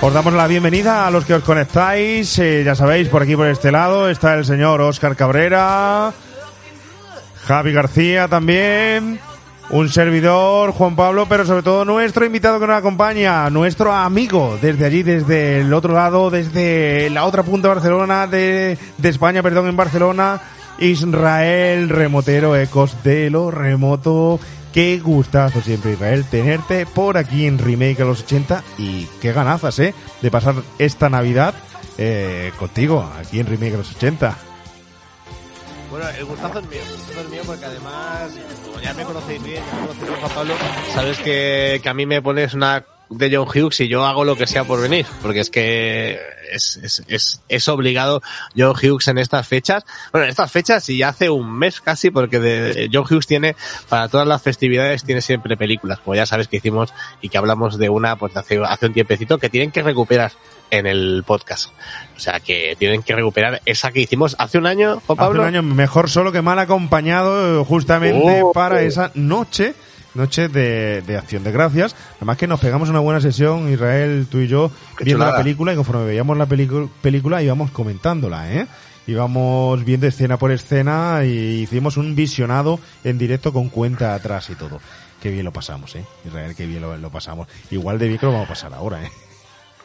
Os 0.00 0.14
damos 0.14 0.32
la 0.32 0.46
bienvenida 0.46 1.06
a 1.06 1.10
los 1.10 1.26
que 1.26 1.34
os 1.34 1.44
conectáis. 1.44 2.38
eh, 2.38 2.62
ya 2.64 2.74
sabéis, 2.74 3.08
por 3.08 3.22
aquí 3.22 3.36
por 3.36 3.46
este 3.46 3.70
lado 3.70 4.08
está 4.08 4.34
el 4.34 4.46
señor 4.46 4.80
Óscar 4.80 5.16
Cabrera, 5.16 6.14
Javi 7.44 7.72
García 7.72 8.26
también, 8.26 9.20
un 9.72 9.88
servidor, 9.88 10.72
Juan 10.72 10.94
Pablo, 10.94 11.26
pero 11.26 11.46
sobre 11.46 11.62
todo 11.62 11.86
nuestro 11.86 12.26
invitado 12.26 12.60
que 12.60 12.66
nos 12.66 12.76
acompaña, 12.76 13.48
nuestro 13.48 13.90
amigo, 13.90 14.58
desde 14.60 14.84
allí, 14.84 15.02
desde 15.02 15.60
el 15.60 15.72
otro 15.72 15.94
lado, 15.94 16.30
desde 16.30 17.08
la 17.08 17.24
otra 17.24 17.42
punta 17.42 17.68
de 17.68 17.74
Barcelona, 17.74 18.26
de, 18.26 18.78
de 18.98 19.08
España, 19.08 19.42
perdón, 19.42 19.68
en 19.68 19.76
Barcelona, 19.76 20.42
Israel 20.78 21.88
Remotero, 21.88 22.54
Ecos 22.54 23.02
de 23.02 23.30
lo 23.30 23.50
Remoto. 23.50 24.38
Qué 24.74 24.98
gustazo 24.98 25.62
siempre, 25.62 25.92
Israel, 25.92 26.26
tenerte 26.30 26.84
por 26.84 27.16
aquí 27.16 27.46
en 27.46 27.58
Remake 27.58 28.02
a 28.02 28.04
los 28.04 28.22
80 28.22 28.62
y 28.76 29.06
qué 29.22 29.32
ganazas, 29.32 29.78
¿eh? 29.78 29.94
De 30.20 30.30
pasar 30.30 30.56
esta 30.78 31.08
Navidad 31.08 31.54
eh, 31.96 32.52
contigo, 32.58 33.10
aquí 33.18 33.40
en 33.40 33.46
Remake 33.46 33.74
a 33.74 33.78
los 33.78 33.96
80. 33.96 34.36
Bueno, 35.90 36.08
el 36.08 36.24
gustazo 36.24 36.58
es 36.58 36.68
mío, 36.68 36.80
el 36.82 36.96
gustazo 36.96 37.20
es 37.20 37.30
mío 37.30 37.42
porque 37.46 37.64
además, 37.66 38.32
ya 38.82 38.94
me 38.94 39.04
conocéis 39.04 39.42
bien, 39.42 39.62
ya 39.64 39.80
me 39.80 39.86
conocéis 39.88 40.18
Juan 40.18 40.32
Pablo, 40.34 40.54
sabes 40.94 41.18
que, 41.18 41.80
que 41.82 41.88
a 41.88 41.94
mí 41.94 42.06
me 42.06 42.20
pones 42.20 42.54
una 42.54 42.84
de 43.16 43.36
John 43.36 43.48
Hughes 43.48 43.80
y 43.80 43.88
yo 43.88 44.04
hago 44.04 44.24
lo 44.24 44.36
que 44.36 44.46
sea 44.46 44.64
por 44.64 44.80
venir, 44.80 45.06
porque 45.22 45.40
es 45.40 45.50
que 45.50 46.18
es, 46.52 46.76
es, 46.82 47.02
es, 47.08 47.40
es 47.48 47.68
obligado 47.68 48.22
John 48.56 48.74
Hughes 48.76 49.08
en 49.08 49.18
estas 49.18 49.46
fechas. 49.46 49.84
Bueno, 50.10 50.24
en 50.24 50.30
estas 50.30 50.50
fechas 50.50 50.88
y 50.88 50.98
ya 50.98 51.08
hace 51.08 51.30
un 51.30 51.58
mes 51.58 51.80
casi, 51.80 52.10
porque 52.10 52.38
de, 52.38 52.88
John 52.92 53.04
Hughes 53.08 53.26
tiene, 53.26 53.56
para 53.88 54.08
todas 54.08 54.26
las 54.26 54.42
festividades, 54.42 55.04
tiene 55.04 55.20
siempre 55.20 55.56
películas, 55.56 56.00
como 56.00 56.14
ya 56.14 56.26
sabes 56.26 56.48
que 56.48 56.58
hicimos 56.58 56.92
y 57.20 57.28
que 57.28 57.38
hablamos 57.38 57.78
de 57.78 57.88
una 57.88 58.16
pues 58.16 58.36
hace, 58.36 58.60
hace 58.64 58.86
un 58.86 58.92
tiempecito, 58.92 59.38
que 59.38 59.48
tienen 59.48 59.70
que 59.70 59.82
recuperar 59.82 60.32
en 60.70 60.86
el 60.86 61.22
podcast. 61.26 61.70
O 62.16 62.20
sea, 62.20 62.40
que 62.40 62.76
tienen 62.78 63.02
que 63.02 63.14
recuperar 63.14 63.60
esa 63.66 63.92
que 63.92 64.00
hicimos 64.00 64.36
hace 64.38 64.56
un 64.58 64.66
año, 64.66 65.02
Juan 65.06 65.18
Hace 65.18 65.26
Pablo. 65.26 65.42
un 65.42 65.48
año 65.48 65.62
mejor 65.62 66.08
solo 66.08 66.32
que 66.32 66.40
mal 66.42 66.58
acompañado 66.58 67.64
justamente 67.64 68.40
Oh. 68.42 68.52
para 68.52 68.82
esa 68.82 69.10
noche, 69.14 69.74
noche 70.14 70.48
de, 70.48 71.02
de 71.02 71.16
acción 71.16 71.44
de 71.44 71.52
gracias. 71.52 71.94
Además 72.16 72.36
que 72.36 72.46
nos 72.46 72.60
pegamos 72.60 72.88
una 72.88 73.00
buena 73.00 73.20
sesión, 73.20 73.72
Israel, 73.72 74.26
tú 74.30 74.38
y 74.38 74.48
yo, 74.48 74.70
Qué 74.96 75.04
viendo 75.04 75.24
la 75.24 75.36
película 75.36 75.72
y 75.72 75.76
conforme 75.76 76.04
veíamos 76.04 76.36
la 76.36 76.46
película 76.46 77.42
íbamos 77.42 77.70
comentándola, 77.70 78.52
¿eh? 78.52 78.66
Íbamos 79.06 79.84
viendo 79.84 80.06
escena 80.06 80.38
por 80.38 80.52
escena 80.52 81.24
y 81.24 81.62
hicimos 81.62 81.96
un 81.96 82.14
visionado 82.14 82.78
en 83.02 83.18
directo 83.18 83.52
con 83.52 83.68
cuenta 83.68 84.14
atrás 84.14 84.48
y 84.50 84.54
todo. 84.54 84.80
Qué 85.20 85.30
bien 85.30 85.44
lo 85.44 85.52
pasamos, 85.52 85.94
¿eh? 85.96 86.04
Israel, 86.26 86.54
qué 86.56 86.66
bien 86.66 86.82
lo, 86.82 86.96
lo 86.96 87.10
pasamos. 87.10 87.48
Igual 87.70 87.98
de 87.98 88.06
bien 88.06 88.18
que 88.18 88.26
lo 88.26 88.32
vamos 88.32 88.46
a 88.46 88.50
pasar 88.50 88.74
ahora, 88.74 89.02
¿eh? 89.02 89.10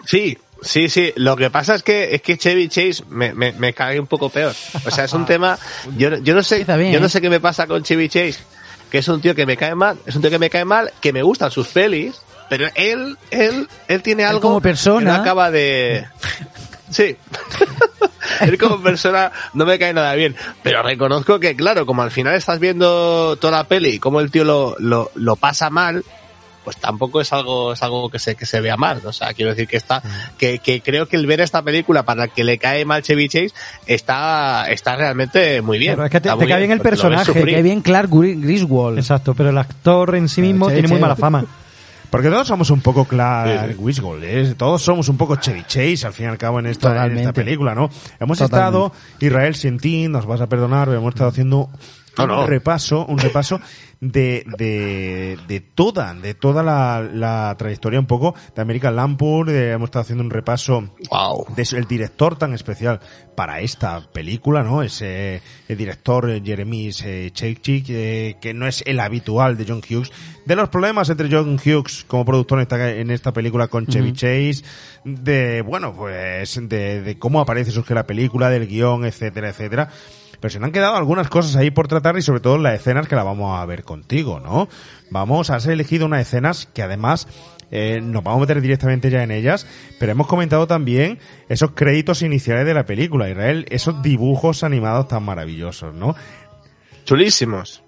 Sí, 0.05 0.37
sí, 0.61 0.89
sí. 0.89 1.13
Lo 1.15 1.35
que 1.35 1.49
pasa 1.49 1.75
es 1.75 1.83
que 1.83 2.15
es 2.15 2.21
que 2.21 2.37
Chevy 2.37 2.69
Chase 2.69 3.03
me, 3.09 3.33
me, 3.33 3.51
me 3.53 3.73
cae 3.73 3.99
un 3.99 4.07
poco 4.07 4.29
peor. 4.29 4.53
O 4.85 4.91
sea, 4.91 5.05
es 5.05 5.13
un 5.13 5.25
tema. 5.27 5.57
Yo, 5.97 6.17
yo 6.17 6.33
no 6.33 6.43
sé, 6.43 6.65
yo 6.65 6.99
no 6.99 7.05
¿eh? 7.05 7.09
sé 7.09 7.21
qué 7.21 7.29
me 7.29 7.39
pasa 7.39 7.67
con 7.67 7.83
Chevy 7.83 8.09
Chase, 8.09 8.39
que 8.91 8.99
es 8.99 9.07
un 9.07 9.21
tío 9.21 9.35
que 9.35 9.45
me 9.45 9.57
cae 9.57 9.75
mal, 9.75 9.97
es 10.05 10.15
un 10.15 10.21
tío 10.21 10.29
que 10.31 10.39
me 10.39 10.49
cae 10.49 10.65
mal, 10.65 10.91
que 11.01 11.11
me 11.13 11.21
gustan 11.23 11.51
sus 11.51 11.67
pelis, 11.67 12.15
pero 12.49 12.67
él, 12.75 13.17
él, 13.31 13.67
él 13.87 14.01
tiene 14.01 14.23
Él 14.23 14.29
algo 14.29 14.41
como 14.41 14.61
persona- 14.61 14.99
que 15.11 15.17
no 15.17 15.21
acaba 15.21 15.51
de. 15.51 16.05
Sí. 16.89 17.17
él 18.41 18.57
como 18.57 18.81
persona 18.81 19.29
no 19.53 19.65
me 19.65 19.77
cae 19.77 19.93
nada 19.93 20.15
bien. 20.15 20.37
Pero 20.63 20.81
reconozco 20.83 21.37
que, 21.37 21.53
claro, 21.53 21.85
como 21.85 22.01
al 22.01 22.11
final 22.11 22.33
estás 22.35 22.59
viendo 22.59 23.35
toda 23.35 23.57
la 23.57 23.63
peli 23.65 23.95
y 23.95 23.99
como 23.99 24.21
el 24.21 24.31
tío 24.31 24.45
lo, 24.45 24.75
lo, 24.79 25.11
lo 25.15 25.35
pasa 25.35 25.69
mal, 25.69 26.05
pues 26.67 26.75
tampoco 26.75 27.21
es 27.21 27.31
algo, 27.31 27.71
es 27.71 27.81
algo 27.81 28.09
que 28.09 28.19
se, 28.19 28.35
que 28.35 28.45
se 28.45 28.59
vea 28.59 28.75
mal. 28.75 28.99
O 29.05 29.13
sea, 29.13 29.33
quiero 29.33 29.51
decir 29.51 29.69
que 29.69 29.77
está, 29.77 30.03
que, 30.37 30.59
que 30.59 30.81
creo 30.81 31.07
que 31.07 31.15
el 31.15 31.25
ver 31.25 31.39
esta 31.39 31.61
película 31.61 32.03
para 32.03 32.25
el 32.25 32.29
que 32.31 32.43
le 32.43 32.57
cae 32.57 32.83
mal 32.83 33.01
Chevy 33.03 33.29
Chase 33.29 33.51
está, 33.85 34.69
está 34.69 34.97
realmente 34.97 35.61
muy 35.61 35.77
bien. 35.79 35.93
Claro, 35.93 36.07
es 36.07 36.11
que 36.11 36.19
te- 36.19 36.29
cae 36.47 36.57
bien 36.59 36.71
el 36.71 36.81
personaje. 36.81 37.31
Que 37.31 37.61
bien 37.61 37.79
Clark 37.79 38.09
Gri- 38.09 38.37
Griswold. 38.41 38.97
Exacto, 38.97 39.33
pero 39.33 39.49
el 39.51 39.57
actor 39.57 40.13
en 40.15 40.27
sí 40.27 40.41
mismo 40.41 40.67
Che, 40.67 40.73
tiene 40.73 40.89
muy 40.89 40.99
mala 40.99 41.15
fama. 41.15 41.45
Porque 42.09 42.27
todos 42.29 42.45
somos 42.49 42.69
un 42.69 42.81
poco 42.81 43.05
Clark 43.05 43.69
Sí, 43.69 43.73
sí. 43.77 43.81
Griswold, 43.83 44.23
¿eh? 44.25 44.53
todos 44.57 44.81
somos 44.81 45.07
un 45.07 45.15
poco 45.15 45.37
Chevy 45.37 45.63
Chase 45.67 46.05
al 46.05 46.11
fin 46.11 46.25
y 46.25 46.29
al 46.29 46.37
cabo 46.37 46.59
en 46.59 46.65
esta, 46.65 47.05
en 47.05 47.17
esta 47.17 47.31
película, 47.31 47.75
¿no? 47.75 47.89
Hemos 48.19 48.39
Totalmente. 48.39 48.43
estado, 48.43 48.91
Israel 49.21 49.55
sin 49.55 49.79
ti, 49.79 50.09
nos 50.09 50.25
vas 50.25 50.41
a 50.41 50.47
perdonar, 50.47 50.89
hemos 50.89 51.13
estado 51.13 51.29
haciendo 51.29 51.69
No, 52.25 52.27
no. 52.27 52.41
un 52.41 52.47
repaso, 52.47 53.05
un 53.05 53.17
repaso 53.17 53.59
de, 53.99 54.43
de, 54.57 55.37
de 55.47 55.59
toda, 55.59 56.13
de 56.13 56.33
toda 56.35 56.61
la, 56.63 57.01
la 57.11 57.55
trayectoria 57.57 57.99
un 57.99 58.05
poco 58.05 58.35
de 58.55 58.61
American 58.61 58.95
Lampur, 58.95 59.47
de- 59.47 59.71
hemos 59.71 59.87
estado 59.87 60.03
haciendo 60.03 60.23
un 60.23 60.29
repaso 60.29 60.93
Wow. 61.09 61.47
de 61.55 61.65
su- 61.65 61.77
el 61.77 61.85
director 61.85 62.37
tan 62.37 62.53
especial 62.53 62.99
para 63.35 63.61
esta 63.61 64.01
película, 64.11 64.63
¿no? 64.63 64.81
Ese 64.83 65.41
el 65.67 65.77
director 65.77 66.29
eh, 66.29 66.41
Jeremy 66.43 66.91
Chechik, 66.91 67.85
eh, 67.89 68.35
que 68.41 68.53
no 68.53 68.67
es 68.67 68.83
el 68.85 68.99
habitual 68.99 69.57
de 69.57 69.65
John 69.67 69.81
Hughes, 69.87 70.11
de 70.45 70.55
los 70.55 70.69
problemas 70.69 71.09
entre 71.09 71.29
John 71.31 71.55
Hughes 71.63 72.03
como 72.07 72.23
productor 72.25 72.59
en 72.59 72.63
esta, 72.63 72.91
en 72.91 73.11
esta 73.11 73.33
película 73.33 73.67
con 73.67 73.85
Chevy 73.87 74.13
Chase, 74.13 74.63
de, 75.03 75.61
bueno, 75.61 75.93
pues, 75.93 76.59
de, 76.69 77.01
de 77.01 77.17
cómo 77.19 77.39
aparece, 77.41 77.71
surge 77.71 77.93
la 77.93 78.05
película, 78.07 78.49
del 78.49 78.67
guion, 78.67 79.05
etcétera, 79.05 79.49
etcétera. 79.49 79.89
Pero 80.39 80.51
se 80.51 80.59
nos 80.59 80.67
han 80.67 80.73
quedado 80.73 80.95
algunas 80.95 81.29
cosas 81.29 81.55
ahí 81.55 81.71
por 81.71 81.87
tratar 81.87 82.17
y 82.17 82.21
sobre 82.21 82.39
todo 82.39 82.57
las 82.57 82.75
escenas 82.75 83.07
que 83.07 83.15
la 83.15 83.23
vamos 83.23 83.59
a 83.59 83.65
ver 83.65 83.83
contigo, 83.83 84.39
¿no? 84.39 84.69
Vamos, 85.09 85.49
has 85.49 85.65
elegido 85.65 86.05
unas 86.05 86.21
escenas 86.21 86.67
que 86.73 86.83
además 86.83 87.27
eh, 87.71 87.99
nos 88.01 88.23
vamos 88.23 88.37
a 88.37 88.41
meter 88.41 88.61
directamente 88.61 89.09
ya 89.09 89.23
en 89.23 89.31
ellas, 89.31 89.67
pero 89.99 90.11
hemos 90.11 90.27
comentado 90.27 90.67
también 90.67 91.19
esos 91.49 91.71
créditos 91.71 92.21
iniciales 92.21 92.65
de 92.65 92.73
la 92.73 92.85
película, 92.85 93.29
Israel, 93.29 93.65
esos 93.69 94.01
dibujos 94.01 94.63
animados 94.63 95.07
tan 95.07 95.23
maravillosos, 95.23 95.93
¿no? 95.93 96.15
chulísimos. 97.07 97.81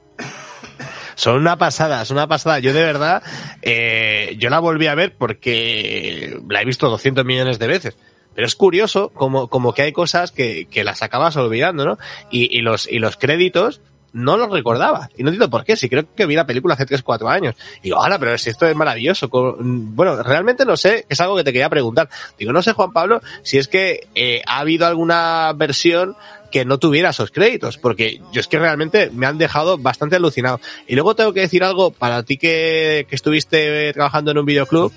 Son 1.13 1.35
una 1.35 1.57
pasada, 1.57 2.05
son 2.05 2.15
una 2.17 2.27
pasada. 2.27 2.59
Yo 2.59 2.73
de 2.73 2.81
verdad, 2.81 3.21
eh, 3.61 4.35
yo 4.39 4.49
la 4.49 4.59
volví 4.59 4.87
a 4.87 4.95
ver 4.95 5.15
porque 5.17 6.39
la 6.49 6.61
he 6.61 6.65
visto 6.65 6.89
200 6.89 7.25
millones 7.25 7.59
de 7.59 7.67
veces. 7.67 7.97
Pero 8.39 8.47
es 8.47 8.55
curioso 8.55 9.09
como, 9.09 9.49
como 9.49 9.73
que 9.73 9.81
hay 9.81 9.91
cosas 9.91 10.31
que, 10.31 10.65
que 10.71 10.85
las 10.85 11.03
acabas 11.03 11.35
olvidando, 11.35 11.83
¿no? 11.83 11.97
Y, 12.31 12.57
y 12.57 12.61
los, 12.61 12.89
y 12.89 12.99
los 12.99 13.17
créditos 13.17 13.81
no 14.13 14.37
los 14.37 14.49
recordaba. 14.49 15.09
Y 15.17 15.23
no 15.23 15.29
entiendo 15.29 15.49
por 15.49 15.65
qué, 15.65 15.75
si 15.75 15.89
creo 15.89 16.05
que 16.15 16.25
vi 16.25 16.35
la 16.35 16.45
película 16.45 16.75
hace 16.75 16.85
3, 16.85 17.03
4 17.03 17.27
años. 17.27 17.55
Digo, 17.83 17.97
ahora, 17.97 18.17
pero 18.17 18.37
si 18.37 18.49
esto 18.49 18.65
es 18.65 18.77
maravilloso. 18.77 19.27
Bueno, 19.59 20.23
realmente 20.23 20.63
no 20.63 20.77
sé, 20.77 21.05
es 21.09 21.19
algo 21.19 21.35
que 21.35 21.43
te 21.43 21.51
quería 21.51 21.67
preguntar. 21.67 22.07
Digo, 22.37 22.53
no 22.53 22.61
sé, 22.61 22.71
Juan 22.71 22.93
Pablo, 22.93 23.19
si 23.43 23.57
es 23.57 23.67
que 23.67 24.07
eh, 24.15 24.41
ha 24.47 24.59
habido 24.59 24.87
alguna 24.87 25.51
versión 25.53 26.15
que 26.49 26.63
no 26.63 26.79
tuviera 26.79 27.09
esos 27.09 27.31
créditos, 27.31 27.77
porque 27.77 28.21
yo 28.31 28.39
es 28.39 28.47
que 28.47 28.57
realmente 28.57 29.09
me 29.11 29.25
han 29.25 29.37
dejado 29.37 29.77
bastante 29.77 30.15
alucinado. 30.15 30.61
Y 30.87 30.95
luego 30.95 31.13
tengo 31.13 31.33
que 31.33 31.41
decir 31.41 31.65
algo 31.65 31.91
para 31.91 32.23
ti 32.23 32.37
que, 32.37 33.05
que 33.09 33.15
estuviste 33.17 33.91
trabajando 33.91 34.31
en 34.31 34.37
un 34.37 34.45
videoclub, 34.45 34.93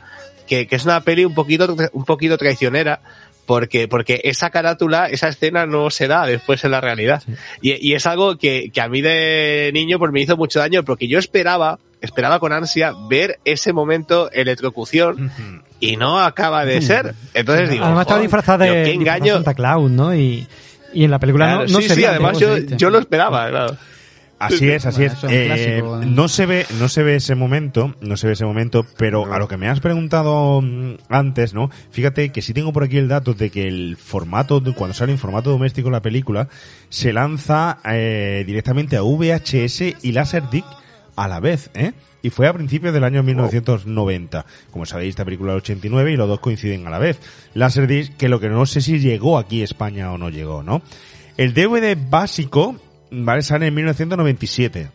que, 0.47 0.69
que 0.69 0.77
es 0.77 0.85
una 0.85 1.01
peli 1.01 1.25
un 1.25 1.35
poquito, 1.35 1.75
un 1.93 2.05
poquito 2.05 2.39
traicionera, 2.39 3.01
porque, 3.47 3.89
porque 3.89 4.21
esa 4.25 4.51
carátula, 4.51 5.07
esa 5.07 5.29
escena 5.29 5.67
no 5.67 5.91
se 5.91 6.09
da 6.09 6.27
después 6.27 6.65
en 6.65 6.71
la 6.71 6.81
realidad. 6.81 7.23
Y, 7.61 7.73
y 7.87 7.95
es 7.95 8.07
algo 8.07 8.37
que, 8.39 8.71
que 8.73 8.81
a 8.81 8.89
mí 8.89 9.01
de 9.03 9.71
niño 9.75 9.99
pues 9.99 10.13
me 10.13 10.21
hizo 10.21 10.37
mucho 10.37 10.59
daño, 10.61 10.85
porque 10.85 11.09
yo 11.09 11.19
esperaba, 11.19 11.79
esperaba 12.01 12.39
con 12.39 12.53
ansia 12.53 12.93
ver 13.09 13.39
ese 13.45 13.73
momento 13.73 14.31
electrocución 14.33 15.33
y 15.81 15.97
no 15.97 16.21
acaba 16.21 16.65
de 16.65 16.81
ser. 16.83 17.15
Entonces 17.35 17.71
digo, 17.71 17.85
Además 17.85 18.03
estaba 18.03 18.17
"Joder, 18.19 18.23
disfrazada 18.23 18.65
de 18.65 18.85
qué 18.85 18.93
engaño. 18.93 19.35
Santa 19.35 19.55
Claus, 19.55 19.91
¿no? 19.91 20.15
Y, 20.15 20.47
y 20.93 21.05
en 21.05 21.11
la 21.11 21.19
película 21.19 21.47
Claro, 21.47 21.61
no, 21.67 21.73
no 21.73 21.81
sí, 21.81 21.89
se 21.89 21.95
sí, 21.97 22.05
además 22.05 22.33
¿cómo 22.39 22.57
yo, 22.57 22.77
yo 22.77 22.91
lo 22.91 22.99
esperaba, 22.99 23.49
claro. 23.49 23.77
Así 24.47 24.69
es, 24.69 24.87
así 24.87 25.03
Bueno, 25.03 25.15
es. 25.15 25.25
Eh, 25.31 25.47
clásico, 25.47 26.03
¿eh? 26.03 26.07
no 26.07 26.29
se 26.29 26.47
ve, 26.47 26.67
no 26.79 26.89
se 26.89 27.03
ve 27.03 27.17
ese 27.17 27.35
momento, 27.35 27.95
no 28.01 28.17
se 28.17 28.27
ve 28.27 28.33
ese 28.33 28.45
momento, 28.45 28.85
pero 28.97 29.33
a 29.33 29.39
lo 29.39 29.47
que 29.47 29.57
me 29.57 29.69
has 29.69 29.81
preguntado 29.81 30.61
mm, 30.61 30.95
antes, 31.09 31.55
¿no? 31.55 31.71
Fíjate 31.91 32.31
que 32.31 32.43
sí 32.43 32.53
tengo 32.53 32.73
por 32.73 32.83
aquí 32.85 32.99
el 32.99 33.09
dato 33.09 33.35
de 33.35 33.51
que 33.51 33.69
el 33.69 33.97
formato, 33.97 34.63
cuando 34.75 34.95
sale 34.95 35.13
en 35.13 35.19
formato 35.19 35.51
doméstico 35.51 35.91
la 35.91 36.03
película, 36.03 36.49
se 36.89 37.13
lanza 37.13 37.79
eh, 37.85 38.43
directamente 38.47 38.97
a 38.97 39.03
VHS 39.03 40.03
y 40.03 40.13
Laserdisc 40.13 40.67
a 41.17 41.29
la 41.29 41.41
vez, 41.41 41.71
¿eh? 41.75 41.93
Y 42.23 42.31
fue 42.31 42.47
a 42.47 42.53
principios 42.53 42.95
del 42.95 43.05
año 43.05 43.23
1990. 43.23 44.47
Como 44.71 44.87
sabéis, 44.87 45.11
esta 45.11 45.25
película 45.25 45.53
del 45.53 45.59
89 45.59 46.13
y 46.13 46.17
los 46.17 46.29
dos 46.29 46.41
coinciden 46.41 46.87
a 46.87 46.91
la 46.91 46.99
vez. 46.99 47.19
Laserdisc, 47.55 48.17
que 48.17 48.29
lo 48.29 48.39
que 48.39 48.49
no 48.49 48.65
sé 48.65 48.81
si 48.81 49.01
llegó 49.01 49.39
aquí 49.39 49.61
a 49.61 49.65
España 49.65 50.13
o 50.13 50.19
no 50.19 50.31
llegó, 50.31 50.63
¿no? 50.63 50.83
El 51.37 51.55
DVD 51.55 51.97
básico, 52.09 52.77
¿vale? 53.13 53.43
Sale 53.43 53.67
en 53.69 53.75
1997. 53.75 54.91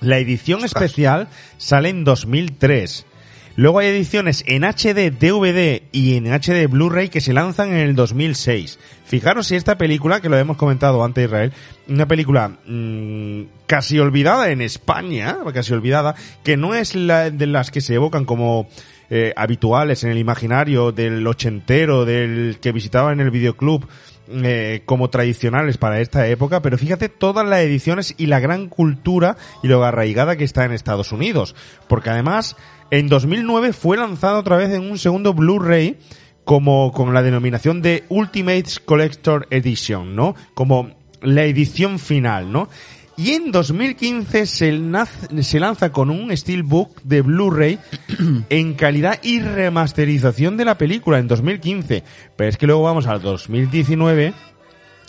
La 0.00 0.18
edición 0.18 0.64
especial 0.64 1.28
sale 1.56 1.90
en 1.90 2.04
2003. 2.04 3.06
Luego 3.56 3.78
hay 3.78 3.86
ediciones 3.86 4.42
en 4.48 4.64
HD 4.64 5.12
DVD 5.12 5.82
y 5.92 6.16
en 6.16 6.26
HD 6.26 6.68
Blu-ray 6.68 7.08
que 7.08 7.20
se 7.20 7.32
lanzan 7.32 7.68
en 7.70 7.76
el 7.76 7.94
2006. 7.94 8.80
Fijaros 9.04 9.46
si 9.46 9.54
esta 9.54 9.78
película, 9.78 10.20
que 10.20 10.28
lo 10.28 10.36
hemos 10.36 10.56
comentado 10.56 11.04
antes 11.04 11.26
Israel, 11.26 11.52
una 11.86 12.08
película 12.08 12.58
mm, 12.66 13.42
casi 13.66 14.00
olvidada 14.00 14.50
en 14.50 14.60
España, 14.60 15.38
casi 15.52 15.72
olvidada, 15.72 16.16
que 16.42 16.56
no 16.56 16.74
es 16.74 16.96
la 16.96 17.30
de 17.30 17.46
las 17.46 17.70
que 17.70 17.80
se 17.80 17.94
evocan 17.94 18.24
como 18.24 18.68
eh, 19.08 19.32
habituales 19.36 20.02
en 20.02 20.10
el 20.10 20.18
imaginario 20.18 20.90
del 20.90 21.24
ochentero, 21.24 22.04
del 22.04 22.58
que 22.60 22.72
visitaba 22.72 23.12
en 23.12 23.20
el 23.20 23.30
videoclub, 23.30 23.86
eh, 24.28 24.82
como 24.86 25.10
tradicionales 25.10 25.76
para 25.76 26.00
esta 26.00 26.26
época, 26.28 26.62
pero 26.62 26.78
fíjate 26.78 27.08
todas 27.08 27.46
las 27.46 27.60
ediciones 27.60 28.14
y 28.16 28.26
la 28.26 28.40
gran 28.40 28.68
cultura 28.68 29.36
y 29.62 29.68
lo 29.68 29.84
arraigada 29.84 30.36
que 30.36 30.44
está 30.44 30.64
en 30.64 30.72
Estados 30.72 31.12
Unidos, 31.12 31.54
porque 31.88 32.10
además 32.10 32.56
en 32.90 33.08
2009 33.08 33.72
fue 33.72 33.96
lanzada 33.96 34.38
otra 34.38 34.56
vez 34.56 34.72
en 34.72 34.82
un 34.82 34.98
segundo 34.98 35.34
Blu-ray 35.34 35.98
como 36.44 36.92
con 36.92 37.12
la 37.14 37.22
denominación 37.22 37.82
de 37.82 38.04
Ultimate 38.08 38.64
Collector 38.84 39.46
Edition, 39.50 40.14
¿no? 40.14 40.34
Como 40.54 40.90
la 41.22 41.44
edición 41.44 41.98
final, 41.98 42.52
¿no? 42.52 42.68
Y 43.16 43.30
en 43.30 43.52
2015 43.52 44.46
se, 44.46 44.72
lanza 45.60 45.92
con 45.92 46.10
un 46.10 46.36
Steelbook 46.36 47.00
de 47.02 47.22
Blu-ray 47.22 47.78
en 48.48 48.74
calidad 48.74 49.20
y 49.22 49.40
remasterización 49.40 50.56
de 50.56 50.64
la 50.64 50.76
película 50.76 51.18
en 51.18 51.28
2015. 51.28 52.02
Pero 52.36 52.50
es 52.50 52.56
que 52.56 52.66
luego 52.66 52.82
vamos 52.82 53.06
al 53.06 53.22
2019 53.22 54.34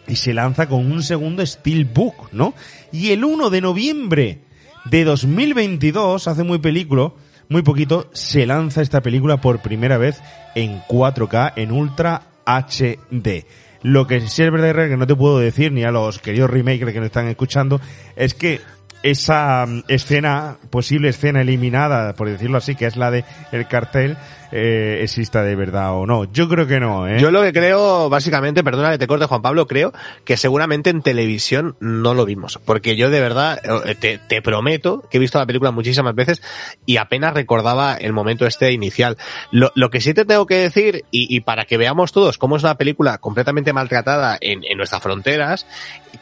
y 0.07 0.15
se 0.17 0.33
lanza 0.33 0.67
con 0.67 0.91
un 0.91 1.01
segundo 1.01 1.43
Steelbook, 1.43 2.31
¿no? 2.31 2.53
Y 2.91 3.09
el 3.09 3.23
1 3.23 3.49
de 3.49 3.61
noviembre 3.61 4.41
de 4.85 5.03
2022, 5.03 6.27
hace 6.27 6.43
muy 6.43 6.59
película, 6.59 7.11
muy 7.49 7.63
poquito, 7.63 8.07
se 8.13 8.45
lanza 8.45 8.83
esta 8.83 9.01
película 9.01 9.41
por 9.41 9.63
primera 9.63 9.97
vez 9.97 10.21
en 10.53 10.79
4K, 10.83 11.53
en 11.55 11.71
Ultra 11.71 12.21
HD. 12.45 13.45
Lo 13.85 14.07
que 14.07 14.19
sí 14.19 14.41
es 14.41 14.51
verdad 14.51 14.89
que 14.89 14.97
no 14.97 15.05
te 15.05 15.15
puedo 15.15 15.37
decir, 15.37 15.71
ni 15.71 15.83
a 15.83 15.91
los 15.91 16.17
queridos 16.17 16.49
remakers 16.49 16.91
que 16.91 16.97
nos 16.97 17.05
están 17.05 17.27
escuchando, 17.27 17.79
es 18.15 18.33
que 18.33 18.59
esa 19.03 19.63
mm, 19.67 19.83
escena, 19.87 20.57
posible 20.71 21.09
escena 21.09 21.41
eliminada, 21.41 22.13
por 22.13 22.27
decirlo 22.27 22.57
así, 22.57 22.73
que 22.73 22.87
es 22.87 22.97
la 22.97 23.11
de 23.11 23.23
el 23.51 23.67
cartel, 23.67 24.17
eh, 24.57 25.03
exista 25.03 25.43
de 25.43 25.53
verdad 25.53 25.93
o 25.93 26.05
no. 26.05 26.23
Yo 26.31 26.47
creo 26.47 26.65
que 26.65 26.79
no, 26.79 27.09
¿eh? 27.09 27.19
Yo 27.19 27.29
lo 27.29 27.41
que 27.41 27.51
creo, 27.51 28.09
básicamente, 28.09 28.63
perdona 28.63 28.91
que 28.91 28.97
te 28.97 29.05
corte 29.05 29.25
Juan 29.25 29.41
Pablo, 29.41 29.67
creo 29.67 29.91
que 30.23 30.37
seguramente 30.37 30.89
en 30.89 31.01
televisión 31.01 31.75
no 31.81 32.13
lo 32.13 32.23
vimos. 32.23 32.57
Porque 32.63 32.95
yo 32.95 33.09
de 33.09 33.19
verdad, 33.19 33.59
eh, 33.85 33.95
te, 33.95 34.17
te 34.17 34.41
prometo 34.41 35.03
que 35.11 35.17
he 35.17 35.19
visto 35.19 35.39
la 35.39 35.45
película 35.45 35.71
muchísimas 35.71 36.15
veces 36.15 36.41
y 36.85 36.95
apenas 36.95 37.33
recordaba 37.33 37.95
el 37.97 38.13
momento 38.13 38.45
este 38.45 38.71
inicial. 38.71 39.17
Lo, 39.51 39.89
que 39.89 39.99
sí 39.99 40.13
te 40.13 40.23
tengo 40.23 40.45
que 40.45 40.55
decir, 40.55 41.03
y, 41.11 41.41
para 41.41 41.65
que 41.65 41.75
veamos 41.75 42.13
todos 42.13 42.37
cómo 42.37 42.55
es 42.55 42.63
una 42.63 42.77
película 42.77 43.17
completamente 43.17 43.73
maltratada 43.73 44.37
en, 44.39 44.63
en 44.63 44.77
nuestras 44.77 45.03
fronteras, 45.03 45.65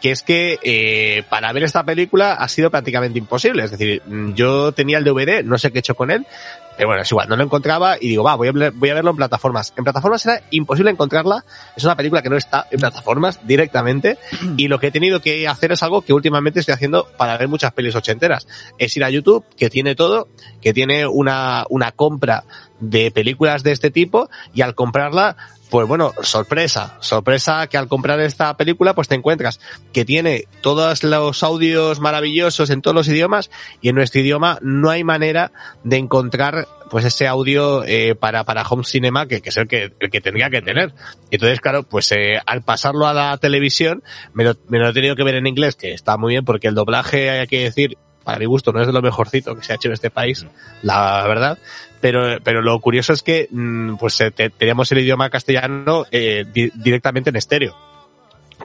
que 0.01 0.11
es 0.11 0.23
que 0.23 0.59
eh, 0.63 1.23
para 1.29 1.51
ver 1.53 1.63
esta 1.63 1.83
película 1.83 2.33
ha 2.33 2.47
sido 2.47 2.69
prácticamente 2.71 3.19
imposible. 3.19 3.63
Es 3.63 3.71
decir, 3.71 4.01
yo 4.33 4.71
tenía 4.71 4.97
el 4.97 5.03
DVD, 5.03 5.43
no 5.43 5.57
sé 5.57 5.71
qué 5.71 5.77
he 5.77 5.79
hecho 5.79 5.95
con 5.95 6.11
él, 6.11 6.25
pero 6.75 6.89
bueno, 6.89 7.01
es 7.01 7.11
igual, 7.11 7.29
no 7.29 7.35
lo 7.35 7.43
encontraba 7.43 7.97
y 7.99 8.07
digo, 8.07 8.23
va, 8.23 8.35
voy 8.35 8.47
a, 8.47 8.71
voy 8.71 8.89
a 8.89 8.93
verlo 8.93 9.11
en 9.11 9.17
plataformas. 9.17 9.73
En 9.77 9.83
plataformas 9.83 10.25
era 10.25 10.41
imposible 10.51 10.91
encontrarla, 10.91 11.45
es 11.75 11.83
una 11.83 11.95
película 11.95 12.21
que 12.21 12.29
no 12.29 12.37
está 12.37 12.67
en 12.71 12.79
plataformas 12.79 13.39
directamente 13.45 14.17
y 14.57 14.67
lo 14.67 14.79
que 14.79 14.87
he 14.87 14.91
tenido 14.91 15.21
que 15.21 15.47
hacer 15.47 15.71
es 15.71 15.83
algo 15.83 16.01
que 16.01 16.13
últimamente 16.13 16.59
estoy 16.59 16.73
haciendo 16.73 17.07
para 17.17 17.37
ver 17.37 17.47
muchas 17.47 17.73
pelis 17.73 17.95
ochenteras. 17.95 18.47
Es 18.77 18.95
ir 18.97 19.03
a 19.03 19.09
YouTube, 19.09 19.45
que 19.55 19.69
tiene 19.69 19.95
todo, 19.95 20.27
que 20.61 20.73
tiene 20.73 21.07
una, 21.07 21.65
una 21.69 21.91
compra 21.91 22.43
de 22.79 23.11
películas 23.11 23.63
de 23.63 23.71
este 23.71 23.91
tipo 23.91 24.29
y 24.53 24.61
al 24.61 24.75
comprarla 24.75 25.37
pues 25.73 25.87
bueno, 25.87 26.13
sorpresa, 26.21 26.97
sorpresa 26.99 27.65
que 27.65 27.77
al 27.77 27.87
comprar 27.87 28.19
esta 28.19 28.55
película 28.55 28.93
pues 28.93 29.07
te 29.07 29.15
encuentras 29.15 29.59
que 29.91 30.05
tiene 30.05 30.43
todos 30.61 31.03
los 31.03 31.41
audios 31.41 31.99
maravillosos 31.99 32.69
en 32.69 32.83
todos 32.83 32.93
los 32.93 33.07
idiomas 33.07 33.49
y 33.81 33.89
en 33.89 33.95
nuestro 33.95 34.21
idioma 34.21 34.59
no 34.61 34.91
hay 34.91 35.03
manera 35.03 35.51
de 35.83 35.97
encontrar 35.97 36.67
pues 36.91 37.05
ese 37.05 37.25
audio 37.25 37.83
eh, 37.85 38.13
para, 38.13 38.43
para 38.43 38.61
home 38.61 38.83
cinema 38.83 39.25
que, 39.25 39.41
que 39.41 39.49
es 39.49 39.57
el 39.57 39.67
que, 39.67 39.91
el 39.99 40.11
que 40.11 40.21
tendría 40.21 40.51
que 40.51 40.61
tener. 40.61 40.93
Entonces, 41.31 41.59
claro, 41.59 41.81
pues 41.81 42.11
eh, 42.11 42.39
al 42.45 42.61
pasarlo 42.61 43.07
a 43.07 43.15
la 43.15 43.35
televisión 43.37 44.03
me 44.35 44.43
lo, 44.43 44.53
me 44.67 44.77
lo 44.77 44.89
he 44.89 44.93
tenido 44.93 45.15
que 45.15 45.23
ver 45.23 45.33
en 45.33 45.47
inglés, 45.47 45.75
que 45.75 45.91
está 45.91 46.17
muy 46.17 46.33
bien 46.33 46.45
porque 46.45 46.67
el 46.67 46.75
doblaje, 46.75 47.31
hay 47.31 47.47
que 47.47 47.63
decir, 47.63 47.97
para 48.23 48.37
mi 48.37 48.45
gusto 48.45 48.71
no 48.71 48.81
es 48.81 48.85
de 48.85 48.93
lo 48.93 49.01
mejorcito 49.01 49.55
que 49.55 49.63
se 49.63 49.73
ha 49.73 49.75
hecho 49.77 49.87
en 49.87 49.95
este 49.95 50.11
país, 50.11 50.45
la 50.83 51.25
verdad. 51.27 51.57
Pero, 52.03 52.37
pero 52.43 52.61
lo 52.61 52.77
curioso 52.81 53.13
es 53.13 53.23
que 53.23 53.47
mm, 53.49 53.95
pues 53.95 54.19
eh, 54.19 54.29
te- 54.29 54.49
teníamos 54.49 54.91
el 54.91 54.97
idioma 54.99 55.29
castellano 55.29 56.05
eh, 56.11 56.43
di- 56.53 56.69
directamente 56.75 57.29
en 57.29 57.37
estéreo. 57.37 57.73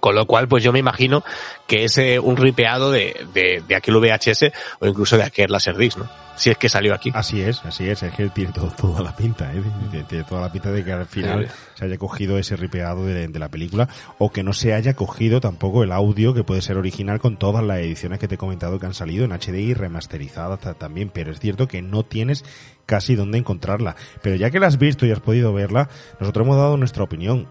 Con 0.01 0.15
lo 0.15 0.27
cual, 0.27 0.47
pues 0.49 0.63
yo 0.63 0.73
me 0.73 0.79
imagino 0.79 1.25
que 1.67 1.85
es 1.85 1.99
eh, 1.99 2.19
un 2.21 2.37
ripeado 2.37 2.91
de, 2.93 3.17
de, 3.35 3.63
de 3.67 3.75
aquel 3.75 3.97
VHS 3.97 4.53
o 4.81 4.87
incluso 4.87 5.17
de 5.17 5.25
aquel 5.25 5.51
Laserdisc, 5.51 5.99
¿no? 5.99 6.09
Si 6.37 6.51
es 6.51 6.59
que 6.59 6.69
salió 6.69 6.95
aquí. 6.95 7.11
Así 7.15 7.41
es, 7.41 7.65
así 7.65 7.89
es, 7.89 8.05
es 8.05 8.15
que 8.15 8.29
tiene 8.29 8.53
todo- 8.53 8.71
toda 8.71 9.03
la 9.03 9.17
pinta, 9.17 9.53
¿eh? 9.53 9.61
Tiene- 9.91 10.05
tiene 10.07 10.25
toda 10.25 10.43
la 10.43 10.53
pinta 10.53 10.71
de 10.71 10.85
que 10.85 10.93
al 10.93 11.07
final 11.07 11.49
se 11.75 11.85
haya 11.85 11.97
cogido 11.97 12.39
ese 12.39 12.55
ripeado 12.55 13.07
de, 13.07 13.27
de 13.27 13.39
la 13.41 13.49
película 13.49 13.89
o 14.19 14.31
que 14.31 14.45
no 14.45 14.53
se 14.53 14.73
haya 14.75 14.95
cogido 14.95 15.41
tampoco 15.41 15.83
el 15.83 15.91
audio 15.91 16.33
que 16.35 16.45
puede 16.45 16.63
ser 16.63 16.77
original 16.77 17.19
con 17.19 17.37
todas 17.37 17.65
las 17.65 17.79
ediciones 17.79 18.21
que 18.21 18.29
te 18.29 18.37
he 18.37 18.39
comentado 18.39 18.79
que 18.79 18.87
han 18.87 18.95
salido 18.95 19.25
en 19.25 19.33
HD 19.33 19.55
y 19.59 19.75
remasterizadas 19.75 20.61
ta- 20.61 20.75
también, 20.75 21.11
pero 21.13 21.33
es 21.33 21.41
cierto 21.41 21.67
que 21.67 21.83
no 21.83 22.05
tienes 22.05 22.45
casi 22.89 23.15
dónde 23.15 23.37
encontrarla. 23.39 23.95
Pero 24.23 24.35
ya 24.37 24.51
que 24.51 24.59
la 24.59 24.67
has 24.67 24.79
visto 24.79 25.05
y 25.07 25.13
has 25.13 25.21
podido 25.21 25.53
verla, 25.53 25.89
nosotros 26.19 26.45
hemos 26.47 26.57
dado 26.57 26.77
nuestra 26.79 27.05
opinión. 27.05 27.47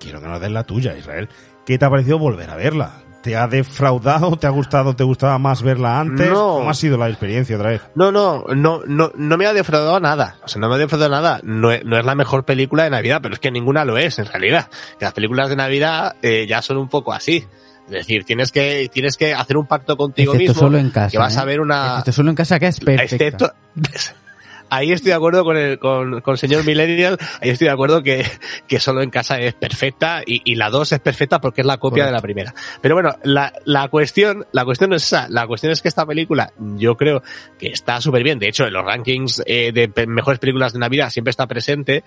Quiero 0.00 0.20
que 0.20 0.26
nos 0.26 0.40
des 0.40 0.50
la 0.50 0.64
tuya, 0.64 0.96
Israel. 0.96 1.28
¿Qué 1.66 1.76
te 1.78 1.84
ha 1.84 1.90
parecido 1.90 2.18
volver 2.18 2.48
a 2.48 2.56
verla? 2.56 3.02
¿Te 3.22 3.36
ha 3.36 3.46
defraudado? 3.48 4.36
¿Te 4.38 4.46
ha 4.46 4.50
gustado? 4.50 4.96
¿Te 4.96 5.04
gustaba 5.04 5.38
más 5.38 5.60
verla 5.62 6.00
antes? 6.00 6.30
No. 6.30 6.54
¿Cómo 6.54 6.70
ha 6.70 6.74
sido 6.74 6.96
la 6.96 7.08
experiencia 7.10 7.56
otra 7.56 7.70
vez? 7.70 7.82
No, 7.96 8.10
no, 8.10 8.44
no, 8.54 8.80
no, 8.86 9.10
no 9.14 9.36
me 9.36 9.44
ha 9.44 9.52
defraudado 9.52 10.00
nada. 10.00 10.36
O 10.44 10.48
sea, 10.48 10.60
no 10.60 10.68
me 10.70 10.76
ha 10.76 10.78
defraudado 10.78 11.10
nada. 11.10 11.40
No, 11.42 11.70
es- 11.70 11.84
no 11.84 11.98
es 11.98 12.04
la 12.06 12.14
mejor 12.14 12.44
película 12.46 12.84
de 12.84 12.90
Navidad, 12.90 13.18
pero 13.22 13.34
es 13.34 13.40
que 13.40 13.50
ninguna 13.50 13.84
lo 13.84 13.98
es, 13.98 14.18
en 14.18 14.26
realidad. 14.26 14.68
Que 14.98 15.04
las 15.04 15.12
películas 15.14 15.50
de 15.50 15.56
Navidad 15.56 16.16
eh, 16.22 16.46
ya 16.48 16.62
son 16.62 16.78
un 16.78 16.88
poco 16.88 17.12
así. 17.12 17.44
Es 17.86 17.92
decir, 17.92 18.24
tienes 18.24 18.52
que, 18.52 18.88
tienes 18.92 19.16
que 19.16 19.34
hacer 19.34 19.56
un 19.56 19.66
pacto 19.66 19.96
contigo 19.96 20.32
Excepto 20.34 20.52
mismo. 20.52 20.66
solo 20.68 20.78
en 20.78 20.90
casa. 20.90 21.10
Que 21.10 21.18
vas 21.18 21.36
¿eh? 21.36 21.40
a 21.40 21.44
ver 21.44 21.60
una, 21.60 21.86
Excepto 21.88 22.12
solo 22.12 22.30
en 22.30 22.36
casa 22.36 22.58
que 22.60 22.66
es 22.68 22.80
perfecta. 22.80 23.14
Excepto, 23.16 23.52
ahí 24.70 24.92
estoy 24.92 25.10
de 25.10 25.14
acuerdo 25.14 25.44
con 25.44 25.56
el, 25.56 25.78
con, 25.78 26.20
con 26.20 26.32
el 26.32 26.38
señor 26.38 26.64
Millennial, 26.64 27.18
ahí 27.40 27.50
estoy 27.50 27.66
de 27.66 27.72
acuerdo 27.72 28.02
que, 28.02 28.24
que 28.66 28.80
solo 28.80 29.02
en 29.02 29.10
casa 29.10 29.38
es 29.38 29.54
perfecta 29.54 30.22
y, 30.24 30.42
y 30.44 30.56
la 30.56 30.70
2 30.70 30.92
es 30.92 31.00
perfecta 31.00 31.40
porque 31.40 31.62
es 31.62 31.66
la 31.66 31.78
copia 31.78 32.06
de 32.06 32.12
la 32.12 32.20
primera. 32.20 32.54
Pero 32.80 32.94
bueno, 32.94 33.14
la, 33.22 33.52
la 33.64 33.88
cuestión, 33.88 34.46
la 34.52 34.64
cuestión 34.64 34.90
no 34.90 34.96
es 34.96 35.04
esa, 35.04 35.26
la 35.28 35.46
cuestión 35.46 35.72
es 35.72 35.82
que 35.82 35.88
esta 35.88 36.06
película 36.06 36.52
yo 36.76 36.96
creo 36.96 37.22
que 37.58 37.68
está 37.68 38.00
súper 38.00 38.22
bien. 38.22 38.38
De 38.38 38.48
hecho, 38.48 38.66
en 38.66 38.72
los 38.72 38.84
rankings 38.84 39.42
eh, 39.46 39.72
de 39.72 40.06
mejores 40.06 40.38
películas 40.38 40.72
de 40.72 40.78
Navidad 40.78 41.10
siempre 41.10 41.30
está 41.30 41.46
presente 41.46 42.04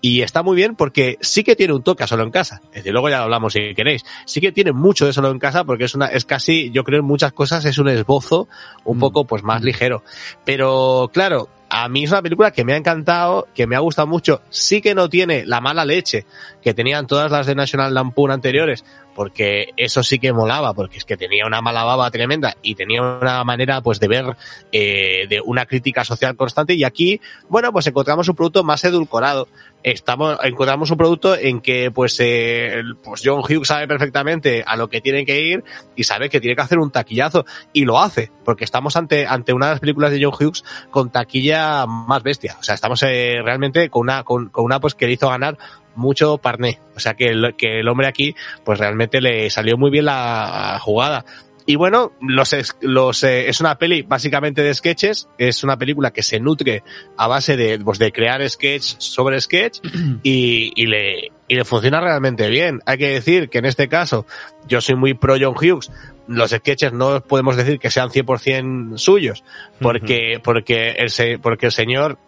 y 0.00 0.22
está 0.22 0.42
muy 0.42 0.56
bien 0.56 0.76
porque 0.76 1.18
sí 1.20 1.44
que 1.44 1.56
tiene 1.56 1.74
un 1.74 1.82
toque 1.82 2.04
a 2.04 2.06
solo 2.06 2.22
en 2.22 2.30
casa. 2.30 2.60
Es 2.66 2.76
decir, 2.76 2.92
luego 2.92 3.08
ya 3.08 3.18
lo 3.18 3.24
hablamos 3.24 3.52
si 3.52 3.74
queréis. 3.74 4.04
Sí 4.24 4.40
que 4.40 4.52
tiene 4.52 4.72
mucho 4.72 5.06
de 5.06 5.12
solo 5.12 5.30
en 5.30 5.38
casa 5.38 5.64
porque 5.64 5.84
es 5.84 5.94
una, 5.94 6.06
es 6.06 6.24
casi, 6.24 6.70
yo 6.70 6.84
creo 6.84 7.00
en 7.00 7.06
muchas 7.06 7.32
cosas 7.32 7.64
es 7.64 7.78
un 7.78 7.88
esbozo 7.88 8.48
un 8.84 8.98
poco 8.98 9.26
pues 9.26 9.42
más 9.42 9.62
ligero. 9.62 10.02
Pero 10.44 11.10
claro, 11.12 11.48
a 11.70 11.88
mí 11.88 12.04
es 12.04 12.10
una 12.10 12.20
película 12.20 12.50
que 12.50 12.64
me 12.64 12.74
ha 12.74 12.76
encantado, 12.76 13.46
que 13.54 13.66
me 13.66 13.76
ha 13.76 13.78
gustado 13.78 14.08
mucho. 14.08 14.42
Sí 14.50 14.82
que 14.82 14.94
no 14.94 15.08
tiene 15.08 15.46
la 15.46 15.60
mala 15.60 15.84
leche 15.84 16.26
que 16.60 16.74
tenían 16.74 17.06
todas 17.06 17.30
las 17.30 17.46
de 17.46 17.54
National 17.54 17.94
Lampoon 17.94 18.32
anteriores, 18.32 18.84
porque 19.14 19.68
eso 19.76 20.02
sí 20.02 20.18
que 20.18 20.32
molaba, 20.32 20.74
porque 20.74 20.98
es 20.98 21.04
que 21.04 21.16
tenía 21.16 21.46
una 21.46 21.60
mala 21.60 21.84
baba 21.84 22.10
tremenda 22.10 22.56
y 22.60 22.74
tenía 22.74 23.02
una 23.02 23.44
manera 23.44 23.80
pues 23.82 24.00
de 24.00 24.08
ver 24.08 24.36
eh, 24.72 25.26
de 25.28 25.40
una 25.44 25.64
crítica 25.64 26.04
social 26.04 26.36
constante 26.36 26.74
y 26.74 26.84
aquí, 26.84 27.20
bueno, 27.48 27.72
pues 27.72 27.86
encontramos 27.86 28.28
un 28.28 28.34
producto 28.34 28.64
más 28.64 28.82
edulcorado. 28.84 29.48
Estamos, 29.82 30.38
encontramos 30.42 30.90
un 30.90 30.98
producto 30.98 31.34
en 31.36 31.60
que 31.60 31.90
pues, 31.90 32.18
eh, 32.20 32.82
pues 33.02 33.22
John 33.24 33.40
Hughes 33.40 33.68
sabe 33.68 33.88
perfectamente 33.88 34.62
a 34.66 34.76
lo 34.76 34.88
que 34.88 35.00
tiene 35.00 35.24
que 35.24 35.40
ir 35.40 35.64
y 35.96 36.04
sabe 36.04 36.28
que 36.28 36.40
tiene 36.40 36.54
que 36.54 36.62
hacer 36.62 36.78
un 36.78 36.90
taquillazo 36.90 37.46
y 37.72 37.86
lo 37.86 37.98
hace, 37.98 38.30
porque 38.44 38.64
estamos 38.64 38.96
ante, 38.96 39.26
ante 39.26 39.54
una 39.54 39.66
de 39.66 39.72
las 39.72 39.80
películas 39.80 40.10
de 40.10 40.22
John 40.22 40.34
Hughes 40.38 40.64
con 40.90 41.10
taquilla 41.10 41.59
más 41.86 42.22
bestia. 42.22 42.56
O 42.58 42.62
sea, 42.62 42.74
estamos 42.74 43.02
eh, 43.02 43.40
realmente 43.44 43.88
con 43.90 44.02
una, 44.02 44.22
con, 44.24 44.48
con 44.48 44.64
una 44.64 44.80
pues 44.80 44.94
que 44.94 45.06
le 45.06 45.12
hizo 45.12 45.28
ganar 45.28 45.56
mucho 45.94 46.38
parné. 46.38 46.78
O 46.96 47.00
sea 47.00 47.14
que 47.14 47.28
el, 47.28 47.54
que 47.56 47.80
el 47.80 47.88
hombre 47.88 48.06
aquí, 48.06 48.34
pues 48.64 48.78
realmente 48.78 49.20
le 49.20 49.50
salió 49.50 49.76
muy 49.76 49.90
bien 49.90 50.04
la 50.06 50.78
jugada. 50.80 51.24
Y 51.66 51.76
bueno, 51.76 52.12
los, 52.20 52.52
es- 52.52 52.76
los, 52.80 53.22
eh, 53.22 53.48
es 53.48 53.60
una 53.60 53.76
peli 53.78 54.02
básicamente 54.02 54.62
de 54.62 54.74
sketches, 54.74 55.28
es 55.38 55.62
una 55.62 55.76
película 55.76 56.10
que 56.10 56.22
se 56.22 56.40
nutre 56.40 56.82
a 57.16 57.28
base 57.28 57.56
de, 57.56 57.78
pues, 57.78 57.98
de 57.98 58.10
crear 58.10 58.48
sketch 58.48 58.96
sobre 58.98 59.40
sketch 59.40 59.78
y, 60.22 60.72
y 60.74 60.86
le, 60.86 61.30
y 61.46 61.54
le 61.54 61.64
funciona 61.64 62.00
realmente 62.00 62.48
bien. 62.48 62.80
Hay 62.86 62.98
que 62.98 63.08
decir 63.10 63.50
que 63.50 63.58
en 63.58 63.66
este 63.66 63.88
caso 63.88 64.26
yo 64.66 64.80
soy 64.80 64.96
muy 64.96 65.14
pro 65.14 65.36
John 65.40 65.54
Hughes, 65.54 65.92
los 66.30 66.50
sketches 66.52 66.92
no 66.92 67.20
podemos 67.22 67.56
decir 67.56 67.78
que 67.78 67.90
sean 67.90 68.08
100% 68.08 68.96
suyos, 68.98 69.44
porque, 69.80 70.40
porque, 70.42 70.90
el, 70.92 71.10
se- 71.10 71.38
porque 71.38 71.66
el 71.66 71.72
señor 71.72 72.18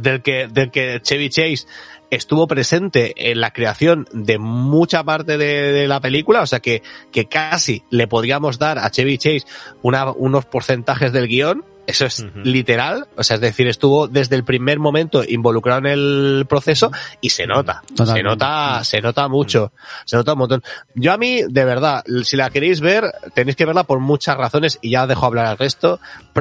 del 0.00 0.20
que, 0.22 0.46
del 0.48 0.70
que 0.70 1.00
Chevy 1.00 1.30
Chase 1.30 1.66
estuvo 2.10 2.46
presente 2.46 3.30
en 3.30 3.40
la 3.40 3.50
creación 3.50 4.06
de 4.12 4.38
mucha 4.38 5.02
parte 5.04 5.38
de, 5.38 5.72
de 5.72 5.88
la 5.88 6.00
película, 6.00 6.42
o 6.42 6.46
sea 6.46 6.60
que, 6.60 6.82
que 7.10 7.26
casi 7.26 7.82
le 7.90 8.06
podríamos 8.06 8.58
dar 8.58 8.78
a 8.78 8.90
Chevy 8.90 9.16
Chase 9.18 9.46
una, 9.82 10.10
unos 10.12 10.44
porcentajes 10.44 11.12
del 11.12 11.26
guion, 11.28 11.64
eso 11.86 12.06
es 12.06 12.24
literal, 12.42 13.06
o 13.16 13.22
sea, 13.22 13.36
es 13.36 13.40
decir, 13.40 13.66
estuvo 13.68 14.08
desde 14.08 14.36
el 14.36 14.44
primer 14.44 14.78
momento 14.78 15.22
involucrado 15.26 15.80
en 15.80 15.86
el 15.86 16.46
proceso 16.48 16.90
y 17.20 17.30
se 17.30 17.46
nota, 17.46 17.82
se 17.94 18.22
nota, 18.22 18.82
se 18.84 19.00
nota 19.00 19.28
mucho, 19.28 19.72
se 20.04 20.16
nota 20.16 20.32
un 20.32 20.38
montón. 20.38 20.62
Yo 20.94 21.12
a 21.12 21.18
mí, 21.18 21.42
de 21.48 21.64
verdad, 21.64 22.04
si 22.22 22.36
la 22.36 22.50
queréis 22.50 22.80
ver, 22.80 23.12
tenéis 23.34 23.56
que 23.56 23.66
verla 23.66 23.84
por 23.84 24.00
muchas 24.00 24.36
razones 24.36 24.78
y 24.82 24.90
ya 24.90 25.06
dejo 25.06 25.26
hablar 25.26 25.46
al 25.46 25.58
resto. 25.58 26.00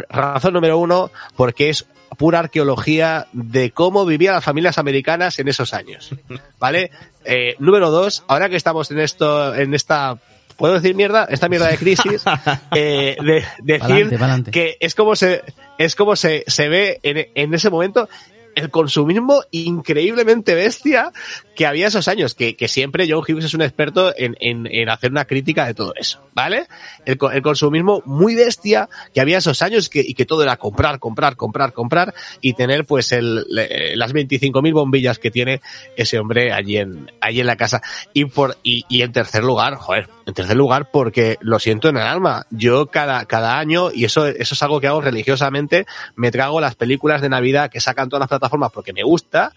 Razón 0.10 0.54
número 0.54 0.78
uno, 0.78 1.12
porque 1.36 1.70
es 1.70 1.86
pura 2.18 2.40
arqueología 2.40 3.28
de 3.34 3.72
cómo 3.72 4.06
vivían 4.06 4.36
las 4.36 4.44
familias 4.44 4.78
americanas 4.78 5.40
en 5.40 5.48
esos 5.48 5.74
años. 5.74 6.12
¿Vale? 6.60 6.92
Eh, 7.26 7.56
número 7.58 7.90
dos, 7.90 8.26
ahora 8.28 8.50
que 8.50 8.58
estamos 8.58 8.92
en 8.92 9.00
esto, 9.00 9.56
en 9.56 9.74
esta, 9.74 10.18
¿puedo 10.54 10.74
decir 10.76 10.96
mierda? 10.96 11.26
Esta 11.30 11.50
mierda 11.50 11.68
de 11.68 11.78
crisis, 11.78 12.24
eh, 12.76 13.18
de, 13.22 13.44
decir 13.64 13.80
Pa'lante, 13.80 14.18
pa'lante. 14.18 14.52
que 14.52 14.78
es 14.80 14.96
como 14.96 15.16
se, 15.16 15.42
es 15.78 15.96
como 15.96 16.16
se, 16.16 16.44
se 16.48 16.70
ve 16.70 17.00
en, 17.04 17.28
en 17.36 17.54
ese 17.54 17.70
momento 17.70 18.08
el 18.56 18.70
consumismo 18.70 19.42
increíblemente 19.50 20.54
bestia 20.54 21.12
que 21.56 21.66
había 21.66 21.88
esos 21.88 22.08
años, 22.08 22.36
que, 22.36 22.56
que 22.56 22.68
siempre 22.68 23.08
John 23.10 23.24
Hughes 23.28 23.46
es 23.46 23.56
un 23.56 23.64
experto 23.64 24.14
en, 24.16 24.36
en, 24.40 24.68
en 24.72 24.90
hacer 24.90 25.10
una 25.10 25.26
crítica 25.26 25.66
de 25.66 25.74
todo 25.74 25.94
eso, 25.96 26.22
¿vale? 26.36 26.68
El, 27.06 27.18
el 27.34 27.42
consumismo 27.42 28.04
muy 28.06 28.36
bestia 28.36 28.90
que 29.12 29.22
había 29.22 29.40
esos 29.40 29.64
años 29.64 29.90
que, 29.90 30.02
y 30.02 30.14
que 30.14 30.26
todo 30.28 30.44
era 30.44 30.58
comprar, 30.58 31.00
comprar, 31.00 31.36
comprar, 31.36 31.74
comprar 31.74 32.14
y 32.42 32.54
tener 32.54 32.86
pues 32.86 33.12
el, 33.12 33.44
le- 33.50 33.96
las 33.96 34.14
25.000 34.14 34.72
bombillas 34.72 35.18
que 35.18 35.32
tiene 35.32 35.60
ese 35.96 36.20
hombre 36.20 36.54
allí 36.54 36.78
en, 36.78 37.12
allí 37.22 37.40
en 37.40 37.48
la 37.48 37.56
casa. 37.58 37.82
Y 38.14 38.26
por, 38.26 38.58
y, 38.62 38.86
y 38.88 39.02
en 39.02 39.12
tercer 39.14 39.44
lugar, 39.44 39.76
joder, 39.78 40.10
en 40.26 40.34
tercer 40.34 40.56
lugar 40.56 40.90
porque 40.92 41.38
lo 41.42 41.60
siento 41.60 41.90
en 41.90 41.98
el 41.98 42.04
alma. 42.04 42.46
Yo 42.50 42.88
cada, 42.88 43.26
cada 43.26 43.60
año, 43.60 43.90
y 43.94 44.06
eso, 44.06 44.26
eso 44.26 44.56
es 44.56 44.64
algo 44.64 44.80
que 44.80 44.88
hago 44.88 45.02
religiosamente, 45.02 45.86
me 46.16 46.32
trago 46.32 46.62
las 46.62 46.76
películas 46.76 47.22
de 47.22 47.30
Navidad 47.30 47.70
que 47.70 47.82
sacan 47.82 48.10
todas 48.10 48.22
las 48.22 48.30
plataformas 48.30 48.72
porque 48.72 48.94
me 48.94 49.04
gusta 49.04 49.54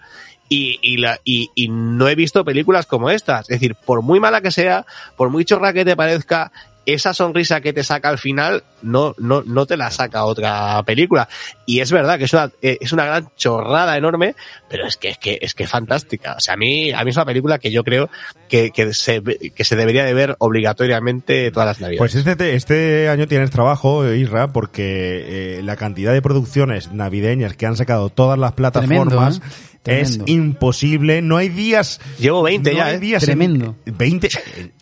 y, 0.48 0.78
y, 0.82 0.98
la, 0.98 1.20
y, 1.24 1.51
y 1.55 1.68
no 1.68 2.09
he 2.09 2.14
visto 2.14 2.44
películas 2.44 2.86
como 2.86 3.10
estas. 3.10 3.43
Es 3.43 3.60
decir, 3.60 3.74
por 3.74 4.02
muy 4.02 4.20
mala 4.20 4.40
que 4.40 4.51
sea, 4.51 4.86
por 5.16 5.30
muy 5.30 5.44
chorra 5.44 5.72
que 5.72 5.84
te 5.84 5.97
parezca, 5.97 6.52
esa 6.86 7.12
sonrisa 7.12 7.60
que 7.60 7.72
te 7.72 7.84
saca 7.84 8.08
al 8.08 8.18
final 8.18 8.64
no, 8.82 9.14
no, 9.18 9.42
no 9.42 9.66
te 9.66 9.76
la 9.76 9.90
saca 9.90 10.24
otra 10.24 10.82
película. 10.84 11.28
Y 11.66 11.80
es 11.80 11.90
verdad 11.90 12.16
que 12.18 12.24
es 12.24 12.32
una, 12.32 12.50
eh, 12.62 12.78
es 12.80 12.92
una 12.92 13.04
gran 13.04 13.28
chorrada 13.36 13.96
enorme, 13.96 14.34
pero 14.68 14.86
es 14.86 14.96
que, 14.96 15.08
es 15.10 15.18
que, 15.18 15.38
es 15.42 15.54
que 15.54 15.64
es 15.64 15.70
fantástica. 15.70 16.34
O 16.36 16.40
sea, 16.40 16.54
a 16.54 16.56
mí, 16.56 16.92
a 16.92 17.02
mí 17.04 17.10
es 17.10 17.16
una 17.16 17.24
película 17.26 17.58
que 17.58 17.70
yo 17.72 17.82
creo 17.84 18.08
que, 18.48 18.70
que 18.70 18.94
se, 18.94 19.20
ve- 19.20 19.52
que 19.54 19.64
se 19.64 19.74
debería 19.76 20.04
de 20.04 20.14
ver 20.14 20.36
obligatoriamente 20.38 21.50
todas 21.50 21.66
las 21.66 21.80
navidades. 21.80 21.98
Pues 21.98 22.14
este, 22.26 22.54
este 22.54 23.08
año 23.08 23.26
tienes 23.26 23.50
trabajo, 23.50 24.08
Isra, 24.12 24.52
porque 24.52 25.58
eh, 25.58 25.62
la 25.62 25.76
cantidad 25.76 26.12
de 26.12 26.22
producciones 26.22 26.92
navideñas 26.92 27.56
que 27.56 27.66
han 27.66 27.76
sacado 27.76 28.08
todas 28.10 28.38
las 28.38 28.52
plataformas 28.52 29.40
Tremendo, 29.40 29.46
¿eh? 29.46 29.76
Es 29.86 30.18
Tremendo. 30.18 30.32
imposible. 30.32 31.22
No 31.22 31.36
hay 31.36 31.48
días. 31.48 32.00
Llevo 32.18 32.42
20 32.42 32.70
no 32.72 32.76
ya, 32.76 32.86
hay 32.86 32.96
¿eh? 32.96 32.98
días 33.00 33.22
en- 33.22 33.26
Tremendo. 33.26 33.76
20. 33.86 34.28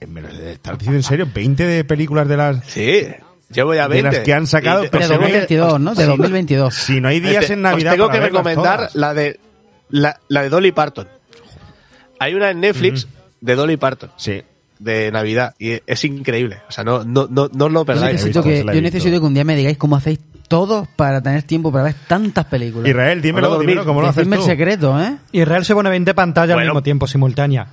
eh, 0.00 0.06
¿Me 0.06 0.20
lo 0.22 0.28
estás 0.28 0.78
diciendo 0.78 0.98
en 0.98 1.02
serio? 1.02 1.28
20 1.32 1.64
de 1.64 1.84
películas 1.84 2.28
de 2.28 2.36
las, 2.36 2.64
Sí, 2.66 3.02
llevo 3.50 3.74
ya 3.74 3.82
de 3.88 4.02
20. 4.02 4.10
las 4.16 4.18
que 4.24 4.32
han 4.34 4.46
sacado. 4.46 4.84
Y- 4.84 4.88
pero 4.88 5.06
De 5.08 5.14
si 5.14 5.20
no 5.20 5.26
hay- 5.26 5.32
2022, 5.32 5.80
¿no? 5.80 5.94
De 5.94 6.02
Sí. 6.02 6.08
2022. 6.08 6.74
Si 6.74 7.00
no 7.00 7.08
hay 7.08 7.20
días 7.20 7.42
Este, 7.44 7.54
en 7.54 7.62
Navidad. 7.62 7.92
Os 7.92 7.96
tengo 7.98 8.10
que 8.10 8.20
recomendar 8.20 8.76
todas. 8.78 8.94
la 8.94 9.14
de 9.14 9.40
la, 9.90 10.20
la 10.28 10.42
de 10.42 10.48
Dolly 10.48 10.72
Parton. 10.72 11.08
Hay 12.18 12.34
una 12.34 12.50
en 12.50 12.60
Netflix 12.60 13.06
de 13.40 13.54
Dolly 13.54 13.76
Parton 13.76 14.10
Sí. 14.16 14.42
de 14.78 15.10
Navidad 15.12 15.54
y 15.58 15.80
es 15.86 16.04
increíble. 16.04 16.58
O 16.68 16.72
sea, 16.72 16.84
no 16.84 17.04
no 17.04 17.26
no, 17.30 17.48
no 17.52 17.64
os 17.66 17.72
lo 17.72 17.80
Yo 17.80 17.84
perdáis. 17.84 18.10
he 18.10 18.12
necesito, 18.14 18.42
que, 18.42 18.58
yo 18.64 18.80
necesito 18.82 19.20
que 19.20 19.26
un 19.26 19.34
día 19.34 19.44
me 19.44 19.56
digáis 19.56 19.76
cómo 19.76 19.96
hacéis 19.96 20.18
todos 20.48 20.86
para 20.88 21.20
tener 21.22 21.42
tiempo 21.42 21.72
para 21.72 21.84
ver 21.84 21.94
tantas 22.06 22.44
películas. 22.46 22.88
Israel, 22.88 23.20
dímelo, 23.22 23.58
dímelo, 23.58 23.84
¿cómo 23.84 24.00
lo 24.00 24.08
haces 24.08 24.28
tú? 24.28 24.34
el 24.34 24.42
secreto, 24.42 25.00
¿eh? 25.00 25.16
Israel 25.32 25.64
se 25.64 25.74
pone 25.74 25.90
20 25.90 26.14
pantallas 26.14 26.54
Bueno. 26.54 26.60
al 26.60 26.66
mismo 26.68 26.82
tiempo, 26.82 27.06
simultánea. 27.06 27.66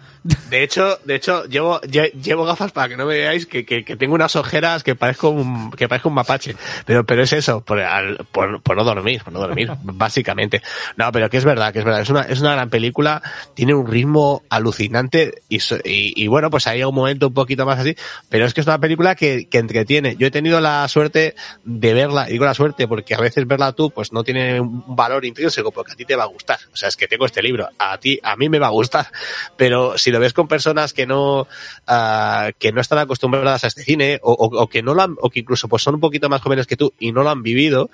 De 0.52 0.62
hecho, 0.62 1.00
de 1.04 1.16
hecho, 1.16 1.46
llevo, 1.46 1.82
lle- 1.82 2.12
llevo 2.14 2.46
gafas 2.46 2.72
para 2.72 2.88
que 2.90 2.96
no 2.96 3.08
me 3.08 3.16
veáis 3.16 3.48
que, 3.48 3.66
que, 3.66 3.84
que 3.84 3.96
tengo 3.96 4.14
unas 4.14 4.36
ojeras 4.36 4.84
que 4.84 4.94
parezco 4.96 5.30
un, 5.30 5.72
que 5.72 5.88
parezco 5.90 6.10
un 6.10 6.16
mapache. 6.16 6.56
Pero, 6.86 7.04
pero 7.06 7.24
es 7.24 7.34
eso, 7.34 7.62
por, 7.62 7.80
al- 7.80 8.18
por, 8.32 8.62
por 8.62 8.78
no 8.78 8.84
dormir, 8.84 9.24
por 9.24 9.34
no 9.34 9.40
dormir, 9.40 9.72
básicamente. 9.84 10.62
No, 10.96 11.12
pero 11.12 11.28
que 11.30 11.38
es 11.38 11.44
verdad, 11.46 11.74
que 11.74 11.80
es 11.80 11.86
verdad. 11.86 12.02
Es 12.02 12.10
una, 12.12 12.22
es 12.22 12.40
una 12.40 12.52
gran 12.54 12.70
película, 12.70 13.22
tiene 13.56 13.74
un 13.74 13.88
ritmo 13.88 14.44
alucinante 14.50 15.42
y, 15.50 15.60
so- 15.60 15.78
y, 15.84 16.14
y 16.16 16.28
bueno, 16.28 16.52
pues 16.52 16.68
hay 16.68 16.84
un 16.84 16.94
momento 16.94 17.28
un 17.30 17.34
poquito 17.34 17.66
más 17.66 17.80
así, 17.80 17.96
pero 18.30 18.46
es 18.46 18.54
que 18.54 18.62
es 18.62 18.68
una 18.68 18.78
película 18.80 19.16
que, 19.16 19.48
que 19.50 19.58
entretiene. 19.58 20.16
Yo 20.18 20.28
he 20.28 20.32
tenido 20.32 20.60
la 20.62 20.88
suerte 20.88 21.34
de 21.66 21.94
verla, 21.96 22.30
y 22.30 22.34
digo 22.34 22.46
la 22.46 22.54
suerte 22.54 22.61
porque 22.88 23.16
a 23.16 23.20
veces 23.20 23.48
verla 23.48 23.72
tú, 23.74 23.92
pues 23.92 24.12
no 24.12 24.24
tiene 24.24 24.60
un 24.60 24.96
valor 24.96 25.26
intrínseco, 25.26 25.72
porque 25.72 25.94
a 25.94 25.96
ti 25.96 26.06
te 26.06 26.16
va 26.16 26.24
a 26.24 26.28
gustar. 26.28 26.60
O 26.72 26.76
sea, 26.76 26.90
es 26.90 26.96
que 26.96 27.08
tengo 27.08 27.26
este 27.26 27.42
libro, 27.42 27.70
a 27.78 27.98
ti, 27.98 28.20
a 28.22 28.36
mí 28.36 28.50
me 28.50 28.60
va 28.60 28.68
a 28.68 28.72
gustar. 28.72 29.08
Pero 29.58 29.98
si 29.98 30.12
lo 30.12 30.20
ves 30.20 30.34
con 30.34 30.48
personas 30.48 30.94
que 30.94 31.06
no, 31.06 31.48
ah, 31.88 32.52
que 32.58 32.72
no 32.72 32.82
están 32.82 33.00
acostumbradas 33.00 33.64
a 33.64 33.68
este 33.68 33.84
cine, 33.84 34.20
o 34.22 34.68
que 34.68 34.82
no 34.82 34.94
lo 34.94 35.02
han, 35.02 35.16
o 35.20 35.30
que 35.30 35.40
incluso 35.40 35.68
pues 35.68 35.84
son 35.84 35.96
un 35.96 36.02
poquito 36.02 36.30
más 36.30 36.42
jóvenes 36.42 36.68
que 36.68 36.78
tú 36.78 36.94
y 37.00 37.12
no 37.12 37.24
lo 37.24 37.30
han 37.30 37.44
vivido, 37.44 37.90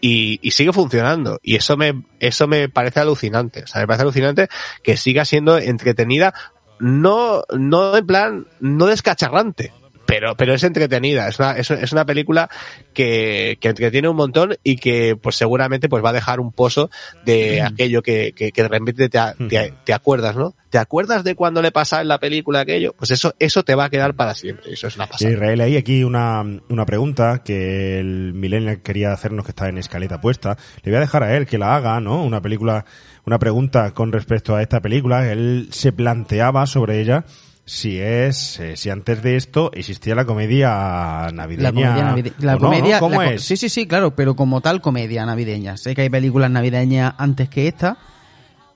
y, 0.00 0.38
y 0.42 0.50
sigue 0.52 0.72
funcionando. 0.72 1.38
Y 1.42 1.56
eso 1.56 1.76
me, 1.76 2.02
eso 2.18 2.46
me 2.46 2.68
parece 2.68 3.00
alucinante. 3.00 3.62
O 3.62 3.66
sea, 3.66 3.80
me 3.80 3.86
parece 3.86 4.02
alucinante 4.02 4.48
que 4.82 4.96
siga 4.96 5.24
siendo 5.24 5.58
entretenida, 5.58 6.34
no, 6.78 7.42
no 7.56 7.96
en 7.96 8.06
plan, 8.06 8.46
no 8.60 8.86
descacharrante. 8.86 9.72
Pero, 10.10 10.36
pero 10.36 10.54
es 10.54 10.64
entretenida, 10.64 11.28
es 11.28 11.38
una, 11.38 11.52
es, 11.52 11.70
es 11.70 11.92
una 11.92 12.04
película 12.04 12.50
que, 12.92 13.58
que 13.60 13.68
entretiene 13.68 14.08
un 14.08 14.16
montón 14.16 14.56
y 14.64 14.74
que 14.74 15.14
pues 15.14 15.36
seguramente 15.36 15.88
pues 15.88 16.04
va 16.04 16.10
a 16.10 16.12
dejar 16.12 16.40
un 16.40 16.50
pozo 16.50 16.90
de 17.24 17.62
aquello 17.62 18.02
que, 18.02 18.32
que, 18.32 18.50
que 18.50 18.62
de 18.62 18.68
repente 18.68 19.08
te, 19.08 19.72
te 19.84 19.92
acuerdas, 19.92 20.34
¿no? 20.34 20.56
¿Te 20.68 20.78
acuerdas 20.78 21.22
de 21.22 21.36
cuando 21.36 21.62
le 21.62 21.70
pasaba 21.70 22.02
en 22.02 22.08
la 22.08 22.18
película 22.18 22.58
aquello? 22.58 22.92
Pues 22.98 23.12
eso, 23.12 23.36
eso 23.38 23.62
te 23.62 23.76
va 23.76 23.84
a 23.84 23.90
quedar 23.90 24.14
para 24.14 24.34
siempre, 24.34 24.72
eso 24.72 24.88
es 24.88 24.96
una 24.96 25.06
pasada. 25.06 25.30
Israel, 25.30 25.60
hay 25.60 25.76
aquí 25.76 26.02
una, 26.02 26.42
una 26.68 26.86
pregunta 26.86 27.42
que 27.44 28.00
el 28.00 28.32
Millennial 28.34 28.82
quería 28.82 29.12
hacernos 29.12 29.44
que 29.44 29.52
está 29.52 29.68
en 29.68 29.78
escaleta 29.78 30.20
puesta. 30.20 30.56
Le 30.82 30.90
voy 30.90 30.96
a 30.96 31.00
dejar 31.02 31.22
a 31.22 31.36
él 31.36 31.46
que 31.46 31.56
la 31.56 31.76
haga, 31.76 32.00
¿no? 32.00 32.24
Una 32.24 32.42
película, 32.42 32.84
una 33.26 33.38
pregunta 33.38 33.94
con 33.94 34.10
respecto 34.10 34.56
a 34.56 34.62
esta 34.62 34.80
película. 34.80 35.30
Él 35.30 35.68
se 35.70 35.92
planteaba 35.92 36.66
sobre 36.66 37.00
ella 37.00 37.24
si 37.70 38.00
es, 38.00 38.58
eh, 38.58 38.76
si 38.76 38.90
antes 38.90 39.22
de 39.22 39.36
esto 39.36 39.70
existía 39.72 40.16
la 40.16 40.24
comedia 40.24 41.28
navideña. 41.32 42.16
La 42.40 42.58
comedia 42.58 42.98
¿Cómo 42.98 43.22
la 43.22 43.34
es? 43.34 43.44
Sí, 43.44 43.56
sí, 43.56 43.68
sí, 43.68 43.86
claro, 43.86 44.16
pero 44.16 44.34
como 44.34 44.60
tal 44.60 44.80
comedia 44.80 45.24
navideña. 45.24 45.76
Sé 45.76 45.94
que 45.94 46.02
hay 46.02 46.10
películas 46.10 46.50
navideñas 46.50 47.14
antes 47.16 47.48
que 47.48 47.68
esta, 47.68 47.96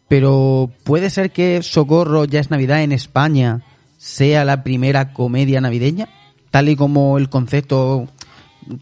pero 0.07 0.71
puede 0.85 1.11
ser 1.11 1.33
que 1.33 1.61
Socorro 1.65 2.25
ya 2.25 2.39
es 2.39 2.53
Navidad 2.53 2.85
en 2.85 2.93
España 2.93 3.63
sea 3.99 4.45
la 4.45 4.63
primera 4.63 5.13
comedia 5.13 5.61
navideña, 5.61 6.09
tal 6.53 6.69
y 6.69 6.77
como 6.77 7.19
el 7.19 7.29
concepto 7.29 8.07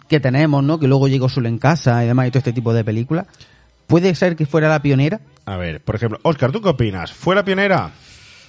que 0.09 0.20
tenemos, 0.20 0.62
¿no? 0.62 0.78
Que 0.78 0.89
luego 0.89 1.09
llegó 1.09 1.30
solo 1.30 1.48
en 1.48 1.56
casa 1.56 2.05
y 2.05 2.09
demás 2.09 2.28
y 2.28 2.30
todo 2.32 2.40
este 2.40 2.52
tipo 2.52 2.74
de 2.74 2.84
películas. 2.84 3.28
Puede 3.86 4.14
ser 4.14 4.36
que 4.36 4.44
fuera 4.44 4.68
la 4.68 4.82
pionera. 4.82 5.22
A 5.47 5.56
ver, 5.56 5.80
por 5.82 5.94
ejemplo, 5.94 6.20
Oscar, 6.22 6.52
¿tú 6.52 6.60
qué 6.60 6.68
opinas? 6.68 7.14
¿Fue 7.14 7.34
la 7.34 7.47
pionera? 7.47 7.93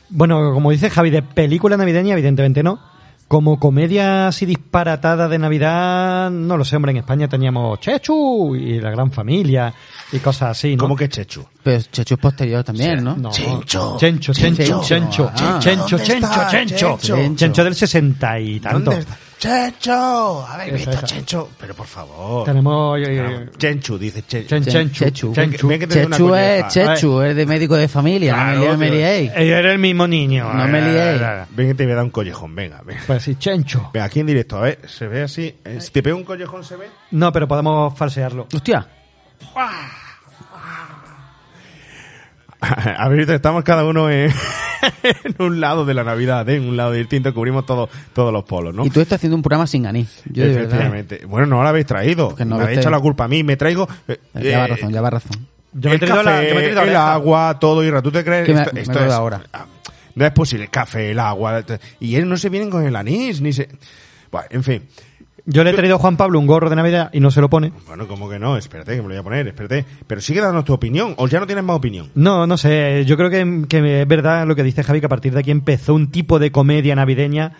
Bueno, 0.09 0.53
como 0.53 0.71
dice 0.71 0.89
Javi, 0.89 1.09
de 1.09 1.21
película 1.23 1.77
navideña, 1.77 2.13
evidentemente 2.13 2.63
no. 2.63 2.79
Como 3.27 3.57
comedia 3.59 4.27
así 4.27 4.45
disparatada 4.45 5.27
de 5.27 5.39
Navidad, 5.39 6.29
no 6.29 6.55
lo 6.55 6.63
sé, 6.65 6.75
hombre, 6.75 6.91
en 6.91 6.97
España 6.97 7.27
teníamos 7.27 7.79
Chechu 7.79 8.55
y 8.55 8.79
la 8.79 8.91
gran 8.91 9.11
familia 9.11 9.73
y 10.11 10.19
cosas 10.19 10.51
así, 10.51 10.75
¿no? 10.75 10.81
¿Cómo 10.83 10.95
que 10.95 11.09
Chechu? 11.09 11.43
Pero 11.63 11.81
Chechu 11.81 12.13
es 12.15 12.19
posterior 12.19 12.63
también, 12.63 13.03
¿no? 13.03 13.15
No. 13.15 13.31
Chencho. 13.31 13.95
Chencho, 13.97 14.33
Chencho, 14.33 14.81
Chencho. 14.83 14.83
Chencho, 14.83 15.31
Ah. 15.35 15.57
Chencho, 15.59 15.97
¿Dónde 15.97 16.03
Chencho, 16.05 16.29
Chencho, 16.51 16.97
Chencho? 17.01 17.35
Chencho 17.35 17.63
del 17.63 17.73
sesenta 17.75 18.39
y 18.39 18.59
tanto. 18.59 18.91
¿Dónde 18.91 18.99
está? 18.99 19.17
Chencho, 19.37 20.45
habéis 20.47 20.73
Esa, 20.73 20.77
visto 20.77 20.91
esa. 20.91 21.05
Chencho, 21.05 21.49
pero 21.59 21.73
por 21.75 21.85
favor. 21.87 22.45
Tenemos 22.45 22.97
eh, 22.99 23.03
eh, 23.09 23.49
Chenchu, 23.57 23.97
dice 23.97 24.23
Chenchu. 24.25 24.47
Chen- 24.55 24.63
Chen- 24.63 24.91
Chenchu. 24.91 25.33
Chechu. 25.33 25.67
Ven 25.67 25.79
que 25.79 25.87
te 25.87 25.95
doy 25.99 26.05
una 26.05 26.17
Chechu 26.17 26.35
es 26.35 26.67
Chechu, 26.73 27.21
es 27.21 27.35
de 27.35 27.45
médico 27.45 27.75
de 27.75 27.87
familia, 27.87 28.33
Claro, 28.33 28.65
no 28.71 28.77
me, 28.77 28.89
liéis. 28.89 29.31
Eh, 29.31 29.49
Era 29.49 29.71
el 29.71 29.79
mismo 29.79 30.07
niño. 30.07 30.53
No 30.53 30.67
me 30.67 30.81
liéis. 30.81 31.21
Ven 31.51 31.67
que 31.69 31.73
te 31.75 31.83
voy 31.83 31.93
a 31.93 31.95
dar 31.97 32.05
un 32.05 32.11
collejón, 32.11 32.55
venga, 32.55 32.81
venga. 32.85 33.01
Pues 33.05 33.23
sí, 33.23 33.35
Chencho. 33.35 33.89
Venga, 33.93 34.05
aquí 34.05 34.19
en 34.21 34.27
directo, 34.27 34.57
a 34.57 34.61
ver, 34.61 34.79
se 34.87 35.07
ve 35.07 35.23
así. 35.23 35.53
Eh, 35.65 35.79
Si 35.81 35.91
te 35.91 36.01
pego 36.01 36.17
un 36.17 36.23
collejón, 36.23 36.63
¿se 36.63 36.75
ve? 36.77 36.87
No, 37.11 37.31
pero 37.33 37.47
podemos 37.47 37.97
falsearlo. 37.97 38.47
Hostia, 38.53 38.87
A 39.55 39.79
ver, 43.09 43.29
estamos 43.31 43.63
cada 43.63 43.85
uno 43.85 44.09
en, 44.09 44.31
en 45.03 45.35
un 45.39 45.59
lado 45.59 45.85
de 45.85 45.93
la 45.93 46.03
Navidad, 46.03 46.47
¿eh? 46.49 46.55
en 46.57 46.69
un 46.69 46.77
lado 46.77 46.91
distinto, 46.93 47.33
cubrimos 47.33 47.65
todo, 47.65 47.89
todos 48.13 48.31
los 48.33 48.43
polos, 48.43 48.73
¿no? 48.73 48.85
y 48.85 48.89
tú 48.89 49.01
estás 49.01 49.17
haciendo 49.17 49.35
un 49.35 49.41
programa 49.41 49.67
sin 49.67 49.85
anís. 49.85 50.21
Yo 50.25 50.43
de 50.43 50.49
verdad. 50.49 50.63
Efectivamente. 50.63 51.25
Bueno, 51.27 51.47
no 51.47 51.63
la 51.63 51.69
habéis 51.69 51.85
traído. 51.85 52.29
Porque 52.29 52.45
no 52.45 52.57
me 52.57 52.63
habéis 52.63 52.79
echado 52.79 52.95
la 52.95 53.01
culpa 53.01 53.25
a 53.25 53.27
mí. 53.27 53.43
Me 53.43 53.57
traigo 53.57 53.87
eh, 54.07 54.19
Lleva 54.35 54.65
eh, 54.65 54.67
razón, 54.67 54.91
lleva 54.91 55.09
razón. 55.09 55.47
Yo 55.73 55.89
me 55.89 55.91
he 55.91 55.93
el 55.95 55.99
traído 55.99 56.17
café, 56.23 56.29
la- 56.29 56.49
yo 56.49 56.55
me 56.55 56.59
he 56.59 56.63
traído 56.63 56.81
el 56.81 56.87
oreja. 56.89 57.13
agua, 57.13 57.57
todo. 57.59 57.83
Ira, 57.83 58.01
¿tú 58.01 58.11
te 58.11 58.23
crees? 58.23 58.45
Que 58.45 58.53
me- 58.53 58.61
esto 58.61 58.73
me 58.73 58.81
esto 58.81 59.05
es, 59.05 59.11
ahora. 59.11 59.41
ah, 59.53 59.65
no 60.15 60.25
es 60.25 60.31
posible. 60.31 60.65
El 60.65 60.69
café, 60.69 61.11
el 61.11 61.19
agua. 61.19 61.63
Y 61.99 62.15
él 62.15 62.27
no 62.29 62.37
se 62.37 62.49
vienen 62.49 62.69
con 62.69 62.85
el 62.85 62.95
anís, 62.95 63.41
ni 63.41 63.51
se... 63.53 63.67
Bueno, 64.31 64.47
en 64.51 64.63
fin. 64.63 64.83
Yo 65.45 65.63
le 65.63 65.71
he 65.71 65.73
traído 65.73 65.95
a 65.95 65.99
Juan 65.99 66.15
Pablo 66.15 66.39
un 66.39 66.47
gorro 66.47 66.69
de 66.69 66.75
Navidad 66.77 67.09
y 67.11 67.19
no 67.19 67.29
se 67.29 67.41
lo 67.41 67.49
pone. 67.49 67.73
Bueno, 67.85 68.07
como 68.07 68.29
que 68.29 68.39
no, 68.39 68.55
espérate, 68.55 68.95
que 68.95 69.01
me 69.01 69.09
lo 69.09 69.09
voy 69.09 69.17
a 69.17 69.23
poner, 69.23 69.47
espérate. 69.47 69.85
Pero 70.07 70.21
sigue 70.21 70.39
dándonos 70.39 70.63
tu 70.63 70.73
opinión, 70.73 71.15
o 71.17 71.27
ya 71.27 71.39
no 71.39 71.45
tienes 71.45 71.65
más 71.65 71.75
opinión. 71.75 72.09
No, 72.15 72.47
no 72.47 72.57
sé. 72.57 73.03
Yo 73.05 73.17
creo 73.17 73.29
que, 73.29 73.67
que 73.67 74.01
es 74.01 74.07
verdad 74.07 74.47
lo 74.47 74.55
que 74.55 74.63
dice 74.63 74.83
Javi, 74.83 75.01
que 75.01 75.07
a 75.07 75.09
partir 75.09 75.33
de 75.33 75.41
aquí 75.41 75.51
empezó 75.51 75.93
un 75.95 76.11
tipo 76.11 76.39
de 76.39 76.51
comedia 76.51 76.95
navideña 76.95 77.53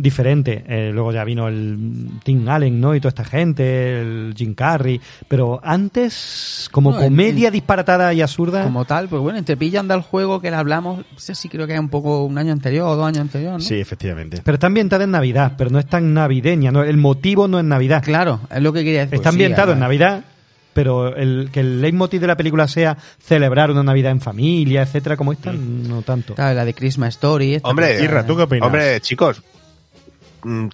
diferente. 0.00 0.64
Eh, 0.68 0.90
luego 0.94 1.12
ya 1.12 1.24
vino 1.24 1.48
el 1.48 2.08
Tim 2.22 2.48
Allen, 2.48 2.80
¿no? 2.80 2.94
Y 2.94 3.00
toda 3.00 3.08
esta 3.10 3.24
gente, 3.24 4.00
el 4.00 4.32
Jim 4.36 4.54
Carrey. 4.54 5.00
Pero 5.26 5.60
antes, 5.62 6.68
como 6.70 6.92
No, 6.92 6.98
en- 7.00 7.04
comedia 7.04 7.50
disparatada 7.50 8.14
y 8.14 8.22
absurda. 8.22 8.62
Como 8.62 8.84
tal, 8.84 9.08
pues 9.08 9.20
bueno, 9.20 9.38
entre 9.38 9.56
Pilla 9.56 9.80
anda 9.80 9.94
el 9.96 10.02
juego 10.02 10.40
que 10.40 10.50
le 10.50 10.56
hablamos, 10.56 10.98
no 10.98 11.18
sé 11.18 11.34
si 11.34 11.48
creo 11.48 11.66
que 11.66 11.74
es 11.74 11.80
un 11.80 11.88
poco 11.88 12.24
un 12.24 12.38
año 12.38 12.52
anterior 12.52 12.86
o 12.88 12.96
dos 12.96 13.06
años 13.06 13.22
anterior, 13.22 13.54
¿no? 13.54 13.60
Sí, 13.60 13.74
efectivamente. 13.74 14.40
Pero 14.44 14.54
está 14.54 14.68
ambientada 14.68 15.04
en 15.04 15.10
Navidad, 15.10 15.54
pero 15.58 15.70
no 15.70 15.78
es 15.80 15.86
tan 15.86 16.14
navideña. 16.14 16.70
¿no? 16.70 16.84
El 16.84 16.96
motivo 16.96 17.48
no 17.48 17.58
es 17.58 17.64
Navidad. 17.64 18.02
Claro, 18.04 18.40
es 18.54 18.62
lo 18.62 18.72
que 18.72 18.84
quería 18.84 19.00
decir. 19.00 19.16
Está 19.16 19.30
sí, 19.30 19.34
ambientado 19.34 19.72
en. 19.72 19.80
Navidad, 19.80 20.22
pero 20.74 21.16
el, 21.16 21.48
que 21.52 21.58
el 21.60 21.80
leitmotiv 21.82 22.20
de 22.20 22.26
la 22.28 22.36
película 22.36 22.68
sea 22.68 22.96
celebrar 23.20 23.70
una 23.72 23.82
Navidad 23.82 24.12
en 24.12 24.20
familia, 24.20 24.82
etcétera, 24.82 25.16
como 25.16 25.32
esta, 25.32 25.52
no 25.52 26.02
tanto. 26.02 26.34
Claro, 26.36 26.54
la 26.54 26.64
de 26.64 26.72
Christmas 26.74 27.10
Story. 27.14 27.54
esta 27.54 27.68
Hombre, 27.68 28.00
Irra, 28.02 28.24
¿tú 28.24 28.36
qué 28.36 28.42
opinas? 28.42 28.64
Hombre, 28.66 29.00
chicos, 29.00 29.42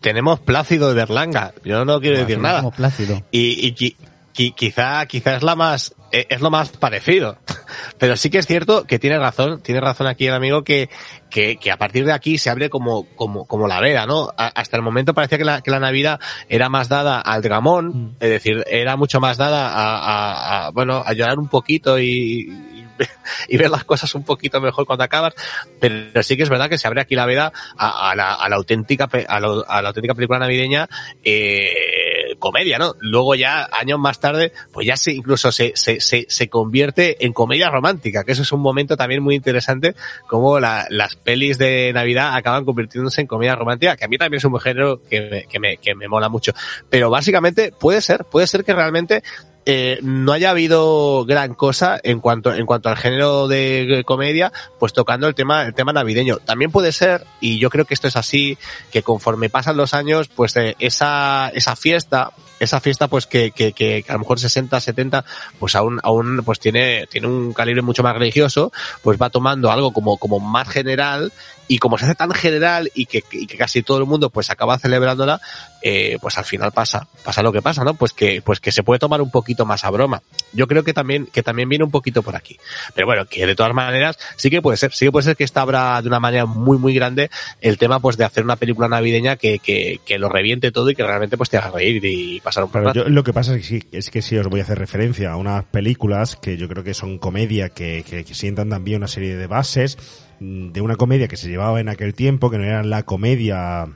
tenemos 0.00 0.40
Plácido 0.40 0.88
de 0.88 0.94
Berlanga. 0.94 1.52
Yo 1.64 1.84
no 1.84 2.00
quiero 2.00 2.18
decir 2.18 2.38
nada. 2.38 2.70
Plácido. 2.70 3.22
Y, 3.30 3.66
y 3.66 3.74
qui- 3.74 3.96
qui- 4.34 4.54
quizá, 4.54 5.06
quizá 5.06 5.36
es 5.36 5.42
la 5.42 5.54
más, 5.54 5.94
eh, 6.12 6.26
es 6.28 6.40
lo 6.40 6.50
más 6.50 6.70
parecido. 6.70 7.36
Pero 7.98 8.16
sí 8.16 8.30
que 8.30 8.38
es 8.38 8.46
cierto 8.46 8.84
que 8.84 8.98
tiene 8.98 9.18
razón, 9.18 9.60
tiene 9.62 9.80
razón 9.80 10.06
aquí 10.06 10.26
el 10.26 10.34
amigo 10.34 10.64
que, 10.64 10.88
que, 11.30 11.56
que 11.56 11.70
a 11.72 11.76
partir 11.76 12.04
de 12.04 12.12
aquí 12.12 12.38
se 12.38 12.50
abre 12.50 12.68
como, 12.70 13.06
como, 13.16 13.46
como 13.46 13.66
la 13.68 13.80
veda, 13.80 14.06
¿no? 14.06 14.30
A- 14.36 14.48
hasta 14.48 14.76
el 14.76 14.82
momento 14.82 15.14
parecía 15.14 15.38
que 15.38 15.44
la, 15.44 15.60
que 15.62 15.70
la 15.70 15.80
Navidad 15.80 16.20
era 16.48 16.68
más 16.68 16.88
dada 16.88 17.20
al 17.20 17.42
dramón, 17.42 18.16
es 18.20 18.30
decir, 18.30 18.64
era 18.68 18.96
mucho 18.96 19.20
más 19.20 19.36
dada 19.38 19.68
a, 19.68 19.96
a- 19.98 20.66
a, 20.66 20.70
bueno, 20.70 21.02
a 21.04 21.12
llorar 21.14 21.38
un 21.38 21.48
poquito 21.48 21.98
y, 21.98 22.52
y, 23.48 23.56
ver 23.56 23.70
las 23.70 23.84
cosas 23.84 24.14
un 24.14 24.24
poquito 24.24 24.60
mejor 24.60 24.86
cuando 24.86 25.04
acabas, 25.04 25.34
pero 25.80 26.22
sí 26.22 26.36
que 26.36 26.42
es 26.42 26.48
verdad 26.48 26.68
que 26.68 26.78
se 26.78 26.86
abre 26.86 27.00
aquí 27.00 27.14
la 27.14 27.26
veda 27.26 27.52
a, 27.76 28.14
la, 28.16 28.32
auténtica, 28.54 29.08
a, 29.28 29.36
a 29.36 29.82
la 29.82 29.88
auténtica 29.88 30.14
película 30.14 30.38
navideña, 30.38 30.88
eh, 31.22 32.36
comedia, 32.38 32.78
¿no? 32.78 32.94
Luego 33.00 33.34
ya, 33.34 33.68
años 33.72 33.98
más 33.98 34.20
tarde, 34.20 34.52
pues 34.72 34.86
ya 34.86 34.96
se, 34.96 35.12
incluso 35.12 35.52
se, 35.52 35.72
se, 35.74 36.00
se, 36.00 36.26
se 36.28 36.48
convierte 36.48 37.24
en 37.24 37.32
comedia 37.32 37.70
romántica, 37.70 38.24
que 38.24 38.32
eso 38.32 38.42
es 38.42 38.52
un 38.52 38.60
momento 38.60 38.96
también 38.96 39.22
muy 39.22 39.34
interesante, 39.34 39.94
como 40.28 40.60
la- 40.60 40.86
las 40.90 41.16
pelis 41.16 41.58
de 41.58 41.92
Navidad 41.92 42.34
acaban 42.36 42.64
convirtiéndose 42.64 43.20
en 43.20 43.26
comedia 43.26 43.54
romántica, 43.54 43.96
que 43.96 44.04
a 44.04 44.08
mí 44.08 44.18
también 44.18 44.38
es 44.38 44.44
un 44.44 44.58
género 44.60 45.02
que 45.02 45.20
me, 45.22 45.44
que 45.44 45.58
me, 45.58 45.76
que 45.78 45.94
me 45.94 46.08
mola 46.08 46.28
mucho. 46.28 46.52
Pero 46.90 47.10
básicamente 47.10 47.72
puede 47.72 48.00
ser, 48.00 48.24
puede 48.24 48.46
ser 48.46 48.64
que 48.64 48.74
realmente 48.74 49.22
eh, 49.66 49.98
no 50.02 50.32
haya 50.32 50.50
habido 50.50 51.24
gran 51.24 51.54
cosa 51.54 51.98
en 52.02 52.20
cuanto 52.20 52.52
en 52.54 52.66
cuanto 52.66 52.88
al 52.88 52.96
género 52.96 53.48
de 53.48 54.02
comedia, 54.04 54.52
pues 54.78 54.92
tocando 54.92 55.26
el 55.26 55.34
tema 55.34 55.62
el 55.62 55.74
tema 55.74 55.92
navideño. 55.92 56.36
También 56.38 56.70
puede 56.70 56.92
ser 56.92 57.24
y 57.40 57.58
yo 57.58 57.70
creo 57.70 57.84
que 57.84 57.94
esto 57.94 58.08
es 58.08 58.16
así 58.16 58.58
que 58.92 59.02
conforme 59.02 59.50
pasan 59.50 59.76
los 59.76 59.94
años, 59.94 60.28
pues 60.28 60.56
eh, 60.56 60.76
esa 60.78 61.50
esa 61.54 61.76
fiesta 61.76 62.32
esa 62.60 62.80
fiesta 62.80 63.08
pues 63.08 63.26
que, 63.26 63.50
que, 63.50 63.72
que 63.72 64.04
a 64.08 64.12
lo 64.14 64.20
mejor 64.20 64.38
60, 64.38 64.80
70, 64.80 65.24
pues 65.58 65.74
aún, 65.74 66.00
aún 66.02 66.42
pues 66.44 66.58
tiene, 66.60 67.06
tiene 67.08 67.26
un 67.26 67.52
calibre 67.52 67.82
mucho 67.82 68.02
más 68.02 68.14
religioso, 68.14 68.72
pues 69.02 69.20
va 69.20 69.30
tomando 69.30 69.70
algo 69.70 69.92
como, 69.92 70.16
como 70.18 70.40
más 70.40 70.68
general 70.68 71.32
y 71.68 71.78
como 71.78 71.96
se 71.98 72.04
hace 72.04 72.14
tan 72.14 72.30
general 72.32 72.90
y 72.94 73.06
que, 73.06 73.22
y 73.32 73.46
que 73.46 73.56
casi 73.56 73.82
todo 73.82 73.98
el 73.98 74.06
mundo 74.06 74.30
pues 74.30 74.50
acaba 74.50 74.78
celebrándola, 74.78 75.40
eh, 75.82 76.18
pues 76.20 76.36
al 76.38 76.44
final 76.44 76.72
pasa, 76.72 77.06
pasa 77.24 77.42
lo 77.42 77.52
que 77.52 77.62
pasa, 77.62 77.84
¿no? 77.84 77.94
Pues 77.94 78.12
que, 78.12 78.42
pues 78.42 78.60
que 78.60 78.72
se 78.72 78.82
puede 78.82 78.98
tomar 78.98 79.20
un 79.22 79.30
poquito 79.30 79.64
más 79.66 79.84
a 79.84 79.90
broma. 79.90 80.22
Yo 80.52 80.66
creo 80.66 80.84
que 80.84 80.92
también, 80.94 81.26
que 81.26 81.42
también 81.42 81.68
viene 81.68 81.84
un 81.84 81.90
poquito 81.90 82.22
por 82.22 82.36
aquí. 82.36 82.58
Pero 82.94 83.06
bueno, 83.06 83.26
que 83.26 83.46
de 83.46 83.54
todas 83.54 83.74
maneras, 83.74 84.18
sí 84.36 84.50
que 84.50 84.62
puede 84.62 84.76
ser, 84.76 84.92
sí 84.92 85.06
que 85.06 85.12
puede 85.12 85.24
ser 85.24 85.36
que 85.36 85.44
esta 85.44 85.62
abra 85.62 86.00
de 86.02 86.08
una 86.08 86.20
manera 86.20 86.46
muy, 86.46 86.78
muy 86.78 86.94
grande 86.94 87.30
el 87.60 87.78
tema 87.78 88.00
pues 88.00 88.16
de 88.16 88.24
hacer 88.24 88.44
una 88.44 88.56
película 88.56 88.88
navideña 88.88 89.36
que, 89.36 89.58
que, 89.58 90.00
que 90.04 90.18
lo 90.18 90.28
reviente 90.28 90.70
todo 90.72 90.90
y 90.90 90.94
que 90.94 91.02
realmente 91.02 91.36
pues 91.36 91.50
te 91.50 91.56
haga 91.58 91.70
reír 91.70 92.04
y 92.04 92.40
pasar 92.40 92.64
un 92.64 92.70
yo, 92.94 93.04
lo 93.08 93.24
que 93.24 93.32
pasa 93.32 93.54
es 93.54 93.62
que, 93.62 93.66
sí- 93.80 93.88
es 93.92 94.10
que 94.10 94.22
sí 94.22 94.36
os 94.36 94.48
voy 94.48 94.60
a 94.60 94.64
hacer 94.64 94.78
referencia 94.78 95.32
a 95.32 95.36
unas 95.36 95.64
películas 95.64 96.36
que 96.36 96.56
yo 96.56 96.68
creo 96.68 96.84
que 96.84 96.94
son 96.94 97.18
comedia, 97.18 97.68
que, 97.70 98.04
que, 98.08 98.24
que 98.24 98.34
sientan 98.34 98.68
también 98.70 98.98
una 98.98 99.08
serie 99.08 99.36
de 99.36 99.46
bases 99.46 99.98
de 100.40 100.80
una 100.80 100.96
comedia 100.96 101.28
que 101.28 101.36
se 101.36 101.48
llevaba 101.48 101.80
en 101.80 101.88
aquel 101.88 102.14
tiempo, 102.14 102.50
que 102.50 102.58
no 102.58 102.64
era 102.64 102.82
la 102.82 103.02
comedia 103.04 103.88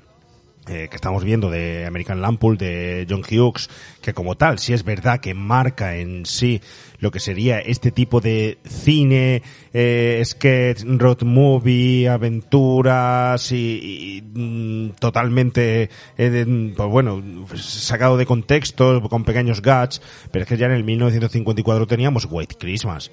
eh, 0.68 0.88
que 0.90 0.96
estamos 0.96 1.24
viendo 1.24 1.50
de 1.50 1.86
American 1.86 2.20
Lampool, 2.20 2.58
de 2.58 3.06
John 3.08 3.22
Hughes, 3.22 3.70
que 4.02 4.12
como 4.12 4.36
tal, 4.36 4.58
sí 4.58 4.74
es 4.74 4.84
verdad 4.84 5.18
que 5.18 5.32
marca 5.32 5.96
en 5.96 6.26
sí 6.26 6.60
lo 6.98 7.10
que 7.10 7.20
sería 7.20 7.58
este 7.58 7.90
tipo 7.90 8.20
de 8.20 8.58
cine, 8.66 9.42
eh, 9.72 10.22
sketch, 10.22 10.82
road 10.84 11.22
movie, 11.22 12.06
aventuras 12.06 13.50
y, 13.50 14.18
y, 14.18 14.22
mm, 14.22 14.90
totalmente, 14.98 15.88
eh, 16.18 16.72
pues 16.76 16.88
bueno, 16.90 17.22
sacado 17.54 18.18
de 18.18 18.26
contexto, 18.26 19.00
con 19.08 19.24
pequeños 19.24 19.62
gags, 19.62 20.02
pero 20.30 20.42
es 20.42 20.48
que 20.50 20.58
ya 20.58 20.66
en 20.66 20.72
el 20.72 20.84
1954 20.84 21.86
teníamos 21.86 22.28
White 22.30 22.56
Christmas. 22.58 23.10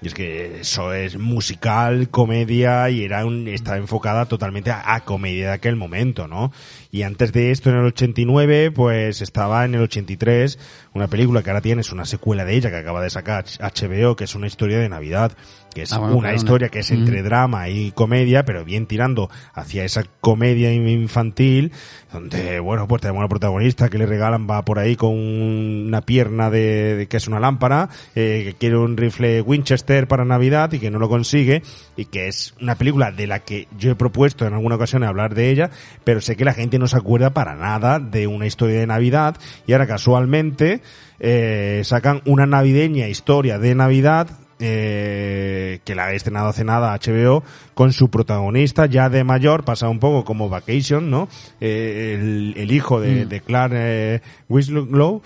Y 0.00 0.06
es 0.06 0.14
que 0.14 0.60
eso 0.60 0.92
es 0.92 1.18
musical, 1.18 2.08
comedia 2.08 2.88
y 2.90 3.04
era 3.04 3.26
un, 3.26 3.48
estaba 3.48 3.78
enfocada 3.78 4.26
totalmente 4.26 4.70
a, 4.70 4.94
a 4.94 5.00
comedia 5.00 5.48
de 5.48 5.52
aquel 5.54 5.76
momento, 5.76 6.28
¿no? 6.28 6.52
Y 6.90 7.02
antes 7.02 7.32
de 7.32 7.50
esto, 7.50 7.68
en 7.70 7.76
el 7.76 7.84
89, 7.86 8.70
pues 8.70 9.20
estaba 9.20 9.64
en 9.66 9.74
el 9.74 9.82
83 9.82 10.58
una 10.94 11.06
película 11.06 11.42
que 11.42 11.50
ahora 11.50 11.60
tienes 11.60 11.92
una 11.92 12.06
secuela 12.06 12.44
de 12.46 12.54
ella 12.56 12.70
que 12.70 12.76
acaba 12.76 13.02
de 13.02 13.10
sacar 13.10 13.44
HBO, 13.60 14.16
que 14.16 14.24
es 14.24 14.34
una 14.34 14.46
historia 14.46 14.78
de 14.78 14.88
Navidad, 14.88 15.32
que 15.74 15.82
es 15.82 15.92
Ah, 15.92 15.98
bueno, 15.98 16.16
una 16.16 16.32
historia 16.34 16.66
una- 16.66 16.70
que 16.72 16.78
es 16.78 16.90
entre 16.90 17.20
Mm. 17.20 17.24
drama 17.26 17.68
y 17.68 17.90
comedia, 17.92 18.44
pero 18.46 18.64
bien 18.64 18.86
tirando 18.86 19.28
hacia 19.52 19.84
esa 19.84 20.02
comedia 20.20 20.72
infantil, 20.72 21.72
donde, 22.10 22.58
bueno, 22.58 22.88
pues 22.88 23.02
tenemos 23.02 23.20
una 23.20 23.28
protagonista 23.28 23.90
que 23.90 23.98
le 23.98 24.06
regalan, 24.06 24.48
va 24.48 24.64
por 24.64 24.78
ahí 24.78 24.96
con 24.96 25.14
una 25.14 26.00
pierna 26.00 26.48
de, 26.50 26.96
de 26.96 27.06
que 27.06 27.18
es 27.18 27.28
una 27.28 27.38
lámpara, 27.38 27.90
eh, 28.14 28.42
que 28.46 28.54
quiere 28.54 28.78
un 28.78 28.96
rifle 28.96 29.42
Winchester 29.42 30.08
para 30.08 30.24
Navidad 30.24 30.72
y 30.72 30.78
que 30.78 30.90
no 30.90 30.98
lo 30.98 31.08
consigue, 31.10 31.62
y 31.96 32.06
que 32.06 32.28
es 32.28 32.54
una 32.62 32.76
película 32.76 33.12
de 33.12 33.26
la 33.26 33.40
que 33.40 33.68
yo 33.78 33.90
he 33.90 33.94
propuesto 33.94 34.46
en 34.46 34.54
alguna 34.54 34.76
ocasión 34.76 35.04
hablar 35.04 35.34
de 35.34 35.50
ella, 35.50 35.70
pero 36.02 36.22
sé 36.22 36.34
que 36.34 36.46
la 36.46 36.54
gente 36.54 36.77
no 36.78 36.86
se 36.88 36.96
acuerda 36.96 37.30
para 37.34 37.54
nada 37.56 37.98
de 37.98 38.26
una 38.26 38.46
historia 38.46 38.80
de 38.80 38.86
Navidad, 38.86 39.36
y 39.66 39.72
ahora 39.72 39.86
casualmente 39.86 40.80
eh, 41.20 41.82
sacan 41.84 42.22
una 42.26 42.46
navideña 42.46 43.08
historia 43.08 43.58
de 43.58 43.74
Navidad 43.74 44.28
eh, 44.60 45.80
que 45.84 45.94
la 45.94 46.06
ha 46.06 46.12
estrenado 46.12 46.48
hace 46.48 46.64
nada 46.64 46.92
HBO 46.98 47.44
con 47.74 47.92
su 47.92 48.10
protagonista 48.10 48.86
ya 48.86 49.08
de 49.08 49.22
mayor, 49.22 49.64
pasa 49.64 49.88
un 49.88 50.00
poco 50.00 50.24
como 50.24 50.48
Vacation, 50.48 51.10
¿no? 51.10 51.28
Eh, 51.60 52.16
el, 52.18 52.54
el 52.56 52.72
hijo 52.72 53.00
de, 53.00 53.24
Mm. 53.24 53.28
de 53.28 53.40
Clark 53.40 53.72
eh, 53.76 54.20
Winslow, 54.48 55.22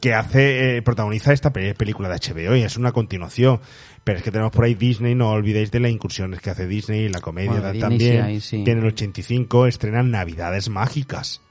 que 0.00 0.14
hace, 0.14 0.80
protagoniza 0.84 1.32
esta 1.32 1.52
pe- 1.52 1.74
película 1.74 2.08
de 2.08 2.16
HBO 2.20 2.54
y 2.54 2.62
es 2.62 2.76
una 2.76 2.92
continuación. 2.92 3.60
Pero 4.08 4.18
es 4.18 4.24
que 4.24 4.30
tenemos 4.30 4.52
por 4.52 4.64
ahí 4.64 4.74
Disney, 4.74 5.14
no 5.14 5.30
olvidéis 5.32 5.70
de 5.70 5.80
las 5.80 5.90
incursiones 5.90 6.40
que 6.40 6.48
hace 6.48 6.66
Disney 6.66 7.00
y 7.04 7.08
la 7.10 7.20
comedia 7.20 7.50
Bueno, 7.50 7.64
ta- 7.64 7.72
Disney 7.72 7.88
también. 7.90 8.12
sí, 8.12 8.18
ahí 8.18 8.40
sí. 8.40 8.64
Que 8.64 8.70
en 8.70 8.78
el 8.78 8.86
85 8.86 9.66
estrenan 9.66 10.10
Navidades 10.10 10.70
Mágicas 10.70 11.42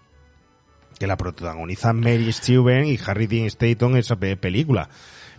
que 0.97 1.05
la 1.05 1.17
protagonizan 1.17 1.99
Mary 1.99 2.34
Stewart 2.34 2.84
y 2.88 2.99
Harry 3.05 3.27
Dean 3.27 3.45
Stanton 3.45 3.91
en 3.91 3.97
esa 3.99 4.15
pe- 4.15 4.38
película. 4.38 4.89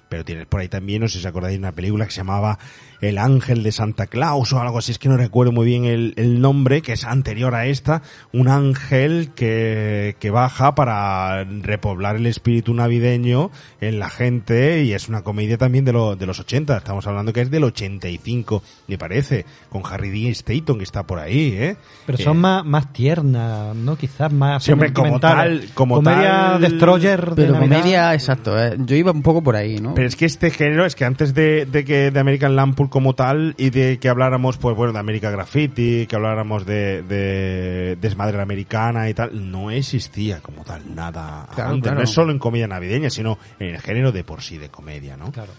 Pero 0.08 0.24
tienes 0.24 0.46
por 0.46 0.60
ahí 0.60 0.68
también, 0.68 1.02
no 1.02 1.08
sé 1.08 1.14
si 1.14 1.18
os 1.18 1.26
acordáis, 1.26 1.54
de 1.54 1.58
una 1.58 1.72
película 1.72 2.04
que 2.06 2.12
se 2.12 2.18
llamaba 2.18 2.56
El 3.00 3.18
Ángel 3.18 3.62
de 3.62 3.72
Santa 3.72 4.06
Claus 4.06 4.52
o 4.52 4.60
algo 4.60 4.78
así, 4.78 4.92
es 4.92 4.98
que 4.98 5.08
no 5.08 5.16
recuerdo 5.16 5.52
muy 5.52 5.66
bien 5.66 5.84
el, 5.84 6.14
el 6.16 6.40
nombre, 6.40 6.82
que 6.82 6.92
es 6.94 7.04
anterior 7.04 7.54
a 7.54 7.66
esta, 7.66 8.02
un 8.32 8.48
ángel 8.48 9.30
que, 9.34 10.16
que 10.18 10.30
baja 10.30 10.74
para 10.74 11.44
repoblar 11.44 12.16
el 12.16 12.26
espíritu 12.26 12.74
navideño 12.74 13.50
en 13.80 13.98
la 13.98 14.10
gente 14.10 14.82
y 14.82 14.92
es 14.92 15.08
una 15.08 15.22
comedia 15.22 15.58
también 15.58 15.84
de, 15.84 15.92
lo- 15.92 16.16
de 16.16 16.26
los 16.26 16.40
80, 16.40 16.76
estamos 16.76 17.06
hablando 17.06 17.32
que 17.32 17.40
es 17.42 17.50
del 17.50 17.64
85, 17.64 18.62
me 18.88 18.98
parece, 18.98 19.44
con 19.68 19.82
Harry 19.90 20.10
Dean 20.10 20.32
Stanton 20.32 20.78
que 20.78 20.84
está 20.84 21.04
por 21.06 21.18
ahí, 21.18 21.54
¿eh? 21.56 21.76
Pero 22.06 22.18
Eh, 22.18 22.22
son 22.22 22.38
más, 22.38 22.64
más 22.64 22.92
tiernas, 22.92 23.74
¿no? 23.76 23.96
Quizás 23.96 24.32
más 24.32 24.64
Sí, 24.64 24.72
hombre, 24.72 24.92
como 24.92 25.20
tal- 25.20 25.66
como 25.74 25.96
Comedia 25.96 26.52
tal- 26.52 26.60
Destroyer 26.60 27.30
de 27.34 27.46
Pero 27.46 27.58
comedia, 27.58 28.14
exacto. 28.14 28.58
eh, 28.58 28.76
Yo 28.78 28.96
iba 28.96 29.12
un 29.12 29.22
poco 29.22 29.42
por 29.42 29.56
ahí, 29.56 29.78
¿no? 29.78 29.94
Pero 29.94 30.08
es 30.08 30.16
que 30.16 30.24
este 30.26 30.50
género, 30.50 30.84
es 30.84 30.94
que 30.94 31.04
antes 31.04 31.34
de, 31.34 31.66
de 31.66 31.84
que 31.84 32.10
de 32.10 32.20
American 32.20 32.56
Como 32.88 33.14
tal 33.14 33.54
y 33.58 33.70
de 33.70 33.98
que 33.98 34.08
habláramos, 34.08 34.56
pues 34.58 34.76
bueno, 34.76 34.92
de 34.92 34.98
American 34.98 35.32
Graffiti, 35.32 36.06
que 36.06 36.16
habláramos 36.16 36.64
de, 36.66 37.02
de 37.02 37.96
Desmadre 38.00 38.40
Americana 38.40 39.08
y 39.08 39.14
tal, 39.14 39.50
no 39.50 39.70
existía 39.70 40.40
como 40.40 40.64
tal 40.64 40.94
nada 40.94 41.46
Claro, 41.54 41.70
antes. 41.70 41.82
claro. 41.82 41.98
No 41.98 42.04
es 42.04 42.10
solo 42.10 42.32
en 42.32 42.38
comedia 42.38 42.66
navideña, 42.68 43.10
sino 43.10 43.38
en 43.58 43.74
el 43.74 43.80
género 43.80 44.12
de 44.12 44.24
por 44.24 44.42
sí 44.42 44.58
de 44.58 44.68
comedia, 44.68 45.16
¿no? 45.16 45.30
Claro. 45.32 45.52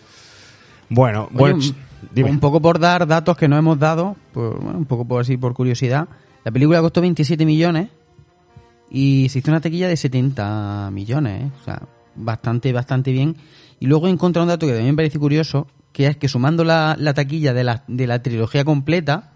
Bueno, 0.90 1.26
Oye, 1.30 1.38
bueno, 1.38 1.56
un- 1.56 1.62
ch- 1.62 1.76
dime. 2.12 2.30
Un 2.32 2.40
poco 2.40 2.62
por 2.62 2.80
dar 2.80 3.06
datos 3.06 3.38
que 3.38 3.48
no 3.48 3.58
hemos 3.58 3.78
dado, 3.78 4.16
pues, 4.34 4.54
bueno, 4.60 4.80
un 4.80 4.86
poco 4.86 5.06
por 5.06 5.22
así 5.22 5.38
por 5.38 5.54
curiosidad. 5.54 6.08
La 6.44 6.52
película 6.52 6.82
costó 6.82 7.02
27 7.02 7.46
millones 7.46 7.90
y 8.90 9.28
se 9.30 9.40
hizo 9.40 9.52
una 9.52 9.62
taquilla 9.62 9.88
de 9.88 9.98
70 9.98 10.90
millones, 10.92 11.44
¿eh? 11.44 11.52
o 11.62 11.64
sea, 11.64 11.82
bastante, 12.16 12.74
bastante 12.74 13.12
bien. 13.12 13.36
Y 13.80 13.86
luego 13.86 14.08
he 14.08 14.10
encontrado 14.10 14.44
un 14.46 14.50
dato 14.50 14.66
que 14.66 14.74
también 14.74 14.94
me 14.96 14.98
parece 14.98 15.20
curioso, 15.20 15.68
que 15.92 16.08
es 16.08 16.18
que 16.18 16.28
sumando 16.28 16.64
la, 16.64 16.96
la 16.98 17.14
taquilla 17.14 17.54
de 17.54 17.64
la, 17.64 17.84
de 17.88 18.08
la 18.08 18.22
trilogía 18.22 18.64
completa, 18.64 19.32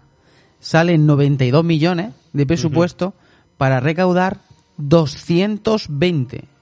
salen 0.60 1.06
92 1.06 1.64
millones 1.64 2.12
de 2.32 2.46
presupuesto 2.46 3.14
para 3.56 3.80
recaudar 3.80 4.40
220. 4.78 6.53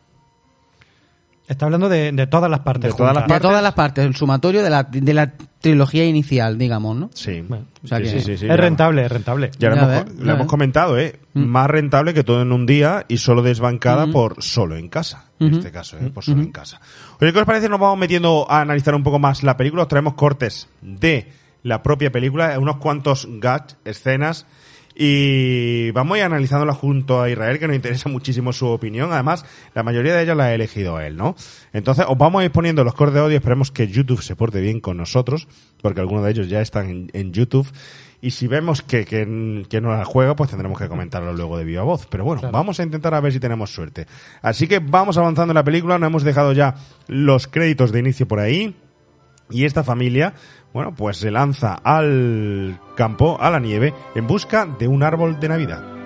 Está 1.52 1.66
hablando 1.66 1.88
de, 1.88 2.10
de 2.12 2.26
todas 2.26 2.50
las 2.50 2.60
partes. 2.60 2.90
De 2.90 2.96
todas 2.96 3.14
las 3.14 3.22
juntas. 3.24 3.38
De 3.38 3.48
todas 3.48 3.62
las 3.62 3.72
partes, 3.74 4.04
el 4.04 4.16
sumatorio 4.16 4.62
de 4.62 4.70
la, 4.70 4.82
de 4.84 5.14
la 5.14 5.32
trilogía 5.60 6.04
inicial, 6.04 6.58
digamos, 6.58 6.96
¿no? 6.96 7.10
Sí. 7.14 7.40
Bueno, 7.48 7.66
o 7.84 7.86
sea 7.86 7.98
Sí, 7.98 8.04
que- 8.04 8.10
sí, 8.10 8.20
sí, 8.20 8.36
sí, 8.38 8.46
es 8.48 8.56
rentable, 8.56 9.04
es 9.04 9.12
rentable. 9.12 9.50
Ya 9.58 9.70
lo, 9.70 9.76
hemos, 9.90 10.14
lo 10.18 10.46
comentado, 10.46 10.98
¿eh? 10.98 11.20
Mm. 11.34 11.44
Más 11.44 11.68
rentable 11.70 12.12
que 12.14 12.24
todo 12.24 12.42
en 12.42 12.52
un 12.52 12.66
día 12.66 13.04
y 13.08 13.18
solo 13.18 13.42
desbancada 13.42 14.06
Mm. 14.06 14.12
por 14.12 14.42
solo 14.42 14.76
en 14.76 14.88
casa. 14.88 15.26
En 15.38 15.54
este 15.54 15.70
caso, 15.72 15.96
¿eh? 15.98 16.10
Por 16.12 16.24
solo 16.24 16.40
en 16.42 16.52
casa. 16.52 16.80
Oye, 17.20 17.32
¿qué 17.32 17.38
os 17.40 17.46
parece? 17.46 17.68
Nos 17.68 17.80
vamos 17.80 17.98
metiendo 17.98 18.46
a 18.50 18.60
analizar 18.60 18.94
un 18.94 19.02
poco 19.02 19.18
más 19.18 19.42
la 19.42 19.56
película. 19.56 19.82
Os 19.82 19.88
traemos 19.88 20.14
cortes 20.14 20.68
de 20.80 21.32
la 21.64 21.82
propia 21.82 22.10
película, 22.12 22.58
unos 22.58 22.76
cuantos 22.78 23.28
gags, 23.30 23.76
escenas. 23.84 24.46
Y 25.04 25.90
vamos 25.90 26.14
a 26.14 26.18
ir 26.18 26.24
analizándola 26.26 26.72
junto 26.74 27.20
a 27.20 27.28
Israel, 27.28 27.58
que 27.58 27.66
nos 27.66 27.74
interesa 27.74 28.08
muchísimo 28.08 28.52
su 28.52 28.66
opinión. 28.68 29.12
Además, 29.12 29.44
la 29.74 29.82
mayoría 29.82 30.14
de 30.14 30.22
ellas 30.22 30.36
la 30.36 30.44
ha 30.44 30.54
elegido 30.54 31.00
él, 31.00 31.16
¿no? 31.16 31.34
Entonces, 31.72 32.04
os 32.08 32.16
vamos 32.16 32.40
a 32.40 32.44
ir 32.44 32.52
poniendo 32.52 32.84
los 32.84 32.94
cortes 32.94 33.14
de 33.14 33.20
audio. 33.20 33.36
Esperemos 33.36 33.72
que 33.72 33.88
YouTube 33.88 34.22
se 34.22 34.36
porte 34.36 34.60
bien 34.60 34.78
con 34.78 34.96
nosotros, 34.96 35.48
porque 35.82 36.00
algunos 36.00 36.24
de 36.24 36.30
ellos 36.30 36.48
ya 36.48 36.60
están 36.60 36.88
en, 36.88 37.10
en 37.14 37.32
YouTube. 37.32 37.66
Y 38.20 38.30
si 38.30 38.46
vemos 38.46 38.80
que, 38.82 39.04
que, 39.04 39.66
que 39.68 39.80
no 39.80 39.90
la 39.90 40.04
juega, 40.04 40.36
pues 40.36 40.50
tendremos 40.50 40.78
que 40.78 40.86
comentarlo 40.86 41.32
luego 41.32 41.58
de 41.58 41.64
viva 41.64 41.82
voz. 41.82 42.06
Pero 42.08 42.22
bueno, 42.24 42.38
Claro. 42.42 42.52
vamos 42.52 42.78
a 42.78 42.84
intentar 42.84 43.12
a 43.14 43.20
ver 43.20 43.32
si 43.32 43.40
tenemos 43.40 43.74
suerte. 43.74 44.06
Así 44.40 44.68
que 44.68 44.78
vamos 44.78 45.18
avanzando 45.18 45.50
en 45.50 45.56
la 45.56 45.64
película. 45.64 45.98
Nos 45.98 46.06
hemos 46.06 46.22
dejado 46.22 46.52
ya 46.52 46.76
los 47.08 47.48
créditos 47.48 47.90
de 47.90 47.98
inicio 47.98 48.28
por 48.28 48.38
ahí. 48.38 48.76
Y 49.50 49.64
esta 49.64 49.82
familia, 49.82 50.32
bueno, 50.72 50.94
pues 50.94 51.18
se 51.18 51.30
lanza 51.30 51.74
al 51.74 52.80
campo, 52.96 53.36
a 53.40 53.50
la 53.50 53.60
nieve, 53.60 53.92
en 54.14 54.26
busca 54.26 54.66
de 54.66 54.88
un 54.88 55.02
árbol 55.02 55.38
de 55.40 55.48
Navidad. 55.48 56.01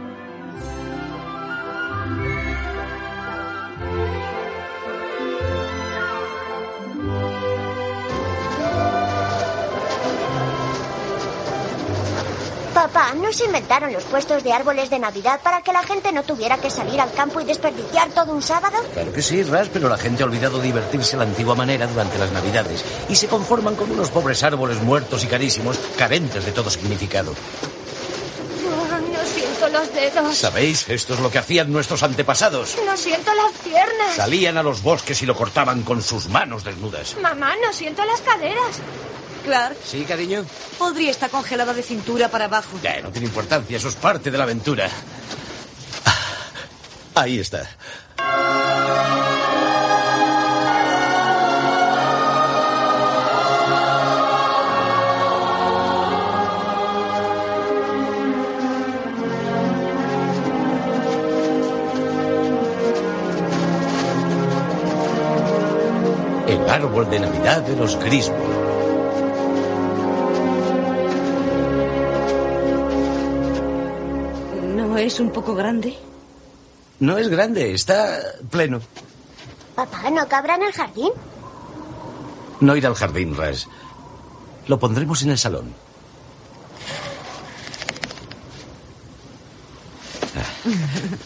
Papá, 12.87 13.15
¿no 13.15 13.33
se 13.33 13.47
inventaron 13.47 13.93
los 13.93 14.05
puestos 14.05 14.45
de 14.45 14.53
árboles 14.53 14.91
de 14.91 15.01
Navidad 15.01 15.41
para 15.43 15.61
que 15.61 15.73
la 15.73 15.83
gente 15.83 16.13
no 16.13 16.23
tuviera 16.23 16.59
que 16.59 16.71
salir 16.71 17.01
al 17.01 17.13
campo 17.13 17.41
y 17.41 17.45
desperdiciar 17.45 18.11
todo 18.11 18.33
un 18.33 18.41
sábado? 18.41 18.77
Claro 18.95 19.13
que 19.13 19.23
sí, 19.23 19.43
Ras, 19.43 19.69
pero 19.73 19.89
la 19.89 19.99
gente 19.99 20.23
ha 20.23 20.27
olvidado 20.27 20.61
divertirse 20.61 21.17
a 21.17 21.19
la 21.19 21.25
antigua 21.25 21.57
manera 21.57 21.89
durante 21.89 22.17
las 22.17 22.31
Navidades 22.31 22.85
y 23.09 23.17
se 23.17 23.27
conforman 23.27 23.75
con 23.75 23.91
unos 23.91 24.11
pobres 24.11 24.45
árboles 24.45 24.81
muertos 24.83 25.25
y 25.25 25.27
carísimos, 25.27 25.81
carentes 25.99 26.47
de 26.47 26.53
todo 26.53 26.71
significado. 26.71 27.33
Oh, 27.33 28.99
no 29.13 29.25
siento 29.25 29.69
los 29.69 29.93
dedos. 29.93 30.37
¿Sabéis? 30.37 30.89
Esto 30.89 31.15
es 31.15 31.19
lo 31.21 31.29
que 31.29 31.39
hacían 31.39 31.73
nuestros 31.73 32.05
antepasados. 32.05 32.77
No 32.87 32.97
siento 32.97 33.33
las 33.35 33.51
piernas. 33.65 34.15
Salían 34.15 34.59
a 34.59 34.63
los 34.63 34.81
bosques 34.81 35.21
y 35.23 35.27
lo 35.27 35.35
cortaban 35.35 35.83
con 35.83 36.03
sus 36.03 36.29
manos 36.29 36.63
desnudas. 36.63 37.17
Mamá, 37.21 37.53
no 37.67 37.73
siento 37.73 38.05
las 38.05 38.21
caderas. 38.21 38.81
Clark, 39.47 39.77
¿Sí, 39.85 40.05
cariño? 40.05 40.45
Audrey 40.81 41.09
está 41.09 41.29
congelada 41.29 41.73
de 41.73 41.83
cintura 41.83 42.29
para 42.29 42.47
abajo. 42.47 42.79
Ya, 42.83 43.01
no 43.01 43.11
tiene 43.11 43.29
importancia, 43.29 43.77
eso 43.77 43.89
es 43.89 43.95
parte 43.95 44.31
de 44.33 44.37
la 44.39 44.43
aventura. 44.45 44.89
Ah, 46.05 47.23
Ahí 47.23 47.39
está. 47.39 47.67
El 66.49 66.69
árbol 66.71 67.11
de 67.11 67.21
Navidad 67.21 67.63
de 67.63 67.77
los 67.77 67.99
Griswold. 67.99 68.46
¿No 74.97 75.03
es 75.03 75.21
un 75.21 75.29
poco 75.29 75.55
grande? 75.55 75.95
No 77.01 77.19
es 77.19 77.29
grande, 77.29 77.75
está 77.75 78.19
pleno. 78.51 78.81
Papá, 79.75 80.09
¿no 80.11 80.27
cabrá 80.27 80.55
en 80.55 80.63
el 80.63 80.73
jardín? 80.73 81.11
No 82.61 82.75
ir 82.75 82.87
al 82.87 82.95
jardín, 82.95 83.37
Res. 83.37 83.69
Lo 84.69 84.79
pondremos 84.79 85.21
en 85.23 85.33
el 85.33 85.37
salón. 85.37 85.75
Ah, 90.35 90.71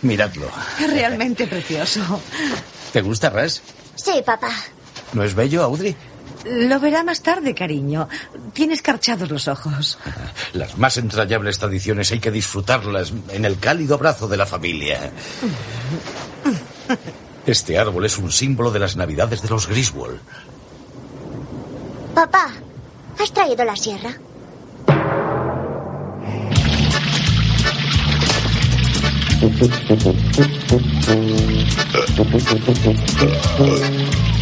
Miradlo. 0.02 0.48
Es 0.80 0.90
realmente 0.92 1.46
precioso. 1.46 2.20
¿Te 2.92 3.02
gusta, 3.02 3.30
Res? 3.30 3.62
Sí, 3.94 4.20
papá. 4.26 4.50
¿No 5.12 5.22
es 5.22 5.32
bello, 5.32 5.62
Audrey? 5.62 5.94
Lo 6.44 6.80
verá 6.80 7.04
más 7.04 7.22
tarde, 7.22 7.54
cariño. 7.54 8.08
Tiene 8.52 8.74
escarchados 8.74 9.30
los 9.30 9.48
ojos. 9.48 9.98
Las 10.54 10.78
más 10.78 10.96
entrañables 10.96 11.58
tradiciones 11.58 12.10
hay 12.12 12.20
que 12.20 12.30
disfrutarlas 12.30 13.12
en 13.28 13.44
el 13.44 13.58
cálido 13.58 13.96
abrazo 13.96 14.26
de 14.26 14.36
la 14.36 14.46
familia. 14.46 15.12
Este 17.46 17.78
árbol 17.78 18.06
es 18.06 18.16
un 18.18 18.32
símbolo 18.32 18.70
de 18.70 18.78
las 18.78 18.96
navidades 18.96 19.42
de 19.42 19.48
los 19.48 19.66
Griswold. 19.66 20.20
Papá, 22.14 22.48
¿has 23.18 23.32
traído 23.32 23.64
la 23.64 23.76
sierra? 23.76 24.14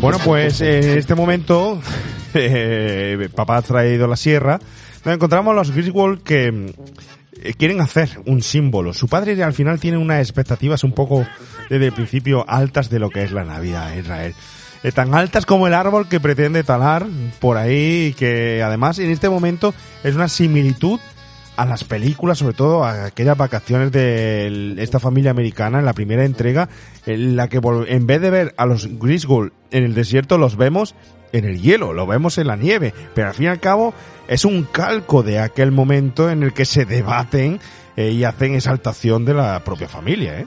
Bueno, 0.00 0.18
pues 0.24 0.60
en 0.60 0.98
este 0.98 1.14
momento, 1.14 1.80
eh, 2.34 3.28
papá 3.34 3.58
ha 3.58 3.62
traído 3.62 4.06
la 4.06 4.16
sierra. 4.16 4.58
Nos 5.04 5.14
encontramos 5.14 5.54
los 5.54 5.70
Griswold 5.70 6.22
que 6.22 6.74
eh, 7.42 7.54
quieren 7.54 7.80
hacer 7.80 8.10
un 8.26 8.42
símbolo. 8.42 8.92
Su 8.92 9.08
padre 9.08 9.42
al 9.42 9.52
final 9.52 9.80
tiene 9.80 9.98
unas 9.98 10.20
expectativas 10.20 10.82
un 10.84 10.92
poco 10.92 11.26
desde 11.70 11.86
el 11.86 11.92
principio 11.92 12.44
altas 12.48 12.90
de 12.90 12.98
lo 12.98 13.10
que 13.10 13.22
es 13.22 13.32
la 13.32 13.44
Navidad 13.44 13.92
en 13.92 14.00
Israel. 14.00 14.34
Eh, 14.82 14.92
tan 14.92 15.14
altas 15.14 15.46
como 15.46 15.66
el 15.66 15.74
árbol 15.74 16.08
que 16.08 16.20
pretende 16.20 16.64
talar 16.64 17.06
por 17.40 17.56
ahí 17.56 18.14
que 18.18 18.62
además 18.62 18.98
en 18.98 19.10
este 19.10 19.30
momento 19.30 19.72
es 20.02 20.14
una 20.14 20.28
similitud 20.28 21.00
a 21.56 21.64
las 21.66 21.84
películas, 21.84 22.38
sobre 22.38 22.54
todo 22.54 22.84
a 22.84 23.06
aquellas 23.06 23.36
vacaciones 23.36 23.92
de 23.92 24.74
esta 24.78 25.00
familia 25.00 25.30
americana 25.30 25.78
en 25.78 25.84
la 25.84 25.92
primera 25.92 26.24
entrega, 26.24 26.68
en 27.06 27.36
la 27.36 27.48
que 27.48 27.60
en 27.88 28.06
vez 28.06 28.20
de 28.20 28.30
ver 28.30 28.54
a 28.56 28.66
los 28.66 28.98
Griswold 28.98 29.52
en 29.70 29.84
el 29.84 29.94
desierto, 29.94 30.38
los 30.38 30.56
vemos 30.56 30.94
en 31.32 31.44
el 31.44 31.60
hielo, 31.60 31.92
lo 31.92 32.06
vemos 32.06 32.38
en 32.38 32.46
la 32.46 32.56
nieve, 32.56 32.94
pero 33.14 33.28
al 33.28 33.34
fin 33.34 33.46
y 33.46 33.48
al 33.48 33.60
cabo 33.60 33.92
es 34.28 34.44
un 34.44 34.64
calco 34.64 35.22
de 35.22 35.40
aquel 35.40 35.72
momento 35.72 36.30
en 36.30 36.42
el 36.42 36.52
que 36.52 36.64
se 36.64 36.84
debaten 36.84 37.60
eh, 37.96 38.10
y 38.10 38.24
hacen 38.24 38.54
exaltación 38.54 39.24
de 39.24 39.34
la 39.34 39.62
propia 39.64 39.88
familia, 39.88 40.40
¿eh? 40.40 40.46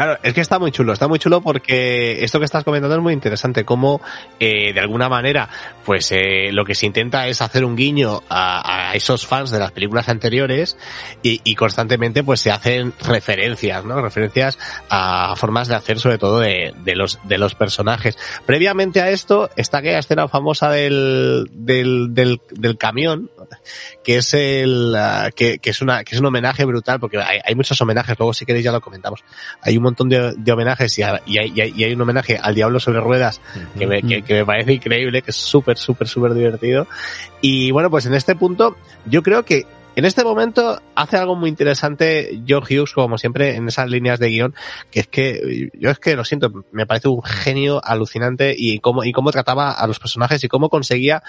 Claro, 0.00 0.18
es 0.22 0.32
que 0.32 0.40
está 0.40 0.58
muy 0.58 0.72
chulo, 0.72 0.94
está 0.94 1.08
muy 1.08 1.18
chulo 1.18 1.42
porque 1.42 2.24
esto 2.24 2.38
que 2.38 2.46
estás 2.46 2.64
comentando 2.64 2.96
es 2.96 3.02
muy 3.02 3.12
interesante, 3.12 3.66
cómo 3.66 4.00
eh, 4.38 4.72
de 4.72 4.80
alguna 4.80 5.10
manera, 5.10 5.50
pues 5.84 6.10
eh, 6.12 6.48
lo 6.52 6.64
que 6.64 6.74
se 6.74 6.86
intenta 6.86 7.26
es 7.26 7.42
hacer 7.42 7.66
un 7.66 7.76
guiño 7.76 8.22
a, 8.30 8.92
a 8.92 8.94
esos 8.94 9.26
fans 9.26 9.50
de 9.50 9.58
las 9.58 9.72
películas 9.72 10.08
anteriores 10.08 10.78
y, 11.22 11.42
y 11.44 11.54
constantemente 11.54 12.24
pues 12.24 12.40
se 12.40 12.50
hacen 12.50 12.94
referencias, 13.06 13.84
¿no? 13.84 14.00
Referencias 14.00 14.58
a 14.88 15.34
formas 15.36 15.68
de 15.68 15.74
hacer 15.74 16.00
sobre 16.00 16.16
todo 16.16 16.40
de, 16.40 16.72
de 16.82 16.96
los 16.96 17.18
de 17.24 17.36
los 17.36 17.54
personajes. 17.54 18.16
Previamente 18.46 19.02
a 19.02 19.10
esto 19.10 19.50
está 19.54 19.80
aquella 19.80 19.98
escena 19.98 20.28
famosa 20.28 20.70
del, 20.70 21.50
del, 21.52 22.14
del, 22.14 22.40
del 22.52 22.78
camión, 22.78 23.30
que 24.02 24.16
es 24.16 24.32
el 24.32 24.94
ah, 24.96 25.28
que, 25.36 25.58
que 25.58 25.68
es 25.68 25.82
una 25.82 26.04
que 26.04 26.14
es 26.14 26.20
un 26.22 26.26
homenaje 26.26 26.64
brutal 26.64 26.98
porque 27.00 27.18
hay, 27.18 27.40
hay 27.44 27.54
muchos 27.54 27.78
homenajes 27.82 28.18
luego 28.18 28.32
si 28.32 28.46
queréis 28.46 28.64
ya 28.64 28.72
lo 28.72 28.80
comentamos 28.80 29.20
hay 29.60 29.76
un 29.76 29.89
montón 29.90 30.08
de, 30.08 30.32
de 30.36 30.52
homenajes 30.52 30.98
y, 30.98 31.02
a- 31.02 31.20
y 31.26 31.38
hay, 31.38 31.52
y 31.76 31.92
un 31.92 32.00
homenaje 32.00 32.38
al 32.40 32.54
diablo 32.54 32.80
sobre 32.80 33.00
ruedas 33.00 33.40
que 33.78 33.86
me, 33.86 34.02
que, 34.02 34.22
que 34.22 34.34
me 34.34 34.44
parece 34.46 34.72
increíble 34.72 35.22
que 35.22 35.30
es 35.30 35.36
súper 35.36 35.76
súper 35.78 36.08
súper 36.08 36.34
divertido 36.34 36.86
y 37.40 37.70
bueno 37.70 37.90
pues 37.90 38.06
en 38.06 38.14
este 38.14 38.34
punto 38.34 38.76
yo 39.06 39.22
creo 39.22 39.44
que 39.44 39.66
en 39.96 40.04
este 40.04 40.22
momento 40.22 40.80
hace 40.94 41.16
algo 41.16 41.34
muy 41.34 41.48
interesante 41.50 42.40
John 42.48 42.62
Hughes, 42.62 42.92
como 42.92 43.18
siempre, 43.18 43.56
en 43.56 43.66
esas 43.66 43.90
líneas 43.90 44.20
de 44.20 44.28
guion, 44.28 44.54
que 44.90 45.00
es 45.00 45.08
que, 45.08 45.68
yo 45.74 45.90
es 45.90 45.98
que 45.98 46.14
lo 46.14 46.24
siento, 46.24 46.64
me 46.70 46.86
parece 46.86 47.08
un 47.08 47.20
genio 47.24 47.84
alucinante 47.84 48.54
y 48.56 48.78
cómo, 48.78 49.02
y 49.04 49.10
cómo 49.10 49.32
trataba 49.32 49.72
a 49.72 49.86
los 49.88 49.98
personajes 49.98 50.42
y 50.44 50.48
cómo 50.48 50.70
conseguía, 50.70 51.24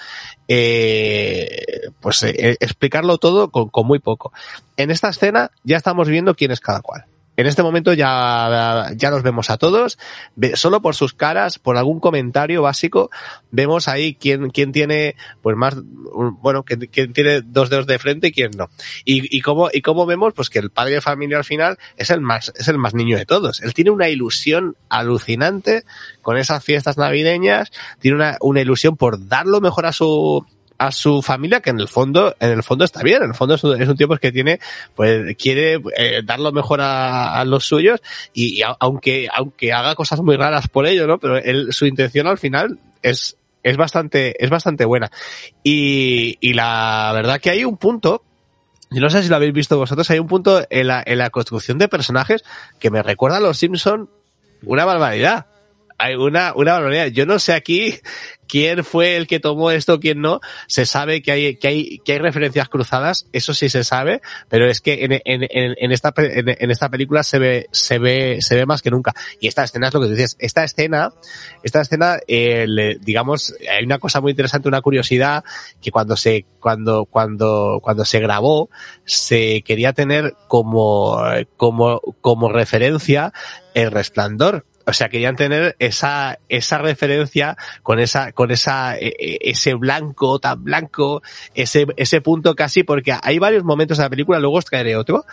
eh, 0.46 1.88
pues, 2.00 2.22
eh, 2.22 2.56
explicarlo 2.60 3.18
todo 3.18 3.50
con, 3.50 3.68
con 3.68 3.86
muy 3.86 3.98
poco. 3.98 4.32
En 4.76 4.90
esta 4.90 5.08
escena 5.08 5.50
ya 5.64 5.76
estamos 5.76 6.08
viendo 6.08 6.34
quién 6.34 6.52
es 6.52 6.60
cada 6.60 6.80
cual. 6.80 7.04
En 7.36 7.46
este 7.46 7.62
momento 7.62 7.94
ya, 7.94 8.90
ya 8.94 9.10
los 9.10 9.22
vemos 9.22 9.48
a 9.50 9.56
todos, 9.56 9.98
solo 10.54 10.82
por 10.82 10.94
sus 10.94 11.14
caras, 11.14 11.58
por 11.58 11.76
algún 11.76 11.98
comentario 11.98 12.62
básico, 12.62 13.10
vemos 13.50 13.88
ahí 13.88 14.14
quién, 14.14 14.50
quién 14.50 14.72
tiene, 14.72 15.16
pues 15.40 15.56
más, 15.56 15.76
bueno, 15.80 16.62
quién 16.64 17.12
tiene 17.12 17.40
dos 17.40 17.70
dedos 17.70 17.86
de 17.86 17.98
frente 17.98 18.28
y 18.28 18.32
quién 18.32 18.50
no. 18.56 18.68
Y, 19.04 19.34
y 19.34 19.40
cómo, 19.40 19.70
y 19.72 19.80
cómo 19.80 20.04
vemos, 20.04 20.34
pues 20.34 20.50
que 20.50 20.58
el 20.58 20.70
padre 20.70 20.94
de 20.94 21.00
familia 21.00 21.38
al 21.38 21.44
final 21.44 21.78
es 21.96 22.10
el 22.10 22.20
más, 22.20 22.52
es 22.54 22.68
el 22.68 22.76
más 22.76 22.92
niño 22.94 23.16
de 23.16 23.24
todos. 23.24 23.62
Él 23.62 23.72
tiene 23.72 23.90
una 23.90 24.10
ilusión 24.10 24.76
alucinante 24.90 25.84
con 26.20 26.36
esas 26.36 26.62
fiestas 26.62 26.98
navideñas, 26.98 27.72
tiene 27.98 28.16
una, 28.16 28.36
una 28.40 28.60
ilusión 28.60 28.96
por 28.96 29.26
dar 29.28 29.46
lo 29.46 29.60
mejor 29.62 29.86
a 29.86 29.92
su, 29.92 30.44
a 30.86 30.92
su 30.92 31.22
familia 31.22 31.60
que 31.60 31.70
en 31.70 31.78
el 31.80 31.88
fondo 31.88 32.34
en 32.40 32.50
el 32.50 32.62
fondo 32.62 32.84
está 32.84 33.02
bien 33.02 33.22
en 33.22 33.28
el 33.30 33.34
fondo 33.34 33.54
es 33.54 33.64
un, 33.64 33.80
es 33.80 33.88
un 33.88 33.96
tío 33.96 34.08
pues 34.08 34.20
que 34.20 34.32
tiene 34.32 34.58
pues 34.94 35.36
quiere 35.36 35.80
eh, 35.96 36.22
dar 36.24 36.40
lo 36.40 36.52
mejor 36.52 36.80
a, 36.82 37.44
los 37.44 37.64
suyos 37.64 38.00
y, 38.32 38.58
y 38.58 38.62
a- 38.62 38.76
aunque 38.80 39.28
aunque 39.32 39.72
haga 39.72 39.94
cosas 39.94 40.20
muy 40.20 40.36
raras 40.36 40.68
por 40.68 40.86
ello 40.86 41.06
no 41.06 41.18
pero 41.18 41.36
él, 41.36 41.72
su 41.72 41.86
intención 41.86 42.26
al 42.26 42.38
final 42.38 42.78
es 43.02 43.36
es 43.62 43.76
bastante 43.76 44.42
es 44.42 44.50
bastante 44.50 44.84
buena 44.84 45.10
y, 45.62 46.36
y 46.40 46.54
la 46.54 47.12
verdad 47.14 47.40
que 47.40 47.50
hay 47.50 47.64
un 47.64 47.76
punto 47.76 48.22
yo 48.90 49.00
no 49.00 49.08
sé 49.08 49.22
si 49.22 49.30
lo 49.30 49.36
habéis 49.36 49.54
visto 49.54 49.78
vosotros, 49.78 50.10
hay 50.10 50.18
un 50.18 50.26
punto 50.26 50.66
en 50.68 50.86
la, 50.88 51.02
en 51.06 51.16
la 51.16 51.30
construcción 51.30 51.78
de 51.78 51.88
personajes 51.88 52.44
que 52.78 52.90
me 52.90 53.02
recuerda 53.02 53.38
a 53.38 53.40
los 53.40 53.56
Simpson 53.56 54.10
una 54.64 54.84
barbaridad. 54.84 55.46
Hay 56.02 56.16
una, 56.16 56.52
una 56.56 56.72
barbaridad. 56.72 57.06
Yo 57.06 57.26
no 57.26 57.38
sé 57.38 57.52
aquí 57.52 57.94
quién 58.48 58.82
fue 58.84 59.16
el 59.16 59.28
que 59.28 59.38
tomó 59.38 59.70
esto, 59.70 60.00
quién 60.00 60.20
no. 60.20 60.40
Se 60.66 60.84
sabe 60.84 61.22
que 61.22 61.30
hay, 61.30 61.56
que 61.56 61.68
hay, 61.68 61.98
que 62.04 62.14
hay 62.14 62.18
referencias 62.18 62.68
cruzadas, 62.68 63.26
eso 63.32 63.54
sí 63.54 63.68
se 63.68 63.84
sabe, 63.84 64.20
pero 64.48 64.68
es 64.68 64.80
que 64.80 65.04
en, 65.04 65.12
en, 65.12 65.22
en, 65.50 65.92
esta, 65.92 66.12
en, 66.16 66.70
esta 66.72 66.88
película 66.88 67.22
se 67.22 67.38
ve, 67.38 67.68
se 67.70 67.98
ve, 68.00 68.42
se 68.42 68.56
ve 68.56 68.66
más 68.66 68.82
que 68.82 68.90
nunca. 68.90 69.14
Y 69.40 69.46
esta 69.46 69.62
escena 69.62 69.88
es 69.88 69.94
lo 69.94 70.00
que 70.00 70.06
tú 70.06 70.10
decías. 70.10 70.36
Esta 70.40 70.64
escena, 70.64 71.12
esta 71.62 71.80
escena, 71.82 72.18
eh, 72.26 72.66
le- 72.66 72.96
digamos, 72.96 73.54
hay 73.70 73.84
una 73.84 73.98
cosa 74.00 74.20
muy 74.20 74.32
interesante, 74.32 74.66
una 74.68 74.82
curiosidad, 74.82 75.44
que 75.80 75.92
cuando 75.92 76.16
se, 76.16 76.44
cuando, 76.58 77.04
cuando, 77.04 77.78
cuando 77.80 78.04
se 78.04 78.18
grabó, 78.18 78.70
se 79.04 79.62
quería 79.62 79.92
tener 79.92 80.34
como, 80.48 81.22
como, 81.56 82.00
como 82.20 82.48
referencia 82.48 83.32
el 83.74 83.92
resplandor. 83.92 84.66
O 84.86 84.92
sea, 84.92 85.08
querían 85.08 85.36
tener 85.36 85.76
esa, 85.78 86.38
esa 86.48 86.78
referencia 86.78 87.56
con 87.82 87.98
esa, 87.98 88.32
con 88.32 88.50
esa, 88.50 88.98
e- 88.98 89.14
e- 89.18 89.38
ese 89.42 89.74
blanco 89.74 90.38
tan 90.38 90.64
blanco, 90.64 91.22
ese, 91.54 91.86
ese 91.96 92.20
punto 92.20 92.54
casi, 92.54 92.82
porque 92.82 93.14
hay 93.22 93.38
varios 93.38 93.64
momentos 93.64 93.98
de 93.98 94.04
la 94.04 94.10
película, 94.10 94.38
luego 94.38 94.56
os 94.56 94.64
traeré 94.64 94.96
otro, 94.96 95.24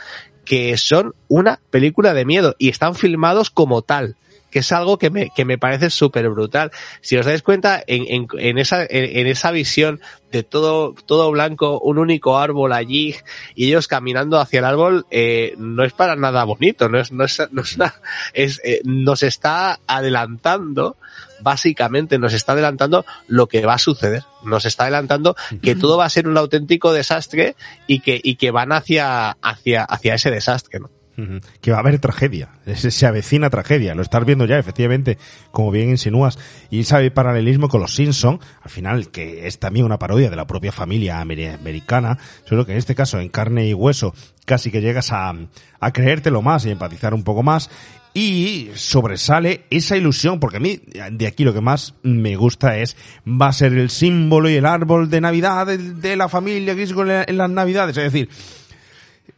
que 0.45 0.77
son 0.77 1.13
una 1.27 1.59
película 1.69 2.13
de 2.13 2.25
miedo 2.25 2.55
y 2.57 2.69
están 2.69 2.95
filmados 2.95 3.49
como 3.49 3.81
tal. 3.81 4.15
Que 4.51 4.59
es 4.59 4.71
algo 4.71 4.97
que 4.97 5.09
me, 5.09 5.29
que 5.35 5.45
me 5.45 5.57
parece 5.57 5.89
súper 5.89 6.29
brutal. 6.29 6.71
Si 7.01 7.17
os 7.17 7.25
dais 7.25 7.41
cuenta, 7.43 7.83
en, 7.85 8.05
en, 8.07 8.27
en 8.37 8.57
esa, 8.57 8.83
en, 8.83 9.17
en 9.17 9.27
esa 9.27 9.51
visión 9.51 9.99
de 10.31 10.43
todo, 10.43 10.93
todo 11.05 11.31
blanco, 11.31 11.79
un 11.79 11.97
único 11.97 12.37
árbol 12.37 12.73
allí, 12.73 13.15
y 13.55 13.67
ellos 13.67 13.87
caminando 13.87 14.39
hacia 14.39 14.59
el 14.59 14.65
árbol, 14.65 15.05
eh, 15.09 15.55
no 15.57 15.83
es 15.83 15.93
para 15.93 16.15
nada 16.15 16.43
bonito, 16.43 16.87
no 16.89 16.99
es, 16.99 17.11
no 17.11 17.23
es, 17.25 17.41
no 17.51 17.61
es, 17.63 17.75
una- 17.75 17.95
es, 18.33 18.61
eh, 18.63 18.81
nos 18.83 19.23
está 19.23 19.79
adelantando, 19.87 20.97
básicamente 21.41 22.19
nos 22.19 22.33
está 22.33 22.51
adelantando 22.51 23.05
lo 23.27 23.47
que 23.47 23.65
va 23.65 23.73
a 23.75 23.79
suceder, 23.79 24.23
nos 24.43 24.65
está 24.65 24.83
adelantando 24.83 25.35
que 25.63 25.75
todo 25.75 25.97
va 25.97 26.05
a 26.05 26.09
ser 26.09 26.27
un 26.27 26.37
auténtico 26.37 26.93
desastre 26.93 27.55
y 27.87 28.01
que, 28.01 28.19
y 28.23 28.35
que 28.35 28.51
van 28.51 28.71
hacia, 28.71 29.31
hacia, 29.41 29.83
hacia 29.83 30.13
ese 30.15 30.29
desastre, 30.31 30.79
¿no? 30.79 30.89
Que 31.61 31.71
va 31.71 31.77
a 31.77 31.79
haber 31.81 31.99
tragedia. 31.99 32.49
Se, 32.75 33.05
avecina 33.05 33.49
tragedia. 33.49 33.95
Lo 33.95 34.01
estás 34.01 34.25
viendo 34.25 34.45
ya, 34.45 34.57
efectivamente, 34.57 35.17
como 35.51 35.71
bien 35.71 35.89
insinúas. 35.89 36.37
Y 36.69 36.83
sabe 36.83 37.11
paralelismo 37.11 37.69
con 37.69 37.81
los 37.81 37.95
Simpson, 37.95 38.39
al 38.61 38.69
final, 38.69 39.09
que 39.09 39.47
es 39.47 39.59
también 39.59 39.85
una 39.85 39.99
parodia 39.99 40.29
de 40.29 40.35
la 40.35 40.47
propia 40.47 40.71
familia 40.71 41.21
ameri- 41.21 41.53
americana, 41.53 42.17
solo 42.45 42.65
que 42.65 42.73
en 42.73 42.77
este 42.77 42.95
caso, 42.95 43.19
en 43.19 43.29
carne 43.29 43.67
y 43.67 43.73
hueso, 43.73 44.13
casi 44.45 44.71
que 44.71 44.81
llegas 44.81 45.11
a, 45.11 45.33
a 45.79 45.93
creértelo 45.93 46.41
más 46.41 46.65
y 46.65 46.71
empatizar 46.71 47.13
un 47.13 47.23
poco 47.23 47.43
más. 47.43 47.69
Y 48.11 48.71
sobresale 48.73 49.65
esa 49.69 49.95
ilusión, 49.95 50.39
porque 50.39 50.57
a 50.57 50.59
mí 50.59 50.81
de 51.11 51.27
aquí 51.27 51.43
lo 51.43 51.53
que 51.53 51.61
más 51.61 51.93
me 52.01 52.35
gusta 52.35 52.77
es, 52.79 52.97
va 53.25 53.49
a 53.49 53.53
ser 53.53 53.73
el 53.73 53.91
símbolo 53.91 54.49
y 54.49 54.55
el 54.55 54.65
árbol 54.65 55.11
de 55.11 55.21
Navidad 55.21 55.67
de, 55.67 56.15
la 56.15 56.27
familia 56.27 56.73
Griswold 56.73 57.11
en, 57.11 57.25
en 57.27 57.37
las 57.37 57.51
Navidades. 57.51 57.95
Es 57.97 58.11
decir, 58.11 58.27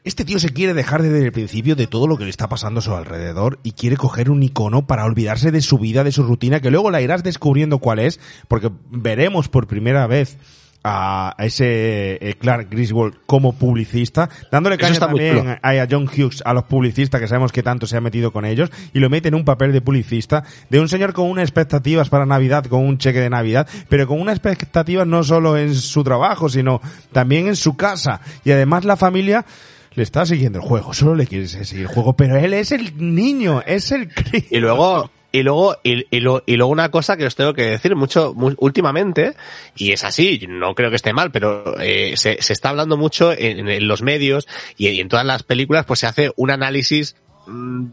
este 0.04 0.26
tío 0.26 0.40
se 0.40 0.50
quiere 0.50 0.74
dejar 0.74 1.02
desde 1.02 1.24
el 1.24 1.32
principio 1.32 1.76
de 1.76 1.88
todo 1.88 2.08
lo 2.08 2.18
que 2.18 2.24
le 2.24 2.30
está 2.30 2.50
pasando 2.50 2.80
a 2.80 2.84
su 2.84 2.96
alrededor 2.96 3.60
y 3.64 3.74
quiere 3.74 3.98
coger 3.98 4.30
un 4.30 4.44
icono 4.44 4.88
para 4.88 5.06
olvidarse 5.06 5.52
de 5.52 5.62
su 5.62 5.78
vida, 5.78 6.04
de 6.04 6.12
su 6.12 6.24
rutina, 6.24 6.60
que 6.60 6.72
luego 6.72 6.92
la 6.92 7.02
irás 7.02 7.24
descubriendo 7.24 7.80
cuál 7.80 8.00
es, 8.00 8.20
porque 8.48 8.72
veremos 8.90 9.50
por 9.50 9.68
primera 9.68 10.08
vez 10.08 10.38
a 10.84 11.36
ese 11.38 12.18
eh, 12.22 12.36
Clark 12.40 12.70
Griswold 12.70 13.16
como 13.26 13.54
publicista, 13.54 14.30
dándole 14.52 14.78
caña 14.78 15.00
también 15.00 15.60
a 15.62 15.88
John 15.90 16.08
Hughes, 16.08 16.42
a 16.44 16.54
los 16.54 16.64
publicistas 16.64 17.22
que 17.22 17.28
sabemos 17.28 17.52
que 17.52 17.62
tanto 17.62 17.86
se 17.86 17.98
ha 17.98 18.02
metido 18.02 18.32
con 18.32 18.46
ellos, 18.46 18.72
y 18.94 19.00
lo 19.00 19.10
mete 19.10 19.28
en 19.28 19.36
un 19.36 19.46
papel 19.46 19.72
de 19.74 19.82
publicista, 19.82 20.44
de 20.70 20.80
un 20.80 20.90
señor 20.90 21.14
con 21.14 21.30
unas 21.30 21.44
expectativas 21.44 22.10
para 22.10 22.26
Navidad, 22.26 22.66
con 22.66 22.86
un 22.86 22.98
cheque 22.98 23.20
de 23.20 23.30
Navidad, 23.30 23.68
pero 23.90 24.08
con 24.08 24.20
unas 24.20 24.38
expectativas 24.38 25.06
no 25.06 25.24
solo 25.24 25.58
en 25.58 25.76
su 25.76 26.04
trabajo, 26.04 26.50
sino 26.50 26.82
también 27.12 27.48
en 27.48 27.56
su 27.56 27.76
casa. 27.76 28.22
Y 28.44 28.52
además 28.52 28.84
la 28.84 28.98
familia 28.98 29.46
le 29.94 30.04
está 30.04 30.26
siguiendo 30.26 30.60
el 30.60 30.66
juego, 30.66 30.94
solo 30.94 31.16
le 31.16 31.28
quiere 31.28 31.48
seguir 31.48 31.82
el 31.82 31.88
juego, 31.88 32.14
pero 32.14 32.38
él 32.38 32.54
es 32.54 32.72
el 32.72 32.94
niño, 32.98 33.62
es 33.66 33.92
el 33.92 34.08
crío. 34.14 34.44
Y 34.50 34.58
luego, 34.60 35.12
y 35.34 35.44
luego, 35.44 35.76
y, 35.84 36.06
y 36.16 36.20
lo- 36.22 36.44
y 36.46 36.56
luego 36.56 36.72
una 36.72 36.90
cosa 36.92 37.18
que 37.18 37.26
os 37.26 37.36
tengo 37.36 37.54
que 37.54 37.64
decir 37.64 37.96
mucho, 37.96 38.34
mu- 38.34 38.56
últimamente, 38.58 39.36
y 39.76 39.92
es 39.92 40.04
así, 40.04 40.46
no 40.48 40.76
creo 40.76 40.90
que 40.90 40.96
esté 40.96 41.12
mal, 41.14 41.32
pero 41.32 41.80
eh, 41.80 42.14
se, 42.16 42.42
se 42.42 42.54
está 42.54 42.70
hablando 42.70 42.96
mucho 42.98 43.32
en, 43.34 43.68
en 43.68 43.88
los 43.88 44.02
medios 44.02 44.48
y, 44.78 44.88
y 44.90 45.00
en 45.02 45.10
todas 45.10 45.26
las 45.26 45.44
películas, 45.44 45.86
pues 45.86 46.00
se 46.00 46.08
hace 46.08 46.32
un 46.38 46.52
análisis 46.52 47.16
mm, 47.48 47.86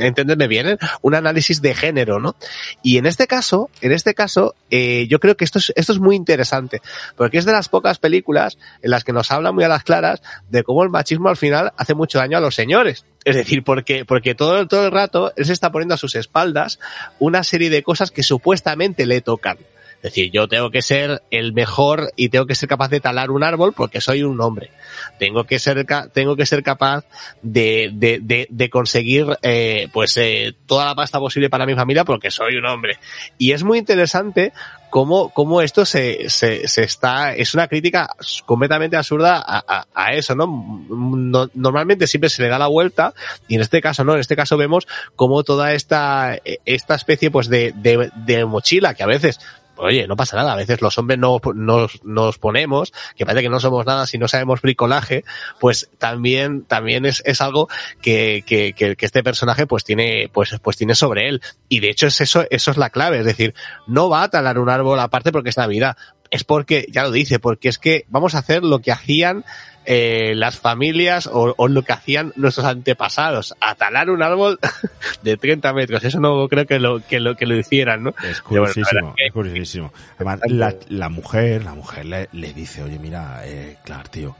entendedme 0.00 0.48
bien, 0.48 0.68
¿eh? 0.68 0.78
un 1.02 1.14
análisis 1.14 1.62
de 1.62 1.74
género, 1.74 2.20
¿no? 2.20 2.36
Y 2.82 2.98
en 2.98 3.06
este 3.06 3.26
caso, 3.26 3.70
en 3.80 3.92
este 3.92 4.14
caso, 4.14 4.54
eh, 4.70 5.06
yo 5.08 5.20
creo 5.20 5.36
que 5.36 5.44
esto 5.44 5.58
es, 5.58 5.72
esto 5.76 5.92
es 5.92 5.98
muy 5.98 6.16
interesante, 6.16 6.80
porque 7.16 7.38
es 7.38 7.44
de 7.44 7.52
las 7.52 7.68
pocas 7.68 7.98
películas 7.98 8.58
en 8.82 8.90
las 8.90 9.04
que 9.04 9.12
nos 9.12 9.30
habla 9.30 9.52
muy 9.52 9.64
a 9.64 9.68
las 9.68 9.84
claras 9.84 10.22
de 10.48 10.62
cómo 10.62 10.82
el 10.82 10.90
machismo 10.90 11.28
al 11.28 11.36
final 11.36 11.72
hace 11.76 11.94
mucho 11.94 12.18
daño 12.18 12.38
a 12.38 12.40
los 12.40 12.54
señores. 12.54 13.04
Es 13.24 13.36
decir, 13.36 13.62
porque, 13.64 14.04
porque 14.04 14.34
todo, 14.34 14.66
todo 14.66 14.86
el 14.86 14.92
rato 14.92 15.32
él 15.36 15.44
se 15.44 15.52
está 15.52 15.70
poniendo 15.70 15.94
a 15.94 15.98
sus 15.98 16.14
espaldas 16.14 16.78
una 17.18 17.44
serie 17.44 17.68
de 17.68 17.82
cosas 17.82 18.10
que 18.10 18.22
supuestamente 18.22 19.04
le 19.04 19.20
tocan. 19.20 19.58
Es 20.02 20.14
decir, 20.14 20.30
yo 20.30 20.48
tengo 20.48 20.70
que 20.70 20.80
ser 20.80 21.22
el 21.30 21.52
mejor 21.52 22.10
y 22.16 22.30
tengo 22.30 22.46
que 22.46 22.54
ser 22.54 22.70
capaz 22.70 22.88
de 22.88 23.00
talar 23.00 23.30
un 23.30 23.44
árbol 23.44 23.74
porque 23.74 24.00
soy 24.00 24.22
un 24.22 24.40
hombre. 24.40 24.70
Tengo 25.18 25.44
que 25.44 25.58
ser, 25.58 25.86
tengo 26.14 26.36
que 26.36 26.46
ser 26.46 26.62
capaz 26.62 27.04
de, 27.42 27.90
de, 27.92 28.46
de, 28.50 28.70
conseguir, 28.70 29.26
eh, 29.42 29.88
pues, 29.92 30.16
eh, 30.16 30.54
toda 30.66 30.86
la 30.86 30.94
pasta 30.94 31.18
posible 31.18 31.50
para 31.50 31.66
mi 31.66 31.74
familia 31.74 32.04
porque 32.04 32.30
soy 32.30 32.56
un 32.56 32.64
hombre. 32.64 32.98
Y 33.36 33.52
es 33.52 33.62
muy 33.62 33.76
interesante 33.78 34.54
cómo, 34.88 35.28
cómo 35.34 35.60
esto 35.60 35.84
se, 35.84 36.30
se, 36.30 36.64
está, 36.82 37.34
es 37.34 37.52
una 37.52 37.68
crítica 37.68 38.08
completamente 38.46 38.96
absurda 38.96 39.36
a, 39.36 39.62
a, 39.68 39.86
a 39.94 40.12
eso, 40.14 40.34
¿no? 40.34 40.46
No- 40.88 41.50
Normalmente 41.52 42.06
siempre 42.06 42.30
se 42.30 42.42
le 42.42 42.48
da 42.48 42.58
la 42.58 42.66
vuelta 42.68 43.12
y 43.48 43.54
en 43.56 43.60
este 43.60 43.80
caso 43.82 44.02
no, 44.02 44.14
en 44.14 44.20
este 44.20 44.34
caso 44.34 44.56
vemos 44.56 44.88
cómo 45.14 45.44
toda 45.44 45.74
esta, 45.74 46.38
esta 46.64 46.94
especie 46.94 47.30
pues 47.30 47.48
de, 47.48 47.72
de, 47.76 48.10
de 48.16 48.44
mochila 48.46 48.94
que 48.94 49.02
a 49.02 49.06
veces 49.06 49.38
Oye, 49.80 50.06
no 50.06 50.16
pasa 50.16 50.36
nada, 50.36 50.52
a 50.52 50.56
veces 50.56 50.80
los 50.82 50.96
hombres 50.98 51.18
no, 51.18 51.40
nos, 51.54 52.04
nos 52.04 52.38
ponemos, 52.38 52.92
que 53.16 53.24
parece 53.24 53.42
que 53.42 53.48
no 53.48 53.60
somos 53.60 53.86
nada 53.86 54.06
si 54.06 54.18
no 54.18 54.28
sabemos 54.28 54.60
bricolaje, 54.62 55.24
pues 55.58 55.90
también, 55.98 56.64
también 56.64 57.06
es, 57.06 57.22
es 57.24 57.40
algo 57.40 57.68
que, 58.00 58.44
que, 58.46 58.72
que, 58.74 58.96
que 58.96 59.06
este 59.06 59.22
personaje 59.22 59.66
pues 59.66 59.84
tiene, 59.84 60.30
pues, 60.32 60.56
pues 60.62 60.76
tiene 60.76 60.94
sobre 60.94 61.28
él. 61.28 61.42
Y 61.68 61.80
de 61.80 61.90
hecho 61.90 62.06
es 62.06 62.20
eso, 62.20 62.44
eso 62.50 62.70
es 62.70 62.76
la 62.76 62.90
clave, 62.90 63.20
es 63.20 63.24
decir, 63.24 63.54
no 63.86 64.08
va 64.08 64.22
a 64.22 64.30
talar 64.30 64.58
un 64.58 64.68
árbol 64.68 65.00
aparte 65.00 65.32
porque 65.32 65.50
es 65.50 65.56
Navidad, 65.56 65.96
es 66.30 66.44
porque, 66.44 66.86
ya 66.90 67.02
lo 67.02 67.10
dice, 67.10 67.38
porque 67.38 67.68
es 67.68 67.78
que 67.78 68.04
vamos 68.08 68.34
a 68.34 68.38
hacer 68.38 68.62
lo 68.62 68.78
que 68.78 68.92
hacían 68.92 69.44
eh, 69.86 70.34
las 70.36 70.58
familias 70.58 71.26
o, 71.26 71.54
o 71.56 71.68
lo 71.68 71.82
que 71.82 71.92
hacían 71.92 72.32
nuestros 72.36 72.66
antepasados, 72.66 73.54
a 73.60 73.74
talar 73.74 74.10
un 74.10 74.22
árbol 74.22 74.58
de 75.22 75.36
30 75.36 75.72
metros. 75.72 76.04
Eso 76.04 76.20
no 76.20 76.48
creo 76.48 76.66
que 76.66 76.78
lo, 76.78 77.00
que 77.00 77.20
lo, 77.20 77.36
que 77.36 77.46
lo 77.46 77.56
hicieran, 77.56 78.02
¿no? 78.04 78.10
Es 78.22 78.42
bueno, 78.42 78.66
curiosísimo, 78.66 79.14
es 79.16 79.32
curiosísimo. 79.32 79.92
Además, 80.16 80.40
la, 80.48 80.74
la 80.88 81.08
mujer, 81.08 81.64
la 81.64 81.74
mujer 81.74 82.06
le, 82.06 82.28
le 82.32 82.52
dice, 82.52 82.82
oye, 82.82 82.98
mira, 82.98 83.42
eh, 83.44 83.78
claro, 83.82 84.08
tío, 84.10 84.36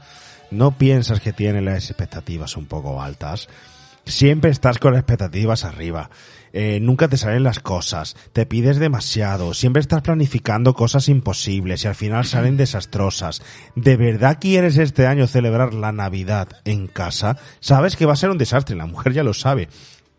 ¿no 0.51 0.71
piensas 0.71 1.19
que 1.19 1.33
tiene 1.33 1.61
las 1.61 1.89
expectativas 1.89 2.55
un 2.55 2.67
poco 2.67 3.01
altas? 3.01 3.49
Siempre 4.05 4.51
estás 4.51 4.77
con 4.79 4.93
las 4.93 5.01
expectativas 5.01 5.63
arriba. 5.63 6.09
Eh, 6.53 6.79
nunca 6.81 7.07
te 7.07 7.17
salen 7.17 7.43
las 7.43 7.59
cosas, 7.59 8.15
te 8.33 8.45
pides 8.45 8.77
demasiado, 8.77 9.53
siempre 9.53 9.79
estás 9.79 10.01
planificando 10.01 10.73
cosas 10.73 11.07
imposibles 11.07 11.83
y 11.83 11.87
al 11.87 11.95
final 11.95 12.25
salen 12.25 12.57
desastrosas. 12.57 13.41
¿De 13.75 13.95
verdad 13.95 14.37
quieres 14.39 14.77
este 14.77 15.07
año 15.07 15.27
celebrar 15.27 15.73
la 15.73 15.91
Navidad 15.91 16.49
en 16.65 16.87
casa? 16.87 17.37
Sabes 17.59 17.95
que 17.95 18.05
va 18.05 18.13
a 18.13 18.17
ser 18.17 18.29
un 18.29 18.37
desastre, 18.37 18.75
la 18.75 18.85
mujer 18.85 19.13
ya 19.13 19.23
lo 19.23 19.33
sabe. 19.33 19.69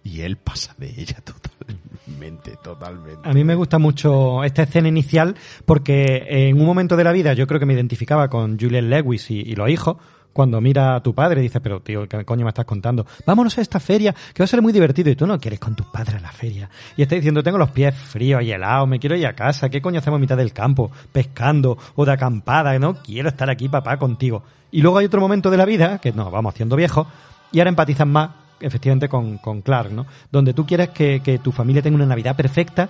Y 0.05 0.23
él 0.23 0.37
pasa 0.37 0.75
de 0.79 0.89
ella 0.89 1.19
totalmente, 1.25 2.57
totalmente. 2.63 3.29
A 3.29 3.33
mí 3.33 3.45
me 3.45 3.55
gusta 3.55 3.79
mucho 3.79 4.43
esta 4.43 4.63
escena 4.63 4.89
inicial 4.89 5.37
porque 5.65 6.25
en 6.29 6.59
un 6.59 6.67
momento 6.67 6.97
de 6.97 7.05
la 7.05 7.13
vida 7.13 7.35
yo 7.35 7.47
creo 7.47 7.61
que 7.61 7.67
me 7.67 7.75
identificaba 7.75 8.29
con 8.29 8.59
Julian 8.59 8.91
Lewis 8.91 9.31
y, 9.31 9.41
y 9.41 9.55
los 9.55 9.69
hijos. 9.69 9.99
Cuando 10.33 10.61
mira 10.61 10.97
a 10.97 11.03
tu 11.03 11.15
padre 11.15 11.41
y 11.41 11.45
dice, 11.45 11.61
pero 11.61 11.81
tío, 11.81 12.09
¿qué 12.09 12.25
coño 12.25 12.45
me 12.45 12.51
estás 12.51 12.65
contando? 12.65 13.07
Vámonos 13.27 13.59
a 13.59 13.61
esta 13.61 13.81
feria, 13.81 14.13
que 14.13 14.43
va 14.43 14.45
a 14.45 14.49
ser 14.49 14.63
muy 14.63 14.73
divertido. 14.73 15.11
Y 15.11 15.17
tú 15.17 15.27
no 15.27 15.39
quieres 15.39 15.61
con 15.61 15.75
tus 15.75 15.87
padres 15.87 16.17
a 16.17 16.21
la 16.21 16.33
feria. 16.33 16.69
Y 16.97 17.03
está 17.03 17.15
diciendo, 17.15 17.43
tengo 17.43 17.59
los 17.59 17.71
pies 17.71 17.95
fríos 17.95 18.43
y 18.43 18.53
helados, 18.53 18.89
me 18.89 18.99
quiero 18.99 19.17
ir 19.17 19.27
a 19.27 19.35
casa. 19.35 19.69
¿Qué 19.69 19.83
coño 19.83 19.99
hacemos 19.99 20.19
a 20.19 20.21
mitad 20.21 20.37
del 20.37 20.53
campo? 20.53 20.91
Pescando 21.13 21.79
o 21.95 22.05
de 22.05 22.13
acampada. 22.13 22.79
No 22.79 22.95
quiero 22.95 23.29
estar 23.29 23.51
aquí, 23.51 23.69
papá, 23.69 23.99
contigo. 23.99 24.43
Y 24.71 24.81
luego 24.81 24.99
hay 24.99 25.07
otro 25.07 25.21
momento 25.21 25.51
de 25.51 25.57
la 25.57 25.65
vida, 25.65 25.99
que 25.99 26.13
nos 26.13 26.31
vamos 26.33 26.55
haciendo 26.55 26.77
viejos, 26.77 27.07
y 27.53 27.59
ahora 27.59 27.69
empatizas 27.69 28.07
más 28.07 28.31
efectivamente 28.61 29.09
con, 29.09 29.39
con 29.39 29.61
Clark, 29.61 29.91
¿no? 29.91 30.07
Donde 30.31 30.55
tú 30.55 30.65
quieres 30.65 30.91
que, 30.91 31.21
que 31.21 31.39
tu 31.39 31.53
familia 31.53 31.83
tenga 31.83 31.97
una 31.97 32.07
Navidad 32.07 32.37
perfecta, 32.37 32.89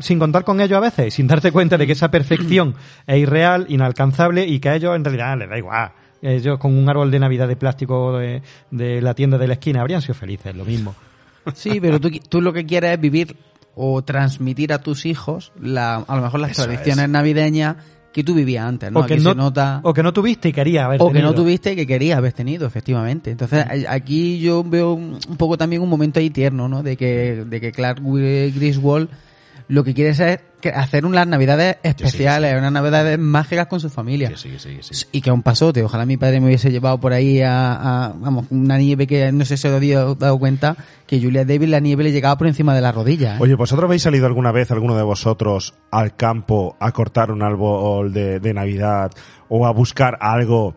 sin 0.00 0.18
contar 0.18 0.44
con 0.44 0.60
ello 0.60 0.76
a 0.76 0.80
veces, 0.80 1.14
sin 1.14 1.26
darte 1.26 1.52
cuenta 1.52 1.76
de 1.76 1.86
que 1.86 1.92
esa 1.92 2.10
perfección 2.10 2.74
es 3.06 3.18
irreal, 3.18 3.66
inalcanzable 3.68 4.46
y 4.46 4.58
que 4.58 4.70
a 4.70 4.76
ellos 4.76 4.96
en 4.96 5.04
realidad 5.04 5.38
les 5.38 5.50
da 5.50 5.58
igual. 5.58 5.92
Ellos 6.26 6.58
con 6.58 6.74
un 6.76 6.88
árbol 6.88 7.10
de 7.10 7.18
Navidad 7.18 7.46
de 7.46 7.56
plástico 7.56 8.16
de, 8.18 8.40
de 8.70 9.02
la 9.02 9.14
tienda 9.14 9.36
de 9.38 9.46
la 9.46 9.52
esquina 9.54 9.80
habrían 9.82 10.00
sido 10.02 10.14
felices, 10.14 10.54
lo 10.56 10.64
mismo. 10.64 10.94
Sí, 11.54 11.78
pero 11.78 12.00
tú, 12.00 12.10
tú 12.30 12.40
lo 12.40 12.54
que 12.54 12.64
quieres 12.64 12.92
es 12.92 13.00
vivir 13.00 13.36
o 13.74 14.00
transmitir 14.02 14.72
a 14.72 14.78
tus 14.78 15.04
hijos 15.04 15.52
la, 15.60 15.96
a 15.96 16.16
lo 16.16 16.22
mejor 16.22 16.40
las 16.40 16.52
Eso 16.52 16.64
tradiciones 16.64 17.04
es. 17.04 17.10
navideñas 17.10 17.76
que 18.14 18.24
tú 18.24 18.32
vivías 18.32 18.64
antes, 18.64 18.90
¿no? 18.90 19.00
o, 19.00 19.06
que 19.06 19.14
Aquí 19.14 19.22
no 19.24 19.30
se 19.30 19.36
nota... 19.36 19.80
o 19.82 19.92
que 19.92 20.02
no 20.02 20.12
tuviste 20.14 20.48
y 20.48 20.52
querías 20.54 20.84
haber 20.86 21.02
o 21.02 21.08
que 21.08 21.14
no 21.20 21.30
tenido. 21.30 21.34
tuviste 21.34 21.72
y 21.72 21.76
que 21.76 21.86
querías 21.86 22.16
haber 22.16 22.32
tenido, 22.32 22.66
efectivamente. 22.66 23.30
Entonces, 23.32 23.62
aquí 23.88 24.38
yo 24.38 24.64
veo 24.64 24.94
un 24.94 25.18
poco 25.36 25.58
también 25.58 25.82
un 25.82 25.90
momento 25.90 26.18
ahí 26.20 26.30
tierno, 26.30 26.66
¿no? 26.66 26.82
De 26.82 26.96
que, 26.96 27.44
de 27.44 27.60
que 27.60 27.72
Clark 27.72 28.00
Griswold 28.02 29.10
lo 29.68 29.82
que 29.84 29.92
quiere 29.94 30.10
es 30.10 30.40
hacer 30.70 31.04
unas 31.06 31.26
navidades 31.26 31.76
especiales, 31.82 32.56
unas 32.58 32.72
navidades 32.72 33.18
mágicas 33.18 33.66
con 33.66 33.80
su 33.80 33.90
familia. 33.90 34.32
Y 35.12 35.20
que 35.20 35.30
a 35.30 35.32
un 35.32 35.42
pasote, 35.42 35.82
ojalá 35.82 36.06
mi 36.06 36.16
padre 36.16 36.40
me 36.40 36.46
hubiese 36.46 36.70
llevado 36.70 36.98
por 36.98 37.12
ahí 37.12 37.40
a, 37.42 38.06
a, 38.06 38.12
vamos, 38.16 38.46
una 38.50 38.78
nieve 38.78 39.06
que 39.06 39.30
no 39.32 39.44
sé 39.44 39.56
si 39.56 39.68
os 39.68 39.74
había 39.74 40.00
dado 40.14 40.38
cuenta, 40.38 40.76
que 41.06 41.20
Julia 41.20 41.44
Davis 41.44 41.68
la 41.68 41.80
nieve 41.80 42.04
le 42.04 42.12
llegaba 42.12 42.36
por 42.38 42.46
encima 42.46 42.74
de 42.74 42.80
la 42.80 42.92
rodilla. 42.92 43.36
¿eh? 43.36 43.38
Oye, 43.40 43.54
¿vosotros 43.54 43.86
habéis 43.86 44.02
salido 44.02 44.26
alguna 44.26 44.52
vez, 44.52 44.70
alguno 44.70 44.96
de 44.96 45.02
vosotros, 45.02 45.74
al 45.90 46.16
campo 46.16 46.76
a 46.80 46.92
cortar 46.92 47.30
un 47.30 47.42
árbol 47.42 48.12
de, 48.12 48.40
de 48.40 48.54
Navidad 48.54 49.10
o 49.48 49.66
a 49.66 49.70
buscar 49.72 50.16
algo 50.20 50.74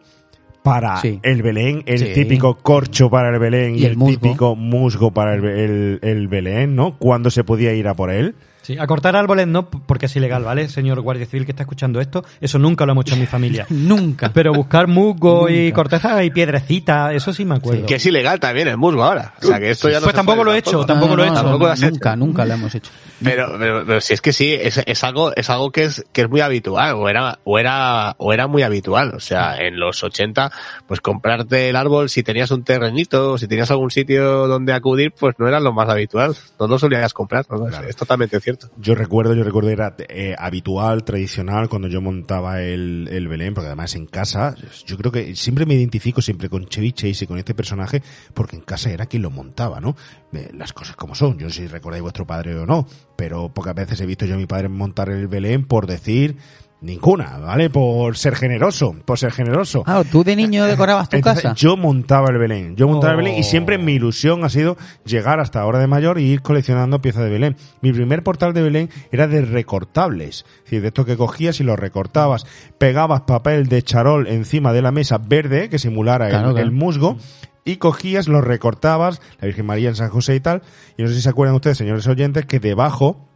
para 0.64 0.97
Sí. 0.97 1.19
el 1.23 1.41
Belén, 1.43 1.84
el 1.85 1.99
Sí. 1.99 2.14
típico 2.14 2.57
corcho 2.57 3.09
para 3.09 3.30
el 3.34 3.39
Belén 3.39 3.76
y, 3.76 3.80
Y 3.80 3.85
el 3.85 3.91
el, 3.91 3.97
musgo. 3.97 4.19
típico 4.19 4.55
musgo 4.57 5.11
para 5.11 5.35
el, 5.35 5.45
el- 5.45 5.99
el 6.01 6.27
Belén, 6.27 6.76
¿no? 6.76 6.97
¿Cuándo 6.97 7.30
se 7.31 7.45
podía 7.45 7.73
ir 7.73 7.88
a 7.88 7.93
por 7.93 8.11
él? 8.11 8.35
Sí, 8.68 8.77
a 8.77 8.85
cortar 8.85 9.15
árboles 9.15 9.48
no, 9.48 9.69
porque 9.69 10.07
es 10.07 10.15
ilegal, 10.18 10.44
¿vale? 10.44 10.68
Señor 10.68 10.99
Guardia 10.99 11.26
Civil 11.26 11.45
que 11.45 11.53
está 11.53 11.64
escuchando 11.64 12.02
esto, 12.02 12.26
eso 12.41 12.60
nunca 12.60 12.85
lo 12.85 12.91
hemos 12.91 13.06
hecho 13.06 13.14
en 13.15 13.22
mi 13.22 13.26
familia. 13.26 13.65
Nunca. 13.69 14.30
Pero 14.34 14.52
buscar 14.53 14.88
musgo 14.88 15.48
y 15.48 15.68
Nunca. 15.68 15.76
corteza 15.76 16.22
y 16.26 16.31
piedrecita, 16.31 17.14
eso 17.14 17.31
sí 17.31 17.45
me 17.45 17.56
acuerdo. 17.56 17.85
Que 17.85 17.95
es 17.95 18.06
ilegal 18.06 18.41
también 18.41 18.68
el 18.68 18.76
musgo 18.76 19.03
ahora. 19.06 19.35
O 19.41 19.45
sea, 19.45 19.57
que 19.57 19.69
esto 19.69 19.88
ya 19.88 20.02
no 20.02 20.02
Pues 20.02 20.11
se 20.11 20.18
tampoco 20.18 20.35
puede 20.39 20.45
lo 20.49 20.53
he 20.53 20.57
hecho, 20.57 20.85
tampoco. 20.85 21.15
lo 21.15 21.23
he 21.23 21.27
hecho. 21.27 21.35
no, 21.35 21.41
Tampoco 21.44 21.65
lo 21.65 21.72
has 21.72 21.81
hecho. 21.81 21.91
nunca, 21.91 22.15
nunca 22.18 22.45
lo 22.45 22.53
hemos 22.56 22.76
hecho. 22.76 22.91
Pero, 23.23 23.56
pero, 23.57 23.85
pero 23.85 24.02
si 24.02 24.14
es 24.14 24.19
que 24.22 24.34
sí, 24.34 24.53
es, 24.53 24.81
es 24.85 25.03
algo, 25.06 25.34
es 25.35 25.49
algo 25.49 25.72
que 25.72 25.84
es, 25.85 26.03
que 26.11 26.22
es 26.23 26.30
muy 26.30 26.41
habitual, 26.41 26.95
o 26.95 27.07
era, 27.07 27.39
o 27.45 27.57
era, 27.57 28.15
o 28.18 28.34
era 28.34 28.48
muy 28.48 28.64
habitual. 28.64 29.14
O 29.15 29.22
sea, 29.22 29.57
en 29.61 29.80
los 29.80 30.03
80, 30.03 30.52
pues 30.88 30.99
comprarte 30.99 31.69
el 31.69 31.76
árbol, 31.77 32.10
si 32.10 32.22
tenías 32.22 32.52
un 32.52 32.64
terrenito, 32.65 33.31
o 33.34 33.38
si 33.38 33.48
tenías 33.48 33.72
algún 33.72 33.91
sitio 33.91 34.48
donde 34.48 34.73
acudir, 34.73 35.14
pues 35.18 35.35
no 35.38 35.48
era 35.48 35.60
lo 35.61 35.72
más 35.72 35.88
habitual. 35.88 36.35
No 36.60 36.68
lo 36.68 36.77
solías 36.80 37.14
comprar, 37.14 37.45
es 37.88 37.95
totalmente 37.95 38.39
cierto. 38.41 38.57
Yo 38.78 38.96
recuerdo, 38.96 39.34
yo 39.34 39.44
recuerdo 39.44 39.70
era 39.70 39.96
eh, 40.10 40.36
habitual, 40.38 41.04
tradicional, 41.04 41.70
cuando 41.70 41.88
yo 41.88 42.02
montaba 42.02 42.62
el, 42.62 43.08
el 43.12 43.28
Belén, 43.28 43.54
porque 43.54 43.68
además 43.68 43.96
en 43.96 44.06
casa, 44.06 44.56
yo 44.86 44.98
creo 44.98 45.12
que 45.12 45.36
siempre 45.36 45.66
me 45.66 45.76
identifico 45.76 46.22
siempre 46.22 46.50
con 46.50 46.68
Chevy 46.68 46.92
Chase 46.92 47.26
y 47.26 47.28
con 47.28 47.38
este 47.38 47.54
personaje, 47.54 48.02
porque 48.34 48.56
en 48.56 48.62
casa 48.62 48.92
era 48.92 49.06
quien 49.06 49.24
lo 49.24 49.32
montaba, 49.32 49.80
¿no? 49.80 49.96
Eh, 50.34 50.50
las 50.54 50.74
cosas 50.74 50.96
como 50.96 51.16
son, 51.16 51.38
yo 51.38 51.48
no 51.48 51.54
sé 51.54 51.64
si 51.64 51.68
recordáis 51.68 52.04
vuestro 52.04 52.26
padre 52.26 52.56
o 52.56 52.66
no, 52.66 52.88
pero 53.16 53.50
pocas 53.50 53.76
veces 53.76 54.00
he 54.02 54.06
visto 54.06 54.26
yo 54.26 54.36
a 54.36 54.38
mi 54.38 54.46
padre 54.46 54.70
montar 54.70 55.10
el 55.10 55.28
Belén 55.28 55.66
por 55.66 55.88
decir 55.88 56.38
ninguna, 56.80 57.40
¿vale? 57.40 57.70
Por 57.72 58.18
ser 58.18 58.36
generoso, 58.36 58.95
por 59.06 59.18
ser 59.18 59.32
generoso. 59.32 59.84
Ah, 59.88 60.04
¿tú 60.10 60.24
de 60.24 60.36
niño 60.36 60.66
decorabas 60.66 61.10
tu 61.10 61.18
Entonces, 61.18 61.44
casa? 61.44 61.56
Yo 61.56 61.76
montaba 61.76 62.30
el 62.30 62.38
Belén, 62.38 62.76
yo 62.76 62.88
montaba 62.88 63.14
el 63.14 63.18
Belén 63.18 63.36
y 63.38 63.40
Oh. 63.41 63.44
siempre 63.44 63.78
mi 63.80 63.94
ilusión 63.94 64.44
ha 64.45 64.49
sido 64.49 64.78
llegar 65.04 65.40
hasta 65.40 65.60
ahora 65.60 65.80
de 65.80 65.88
mayor 65.88 66.20
y 66.20 66.26
ir 66.26 66.41
coleccionando 66.41 67.02
piezas 67.02 67.24
de 67.24 67.30
Belén. 67.32 67.56
Mi 67.82 67.91
primer 67.91 68.22
portal 68.24 68.54
de 68.54 68.62
Belén 68.62 68.90
era 69.12 69.28
de 69.28 69.41
recortables, 69.41 70.45
es 70.58 70.64
decir, 70.66 70.82
de 70.82 70.88
esto 70.90 71.04
que 71.06 71.18
cogías 71.18 71.60
y 71.60 71.64
lo 71.64 71.76
recortabas, 71.76 72.45
pegabas 72.78 73.22
papel 73.22 73.68
de 73.68 73.82
charol 73.82 74.28
encima 74.28 74.72
de 74.72 74.82
la 74.84 74.91
mesa 74.91 75.18
verde 75.18 75.70
que 75.70 75.80
simulara 75.80 76.26
el- 76.26 76.32
Claro, 76.32 76.49
el, 76.49 76.56
claro. 76.56 76.72
musgo 76.72 77.18
y 77.66 77.78
cogías, 77.78 78.28
lo 78.28 78.40
recortabas, 78.41 79.20
la 79.41 79.48
Virgen 79.48 79.66
María 79.66 79.90
en 79.90 79.95
San 79.95 80.10
José 80.10 80.36
y 80.36 80.40
tal, 80.40 80.62
y 80.98 81.02
no 81.02 81.10
sé 81.10 81.16
si 81.16 81.22
se 81.22 81.30
acuerdan 81.30 81.56
ustedes, 81.56 81.78
señores 81.78 82.08
oyentes, 82.08 82.45
que 82.45 82.60
debajo 82.60 83.28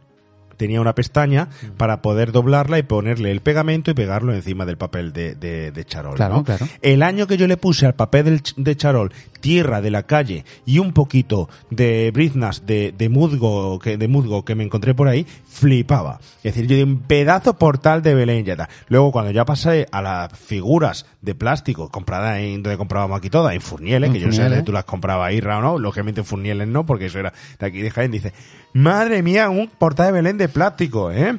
tenía 0.56 0.80
una 0.80 0.94
pestaña 0.94 1.48
para 1.76 2.02
poder 2.02 2.32
doblarla 2.32 2.78
y 2.78 2.82
ponerle 2.82 3.30
el 3.30 3.40
pegamento 3.40 3.90
y 3.90 3.94
pegarlo 3.94 4.34
encima 4.34 4.66
del 4.66 4.76
papel 4.76 5.12
de, 5.12 5.34
de, 5.34 5.72
de 5.72 5.84
charol. 5.84 6.16
Claro, 6.16 6.36
¿no? 6.36 6.44
claro. 6.44 6.66
El 6.82 7.02
año 7.02 7.26
que 7.26 7.36
yo 7.36 7.46
le 7.46 7.56
puse 7.56 7.86
al 7.86 7.94
papel 7.94 8.42
de 8.56 8.76
charol 8.76 9.12
tierra 9.42 9.82
de 9.82 9.90
la 9.90 10.04
calle 10.04 10.46
y 10.64 10.78
un 10.78 10.94
poquito 10.94 11.50
de 11.68 12.10
briznas 12.14 12.64
de, 12.64 12.94
de 12.96 13.08
musgo 13.10 13.78
que 13.78 13.98
de 13.98 14.08
musgo 14.08 14.46
que 14.46 14.54
me 14.54 14.64
encontré 14.64 14.94
por 14.94 15.08
ahí, 15.08 15.26
flipaba. 15.46 16.20
Es 16.42 16.54
decir, 16.54 16.66
yo 16.66 16.76
di 16.76 16.82
un 16.82 17.00
pedazo 17.00 17.58
portal 17.58 18.00
de 18.00 18.14
Belén 18.14 18.46
ya 18.46 18.52
está. 18.54 18.70
Luego 18.88 19.12
cuando 19.12 19.30
ya 19.30 19.44
pasé 19.44 19.86
a 19.92 20.00
las 20.00 20.32
figuras 20.38 21.04
de 21.20 21.34
plástico 21.34 21.90
compradas 21.90 22.38
en 22.38 22.62
donde 22.62 22.78
comprábamos 22.78 23.18
aquí 23.18 23.28
todas, 23.28 23.54
en 23.54 23.60
Furnieles, 23.60 24.10
que 24.10 24.20
yo 24.20 24.28
no 24.28 24.32
sé 24.32 24.56
si 24.56 24.62
tú 24.62 24.72
las 24.72 24.84
comprabas 24.84 25.28
ahí, 25.28 25.40
Ra, 25.40 25.58
o 25.58 25.62
no, 25.62 25.78
lógicamente 25.78 26.20
en 26.20 26.26
Furnieles 26.26 26.68
no, 26.68 26.86
porque 26.86 27.06
eso 27.06 27.18
era 27.18 27.32
de 27.58 27.66
aquí 27.66 27.82
de 27.82 27.90
Jaén, 27.90 28.10
dice, 28.10 28.32
madre 28.72 29.22
mía, 29.22 29.50
un 29.50 29.68
portal 29.68 30.06
de 30.06 30.12
Belén 30.12 30.38
de 30.38 30.48
plástico, 30.48 31.10
¿eh? 31.10 31.38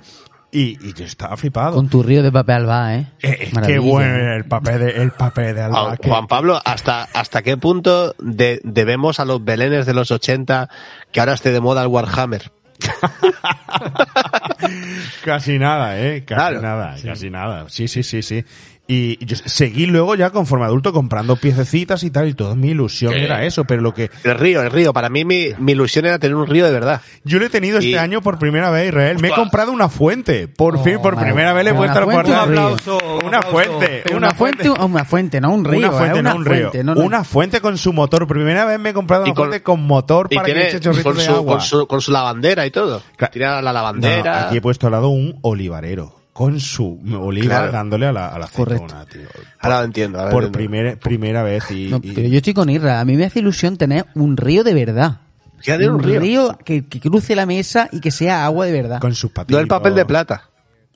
Y, 0.56 0.78
y 0.88 0.94
yo 0.94 1.04
estaba 1.06 1.36
flipado. 1.36 1.74
Con 1.74 1.90
tu 1.90 2.04
río 2.04 2.22
de 2.22 2.32
papel 2.32 2.56
alba, 2.58 2.96
¿eh? 2.96 3.08
Eh, 3.24 3.38
eh, 3.42 3.52
qué 3.66 3.80
bueno 3.80 4.14
era 4.16 4.36
el 4.38 4.46
papel 4.46 4.80
de, 4.80 4.90
el 5.02 5.10
papel 5.12 5.56
de 5.56 5.62
Alba. 5.64 5.82
Juan, 5.86 5.98
que- 5.98 6.10
Juan 6.10 6.28
Pablo, 6.28 6.62
¿hasta, 6.64 7.04
hasta 7.12 7.42
qué 7.42 7.58
punto 7.58 8.14
de- 8.20 8.62
debemos 8.64 9.20
a 9.20 9.26
los 9.26 9.44
belenes 9.44 9.88
de 9.88 9.94
los 9.96 10.12
80 10.12 10.70
que 11.12 11.20
ahora 11.20 11.34
esté 11.34 11.52
de 11.52 11.60
moda 11.60 11.82
el 11.82 11.88
Warhammer? 11.88 12.52
Casi 15.24 15.60
nada, 15.60 16.00
eh, 16.00 16.24
casi 16.26 16.36
Claro. 16.36 16.62
nada, 16.62 16.96
casi 17.04 17.30
nada. 17.30 17.66
Sí, 17.70 17.88
sí, 17.88 18.04
sí, 18.04 18.22
sí. 18.22 18.44
Y 18.86 19.24
yo 19.26 19.38
seguí 19.46 19.86
luego 19.86 20.14
ya 20.16 20.32
conforme 20.32 20.66
adulto 20.66 20.92
comprando 20.92 21.38
piececitas 21.38 22.04
y 22.04 22.12
tal, 22.12 22.28
y 22.28 22.34
toda 22.34 22.54
mi 22.56 22.72
ilusión 22.72 23.14
¿Qué? 23.14 23.24
era 23.24 23.46
eso, 23.46 23.64
pero 23.64 23.82
lo 23.82 23.94
que 23.94 24.12
El 24.26 24.38
río, 24.38 24.62
el 24.62 24.72
río. 24.72 24.92
Para 24.92 25.08
mí 25.08 25.24
mi, 25.24 25.52
mi 25.58 25.72
ilusión 25.72 26.06
era 26.06 26.20
tener 26.20 26.36
un 26.36 26.46
río 26.48 26.66
de 26.66 26.72
verdad. 26.74 27.02
yo 27.24 27.40
lo 27.40 27.46
he 27.46 27.50
tenido 27.50 27.80
Y- 27.82 27.86
este 27.94 28.00
año 28.00 28.22
por 28.22 28.38
primera 28.40 28.70
vez, 28.72 28.90
Israel. 28.90 29.20
Me 29.22 29.30
he 29.30 29.32
comprado 29.32 29.72
una 29.72 29.88
fuente. 29.88 30.50
Por 30.50 30.84
fin, 30.84 30.98
por 31.02 31.16
madre. 31.16 31.28
primera 31.30 31.54
vez 31.54 31.64
le 31.64 31.72
he 31.72 31.74
puesto 31.74 31.98
al 31.98 32.04
fuente, 32.04 32.24
portal. 32.34 32.50
un 32.50 32.58
aplauso, 32.58 32.98
un 32.98 33.26
Una 33.26 33.38
aplauso. 33.38 33.52
fuente, 33.80 34.04
una 34.14 34.32
fuente. 34.34 34.70
una 34.70 35.06
fuente, 35.06 35.40
no 35.42 35.54
un 35.54 35.64
río. 35.66 35.80
una 35.80 35.92
fuente, 35.98 36.20
¿eh? 36.20 36.24
no 36.24 36.36
un 36.36 36.46
río. 36.46 36.60
fuente, 36.70 36.84
no, 36.84 36.96
no. 36.96 37.02
Una 37.02 37.24
fuente 37.24 37.62
con 37.62 37.78
su 37.78 37.94
motor. 37.94 38.28
Primera 38.28 38.66
vez 38.66 38.80
me 38.82 38.90
he 38.90 38.94
comprado 38.94 39.24
Y 39.26 39.30
una 39.30 39.36
con- 39.36 39.46
fuente 39.48 39.64
con 39.64 39.82
motor 39.88 40.28
para 40.30 40.44
que 40.46 40.68
eche 40.68 40.82
chorritos 40.82 41.04
con 41.06 41.16
de 41.18 41.24
su, 41.24 41.32
agua. 41.32 41.54
con, 41.54 41.62
su, 41.62 41.88
con 41.88 42.02
su 42.02 42.12
lavandera 42.12 42.66
y 42.66 42.72
todo. 42.72 43.02
Claro. 43.16 43.32
Tiene 43.32 43.48
la 43.48 43.62
No, 43.62 43.72
lavandera. 43.72 44.48
aquí 44.48 44.58
he 44.58 44.62
puesto 44.62 44.88
al 44.88 44.92
lado 44.92 45.08
un 45.08 45.40
olivarero 45.42 46.22
con 46.34 46.60
su 46.60 47.00
oliva 47.20 47.46
Claro. 47.58 47.72
dándole 47.72 48.08
a 48.08 48.12
la, 48.12 48.28
a 48.30 48.40
la 48.40 48.46
aceituna, 48.46 49.06
tío. 49.06 49.22
Ahora 49.60 49.80
lo 49.80 49.86
entiendo. 49.86 50.18
ahora 50.20 50.32
lo 50.32 50.36
Por 50.36 50.44
entiendo. 50.46 50.58
primera, 50.58 50.96
primera 51.00 51.44
vez 51.44 51.70
y, 51.72 51.90
No, 51.90 52.00
y- 52.02 52.12
pero 52.12 52.28
yo 52.28 52.38
estoy 52.38 52.54
con 52.56 52.70
Irra. 52.70 53.00
A 53.00 53.06
mí 53.06 53.16
me 53.16 53.26
hace 53.26 53.40
ilusión 53.40 53.78
tener 53.78 54.06
un 54.16 54.36
río 54.36 54.64
de 54.64 54.74
verdad. 54.74 55.18
Tiene 55.62 55.90
un 55.90 56.02
río. 56.04 56.58
que, 56.66 56.86
que 56.88 57.00
cruce 57.00 57.36
la 57.38 57.46
mesa 57.46 57.88
y 57.92 58.02
que 58.02 58.12
sea 58.12 58.44
agua 58.46 58.66
de 58.66 58.74
verdad. 58.74 59.00
con 59.00 59.14
sus 59.16 59.30
No 59.32 59.34
patitos. 59.36 59.62
el 59.62 59.68
papel 59.68 59.96
de 59.96 60.06
plata. 60.06 60.50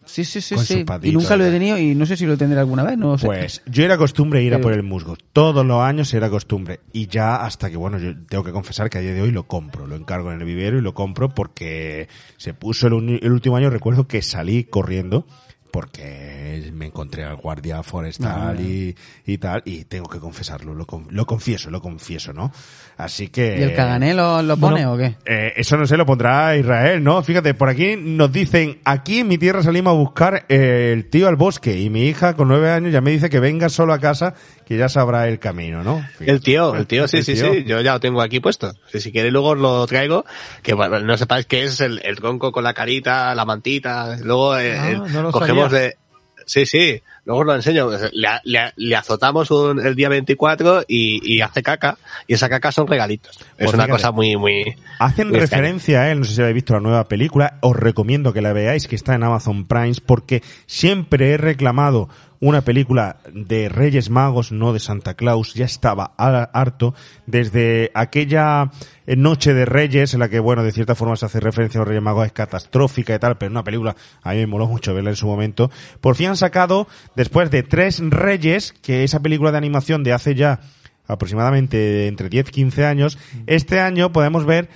Sí, 0.08 0.26
sí, 0.26 0.42
sí, 0.42 0.56
con 0.56 0.66
sí. 0.66 0.86
Y 1.04 1.12
nunca 1.12 1.36
lo 1.36 1.46
he 1.46 1.52
tenido 1.52 1.78
y 1.78 1.94
no 1.94 2.06
sé 2.06 2.18
si 2.18 2.26
lo 2.26 2.38
tendré 2.38 2.60
alguna 2.60 2.84
vez. 2.84 2.98
No 2.98 3.18
sé. 3.18 3.28
Pues 3.28 3.62
yo 3.66 3.84
era 3.84 3.98
costumbre 3.98 4.42
ir 4.42 4.54
a 4.54 4.62
por 4.62 4.74
el 4.74 4.84
musgo. 4.84 5.16
Todos 5.34 5.66
los 5.66 5.82
años 5.82 6.14
era 6.14 6.30
costumbre. 6.30 6.80
Y 6.94 7.08
ya 7.08 7.36
hasta 7.36 7.70
que, 7.70 7.78
bueno, 7.78 8.00
yo 8.00 8.14
tengo 8.28 8.44
que 8.44 8.52
confesar 8.52 8.90
que 8.90 8.98
a 8.98 9.02
día 9.02 9.14
de 9.14 9.22
hoy 9.22 9.32
lo 9.32 9.48
compro. 9.48 9.86
Lo 9.86 9.96
encargo 9.96 10.32
en 10.32 10.40
el 10.40 10.46
vivero 10.46 10.78
y 10.78 10.82
lo 10.82 10.94
compro 10.94 11.30
porque 11.30 12.08
se 12.38 12.54
puso 12.54 12.88
el 12.88 12.94
último 13.32 13.58
año. 13.58 13.70
Recuerdo 13.70 14.08
que 14.08 14.22
salí 14.22 14.64
corriendo 14.64 15.28
porque 15.72 16.72
me 16.74 16.86
encontré 16.88 17.24
al 17.24 17.36
guardia 17.36 17.84
forestal 17.84 18.58
Ah. 18.58 18.62
y, 18.62 18.96
y 19.26 19.38
tal. 19.38 19.62
Y 19.66 19.86
tengo 19.86 20.08
que 20.10 20.20
confesarlo. 20.20 20.74
Lo, 20.74 20.86
lo 21.10 21.26
confieso, 21.26 21.70
lo 21.70 21.82
confieso, 21.82 22.34
¿no? 22.34 22.52
Así 22.98 23.28
que... 23.30 23.58
¿Y 23.60 23.64
el 23.64 23.76
cagané 23.76 24.14
lo, 24.14 24.42
lo 24.42 24.58
pone 24.58 24.86
Bueno, 24.86 24.94
o 24.94 24.98
qué? 24.98 25.16
Eh, 25.26 25.54
eso 25.56 25.78
no 25.78 25.86
se 25.86 25.98
lo 25.98 26.06
pondrá 26.06 26.56
Israel, 26.58 27.04
¿no? 27.04 27.22
Fíjate, 27.22 27.54
por 27.54 27.70
aquí 27.70 27.96
nos 27.98 28.32
dicen, 28.32 28.80
aquí 28.86 29.20
en 29.20 29.28
mi 29.28 29.38
tierra 29.38 29.62
salimos 29.62 29.92
a 29.92 29.98
buscar 29.98 30.46
eh, 30.50 30.92
el 30.94 31.10
tío 31.10 31.28
al 31.28 31.36
bosque 31.36 31.80
y 31.80 31.90
mi 31.90 32.08
hija 32.08 32.36
con 32.36 32.48
nueve 32.48 32.72
años 32.72 32.92
ya 32.92 33.02
me 33.02 33.12
dice 33.12 33.30
que 33.30 33.40
venga 33.40 33.70
solo 33.70 33.94
a 33.94 34.00
casa, 34.00 34.34
que 34.68 34.78
ya 34.78 34.90
sabrá 34.90 35.28
el 35.28 35.40
camino, 35.40 35.84
¿no? 35.84 36.00
Fíjate. 36.18 36.32
El 36.32 36.42
tío, 36.42 36.76
el 36.76 36.88
tío, 36.88 37.08
sí, 37.08 37.18
El 37.18 37.24
sí, 37.24 37.34
tío. 37.36 37.54
sí. 37.54 37.64
Yo 37.66 37.82
ya 37.82 37.94
lo 37.94 38.00
tengo 38.00 38.22
aquí 38.22 38.40
puesto. 38.40 38.74
Si, 38.92 39.00
si 39.00 39.12
luego 39.32 39.50
os 39.50 39.58
lo 39.58 39.88
traigo. 39.88 40.26
Que 40.62 40.74
bueno, 40.74 41.00
no 41.00 41.18
sepáis 41.18 41.46
qué 41.46 41.64
es 41.64 41.80
el, 41.80 42.02
el 42.04 42.18
tronco 42.18 42.52
con 42.52 42.64
la 42.64 42.74
carita, 42.74 43.34
la 43.34 43.46
mantita. 43.46 44.18
Luego 44.22 44.58
eh, 44.58 44.78
Ah, 44.78 44.90
el- 44.92 45.14
no 45.14 45.24
lo 45.24 45.32
cogemos 45.32 45.72
sabía. 45.72 45.80
de... 45.88 45.98
Sí, 46.46 46.66
sí. 46.66 47.02
Luego 47.26 47.42
os 47.42 47.46
lo 47.48 47.56
enseño. 47.56 47.90
Le, 48.14 48.30
le- 48.46 48.72
le 48.78 48.96
azotamos 48.96 49.52
un- 49.52 49.86
el 49.86 49.96
día 49.96 50.08
24 50.08 50.84
y, 50.88 51.20
y 51.36 51.42
hace 51.42 51.62
caca. 51.62 51.98
Y 52.26 52.36
esa 52.36 52.48
caca 52.48 52.72
son 52.72 52.88
regalitos. 52.88 53.36
Es 53.58 53.66
Pues 53.66 53.74
una 53.74 53.88
cosa 53.90 54.12
muy, 54.14 54.38
muy... 54.38 54.76
Hacen 55.00 55.30
muy 55.30 55.40
referencia 55.40 56.02
a 56.04 56.12
él, 56.12 56.20
no 56.20 56.26
sé 56.26 56.36
si 56.36 56.42
habéis 56.42 56.56
visto 56.56 56.74
la 56.74 56.80
nueva 56.80 57.08
película, 57.10 57.58
os 57.62 57.76
recomiendo 57.76 58.32
que 58.32 58.42
la 58.42 58.54
veáis, 58.54 58.88
que 58.88 58.96
está 58.96 59.14
en 59.16 59.24
Amazon 59.24 59.68
Prime, 59.68 59.94
porque 60.06 60.42
siempre 60.68 61.32
he 61.32 61.38
reclamado 61.38 62.08
una 62.40 62.62
película 62.62 63.18
de 63.34 63.68
Reyes 63.70 64.10
Magos, 64.10 64.52
no 64.52 64.72
de 64.74 64.80
Santa 64.80 65.16
Claus, 65.16 65.54
ya 65.56 65.66
estaba 65.66 66.14
ha- 66.18 66.50
harto, 66.54 66.94
desde 67.26 67.90
aquella 67.96 68.72
eh, 69.08 69.16
Noche 69.16 69.54
de 69.54 69.66
Reyes, 69.66 70.14
en 70.14 70.20
la 70.20 70.30
que, 70.30 70.40
bueno, 70.40 70.64
de 70.64 70.72
cierta 70.72 70.94
forma 70.96 71.16
se 71.16 71.26
hace 71.26 71.40
referencia 71.40 71.80
a 71.80 71.82
los 71.82 71.88
Reyes 71.88 72.04
Magos, 72.04 72.26
es 72.28 72.34
catastrófica 72.34 73.16
y 73.16 73.20
tal, 73.20 73.38
pero 73.38 73.52
una 73.52 73.64
película, 73.64 73.96
a 74.22 74.32
mí 74.34 74.38
me 74.38 74.48
moló 74.48 74.68
mucho 74.68 74.94
verla 74.94 75.10
en 75.10 75.16
su 75.16 75.26
momento. 75.28 75.72
Por 76.00 76.16
fin 76.16 76.28
han 76.30 76.38
sacado, 76.38 76.88
después 77.16 77.50
de 77.50 77.64
Tres 77.64 78.00
Reyes, 78.08 78.74
que 78.82 79.04
esa 79.04 79.20
película 79.20 79.52
de 79.52 79.58
animación 79.58 80.04
de 80.04 80.14
hace 80.14 80.36
ya 80.36 80.60
aproximadamente 81.08 82.08
entre 82.08 82.30
10 82.30 82.50
y 82.50 82.52
15 82.52 82.86
años, 82.86 83.18
este 83.48 83.80
año 83.80 84.12
podemos 84.12 84.46
ver 84.46 84.70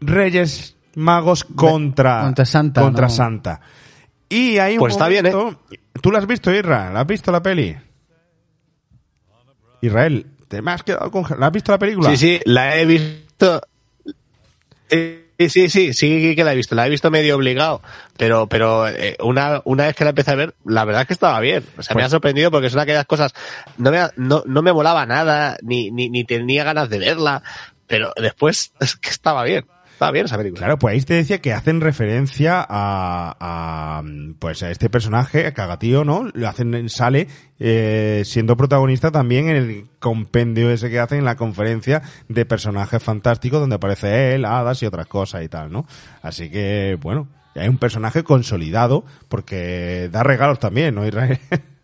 Reyes 0.00 0.76
Magos 0.94 1.44
contra, 1.44 2.22
contra 2.22 2.44
Santa, 2.44 2.80
contra 2.80 3.06
¿no? 3.06 3.10
Santa. 3.10 3.60
Y 4.30 4.56
hay 4.58 4.74
un 4.74 4.78
Pues 4.78 4.94
está 4.94 5.08
bien, 5.08 5.26
momento- 5.30 5.60
¿Tú 6.00 6.10
la 6.10 6.18
has 6.20 6.26
visto, 6.26 6.50
Isra? 6.54 6.90
¿La 6.90 7.00
has 7.00 7.06
visto 7.06 7.30
la 7.30 7.42
peli? 7.42 7.76
Israel, 9.82 10.26
¿te 10.48 10.62
me 10.62 10.72
has 10.72 10.82
quedado 10.82 11.10
con... 11.10 11.24
¿La 11.38 11.46
has 11.46 11.52
visto 11.52 11.72
la 11.72 11.78
película? 11.78 12.10
Sí, 12.10 12.16
sí, 12.16 12.40
la 12.44 12.76
he 12.78 12.86
visto. 12.86 13.60
Eh, 14.90 15.26
Sí, 15.48 15.70
sí, 15.70 15.94
sí 15.94 16.36
que 16.36 16.44
la 16.44 16.52
he 16.52 16.54
visto. 16.54 16.74
La 16.74 16.86
he 16.86 16.90
visto 16.90 17.10
medio 17.10 17.34
obligado. 17.34 17.80
Pero, 18.18 18.46
pero 18.46 18.86
eh, 18.88 19.16
una, 19.22 19.62
una 19.64 19.86
vez 19.86 19.96
que 19.96 20.04
la 20.04 20.10
empecé 20.10 20.32
a 20.32 20.34
ver, 20.34 20.54
la 20.66 20.84
verdad 20.84 21.00
es 21.00 21.06
que 21.08 21.14
estaba 21.14 21.40
bien. 21.40 21.64
O 21.78 21.82
sea, 21.82 21.94
me 21.94 22.00
Pues- 22.02 22.06
ha 22.06 22.10
sorprendido 22.10 22.50
porque 22.50 22.68
son 22.68 22.78
aquellas 22.80 23.06
cosas. 23.06 23.32
No 23.78 23.90
me, 23.90 24.00
no, 24.16 24.42
no 24.44 24.60
me 24.60 24.70
molaba 24.74 25.06
nada, 25.06 25.56
ni, 25.62 25.90
ni, 25.90 26.10
ni 26.10 26.24
tenía 26.24 26.62
ganas 26.62 26.90
de 26.90 26.98
verla. 26.98 27.42
Pero 27.86 28.12
después 28.20 28.72
es 28.80 28.96
que 28.96 29.08
estaba 29.08 29.42
bien. 29.44 29.64
Está 30.00 30.12
bien. 30.12 30.24
Claro, 30.54 30.78
pues 30.78 30.94
ahí 30.94 31.02
te 31.02 31.12
decía 31.12 31.42
que 31.42 31.52
hacen 31.52 31.82
referencia 31.82 32.64
a, 32.66 33.36
a, 33.38 34.02
pues 34.38 34.62
a 34.62 34.70
este 34.70 34.88
personaje, 34.88 35.46
a 35.46 35.52
Cagatío, 35.52 36.06
¿no? 36.06 36.26
Lo 36.32 36.48
hacen, 36.48 36.88
sale 36.88 37.28
eh, 37.58 38.22
siendo 38.24 38.56
protagonista 38.56 39.10
también 39.10 39.50
en 39.50 39.56
el 39.56 39.86
compendio 39.98 40.70
ese 40.70 40.88
que 40.88 41.00
hacen 41.00 41.18
en 41.18 41.26
la 41.26 41.36
conferencia 41.36 42.00
de 42.28 42.46
personajes 42.46 43.02
fantásticos 43.02 43.60
donde 43.60 43.76
aparece 43.76 44.34
él, 44.34 44.46
hadas 44.46 44.82
y 44.82 44.86
otras 44.86 45.06
cosas 45.06 45.44
y 45.44 45.48
tal, 45.50 45.70
¿no? 45.70 45.84
Así 46.22 46.48
que, 46.48 46.96
bueno, 46.98 47.28
hay 47.54 47.68
un 47.68 47.76
personaje 47.76 48.24
consolidado 48.24 49.04
porque 49.28 50.08
da 50.10 50.22
regalos 50.22 50.58
también, 50.58 50.94
¿no? 50.94 51.02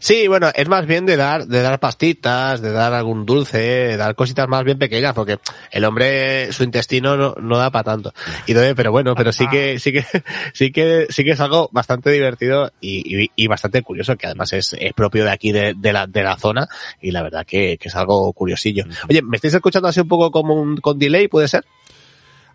Sí, 0.00 0.28
bueno, 0.28 0.50
es 0.54 0.66
más 0.66 0.86
bien 0.86 1.04
de 1.04 1.16
dar, 1.16 1.46
de 1.46 1.60
dar 1.60 1.78
pastitas, 1.78 2.62
de 2.62 2.72
dar 2.72 2.94
algún 2.94 3.26
dulce, 3.26 3.58
de 3.58 3.96
dar 3.98 4.14
cositas 4.14 4.48
más 4.48 4.64
bien 4.64 4.78
pequeñas, 4.78 5.12
porque 5.12 5.38
el 5.70 5.84
hombre, 5.84 6.50
su 6.52 6.64
intestino 6.64 7.18
no, 7.18 7.34
no 7.38 7.58
da 7.58 7.70
para 7.70 7.84
tanto. 7.84 8.14
Y 8.46 8.52
entonces, 8.52 8.72
pero 8.74 8.92
bueno, 8.92 9.14
pero 9.14 9.30
sí 9.30 9.46
que, 9.48 9.78
sí 9.78 9.92
que, 9.92 10.02
sí 10.54 10.72
que, 10.72 11.06
sí 11.10 11.22
que 11.22 11.32
es 11.32 11.40
algo 11.40 11.68
bastante 11.70 12.10
divertido 12.10 12.72
y, 12.80 13.24
y, 13.24 13.30
y 13.36 13.46
bastante 13.46 13.82
curioso, 13.82 14.16
que 14.16 14.26
además 14.26 14.54
es, 14.54 14.74
es 14.78 14.94
propio 14.94 15.24
de 15.24 15.32
aquí 15.32 15.52
de, 15.52 15.74
de 15.76 15.92
la, 15.92 16.06
de 16.06 16.22
la 16.22 16.38
zona, 16.38 16.66
y 17.02 17.10
la 17.10 17.22
verdad 17.22 17.44
que, 17.46 17.76
que 17.76 17.88
es 17.88 17.94
algo 17.94 18.32
curiosillo. 18.32 18.84
Oye, 19.08 19.20
¿me 19.20 19.36
estáis 19.36 19.52
escuchando 19.52 19.88
así 19.88 20.00
un 20.00 20.08
poco 20.08 20.30
como 20.30 20.54
un, 20.54 20.78
con 20.78 20.98
delay, 20.98 21.28
puede 21.28 21.46
ser? 21.46 21.66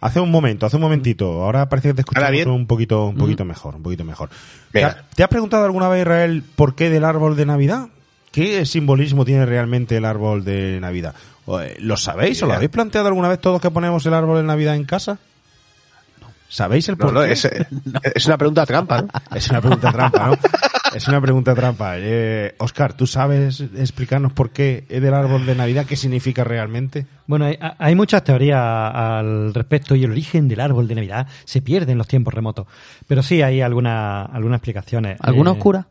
Hace 0.01 0.19
un 0.19 0.29
momento, 0.31 0.65
hace 0.65 0.75
un 0.75 0.81
momentito. 0.83 1.43
Ahora 1.43 1.67
parece 1.69 1.89
que 1.89 1.93
te 1.95 2.01
escuchamos 2.01 2.27
un 2.53 2.67
poquito, 2.67 3.05
un 3.07 3.15
poquito 3.17 3.45
mejor, 3.45 3.75
un 3.75 3.83
poquito 3.83 4.03
mejor. 4.03 4.29
¿Te, 4.71 4.83
ha- 4.83 5.05
te 5.15 5.23
has 5.23 5.29
preguntado 5.29 5.65
alguna 5.65 5.87
vez, 5.89 6.01
Israel, 6.01 6.43
por 6.55 6.75
qué 6.75 6.89
del 6.89 7.05
árbol 7.05 7.35
de 7.35 7.45
Navidad? 7.45 7.87
¿Qué 8.31 8.65
simbolismo 8.65 9.23
tiene 9.25 9.45
realmente 9.45 9.95
el 9.97 10.05
árbol 10.05 10.43
de 10.43 10.79
Navidad? 10.81 11.15
Eh, 11.61 11.77
¿Lo 11.79 11.95
sabéis 11.97 12.41
o 12.43 12.45
lo 12.47 12.53
habéis 12.53 12.71
planteado 12.71 13.07
alguna 13.07 13.29
vez 13.29 13.39
todos 13.39 13.61
que 13.61 13.71
ponemos 13.71 14.05
el 14.05 14.13
árbol 14.13 14.37
de 14.37 14.43
Navidad 14.43 14.75
en 14.75 14.83
casa? 14.83 15.17
¿Sabéis 16.55 16.87
el 16.87 16.97
No, 16.97 17.05
por 17.07 17.13
no, 17.13 17.21
qué? 17.23 17.33
es, 17.33 17.43
es 18.15 18.25
una 18.27 18.37
pregunta 18.37 18.65
trampa, 18.65 19.01
¿no? 19.01 19.07
Es 19.35 19.49
una 19.49 19.59
pregunta 19.59 19.91
trampa, 19.91 20.27
¿no? 20.29 20.37
Es 20.95 21.05
una 21.09 21.19
pregunta 21.19 21.53
trampa. 21.53 21.95
Eh, 21.97 22.55
Oscar, 22.59 22.93
¿tú 22.93 23.05
sabes 23.07 23.59
explicarnos 23.75 24.31
por 24.31 24.51
qué 24.51 24.85
es 24.87 25.01
del 25.01 25.13
árbol 25.13 25.45
de 25.45 25.53
Navidad? 25.53 25.85
¿Qué 25.85 25.97
significa 25.97 26.45
realmente? 26.45 27.07
Bueno, 27.27 27.43
hay, 27.45 27.57
hay 27.77 27.93
muchas 27.95 28.23
teorías 28.23 28.61
al 28.61 29.53
respecto 29.53 29.95
y 29.95 30.05
el 30.05 30.11
origen 30.11 30.47
del 30.47 30.61
árbol 30.61 30.87
de 30.87 30.95
Navidad 30.95 31.27
se 31.43 31.61
pierde 31.61 31.91
en 31.91 31.97
los 31.97 32.07
tiempos 32.07 32.33
remotos. 32.33 32.67
Pero 33.05 33.21
sí 33.21 33.41
hay 33.41 33.59
alguna, 33.59 34.21
algunas 34.23 34.59
explicaciones. 34.59 35.17
¿Alguna 35.19 35.49
Eh, 35.49 35.53
oscura? 35.53 35.87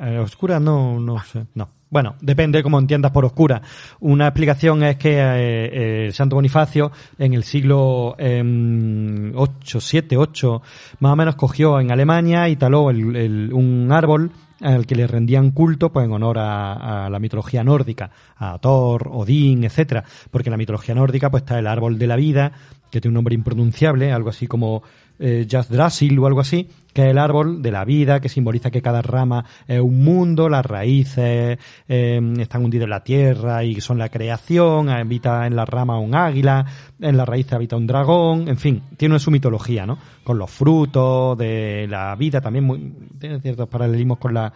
eh, 0.00 0.18
oscura 0.18 0.58
no, 0.58 0.98
no 0.98 1.22
sé, 1.24 1.44
no. 1.54 1.68
Bueno, 1.88 2.16
depende 2.20 2.62
cómo 2.64 2.78
entiendas 2.80 3.12
por 3.12 3.24
oscura. 3.24 3.62
Una 4.00 4.26
explicación 4.26 4.82
es 4.82 4.96
que 4.96 5.12
eh, 5.18 6.06
eh, 6.08 6.12
Santo 6.12 6.34
Bonifacio 6.34 6.90
en 7.16 7.32
el 7.32 7.44
siglo 7.44 8.16
eh, 8.18 9.32
8, 9.34 9.80
7, 9.80 10.16
8, 10.16 10.62
más 11.00 11.12
o 11.12 11.16
menos 11.16 11.36
cogió 11.36 11.78
en 11.80 11.92
Alemania 11.92 12.48
y 12.48 12.56
taló 12.56 12.90
el- 12.90 13.14
el- 13.16 13.52
un 13.52 13.92
árbol 13.92 14.32
al 14.62 14.86
que 14.86 14.94
le 14.96 15.06
rendían 15.06 15.50
culto 15.52 15.92
pues 15.92 16.06
en 16.06 16.12
honor 16.12 16.38
a, 16.38 17.04
a 17.06 17.10
la 17.10 17.18
mitología 17.20 17.62
nórdica, 17.62 18.10
a 18.36 18.58
Thor, 18.58 19.08
Odín, 19.12 19.64
etcétera, 19.64 20.02
porque 20.30 20.48
en 20.48 20.52
la 20.52 20.56
mitología 20.58 20.94
nórdica 20.94 21.30
pues 21.30 21.42
está 21.42 21.58
el 21.58 21.66
árbol 21.66 21.98
de 21.98 22.06
la 22.06 22.16
vida, 22.16 22.52
que 22.90 23.00
tiene 23.00 23.10
un 23.12 23.14
nombre 23.16 23.34
impronunciable, 23.34 24.12
algo 24.12 24.30
así 24.30 24.46
como 24.46 24.82
eh, 25.18 25.46
Yggdrasil 25.48 26.18
o 26.18 26.26
algo 26.26 26.40
así, 26.40 26.68
que 26.92 27.02
es 27.02 27.08
el 27.08 27.18
árbol 27.18 27.62
de 27.62 27.70
la 27.70 27.84
vida, 27.84 28.20
que 28.20 28.28
simboliza 28.28 28.70
que 28.70 28.80
cada 28.80 29.02
rama 29.02 29.44
es 29.68 29.80
un 29.80 30.02
mundo, 30.02 30.48
las 30.48 30.64
raíces 30.64 31.58
eh, 31.88 32.34
están 32.38 32.64
hundidas 32.64 32.84
en 32.84 32.90
la 32.90 33.04
tierra 33.04 33.64
y 33.64 33.80
son 33.80 33.98
la 33.98 34.08
creación, 34.08 34.88
habita 34.88 35.46
en 35.46 35.56
la 35.56 35.66
rama 35.66 35.98
un 35.98 36.14
águila, 36.14 36.64
en 37.00 37.16
la 37.16 37.24
raíz 37.24 37.52
habita 37.52 37.76
un 37.76 37.86
dragón, 37.86 38.48
en 38.48 38.56
fin, 38.56 38.82
tiene 38.96 39.18
su 39.18 39.30
mitología, 39.30 39.84
¿no? 39.84 39.98
Con 40.24 40.38
los 40.38 40.50
frutos 40.50 41.36
de 41.36 41.86
la 41.88 42.14
vida 42.16 42.40
también, 42.40 43.10
tiene 43.18 43.40
ciertos 43.40 43.68
paralelismos 43.68 44.18
con 44.18 44.32
la 44.32 44.52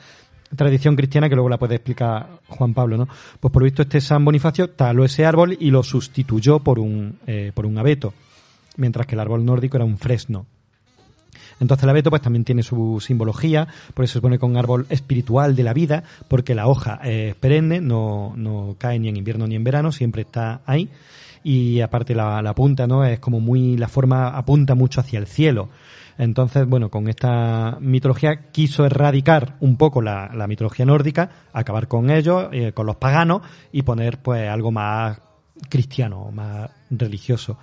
tradición 0.56 0.96
cristiana 0.96 1.28
que 1.28 1.34
luego 1.34 1.48
la 1.48 1.58
puede 1.58 1.76
explicar 1.76 2.40
Juan 2.48 2.74
Pablo, 2.74 2.96
¿no? 2.96 3.08
Pues 3.38 3.52
por 3.52 3.62
lo 3.62 3.64
visto 3.64 3.82
este 3.82 4.00
San 4.00 4.24
Bonifacio 4.24 4.70
taló 4.70 5.04
ese 5.04 5.24
árbol 5.24 5.56
y 5.58 5.70
lo 5.70 5.82
sustituyó 5.82 6.60
por 6.60 6.78
un, 6.78 7.18
eh, 7.26 7.52
por 7.54 7.66
un 7.66 7.78
abeto, 7.78 8.14
mientras 8.76 9.06
que 9.06 9.14
el 9.14 9.20
árbol 9.20 9.44
nórdico 9.44 9.76
era 9.76 9.84
un 9.84 9.98
fresno. 9.98 10.46
Entonces 11.60 11.84
el 11.84 11.90
abeto 11.90 12.10
pues 12.10 12.22
también 12.22 12.44
tiene 12.44 12.62
su 12.62 13.00
simbología, 13.00 13.68
por 13.94 14.04
eso 14.04 14.14
se 14.14 14.20
pone 14.22 14.38
con 14.38 14.56
árbol 14.56 14.86
espiritual 14.88 15.54
de 15.54 15.62
la 15.62 15.74
vida, 15.74 16.04
porque 16.26 16.54
la 16.54 16.66
hoja 16.66 17.00
es 17.04 17.34
perenne, 17.34 17.80
no, 17.80 18.32
no 18.36 18.76
cae 18.78 18.98
ni 18.98 19.08
en 19.08 19.16
invierno 19.16 19.46
ni 19.46 19.56
en 19.56 19.64
verano, 19.64 19.92
siempre 19.92 20.22
está 20.22 20.62
ahí. 20.64 20.88
Y 21.42 21.80
aparte 21.80 22.14
la, 22.14 22.52
punta, 22.54 22.86
¿no? 22.86 23.04
Es 23.04 23.18
como 23.18 23.40
muy, 23.40 23.76
la 23.76 23.88
forma 23.88 24.28
apunta 24.28 24.74
mucho 24.74 25.00
hacia 25.00 25.18
el 25.18 25.26
cielo. 25.26 25.68
Entonces, 26.18 26.66
bueno, 26.66 26.90
con 26.90 27.08
esta 27.08 27.78
mitología 27.80 28.50
quiso 28.52 28.84
erradicar 28.84 29.56
un 29.60 29.76
poco 29.76 30.02
la, 30.02 30.30
la 30.34 30.46
mitología 30.46 30.84
nórdica, 30.84 31.30
acabar 31.52 31.88
con 31.88 32.10
ellos, 32.10 32.48
eh, 32.52 32.72
con 32.72 32.86
los 32.86 32.96
paganos, 32.96 33.40
y 33.72 33.82
poner 33.82 34.18
pues 34.18 34.48
algo 34.50 34.70
más 34.70 35.18
cristiano, 35.70 36.30
más 36.30 36.70
religioso. 36.90 37.56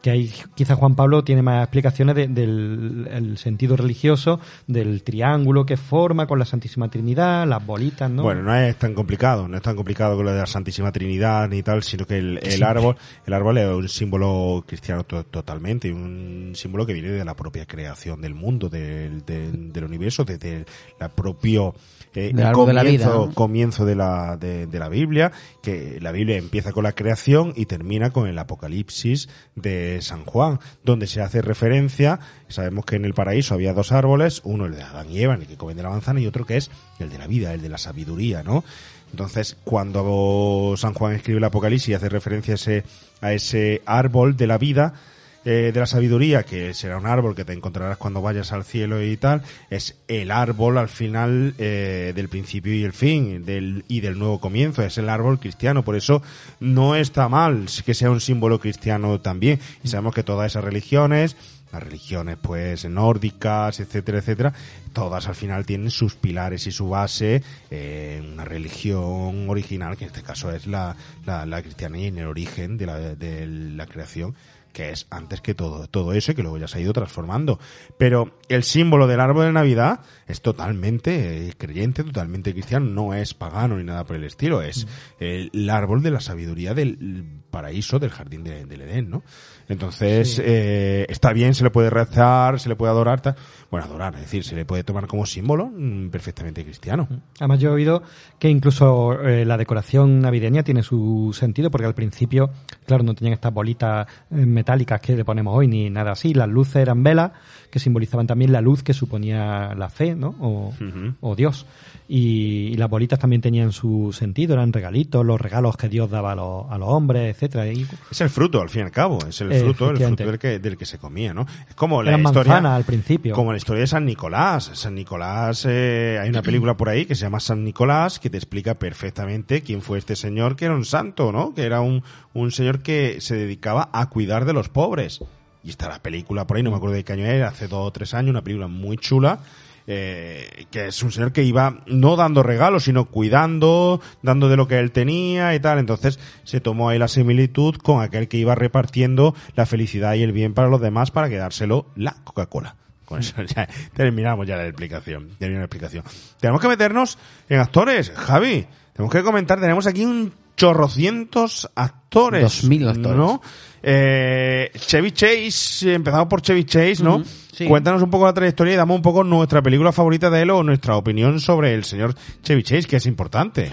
Que 0.00 0.10
ahí 0.10 0.32
quizás 0.54 0.78
Juan 0.78 0.94
Pablo 0.94 1.24
tiene 1.24 1.42
más 1.42 1.60
explicaciones 1.64 2.14
de- 2.14 2.28
del 2.28 3.08
el 3.10 3.36
sentido 3.36 3.76
religioso, 3.76 4.38
del 4.68 5.02
triángulo 5.02 5.66
que 5.66 5.76
forma 5.76 6.28
con 6.28 6.38
la 6.38 6.44
Santísima 6.44 6.88
Trinidad, 6.88 7.48
las 7.48 7.66
bolitas, 7.66 8.08
¿no? 8.08 8.22
Bueno, 8.22 8.42
no 8.42 8.54
es 8.54 8.76
tan 8.76 8.94
complicado, 8.94 9.48
no 9.48 9.56
es 9.56 9.62
tan 9.62 9.74
complicado 9.74 10.14
con 10.14 10.24
lo 10.24 10.32
de 10.32 10.38
la 10.38 10.46
Santísima 10.46 10.92
Trinidad 10.92 11.48
ni 11.48 11.64
tal, 11.64 11.82
sino 11.82 12.06
que 12.06 12.18
el, 12.18 12.38
el 12.42 12.62
árbol, 12.62 12.96
el 13.26 13.32
árbol 13.32 13.58
es 13.58 13.66
un 13.68 13.88
símbolo 13.88 14.62
cristiano 14.66 15.02
to- 15.02 15.24
totalmente, 15.24 15.92
un 15.92 16.52
símbolo 16.54 16.86
que 16.86 16.92
viene 16.92 17.08
de 17.10 17.24
la 17.24 17.34
propia 17.34 17.66
creación 17.66 18.20
del 18.20 18.34
mundo, 18.36 18.68
del, 18.68 19.24
del, 19.26 19.72
del 19.72 19.84
universo, 19.84 20.24
desde 20.24 20.64
la 21.00 21.08
propio 21.08 21.74
eh, 22.14 22.32
Del 22.34 22.46
árbol 22.46 22.66
de 22.68 22.72
la 22.72 22.82
vida, 22.82 23.04
comienzo, 23.06 23.26
¿no? 23.26 23.34
comienzo 23.34 23.84
de 23.84 23.94
la, 23.94 24.36
de, 24.36 24.66
de 24.66 24.78
la 24.78 24.88
Biblia, 24.88 25.32
que 25.62 25.98
la 26.00 26.12
Biblia 26.12 26.36
empieza 26.36 26.72
con 26.72 26.84
la 26.84 26.92
creación 26.92 27.52
y 27.56 27.66
termina 27.66 28.10
con 28.10 28.26
el 28.26 28.38
Apocalipsis 28.38 29.28
de 29.54 30.00
San 30.02 30.24
Juan, 30.24 30.60
donde 30.84 31.06
se 31.06 31.20
hace 31.20 31.42
referencia, 31.42 32.20
sabemos 32.48 32.84
que 32.84 32.96
en 32.96 33.04
el 33.04 33.14
paraíso 33.14 33.54
había 33.54 33.72
dos 33.72 33.92
árboles, 33.92 34.40
uno 34.44 34.66
el 34.66 34.74
de 34.74 34.82
Adán 34.82 35.10
y 35.10 35.20
Eva, 35.20 35.34
el 35.34 35.46
que 35.46 35.56
comen 35.56 35.76
de 35.76 35.82
la 35.82 35.90
manzana, 35.90 36.20
y 36.20 36.26
otro 36.26 36.46
que 36.46 36.56
es 36.56 36.70
el 36.98 37.10
de 37.10 37.18
la 37.18 37.26
vida, 37.26 37.54
el 37.54 37.62
de 37.62 37.68
la 37.68 37.78
sabiduría, 37.78 38.42
¿no? 38.42 38.64
Entonces, 39.10 39.56
cuando 39.64 40.74
San 40.76 40.94
Juan 40.94 41.14
escribe 41.14 41.38
el 41.38 41.44
Apocalipsis 41.44 41.88
y 41.88 41.94
hace 41.94 42.08
referencia 42.08 42.54
a 42.54 42.56
ese, 42.56 42.84
a 43.20 43.32
ese 43.32 43.82
árbol 43.86 44.36
de 44.36 44.46
la 44.46 44.58
vida, 44.58 44.94
eh, 45.44 45.70
de 45.72 45.80
la 45.80 45.86
sabiduría, 45.86 46.42
que 46.42 46.74
será 46.74 46.98
un 46.98 47.06
árbol 47.06 47.34
que 47.34 47.44
te 47.44 47.52
encontrarás 47.52 47.96
cuando 47.96 48.20
vayas 48.20 48.52
al 48.52 48.64
cielo 48.64 49.02
y 49.02 49.16
tal, 49.16 49.42
es 49.70 49.96
el 50.08 50.30
árbol 50.30 50.78
al 50.78 50.88
final 50.88 51.54
eh, 51.58 52.12
del 52.14 52.28
principio 52.28 52.74
y 52.74 52.82
el 52.82 52.92
fin 52.92 53.44
del, 53.44 53.84
y 53.88 54.00
del 54.00 54.18
nuevo 54.18 54.40
comienzo, 54.40 54.82
es 54.82 54.98
el 54.98 55.08
árbol 55.08 55.38
cristiano, 55.38 55.84
por 55.84 55.96
eso 55.96 56.22
no 56.60 56.96
está 56.96 57.28
mal 57.28 57.66
que 57.84 57.94
sea 57.94 58.10
un 58.10 58.20
símbolo 58.20 58.58
cristiano 58.58 59.20
también, 59.20 59.60
y 59.84 59.88
sabemos 59.88 60.14
que 60.14 60.24
todas 60.24 60.50
esas 60.50 60.64
religiones, 60.64 61.36
las 61.72 61.82
religiones 61.82 62.36
pues 62.40 62.84
nórdicas, 62.86 63.78
etcétera, 63.80 64.18
etcétera, 64.18 64.52
todas 64.92 65.28
al 65.28 65.34
final 65.34 65.64
tienen 65.66 65.90
sus 65.90 66.14
pilares 66.14 66.66
y 66.66 66.72
su 66.72 66.88
base 66.88 67.42
en 67.70 68.32
una 68.32 68.44
religión 68.44 69.48
original, 69.48 69.96
que 69.96 70.04
en 70.04 70.10
este 70.10 70.22
caso 70.22 70.50
es 70.50 70.66
la, 70.66 70.96
la, 71.24 71.46
la 71.46 71.62
cristiana 71.62 71.98
y 71.98 72.06
en 72.06 72.18
el 72.18 72.26
origen 72.26 72.76
de 72.76 72.86
la, 72.86 72.98
de 72.98 73.46
la 73.46 73.86
creación 73.86 74.34
que 74.78 74.90
es 74.90 75.08
antes 75.10 75.40
que 75.40 75.54
todo, 75.56 75.88
todo 75.88 76.12
eso 76.12 76.30
y 76.30 76.34
que 76.36 76.42
luego 76.42 76.56
ya 76.56 76.68
se 76.68 76.78
ha 76.78 76.80
ido 76.80 76.92
transformando. 76.92 77.58
Pero 77.98 78.38
el 78.48 78.62
símbolo 78.62 79.08
del 79.08 79.18
árbol 79.18 79.46
de 79.46 79.52
Navidad 79.52 80.02
es 80.28 80.40
totalmente 80.40 81.48
eh, 81.48 81.52
creyente, 81.58 82.04
totalmente 82.04 82.52
cristiano, 82.52 82.86
no 82.86 83.12
es 83.12 83.34
pagano 83.34 83.76
ni 83.76 83.82
nada 83.82 84.04
por 84.04 84.14
el 84.14 84.22
estilo, 84.22 84.62
es 84.62 84.86
el, 85.18 85.50
el 85.52 85.68
árbol 85.70 86.00
de 86.04 86.12
la 86.12 86.20
sabiduría 86.20 86.74
del 86.74 87.24
paraíso, 87.50 87.98
del 87.98 88.10
jardín 88.10 88.44
de- 88.44 88.66
del 88.66 88.82
Edén, 88.82 89.10
¿no? 89.10 89.24
Entonces, 89.68 90.36
Sí. 90.36 90.42
eh, 90.44 91.06
está 91.08 91.32
bien, 91.32 91.54
se 91.54 91.62
le 91.64 91.70
puede 91.70 91.90
rezar, 91.90 92.58
se 92.58 92.68
le 92.68 92.76
puede 92.76 92.90
adorar, 92.92 93.20
tal. 93.20 93.36
bueno, 93.70 93.84
adorar, 93.86 94.14
es 94.14 94.22
decir, 94.22 94.42
se 94.44 94.54
le 94.56 94.64
puede 94.64 94.82
tomar 94.82 95.06
como 95.06 95.26
símbolo 95.26 95.66
mm, 95.66 96.08
perfectamente 96.08 96.64
cristiano. 96.64 97.06
Además, 97.38 97.60
yo 97.60 97.70
he 97.70 97.72
oído 97.74 98.02
que 98.38 98.48
incluso 98.48 99.20
eh, 99.22 99.44
la 99.44 99.58
decoración 99.58 100.20
navideña 100.20 100.62
tiene 100.62 100.82
su 100.82 101.34
sentido, 101.38 101.70
porque 101.70 101.86
al 101.86 101.94
principio, 101.94 102.50
claro, 102.86 103.02
no 103.04 103.14
tenían 103.14 103.34
estas 103.34 103.52
bolitas 103.52 104.06
eh, 104.30 104.36
metálicas 104.46 105.00
que 105.02 105.16
le 105.16 105.24
ponemos 105.24 105.54
hoy, 105.54 105.68
ni 105.68 105.90
nada 105.90 106.12
así. 106.12 106.32
Las 106.32 106.48
luces 106.48 106.76
eran 106.76 107.02
velas, 107.02 107.32
que 107.70 107.78
simbolizaban 107.78 108.26
también 108.26 108.52
la 108.52 108.62
luz 108.62 108.82
que 108.82 108.94
suponía 108.94 109.74
la 109.74 109.90
fe, 109.90 110.14
¿no? 110.14 110.34
O, 110.40 110.72
o 111.20 111.36
Dios. 111.36 111.66
Y, 112.10 112.70
y 112.72 112.76
las 112.78 112.88
bolitas 112.88 113.18
también 113.18 113.42
tenían 113.42 113.70
su 113.70 114.14
sentido, 114.14 114.54
eran 114.54 114.72
regalitos, 114.72 115.26
los 115.26 115.38
regalos 115.38 115.76
que 115.76 115.90
Dios 115.90 116.10
daba 116.10 116.32
a 116.32 116.34
los, 116.34 116.64
a 116.70 116.78
los 116.78 116.88
hombres, 116.88 117.34
etcétera. 117.34 117.70
Y 117.70 117.86
Es 118.10 118.20
el 118.22 118.30
fruto, 118.30 118.62
al 118.62 118.70
fin 118.70 118.80
y 118.80 118.84
al 118.84 118.90
cabo, 118.90 119.18
es 119.28 119.38
el 119.42 119.52
Eh, 119.52 119.60
fruto, 119.60 119.90
el 119.90 119.98
fruto 119.98 120.24
del 120.24 120.38
que, 120.38 120.58
del 120.58 120.78
que 120.78 120.86
se 120.86 120.96
comía, 120.96 121.34
¿no? 121.34 121.44
Es 121.68 121.74
como 121.74 122.02
la 122.02 122.18
historia... 122.18 122.56
al 122.74 122.84
principio. 122.84 123.34
Como 123.34 123.52
la 123.52 123.58
historia 123.58 123.82
de 123.82 123.86
San 123.88 124.06
Nicolás. 124.06 124.70
San 124.72 124.94
Nicolás, 124.94 125.66
eh, 125.68 126.18
hay 126.22 126.30
una 126.30 126.40
película 126.40 126.78
por 126.78 126.88
ahí 126.88 127.04
que 127.04 127.14
se 127.14 127.22
llama 127.26 127.40
San 127.40 127.62
Nicolás 127.62 128.18
que 128.18 128.30
te 128.30 128.38
explica 128.38 128.78
perfectamente 128.78 129.60
quién 129.60 129.82
fue 129.82 129.98
este 129.98 130.16
señor 130.16 130.56
que 130.56 130.64
era 130.64 130.74
un 130.74 130.86
santo, 130.86 131.30
¿no? 131.30 131.52
Que 131.52 131.64
era 131.64 131.82
un, 131.82 132.02
un 132.32 132.52
señor 132.52 132.80
que 132.80 133.20
se 133.20 133.36
dedicaba 133.36 133.90
a 133.92 134.08
cuidar 134.08 134.46
de 134.46 134.54
los 134.54 134.70
pobres. 134.70 135.20
Y 135.62 135.68
está 135.70 135.88
la 135.90 136.00
película 136.00 136.46
por 136.46 136.56
ahí, 136.56 136.62
no 136.62 136.70
me 136.70 136.76
acuerdo 136.76 136.94
de 136.96 137.04
qué 137.04 137.12
año 137.12 137.26
era, 137.26 137.48
hace 137.48 137.68
dos 137.68 137.86
o 137.86 137.90
tres 137.90 138.14
años, 138.14 138.30
una 138.30 138.42
película 138.42 138.68
muy 138.68 138.96
chula, 138.96 139.40
eh, 139.90 140.66
que 140.70 140.88
es 140.88 141.02
un 141.02 141.10
señor 141.10 141.32
que 141.32 141.42
iba 141.42 141.82
no 141.86 142.14
dando 142.14 142.42
regalos, 142.42 142.84
sino 142.84 143.06
cuidando, 143.06 144.02
dando 144.22 144.50
de 144.50 144.56
lo 144.58 144.68
que 144.68 144.78
él 144.78 144.92
tenía 144.92 145.54
y 145.54 145.60
tal. 145.60 145.78
Entonces 145.78 146.20
se 146.44 146.60
tomó 146.60 146.90
ahí 146.90 146.98
la 146.98 147.08
similitud 147.08 147.76
con 147.76 148.02
aquel 148.02 148.28
que 148.28 148.36
iba 148.36 148.54
repartiendo 148.54 149.34
la 149.56 149.64
felicidad 149.64 150.12
y 150.14 150.22
el 150.22 150.32
bien 150.32 150.52
para 150.52 150.68
los 150.68 150.82
demás 150.82 151.10
para 151.10 151.30
quedárselo 151.30 151.86
la 151.96 152.16
Coca-Cola. 152.22 152.76
Con 153.06 153.20
eso 153.20 153.42
ya 153.42 153.66
terminamos 153.94 154.46
ya 154.46 154.56
la 154.56 154.66
explicación. 154.66 155.30
Terminamos 155.38 155.60
la 155.60 155.64
explicación. 155.64 156.04
Tenemos 156.38 156.60
que 156.60 156.68
meternos 156.68 157.18
en 157.48 157.60
actores, 157.60 158.12
Javi. 158.14 158.66
Tenemos 158.92 159.10
que 159.10 159.22
comentar, 159.22 159.58
tenemos 159.58 159.86
aquí 159.86 160.04
un 160.04 160.34
chorrocientos 160.58 161.70
actores. 161.74 162.42
Dos 162.42 162.64
mil 162.64 162.86
actores. 162.86 163.16
¿no? 163.16 163.40
Eh, 163.82 164.70
Chevy 164.74 165.12
Chase, 165.12 165.94
empezamos 165.94 166.26
por 166.26 166.42
Chevy 166.42 166.64
Chase, 166.64 167.02
¿no? 167.02 167.22
Sí. 167.52 167.66
Cuéntanos 167.66 168.02
un 168.02 168.10
poco 168.10 168.26
la 168.26 168.34
trayectoria 168.34 168.74
y 168.74 168.76
damos 168.76 168.96
un 168.96 169.02
poco 169.02 169.24
nuestra 169.24 169.62
película 169.62 169.92
favorita 169.92 170.28
de 170.30 170.42
él 170.42 170.50
o 170.50 170.62
nuestra 170.62 170.96
opinión 170.96 171.40
sobre 171.40 171.74
el 171.74 171.84
señor 171.84 172.14
Chevy 172.42 172.62
Chase, 172.62 172.88
que 172.88 172.96
es 172.96 173.06
importante. 173.06 173.72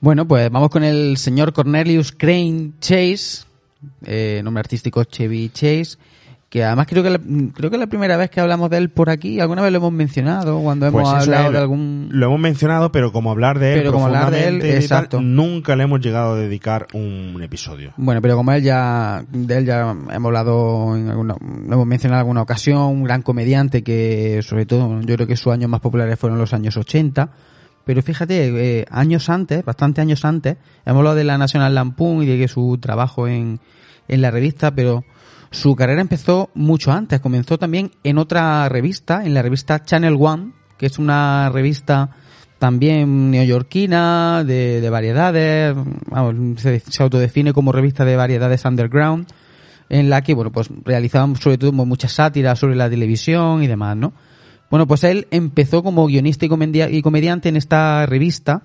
Bueno, 0.00 0.26
pues 0.26 0.50
vamos 0.50 0.70
con 0.70 0.82
el 0.82 1.16
señor 1.18 1.52
Cornelius 1.52 2.12
Crane 2.12 2.72
Chase, 2.80 3.44
eh, 4.04 4.40
nombre 4.42 4.60
artístico 4.60 5.04
Chevy 5.04 5.50
Chase, 5.50 5.96
que 6.54 6.62
además 6.62 6.86
creo 6.86 7.02
que 7.02 7.10
la, 7.10 7.18
creo 7.18 7.68
que 7.68 7.74
es 7.74 7.80
la 7.80 7.88
primera 7.88 8.16
vez 8.16 8.30
que 8.30 8.38
hablamos 8.38 8.70
de 8.70 8.76
él 8.76 8.88
por 8.88 9.10
aquí, 9.10 9.40
alguna 9.40 9.60
vez 9.60 9.72
lo 9.72 9.78
hemos 9.78 9.92
mencionado 9.92 10.60
cuando 10.60 10.86
hemos 10.86 11.02
Pues 11.02 11.22
hablado 11.24 11.46
es, 11.46 11.52
de 11.52 11.58
algún 11.58 12.10
Lo 12.12 12.26
hemos 12.26 12.38
mencionado, 12.38 12.92
pero 12.92 13.10
como 13.10 13.32
hablar 13.32 13.58
de 13.58 13.72
él 13.72 13.80
Pero 13.80 13.92
como 13.92 14.06
hablar 14.06 14.30
de 14.30 14.46
él, 14.46 14.60
tal, 14.60 14.70
exacto. 14.70 15.20
nunca 15.20 15.74
le 15.74 15.82
hemos 15.82 16.00
llegado 16.00 16.34
a 16.34 16.36
dedicar 16.36 16.86
un 16.92 17.42
episodio. 17.42 17.92
Bueno, 17.96 18.22
pero 18.22 18.36
como 18.36 18.52
él 18.52 18.62
ya, 18.62 19.24
de 19.32 19.56
él 19.56 19.66
ya 19.66 19.80
hemos 19.90 20.26
hablado 20.26 20.96
en 20.96 21.08
alguna, 21.08 21.34
lo 21.40 21.74
hemos 21.74 21.86
mencionado 21.86 22.18
en 22.18 22.20
alguna 22.20 22.42
ocasión, 22.42 22.82
un 22.82 23.02
gran 23.02 23.22
comediante 23.22 23.82
que, 23.82 24.40
sobre 24.44 24.64
todo, 24.64 25.00
yo 25.00 25.16
creo 25.16 25.26
que 25.26 25.36
sus 25.36 25.52
años 25.52 25.68
más 25.68 25.80
populares 25.80 26.16
fueron 26.20 26.38
los 26.38 26.54
años 26.54 26.76
80. 26.76 27.30
Pero 27.84 28.00
fíjate, 28.00 28.78
eh, 28.78 28.86
años 28.92 29.28
antes, 29.28 29.64
bastante 29.64 30.02
años 30.02 30.24
antes, 30.24 30.56
hemos 30.86 30.98
hablado 30.98 31.16
de 31.16 31.24
la 31.24 31.36
National 31.36 31.74
Lampoon 31.74 32.22
y 32.22 32.26
de 32.26 32.38
que 32.38 32.46
su 32.46 32.78
trabajo 32.80 33.26
en, 33.26 33.58
en 34.06 34.22
la 34.22 34.30
revista, 34.30 34.72
pero 34.72 35.04
su 35.54 35.76
carrera 35.76 36.00
empezó 36.00 36.50
mucho 36.54 36.92
antes. 36.92 37.20
Comenzó 37.20 37.58
también 37.58 37.92
en 38.02 38.18
otra 38.18 38.68
revista, 38.68 39.24
en 39.24 39.34
la 39.34 39.42
revista 39.42 39.84
Channel 39.84 40.16
One, 40.18 40.52
que 40.76 40.86
es 40.86 40.98
una 40.98 41.48
revista 41.48 42.10
también 42.58 43.30
neoyorquina, 43.30 44.42
de, 44.44 44.80
de 44.80 44.90
variedades, 44.90 45.74
vamos, 46.10 46.60
se, 46.60 46.82
autodefine 46.98 47.52
como 47.52 47.72
revista 47.72 48.04
de 48.04 48.16
variedades 48.16 48.64
underground, 48.64 49.26
en 49.88 50.10
la 50.10 50.22
que, 50.22 50.34
bueno, 50.34 50.50
pues 50.50 50.70
realizaban 50.84 51.36
sobre 51.36 51.58
todo 51.58 51.72
muchas 51.72 52.12
sátiras 52.12 52.58
sobre 52.58 52.74
la 52.74 52.90
televisión 52.90 53.62
y 53.62 53.66
demás, 53.66 53.96
¿no? 53.96 54.12
Bueno, 54.70 54.86
pues 54.86 55.04
él 55.04 55.28
empezó 55.30 55.82
como 55.82 56.06
guionista 56.06 56.46
y, 56.46 56.50
y 56.96 57.02
comediante 57.02 57.48
en 57.48 57.56
esta 57.56 58.06
revista, 58.06 58.62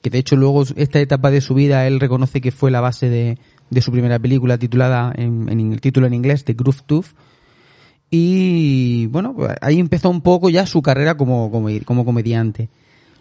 que 0.00 0.10
de 0.10 0.18
hecho 0.18 0.36
luego 0.36 0.64
esta 0.76 1.00
etapa 1.00 1.30
de 1.30 1.40
su 1.40 1.54
vida 1.54 1.86
él 1.86 2.00
reconoce 2.00 2.40
que 2.40 2.52
fue 2.52 2.70
la 2.70 2.80
base 2.80 3.10
de, 3.10 3.38
de 3.70 3.80
su 3.80 3.92
primera 3.92 4.18
película 4.18 4.58
titulada 4.58 5.12
en, 5.16 5.48
el 5.48 5.80
título 5.80 6.06
en 6.06 6.14
inglés 6.14 6.44
de 6.44 6.54
Groove 6.54 6.82
Tooth. 6.86 7.06
Y 8.10 9.06
bueno, 9.06 9.36
ahí 9.60 9.78
empezó 9.78 10.10
un 10.10 10.20
poco 10.20 10.50
ya 10.50 10.66
su 10.66 10.82
carrera 10.82 11.16
como, 11.16 11.50
como, 11.50 11.68
como 11.84 12.04
comediante. 12.04 12.68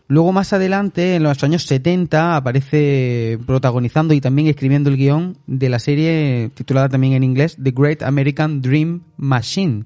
Luego 0.07 0.31
más 0.31 0.53
adelante, 0.53 1.17
en 1.17 1.23
los 1.23 1.43
años 1.43 1.67
70, 1.67 2.35
aparece 2.35 3.37
protagonizando 3.45 4.15
y 4.15 4.21
también 4.21 4.47
escribiendo 4.47 4.89
el 4.89 4.97
guion 4.97 5.37
de 5.45 5.69
la 5.69 5.77
serie 5.77 6.49
titulada 6.55 6.89
también 6.89 7.13
en 7.13 7.23
inglés 7.23 7.57
The 7.61 7.69
Great 7.69 8.01
American 8.01 8.59
Dream 8.59 9.03
Machine, 9.17 9.85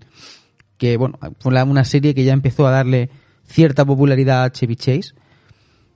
que 0.77 0.95
bueno, 0.95 1.19
fue 1.39 1.61
una 1.63 1.83
serie 1.83 2.15
que 2.15 2.23
ya 2.23 2.31
empezó 2.31 2.65
a 2.65 2.71
darle 2.71 3.09
cierta 3.45 3.83
popularidad 3.83 4.45
a 4.45 4.51
Chevy 4.53 4.77
Chase. 4.77 5.13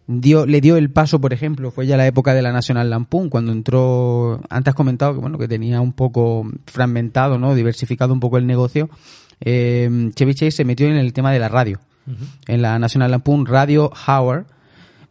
Dio, 0.08 0.46
le 0.46 0.62
dio 0.62 0.78
el 0.78 0.90
paso, 0.90 1.20
por 1.20 1.34
ejemplo, 1.34 1.70
fue 1.70 1.86
ya 1.86 1.98
la 1.98 2.08
época 2.08 2.34
de 2.34 2.42
la 2.42 2.54
National 2.54 2.90
Lampoon, 2.90 3.30
cuando 3.30 3.52
entró, 3.52 4.42
antes 4.50 4.72
has 4.72 4.76
comentado 4.76 5.14
que 5.14 5.20
bueno, 5.20 5.38
que 5.38 5.48
tenía 5.48 5.82
un 5.82 5.92
poco 5.92 6.50
fragmentado, 6.66 7.38
¿no? 7.38 7.56
diversificado 7.56 8.14
un 8.14 8.20
poco 8.20 8.38
el 8.38 8.48
negocio. 8.48 8.90
Eh, 9.42 10.10
Chevy 10.16 10.34
Chase 10.34 10.52
se 10.52 10.66
metió 10.66 10.88
en 10.88 10.96
el 10.96 11.14
tema 11.14 11.32
de 11.32 11.40
la 11.40 11.50
radio 11.50 11.80
en 12.48 12.62
la 12.62 12.80
National 12.80 13.12
Lampoon 13.12 13.46
Radio 13.46 13.92
Hour. 14.08 14.46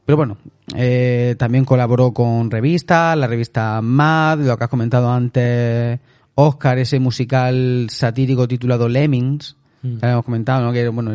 Pero 0.06 0.16
bueno, 0.16 0.38
eh, 0.74 1.34
también 1.38 1.64
colaboró 1.66 2.12
con 2.12 2.50
revistas, 2.50 3.18
la 3.18 3.26
revista 3.26 3.82
Mad, 3.82 4.38
lo 4.40 4.56
que 4.56 4.64
has 4.64 4.70
comentado 4.70 5.12
antes, 5.12 6.00
Oscar, 6.36 6.78
ese 6.78 7.00
musical 7.00 7.88
satírico 7.90 8.48
titulado 8.48 8.88
Lemmings, 8.88 9.56
Mm. 9.86 9.98
que 9.98 10.06
habíamos 10.06 10.24
comentado, 10.24 10.64
¿no? 10.64 10.72
que 10.72 10.88
bueno, 10.88 11.14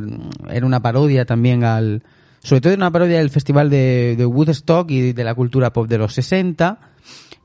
era 0.49 0.65
una 0.65 0.81
parodia 0.81 1.25
también 1.25 1.63
al... 1.63 2.03
Sobre 2.43 2.61
todo 2.61 2.73
era 2.73 2.79
una 2.79 2.91
parodia 2.91 3.19
del 3.19 3.29
festival 3.29 3.69
de, 3.69 4.25
Woodstock 4.25 4.89
y 4.89 5.13
de 5.13 5.23
la 5.23 5.35
cultura 5.35 5.71
pop 5.73 5.87
de 5.87 5.97
los 5.97 6.13
60. 6.13 6.79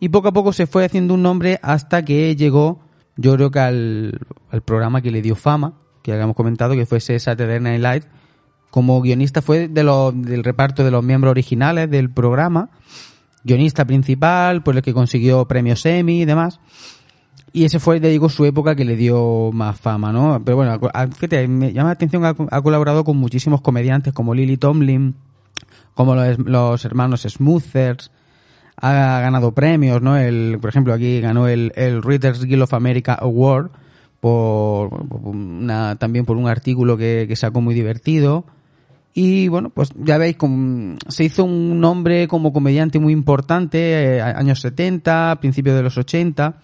Y 0.00 0.08
poco 0.08 0.28
a 0.28 0.32
poco 0.32 0.52
se 0.52 0.66
fue 0.66 0.84
haciendo 0.84 1.14
un 1.14 1.22
nombre 1.22 1.58
hasta 1.62 2.04
que 2.04 2.34
llegó, 2.36 2.80
yo 3.16 3.34
creo 3.34 3.50
que 3.50 3.58
al, 3.60 4.20
al 4.50 4.62
programa 4.62 5.02
que 5.02 5.10
le 5.10 5.22
dio 5.22 5.34
fama, 5.34 5.74
que 6.02 6.12
habíamos 6.12 6.36
comentado, 6.36 6.74
que 6.74 6.86
fue 6.86 6.98
ese 6.98 7.18
Saturday 7.18 7.60
Night 7.60 7.82
Live, 7.82 8.02
como 8.70 9.00
guionista 9.00 9.42
fue 9.42 9.68
de 9.68 9.82
los, 9.82 10.20
del 10.20 10.44
reparto 10.44 10.84
de 10.84 10.90
los 10.90 11.02
miembros 11.02 11.30
originales 11.30 11.90
del 11.90 12.10
programa, 12.10 12.70
guionista 13.44 13.84
principal, 13.84 14.62
por 14.62 14.76
el 14.76 14.82
que 14.82 14.92
consiguió 14.92 15.46
premios 15.46 15.86
Emmy 15.86 16.22
y 16.22 16.24
demás. 16.24 16.60
Y 17.52 17.64
ese 17.64 17.78
fue, 17.78 18.00
le 18.00 18.10
digo, 18.10 18.28
su 18.28 18.44
época 18.44 18.74
que 18.74 18.84
le 18.84 18.96
dio 18.96 19.50
más 19.52 19.80
fama, 19.80 20.12
¿no? 20.12 20.42
Pero 20.44 20.56
bueno, 20.56 20.78
fíjate, 21.14 21.48
me 21.48 21.72
llama 21.72 21.90
la 21.90 21.94
atención 21.94 22.22
que 22.22 22.46
ha, 22.50 22.62
colaborado 22.62 23.04
con 23.04 23.16
muchísimos 23.16 23.60
comediantes 23.60 24.12
como 24.12 24.34
Lily 24.34 24.56
Tomlin, 24.56 25.14
como 25.94 26.14
los, 26.14 26.84
hermanos 26.84 27.22
Smoothers, 27.22 28.10
ha 28.76 29.20
ganado 29.20 29.52
premios, 29.52 30.02
¿no? 30.02 30.18
El, 30.18 30.58
por 30.60 30.68
ejemplo, 30.68 30.92
aquí 30.92 31.20
ganó 31.20 31.48
el, 31.48 31.72
el 31.76 32.02
Readers 32.02 32.44
Guild 32.44 32.62
of 32.62 32.74
America 32.74 33.14
Award 33.14 33.70
por, 34.20 35.06
una, 35.22 35.96
también 35.96 36.24
por 36.24 36.36
un 36.36 36.48
artículo 36.48 36.96
que, 36.96 37.32
sacó 37.36 37.60
muy 37.60 37.74
divertido. 37.74 38.44
Y 39.14 39.48
bueno, 39.48 39.70
pues 39.70 39.90
ya 39.96 40.18
veis, 40.18 40.36
se 41.08 41.24
hizo 41.24 41.44
un 41.44 41.80
nombre 41.80 42.28
como 42.28 42.52
comediante 42.52 42.98
muy 42.98 43.12
importante, 43.12 44.16
eh, 44.16 44.20
años 44.20 44.60
70, 44.60 45.38
principios 45.40 45.76
de 45.76 45.82
los 45.82 45.96
80, 45.96 46.56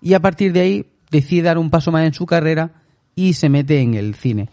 y 0.00 0.14
a 0.14 0.20
partir 0.20 0.52
de 0.52 0.60
ahí 0.60 0.86
decide 1.10 1.42
dar 1.42 1.58
un 1.58 1.70
paso 1.70 1.92
más 1.92 2.04
en 2.04 2.14
su 2.14 2.26
carrera 2.26 2.82
y 3.14 3.34
se 3.34 3.48
mete 3.48 3.80
en 3.80 3.94
el 3.94 4.14
cine. 4.14 4.48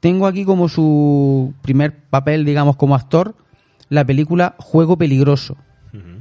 Tengo 0.00 0.26
aquí 0.26 0.44
como 0.44 0.68
su 0.68 1.54
primer 1.62 1.96
papel, 2.10 2.44
digamos, 2.44 2.76
como 2.76 2.94
actor, 2.94 3.34
la 3.88 4.04
película 4.04 4.54
Juego 4.58 4.96
Peligroso, 4.96 5.56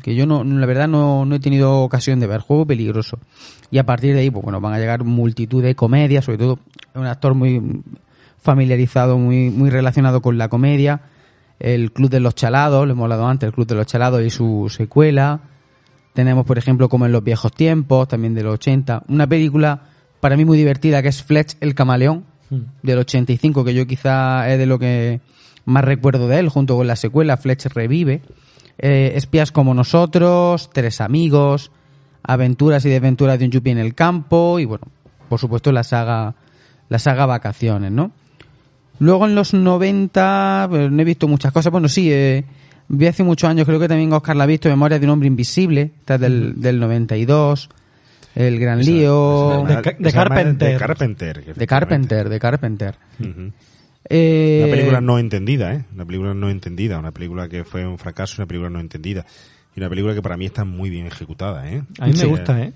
que 0.02 0.16
yo 0.16 0.26
no, 0.26 0.44
la 0.44 0.66
verdad 0.66 0.88
no, 0.88 1.26
no 1.26 1.36
he 1.36 1.40
tenido 1.40 1.82
ocasión 1.82 2.20
de 2.20 2.28
ver, 2.28 2.40
Juego 2.40 2.66
Peligroso. 2.66 3.20
Y 3.72 3.80
a 3.80 3.86
partir 3.86 4.14
de 4.14 4.22
ahí, 4.22 4.32
pues 4.32 4.44
bueno, 4.44 4.62
van 4.62 4.74
a 4.74 4.80
llegar 4.80 5.04
multitud 5.04 5.62
de 5.62 5.76
comedias, 5.76 6.24
sobre 6.24 6.38
todo 6.38 6.60
un 6.94 7.08
actor 7.08 7.34
muy 7.34 7.82
familiarizado, 8.38 9.18
muy, 9.18 9.50
muy 9.50 9.70
relacionado 9.70 10.22
con 10.22 10.38
la 10.38 10.48
comedia. 10.48 11.02
El 11.60 11.92
Club 11.92 12.10
de 12.10 12.20
los 12.20 12.36
Chalados, 12.36 12.86
lo 12.86 12.94
hemos 12.94 13.04
hablado 13.04 13.28
antes, 13.28 13.48
el 13.48 13.54
Club 13.54 13.68
de 13.68 13.76
los 13.76 13.88
Chalados 13.88 14.22
y 14.22 14.30
su 14.30 14.70
secuela. 14.70 15.42
Tenemos, 16.16 16.46
por 16.46 16.58
ejemplo, 16.58 16.88
como 16.88 17.06
en 17.06 17.12
los 17.12 17.26
viejos 17.26 17.52
tiempos, 17.52 18.08
también 18.08 18.34
de 18.34 18.42
los 18.42 18.54
80, 18.54 19.04
una 19.10 19.28
película 19.28 19.82
para 20.22 20.38
mí 20.38 20.46
muy 20.46 20.58
divertida 20.58 21.02
que 21.02 21.10
es 21.10 21.22
Fletch 21.22 21.58
el 21.60 21.76
Camaleón, 21.76 22.24
del 22.82 23.00
85, 23.00 23.66
que 23.66 23.74
yo 23.74 23.86
quizá 23.86 24.50
es 24.50 24.58
de 24.58 24.66
lo 24.66 24.80
que 24.80 25.20
más 25.66 25.84
recuerdo 25.84 26.30
de 26.30 26.40
él, 26.40 26.48
junto 26.48 26.78
con 26.78 26.88
la 26.88 26.96
secuela 26.96 27.36
Fletch 27.36 27.66
Revive. 27.66 28.22
Eh, 28.78 29.12
Espías 29.16 29.52
como 29.52 29.74
nosotros, 29.74 30.70
Tres 30.72 31.02
Amigos, 31.02 31.72
Aventuras 32.24 32.86
y 32.86 32.90
desventuras 32.90 33.38
de 33.38 33.46
un 33.46 33.52
yuppie 33.52 33.74
en 33.74 33.80
el 33.80 33.94
campo 33.94 34.58
y, 34.60 34.64
bueno, 34.64 34.88
por 35.28 35.38
supuesto 35.38 35.74
la 35.74 35.84
saga, 35.84 36.36
la 36.88 36.98
saga 36.98 37.26
Vacaciones, 37.26 37.92
¿no? 37.92 38.12
Luego 39.00 39.26
en 39.26 39.36
los 39.36 39.54
90, 39.54 40.68
pues, 40.70 40.90
no 40.90 41.02
he 41.02 41.06
visto 41.06 41.28
muchas 41.28 41.52
cosas. 41.52 41.74
Bueno, 41.74 41.90
sí, 41.90 42.10
eh, 42.10 42.46
vi 42.88 43.08
hace 43.08 43.24
muchos 43.24 43.50
años, 43.50 43.66
creo 43.66 43.80
que 43.80 43.88
también 43.88 44.12
Oscar 44.14 44.36
la 44.36 44.44
ha 44.44 44.48
visto, 44.48 44.70
Memoria 44.70 45.00
de 45.00 45.06
un 45.06 45.12
hombre 45.12 45.28
invisible, 45.28 45.92
esta 46.00 46.16
es 46.16 46.22
del, 46.22 46.62
del 46.62 46.80
92. 46.80 47.70
El 48.36 48.60
Gran 48.60 48.80
Lío. 48.84 49.64
esa- 49.66 49.76
De 49.78 49.82
Ca- 49.82 49.96
de 49.98 50.12
Carpenter. 50.12 50.72
de 50.74 50.78
Carpenter, 50.78 51.56
De 51.56 51.68
Carpenter, 51.68 52.30
de 52.30 52.40
Carpenter. 52.40 52.96
Eh, 54.08 54.62
Una 54.64 54.72
película 54.76 55.02
no 55.02 55.18
entendida, 55.18 55.74
¿eh? 55.74 55.86
Una 55.94 56.06
película 56.06 56.34
no 56.34 56.50
entendida, 56.50 57.00
una 57.00 57.12
película 57.12 57.48
que 57.50 57.64
fue 57.64 57.88
un 57.88 57.98
fracaso, 57.98 58.36
una 58.42 58.46
película 58.48 58.70
no 58.70 58.80
entendida. 58.80 59.26
Y 59.76 59.80
una 59.80 59.90
película 59.90 60.14
que 60.14 60.22
para 60.22 60.38
mí 60.38 60.46
está 60.46 60.64
muy 60.64 60.90
bien 60.90 61.06
ejecutada, 61.08 61.70
¿eh? 61.70 61.82
A 62.00 62.06
mí 62.06 62.12
me 62.14 62.18
Sí, 62.20 62.26
gusta, 62.28 62.62
¿eh? 62.62 62.74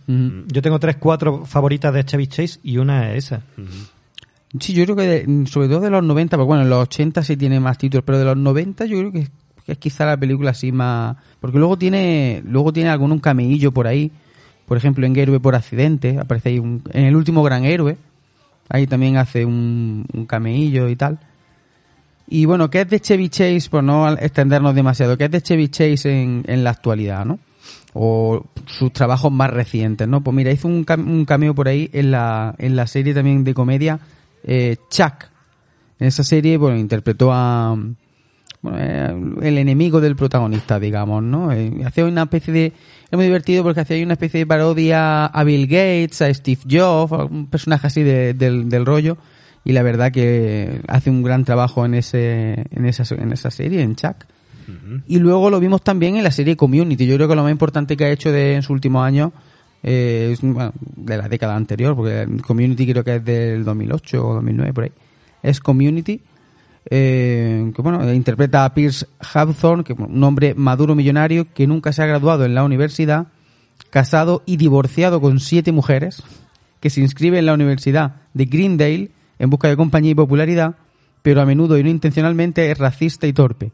Yo 0.47 0.61
tengo 0.61 0.79
tres, 0.79 0.95
cuatro 0.97 1.45
favoritas 1.45 1.93
de 1.93 2.03
Chevy 2.03 2.27
Chase 2.27 2.59
y 2.63 2.77
una 2.77 3.13
es 3.13 3.25
esa. 3.25 3.41
Sí, 4.59 4.73
yo 4.73 4.83
creo 4.85 4.95
que 4.95 5.03
de- 5.03 5.45
sobre 5.47 5.67
todo 5.67 5.81
de 5.81 5.91
los 5.91 6.03
90, 6.03 6.35
pues 6.35 6.47
bueno, 6.47 6.63
en 6.63 6.69
los 6.69 6.81
80 6.83 7.21
sí 7.23 7.37
tiene 7.37 7.59
más 7.59 7.77
títulos, 7.77 8.03
pero 8.05 8.17
de 8.17 8.25
los 8.25 8.35
90 8.37 8.85
yo 8.85 8.97
creo 8.97 9.11
que, 9.11 9.27
que 9.69 9.73
es 9.73 9.79
quizá 9.79 10.05
la 10.05 10.17
película 10.17 10.51
así 10.51 10.71
más... 10.71 11.15
Porque 11.39 11.57
luego 11.59 11.77
tiene 11.77 12.41
luego 12.45 12.73
tiene 12.73 12.89
algún 12.89 13.11
un 13.11 13.19
por 13.71 13.85
ahí, 13.87 14.11
Por 14.67 14.77
ejemplo, 14.77 15.05
en 15.05 15.15
Héroe 15.15 15.39
por 15.39 15.55
accidente, 15.55 16.17
aparece 16.19 16.49
ahí 16.49 16.59
un- 16.59 16.81
en 16.91 17.05
el 17.05 17.15
último 17.15 17.41
gran 17.43 17.65
héroe. 17.65 17.97
Ahí 18.69 18.85
también 18.87 19.17
hace 19.17 19.45
un, 19.45 20.05
un 20.13 20.25
y 20.89 20.95
tal. 20.95 21.19
Y 22.27 22.45
bueno, 22.45 22.69
¿qué 22.69 22.81
es 22.81 22.89
de 22.89 22.99
Chevy 22.99 23.29
Chase? 23.29 23.67
Por 23.69 23.83
no 23.83 24.07
extendernos 24.11 24.75
demasiado, 24.75 25.17
¿qué 25.17 25.25
es 25.25 25.31
de 25.31 25.41
Chevy 25.41 25.69
Chase 25.69 26.21
en, 26.21 26.43
en 26.45 26.63
la 26.63 26.69
actualidad, 26.69 27.25
no? 27.25 27.39
O 27.93 28.45
sus 28.67 28.93
trabajos 28.93 29.31
más 29.31 29.49
recientes, 29.49 30.07
¿no? 30.07 30.21
Pues 30.21 30.35
mira, 30.35 30.51
hizo 30.51 30.67
un, 30.67 30.85
un 31.07 31.25
cameo 31.25 31.55
por 31.55 31.67
ahí 31.67 31.89
en 31.93 32.11
la, 32.11 32.53
en 32.59 32.75
la 32.75 32.85
serie 32.85 33.13
también 33.15 33.43
de 33.43 33.53
comedia 33.55 33.99
eh, 34.43 34.77
Chuck. 34.91 35.25
En 35.99 36.07
esa 36.07 36.23
serie, 36.23 36.57
bueno, 36.57 36.77
interpretó 36.77 37.31
a 37.33 37.75
bueno, 38.61 38.77
eh, 38.79 39.47
el 39.47 39.57
enemigo 39.57 40.01
del 40.01 40.15
protagonista, 40.15 40.79
digamos, 40.79 41.23
¿no? 41.23 41.51
Eh, 41.51 41.71
hacía 41.85 42.05
una 42.05 42.23
especie 42.23 42.53
de... 42.53 42.65
Es 43.09 43.15
muy 43.15 43.25
divertido 43.25 43.63
porque 43.63 43.79
hacía 43.81 44.03
una 44.03 44.13
especie 44.13 44.39
de 44.39 44.45
parodia 44.47 45.25
a 45.25 45.43
Bill 45.43 45.65
Gates, 45.67 46.21
a 46.21 46.33
Steve 46.33 46.61
Jobs, 46.69 47.11
a 47.13 47.23
un 47.25 47.47
personaje 47.47 47.87
así 47.87 48.03
de- 48.03 48.33
del, 48.33 48.69
del 48.69 48.85
rollo. 48.85 49.17
Y 49.65 49.71
la 49.73 49.83
verdad 49.83 50.11
que 50.11 50.81
hace 50.87 51.09
un 51.09 51.21
gran 51.23 51.43
trabajo 51.45 51.85
en 51.85 51.93
ese 51.93 52.65
en 52.71 52.85
esa, 52.85 53.03
en 53.15 53.31
esa 53.33 53.51
serie, 53.51 53.81
en 53.81 53.95
Chuck. 53.95 54.15
Y 55.07 55.17
luego 55.19 55.49
lo 55.49 55.59
vimos 55.59 55.81
también 55.81 56.15
en 56.15 56.23
la 56.23 56.31
serie 56.31 56.55
Community. 56.55 57.07
Yo 57.07 57.15
creo 57.15 57.27
que 57.27 57.35
lo 57.35 57.41
más 57.43 57.51
importante 57.51 57.97
que 57.97 58.05
ha 58.05 58.09
hecho 58.11 58.31
de, 58.31 58.53
en 58.55 58.61
sus 58.61 58.69
últimos 58.71 59.03
años 59.03 59.31
eh, 59.81 60.29
es 60.33 60.41
bueno, 60.41 60.71
de 60.95 61.17
la 61.17 61.27
década 61.27 61.55
anterior, 61.55 61.95
porque 61.95 62.27
Community 62.45 62.85
creo 62.91 63.03
que 63.03 63.15
es 63.15 63.25
del 63.25 63.63
2008 63.63 64.27
o 64.27 64.33
2009 64.35 64.73
por 64.73 64.83
ahí. 64.83 64.91
Es 65.41 65.59
Community, 65.59 66.21
eh, 66.89 67.71
que 67.75 67.81
bueno, 67.81 68.11
interpreta 68.13 68.65
a 68.65 68.73
Pierce 68.73 69.05
Hawthorne, 69.33 69.83
que 69.83 69.93
un 69.93 70.23
hombre 70.23 70.53
maduro 70.55 70.95
millonario 70.95 71.47
que 71.53 71.67
nunca 71.67 71.93
se 71.93 72.01
ha 72.01 72.05
graduado 72.07 72.45
en 72.45 72.55
la 72.55 72.63
universidad, 72.63 73.27
casado 73.89 74.43
y 74.45 74.57
divorciado 74.57 75.21
con 75.21 75.39
siete 75.39 75.71
mujeres, 75.71 76.23
que 76.79 76.89
se 76.89 77.01
inscribe 77.01 77.39
en 77.39 77.45
la 77.45 77.53
Universidad 77.53 78.15
de 78.33 78.45
Greendale 78.45 79.11
en 79.37 79.49
busca 79.49 79.67
de 79.67 79.75
compañía 79.77 80.11
y 80.11 80.15
popularidad, 80.15 80.75
pero 81.21 81.41
a 81.41 81.45
menudo 81.45 81.77
y 81.77 81.83
no 81.83 81.89
intencionalmente 81.89 82.71
es 82.71 82.77
racista 82.77 83.27
y 83.27 83.33
torpe. 83.33 83.71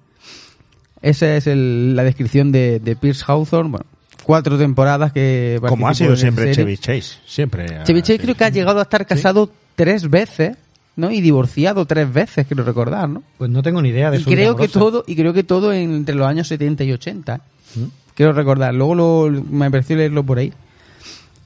Esa 1.02 1.36
es 1.36 1.48
el- 1.48 1.96
la 1.96 2.04
descripción 2.04 2.52
de, 2.52 2.80
de 2.80 2.96
Pierce 2.96 3.24
Hawthorne. 3.28 3.70
Bueno, 3.72 3.86
cuatro 4.24 4.58
temporadas 4.58 5.12
que 5.12 5.60
Como 5.68 5.88
ha 5.88 5.94
sido 5.94 6.16
siempre. 6.16 6.52
Chevy 6.54 6.78
Chase. 6.78 7.18
Siempre. 7.28 7.66
Chevy 7.84 8.02
Chase 8.02 8.20
creo 8.20 8.36
que 8.36 8.44
ha 8.44 8.50
llegado 8.50 8.80
a 8.80 8.84
estar 8.84 9.06
casado 9.06 9.52
tres 9.76 10.10
veces, 10.10 10.58
¿no? 10.96 11.12
Y 11.12 11.22
divorciado 11.22 11.86
tres 11.86 12.12
veces, 12.12 12.48
quiero 12.48 12.64
recordar, 12.64 13.10
¿no? 13.10 13.24
Pues 13.38 13.50
no 13.50 13.62
tengo 13.64 13.82
ni 13.82 13.90
idea 13.90 14.12
de 14.12 14.18
Y 14.18 14.24
su 14.24 14.30
vida 14.30 14.42
creo 14.42 14.56
que 14.56 14.68
todo, 14.68 15.04
y 15.08 15.16
creo 15.16 15.34
que 15.34 15.44
todo 15.44 15.74
en- 15.74 15.94
entre 15.94 16.16
los 16.16 16.28
años 16.28 16.48
70 16.48 16.84
y 16.84 16.92
80. 16.94 17.38
¿Mm? 17.76 17.84
Quiero 18.14 18.32
recordar. 18.34 18.74
Luego 18.74 18.96
lo, 18.96 19.44
me 19.50 19.70
pareció 19.70 19.96
leerlo 19.98 20.24
por 20.24 20.38
ahí. 20.38 20.54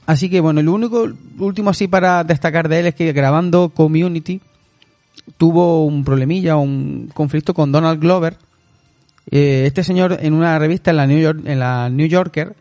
Así 0.06 0.28
que 0.30 0.40
bueno, 0.40 0.62
lo 0.62 0.72
único, 0.72 1.08
último 1.38 1.70
así 1.70 1.86
para 1.88 2.24
destacar 2.24 2.68
de 2.68 2.80
él 2.80 2.86
es 2.86 2.94
que 2.94 3.12
grabando 3.12 3.68
Community 3.70 4.40
tuvo 5.36 5.84
un 5.84 6.04
problemilla, 6.04 6.56
un 6.56 7.10
conflicto 7.14 7.54
con 7.54 7.70
Donald 7.72 8.00
Glover. 8.00 8.36
Eh, 9.30 9.64
este 9.66 9.84
señor 9.84 10.18
en 10.20 10.32
una 10.34 10.58
revista 10.58 10.90
en 10.90 10.96
la 10.96 11.06
New, 11.06 11.18
York, 11.20 11.40
en 11.44 11.58
la 11.60 11.88
New 11.90 12.06
Yorker 12.08 12.54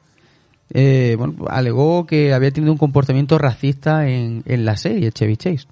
eh, 0.71 1.15
bueno, 1.17 1.45
alegó 1.49 2.05
que 2.05 2.31
había 2.33 2.51
tenido 2.51 2.71
un 2.71 2.77
comportamiento 2.77 3.39
racista 3.39 4.07
en, 4.07 4.43
en 4.45 4.65
la 4.65 4.77
serie 4.77 5.11
Chevy 5.11 5.35
Chase. 5.37 5.65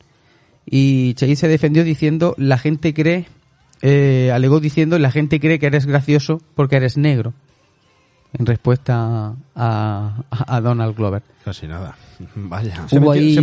Y 0.70 1.14
Chase 1.14 1.36
se 1.38 1.48
defendió 1.48 1.84
diciendo, 1.84 2.36
la 2.38 2.58
gente 2.58 2.94
cree, 2.94 3.26
eh, 3.82 4.32
alegó 4.34 4.60
diciendo, 4.60 5.00
la 5.00 5.12
gente 5.12 5.40
cree 5.40 5.60
que 5.60 5.68
eres 5.68 5.86
gracioso 5.86 6.42
porque 6.56 6.76
eres 6.76 6.98
negro. 6.98 7.34
En 8.38 8.46
respuesta 8.46 9.36
a, 9.56 10.24
a- 10.30 10.56
a 10.56 10.62
Donald 10.62 10.96
Glover. 10.96 11.24
Casi 11.46 11.66
nada. 11.68 11.96
Vaya. 12.36 12.86
Hubo 13.00 13.12
ahí- 13.14 13.36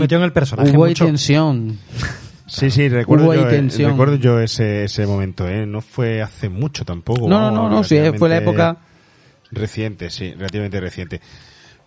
Hubo 0.74 0.84
ahí 0.84 0.90
mucho. 0.90 1.06
tensión. 1.06 1.78
Sí, 2.46 2.70
sí, 2.70 2.88
recuerdo, 2.90 3.24
Hubo 3.24 3.34
yo, 3.34 3.48
eh, 3.48 3.50
recuerdo 3.86 4.16
yo 4.16 4.38
ese, 4.40 4.84
ese 4.84 5.06
momento, 5.06 5.48
¿eh? 5.48 5.64
No 5.64 5.80
fue 5.80 6.20
hace 6.20 6.50
mucho 6.50 6.84
tampoco. 6.84 7.26
No, 7.26 7.40
no, 7.40 7.50
no, 7.50 7.70
no, 7.70 7.84
sí, 7.84 7.94
fue 8.18 8.28
la 8.28 8.36
época- 8.50 8.76
Reciente, 9.50 10.10
sí, 10.10 10.32
relativamente 10.32 10.78
reciente. 10.80 11.20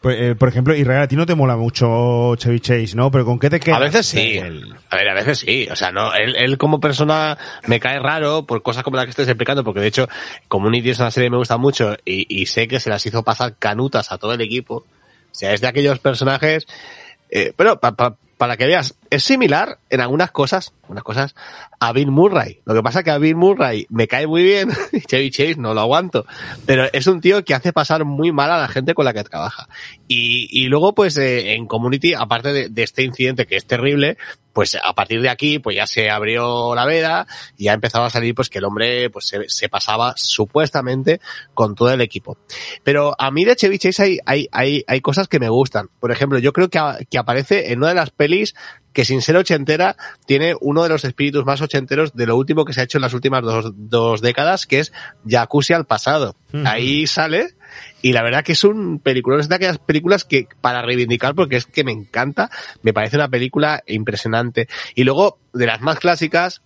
Pues, 0.02 0.16
eh, 0.20 0.36
por 0.36 0.48
ejemplo, 0.50 0.76
Israel, 0.76 1.02
a 1.02 1.08
ti 1.08 1.16
no 1.16 1.26
te 1.26 1.34
mola 1.36 1.58
mucho 1.58 2.36
Chevy 2.36 2.60
Chase, 2.60 2.96
¿no? 2.96 3.10
Pero 3.10 3.26
¿con 3.26 3.40
qué 3.40 3.50
te 3.50 3.60
quedas? 3.60 3.78
A 3.80 3.82
veces 3.84 4.06
sí. 4.06 4.38
A 4.90 4.96
ver, 4.96 5.10
a 5.10 5.14
veces 5.16 5.40
sí. 5.40 5.68
O 5.72 5.76
sea, 5.76 5.92
no, 5.92 6.14
él, 6.14 6.36
él 6.38 6.58
como 6.58 6.80
persona 6.80 7.38
me 7.66 7.80
cae 7.80 8.00
raro 8.00 8.46
por 8.46 8.62
cosas 8.62 8.84
como 8.84 8.96
las 8.96 9.06
que 9.06 9.10
estés 9.12 9.28
explicando, 9.28 9.64
porque 9.64 9.80
de 9.82 9.88
hecho 9.88 10.08
Community 10.48 10.92
es 10.92 11.00
una 11.00 11.10
serie 11.12 11.28
que 11.28 11.32
me 11.32 11.38
gusta 11.38 11.58
mucho 11.58 11.96
y, 12.06 12.26
y 12.30 12.46
sé 12.46 12.68
que 12.68 12.80
se 12.80 12.90
las 12.92 13.06
hizo 13.06 13.24
pasar 13.24 13.56
canutas 13.58 14.12
a 14.12 14.18
todo 14.18 14.34
el 14.34 14.42
equipo. 14.42 14.76
O 14.76 14.86
sea, 15.40 15.52
es 15.54 15.62
de 15.62 15.68
aquellos 15.68 16.00
personajes, 16.00 16.68
eh, 17.30 17.54
pero 17.56 17.80
pa- 17.80 17.96
pa- 17.96 18.16
para 18.38 18.56
que 18.56 18.68
veas, 18.68 18.96
es 19.10 19.24
similar 19.24 19.80
en 19.90 20.02
algunas 20.02 20.32
cosas, 20.32 20.74
unas 20.88 21.04
cosas, 21.04 21.36
a 21.80 21.92
Bill 21.94 22.12
Murray. 22.12 22.62
Lo 22.66 22.74
que 22.74 22.84
pasa 22.84 23.04
que 23.04 23.12
a 23.12 23.18
Bill 23.18 23.36
Murray 23.36 23.86
me 23.90 24.08
cae 24.08 24.28
muy 24.28 24.44
bien 24.44 24.70
y 24.92 25.02
Chevy 25.02 25.32
Chase 25.32 25.56
no 25.58 25.74
lo 25.74 25.82
aguanto. 25.82 26.26
Pero 26.66 26.86
es 26.92 27.08
un 27.08 27.22
tío 27.22 27.44
que 27.44 27.54
hace 27.54 27.74
pasar 27.74 28.06
muy 28.06 28.32
mal 28.32 28.52
a 28.52 28.58
la 28.58 28.68
gente 28.68 28.94
con 28.94 29.06
la 29.06 29.14
que 29.14 29.24
trabaja. 29.24 29.68
Y, 30.08 30.48
y 30.52 30.68
luego, 30.68 30.94
pues, 30.94 31.18
eh, 31.18 31.54
en 31.54 31.68
Community, 31.68 32.14
aparte 32.14 32.70
de, 32.70 32.84
este 32.84 33.04
incidente 33.04 33.46
que 33.46 33.58
es 33.58 33.66
terrible, 33.66 34.18
pues 34.54 34.76
a 34.82 34.94
partir 34.94 35.22
de 35.22 35.30
aquí, 35.30 35.60
pues 35.60 35.76
ya 35.76 35.86
se 35.86 36.10
abrió 36.10 36.74
la 36.74 36.86
veda 36.86 37.28
y 37.58 37.66
ya 37.66 37.74
empezaba 37.74 38.08
a 38.08 38.10
salir, 38.10 38.34
pues 38.34 38.50
que 38.50 38.58
el 38.58 38.66
hombre, 38.66 39.10
pues 39.10 39.32
se, 39.48 39.70
pasaba 39.70 40.14
supuestamente 40.16 41.22
con 41.54 41.76
todo 41.76 41.92
el 41.92 42.02
equipo. 42.02 42.38
Pero 42.84 43.16
a 43.20 43.30
mí 43.30 43.46
de 43.46 43.56
Chevy 43.56 43.78
Chase 43.78 44.02
hay, 44.02 44.20
hay, 44.26 44.48
hay, 44.52 44.84
hay 44.88 45.02
cosas 45.02 45.28
que 45.28 45.40
me 45.40 45.50
gustan. 45.50 45.90
Por 46.00 46.12
ejemplo, 46.12 46.40
yo 46.40 46.54
creo 46.54 46.70
que, 46.70 46.80
que 47.08 47.20
aparece 47.20 47.72
en 47.72 47.80
una 47.80 47.90
de 47.90 47.96
las 47.96 48.10
pelis 48.10 48.56
que 48.98 49.06
sin 49.06 49.22
ser 49.22 49.38
ochentera 49.38 49.96
tiene 50.26 50.56
uno 50.60 50.82
de 50.82 50.90
los 50.90 51.06
espíritus 51.06 51.46
más 51.46 51.62
ochenteros 51.62 52.16
de 52.16 52.26
lo 52.26 52.36
último 52.36 52.66
que 52.66 52.74
se 52.74 52.82
ha 52.82 52.84
hecho 52.84 52.98
en 52.98 53.04
las 53.04 53.14
últimas 53.14 53.44
dos, 53.44 53.72
dos 53.76 54.22
décadas, 54.22 54.66
que 54.66 54.80
es 54.80 54.92
Jacuzzi 55.24 55.74
al 55.74 55.86
pasado. 55.86 56.36
Ahí 56.66 57.06
sale 57.06 57.50
y 58.02 58.14
la 58.14 58.24
verdad 58.24 58.44
que 58.44 58.54
es 58.54 58.64
un 58.64 58.98
película, 58.98 59.40
es 59.40 59.50
de 59.50 59.56
aquellas 59.56 59.78
películas 59.78 60.24
que 60.24 60.48
para 60.62 60.82
reivindicar 60.82 61.36
porque 61.36 61.58
es 61.58 61.68
que 61.68 61.84
me 61.84 61.92
encanta, 61.92 62.50
me 62.82 62.92
parece 62.92 63.18
una 63.18 63.30
película 63.30 63.84
impresionante. 63.86 64.68
Y 64.96 65.04
luego, 65.04 65.38
de 65.54 65.68
las 65.68 65.80
más 65.80 66.00
clásicas, 66.00 66.64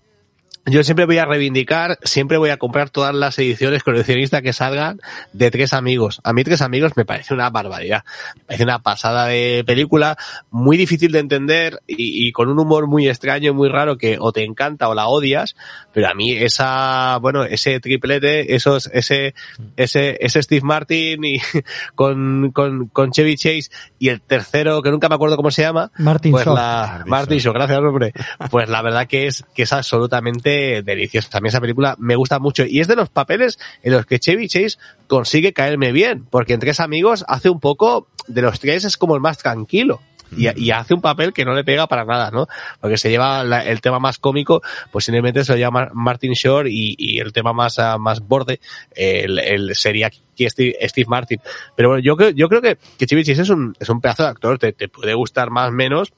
yo 0.65 0.83
siempre 0.83 1.05
voy 1.05 1.17
a 1.17 1.25
reivindicar, 1.25 1.97
siempre 2.03 2.37
voy 2.37 2.51
a 2.51 2.57
comprar 2.57 2.91
todas 2.91 3.15
las 3.15 3.37
ediciones 3.39 3.83
coleccionistas 3.83 4.43
que 4.43 4.53
salgan 4.53 4.99
de 5.33 5.49
Tres 5.49 5.73
Amigos. 5.73 6.21
A 6.23 6.33
mí 6.33 6.43
Tres 6.43 6.61
Amigos 6.61 6.93
me 6.95 7.03
parece 7.03 7.33
una 7.33 7.49
barbaridad. 7.49 8.03
Me 8.35 8.43
parece 8.43 8.63
una 8.63 8.79
pasada 8.79 9.25
de 9.25 9.63
película, 9.65 10.17
muy 10.51 10.77
difícil 10.77 11.11
de 11.11 11.19
entender 11.19 11.81
y, 11.87 12.27
y 12.27 12.31
con 12.31 12.49
un 12.49 12.59
humor 12.59 12.87
muy 12.87 13.09
extraño, 13.09 13.55
muy 13.55 13.69
raro 13.69 13.97
que 13.97 14.17
o 14.19 14.31
te 14.31 14.43
encanta 14.43 14.87
o 14.87 14.93
la 14.93 15.07
odias, 15.07 15.55
pero 15.93 16.09
a 16.09 16.13
mí 16.13 16.31
esa, 16.33 17.17
bueno, 17.17 17.43
ese 17.43 17.79
triplete, 17.79 18.53
esos, 18.53 18.87
ese, 18.93 19.33
ese, 19.77 20.17
ese 20.21 20.43
Steve 20.43 20.65
Martin 20.65 21.23
y 21.23 21.39
con, 21.95 22.51
con, 22.51 22.87
con 22.87 23.11
Chevy 23.11 23.35
Chase 23.35 23.71
y 23.97 24.09
el 24.09 24.21
tercero 24.21 24.81
que 24.83 24.91
nunca 24.91 25.09
me 25.09 25.15
acuerdo 25.15 25.37
cómo 25.37 25.49
se 25.49 25.63
llama, 25.63 25.91
Martin 25.97 26.33
pues 26.33 26.45
Shaw. 26.45 26.55
la, 26.55 27.03
Martin 27.07 27.39
Shaw, 27.39 27.53
gracias 27.53 27.79
hombre. 27.79 28.13
Pues 28.51 28.69
la 28.69 28.81
verdad 28.83 29.07
que 29.07 29.25
es, 29.25 29.43
que 29.55 29.63
es 29.63 29.73
absolutamente 29.73 30.50
deliciosa. 30.83 31.29
También 31.29 31.49
esa 31.49 31.61
película 31.61 31.95
me 31.99 32.15
gusta 32.15 32.39
mucho 32.39 32.65
y 32.65 32.79
es 32.79 32.87
de 32.87 32.95
los 32.95 33.09
papeles 33.09 33.59
en 33.83 33.93
los 33.93 34.05
que 34.05 34.19
Chevy 34.19 34.47
Chase 34.47 34.77
consigue 35.07 35.53
caerme 35.53 35.91
bien, 35.91 36.25
porque 36.29 36.53
en 36.53 36.59
Tres 36.59 36.79
Amigos 36.79 37.25
hace 37.27 37.49
un 37.49 37.59
poco, 37.59 38.07
de 38.27 38.41
los 38.41 38.59
tres 38.59 38.85
es 38.85 38.97
como 38.97 39.15
el 39.15 39.21
más 39.21 39.37
tranquilo. 39.37 40.01
Y, 40.37 40.47
y 40.57 40.71
hace 40.71 40.93
un 40.93 41.01
papel 41.01 41.33
que 41.33 41.43
no 41.43 41.53
le 41.53 41.65
pega 41.65 41.87
para 41.87 42.05
nada, 42.05 42.31
¿no? 42.31 42.47
Porque 42.79 42.97
se 42.97 43.09
lleva 43.09 43.43
la- 43.43 43.65
el 43.65 43.81
tema 43.81 43.99
más 43.99 44.17
cómico, 44.17 44.61
pues 44.89 45.03
simplemente 45.03 45.43
se 45.43 45.51
lo 45.51 45.57
llama 45.57 45.89
Martin 45.93 46.31
Short 46.31 46.69
y, 46.69 46.95
y 46.97 47.19
el 47.19 47.33
tema 47.33 47.51
más, 47.51 47.77
ah, 47.79 47.97
más 47.97 48.21
borde, 48.25 48.61
el, 48.95 49.39
el 49.39 49.75
sería 49.75 50.07
aquí 50.07 50.21
Steve, 50.47 50.77
Steve 50.87 51.07
Martin. 51.09 51.41
Pero 51.75 51.89
bueno, 51.89 52.01
yo 52.01 52.15
creo, 52.15 52.29
yo 52.29 52.47
creo 52.47 52.61
que, 52.61 52.77
que 52.97 53.05
Chevy 53.07 53.25
Chase 53.25 53.41
es 53.41 53.49
un, 53.49 53.73
es 53.77 53.89
un 53.89 53.99
pedazo 53.99 54.23
de 54.23 54.29
actor, 54.29 54.57
te, 54.57 54.71
te 54.71 54.87
puede 54.87 55.13
gustar 55.15 55.49
más 55.49 55.67
o 55.67 55.73
menos, 55.73 56.13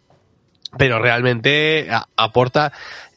pero 0.78 1.00
realmente 1.00 1.88
aporta 2.16 2.72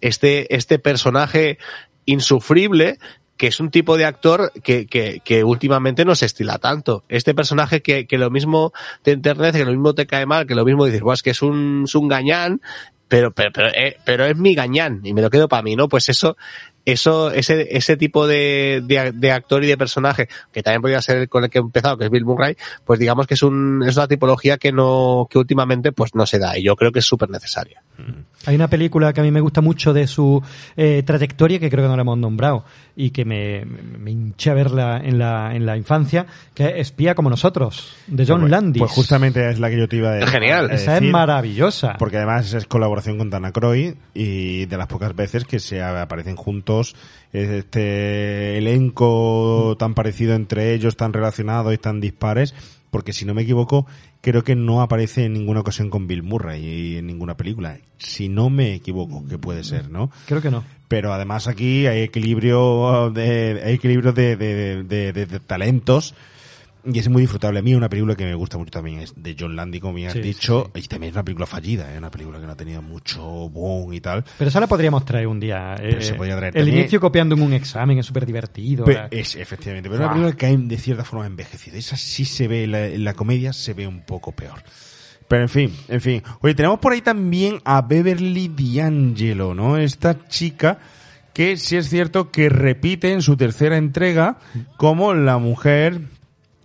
este, 0.07 0.55
este 0.55 0.78
personaje 0.78 1.59
insufrible 2.05 2.99
que 3.37 3.49
es 3.49 3.61
un 3.61 3.70
tipo 3.70 3.99
de 3.99 4.07
actor 4.07 4.51
que, 4.62 4.87
que, 4.87 5.20
que 5.23 5.45
últimamente 5.45 6.07
no 6.07 6.15
se 6.15 6.24
estila 6.24 6.59
tanto. 6.59 7.05
Este 7.09 7.35
personaje 7.35 7.83
que, 7.83 8.07
que 8.07 8.16
lo 8.16 8.31
mismo 8.31 8.73
te 9.03 9.12
enternece, 9.12 9.59
que 9.59 9.66
lo 9.66 9.73
mismo 9.73 9.95
te 9.95 10.07
cae 10.07 10.24
mal, 10.24 10.47
que 10.47 10.55
lo 10.55 10.65
mismo 10.65 10.87
dices, 10.87 11.03
"Buah, 11.03 11.15
es 11.15 11.23
que 11.23 11.31
es 11.31 11.43
un, 11.43 11.85
un 11.93 12.09
gañán, 12.09 12.62
pero, 13.09 13.33
pero, 13.33 13.51
pero, 13.53 13.69
eh, 13.69 13.99
pero 14.05 14.24
es 14.24 14.37
mi 14.37 14.55
gañán 14.55 15.01
y 15.05 15.12
me 15.12 15.23
lo 15.23 15.31
quedo 15.31 15.49
para 15.49 15.62
mí, 15.62 15.77
¿no? 15.77 15.89
Pues 15.89 16.09
eso, 16.09 16.37
eso, 16.85 17.31
ese, 17.31 17.77
ese 17.77 17.97
tipo 17.97 18.27
de, 18.27 18.83
de, 18.83 19.33
actor 19.33 19.62
y 19.62 19.66
de 19.66 19.77
personaje, 19.77 20.28
que 20.53 20.62
también 20.62 20.83
podría 20.83 21.03
ser 21.03 21.28
con 21.28 21.45
el 21.45 21.51
que 21.51 21.59
he 21.59 21.61
empezado, 21.61 21.99
que 21.99 22.05
es 22.05 22.11
Bill 22.11 22.24
Murray, 22.24 22.57
pues 22.85 22.99
digamos 22.99 23.27
que 23.27 23.35
es 23.35 23.43
un, 23.43 23.85
es 23.87 23.97
una 23.97 24.09
tipología 24.09 24.59
que 24.59 24.73
no, 24.73 25.28
que 25.31 25.39
últimamente 25.39 25.93
pues 25.93 26.15
no 26.15 26.27
se 26.27 26.39
da, 26.39 26.59
y 26.59 26.65
yo 26.65 26.74
creo 26.74 26.91
que 26.91 27.01
es 27.01 27.07
súper 27.07 27.31
necesaria. 27.31 27.83
Hay 28.44 28.55
una 28.55 28.68
película 28.68 29.12
que 29.12 29.20
a 29.20 29.24
mí 29.24 29.31
me 29.31 29.40
gusta 29.40 29.60
mucho 29.60 29.93
de 29.93 30.06
su 30.06 30.43
eh, 30.77 31.02
trayectoria, 31.05 31.59
que 31.59 31.68
creo 31.70 31.85
que 31.85 31.89
no 31.89 31.97
la 31.97 32.02
hemos 32.02 32.18
nombrado, 32.18 32.64
y 32.94 33.10
que 33.10 33.24
me, 33.24 33.64
me, 33.64 34.10
hinché 34.10 34.51
a 34.51 34.55
verla 34.55 35.01
en 35.02 35.18
la, 35.18 35.55
en 35.55 35.66
la 35.66 35.77
infancia, 35.77 36.27
que 36.55 36.66
es 36.81 36.86
Espía 36.86 37.14
como 37.14 37.28
nosotros, 37.31 37.97
de 38.06 38.24
John 38.27 38.40
Pues- 38.40 38.51
Landis. 38.51 38.81
Pues 38.81 38.93
justamente 38.93 39.51
es 39.51 39.59
la 39.59 39.68
que 39.70 39.78
yo 39.78 39.89
te 39.89 39.97
iba 39.97 40.10
a 40.10 40.12
decir. 40.12 40.28
Genial. 40.28 40.70
Esa 40.70 40.97
es 40.98 41.02
maravillosa. 41.02 41.97
Porque 41.98 42.18
además 42.18 42.52
es 42.52 42.66
colaboración 42.66 43.18
con 43.18 43.31
Dana 43.31 43.51
Croy 43.52 43.97
y 44.14 44.66
de 44.66 44.77
las 44.77 44.86
pocas 44.86 45.14
veces 45.16 45.44
que 45.44 45.59
se 45.59 45.82
aparecen 45.82 46.36
juntos 46.36 46.94
este 47.32 48.59
elenco 48.59 49.77
tan 49.78 49.94
parecido 49.94 50.35
entre 50.35 50.74
ellos, 50.74 50.97
tan 50.97 51.12
relacionado 51.12 51.73
y 51.73 51.78
tan 51.78 52.01
dispares. 52.01 52.55
Porque 52.90 53.12
si 53.12 53.24
no 53.24 53.35
me 53.35 53.43
equivoco, 53.43 53.86
creo 54.27 54.43
que 54.43 54.57
no 54.57 54.82
aparece 54.82 55.24
en 55.27 55.35
ninguna 55.35 55.61
ocasión 55.61 55.89
con 55.89 56.09
Bill 56.09 56.24
Murray 56.24 56.97
en 56.97 57.07
ninguna 57.07 57.36
película. 57.36 57.78
Si 57.97 58.28
no 58.28 58.51
me 58.51 58.74
equivoco, 58.74 59.24
que 59.28 59.39
puede 59.39 59.62
ser, 59.62 59.89
¿no? 59.89 60.11
Creo 60.27 60.43
que 60.43 60.51
no. 60.51 60.65
Pero 60.89 61.12
además 61.12 61.47
aquí 61.47 61.86
hay 61.86 62.03
equilibrio 62.03 63.11
de, 63.15 63.62
hay 63.65 63.74
equilibrio 63.74 64.12
de, 64.12 64.35
de- 64.36 64.82
de- 64.82 65.12
de- 65.12 65.27
de 65.27 65.39
talentos 65.40 66.15
y 66.87 66.99
es 66.99 67.09
muy 67.09 67.23
disfrutable. 67.23 67.59
A 67.59 67.63
mí 67.63 67.75
una 67.75 67.89
película 67.89 68.15
que 68.15 68.25
me 68.25 68.35
gusta 68.35 68.59
mucho 68.59 68.71
también 68.71 69.01
es 69.01 69.13
de 69.17 69.37
John 69.39 69.57
Landy, 69.57 69.81
como 69.81 69.95
bien 69.95 70.09
has 70.09 70.15
Sí, 70.15 70.21
dicho, 70.21 70.71
y 70.75 70.83
también 70.83 71.11
es 71.11 71.15
una 71.17 71.25
película 71.25 71.47
fallida, 71.47 71.91
es 71.93 71.99
una 71.99 72.11
película 72.11 72.41
que 72.41 72.47
no 72.47 72.53
ha 72.53 72.57
tenido 72.57 72.83
mucho 72.83 73.23
boom 73.51 73.93
y 73.93 74.01
tal. 74.01 74.25
Pero 74.39 74.49
esa 74.49 74.61
la 74.61 74.67
podríamos 74.67 75.05
traer 75.05 75.27
un 75.27 75.41
día. 75.41 75.75
Eh, 75.81 75.99
se 76.01 76.15
podría 76.15 76.37
traer 76.37 76.57
el 76.57 76.65
también. 76.65 76.81
inicio 76.81 77.01
copiando 77.01 77.35
en 77.35 77.43
un 77.43 77.53
examen 77.53 77.99
es 77.99 78.07
súper 78.07 78.25
divertido. 78.27 78.87
La- 78.87 79.09
es, 79.11 79.35
efectivamente, 79.37 79.89
pero 79.89 80.03
es 80.03 80.07
una 80.07 80.13
película 80.15 80.37
que 80.37 80.47
hay 80.47 80.57
de 80.57 80.79
cierta 80.79 81.05
forma 81.05 81.27
envejecida. 81.27 81.77
Esa 81.77 81.97
sí 81.97 82.25
se 82.25 82.49
ve, 82.49 82.67
la, 82.67 82.89
la 82.89 83.15
comedia 83.15 83.53
se 83.53 83.75
ve 83.75 83.87
un 83.87 84.01
poco 84.03 84.33
peor. 84.33 84.63
Pero 85.29 85.43
en 85.43 85.49
fin, 85.49 85.73
en 85.89 86.01
fin. 86.01 86.23
Oye, 86.41 86.55
tenemos 86.55 86.79
por 86.79 86.93
ahí 86.93 87.01
también 87.01 87.59
a 87.65 87.83
Beverly 87.83 88.47
D'Angelo, 88.49 89.55
¿no? 89.55 89.77
Esta 89.77 90.29
chica 90.29 90.79
que 91.33 91.57
sí 91.57 91.77
es 91.77 91.89
cierto 91.91 92.31
que 92.31 92.49
repite 92.49 93.13
en 93.13 93.21
su 93.23 93.37
tercera 93.37 93.77
entrega 93.77 94.39
como 94.79 95.13
la 95.15 95.37
mujer 95.39 96.01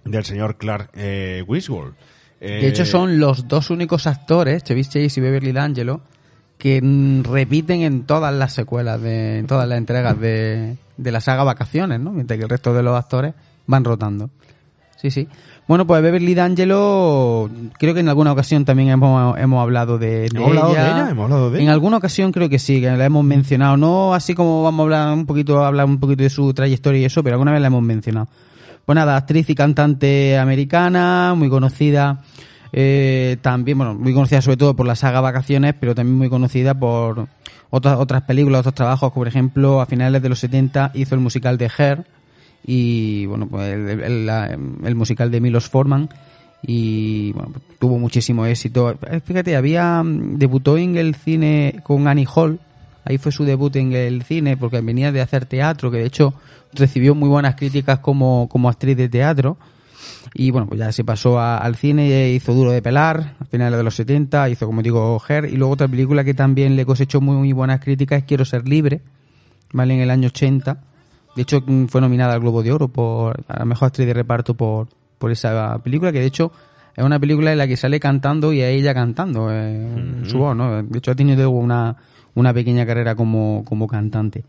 del 0.05 0.25
señor 0.25 0.57
Clark 0.57 0.89
eh, 0.93 1.43
Griswold. 1.47 1.93
De 2.39 2.67
hecho, 2.67 2.85
son 2.85 3.19
los 3.19 3.47
dos 3.47 3.69
únicos 3.69 4.07
actores, 4.07 4.63
Chevy 4.63 4.83
Chase 4.83 5.13
y 5.15 5.19
Beverly 5.19 5.51
D'Angelo, 5.51 6.01
que 6.57 6.81
mm, 6.81 7.23
repiten 7.23 7.81
en 7.81 8.03
todas 8.05 8.33
las 8.33 8.53
secuelas, 8.53 8.99
de, 8.99 9.39
en 9.39 9.47
todas 9.47 9.67
las 9.67 9.77
entregas 9.77 10.19
de, 10.19 10.77
de 10.97 11.11
la 11.11 11.21
saga 11.21 11.43
Vacaciones, 11.43 11.99
¿no? 11.99 12.11
Mientras 12.11 12.37
que 12.37 12.43
el 12.43 12.49
resto 12.49 12.73
de 12.73 12.81
los 12.81 12.97
actores 12.97 13.35
van 13.67 13.83
rotando. 13.83 14.31
Sí, 14.97 15.11
sí. 15.11 15.27
Bueno, 15.67 15.87
pues 15.87 16.01
Beverly 16.01 16.35
D'Angelo, 16.35 17.49
creo 17.79 17.93
que 17.93 18.01
en 18.01 18.09
alguna 18.09 18.31
ocasión 18.31 18.65
también 18.65 18.89
hemos, 18.89 19.37
hemos 19.39 19.61
hablado 19.61 19.97
de, 19.97 20.21
de 20.21 20.27
¿Hemos 20.33 20.49
hablado 20.49 20.73
de 20.73 20.79
ella? 20.81 21.09
¿Hemos 21.09 21.23
hablado 21.23 21.49
de 21.51 21.57
En 21.57 21.63
ella? 21.63 21.73
alguna 21.73 21.97
ocasión 21.97 22.31
creo 22.31 22.49
que 22.49 22.59
sí, 22.59 22.81
que 22.81 22.91
la 22.91 23.05
hemos 23.05 23.23
mencionado. 23.23 23.77
No 23.77 24.13
así 24.13 24.35
como 24.35 24.63
vamos 24.63 24.79
a 24.79 24.83
hablar 24.83 25.13
un 25.13 25.25
poquito, 25.25 25.63
hablar 25.63 25.85
un 25.85 25.99
poquito 25.99 26.23
de 26.23 26.29
su 26.29 26.53
trayectoria 26.53 27.01
y 27.01 27.05
eso, 27.05 27.23
pero 27.23 27.35
alguna 27.35 27.51
vez 27.51 27.61
la 27.61 27.67
hemos 27.67 27.83
mencionado. 27.83 28.27
Pues 28.85 28.95
nada, 28.95 29.15
actriz 29.15 29.49
y 29.49 29.55
cantante 29.55 30.37
americana, 30.37 31.33
muy 31.35 31.49
conocida. 31.49 32.21
eh, 32.73 33.37
también, 33.41 33.77
bueno, 33.77 33.95
muy 33.95 34.13
conocida 34.13 34.41
sobre 34.41 34.57
todo 34.57 34.75
por 34.75 34.85
la 34.85 34.95
saga 34.95 35.21
Vacaciones, 35.21 35.75
pero 35.79 35.93
también 35.93 36.17
muy 36.17 36.29
conocida 36.29 36.73
por 36.73 37.27
otras 37.69 37.97
otras 37.97 38.23
películas, 38.23 38.59
otros 38.59 38.75
trabajos, 38.75 39.11
por 39.11 39.27
ejemplo, 39.27 39.81
a 39.81 39.85
finales 39.85 40.21
de 40.21 40.29
los 40.29 40.39
70 40.39 40.91
hizo 40.93 41.15
el 41.15 41.21
musical 41.21 41.57
de 41.57 41.71
Her 41.77 42.05
y, 42.65 43.25
bueno, 43.25 43.47
pues 43.47 43.73
el, 43.73 44.95
musical 44.95 45.31
de 45.31 45.41
Milos 45.41 45.69
Forman 45.69 46.09
y, 46.61 47.31
bueno, 47.31 47.51
pues, 47.53 47.63
tuvo 47.79 47.97
muchísimo 47.97 48.45
éxito. 48.45 48.95
Fíjate, 49.25 49.55
había, 49.55 50.01
debutó 50.05 50.77
en 50.77 50.97
el 50.97 51.15
cine 51.15 51.79
con 51.83 52.07
Annie 52.07 52.27
Hall, 52.33 52.59
ahí 53.05 53.17
fue 53.17 53.31
su 53.31 53.43
debut 53.45 53.75
en 53.75 53.91
el 53.93 54.23
cine 54.23 54.57
porque 54.57 54.81
venía 54.81 55.11
de 55.11 55.21
hacer 55.21 55.45
teatro, 55.45 55.91
que 55.91 55.97
de 55.97 56.05
hecho 56.05 56.33
recibió 56.73 57.15
muy 57.15 57.29
buenas 57.29 57.55
críticas 57.55 57.99
como, 57.99 58.47
como 58.49 58.69
actriz 58.69 58.95
de 58.97 59.09
teatro. 59.09 59.57
Y 60.33 60.51
bueno, 60.51 60.67
pues 60.67 60.79
ya 60.79 60.91
se 60.91 61.03
pasó 61.03 61.39
a- 61.39 61.57
al 61.57 61.75
cine, 61.75 62.29
hizo 62.29 62.53
Duro 62.53 62.71
de 62.71 62.81
Pelar, 62.81 63.35
a 63.39 63.45
finales 63.45 63.77
de 63.77 63.83
los 63.83 63.95
70, 63.95 64.49
hizo, 64.49 64.65
como 64.65 64.81
digo, 64.81 65.21
Her, 65.27 65.45
y 65.45 65.55
luego 65.57 65.73
otra 65.73 65.87
película 65.87 66.23
que 66.23 66.33
también 66.33 66.75
le 66.75 66.85
cosechó 66.85 67.21
muy, 67.21 67.35
muy 67.35 67.51
buenas 67.53 67.79
críticas 67.81 68.19
es 68.19 68.25
Quiero 68.25 68.45
ser 68.45 68.67
libre, 68.67 69.01
¿vale? 69.73 69.93
En 69.95 69.99
el 70.01 70.09
año 70.09 70.27
80. 70.27 70.77
De 71.35 71.41
hecho, 71.43 71.61
mm, 71.65 71.85
fue 71.85 72.01
nominada 72.01 72.33
al 72.33 72.39
Globo 72.39 72.63
de 72.63 72.71
Oro 72.71 72.87
por 72.87 73.43
a 73.47 73.59
la 73.59 73.65
mejor 73.65 73.87
actriz 73.87 74.07
de 74.07 74.13
reparto 74.13 74.53
por, 74.53 74.87
por 75.17 75.31
esa 75.31 75.77
película, 75.83 76.11
que 76.11 76.19
de 76.19 76.25
hecho 76.25 76.51
es 76.95 77.03
una 77.03 77.19
película 77.19 77.51
en 77.51 77.57
la 77.57 77.67
que 77.67 77.77
sale 77.77 77.99
cantando 77.99 78.51
y 78.53 78.61
a 78.61 78.69
ella 78.69 78.93
cantando 78.93 79.47
eh, 79.51 80.23
su 80.25 80.37
voz, 80.39 80.55
¿no? 80.55 80.81
De 80.83 80.97
hecho, 80.97 81.11
ha 81.11 81.15
tenido 81.15 81.49
una, 81.51 81.95
una 82.35 82.53
pequeña 82.53 82.85
carrera 82.85 83.15
como, 83.15 83.63
como 83.65 83.87
cantante. 83.87 84.43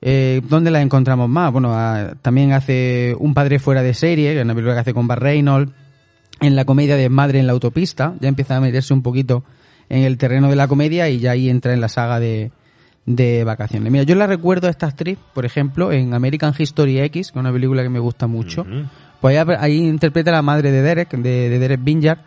Eh, 0.00 0.42
¿Dónde 0.48 0.70
la 0.70 0.82
encontramos 0.82 1.28
más? 1.28 1.50
Bueno, 1.50 1.70
ah, 1.72 2.12
también 2.20 2.52
hace 2.52 3.16
Un 3.18 3.32
padre 3.32 3.58
fuera 3.58 3.82
de 3.82 3.94
serie, 3.94 4.32
que 4.32 4.38
es 4.38 4.44
una 4.44 4.54
película 4.54 4.74
que 4.74 4.80
hace 4.80 4.94
con 4.94 5.06
Bar 5.06 5.22
Reynolds. 5.22 5.72
En 6.40 6.56
la 6.56 6.64
comedia 6.64 6.96
de 6.96 7.08
Madre 7.08 7.38
en 7.38 7.46
la 7.46 7.52
autopista, 7.52 8.14
ya 8.20 8.28
empieza 8.28 8.56
a 8.56 8.60
meterse 8.60 8.92
un 8.92 9.02
poquito 9.02 9.44
en 9.88 10.02
el 10.02 10.18
terreno 10.18 10.50
de 10.50 10.56
la 10.56 10.68
comedia 10.68 11.08
y 11.08 11.20
ya 11.20 11.30
ahí 11.30 11.48
entra 11.48 11.72
en 11.72 11.80
la 11.80 11.88
saga 11.88 12.20
de, 12.20 12.50
de 13.06 13.44
vacaciones. 13.44 13.90
Mira, 13.90 14.04
yo 14.04 14.14
la 14.14 14.26
recuerdo 14.26 14.66
a 14.66 14.70
esta 14.70 14.86
actriz, 14.86 15.18
por 15.32 15.44
ejemplo, 15.44 15.92
en 15.92 16.12
American 16.12 16.52
History 16.56 16.98
X, 17.00 17.30
que 17.32 17.38
es 17.38 17.40
una 17.40 17.52
película 17.52 17.82
que 17.82 17.88
me 17.88 17.98
gusta 17.98 18.26
mucho. 18.26 18.66
Pues 19.20 19.38
ahí, 19.38 19.54
ahí 19.58 19.76
interpreta 19.76 20.30
a 20.30 20.34
la 20.34 20.42
madre 20.42 20.70
de 20.70 20.82
Derek, 20.82 21.12
de, 21.12 21.48
de 21.48 21.58
Derek 21.58 21.82
Vinyard, 21.82 22.18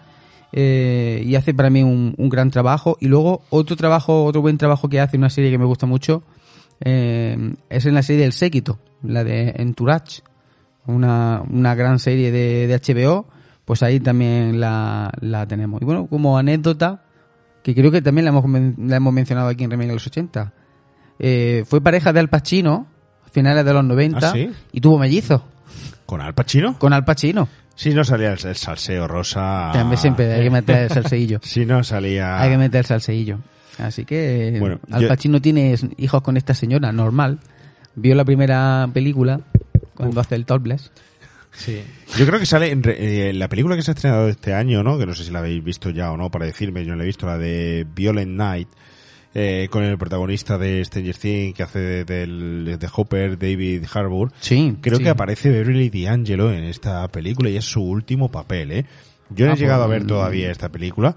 eh, 0.51 1.21
y 1.25 1.35
hace 1.35 1.53
para 1.53 1.69
mí 1.69 1.83
un, 1.83 2.13
un 2.17 2.29
gran 2.29 2.51
trabajo. 2.51 2.97
Y 2.99 3.07
luego 3.07 3.41
otro 3.49 3.75
trabajo, 3.75 4.25
otro 4.25 4.41
buen 4.41 4.57
trabajo 4.57 4.89
que 4.89 4.99
hace, 4.99 5.17
una 5.17 5.29
serie 5.29 5.51
que 5.51 5.57
me 5.57 5.65
gusta 5.65 5.85
mucho, 5.85 6.23
eh, 6.81 7.53
es 7.69 7.85
en 7.85 7.93
la 7.93 8.03
serie 8.03 8.23
del 8.23 8.33
Séquito, 8.33 8.79
la 9.03 9.23
de 9.23 9.53
Entourage, 9.57 10.21
una, 10.85 11.43
una 11.49 11.75
gran 11.75 11.99
serie 11.99 12.31
de, 12.31 12.67
de 12.67 12.75
HBO, 12.75 13.27
pues 13.65 13.83
ahí 13.83 13.99
también 13.99 14.59
la, 14.59 15.11
la 15.19 15.47
tenemos. 15.47 15.81
Y 15.81 15.85
bueno, 15.85 16.07
como 16.07 16.37
anécdota, 16.37 17.03
que 17.63 17.75
creo 17.75 17.91
que 17.91 18.01
también 18.01 18.25
la 18.25 18.31
hemos, 18.31 18.45
la 18.77 18.95
hemos 18.95 19.13
mencionado 19.13 19.49
aquí 19.49 19.63
en 19.63 19.71
Remake 19.71 19.89
de 19.89 19.93
los 19.93 20.07
80, 20.07 20.53
eh, 21.19 21.65
fue 21.67 21.81
pareja 21.81 22.13
de 22.13 22.19
Al 22.19 22.29
Pacino 22.29 22.87
a 23.25 23.29
finales 23.29 23.65
de 23.65 23.73
los 23.73 23.83
90 23.83 24.17
¿Ah, 24.17 24.31
sí? 24.31 24.51
y 24.71 24.81
tuvo 24.81 24.97
mellizos. 24.97 25.41
¿Con 26.05 26.21
Al 26.21 26.33
Pacino? 26.33 26.79
Con 26.79 26.93
Al 26.93 27.03
Pacino. 27.03 27.49
Si 27.77 27.93
no 27.93 28.03
salía 28.03 28.33
el, 28.33 28.45
el 28.45 28.55
salseo 28.55 29.07
rosa. 29.07 29.69
También 29.71 29.97
siempre 29.97 30.33
hay 30.33 30.43
que 30.43 30.49
meter 30.49 30.77
el 30.83 30.89
salseillo. 30.89 31.39
Si 31.43 31.65
no 31.65 31.83
salía. 31.85 32.41
Hay 32.41 32.49
que 32.49 32.57
meter 32.57 32.79
el 32.79 32.85
salseillo. 32.85 33.39
Así 33.77 34.03
que. 34.03 34.57
Bueno, 34.59 34.79
Al 34.91 35.03
yo- 35.03 35.07
Pacino 35.07 35.39
tiene 35.41 35.75
hijos 35.97 36.21
con 36.21 36.35
esta 36.35 36.53
señora, 36.53 36.91
normal. 36.91 37.39
Vio 37.95 38.13
la 38.15 38.25
primera 38.25 38.89
película 38.93 39.39
cuando 39.93 40.19
hace 40.19 40.35
el 40.35 40.45
topless. 40.45 40.91
Sí. 41.51 41.81
Yo 42.17 42.25
creo 42.27 42.39
que 42.39 42.45
sale 42.45 42.71
en 42.71 42.83
re- 42.83 43.29
eh, 43.29 43.33
la 43.33 43.47
película 43.47 43.75
que 43.75 43.81
se 43.81 43.91
ha 43.91 43.93
estrenado 43.93 44.27
este 44.27 44.53
año, 44.53 44.83
¿no? 44.83 44.97
Que 44.99 45.05
no 45.05 45.13
sé 45.15 45.23
si 45.23 45.31
la 45.31 45.39
habéis 45.39 45.63
visto 45.63 45.89
ya 45.91 46.11
o 46.11 46.17
no, 46.17 46.29
para 46.29 46.45
decirme, 46.45 46.83
yo 46.85 46.91
no 46.91 46.97
la 46.97 47.03
he 47.03 47.07
visto, 47.07 47.25
la 47.25 47.37
de 47.39 47.87
Violent 47.95 48.31
Night, 48.31 48.67
eh, 49.39 49.67
con 49.69 49.83
el 49.83 49.99
protagonista 49.99 50.57
de 50.57 50.83
Stranger 50.83 51.15
Things 51.15 51.55
que 51.55 51.61
hace 51.61 51.79
de, 52.05 52.25
de 52.25 52.89
Hopper, 52.91 53.37
David 53.37 53.83
Harbour. 53.93 54.31
Sí. 54.39 54.75
Creo 54.81 54.97
sí. 54.97 55.03
que 55.03 55.09
aparece 55.09 55.51
Beverly 55.51 55.91
D'Angelo 55.91 56.51
en 56.51 56.63
esta 56.63 57.07
película 57.09 57.47
y 57.51 57.55
es 57.57 57.65
su 57.65 57.83
último 57.83 58.31
papel, 58.31 58.71
¿eh? 58.71 58.85
Yo 59.29 59.45
no 59.45 59.51
Ah, 59.51 59.55
he 59.55 59.59
llegado 59.59 59.83
a 59.83 59.85
pues, 59.85 59.99
ver 59.99 60.07
todavía 60.07 60.49
esta 60.49 60.69
película 60.69 61.15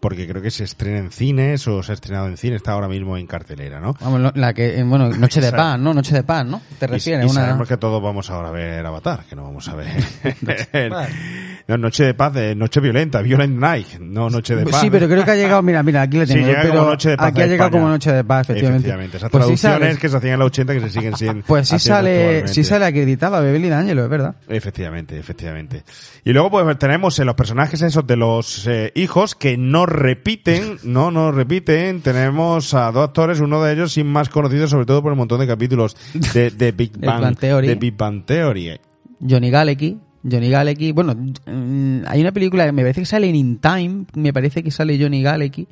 porque 0.00 0.26
creo 0.26 0.40
que 0.42 0.50
se 0.50 0.64
estrena 0.64 0.98
en 0.98 1.10
cines 1.10 1.68
o 1.68 1.82
se 1.82 1.92
ha 1.92 1.94
estrenado 1.94 2.26
en 2.26 2.36
cine, 2.36 2.56
está 2.56 2.72
ahora 2.72 2.88
mismo 2.88 3.16
en 3.18 3.26
cartelera, 3.26 3.80
¿no? 3.80 3.94
Vamos, 4.00 4.32
la 4.34 4.54
que, 4.54 4.78
eh, 4.78 4.82
bueno, 4.82 5.10
Noche 5.10 5.40
de 5.40 5.52
Paz, 5.52 5.78
¿no? 5.78 5.92
Noche 5.94 6.14
de 6.14 6.22
Paz, 6.22 6.46
¿no? 6.46 6.62
Te 6.78 6.86
Y- 6.86 6.88
refieres, 6.88 7.26
y, 7.26 7.30
una... 7.30 7.40
sabemos 7.46 7.68
que 7.68 7.76
todos 7.76 8.02
vamos 8.02 8.30
ahora 8.30 8.48
a 8.48 8.52
ver 8.52 8.84
Avatar, 8.86 9.24
que 9.28 9.36
no 9.36 9.42
vamos 9.44 9.68
a 9.68 9.74
ver. 9.74 9.88
no, 11.68 11.76
Noche 11.78 12.04
de 12.04 12.14
Paz, 12.14 12.34
eh, 12.36 12.54
Noche 12.54 12.80
Violenta, 12.80 13.20
Violent 13.22 13.58
Night, 13.58 13.98
no 14.00 14.28
Noche 14.30 14.56
de 14.56 14.62
Pues 14.62 14.72
Paz. 14.74 14.80
sí, 14.82 14.90
pero 14.90 15.06
creo 15.08 15.24
que 15.24 15.30
ha 15.30 15.36
llegado, 15.36 15.62
mira, 15.62 15.82
mira, 15.82 16.02
aquí 16.02 16.18
le 16.18 16.26
Sí, 16.30 16.34
tengo. 16.34 16.46
llega 16.46 16.62
pero 16.62 16.74
como 16.74 16.86
Noche 16.90 17.10
de 17.10 17.16
Paz 17.16 17.26
aquí 17.28 17.40
ha 17.42 17.46
llegado 17.46 17.66
España. 17.68 17.82
como 17.82 17.92
Noche 17.92 18.12
de 18.12 18.24
Paz, 18.24 18.50
efectivamente. 18.50 19.16
Esas 19.16 19.30
Pues 19.30 19.42
sí 19.44 19.46
traducciones 19.54 19.80
sale- 19.88 20.00
que 20.00 20.08
se 20.08 20.16
hacían 20.16 20.32
en 20.34 20.38
los 20.40 20.46
80 20.46 20.72
que 20.74 20.80
se 20.80 20.90
siguen 20.90 21.16
siendo. 21.16 21.44
Pues 21.50 21.68
sí 21.68 21.78
sale, 21.78 22.48
sí 22.48 22.64
sale 22.64 22.86
acreditada 22.86 23.40
Beverly 23.40 23.68
D'Angelo, 23.68 24.04
es 24.04 24.10
verdad. 24.10 24.34
Efectivamente, 24.48 25.18
efectivamente. 25.18 25.84
Y 26.24 26.32
luego 26.32 26.50
pues 26.50 26.78
tenemos 26.78 27.18
en 27.18 27.26
los 27.26 27.34
personajes 27.34 27.80
esos 27.82 28.06
de 28.06 28.16
los 28.16 28.66
eh, 28.66 28.92
hijos 28.94 29.34
que 29.34 29.56
no 29.56 29.86
repiten, 29.90 30.78
no, 30.84 31.10
no 31.10 31.32
repiten. 31.32 32.00
Tenemos 32.00 32.72
a 32.74 32.90
dos 32.92 33.08
actores, 33.08 33.40
uno 33.40 33.62
de 33.62 33.74
ellos 33.74 33.92
sin 33.92 34.06
más 34.06 34.28
conocido 34.28 34.66
sobre 34.68 34.86
todo 34.86 35.02
por 35.02 35.12
el 35.12 35.18
montón 35.18 35.40
de 35.40 35.46
capítulos 35.46 35.96
de, 36.32 36.50
de 36.50 36.72
Big 36.76 36.98
Bang 36.98 37.36
Theory. 37.36 37.68
de 37.68 37.74
Big 37.74 37.96
Bang 37.96 38.24
Theory. 38.24 38.80
Johnny 39.20 39.50
Galecki. 39.50 39.98
Johnny 40.22 40.50
Galecki, 40.50 40.92
bueno, 40.92 41.14
mm, 41.14 42.02
hay 42.06 42.20
una 42.20 42.32
película 42.32 42.66
que 42.66 42.72
me 42.72 42.82
parece 42.82 43.00
que 43.00 43.06
sale 43.06 43.28
en 43.28 43.36
In 43.36 43.58
Time, 43.58 44.04
me 44.14 44.32
parece 44.34 44.62
que 44.62 44.70
sale 44.70 44.98
Johnny 45.00 45.22
Galecki, 45.22 45.66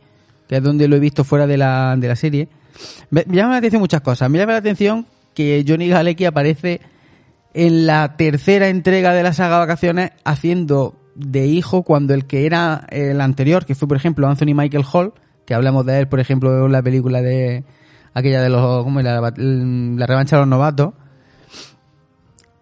que 0.48 0.56
es 0.56 0.62
donde 0.62 0.88
lo 0.88 0.96
he 0.96 1.00
visto 1.00 1.22
fuera 1.22 1.46
de 1.46 1.58
la, 1.58 1.94
de 1.98 2.08
la 2.08 2.16
serie. 2.16 2.48
Me, 3.10 3.24
me 3.26 3.36
llama 3.36 3.52
la 3.52 3.58
atención 3.58 3.80
muchas 3.80 4.00
cosas. 4.00 4.30
Me 4.30 4.38
llama 4.38 4.52
la 4.52 4.58
atención 4.58 5.06
que 5.34 5.64
Johnny 5.68 5.88
Galecki 5.88 6.24
aparece 6.24 6.80
en 7.54 7.86
la 7.86 8.16
tercera 8.16 8.68
entrega 8.68 9.12
de 9.12 9.22
la 9.22 9.32
saga 9.32 9.58
Vacaciones 9.58 10.12
haciendo 10.24 10.97
de 11.18 11.46
hijo 11.46 11.82
cuando 11.82 12.14
el 12.14 12.26
que 12.26 12.46
era 12.46 12.86
el 12.90 13.20
anterior, 13.20 13.66
que 13.66 13.74
fue 13.74 13.88
por 13.88 13.96
ejemplo 13.96 14.28
Anthony 14.28 14.54
Michael 14.54 14.84
Hall, 14.90 15.12
que 15.44 15.54
hablamos 15.54 15.84
de 15.84 15.98
él 15.98 16.08
por 16.08 16.20
ejemplo 16.20 16.66
en 16.66 16.72
la 16.72 16.82
película 16.82 17.20
de 17.20 17.64
aquella 18.14 18.40
de 18.40 18.48
los 18.48 18.84
¿cómo 18.84 19.00
era? 19.00 19.20
la, 19.20 19.32
la 19.36 20.06
revancha 20.06 20.36
de 20.36 20.42
los 20.42 20.48
novatos. 20.48 20.94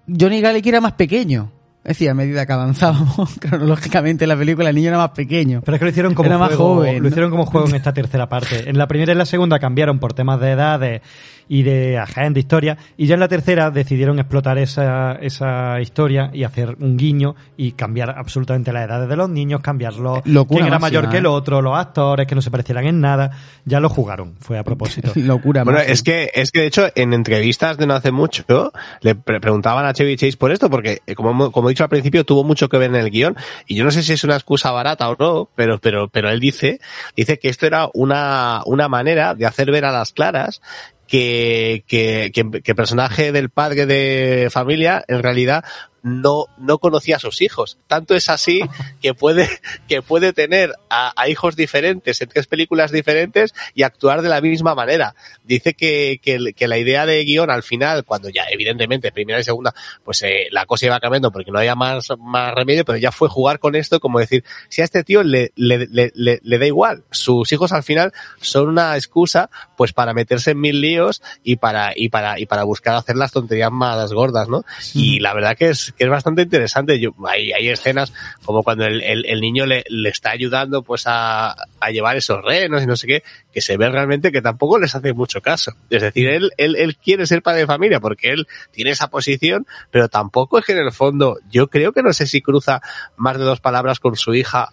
Johnny 0.08 0.40
Galecki 0.40 0.68
era 0.68 0.80
más 0.80 0.92
pequeño. 0.92 1.52
Es 1.86 1.90
decir, 1.90 2.10
a 2.10 2.14
medida 2.14 2.44
que 2.46 2.52
avanzábamos 2.52 3.36
cronológicamente 3.40 4.24
en 4.24 4.30
la 4.30 4.36
película, 4.36 4.70
el 4.70 4.74
niño 4.74 4.88
era 4.88 4.98
más 4.98 5.10
pequeño. 5.10 5.60
Pero 5.64 5.76
es 5.76 5.78
que 5.78 5.84
lo 5.84 5.90
hicieron 5.90 6.14
como 6.14 6.26
Era 6.26 6.36
más 6.36 6.48
juego, 6.48 6.76
joven, 6.76 6.96
lo 6.96 7.02
¿no? 7.02 7.08
hicieron 7.08 7.30
como 7.30 7.46
juego 7.46 7.68
en 7.68 7.76
esta 7.76 7.92
tercera 7.92 8.28
parte. 8.28 8.68
En 8.68 8.76
la 8.76 8.88
primera 8.88 9.12
y 9.12 9.14
en 9.14 9.18
la 9.18 9.26
segunda 9.26 9.60
cambiaron 9.60 10.00
por 10.00 10.12
temas 10.12 10.40
de 10.40 10.50
edades 10.50 11.02
y 11.48 11.62
de 11.62 11.98
agente, 11.98 12.40
historia, 12.40 12.76
y 12.96 13.06
ya 13.06 13.14
en 13.14 13.20
la 13.20 13.28
tercera 13.28 13.70
decidieron 13.70 14.18
explotar 14.18 14.58
esa, 14.58 15.12
esa 15.20 15.80
historia 15.80 16.30
y 16.32 16.44
hacer 16.44 16.76
un 16.80 16.96
guiño 16.96 17.34
y 17.56 17.72
cambiar 17.72 18.10
absolutamente 18.18 18.72
las 18.72 18.86
edades 18.86 19.08
de 19.08 19.16
los 19.16 19.28
niños, 19.28 19.60
cambiarlo, 19.60 20.22
Locura 20.24 20.58
quién 20.58 20.66
era 20.68 20.78
máxima, 20.78 21.00
mayor 21.00 21.10
que 21.10 21.16
¿eh? 21.16 21.20
el 21.20 21.26
otro, 21.26 21.62
los 21.62 21.76
actores 21.76 22.26
que 22.26 22.34
no 22.34 22.42
se 22.42 22.50
parecieran 22.50 22.86
en 22.86 23.00
nada, 23.00 23.30
ya 23.64 23.80
lo 23.80 23.88
jugaron, 23.88 24.34
fue 24.40 24.58
a 24.58 24.64
propósito. 24.64 25.12
Locura 25.16 25.64
Bueno, 25.64 25.78
máxima. 25.78 25.92
es 25.92 26.02
que, 26.02 26.30
es 26.34 26.50
que 26.50 26.60
de 26.60 26.66
hecho 26.66 26.86
en 26.94 27.12
entrevistas 27.12 27.76
de 27.78 27.86
no 27.86 27.94
hace 27.94 28.10
mucho 28.12 28.72
le 29.00 29.14
pre- 29.14 29.40
preguntaban 29.40 29.86
a 29.86 29.92
Chevy 29.92 30.16
Chase 30.16 30.36
por 30.36 30.50
esto, 30.52 30.68
porque 30.70 31.02
eh, 31.06 31.14
como, 31.14 31.50
como 31.52 31.68
he 31.68 31.72
dicho 31.72 31.84
al 31.84 31.90
principio 31.90 32.24
tuvo 32.24 32.44
mucho 32.44 32.68
que 32.68 32.78
ver 32.78 32.90
en 32.90 32.96
el 32.96 33.10
guion 33.10 33.36
y 33.66 33.76
yo 33.76 33.84
no 33.84 33.90
sé 33.90 34.02
si 34.02 34.12
es 34.14 34.24
una 34.24 34.34
excusa 34.34 34.70
barata 34.72 35.08
o 35.08 35.16
no, 35.18 35.48
pero, 35.54 35.78
pero, 35.78 36.08
pero 36.08 36.28
él 36.30 36.40
dice, 36.40 36.80
dice 37.16 37.38
que 37.38 37.48
esto 37.48 37.66
era 37.66 37.88
una, 37.94 38.62
una 38.66 38.88
manera 38.88 39.34
de 39.34 39.46
hacer 39.46 39.70
ver 39.70 39.84
a 39.84 39.92
las 39.92 40.12
claras 40.12 40.60
que, 41.06 41.84
que, 41.86 42.30
que, 42.32 42.62
que 42.62 42.74
personaje 42.74 43.32
del 43.32 43.50
padre 43.50 43.86
de 43.86 44.48
familia 44.50 45.04
en 45.08 45.22
realidad 45.22 45.64
no, 46.06 46.46
no 46.56 46.78
conocía 46.78 47.16
a 47.16 47.18
sus 47.18 47.42
hijos. 47.42 47.78
Tanto 47.88 48.14
es 48.14 48.30
así 48.30 48.60
que 49.02 49.12
puede, 49.12 49.48
que 49.88 50.02
puede 50.02 50.32
tener 50.32 50.72
a, 50.88 51.12
a 51.20 51.28
hijos 51.28 51.56
diferentes 51.56 52.22
en 52.22 52.28
tres 52.28 52.46
películas 52.46 52.92
diferentes 52.92 53.54
y 53.74 53.82
actuar 53.82 54.22
de 54.22 54.28
la 54.28 54.40
misma 54.40 54.76
manera. 54.76 55.16
Dice 55.42 55.74
que, 55.74 56.20
que, 56.22 56.54
que 56.54 56.68
la 56.68 56.78
idea 56.78 57.06
de 57.06 57.24
guion 57.24 57.50
al 57.50 57.64
final, 57.64 58.04
cuando 58.04 58.28
ya 58.28 58.44
evidentemente 58.50 59.10
primera 59.10 59.40
y 59.40 59.44
segunda, 59.44 59.74
pues 60.04 60.22
eh, 60.22 60.46
la 60.52 60.64
cosa 60.64 60.86
iba 60.86 61.00
cambiando 61.00 61.32
porque 61.32 61.50
no 61.50 61.58
había 61.58 61.74
más, 61.74 62.08
más 62.18 62.54
remedio, 62.54 62.84
pero 62.84 62.98
ya 62.98 63.10
fue 63.10 63.28
jugar 63.28 63.58
con 63.58 63.74
esto 63.74 63.98
como 63.98 64.20
decir, 64.20 64.44
si 64.68 64.82
a 64.82 64.84
este 64.84 65.02
tío 65.02 65.24
le, 65.24 65.50
le, 65.56 65.88
le, 65.88 66.12
le, 66.14 66.38
le 66.40 66.58
da 66.58 66.66
igual, 66.66 67.02
sus 67.10 67.50
hijos 67.52 67.72
al 67.72 67.82
final 67.82 68.12
son 68.40 68.68
una 68.68 68.94
excusa 68.94 69.50
pues 69.76 69.92
para 69.92 70.14
meterse 70.14 70.52
en 70.52 70.60
mil 70.60 70.80
líos 70.80 71.20
y 71.42 71.56
para, 71.56 71.92
y 71.96 72.10
para, 72.10 72.38
y 72.38 72.46
para 72.46 72.62
buscar 72.62 72.94
hacer 72.94 73.16
las 73.16 73.32
tonterías 73.32 73.72
más 73.72 74.12
gordas, 74.12 74.48
¿no? 74.48 74.64
Y 74.94 75.18
la 75.18 75.34
verdad 75.34 75.56
que 75.56 75.70
es, 75.70 75.95
que 75.96 76.04
es 76.04 76.10
bastante 76.10 76.42
interesante. 76.42 77.00
Hay, 77.28 77.68
escenas 77.68 78.12
como 78.44 78.62
cuando 78.62 78.86
el, 78.86 79.40
niño 79.40 79.66
le, 79.66 79.84
está 80.08 80.30
ayudando 80.30 80.82
pues 80.82 81.04
a, 81.06 81.54
llevar 81.90 82.16
esos 82.16 82.42
renos 82.42 82.82
y 82.82 82.86
no 82.86 82.96
sé 82.96 83.06
qué, 83.06 83.22
que 83.52 83.60
se 83.60 83.76
ve 83.76 83.88
realmente 83.88 84.32
que 84.32 84.42
tampoco 84.42 84.78
les 84.78 84.94
hace 84.94 85.12
mucho 85.12 85.40
caso. 85.40 85.72
Es 85.90 86.02
decir, 86.02 86.28
él 86.28 86.96
quiere 87.02 87.26
ser 87.26 87.42
padre 87.42 87.60
de 87.60 87.66
familia 87.66 88.00
porque 88.00 88.30
él 88.30 88.46
tiene 88.70 88.90
esa 88.90 89.08
posición, 89.08 89.66
pero 89.90 90.08
tampoco 90.08 90.58
es 90.58 90.64
que 90.64 90.72
en 90.72 90.78
el 90.78 90.92
fondo, 90.92 91.38
yo 91.50 91.68
creo 91.68 91.92
que 91.92 92.02
no 92.02 92.12
sé 92.12 92.26
si 92.26 92.40
cruza 92.40 92.80
más 93.16 93.38
de 93.38 93.44
dos 93.44 93.60
palabras 93.60 94.00
con 94.00 94.16
su 94.16 94.34
hija, 94.34 94.70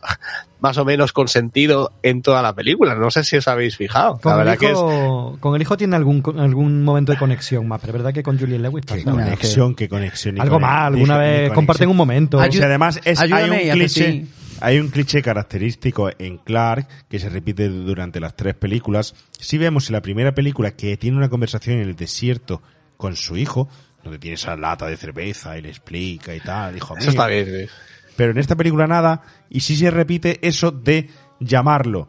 más 0.63 0.77
o 0.77 0.85
menos 0.85 1.11
con 1.11 1.27
sentido 1.27 1.91
en 2.03 2.21
toda 2.21 2.41
la 2.41 2.55
película. 2.55 2.95
No 2.95 3.11
sé 3.11 3.25
si 3.25 3.35
os 3.35 3.49
habéis 3.49 3.75
fijado. 3.75 4.13
La 4.13 4.19
Con 4.21 4.31
el, 4.31 4.37
verdad 4.37 4.57
que 4.57 4.67
es, 4.67 4.71
hijo, 4.71 5.37
con 5.41 5.55
el 5.55 5.61
hijo 5.61 5.75
tiene 5.75 5.97
algún, 5.97 6.23
algún 6.39 6.83
momento 6.83 7.11
de 7.11 7.17
conexión 7.17 7.67
más, 7.67 7.81
pero 7.81 7.91
es 7.91 7.97
verdad 7.97 8.13
que 8.13 8.23
con 8.23 8.39
Julian 8.39 8.61
Lewis 8.61 8.85
pasa. 8.85 8.95
Qué 8.95 9.03
conexión, 9.03 9.75
qué 9.75 9.89
conexión. 9.89 10.39
Algo 10.39 10.61
más, 10.61 10.87
alguna 10.87 11.17
vez 11.17 11.51
comparten 11.51 11.89
un 11.89 11.97
momento. 11.97 12.37
O 12.37 12.51
sea, 12.51 12.65
además 12.65 12.97
es, 13.03 13.19
hay 13.19 13.49
un 13.49 13.71
cliché, 13.73 14.25
hay 14.61 14.79
un 14.79 14.87
cliché 14.87 15.21
característico 15.21 16.09
en 16.17 16.37
Clark 16.37 16.87
que 17.09 17.19
se 17.19 17.27
repite 17.27 17.67
durante 17.67 18.21
las 18.21 18.33
tres 18.33 18.55
películas. 18.55 19.15
Si 19.37 19.57
vemos 19.57 19.89
en 19.89 19.93
la 19.93 20.01
primera 20.01 20.33
película 20.33 20.71
que 20.71 20.95
tiene 20.95 21.17
una 21.17 21.27
conversación 21.27 21.79
en 21.79 21.89
el 21.89 21.97
desierto 21.97 22.61
con 22.95 23.17
su 23.17 23.35
hijo, 23.35 23.67
donde 24.01 24.17
tiene 24.17 24.35
esa 24.35 24.55
lata 24.55 24.87
de 24.87 24.95
cerveza 24.95 25.57
y 25.57 25.61
le 25.61 25.69
explica 25.69 26.33
y 26.33 26.39
tal, 26.39 26.77
hijo 26.77 26.95
eso 26.97 27.09
está 27.09 27.27
mío. 27.27 27.43
bien. 27.43 27.67
sí. 27.67 27.73
Pero 28.15 28.31
en 28.31 28.37
esta 28.37 28.55
película 28.55 28.87
nada, 28.87 29.21
y 29.49 29.61
sí 29.61 29.75
se 29.75 29.89
repite 29.91 30.39
eso 30.47 30.71
de 30.71 31.09
llamarlo, 31.39 32.07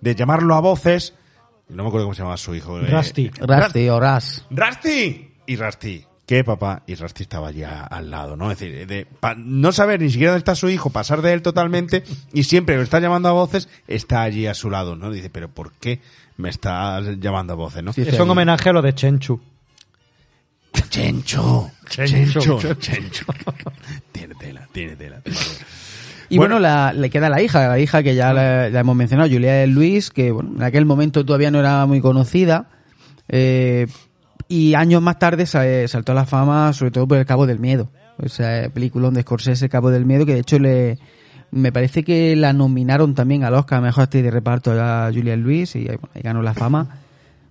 de 0.00 0.14
llamarlo 0.14 0.54
a 0.54 0.60
voces. 0.60 1.14
No 1.68 1.82
me 1.82 1.88
acuerdo 1.88 2.06
cómo 2.06 2.14
se 2.14 2.20
llamaba 2.20 2.36
su 2.36 2.54
hijo. 2.54 2.78
eh, 2.80 2.86
Rusty. 2.90 3.30
Rusty 3.40 3.88
o 3.88 3.98
Ras. 4.00 4.44
¡Rusty! 4.50 5.32
Y 5.46 5.56
Rusty. 5.56 6.04
¿Qué, 6.26 6.42
papá? 6.42 6.82
Y 6.88 6.96
Rusty 6.96 7.22
estaba 7.22 7.52
ya 7.52 7.82
al 7.84 8.10
lado, 8.10 8.36
¿no? 8.36 8.50
Es 8.50 8.58
decir, 8.58 8.86
de, 8.86 9.06
pa- 9.06 9.36
no 9.36 9.70
saber 9.70 10.00
ni 10.00 10.10
siquiera 10.10 10.32
dónde 10.32 10.40
está 10.40 10.56
su 10.56 10.68
hijo, 10.68 10.90
pasar 10.90 11.22
de 11.22 11.32
él 11.32 11.40
totalmente, 11.42 12.02
y 12.32 12.42
siempre 12.42 12.74
lo 12.76 12.82
está 12.82 12.98
llamando 12.98 13.28
a 13.28 13.32
voces, 13.32 13.68
está 13.86 14.22
allí 14.22 14.46
a 14.48 14.54
su 14.54 14.68
lado, 14.68 14.96
¿no? 14.96 15.10
Dice, 15.12 15.30
¿pero 15.30 15.48
por 15.48 15.72
qué 15.74 16.00
me 16.36 16.48
estás 16.48 17.04
llamando 17.20 17.52
a 17.52 17.56
voces, 17.56 17.82
no? 17.84 17.92
Sí, 17.92 18.02
Es 18.02 18.18
un 18.18 18.28
homenaje 18.30 18.68
a 18.68 18.72
lo 18.72 18.82
de 18.82 18.92
Chenchu. 18.92 19.40
Chencho, 20.88 21.70
Chencho. 21.88 22.40
Chencho, 22.78 23.24
tiene 24.12 24.34
tela, 24.34 24.68
tiene 24.72 24.96
tela. 24.96 25.20
Y 26.28 26.38
bueno, 26.38 26.58
la- 26.58 26.92
le 26.92 27.10
queda 27.10 27.28
la 27.28 27.40
hija, 27.42 27.68
la 27.68 27.78
hija 27.78 28.02
que 28.02 28.14
ya 28.14 28.32
la, 28.32 28.68
la 28.68 28.80
hemos 28.80 28.96
mencionado, 28.96 29.28
Julia 29.30 29.66
Luis, 29.66 30.10
que 30.10 30.30
bueno, 30.32 30.50
en 30.56 30.62
aquel 30.62 30.84
momento 30.86 31.24
todavía 31.24 31.50
no 31.50 31.60
era 31.60 31.84
muy 31.86 32.00
conocida. 32.00 32.68
eh, 33.28 33.86
y 34.48 34.74
años 34.74 35.02
más 35.02 35.18
tarde 35.18 35.44
sa- 35.46 35.64
saltó 35.88 36.12
a 36.12 36.14
la 36.14 36.24
fama, 36.26 36.72
sobre 36.72 36.92
todo 36.92 37.08
por 37.08 37.18
El 37.18 37.26
Cabo 37.26 37.46
del 37.46 37.58
Miedo. 37.58 37.90
O 38.18 38.28
sea, 38.28 38.68
peliculón 38.70 39.14
de 39.14 39.22
Scorsese, 39.22 39.64
El 39.66 39.70
Cabo 39.70 39.90
del 39.90 40.06
Miedo, 40.06 40.24
que 40.24 40.34
de 40.34 40.40
hecho 40.40 40.58
le 40.58 40.98
me 41.52 41.70
parece 41.72 42.02
que 42.04 42.34
la 42.36 42.52
nominaron 42.52 43.14
también 43.14 43.44
al 43.44 43.54
Oscar 43.54 43.80
Mejor 43.80 44.04
Actriz 44.04 44.22
de 44.24 44.30
Reparto 44.30 44.72
a 44.72 45.10
Julia 45.12 45.36
Luis 45.36 45.74
y, 45.76 45.84
bueno, 45.84 46.08
ahí 46.14 46.22
ganó 46.22 46.42
la 46.42 46.54
fama. 46.54 46.98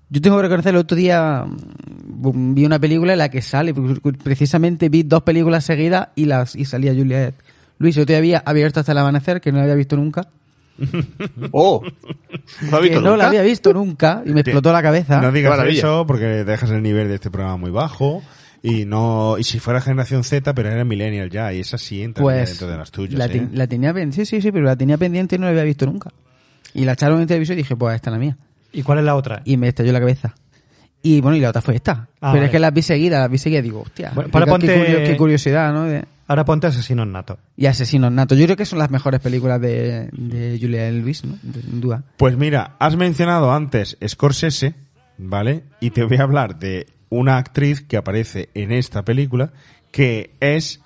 Yo 0.10 0.22
tengo 0.22 0.38
que 0.38 0.44
reconocer, 0.44 0.74
el 0.74 0.80
otro 0.80 0.96
día 0.96 1.46
mm, 1.46 2.54
vi 2.54 2.66
una 2.66 2.80
película 2.80 3.14
en 3.14 3.20
la 3.20 3.30
que 3.30 3.42
sale, 3.42 3.74
precisamente 4.24 4.90
vi 4.90 5.04
dos 5.04 5.24
películas 5.24 5.66
seguidas 5.66 6.10
y 6.16 6.26
las 6.26 6.56
y 6.56 6.66
salía 6.66 6.94
Juliette 6.94 7.36
Luis. 7.80 7.96
Yo 7.96 8.06
te 8.06 8.16
había 8.16 8.40
abierto 8.46 8.80
hasta 8.80 8.92
el 8.92 8.98
amanecer, 9.00 9.42
que 9.42 9.52
no 9.52 9.58
la 9.58 9.64
había 9.64 9.76
visto 9.76 9.96
nunca. 9.96 10.28
Oh, 11.52 11.82
¿no 12.70 12.78
ha 12.78 12.82
Que 12.82 12.88
visto 12.90 13.02
no 13.02 13.12
la 13.12 13.16
nunca? 13.16 13.28
había 13.28 13.42
visto 13.44 13.74
nunca 13.74 14.22
y 14.26 14.32
me 14.34 14.42
explotó 14.42 14.74
la 14.74 14.82
cabeza. 14.84 15.22
No 15.22 15.32
digas 15.32 15.52
Maravilla. 15.52 15.80
eso 15.80 16.06
porque 16.06 16.26
dejas 16.44 16.70
el 16.72 16.84
nivel 16.84 17.08
de 17.08 17.16
este 17.16 17.32
programa 17.32 17.58
muy 17.58 17.72
bajo. 17.72 18.22
Y 18.62 18.86
no, 18.86 19.38
y 19.38 19.44
si 19.44 19.60
fuera 19.60 19.80
generación 19.80 20.24
Z, 20.24 20.54
pero 20.56 20.70
era 20.70 20.84
millennial 20.84 21.30
ya, 21.30 21.54
y 21.54 21.60
esa 21.60 21.78
sí 21.78 22.02
entra 22.02 22.24
pues 22.24 22.50
dentro 22.50 22.68
de 22.68 22.78
las 22.78 22.90
tuyas. 22.92 23.18
la, 23.18 23.28
¿eh? 23.28 23.48
la 23.54 23.68
tenía 23.68 23.94
pendiente, 23.94 24.26
sí, 24.26 24.38
sí, 24.38 24.42
sí, 24.42 24.52
pero 24.52 24.66
la 24.66 24.76
tenía 24.76 24.98
pendiente 24.98 25.36
y 25.36 25.40
no 25.40 25.46
la 25.46 25.52
había 25.52 25.64
visto 25.64 25.86
nunca. 25.86 26.10
Y 26.74 26.84
la 26.84 26.94
echaron 26.94 27.22
en 27.22 27.28
televisión 27.28 27.58
y 27.60 27.62
dije, 27.62 27.76
pues 27.76 27.96
esta 27.96 28.10
es 28.10 28.14
la 28.14 28.20
mía. 28.20 28.38
¿Y 28.76 28.84
cuál 28.84 29.00
es 29.00 29.06
la 29.06 29.16
otra? 29.16 29.42
Y 29.46 29.58
me 29.58 29.68
estalló 29.70 29.92
la 29.92 30.00
cabeza. 30.00 30.36
Y 31.02 31.22
bueno, 31.22 31.38
y 31.38 31.40
la 31.40 31.50
otra 31.50 31.62
fue 31.62 31.76
esta. 31.76 31.92
Ah, 31.94 32.08
pero 32.20 32.34
vale. 32.34 32.46
es 32.46 32.52
que 32.52 32.60
las 32.60 32.74
vi 32.74 32.82
seguidas, 32.82 33.20
las 33.20 33.30
vi 33.30 33.38
seguidas 33.38 33.60
y 33.62 33.64
digo, 33.64 33.82
hostia, 33.82 34.12
Bueno, 34.16 34.30
qué 34.32 34.46
ponte- 34.52 35.04
qué 35.06 35.18
curiosidad, 35.18 35.72
¿no? 35.72 35.84
De- 35.84 36.04
Ahora 36.28 36.44
ponte 36.44 36.66
Asesinos 36.66 37.06
Natos. 37.08 37.38
y 37.56 37.68
Asesinos 37.68 38.12
Natos. 38.12 38.38
Yo 38.40 38.46
creo 38.46 38.58
que 38.58 38.66
son 38.66 38.80
las 38.80 38.90
mejores 38.90 39.20
películas 39.20 39.62
de, 39.62 40.10
de 40.12 40.58
Julia 40.60 40.88
Elvis, 40.88 41.24
¿no? 41.24 41.38
De- 41.44 41.62
Sin 41.62 41.80
duda. 41.82 42.04
Pues 42.18 42.36
mira, 42.38 42.76
has 42.80 42.96
mencionado 42.98 43.54
antes 43.54 43.98
Scorsese, 44.08 44.74
¿vale? 45.20 45.64
Y 45.80 45.92
te 45.92 46.04
voy 46.04 46.18
a 46.18 46.24
hablar 46.24 46.58
de 46.58 46.88
una 47.10 47.38
actriz 47.38 47.82
que 47.82 47.98
aparece 47.98 48.50
en 48.56 48.72
esta 48.72 49.06
película 49.06 49.52
que 49.92 50.32
es 50.40 50.82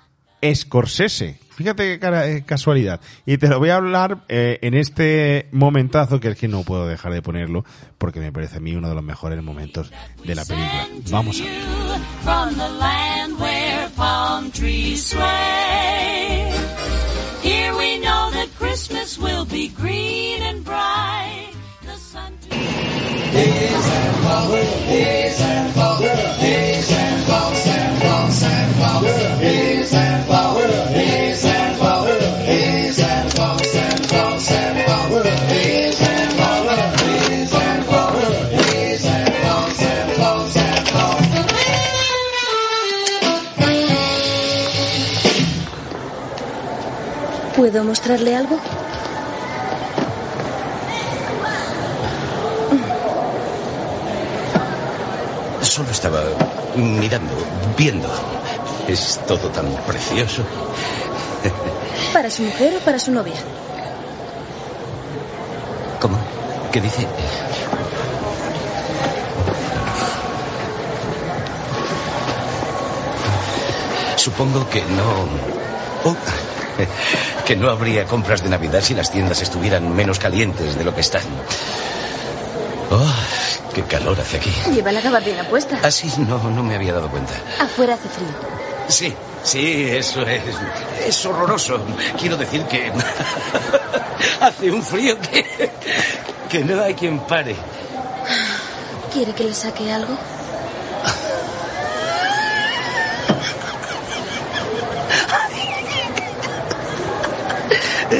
Scorsese. 0.54 1.38
Fíjate 1.60 1.82
qué 1.84 1.98
cara- 1.98 2.26
eh, 2.26 2.42
casualidad. 2.42 3.00
Y 3.26 3.36
te 3.36 3.48
lo 3.48 3.58
voy 3.58 3.68
a 3.68 3.76
hablar 3.76 4.24
eh, 4.28 4.58
en 4.62 4.72
este 4.72 5.46
momentazo 5.52 6.18
que 6.18 6.28
es 6.28 6.38
que 6.38 6.48
no 6.48 6.62
puedo 6.62 6.86
dejar 6.86 7.12
de 7.12 7.20
ponerlo 7.20 7.66
porque 7.98 8.18
me 8.18 8.32
parece 8.32 8.56
a 8.56 8.60
mí 8.60 8.74
uno 8.74 8.88
de 8.88 8.94
los 8.94 9.04
mejores 9.04 9.42
momentos 9.42 9.92
de 10.24 10.34
la 10.34 10.46
película. 10.46 10.88
Vamos 11.10 11.38
a 11.40 11.44
ver. 11.44 11.80
from 12.22 12.54
the 12.54 12.70
mostrarle 48.10 48.36
algo? 48.36 48.58
Solo 55.62 55.90
estaba 55.90 56.20
mirando, 56.74 57.32
viendo. 57.76 58.08
Es 58.88 59.20
todo 59.28 59.48
tan 59.50 59.66
precioso. 59.86 60.42
¿Para 62.12 62.30
su 62.30 62.42
mujer 62.42 62.74
o 62.76 62.80
para 62.80 62.98
su 62.98 63.12
novia? 63.12 63.36
¿Cómo? 66.00 66.18
¿Qué 66.72 66.80
dice? 66.80 67.06
Supongo 74.16 74.68
que 74.68 74.80
no... 74.80 75.28
Oh, 76.04 76.16
que 77.50 77.56
no 77.56 77.68
habría 77.68 78.04
compras 78.04 78.44
de 78.44 78.48
Navidad 78.48 78.80
si 78.80 78.94
las 78.94 79.10
tiendas 79.10 79.42
estuvieran 79.42 79.92
menos 79.92 80.20
calientes 80.20 80.78
de 80.78 80.84
lo 80.84 80.94
que 80.94 81.00
están. 81.00 81.24
Oh, 82.92 83.12
qué 83.74 83.82
calor 83.82 84.20
hace 84.20 84.36
aquí. 84.36 84.52
Lleva 84.72 84.92
la 84.92 85.00
gabardina 85.00 85.42
puesta. 85.42 85.80
Así 85.82 86.08
no, 86.28 86.38
no 86.48 86.62
me 86.62 86.76
había 86.76 86.92
dado 86.92 87.10
cuenta. 87.10 87.32
Afuera 87.58 87.94
hace 87.94 88.08
frío. 88.08 88.28
Sí, 88.86 89.12
sí, 89.42 89.88
eso 89.90 90.22
es. 90.22 90.42
Es 91.04 91.26
horroroso. 91.26 91.80
Quiero 92.20 92.36
decir 92.36 92.62
que. 92.66 92.92
hace 94.40 94.70
un 94.70 94.84
frío 94.84 95.18
que. 95.18 95.72
que 96.48 96.64
no 96.64 96.80
hay 96.80 96.94
quien 96.94 97.18
pare. 97.18 97.56
¿Quiere 99.12 99.32
que 99.32 99.42
le 99.42 99.54
saque 99.54 99.92
algo? 99.92 100.16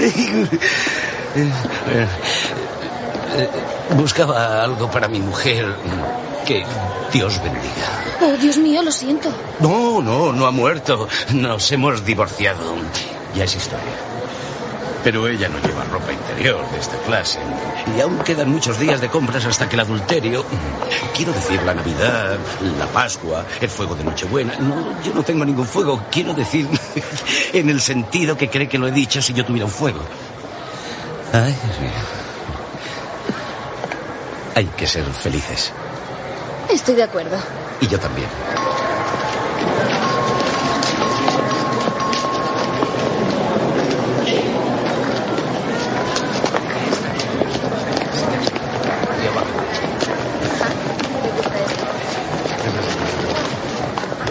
Buscaba 3.96 4.64
algo 4.64 4.90
para 4.90 5.06
mi 5.08 5.20
mujer. 5.20 5.66
Que 6.46 6.64
Dios 7.12 7.38
bendiga. 7.42 8.04
Oh, 8.22 8.32
Dios 8.40 8.56
mío, 8.56 8.82
lo 8.82 8.90
siento. 8.90 9.30
No, 9.60 10.00
no, 10.02 10.32
no 10.32 10.46
ha 10.46 10.50
muerto. 10.50 11.06
Nos 11.34 11.70
hemos 11.72 12.04
divorciado. 12.04 12.74
Ya 13.34 13.44
es 13.44 13.54
historia. 13.54 13.92
Pero 15.02 15.26
ella 15.28 15.48
no 15.48 15.58
lleva 15.60 15.82
ropa 15.84 16.12
interior 16.12 16.62
de 16.70 16.78
esta 16.78 16.98
clase. 16.98 17.38
Y 17.96 18.00
aún 18.00 18.18
quedan 18.18 18.50
muchos 18.50 18.78
días 18.78 19.00
de 19.00 19.08
compras 19.08 19.46
hasta 19.46 19.66
que 19.68 19.76
el 19.76 19.80
adulterio. 19.80 20.44
Quiero 21.16 21.32
decir, 21.32 21.62
la 21.62 21.72
Navidad, 21.72 22.36
la 22.78 22.86
Pascua, 22.86 23.46
el 23.60 23.70
fuego 23.70 23.94
de 23.94 24.04
Nochebuena. 24.04 24.56
No, 24.58 25.02
yo 25.02 25.14
no 25.14 25.22
tengo 25.22 25.46
ningún 25.46 25.66
fuego. 25.66 26.02
Quiero 26.10 26.34
decir, 26.34 26.68
en 27.52 27.68
el 27.68 27.80
sentido 27.80 28.36
que 28.36 28.48
cree 28.48 28.68
que 28.68 28.78
lo 28.78 28.88
he 28.88 28.92
dicho 28.92 29.22
si 29.22 29.32
yo 29.32 29.44
tuviera 29.44 29.66
un 29.66 29.72
fuego. 29.72 30.00
Ay, 31.32 31.56
Dios 31.64 31.80
mío. 31.80 31.90
Hay 34.54 34.66
que 34.66 34.86
ser 34.86 35.04
felices. 35.04 35.72
Estoy 36.68 36.94
de 36.94 37.02
acuerdo. 37.02 37.38
Y 37.80 37.86
yo 37.86 37.98
también. 37.98 38.28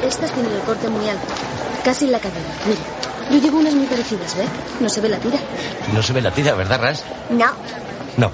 Estas 0.03 0.34
tienen 0.34 0.52
el 0.53 0.61
corte 0.61 0.90
muy 0.90 1.07
alto. 1.07 1.39
Casi 1.84 2.06
en 2.06 2.12
la 2.12 2.20
cadera. 2.20 2.50
Mira. 2.66 2.80
Yo 3.32 3.40
llevo 3.40 3.60
unas 3.60 3.76
muy 3.76 3.86
parecidas, 3.86 4.36
¿ve? 4.36 4.44
No 4.80 4.90
se 4.90 5.02
ve 5.02 5.10
la 5.10 5.18
tira. 5.18 5.38
No 5.94 6.02
se 6.02 6.14
ve 6.14 6.22
la 6.22 6.32
tira, 6.32 6.56
¿verdad, 6.56 6.82
Ras? 6.82 7.04
No. 7.30 7.46
No. 8.18 8.32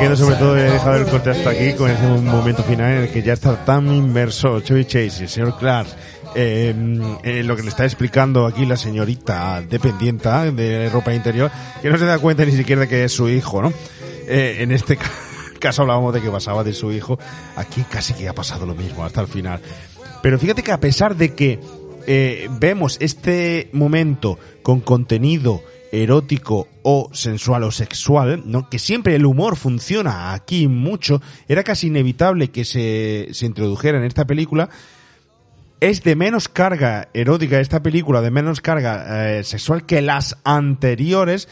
Quedo 0.00 0.16
sobre 0.16 0.36
todo, 0.36 0.56
he 0.56 0.62
dejado 0.70 0.96
el 0.96 1.06
corte 1.06 1.30
hasta 1.30 1.50
aquí 1.50 1.72
con 1.74 1.90
ese 1.90 2.02
momento 2.06 2.62
final 2.62 2.90
en 2.92 3.02
el 3.02 3.10
que 3.10 3.22
ya 3.22 3.32
está 3.34 3.64
tan 3.64 3.92
inmerso 3.92 4.60
Chevy 4.60 4.84
Chase 4.84 5.16
y 5.20 5.22
el 5.24 5.28
señor 5.28 5.58
Clark 5.58 5.88
eh, 6.34 6.72
lo 7.44 7.56
que 7.56 7.62
le 7.62 7.68
está 7.68 7.84
explicando 7.84 8.46
aquí 8.46 8.64
la 8.64 8.76
señorita 8.76 9.62
dependienta 9.68 10.50
de 10.50 10.88
ropa 10.88 11.12
interior, 11.12 11.50
que 11.82 11.90
no 11.90 11.98
se 11.98 12.04
da 12.04 12.18
cuenta 12.18 12.44
ni 12.44 12.52
siquiera 12.52 12.82
de 12.82 12.88
que 12.88 13.04
es 13.04 13.12
su 13.12 13.28
hijo, 13.28 13.60
¿no? 13.62 13.72
Eh, 14.28 14.58
en 14.60 14.70
este 14.70 14.96
ca- 14.96 15.10
caso 15.58 15.82
hablábamos 15.82 16.14
de 16.14 16.20
que 16.22 16.30
pasaba 16.30 16.62
de 16.62 16.72
su 16.72 16.92
hijo, 16.92 17.18
aquí 17.56 17.82
casi 17.90 18.14
que 18.14 18.28
ha 18.28 18.32
pasado 18.34 18.64
lo 18.64 18.74
mismo 18.76 19.04
hasta 19.04 19.20
el 19.20 19.26
final. 19.26 19.60
Pero 20.22 20.38
fíjate 20.38 20.62
que 20.62 20.70
a 20.72 20.78
pesar 20.78 21.16
de 21.16 21.34
que 21.34 21.58
eh, 22.06 22.48
vemos 22.60 22.96
este 23.00 23.68
momento 23.72 24.38
con 24.62 24.80
contenido 24.80 25.62
erótico 25.92 26.68
o 26.82 27.10
sensual 27.12 27.64
o 27.64 27.70
sexual, 27.70 28.42
¿no? 28.46 28.68
Que 28.68 28.78
siempre 28.78 29.14
el 29.14 29.26
humor 29.26 29.56
funciona 29.56 30.32
aquí 30.32 30.68
mucho, 30.68 31.20
era 31.48 31.64
casi 31.64 31.88
inevitable 31.88 32.48
que 32.48 32.64
se, 32.64 33.28
se 33.32 33.46
introdujera 33.46 33.98
en 33.98 34.04
esta 34.04 34.24
película, 34.24 34.70
es 35.80 36.02
de 36.02 36.14
menos 36.14 36.48
carga 36.48 37.08
erótica 37.14 37.58
esta 37.60 37.82
película, 37.82 38.20
de 38.20 38.30
menos 38.30 38.60
carga 38.60 39.38
eh, 39.38 39.44
sexual 39.44 39.86
que 39.86 40.02
las 40.02 40.36
anteriores, 40.44 41.48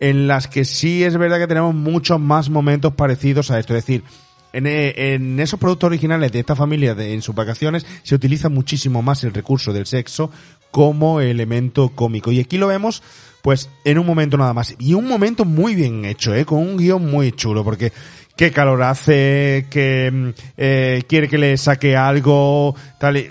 en 0.00 0.26
las 0.26 0.48
que 0.48 0.64
sí 0.64 1.04
es 1.04 1.16
verdad 1.16 1.38
que 1.38 1.46
tenemos 1.46 1.74
muchos 1.74 2.18
más 2.20 2.48
momentos 2.48 2.94
parecidos 2.94 3.50
a 3.50 3.58
esto. 3.58 3.74
Es 3.76 3.84
decir, 3.84 4.04
en, 4.52 4.66
eh, 4.66 5.14
en 5.14 5.40
esos 5.40 5.58
productos 5.58 5.88
originales 5.88 6.32
de 6.32 6.40
esta 6.40 6.56
familia 6.56 6.94
de, 6.94 7.12
en 7.12 7.22
sus 7.22 7.34
vacaciones 7.34 7.86
se 8.02 8.14
utiliza 8.14 8.48
muchísimo 8.48 9.02
más 9.02 9.24
el 9.24 9.34
recurso 9.34 9.72
del 9.72 9.86
sexo 9.86 10.30
como 10.70 11.20
elemento 11.20 11.90
cómico. 11.90 12.32
Y 12.32 12.40
aquí 12.40 12.58
lo 12.58 12.68
vemos, 12.68 13.02
pues, 13.42 13.68
en 13.84 13.98
un 13.98 14.06
momento 14.06 14.36
nada 14.36 14.54
más. 14.54 14.74
Y 14.78 14.94
un 14.94 15.06
momento 15.06 15.44
muy 15.44 15.74
bien 15.74 16.04
hecho, 16.04 16.34
¿eh? 16.34 16.44
Con 16.44 16.58
un 16.58 16.76
guion 16.76 17.10
muy 17.10 17.32
chulo, 17.32 17.64
porque 17.64 17.92
qué 18.36 18.50
calor 18.50 18.82
hace, 18.82 19.66
que 19.70 20.10
mm, 20.10 20.28
eh, 20.56 21.02
quiere 21.08 21.28
que 21.28 21.38
le 21.38 21.56
saque 21.56 21.96
algo, 21.96 22.74
tal, 22.98 23.24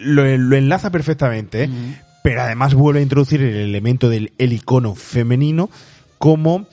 lo, 0.00 0.36
lo 0.36 0.56
enlaza 0.56 0.90
perfectamente, 0.90 1.64
¿eh? 1.64 1.70
pero 2.22 2.42
además 2.42 2.74
vuelve 2.74 3.00
a 3.00 3.02
introducir 3.02 3.42
el 3.42 3.56
elemento 3.56 4.08
del 4.08 4.32
el 4.38 4.52
icono 4.52 4.94
femenino 4.94 5.70
como 6.18 6.66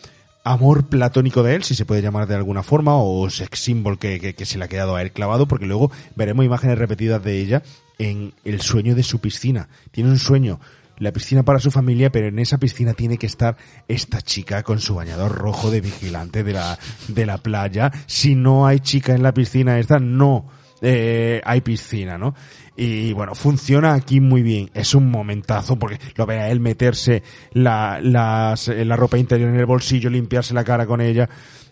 amor 0.43 0.85
platónico 0.85 1.43
de 1.43 1.55
él, 1.55 1.63
si 1.63 1.75
se 1.75 1.85
puede 1.85 2.01
llamar 2.01 2.27
de 2.27 2.35
alguna 2.35 2.61
forma, 2.61 2.95
o 2.95 3.29
sex 3.29 3.59
symbol 3.59 3.97
que, 3.97 4.19
que, 4.19 4.35
que 4.35 4.45
se 4.45 4.59
le 4.59 4.65
ha 4.65 4.67
quedado 4.67 4.95
a 4.95 5.01
él 5.01 5.11
clavado, 5.11 5.47
porque 5.47 5.65
luego 5.65 5.91
veremos 6.15 6.45
imágenes 6.45 6.77
repetidas 6.77 7.23
de 7.23 7.39
ella 7.39 7.63
en 7.97 8.33
el 8.43 8.61
sueño 8.61 8.95
de 8.95 9.03
su 9.03 9.19
piscina. 9.19 9.69
Tiene 9.91 10.11
un 10.11 10.19
sueño, 10.19 10.59
la 10.97 11.11
piscina 11.11 11.43
para 11.43 11.59
su 11.59 11.71
familia, 11.71 12.11
pero 12.11 12.27
en 12.27 12.39
esa 12.39 12.57
piscina 12.57 12.93
tiene 12.93 13.17
que 13.17 13.25
estar 13.27 13.57
esta 13.87 14.21
chica 14.21 14.63
con 14.63 14.79
su 14.79 14.95
bañador 14.95 15.31
rojo 15.33 15.71
de 15.71 15.81
vigilante 15.81 16.43
de 16.43 16.53
la, 16.53 16.77
de 17.07 17.25
la 17.25 17.37
playa. 17.37 17.91
Si 18.05 18.35
no 18.35 18.65
hay 18.67 18.79
chica 18.79 19.13
en 19.13 19.23
la 19.23 19.33
piscina 19.33 19.77
esta, 19.79 19.99
no 19.99 20.45
eh, 20.81 21.41
hay 21.43 21.61
piscina, 21.61 22.17
¿no? 22.17 22.35
Y 22.77 23.13
bueno, 23.13 23.35
funciona 23.35 23.93
aquí 23.93 24.19
muy 24.19 24.41
bien. 24.41 24.69
Es 24.73 24.93
un 24.95 25.09
momentazo 25.09 25.79
porque 25.79 25.97
lo 26.15 26.25
ve 26.25 26.39
a 26.39 26.49
él 26.49 26.59
meterse 26.59 27.23
la, 27.53 27.99
las- 28.01 28.67
la 28.67 28.95
ropa 28.97 29.17
interior 29.17 29.49
en 29.49 29.55
el 29.59 29.65
bolsillo, 29.65 30.09
limpiarse 30.09 30.53
la 30.53 30.63
cara 30.65 30.85
con 30.85 30.99
ella. 31.01 31.29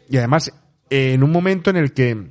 Y 0.10 0.18
además, 0.18 0.52
eh, 0.90 1.14
en 1.14 1.24
un 1.24 1.32
momento 1.32 1.70
en 1.70 1.76
el 1.78 1.92
que 1.94 2.30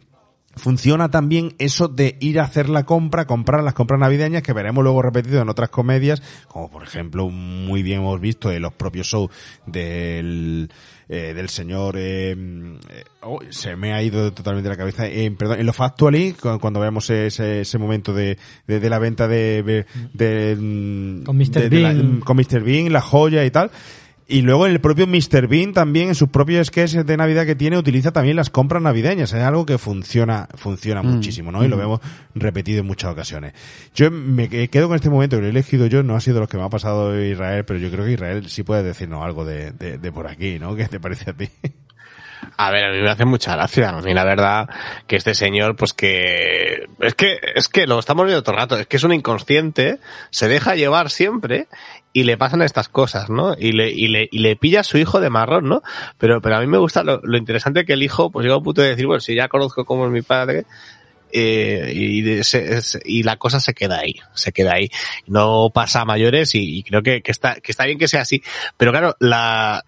funciona 0.55 1.11
también 1.11 1.55
eso 1.59 1.89
de 1.89 2.17
ir 2.21 2.39
a 2.41 2.45
hacer 2.45 2.69
la 2.69 2.85
compra, 2.85 3.27
comprar 3.27 3.63
las 3.65 3.75
compras 3.75 3.99
navideñas 4.01 4.43
que 4.43 4.53
veremos 4.53 4.83
luego 4.85 5.01
repetido 5.03 5.41
en 5.41 5.49
otras 5.49 5.71
comedias, 5.71 6.23
como 6.49 6.71
por 6.71 6.83
ejemplo 6.83 7.29
muy 7.31 7.83
bien 7.83 8.01
hemos 8.01 8.21
visto 8.21 8.51
en 8.53 8.63
los 8.63 8.73
propios 8.75 9.07
shows 9.07 9.31
del 9.67 10.71
eh, 11.09 11.35
del 11.35 11.49
señor 11.49 11.97
eh, 11.99 12.31
eh, 12.33 13.05
oh, 13.23 13.41
se 13.51 13.77
me 13.77 13.93
ha 13.93 14.03
ido 14.03 14.33
totalmente 14.33 14.69
la 14.71 14.77
cabeza 14.77 15.07
eh, 15.07 15.31
perdón 15.37 15.61
en 15.61 15.67
los 15.67 15.77
Factually 15.77 16.33
cu- 16.33 16.59
cuando 16.59 16.81
vemos 16.81 17.11
ese, 17.11 17.61
ese 17.63 17.79
momento 17.79 18.15
de, 18.15 18.39
de, 18.67 18.81
de 18.81 18.91
la 18.91 18.99
venta 18.99 19.29
de, 19.29 19.63
de, 19.63 19.87
de, 20.15 20.57
mm, 20.57 21.25
Con 21.25 21.37
Mr. 21.37 21.69
de 21.69 21.81
la- 21.81 21.93
Bean. 21.93 22.21
con 22.21 22.37
Mr. 22.37 22.63
Bean, 22.63 22.93
la 22.93 23.01
joya 23.03 23.45
y 23.45 23.51
tal. 23.51 23.71
Y 24.33 24.41
luego 24.41 24.65
el 24.67 24.81
propio 24.81 25.07
Mr. 25.07 25.47
Bean 25.47 25.75
también 25.75 26.09
en 26.09 26.15
sus 26.15 26.31
propios 26.31 26.69
sketches 26.69 27.05
de 27.05 27.17
Navidad 27.19 27.45
que 27.45 27.55
tiene 27.55 27.77
utiliza 27.77 28.13
también 28.13 28.35
las 28.37 28.49
compras 28.49 28.81
navideñas. 28.83 29.33
Es 29.35 29.43
algo 29.43 29.67
que 29.67 29.77
funciona, 29.77 30.49
funciona 30.55 31.03
Mm. 31.03 31.07
muchísimo, 31.07 31.53
¿no? 31.53 31.63
Y 31.65 31.69
lo 31.69 31.77
Mm. 31.77 31.81
vemos 31.81 32.01
repetido 32.35 32.81
en 32.81 32.87
muchas 32.87 33.13
ocasiones. 33.13 33.53
Yo 33.95 34.11
me 34.11 34.49
que- 34.49 34.69
quedo 34.69 34.89
con 34.89 34.97
este 34.97 35.11
momento 35.11 35.37
que 35.37 35.43
lo 35.43 35.49
he 35.49 35.51
elegido 35.51 35.87
yo, 35.87 36.03
no 36.03 36.17
ha 36.17 36.21
sido 36.21 36.41
lo 36.41 36.49
que 36.49 36.57
me 36.57 36.65
ha 36.65 36.71
pasado 36.71 37.21
Israel, 37.23 37.65
pero 37.67 37.79
yo 37.79 37.91
creo 37.91 38.07
que 38.07 38.13
Israel 38.13 38.49
sí 38.49 38.63
puede 38.63 38.83
decirnos 38.83 39.23
algo 39.23 39.45
de, 39.45 39.73
de, 39.73 39.99
de 39.99 40.13
por 40.13 40.27
aquí, 40.27 40.59
¿no? 40.59 40.75
¿Qué 40.77 40.87
te 40.89 40.99
parece 40.99 41.29
a 41.31 41.35
ti? 41.35 41.51
A 42.57 42.71
ver, 42.71 42.85
a 42.87 42.93
mí 42.93 43.01
me 43.01 43.09
hace 43.11 43.25
mucha 43.25 43.55
gracia. 43.55 43.91
A 43.91 44.01
mí 44.01 44.15
la 44.15 44.25
verdad 44.25 44.69
que 45.07 45.17
este 45.17 45.35
señor, 45.35 45.77
pues 45.77 45.93
que... 45.93 46.87
Es 47.01 47.15
que, 47.15 47.39
es 47.55 47.69
que 47.69 47.87
lo 47.87 47.99
estamos 47.99 48.25
viendo 48.27 48.43
todo 48.43 48.55
el 48.57 48.61
rato. 48.63 48.77
Es 48.79 48.87
que 48.89 48.97
es 48.97 49.05
un 49.05 49.13
inconsciente, 49.13 49.99
se 50.31 50.49
deja 50.49 50.75
llevar 50.75 51.11
siempre 51.11 51.69
y 52.13 52.25
le 52.25 52.37
pasan 52.37 52.63
estas 52.63 52.89
cosas, 52.89 53.31
¿no? 53.31 53.55
Y 53.59 53.73
le, 53.73 53.91
y 53.91 54.09
le, 54.09 54.29
y 54.31 54.39
le 54.39 54.57
pilla 54.57 54.81
a 54.81 54.85
su 54.85 54.99
hijo 54.99 55.21
de 55.21 55.31
marrón, 55.31 55.69
¿no? 55.69 55.83
Pero, 56.19 56.41
pero 56.43 56.57
a 56.57 56.61
mí 56.61 56.67
me 56.67 56.79
gusta 56.79 57.03
lo, 57.03 57.21
lo 57.23 57.39
interesante 57.39 57.85
que 57.85 57.95
el 57.95 58.03
hijo, 58.03 58.31
pues 58.31 58.45
llega 58.45 58.55
a 58.55 58.59
un 58.59 58.65
punto 58.65 58.83
de 58.83 58.89
decir, 58.91 59.07
bueno, 59.07 59.21
si 59.21 59.35
ya 59.35 59.49
conozco 59.49 59.85
cómo 59.85 60.05
es 60.07 60.13
mi 60.13 60.23
padre, 60.23 60.65
eh, 61.33 61.91
y, 61.95 62.45
se- 62.45 62.81
y 63.07 63.23
la 63.23 63.37
cosa 63.37 63.59
se 63.59 63.73
queda 63.73 64.01
ahí, 64.01 64.17
se 64.35 64.53
queda 64.53 64.75
ahí. 64.75 64.91
No 65.27 65.71
pasa 65.73 66.03
a 66.03 66.05
mayores 66.05 66.55
y, 66.55 66.79
y 66.79 66.83
creo 66.83 67.03
que, 67.03 67.23
que 67.23 67.31
está, 67.33 67.55
que 67.57 67.73
está 67.73 67.87
bien 67.87 67.99
que 67.99 68.09
sea 68.09 68.21
así. 68.21 68.43
Pero 68.77 68.91
claro, 68.91 69.17
la, 69.19 69.83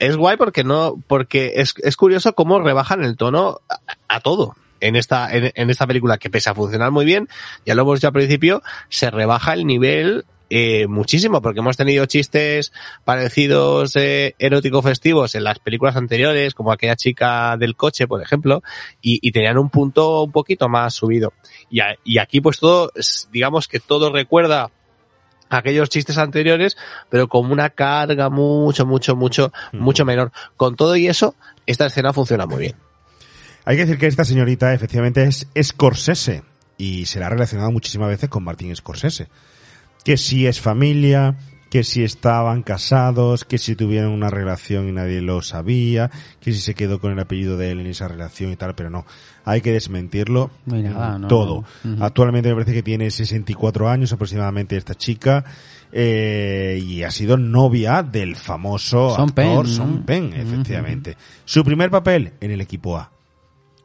es 0.00 0.16
guay 0.16 0.36
porque 0.36 0.64
no, 0.64 0.96
porque 1.06 1.52
es, 1.56 1.74
es 1.82 1.96
curioso 1.96 2.34
cómo 2.34 2.58
rebajan 2.60 3.04
el 3.04 3.16
tono 3.16 3.60
a, 3.68 3.78
a 4.08 4.20
todo. 4.20 4.56
En 4.80 4.96
esta, 4.96 5.32
en, 5.34 5.52
en 5.54 5.70
esta 5.70 5.86
película, 5.86 6.18
que 6.18 6.28
pese 6.28 6.50
a 6.50 6.54
funcionar 6.54 6.90
muy 6.90 7.04
bien, 7.06 7.28
ya 7.64 7.74
lo 7.74 7.82
hemos 7.82 8.00
dicho 8.00 8.08
al 8.08 8.12
principio, 8.12 8.62
se 8.88 9.10
rebaja 9.10 9.54
el 9.54 9.64
nivel 9.66 10.24
eh, 10.54 10.86
muchísimo, 10.86 11.42
porque 11.42 11.60
hemos 11.60 11.76
tenido 11.76 12.06
chistes 12.06 12.72
parecidos 13.04 13.96
eh, 13.96 14.34
erótico 14.38 14.82
festivos 14.82 15.34
en 15.34 15.44
las 15.44 15.58
películas 15.58 15.96
anteriores, 15.96 16.54
como 16.54 16.72
aquella 16.72 16.96
chica 16.96 17.56
del 17.56 17.76
coche, 17.76 18.06
por 18.06 18.22
ejemplo, 18.22 18.62
y, 19.02 19.18
y 19.26 19.32
tenían 19.32 19.58
un 19.58 19.70
punto 19.70 20.22
un 20.22 20.32
poquito 20.32 20.68
más 20.68 20.94
subido. 20.94 21.32
Y, 21.70 21.80
a- 21.80 21.96
y 22.04 22.18
aquí 22.18 22.40
pues 22.40 22.58
todo, 22.58 22.92
digamos 23.32 23.68
que 23.68 23.80
todo 23.80 24.12
recuerda 24.12 24.70
aquellos 25.50 25.88
chistes 25.88 26.18
anteriores, 26.18 26.76
pero 27.10 27.28
con 27.28 27.50
una 27.50 27.70
carga 27.70 28.28
mucho, 28.30 28.86
mucho, 28.86 29.14
mucho, 29.14 29.52
mucho 29.72 30.04
menor. 30.04 30.32
Con 30.56 30.74
todo 30.74 30.96
y 30.96 31.06
eso, 31.06 31.34
esta 31.66 31.86
escena 31.86 32.12
funciona 32.12 32.46
muy 32.46 32.58
bien. 32.58 32.74
Hay 33.64 33.76
que 33.76 33.84
decir 33.84 33.98
que 33.98 34.06
esta 34.06 34.24
señorita 34.24 34.74
efectivamente 34.74 35.22
es 35.24 35.46
Scorsese 35.62 36.42
y 36.76 37.06
se 37.06 37.20
la 37.20 37.26
ha 37.26 37.30
relacionado 37.30 37.70
muchísimas 37.70 38.08
veces 38.08 38.28
con 38.28 38.42
Martin 38.44 38.74
Scorsese. 38.74 39.28
Que 40.04 40.16
si 40.16 40.46
es 40.46 40.60
familia, 40.60 41.36
que 41.74 41.82
si 41.82 42.04
estaban 42.04 42.62
casados, 42.62 43.44
que 43.44 43.58
si 43.58 43.74
tuvieron 43.74 44.12
una 44.12 44.30
relación 44.30 44.88
y 44.88 44.92
nadie 44.92 45.20
lo 45.20 45.42
sabía, 45.42 46.08
que 46.40 46.52
si 46.52 46.60
se 46.60 46.72
quedó 46.72 47.00
con 47.00 47.10
el 47.10 47.18
apellido 47.18 47.56
de 47.56 47.72
él 47.72 47.80
en 47.80 47.88
esa 47.88 48.06
relación 48.06 48.52
y 48.52 48.56
tal, 48.56 48.76
pero 48.76 48.90
no. 48.90 49.04
Hay 49.44 49.60
que 49.60 49.72
desmentirlo 49.72 50.52
no, 50.66 51.26
todo. 51.26 51.64
no. 51.82 52.04
Actualmente 52.04 52.48
me 52.48 52.54
parece 52.54 52.74
que 52.74 52.84
tiene 52.84 53.10
64 53.10 53.90
años 53.90 54.12
aproximadamente 54.12 54.76
esta 54.76 54.94
chica 54.94 55.44
eh, 55.90 56.80
y 56.80 57.02
ha 57.02 57.10
sido 57.10 57.36
novia 57.36 58.04
del 58.04 58.36
famoso 58.36 59.16
Sean 59.16 59.30
actor 59.30 59.68
¿no? 59.68 60.06
Penn, 60.06 60.32
efectivamente. 60.32 61.16
Su 61.44 61.64
primer 61.64 61.90
papel 61.90 62.34
en 62.40 62.52
el 62.52 62.60
equipo 62.60 62.96
A. 62.96 63.10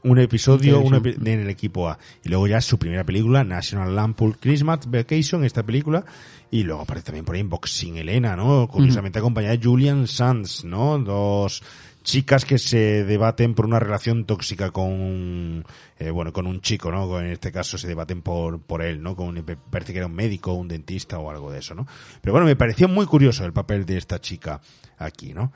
Un 0.04 0.18
episodio 0.20 0.80
un 0.80 0.94
epi- 0.94 1.18
en 1.28 1.42
el 1.42 1.50
equipo 1.50 1.90
A. 1.90 2.00
Y 2.24 2.30
luego 2.30 2.48
ya 2.48 2.62
su 2.62 2.78
primera 2.80 3.04
película, 3.04 3.44
National 3.44 3.96
Lampoon 3.96 4.38
Christmas 4.40 4.90
Vacation, 4.90 5.44
esta 5.44 5.64
película. 5.64 6.06
Y 6.52 6.64
luego 6.64 6.82
aparece 6.82 7.08
también 7.08 7.26
por 7.26 7.36
ahí 7.36 7.42
en 7.42 7.50
Boxing 7.50 7.98
Elena, 7.98 8.36
¿no? 8.36 8.68
Curiosamente 8.68 9.20
acompañada 9.20 9.56
de 9.58 9.64
Julian 9.64 10.08
Sands, 10.08 10.64
¿no? 10.64 10.98
Dos 11.00 11.62
chicas 12.02 12.46
que 12.46 12.58
se 12.58 13.04
debaten 13.04 13.54
por 13.54 13.66
una 13.66 13.78
relación 13.78 14.24
tóxica 14.26 14.72
con, 14.72 15.64
eh, 16.00 16.10
bueno, 16.10 16.32
con 16.34 16.48
un 16.48 16.62
chico, 16.62 16.90
¿no? 16.92 17.20
En 17.20 17.28
este 17.28 17.52
caso 17.52 17.78
se 17.78 17.88
debaten 17.88 18.22
por, 18.22 18.62
por 18.62 18.82
él, 18.82 19.04
¿no? 19.04 19.16
Con, 19.16 19.44
parece 19.70 19.92
que 19.92 20.00
era 20.00 20.08
un 20.08 20.16
médico, 20.16 20.54
un 20.54 20.70
dentista 20.70 21.20
o 21.20 21.30
algo 21.30 21.52
de 21.52 21.60
eso, 21.60 21.76
¿no? 21.76 21.86
Pero 22.22 22.32
bueno, 22.32 22.48
me 22.48 22.56
pareció 22.56 22.88
muy 22.88 23.06
curioso 23.06 23.46
el 23.46 23.54
papel 23.54 23.86
de 23.86 23.98
esta 23.98 24.20
chica 24.20 24.60
aquí, 24.98 25.34
¿no? 25.34 25.52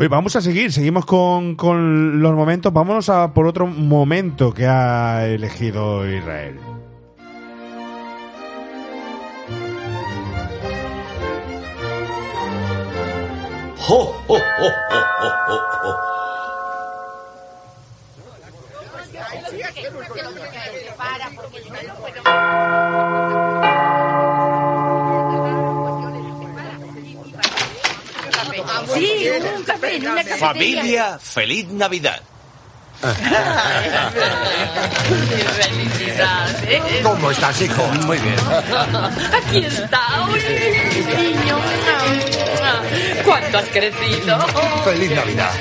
Oye, 0.00 0.06
vamos 0.06 0.36
a 0.36 0.40
seguir, 0.40 0.72
seguimos 0.72 1.04
con, 1.04 1.56
con 1.56 2.22
los 2.22 2.32
momentos. 2.32 2.72
Vámonos 2.72 3.08
a 3.08 3.34
por 3.34 3.48
otro 3.48 3.66
momento 3.66 4.54
que 4.54 4.64
ha 4.64 5.26
elegido 5.26 6.08
Israel. 6.08 6.56
¡Jo, 13.78 14.14
jo, 14.28 14.38
jo, 14.38 14.38
jo, 14.68 15.00
jo, 15.48 15.58
jo, 15.82 15.98
Sí, 28.98 29.28
un 29.56 29.62
café 29.64 29.96
en 29.96 30.08
una 30.08 30.24
cafetería. 30.24 30.48
Familia, 30.48 31.18
feliz 31.18 31.68
Navidad. 31.68 32.20
Felicidades. 35.60 36.82
¿Cómo 37.02 37.30
estás, 37.30 37.60
hijo? 37.62 37.82
Muy 38.06 38.18
bien. 38.18 38.36
Aquí 39.32 39.58
está. 39.64 40.00
Uy, 40.32 40.40
niño. 41.16 41.58
¿Cuánto 43.24 43.58
has 43.58 43.68
crecido? 43.68 44.38
Feliz 44.84 45.10
Navidad. 45.12 45.52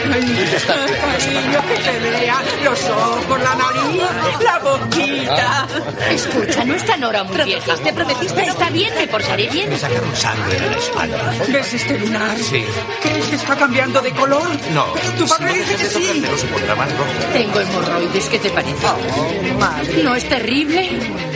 Cariño, 0.00 1.60
que 1.68 1.74
te 1.82 1.98
vea 1.98 2.42
los 2.64 2.84
ojos, 2.84 3.40
la 3.40 3.54
nariz, 3.54 4.02
la 4.42 4.58
boquita. 4.58 5.66
Escucha, 6.10 6.64
no 6.64 6.74
está 6.74 6.96
Nora 6.96 7.24
muy 7.24 7.36
vieja. 7.42 7.74
Te 7.76 7.92
prometiste, 7.92 8.42
está 8.42 8.70
bien, 8.70 8.92
me 8.94 9.06
portaré 9.06 9.48
bien. 9.48 9.70
Me 9.70 9.78
sacaron 9.78 10.16
sangre 10.16 10.60
de 10.60 10.70
la 10.70 10.76
espalda. 10.76 11.34
¿Ves 11.48 11.74
este 11.74 11.98
lunar? 11.98 12.36
Sí. 12.38 12.64
¿Crees 13.02 13.26
que 13.26 13.36
está 13.36 13.56
cambiando 13.56 14.00
de 14.00 14.10
color? 14.12 14.48
No. 14.72 14.86
Tu 15.18 15.26
padre 15.26 15.52
dice 15.54 15.76
que 15.76 15.84
sí. 15.86 16.24
Tengo 17.32 17.60
hemorroides, 17.60 18.28
¿qué 18.28 18.38
te 18.38 18.50
parece? 18.50 18.86
¿No 20.02 20.14
es 20.14 20.28
terrible? 20.28 20.90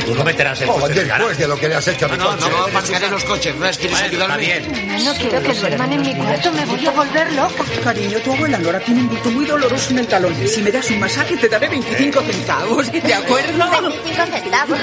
Tú 0.06 0.14
no 0.14 0.24
meterás 0.24 0.60
el 0.60 0.68
coche 0.68 1.00
en 1.00 1.08
después 1.08 1.38
de 1.38 1.48
lo 1.48 1.56
que 1.56 1.68
le 1.68 1.74
has 1.76 1.88
hecho 1.88 2.06
a 2.06 2.08
mi 2.08 2.16
No, 2.18 2.24
no, 2.24 2.36
coche. 2.36 2.50
no 2.50 2.64
aparcaré 2.64 3.10
los 3.10 3.24
coches. 3.24 3.54
¿No 3.56 3.70
quieres 3.70 4.02
ayudarme? 4.02 4.36
bien. 4.38 5.04
No 5.04 5.14
quiero 5.14 5.42
que 5.42 5.54
duerman 5.54 5.92
en 5.92 6.02
mi 6.02 6.14
cuarto, 6.14 6.52
me 6.52 6.64
voy 6.66 6.86
a 6.86 6.90
volver 6.90 7.32
loca. 7.32 7.64
Cariño, 7.82 8.18
tu 8.20 8.32
abuela 8.32 8.58
Nora 8.58 8.80
tiene 8.80 9.00
un 9.02 9.08
bulto 9.08 9.30
muy 9.30 9.44
doloroso 9.46 9.90
en 9.90 9.98
el 10.00 10.06
talón. 10.06 10.34
Si 10.48 10.62
me 10.62 10.70
das 10.70 10.90
un 10.90 11.00
masaje, 11.00 11.36
te 11.36 11.48
daré 11.48 11.68
25 11.68 12.20
centavos. 12.20 12.92
¿De 12.92 13.14
acuerdo? 13.14 13.70
25 13.70 14.26
centavos. 14.26 14.78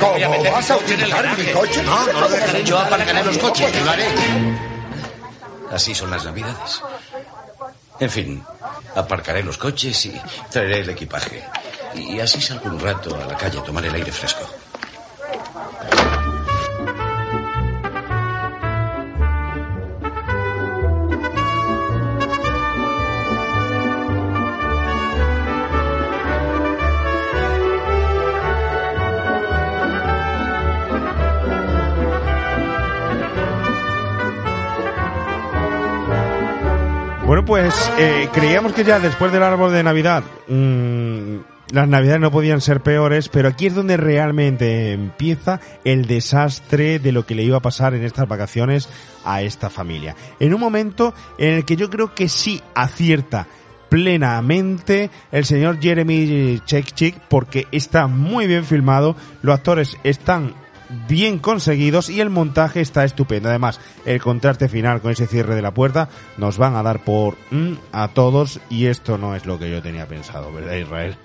¿Cómo? 0.00 0.42
¿Vas 0.52 0.70
a 0.70 0.76
utilizar 0.76 1.38
mi 1.38 1.44
coche? 1.46 1.82
No, 1.82 2.06
no 2.12 2.20
lo 2.20 2.28
dejaré. 2.28 2.64
Yo 2.64 2.78
aparcaré 2.78 3.24
los 3.24 3.38
coches. 3.38 3.72
Yo 3.72 3.84
lo 3.84 3.90
haré. 3.90 4.04
Así 5.72 5.94
son 5.94 6.10
las 6.10 6.24
navidades. 6.24 6.82
En 8.00 8.10
fin, 8.10 8.42
aparcaré 8.94 9.42
los 9.42 9.58
coches 9.58 10.06
y 10.06 10.20
traeré 10.50 10.80
el 10.80 10.90
equipaje. 10.90 11.42
Y 11.98 12.20
así 12.20 12.40
salgo 12.40 12.68
un 12.68 12.78
rato 12.78 13.14
a 13.14 13.26
la 13.26 13.36
calle 13.36 13.58
a 13.58 13.62
tomar 13.62 13.84
el 13.84 13.94
aire 13.94 14.12
fresco. 14.12 14.46
Bueno, 37.26 37.44
pues 37.44 37.74
eh, 37.98 38.26
creíamos 38.32 38.72
que 38.72 38.84
ya 38.84 38.98
después 38.98 39.30
del 39.30 39.42
árbol 39.42 39.70
de 39.70 39.82
Navidad 39.82 40.22
mm, 40.48 41.36
las 41.70 41.88
Navidades 41.88 42.20
no 42.20 42.30
podían 42.30 42.60
ser 42.60 42.82
peores, 42.82 43.28
pero 43.28 43.48
aquí 43.48 43.66
es 43.66 43.74
donde 43.74 43.96
realmente 43.96 44.92
empieza 44.92 45.60
el 45.84 46.06
desastre 46.06 46.98
de 46.98 47.12
lo 47.12 47.26
que 47.26 47.34
le 47.34 47.42
iba 47.42 47.58
a 47.58 47.62
pasar 47.62 47.94
en 47.94 48.04
estas 48.04 48.26
vacaciones 48.26 48.88
a 49.24 49.42
esta 49.42 49.68
familia. 49.68 50.16
En 50.40 50.54
un 50.54 50.60
momento 50.60 51.14
en 51.36 51.54
el 51.54 51.64
que 51.64 51.76
yo 51.76 51.90
creo 51.90 52.14
que 52.14 52.28
sí 52.28 52.62
acierta 52.74 53.46
plenamente 53.88 55.10
el 55.32 55.44
señor 55.44 55.80
Jeremy 55.80 56.60
Chekchik 56.64 57.18
porque 57.28 57.66
está 57.72 58.06
muy 58.06 58.46
bien 58.46 58.64
filmado, 58.64 59.16
los 59.42 59.54
actores 59.54 59.96
están 60.04 60.54
bien 61.06 61.38
conseguidos 61.38 62.08
y 62.08 62.20
el 62.20 62.30
montaje 62.30 62.80
está 62.80 63.04
estupendo. 63.04 63.50
Además, 63.50 63.78
el 64.06 64.20
contraste 64.22 64.68
final 64.68 65.02
con 65.02 65.12
ese 65.12 65.26
cierre 65.26 65.54
de 65.54 65.62
la 65.62 65.74
puerta 65.74 66.08
nos 66.38 66.56
van 66.56 66.76
a 66.76 66.82
dar 66.82 67.04
por 67.04 67.36
a 67.92 68.08
todos 68.08 68.60
y 68.70 68.86
esto 68.86 69.18
no 69.18 69.36
es 69.36 69.44
lo 69.44 69.58
que 69.58 69.70
yo 69.70 69.82
tenía 69.82 70.06
pensado, 70.06 70.52
¿verdad 70.52 70.76
Israel? 70.76 71.16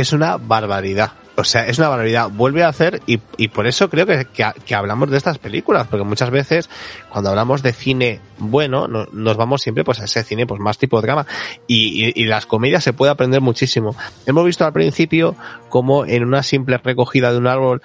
Es 0.00 0.12
una 0.12 0.36
barbaridad. 0.38 1.12
O 1.34 1.44
sea, 1.44 1.66
es 1.66 1.78
una 1.78 1.88
barbaridad. 1.88 2.28
Vuelve 2.30 2.62
a 2.62 2.68
hacer, 2.68 3.00
y, 3.06 3.18
y 3.38 3.48
por 3.48 3.66
eso 3.66 3.88
creo 3.88 4.04
que, 4.04 4.26
que, 4.26 4.44
que 4.66 4.74
hablamos 4.74 5.10
de 5.10 5.16
estas 5.16 5.38
películas, 5.38 5.86
porque 5.88 6.04
muchas 6.04 6.28
veces 6.30 6.68
cuando 7.08 7.30
hablamos 7.30 7.62
de 7.62 7.72
cine 7.72 8.20
bueno, 8.38 8.86
no- 8.88 9.06
nos 9.12 9.36
vamos 9.36 9.62
siempre 9.62 9.84
pues 9.84 10.00
a 10.00 10.04
ese 10.04 10.24
cine 10.24 10.46
pues 10.46 10.60
más 10.60 10.76
tipo 10.76 11.00
drama 11.00 11.26
y, 11.66 12.12
y, 12.20 12.24
las 12.26 12.44
comedias 12.44 12.82
se 12.84 12.92
puede 12.92 13.12
aprender 13.12 13.40
muchísimo. 13.40 13.94
Hemos 14.26 14.44
visto 14.44 14.64
al 14.66 14.72
principio 14.72 15.36
como 15.68 16.04
en 16.04 16.24
una 16.24 16.42
simple 16.42 16.76
recogida 16.78 17.30
de 17.32 17.38
un 17.38 17.46
árbol 17.46 17.82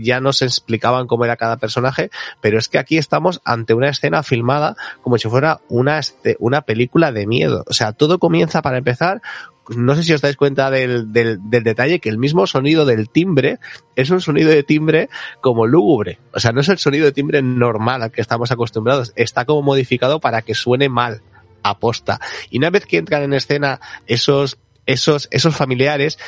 ya 0.00 0.20
nos 0.20 0.42
explicaban 0.42 1.06
cómo 1.06 1.24
era 1.24 1.36
cada 1.36 1.58
personaje, 1.58 2.10
pero 2.40 2.58
es 2.58 2.68
que 2.68 2.78
aquí 2.78 2.96
estamos 2.98 3.40
ante 3.44 3.74
una 3.74 3.90
escena 3.90 4.22
filmada 4.22 4.76
como 5.02 5.18
si 5.18 5.28
fuera 5.28 5.60
una, 5.68 5.98
este- 5.98 6.36
una 6.40 6.62
película 6.62 7.12
de 7.12 7.26
miedo. 7.26 7.64
O 7.68 7.74
sea, 7.74 7.92
todo 7.92 8.18
comienza 8.18 8.62
para 8.62 8.78
empezar 8.78 9.20
no 9.68 9.94
sé 9.94 10.02
si 10.02 10.12
os 10.12 10.20
dais 10.20 10.36
cuenta 10.36 10.70
del, 10.70 11.12
del, 11.12 11.38
del 11.48 11.62
detalle 11.62 12.00
que 12.00 12.08
el 12.08 12.18
mismo 12.18 12.46
sonido 12.46 12.84
del 12.84 13.08
timbre 13.08 13.58
es 13.96 14.10
un 14.10 14.20
sonido 14.20 14.50
de 14.50 14.62
timbre 14.62 15.08
como 15.40 15.66
lúgubre. 15.66 16.18
O 16.32 16.40
sea, 16.40 16.52
no 16.52 16.60
es 16.60 16.68
el 16.68 16.78
sonido 16.78 17.04
de 17.04 17.12
timbre 17.12 17.42
normal 17.42 18.02
al 18.02 18.10
que 18.10 18.20
estamos 18.20 18.50
acostumbrados. 18.50 19.12
Está 19.16 19.44
como 19.44 19.62
modificado 19.62 20.20
para 20.20 20.42
que 20.42 20.54
suene 20.54 20.88
mal, 20.88 21.22
aposta. 21.62 22.20
Y 22.50 22.58
una 22.58 22.70
vez 22.70 22.86
que 22.86 22.98
entran 22.98 23.22
en 23.22 23.34
escena 23.34 23.80
esos, 24.06 24.58
esos, 24.86 25.28
esos 25.30 25.54
familiares, 25.54 26.18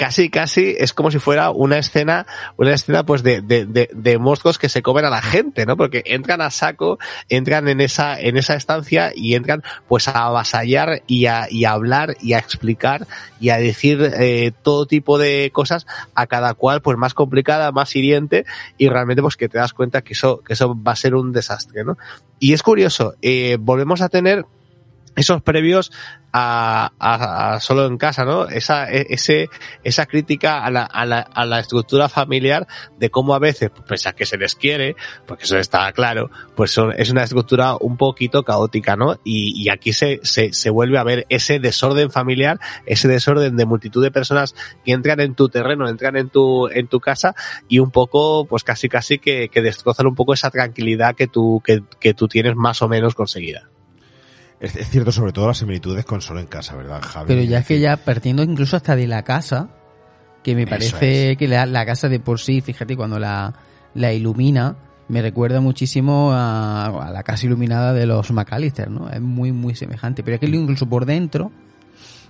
casi 0.00 0.30
casi 0.30 0.76
es 0.78 0.94
como 0.94 1.10
si 1.10 1.18
fuera 1.18 1.50
una 1.50 1.76
escena 1.76 2.26
una 2.56 2.72
escena 2.72 3.04
pues 3.04 3.22
de, 3.22 3.42
de, 3.42 3.66
de, 3.66 3.90
de 3.92 4.16
monstruos 4.16 4.56
que 4.56 4.70
se 4.70 4.80
comen 4.80 5.04
a 5.04 5.10
la 5.10 5.20
gente 5.20 5.66
no 5.66 5.76
porque 5.76 6.02
entran 6.06 6.40
a 6.40 6.48
saco 6.50 6.98
entran 7.28 7.68
en 7.68 7.82
esa 7.82 8.18
en 8.18 8.38
esa 8.38 8.54
estancia 8.54 9.12
y 9.14 9.34
entran 9.34 9.62
pues 9.88 10.08
a 10.08 10.24
avasallar 10.24 11.02
y 11.06 11.26
a, 11.26 11.48
y 11.50 11.66
a 11.66 11.72
hablar 11.72 12.16
y 12.22 12.32
a 12.32 12.38
explicar 12.38 13.06
y 13.40 13.50
a 13.50 13.58
decir 13.58 14.00
eh, 14.18 14.52
todo 14.62 14.86
tipo 14.86 15.18
de 15.18 15.50
cosas 15.52 15.86
a 16.14 16.26
cada 16.26 16.54
cual 16.54 16.80
pues 16.80 16.96
más 16.96 17.12
complicada 17.12 17.70
más 17.70 17.94
hiriente 17.94 18.46
y 18.78 18.88
realmente 18.88 19.20
pues 19.20 19.36
que 19.36 19.50
te 19.50 19.58
das 19.58 19.74
cuenta 19.74 20.00
que 20.00 20.14
eso 20.14 20.40
que 20.40 20.54
eso 20.54 20.74
va 20.82 20.92
a 20.92 20.96
ser 20.96 21.14
un 21.14 21.30
desastre 21.30 21.84
no 21.84 21.98
y 22.38 22.54
es 22.54 22.62
curioso 22.62 23.16
eh, 23.20 23.58
volvemos 23.60 24.00
a 24.00 24.08
tener 24.08 24.46
esos 25.16 25.42
previos 25.42 25.90
a, 26.32 26.92
a- 27.00 27.54
a 27.54 27.60
solo 27.60 27.86
en 27.86 27.98
casa, 27.98 28.24
¿no? 28.24 28.46
Esa, 28.46 28.88
e- 28.90 29.06
ese, 29.10 29.48
esa 29.82 30.06
crítica 30.06 30.64
a 30.64 30.70
la, 30.70 30.84
a, 30.84 31.04
la, 31.04 31.18
a 31.20 31.44
la 31.44 31.58
estructura 31.58 32.08
familiar 32.08 32.68
de 32.98 33.10
cómo 33.10 33.34
a 33.34 33.40
veces, 33.40 33.70
pese 33.88 34.08
a 34.08 34.12
que 34.12 34.26
se 34.26 34.38
les 34.38 34.54
quiere, 34.54 34.94
porque 35.26 35.44
eso 35.44 35.58
está 35.58 35.90
claro, 35.92 36.30
pues 36.54 36.70
son, 36.70 36.92
es 36.96 37.10
una 37.10 37.24
estructura 37.24 37.74
un 37.80 37.96
poquito 37.96 38.44
caótica, 38.44 38.94
¿no? 38.94 39.18
Y, 39.24 39.60
y 39.60 39.70
aquí 39.70 39.92
se, 39.92 40.20
se, 40.22 40.52
se 40.52 40.70
vuelve 40.70 40.98
a 40.98 41.02
ver 41.04 41.26
ese 41.30 41.58
desorden 41.58 42.10
familiar, 42.12 42.60
ese 42.86 43.08
desorden 43.08 43.56
de 43.56 43.66
multitud 43.66 44.02
de 44.02 44.12
personas 44.12 44.54
que 44.84 44.92
entran 44.92 45.18
en 45.18 45.34
tu 45.34 45.48
terreno, 45.48 45.88
entran 45.88 46.16
en 46.16 46.28
tu, 46.30 46.68
en 46.68 46.86
tu 46.86 47.00
casa 47.00 47.34
y 47.68 47.80
un 47.80 47.90
poco, 47.90 48.46
pues 48.46 48.62
casi 48.62 48.88
casi 48.88 49.18
que, 49.18 49.48
que 49.48 49.62
destrozan 49.62 50.06
un 50.06 50.14
poco 50.14 50.32
esa 50.34 50.50
tranquilidad 50.50 51.16
que 51.16 51.26
tú, 51.26 51.60
que, 51.64 51.82
que 51.98 52.14
tú 52.14 52.28
tienes 52.28 52.54
más 52.54 52.82
o 52.82 52.88
menos 52.88 53.16
conseguida. 53.16 53.69
Es, 54.60 54.76
es 54.76 54.90
cierto, 54.90 55.10
sobre 55.10 55.32
todo 55.32 55.46
las 55.48 55.58
similitudes 55.58 56.04
con 56.04 56.20
Solo 56.20 56.40
en 56.40 56.46
Casa, 56.46 56.76
¿verdad, 56.76 57.00
Javi? 57.02 57.26
Pero 57.28 57.42
ya 57.42 57.58
es 57.60 57.66
que 57.66 57.80
ya 57.80 57.96
partiendo 57.96 58.42
incluso 58.42 58.76
hasta 58.76 58.94
de 58.94 59.06
la 59.06 59.22
casa, 59.22 59.68
que 60.42 60.54
me 60.54 60.66
parece 60.66 61.36
que 61.36 61.48
la, 61.48 61.64
la 61.66 61.86
casa 61.86 62.08
de 62.08 62.20
por 62.20 62.38
sí, 62.40 62.60
fíjate, 62.60 62.94
cuando 62.96 63.18
la, 63.18 63.54
la 63.94 64.12
ilumina, 64.12 64.76
me 65.08 65.22
recuerda 65.22 65.60
muchísimo 65.60 66.30
a, 66.32 66.86
a 66.86 67.10
la 67.10 67.22
casa 67.22 67.46
iluminada 67.46 67.92
de 67.94 68.06
los 68.06 68.30
McAllister, 68.30 68.90
¿no? 68.90 69.08
Es 69.10 69.20
muy, 69.20 69.50
muy 69.50 69.74
semejante. 69.74 70.22
Pero 70.22 70.34
es 70.36 70.40
que 70.40 70.46
incluso 70.46 70.86
por 70.88 71.04
dentro, 71.06 71.50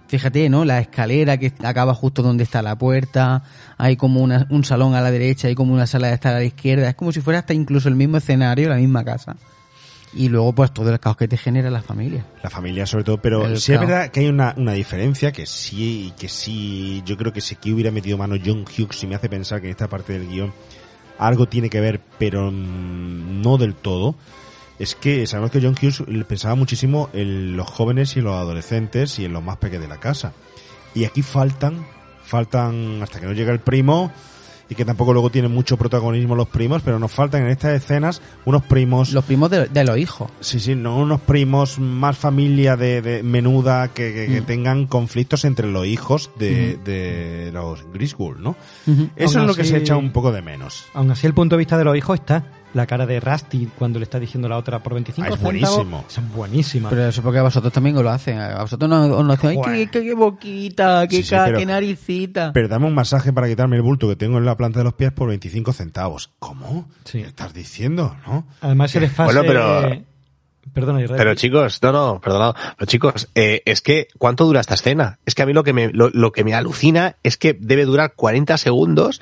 fíjate, 0.07 0.49
¿no? 0.49 0.65
La 0.65 0.78
escalera 0.81 1.36
que 1.36 1.52
acaba 1.65 1.94
justo 1.94 2.23
donde 2.23 2.44
está 2.44 2.62
la 2.62 2.78
puerta, 2.78 3.42
hay 3.76 3.97
como 3.97 4.20
una- 4.20 4.47
un 4.50 4.65
salón 4.65 4.94
a 4.94 5.00
la 5.00 5.10
derecha, 5.10 5.49
hay 5.49 5.55
como 5.57 5.75
una 5.75 5.86
sala 5.86 6.09
de 6.09 6.15
estar 6.15 6.34
a 6.34 6.39
la 6.39 6.44
izquierda, 6.44 6.89
es 6.89 6.94
como 6.94 7.12
si 7.12 7.20
fuera 7.20 7.41
hasta 7.41 7.55
incluso 7.55 7.89
el 7.89 7.97
mismo 7.97 8.17
escenario, 8.17 8.68
la 8.68 8.76
misma 8.76 9.05
casa. 9.05 9.36
Y 10.13 10.29
luego, 10.29 10.53
pues 10.53 10.73
todo 10.73 10.93
el 10.93 10.99
caos 10.99 11.17
que 11.17 11.29
te 11.29 11.37
genera 11.37 11.71
la 11.71 11.83
familia. 11.83 12.27
La 12.43 12.51
familia 12.51 12.85
sobre 12.85 13.05
todo, 13.05 13.19
pero 13.19 13.47
El 13.47 13.61
sí 13.61 13.73
es 13.73 13.81
verdad 13.81 14.11
que 14.11 14.21
hay 14.21 14.29
una, 14.29 14.55
una 14.57 14.73
diferencia 14.73 15.31
que 15.31 15.47
sí, 15.47 16.13
que 16.19 16.29
sí, 16.29 17.03
yo 17.07 17.17
creo 17.17 17.33
que 17.33 17.41
si 17.41 17.55
aquí 17.55 17.73
hubiera 17.73 17.93
metido 17.93 18.19
mano 18.19 18.35
John 18.45 18.65
Hughes 18.65 19.03
y 19.05 19.07
me 19.07 19.15
hace 19.15 19.29
pensar 19.29 19.61
que 19.61 19.69
en 19.69 19.73
esta 19.73 19.89
parte 19.89 20.13
del 20.15 20.29
guion 20.29 20.53
algo 21.19 21.47
tiene 21.47 21.71
que 21.71 21.81
ver, 21.81 22.01
pero 22.19 22.51
mm, 22.51 23.43
no 23.43 23.57
del 23.59 23.75
todo. 23.75 24.17
Es 24.79 24.95
que 24.95 25.27
sabemos 25.27 25.51
que 25.51 25.61
John 25.61 25.77
Hughes 25.81 26.03
pensaba 26.27 26.55
muchísimo 26.55 27.11
en 27.13 27.57
los 27.57 27.69
jóvenes 27.69 28.17
y 28.17 28.21
en 28.21 28.25
los 28.25 28.35
adolescentes 28.35 29.19
y 29.19 29.27
en 29.27 29.33
los 29.35 29.45
más 29.45 29.59
pequeños 29.59 29.83
de 29.83 29.89
la 29.89 30.01
casa. 30.01 30.33
Y 30.95 31.05
aquí 31.05 31.23
faltan, 31.23 31.87
faltan 32.25 33.03
hasta 33.03 33.21
que 33.21 33.27
no 33.27 33.33
llega 33.33 33.53
el 33.53 33.61
primo 33.61 34.11
y 34.70 34.74
que 34.76 34.84
tampoco 34.86 35.12
luego 35.12 35.28
tienen 35.31 35.52
mucho 35.52 35.76
protagonismo 35.76 36.34
los 36.36 36.49
primos, 36.49 36.81
pero 36.82 36.99
nos 36.99 37.10
faltan 37.12 37.42
en 37.42 37.49
estas 37.49 37.73
escenas 37.82 38.23
unos 38.47 38.62
primos. 38.62 39.12
Los 39.12 39.24
primos 39.24 39.50
de, 39.50 39.66
de 39.66 39.84
los 39.84 39.99
hijos. 39.99 40.31
Sí, 40.40 40.60
sí, 40.60 40.74
no 40.76 40.97
unos 40.99 41.20
primos 41.20 41.78
más 41.78 42.16
familia 42.16 42.76
de, 42.76 43.02
de 43.02 43.23
menuda 43.23 43.89
que, 43.89 44.15
que- 44.15 44.26
que 44.32 44.40
Mm. 44.40 44.44
tengan 44.44 44.86
conflictos 44.86 45.44
entre 45.44 45.66
los 45.66 45.86
hijos 45.86 46.31
de, 46.39 46.76
de 46.84 47.50
los 47.52 47.84
Griswold, 47.92 48.40
¿no? 48.40 48.57
Eso 49.16 49.39
Aún 49.40 49.50
es 49.50 49.57
lo 49.57 49.60
que 49.60 49.65
se 49.65 49.76
echa 49.76 49.97
un 49.97 50.10
poco 50.12 50.31
de 50.32 50.40
menos. 50.40 50.84
Aún 50.94 51.10
así, 51.10 51.26
el 51.26 51.34
punto 51.34 51.57
de 51.57 51.58
vista 51.58 51.76
de 51.76 51.84
los 51.84 51.97
hijos 51.97 52.18
está. 52.20 52.44
La 52.73 52.86
cara 52.86 53.05
de 53.05 53.18
Rusty 53.18 53.68
cuando 53.78 53.99
le 53.99 54.05
está 54.05 54.20
diciendo 54.20 54.49
la 54.49 54.57
otra 54.57 54.81
por 54.81 54.94
25 54.94 55.26
Ah, 55.28 55.34
es 55.34 55.40
centavos. 55.40 55.76
buenísimo. 55.76 56.05
Es 56.08 56.34
buenísima. 56.34 56.89
Pero 56.90 57.08
eso 57.08 57.20
porque 57.23 57.39
a 57.40 57.42
vosotros 57.42 57.73
también 57.73 57.97
os 57.97 58.02
lo 58.05 58.10
hacen. 58.10 58.39
A 58.39 58.60
vosotros 58.62 58.89
no 58.89 59.05
os 59.16 59.24
lo 59.24 59.32
hacen. 59.32 59.50
Ay, 59.50 59.86
qué, 59.86 59.90
qué- 59.90 60.02
qué 60.05 60.15
boquita, 60.15 61.07
qué, 61.08 61.16
Sí, 61.16 61.23
sí, 61.24 61.31
ca- 61.31 61.47
pero- 61.47 61.58
qué 61.58 61.66
naricita. 61.66 62.52
Pero 62.52 62.68
dame 62.68 62.86
un 62.86 62.94
masaje 62.94 63.32
para 63.32 63.49
quitarme 63.49 63.74
el 63.76 63.82
bulto 63.82 64.08
que 64.08 64.15
tengo 64.16 64.39
en 64.39 64.44
la 64.44 64.57
planta 64.57 64.78
de 64.81 64.84
los 64.84 64.94
pies 64.94 65.10
por 65.12 65.28
25 65.28 65.73
centavos. 65.73 66.31
¿Cómo? 66.39 66.89
¿Qué 67.10 67.23
estás 67.23 67.52
diciendo? 67.55 68.16
¿no? 68.26 68.47
Además, 68.60 68.94
el 68.94 69.00
desfase... 69.02 69.32
Bueno, 69.34 69.42
pero- 69.47 70.02
Perdona. 70.75 71.01
Pero 71.17 71.35
chicos, 71.35 71.83
no, 71.83 71.91
no, 71.93 72.21
perdonado. 72.21 72.55
Pero 72.77 72.87
chicos, 72.87 73.29
eh, 73.35 73.63
es 73.65 73.81
que, 73.81 74.09
¿cuánto 74.19 74.45
dura 74.45 74.61
esta 74.61 74.75
escena? 74.75 75.19
Es 75.27 75.35
que 75.35 75.43
a 75.43 75.47
mí 75.47 75.53
lo 75.53 75.65
que 75.65 75.73
me, 75.73 75.89
lo, 75.93 76.11
lo 76.11 76.33
que 76.33 76.45
me 76.45 76.55
alucina 76.55 77.17
es 77.23 77.37
que 77.37 77.55
debe 77.59 77.85
durar 77.87 78.13
40 78.15 78.57
segundos 78.59 79.21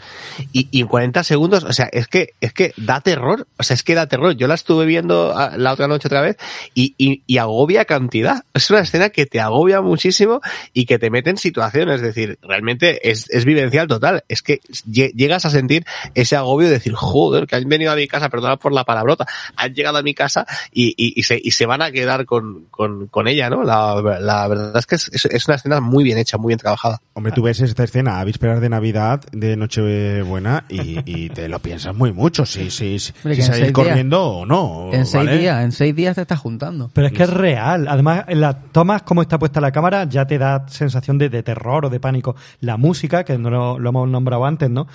y, 0.53 0.69
y 0.71 0.81
en 0.83 0.89
40 0.89 1.25
segundos, 1.25 1.65
o 1.65 1.73
sea, 1.73 1.89
es 1.93 2.07
que, 2.09 2.35
es 2.41 2.53
que 2.53 2.73
da 2.77 3.01
terror. 3.01 3.47
O 3.57 3.63
sea, 3.63 3.75
es 3.75 3.83
que 3.83 3.95
da 3.95 4.07
terror. 4.07 4.37
Yo 4.37 4.47
la 4.47 4.55
estuve 4.55 4.85
viendo 4.85 5.33
ah, 5.37 5.53
la 5.57 5.73
otra 5.73 5.89
noche 5.89 6.09
otra 6.09 6.21
vez 6.21 6.37
y, 6.75 6.95
y, 6.99 7.39
agobia 7.39 7.85
cantidad. 7.85 8.45
Es 8.53 8.69
una 8.71 8.81
escena 8.81 9.11
que 9.11 9.25
te 9.25 9.41
agobia 9.41 9.81
muchísimo 9.81 10.41
y 10.73 10.87
que 10.87 10.99
te 10.99 11.09
mete 11.09 11.31
en 11.31 11.39
situaciones. 11.39 11.97
Es 11.97 12.03
decir, 12.03 12.39
realmente 12.43 13.11
es, 13.11 13.31
es 13.31 13.45
vivencial 13.45 13.87
total. 13.87 14.25
Es 14.29 14.43
que 14.43 14.61
lle- 14.87 15.13
llegas 15.15 15.45
a 15.47 15.51
sentir 15.51 15.85
ese 16.15 16.37
agobio 16.37 16.67
de 16.67 16.75
decir, 16.75 16.95
joder, 16.95 17.47
que 17.47 17.57
han 17.57 17.69
venido 17.69 17.93
a 17.93 17.97
mi 17.97 18.09
casa, 18.09 18.29
perdonad 18.29 18.59
por 18.59 18.73
la 18.73 18.85
palabrota, 18.85 19.27
han 19.57 19.73
llegado 19.73 19.99
a 19.99 20.03
mi 20.03 20.15
casa 20.15 20.45
y, 20.73 20.95
y 20.97 21.28
se, 21.29 21.41
y 21.43 21.51
se 21.51 21.67
van 21.67 21.83
a 21.83 21.91
quedar 21.91 22.25
con, 22.25 22.65
con, 22.71 23.07
con 23.09 23.29
ella, 23.29 23.51
¿no? 23.51 23.63
La, 23.63 24.01
la 24.21 24.49
verdad 24.49 24.77
es 24.79 24.87
que 24.87 24.95
es, 24.95 25.11
es- 25.13 25.47
una 25.49 25.57
escena 25.57 25.81
muy 25.81 26.03
bien 26.05 26.17
hecha, 26.19 26.39
muy 26.39 26.51
bien 26.51 26.59
trabajada. 26.59 27.01
Hombre, 27.13 27.33
tú 27.33 27.43
ves 27.43 27.61
esta 27.61 27.85
escena 27.85 28.19
a 28.21 28.25
vísperas 28.25 28.61
de 28.61 28.69
Navidad, 28.69 29.21
de 29.33 29.57
Nochebuena, 29.57 30.65
y, 30.69 30.99
y 31.05 31.29
te 31.31 31.49
lo 31.49 31.59
piensas 31.59 31.95
muy 31.95 32.13
mucho, 32.13 32.47
si, 32.47 32.71
si, 32.71 32.99
si, 32.99 33.13
Hombre, 33.23 33.35
si 33.37 33.43
salir 33.43 33.73
corriendo 33.73 34.23
o 34.25 34.47
no. 34.47 34.91
en 34.93 35.05
seis 35.07 35.31
días, 35.31 35.63
en 35.65 35.73
seis 35.73 35.95
días 35.95 36.15
te 36.15 36.23
estás 36.23 36.39
juntando. 36.39 36.91
Pero 36.95 37.07
es 37.09 37.13
que 37.13 37.23
es 37.25 37.31
real. 37.31 37.87
Además, 37.89 38.25
en 38.29 38.41
las 38.41 38.57
tomas, 38.73 39.03
como 39.03 39.23
está 39.23 39.39
puesta 39.39 39.61
la 39.61 39.71
cámara, 39.73 40.05
ya 40.05 40.27
te 40.27 40.39
da 40.39 40.67
sensación 40.69 41.19
de, 41.19 41.29
de 41.29 41.43
terror 41.43 41.87
o 41.87 41.91
de 41.91 42.01
pánico. 42.01 42.37
La 42.61 42.77
música, 42.77 43.25
que 43.25 43.37
no 43.39 43.51
lo, 43.51 43.79
lo 43.79 43.89
hemos 43.91 44.09
nombrado 44.09 44.45
antes, 44.45 44.71
¿no? 44.71 44.87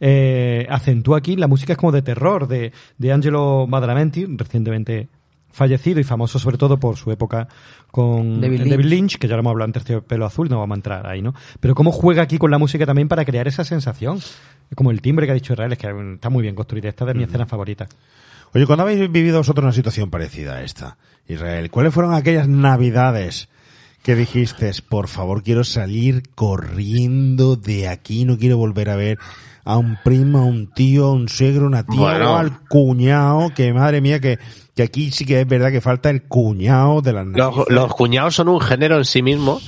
Eh, 0.00 0.66
acentúa 0.70 1.18
aquí, 1.18 1.36
la 1.36 1.46
música 1.46 1.72
es 1.74 1.78
como 1.78 1.92
de 1.92 2.02
terror, 2.02 2.48
de, 2.48 2.72
de 2.96 3.12
Angelo 3.12 3.66
Badalamenti, 3.68 4.24
recientemente 4.36 5.08
fallecido 5.52 6.00
y 6.00 6.04
famoso 6.04 6.38
sobre 6.38 6.58
todo 6.58 6.78
por 6.78 6.96
su 6.96 7.10
época 7.10 7.48
con 7.90 8.40
David 8.40 8.68
David 8.68 8.84
Lynch. 8.84 9.18
Que 9.18 9.28
ya 9.28 9.34
lo 9.34 9.40
hemos 9.40 9.50
hablado 9.50 9.66
en 9.66 9.72
Terciopelo 9.72 10.26
Azul, 10.26 10.48
no 10.48 10.58
vamos 10.58 10.76
a 10.76 10.78
entrar 10.78 11.06
ahí, 11.06 11.22
¿no? 11.22 11.34
Pero 11.60 11.74
cómo 11.74 11.92
juega 11.92 12.22
aquí 12.22 12.38
con 12.38 12.50
la 12.50 12.58
música 12.58 12.86
también 12.86 13.08
para 13.08 13.24
crear 13.24 13.48
esa 13.48 13.64
sensación. 13.64 14.18
Es 14.18 14.76
como 14.76 14.90
el 14.90 15.00
timbre 15.00 15.26
que 15.26 15.32
ha 15.32 15.34
dicho 15.34 15.52
Israel, 15.52 15.72
es 15.72 15.78
que 15.78 15.88
está 16.14 16.30
muy 16.30 16.42
bien 16.42 16.54
construida. 16.54 16.88
Esta 16.88 17.04
es 17.04 17.08
de 17.08 17.14
mi 17.14 17.24
escena 17.24 17.46
favorita. 17.46 17.88
Oye, 18.52 18.66
cuando 18.66 18.82
habéis 18.82 19.10
vivido 19.10 19.38
vosotros 19.38 19.62
una 19.62 19.72
situación 19.72 20.10
parecida 20.10 20.56
a 20.56 20.62
esta, 20.62 20.96
Israel, 21.28 21.70
¿cuáles 21.70 21.94
fueron 21.94 22.14
aquellas 22.14 22.48
navidades 22.48 23.48
que 24.02 24.16
dijiste, 24.16 24.70
por 24.88 25.08
favor, 25.08 25.42
quiero 25.42 25.62
salir 25.62 26.22
corriendo 26.34 27.56
de 27.56 27.88
aquí, 27.88 28.24
no 28.24 28.38
quiero 28.38 28.56
volver 28.56 28.90
a 28.90 28.96
ver 28.96 29.18
a 29.72 29.76
un 29.78 29.96
primo, 30.02 30.38
a 30.38 30.44
un 30.44 30.72
tío, 30.72 31.06
a 31.06 31.12
un 31.12 31.28
suegro, 31.28 31.66
una 31.66 31.84
tía 31.86 32.00
Bueno. 32.00 32.36
al 32.36 32.60
cuñado, 32.68 33.52
que 33.54 33.72
madre 33.72 34.00
mía, 34.00 34.20
que, 34.20 34.38
que 34.74 34.82
aquí 34.82 35.10
sí 35.10 35.24
que 35.24 35.40
es 35.40 35.46
verdad 35.46 35.70
que 35.70 35.80
falta 35.80 36.10
el 36.10 36.22
cuñado 36.22 37.02
de 37.02 37.12
las 37.12 37.26
Los, 37.26 37.68
los 37.68 37.94
cuñados 37.94 38.34
son 38.34 38.48
un 38.48 38.60
género 38.60 38.96
en 38.98 39.04
sí 39.04 39.22
mismo, 39.22 39.60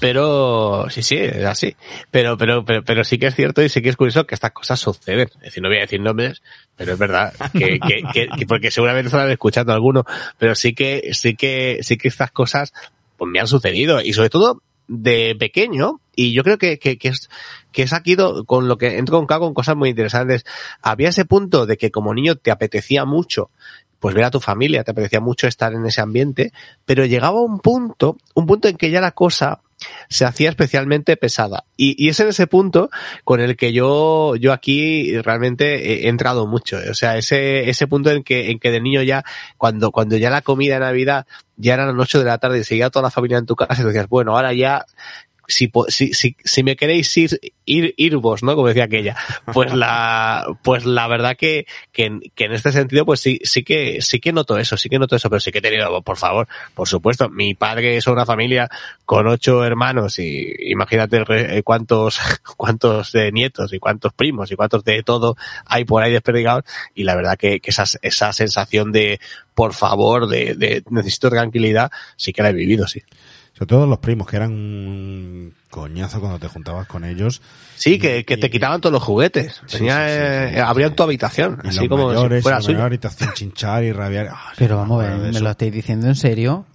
pero 0.00 0.86
sí, 0.90 1.02
sí, 1.02 1.16
es 1.16 1.44
así. 1.44 1.74
Pero, 2.10 2.36
pero, 2.38 2.64
pero, 2.64 2.84
pero 2.84 3.04
sí 3.04 3.18
que 3.18 3.26
es 3.26 3.34
cierto 3.34 3.62
y 3.62 3.68
sí 3.68 3.82
que 3.82 3.88
es 3.88 3.96
curioso 3.96 4.26
que 4.26 4.34
estas 4.34 4.52
cosas 4.52 4.78
suceden. 4.78 5.28
Es 5.36 5.40
decir, 5.40 5.62
no 5.62 5.68
voy 5.68 5.78
a 5.78 5.82
decir 5.82 6.00
nombres, 6.00 6.42
pero 6.76 6.92
es 6.92 6.98
verdad 6.98 7.32
que, 7.52 7.78
que, 7.86 8.02
que- 8.12 8.28
que- 8.36 8.46
porque 8.46 8.70
seguramente 8.70 9.08
estarán 9.08 9.30
escuchando 9.30 9.72
alguno, 9.72 10.04
pero 10.38 10.54
sí 10.54 10.74
que, 10.74 11.10
sí 11.12 11.34
que, 11.34 11.78
sí 11.82 11.96
que 11.96 12.08
estas 12.08 12.30
cosas, 12.30 12.72
pues 13.16 13.30
me 13.30 13.40
han 13.40 13.46
sucedido 13.48 14.00
y 14.00 14.12
sobre 14.12 14.30
todo 14.30 14.62
de 14.88 15.36
pequeño 15.38 16.00
y 16.16 16.32
yo 16.32 16.42
creo 16.42 16.58
que, 16.58 16.78
que, 16.78 16.98
que 16.98 17.08
es 17.08 17.28
que 17.72 17.82
es 17.82 17.92
aquí 17.92 18.16
con 18.46 18.66
lo 18.66 18.78
que 18.78 18.98
entro 18.98 19.18
con 19.18 19.26
K 19.26 19.38
con 19.38 19.54
cosas 19.54 19.76
muy 19.76 19.90
interesantes. 19.90 20.44
Había 20.82 21.10
ese 21.10 21.24
punto 21.24 21.66
de 21.66 21.76
que 21.76 21.90
como 21.90 22.14
niño 22.14 22.36
te 22.36 22.50
apetecía 22.50 23.04
mucho 23.04 23.50
pues 24.00 24.14
ver 24.14 24.24
a 24.24 24.30
tu 24.30 24.40
familia, 24.40 24.84
te 24.84 24.92
apetecía 24.92 25.20
mucho 25.20 25.46
estar 25.46 25.72
en 25.74 25.84
ese 25.84 26.00
ambiente, 26.00 26.52
pero 26.84 27.04
llegaba 27.04 27.40
un 27.40 27.58
punto, 27.60 28.16
un 28.34 28.46
punto 28.46 28.68
en 28.68 28.76
que 28.76 28.90
ya 28.90 29.00
la 29.00 29.10
cosa 29.10 29.60
se 30.08 30.24
hacía 30.24 30.50
especialmente 30.50 31.16
pesada. 31.16 31.64
Y, 31.76 32.02
y 32.02 32.08
es 32.08 32.20
en 32.20 32.28
ese 32.28 32.46
punto 32.46 32.90
con 33.24 33.40
el 33.40 33.56
que 33.56 33.72
yo, 33.72 34.36
yo 34.36 34.52
aquí 34.52 35.16
realmente 35.22 36.04
he 36.04 36.08
entrado 36.08 36.46
mucho. 36.46 36.78
O 36.90 36.94
sea, 36.94 37.16
ese, 37.16 37.68
ese 37.68 37.86
punto 37.86 38.10
en 38.10 38.22
que, 38.22 38.50
en 38.50 38.58
que 38.58 38.70
de 38.70 38.80
niño 38.80 39.02
ya, 39.02 39.24
cuando, 39.56 39.90
cuando 39.90 40.16
ya 40.16 40.30
la 40.30 40.42
comida 40.42 40.74
de 40.74 40.80
Navidad 40.80 41.26
ya 41.56 41.74
era 41.74 41.86
las 41.86 41.96
8 41.96 42.20
de 42.20 42.24
la 42.24 42.38
tarde 42.38 42.60
y 42.60 42.64
seguía 42.64 42.90
toda 42.90 43.04
la 43.04 43.10
familia 43.10 43.38
en 43.38 43.46
tu 43.46 43.56
casa 43.56 43.82
y 43.82 43.84
decías, 43.84 44.08
bueno, 44.08 44.36
ahora 44.36 44.52
ya 44.52 44.86
si, 45.48 45.70
si, 45.88 46.12
si, 46.12 46.36
si 46.44 46.62
me 46.62 46.76
queréis 46.76 47.16
ir, 47.16 47.40
ir, 47.64 47.94
ir 47.96 48.16
vos, 48.18 48.42
¿no? 48.42 48.54
Como 48.54 48.68
decía 48.68 48.84
aquella. 48.84 49.16
Pues 49.52 49.72
la, 49.74 50.46
pues 50.62 50.84
la 50.84 51.08
verdad 51.08 51.36
que, 51.36 51.66
que, 51.90 52.04
en- 52.04 52.20
que 52.34 52.44
en 52.44 52.52
este 52.52 52.70
sentido, 52.70 53.06
pues 53.06 53.20
sí, 53.20 53.40
sí 53.42 53.64
que, 53.64 54.00
sí 54.02 54.20
que 54.20 54.32
noto 54.32 54.58
eso, 54.58 54.76
sí 54.76 54.88
que 54.90 54.98
noto 54.98 55.16
eso, 55.16 55.30
pero 55.30 55.40
sí 55.40 55.50
que 55.50 55.58
he 55.58 55.62
tenido, 55.62 56.02
por 56.02 56.18
favor, 56.18 56.46
por 56.74 56.86
supuesto, 56.86 57.28
mi 57.30 57.54
padre 57.54 57.96
es 57.96 58.06
una 58.06 58.26
familia 58.26 58.68
con 59.06 59.26
ocho 59.26 59.64
hermanos 59.64 60.18
y 60.18 60.54
imagínate 60.70 61.24
eh, 61.30 61.62
cuántos, 61.62 62.20
cuántos 62.56 63.12
de 63.12 63.32
nietos 63.32 63.72
y 63.72 63.78
cuántos 63.78 64.12
primos 64.12 64.52
y 64.52 64.56
cuántos 64.56 64.84
de 64.84 65.02
todo 65.02 65.36
hay 65.64 65.84
por 65.86 66.02
ahí 66.02 66.12
desperdigados 66.12 66.64
y 66.94 67.04
la 67.04 67.16
verdad 67.16 67.38
que, 67.38 67.60
que 67.60 67.70
esa, 67.70 67.84
esa 68.02 68.32
sensación 68.34 68.92
de, 68.92 69.18
por 69.54 69.72
favor, 69.72 70.28
de, 70.28 70.54
de 70.54 70.82
necesito 70.90 71.30
tranquilidad, 71.30 71.90
sí 72.16 72.34
que 72.34 72.42
la 72.42 72.50
he 72.50 72.52
vivido, 72.52 72.86
sí. 72.86 73.02
Sobre 73.58 73.70
todo 73.70 73.86
los 73.88 73.98
primos, 73.98 74.28
que 74.28 74.36
eran 74.36 75.52
coñazo 75.70 76.20
cuando 76.20 76.38
te 76.38 76.48
juntabas 76.48 76.86
con 76.86 77.04
ellos. 77.04 77.40
Sí, 77.76 77.98
que, 78.00 78.24
que 78.24 78.36
te 78.36 78.50
quitaban 78.50 78.80
todos 78.80 78.92
los 78.92 79.02
juguetes. 79.02 79.60
Tenía, 79.70 80.48
eh, 80.52 80.60
abrían 80.60 80.96
tu 80.96 81.04
habitación, 81.04 81.60
Y 81.62 81.68
así 81.68 81.78
los 81.80 81.88
como 81.88 82.08
mayores, 82.08 82.38
si 82.38 82.42
fuera 82.42 83.34
chinchar 83.34 83.84
y 83.84 83.92
rabiar. 83.92 84.30
Ah, 84.32 84.52
Pero 84.56 84.76
vamos 84.78 85.04
a 85.04 85.08
ver, 85.08 85.18
¿me 85.18 85.28
eso. 85.30 85.40
lo 85.44 85.50
estáis 85.50 85.72
diciendo 85.72 86.08
en 86.08 86.16
serio? 86.16 86.66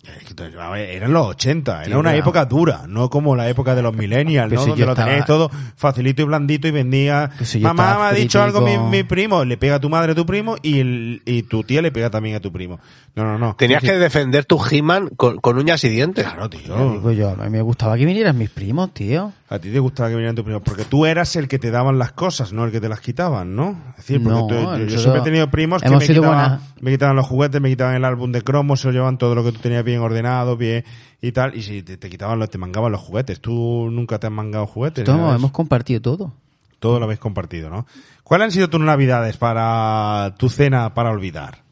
A 0.59 0.69
ver, 0.69 0.89
Eran 0.91 1.11
los 1.11 1.27
80, 1.27 1.83
era 1.83 1.97
una 1.97 2.15
época 2.15 2.45
dura, 2.45 2.83
no 2.87 3.09
como 3.09 3.35
la 3.35 3.49
época 3.49 3.75
de 3.75 3.81
los 3.81 3.93
millennials, 3.95 4.51
¿no? 4.53 4.61
si 4.61 4.67
Donde 4.69 4.79
yo 4.81 4.85
lo 4.85 4.91
estaba- 4.93 5.07
tenéis 5.09 5.25
todo 5.25 5.51
facilito 5.75 6.21
y 6.21 6.25
blandito 6.25 6.67
y 6.67 6.71
vendía. 6.71 7.31
si 7.41 7.59
Mamá 7.59 7.97
me 7.99 8.03
ha 8.05 8.11
dicho 8.13 8.41
algo 8.41 8.61
mi, 8.61 8.75
con- 8.75 8.89
mi 8.89 9.03
primo, 9.03 9.43
le 9.43 9.57
pega 9.57 9.75
a 9.75 9.79
tu 9.79 9.89
madre 9.89 10.13
a 10.13 10.15
tu 10.15 10.25
primo 10.25 10.55
y, 10.61 10.79
el- 10.79 11.21
y 11.25 11.43
tu 11.43 11.63
tía 11.63 11.81
le 11.81 11.91
pega 11.91 12.09
también 12.09 12.35
a 12.35 12.39
tu 12.39 12.51
primo. 12.51 12.79
No, 13.15 13.23
no, 13.25 13.37
no. 13.37 13.55
Tenías 13.57 13.81
que 13.81 13.93
defender 13.97 14.45
tu 14.45 14.59
He-Man 14.71 15.09
con, 15.15 15.37
con 15.39 15.57
uñas 15.57 15.83
y 15.83 15.89
dientes. 15.89 16.25
Claro, 16.25 16.49
tío. 16.49 16.93
digo 16.93 17.11
yo, 17.11 17.29
a 17.29 17.35
mí 17.35 17.49
me 17.49 17.61
gustaba 17.61 17.97
que 17.97 18.05
vinieran 18.05 18.37
mis 18.37 18.49
primos, 18.49 18.82
tío. 18.89 19.31
A 19.49 19.59
ti 19.59 19.69
te 19.71 19.79
gustaba 19.79 20.09
que 20.09 20.15
vinieran 20.15 20.35
tus 20.35 20.43
primos, 20.45 20.61
porque 20.63 20.85
tú 20.85 21.05
eras 21.05 21.35
el 21.35 21.47
que 21.47 21.59
te 21.59 21.71
daban 21.71 21.97
las 21.99 22.11
cosas, 22.11 22.53
no 22.53 22.65
el 22.65 22.71
que 22.71 22.79
te 22.81 22.89
las 22.89 22.99
quitaban, 23.01 23.55
¿no? 23.55 23.77
Es 23.91 23.97
decir, 23.97 24.23
porque 24.23 24.39
No, 24.41 24.47
tú- 24.47 24.85
yo, 24.85 24.99
siempre 24.99 25.21
he 25.21 25.23
tenido 25.23 25.49
primos 25.49 25.81
que 25.81 25.89
me 25.89 26.05
quitaban, 26.05 26.59
me 26.81 26.91
quitaban 26.91 27.15
los 27.15 27.27
juguetes, 27.27 27.61
me 27.61 27.69
quitaban 27.69 27.95
el 27.95 28.05
álbum 28.05 28.31
de 28.31 28.41
cromos, 28.41 28.81
se 28.81 28.87
lo 28.87 28.93
llevaban 28.93 29.17
todo 29.17 29.35
lo 29.35 29.43
que 29.43 29.51
tú 29.51 29.59
tenías 29.59 29.83
bien 29.83 29.99
ordenado, 30.01 30.57
bien 30.57 30.83
y 31.21 31.31
tal, 31.31 31.55
y 31.55 31.61
si 31.63 31.83
te, 31.83 31.97
te 31.97 32.09
quitaban 32.09 32.39
los, 32.39 32.49
te 32.49 32.57
mangaban 32.57 32.91
los 32.91 33.01
juguetes. 33.01 33.39
Tú 33.39 33.89
nunca 33.91 34.19
te 34.19 34.27
has 34.27 34.33
mangado 34.33 34.67
juguetes. 34.67 35.05
¿sabes? 35.05 35.35
hemos 35.35 35.51
compartido 35.51 36.01
todo. 36.01 36.33
Todo 36.79 36.99
lo 36.99 37.05
habéis 37.05 37.19
compartido, 37.19 37.69
¿no? 37.69 37.85
¿Cuáles 38.23 38.45
han 38.45 38.51
sido 38.51 38.69
tus 38.69 38.81
navidades 38.81 39.37
para 39.37 40.35
tu 40.37 40.49
cena 40.49 40.93
para 40.93 41.11
olvidar? 41.11 41.63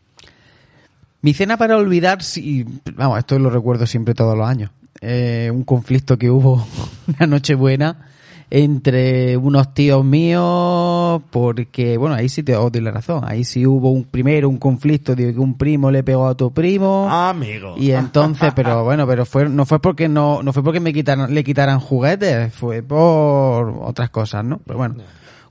Mi 1.21 1.33
cena 1.33 1.57
para 1.57 1.77
olvidar, 1.77 2.23
sí, 2.23 2.65
vamos, 2.95 3.19
esto 3.19 3.37
lo 3.37 3.49
recuerdo 3.49 3.85
siempre 3.85 4.13
todos 4.15 4.37
los 4.37 4.47
años. 4.47 4.71
Eh, 5.01 5.49
un 5.51 5.63
conflicto 5.63 6.17
que 6.17 6.29
hubo 6.29 6.65
una 7.07 7.27
noche 7.27 7.55
buena 7.55 8.07
entre 8.51 9.37
unos 9.37 9.73
tíos 9.73 10.03
míos, 10.03 11.21
porque, 11.31 11.97
bueno, 11.97 12.15
ahí 12.15 12.27
sí 12.27 12.43
te 12.43 12.53
os 12.55 12.69
doy 12.69 12.81
la 12.81 12.91
razón. 12.91 13.23
Ahí 13.25 13.45
sí 13.45 13.65
hubo 13.65 13.91
un 13.91 14.03
primero 14.03 14.49
un 14.49 14.57
conflicto 14.57 15.15
de 15.15 15.33
que 15.33 15.39
un 15.39 15.57
primo 15.57 15.89
le 15.89 16.03
pegó 16.03 16.27
a 16.27 16.35
tu 16.35 16.53
primo. 16.53 17.07
Amigo. 17.09 17.75
Y 17.77 17.91
entonces, 17.91 18.51
pero 18.53 18.83
bueno, 18.83 19.07
pero 19.07 19.25
fue, 19.25 19.47
no 19.47 19.65
fue 19.65 19.81
porque 19.81 20.09
no, 20.09 20.43
no 20.43 20.51
fue 20.51 20.63
porque 20.63 20.81
me 20.81 20.91
quitaran, 20.91 21.33
le 21.33 21.43
quitaran 21.45 21.79
juguetes, 21.79 22.53
fue 22.53 22.83
por 22.83 23.69
otras 23.83 24.09
cosas, 24.09 24.43
¿no? 24.43 24.59
Pero 24.65 24.77
bueno. 24.77 24.95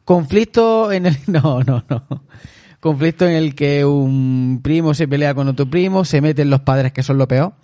Conflicto 0.04 0.92
en 0.92 1.06
el, 1.06 1.16
no, 1.26 1.62
no, 1.62 1.82
no. 1.88 2.04
Conflicto 2.80 3.26
en 3.26 3.32
el 3.32 3.54
que 3.54 3.84
un 3.84 4.60
primo 4.62 4.92
se 4.92 5.08
pelea 5.08 5.34
con 5.34 5.48
otro 5.48 5.68
primo, 5.68 6.04
se 6.04 6.20
meten 6.20 6.50
los 6.50 6.60
padres 6.60 6.92
que 6.92 7.02
son 7.02 7.16
lo 7.16 7.26
peor. 7.26 7.54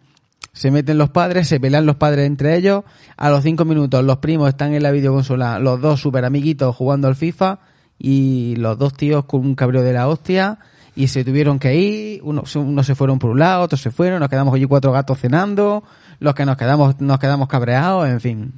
Se 0.56 0.70
meten 0.70 0.96
los 0.96 1.10
padres, 1.10 1.46
se 1.48 1.60
pelean 1.60 1.84
los 1.84 1.96
padres 1.96 2.26
entre 2.26 2.56
ellos. 2.56 2.82
A 3.18 3.28
los 3.28 3.42
cinco 3.42 3.66
minutos 3.66 4.02
los 4.02 4.16
primos 4.18 4.48
están 4.48 4.72
en 4.72 4.82
la 4.82 4.90
videoconsola, 4.90 5.58
los 5.58 5.80
dos 5.82 6.00
super 6.00 6.24
amiguitos 6.24 6.74
jugando 6.74 7.08
al 7.08 7.14
FIFA 7.14 7.58
y 7.98 8.56
los 8.56 8.78
dos 8.78 8.94
tíos 8.94 9.26
con 9.26 9.40
un 9.42 9.54
cabreo 9.54 9.82
de 9.82 9.92
la 9.92 10.08
hostia 10.08 10.58
y 10.94 11.08
se 11.08 11.24
tuvieron 11.24 11.58
que 11.58 11.74
ir, 11.76 12.20
unos 12.22 12.56
uno 12.56 12.82
se 12.82 12.94
fueron 12.94 13.18
por 13.18 13.28
un 13.30 13.38
lado, 13.38 13.62
otros 13.64 13.82
se 13.82 13.90
fueron, 13.90 14.18
nos 14.18 14.30
quedamos 14.30 14.54
allí 14.54 14.64
cuatro 14.64 14.92
gatos 14.92 15.18
cenando, 15.20 15.84
los 16.20 16.34
que 16.34 16.46
nos 16.46 16.56
quedamos, 16.56 16.98
nos 17.02 17.18
quedamos 17.18 17.48
cabreados, 17.48 18.08
en 18.08 18.20
fin. 18.22 18.52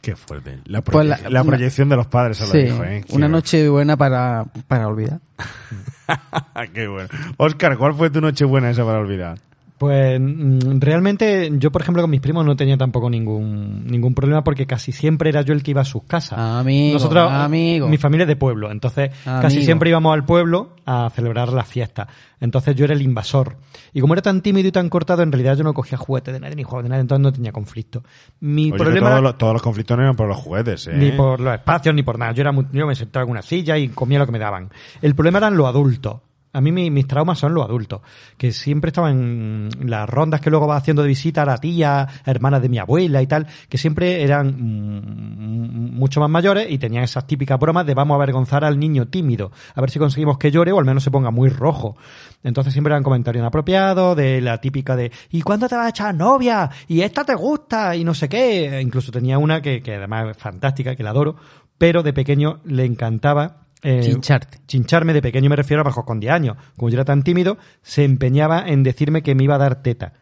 Qué 0.00 0.16
fuerte. 0.16 0.60
La, 0.64 0.80
Pues 0.80 1.06
la- 1.06 1.18
la 1.28 1.42
una- 1.42 1.50
proyección 1.52 1.90
de 1.90 1.96
los 1.96 2.06
padres 2.06 2.40
a 2.40 2.44
los 2.44 2.52
Sí, 2.52 2.58
hijos, 2.60 2.86
¿eh? 2.86 3.04
Una 3.10 3.28
noche 3.28 3.68
buena 3.68 3.98
para, 3.98 4.46
para 4.66 4.88
olvidar. 4.88 5.20
Qué 6.72 6.86
bueno. 6.88 7.08
Oscar, 7.36 7.76
¿cuál 7.76 7.94
fue 7.94 8.08
tu 8.10 8.20
noche 8.20 8.44
buena 8.46 8.70
esa 8.70 8.84
para 8.84 8.98
olvidar? 8.98 9.38
Pues 9.82 10.20
mm, 10.20 10.78
realmente 10.78 11.50
yo, 11.58 11.72
por 11.72 11.82
ejemplo, 11.82 12.04
con 12.04 12.10
mis 12.12 12.20
primos 12.20 12.46
no 12.46 12.54
tenía 12.54 12.76
tampoco 12.76 13.10
ningún 13.10 13.84
ningún 13.84 14.14
problema 14.14 14.44
porque 14.44 14.64
casi 14.64 14.92
siempre 14.92 15.28
era 15.30 15.42
yo 15.42 15.52
el 15.54 15.64
que 15.64 15.72
iba 15.72 15.80
a 15.80 15.84
sus 15.84 16.04
casas. 16.04 16.38
Amigo, 16.38 16.94
Nosotros, 16.94 17.28
amigo. 17.32 17.88
mi 17.88 17.96
familia 17.96 18.22
es 18.22 18.28
de 18.28 18.36
pueblo, 18.36 18.70
entonces 18.70 19.10
casi 19.24 19.64
siempre 19.64 19.90
íbamos 19.90 20.14
al 20.14 20.24
pueblo 20.24 20.76
a 20.86 21.10
celebrar 21.10 21.48
la 21.52 21.64
fiesta. 21.64 22.06
Entonces 22.38 22.76
yo 22.76 22.84
era 22.84 22.94
el 22.94 23.02
invasor. 23.02 23.56
Y 23.92 24.00
como 24.00 24.14
era 24.14 24.22
tan 24.22 24.40
tímido 24.40 24.68
y 24.68 24.72
tan 24.72 24.88
cortado, 24.88 25.24
en 25.24 25.32
realidad 25.32 25.56
yo 25.56 25.64
no 25.64 25.74
cogía 25.74 25.98
juguetes 25.98 26.32
de 26.32 26.38
nadie 26.38 26.54
ni 26.54 26.62
jugaba 26.62 26.84
de 26.84 26.88
nadie, 26.88 27.00
entonces 27.00 27.22
no 27.24 27.32
tenía 27.32 27.50
conflicto. 27.50 28.04
Mi 28.38 28.68
Oye, 28.70 28.78
problema 28.78 29.10
todos, 29.10 29.22
los, 29.22 29.38
todos 29.38 29.52
los 29.54 29.62
conflictos 29.62 29.96
no 29.96 30.04
eran 30.04 30.14
por 30.14 30.28
los 30.28 30.36
juguetes, 30.36 30.86
¿eh? 30.86 30.92
ni 30.94 31.10
por 31.10 31.40
los 31.40 31.54
espacios, 31.54 31.92
ni 31.92 32.04
por 32.04 32.20
nada. 32.20 32.30
Yo, 32.30 32.42
era 32.42 32.52
muy- 32.52 32.66
yo 32.72 32.86
me 32.86 32.94
sentaba 32.94 33.24
en 33.24 33.30
una 33.32 33.42
silla 33.42 33.76
y 33.78 33.88
comía 33.88 34.20
lo 34.20 34.26
que 34.26 34.32
me 34.32 34.38
daban. 34.38 34.70
El 35.02 35.16
problema 35.16 35.38
eran 35.38 35.56
los 35.56 35.66
adultos. 35.66 36.18
A 36.54 36.60
mí 36.60 36.70
mi- 36.70 36.90
mis 36.90 37.06
traumas 37.06 37.38
son 37.38 37.54
los 37.54 37.64
adultos, 37.64 38.02
que 38.36 38.52
siempre 38.52 38.88
estaban 38.88 39.70
en 39.80 39.90
las 39.90 40.08
rondas 40.08 40.40
que 40.42 40.50
luego 40.50 40.66
va 40.66 40.76
haciendo 40.76 41.02
de 41.02 41.08
visita 41.08 41.42
a 41.42 41.46
la 41.46 41.56
tía, 41.56 42.06
hermanas 42.26 42.60
de 42.60 42.68
mi 42.68 42.78
abuela 42.78 43.22
y 43.22 43.26
tal, 43.26 43.46
que 43.70 43.78
siempre 43.78 44.22
eran 44.22 44.48
mm, 44.58 45.96
mucho 45.98 46.20
más 46.20 46.28
mayores 46.28 46.70
y 46.70 46.78
tenían 46.78 47.04
esas 47.04 47.26
típicas 47.26 47.58
bromas 47.58 47.86
de 47.86 47.94
vamos 47.94 48.14
a 48.14 48.16
avergonzar 48.16 48.64
al 48.64 48.78
niño 48.78 49.06
tímido, 49.08 49.50
a 49.74 49.80
ver 49.80 49.90
si 49.90 49.98
conseguimos 49.98 50.36
que 50.38 50.50
llore 50.50 50.72
o 50.72 50.78
al 50.78 50.84
menos 50.84 51.02
se 51.02 51.10
ponga 51.10 51.30
muy 51.30 51.48
rojo. 51.48 51.96
Entonces 52.42 52.72
siempre 52.72 52.92
eran 52.92 53.02
comentarios 53.02 53.40
inapropiados, 53.40 54.16
de 54.16 54.40
la 54.40 54.58
típica 54.60 54.94
de 54.96 55.10
¿y 55.30 55.42
cuándo 55.42 55.68
te 55.68 55.76
vas 55.76 55.86
a 55.86 55.90
echar 55.90 56.14
novia? 56.14 56.68
¿y 56.88 57.00
esta 57.00 57.24
te 57.24 57.34
gusta? 57.34 57.96
y 57.96 58.04
no 58.04 58.12
sé 58.14 58.28
qué. 58.28 58.80
Incluso 58.82 59.10
tenía 59.10 59.38
una 59.38 59.62
que, 59.62 59.82
que 59.82 59.94
además 59.96 60.30
es 60.32 60.36
fantástica, 60.36 60.96
que 60.96 61.02
la 61.02 61.10
adoro, 61.10 61.36
pero 61.78 62.02
de 62.02 62.12
pequeño 62.12 62.60
le 62.64 62.84
encantaba 62.84 63.61
eh, 63.82 64.00
Chincharte. 64.02 64.58
Chincharme 64.66 65.12
de 65.12 65.22
pequeño 65.22 65.50
me 65.50 65.56
refiero 65.56 65.80
a 65.80 65.84
bajo 65.84 66.04
con 66.04 66.20
10 66.20 66.32
años. 66.32 66.56
Como 66.76 66.88
yo 66.88 66.96
era 66.96 67.04
tan 67.04 67.22
tímido, 67.22 67.58
se 67.82 68.04
empeñaba 68.04 68.64
en 68.66 68.82
decirme 68.82 69.22
que 69.22 69.34
me 69.34 69.44
iba 69.44 69.56
a 69.56 69.58
dar 69.58 69.82
teta. 69.82 70.14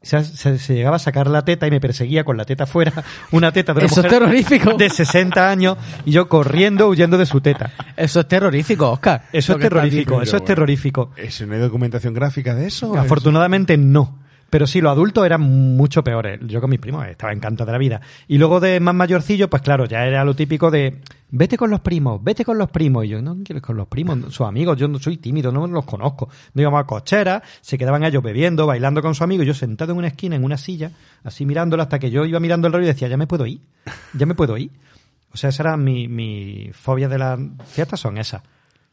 O 0.00 0.06
sea, 0.06 0.22
se, 0.22 0.58
se 0.58 0.74
llegaba 0.76 0.96
a 0.96 1.00
sacar 1.00 1.26
la 1.26 1.44
teta 1.44 1.66
y 1.66 1.72
me 1.72 1.80
perseguía 1.80 2.22
con 2.22 2.36
la 2.36 2.44
teta 2.44 2.66
fuera, 2.66 2.92
una 3.32 3.50
teta 3.50 3.74
de 3.74 3.78
una 3.80 3.86
Eso 3.86 4.00
es 4.00 4.04
mujer 4.06 4.20
terrorífico. 4.20 4.74
de 4.74 4.90
60 4.90 5.50
años 5.50 5.76
y 6.04 6.12
yo 6.12 6.28
corriendo 6.28 6.88
huyendo 6.88 7.18
de 7.18 7.26
su 7.26 7.40
teta. 7.40 7.72
Eso 7.96 8.20
es 8.20 8.28
terrorífico, 8.28 8.90
Oscar. 8.92 9.24
Eso 9.32 9.54
Lo 9.54 9.58
es 9.58 9.62
terrorífico, 9.62 10.22
eso 10.22 10.36
es 10.36 10.44
terrorífico. 10.44 11.10
¿Es 11.16 11.44
no 11.44 11.52
hay 11.52 11.60
documentación 11.60 12.14
gráfica 12.14 12.54
de 12.54 12.68
eso? 12.68 12.96
Afortunadamente 12.96 13.76
no. 13.76 14.20
Pero 14.50 14.66
sí, 14.66 14.80
los 14.80 14.92
adultos 14.92 15.26
eran 15.26 15.42
mucho 15.42 16.02
peores. 16.02 16.40
Yo 16.42 16.60
con 16.60 16.70
mis 16.70 16.80
primos 16.80 17.06
estaba 17.06 17.32
encantado 17.32 17.66
de 17.66 17.72
la 17.72 17.78
vida. 17.78 18.00
Y 18.28 18.38
luego 18.38 18.60
de 18.60 18.80
más 18.80 18.94
mayorcillo, 18.94 19.50
pues 19.50 19.62
claro, 19.62 19.84
ya 19.84 20.06
era 20.06 20.24
lo 20.24 20.34
típico 20.34 20.70
de 20.70 21.00
vete 21.30 21.58
con 21.58 21.70
los 21.70 21.80
primos, 21.80 22.22
vete 22.22 22.44
con 22.44 22.56
los 22.56 22.70
primos. 22.70 23.04
Y 23.04 23.08
yo, 23.08 23.20
no 23.20 23.36
quiero 23.44 23.58
ir 23.58 23.62
con 23.62 23.76
los 23.76 23.88
primos, 23.88 24.32
sus 24.32 24.46
amigos, 24.46 24.78
yo 24.78 24.88
no 24.88 24.98
soy 24.98 25.18
tímido, 25.18 25.52
no 25.52 25.66
los 25.66 25.84
conozco. 25.84 26.28
No 26.54 26.62
íbamos 26.62 26.80
a 26.80 26.84
cocheras, 26.84 27.42
se 27.60 27.76
quedaban 27.76 28.04
ellos 28.04 28.22
bebiendo, 28.22 28.66
bailando 28.66 29.02
con 29.02 29.14
su 29.14 29.22
amigo, 29.22 29.42
y 29.42 29.46
yo 29.46 29.54
sentado 29.54 29.92
en 29.92 29.98
una 29.98 30.08
esquina, 30.08 30.36
en 30.36 30.44
una 30.44 30.56
silla, 30.56 30.92
así 31.24 31.44
mirándolo, 31.44 31.82
hasta 31.82 31.98
que 31.98 32.10
yo 32.10 32.24
iba 32.24 32.40
mirando 32.40 32.66
el 32.66 32.72
rollo 32.72 32.84
y 32.84 32.88
decía, 32.88 33.08
ya 33.08 33.16
me 33.16 33.26
puedo 33.26 33.46
ir, 33.46 33.60
ya 34.14 34.24
me 34.24 34.34
puedo 34.34 34.56
ir. 34.56 34.70
O 35.30 35.36
sea, 35.36 35.50
esa 35.50 35.62
era 35.64 35.76
mi, 35.76 36.08
mi 36.08 36.70
fobia 36.72 37.08
de 37.08 37.18
las 37.18 37.38
fiestas, 37.66 38.00
son 38.00 38.16
esas. 38.16 38.42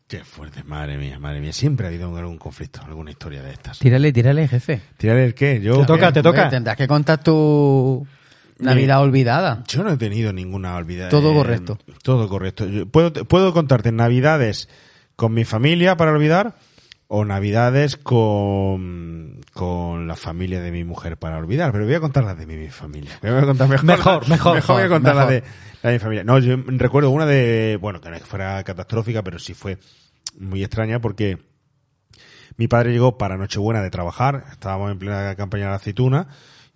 Qué 0.08 0.24
fuerte, 0.24 0.64
madre 0.64 0.98
mía, 0.98 1.17
madre 1.19 1.40
mía. 1.42 1.51
Siempre 1.51 1.88
ha 1.88 1.90
habido 1.90 2.16
algún 2.16 2.38
conflicto, 2.38 2.82
alguna 2.85 3.09
historia 3.09 3.42
de 3.42 3.51
estas. 3.51 3.80
Tírale, 3.80 4.14
tírale, 4.14 4.48
jefe. 4.48 4.82
¿Tírale 4.98 5.25
el 5.25 5.34
qué? 5.34 5.59
Yo, 5.61 5.80
Te 5.80 5.85
toca, 5.85 6.14
te 6.14 6.22
toca. 6.22 6.48
Tendrás 6.50 6.77
que 6.77 6.88
contar 6.88 7.24
tu 7.24 8.06
Navidad 8.59 9.01
olvidada. 9.01 9.64
Yo 9.67 9.84
no 9.84 9.92
he 9.92 9.98
tenido 9.98 10.32
ninguna 10.32 10.75
olvidada. 10.75 11.09
Todo 11.09 11.34
correcto. 11.34 11.80
Todo 12.03 12.30
correcto. 12.30 12.67
Yo 12.67 12.85
puedo, 12.85 13.11
puedo 13.25 13.51
contarte 13.51 13.92
navidades 13.92 14.69
con 15.16 15.34
mi 15.34 15.43
familia 15.43 15.98
para 15.98 16.11
olvidar 16.11 16.56
o 17.08 17.24
navidades 17.25 17.98
con, 17.98 19.42
con 19.53 20.08
la 20.08 20.16
familia 20.16 20.61
de 20.61 20.72
mi 20.72 20.84
mujer 20.84 21.17
para 21.17 21.38
olvidar. 21.38 21.72
Pero 21.72 21.85
voy 21.85 21.93
a 21.93 22.00
contar 22.00 22.24
las 22.24 22.38
de 22.38 22.45
mi, 22.45 22.56
mi 22.58 22.69
familia. 22.69 23.11
Voy 23.22 23.32
a 23.32 23.42
contar 23.45 23.67
mejor, 23.69 23.85
Mejor, 23.85 24.30
mejor, 24.30 24.56
Mejor 24.56 24.75
voy 24.75 24.85
a 24.85 24.90
contar 24.90 25.16
mejor. 25.16 25.32
la 25.32 25.35
de, 25.35 25.43
la 25.84 25.90
de 25.92 25.95
mi 25.95 26.00
familia. 26.00 26.24
No, 26.24 26.40
yo 26.40 26.56
recuerdo 26.67 27.09
una 27.11 27.25
de, 27.25 27.77
bueno, 27.80 28.01
que 28.01 28.09
no 28.09 28.16
es 28.16 28.22
que 28.22 28.27
fuera 28.27 28.64
catastrófica, 28.64 29.24
pero 29.24 29.38
sí 29.40 29.53
fue 29.53 29.77
muy 30.40 30.64
extraña 30.64 31.00
porque 31.00 31.38
Mi 32.58 32.67
padre 32.67 32.92
llegó 32.92 33.17
para 33.17 33.38
Nochebuena 33.38 33.82
de 33.82 33.90
trabajar, 33.90 34.45
estábamos 34.51 34.92
en 34.92 35.00
plena 35.00 35.35
campaña 35.35 35.66
de 35.66 35.69
la 35.72 35.75
aceituna 35.75 36.27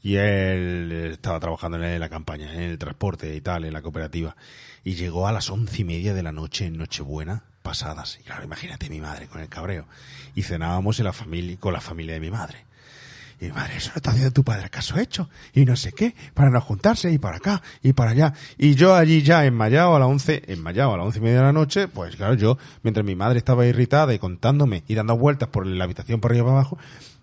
y 0.02 0.16
él 0.16 1.10
estaba 1.12 1.40
trabajando 1.40 1.82
en 1.84 2.00
la 2.00 2.10
campaña, 2.10 2.54
en 2.54 2.62
el 2.62 2.78
transporte 2.78 3.36
y 3.36 3.42
tal, 3.42 3.66
en 3.66 3.74
la 3.74 3.82
cooperativa. 3.82 4.36
Y 4.84 4.96
llegó 4.96 5.28
a 5.28 5.32
las 5.32 5.50
once 5.50 5.82
y 5.82 5.86
media 5.86 6.14
de 6.14 6.24
la 6.24 6.32
noche 6.32 6.66
en 6.66 6.78
Nochebuena 6.78 7.44
pasadas. 7.70 8.18
Y 8.20 8.24
claro, 8.24 8.44
imagínate 8.44 8.90
mi 8.90 9.00
madre 9.00 9.28
con 9.28 9.42
el 9.42 9.48
cabreo. 9.48 9.86
Y 10.34 10.42
cenábamos 10.42 10.98
en 10.98 11.06
la 11.06 11.14
familia, 11.14 11.56
con 11.60 11.72
la 11.72 11.80
familia 11.80 12.16
de 12.16 12.20
mi 12.20 12.32
madre. 12.32 12.66
Y 13.40 13.46
mi 13.46 13.52
madre, 13.52 13.78
eso 13.78 13.92
lo 13.92 13.98
está 13.98 14.10
haciendo 14.10 14.32
tu 14.32 14.44
padre, 14.44 14.66
¿acaso 14.66 14.98
hecho? 14.98 15.30
Y 15.54 15.66
no 15.66 15.76
sé 15.76 15.92
qué, 15.92 16.16
para 16.34 16.50
no 16.50 16.60
juntarse, 16.62 17.12
y 17.12 17.20
para 17.20 17.38
acá, 17.38 17.62
y 17.84 17.94
para 17.94 18.12
allá. 18.12 18.34
Y 18.58 18.74
yo 18.74 18.96
allí 18.96 19.22
ya 19.22 19.46
enmayado 19.46 19.96
a 19.96 20.00
las 20.00 20.08
once, 20.08 20.42
enmayado 20.48 20.96
a 20.96 20.98
las 20.98 21.06
once 21.06 21.20
y 21.20 21.22
media 21.22 21.38
de 21.38 21.44
la 21.44 21.54
noche, 21.54 21.88
pues 21.88 22.16
claro, 22.16 22.34
yo, 22.34 22.58
mientras 22.82 23.06
mi 23.06 23.16
madre 23.16 23.38
estaba 23.38 23.68
irritada 23.68 24.16
y 24.16 24.20
contándome 24.20 24.84
y 24.88 24.96
dando 24.96 25.16
vueltas 25.16 25.50
por 25.50 25.68
la 25.68 25.84
habitación 25.84 26.20
por 26.20 26.32
arriba 26.32 26.46
y 26.46 26.48
para 26.48 26.60
abajo, 26.60 26.80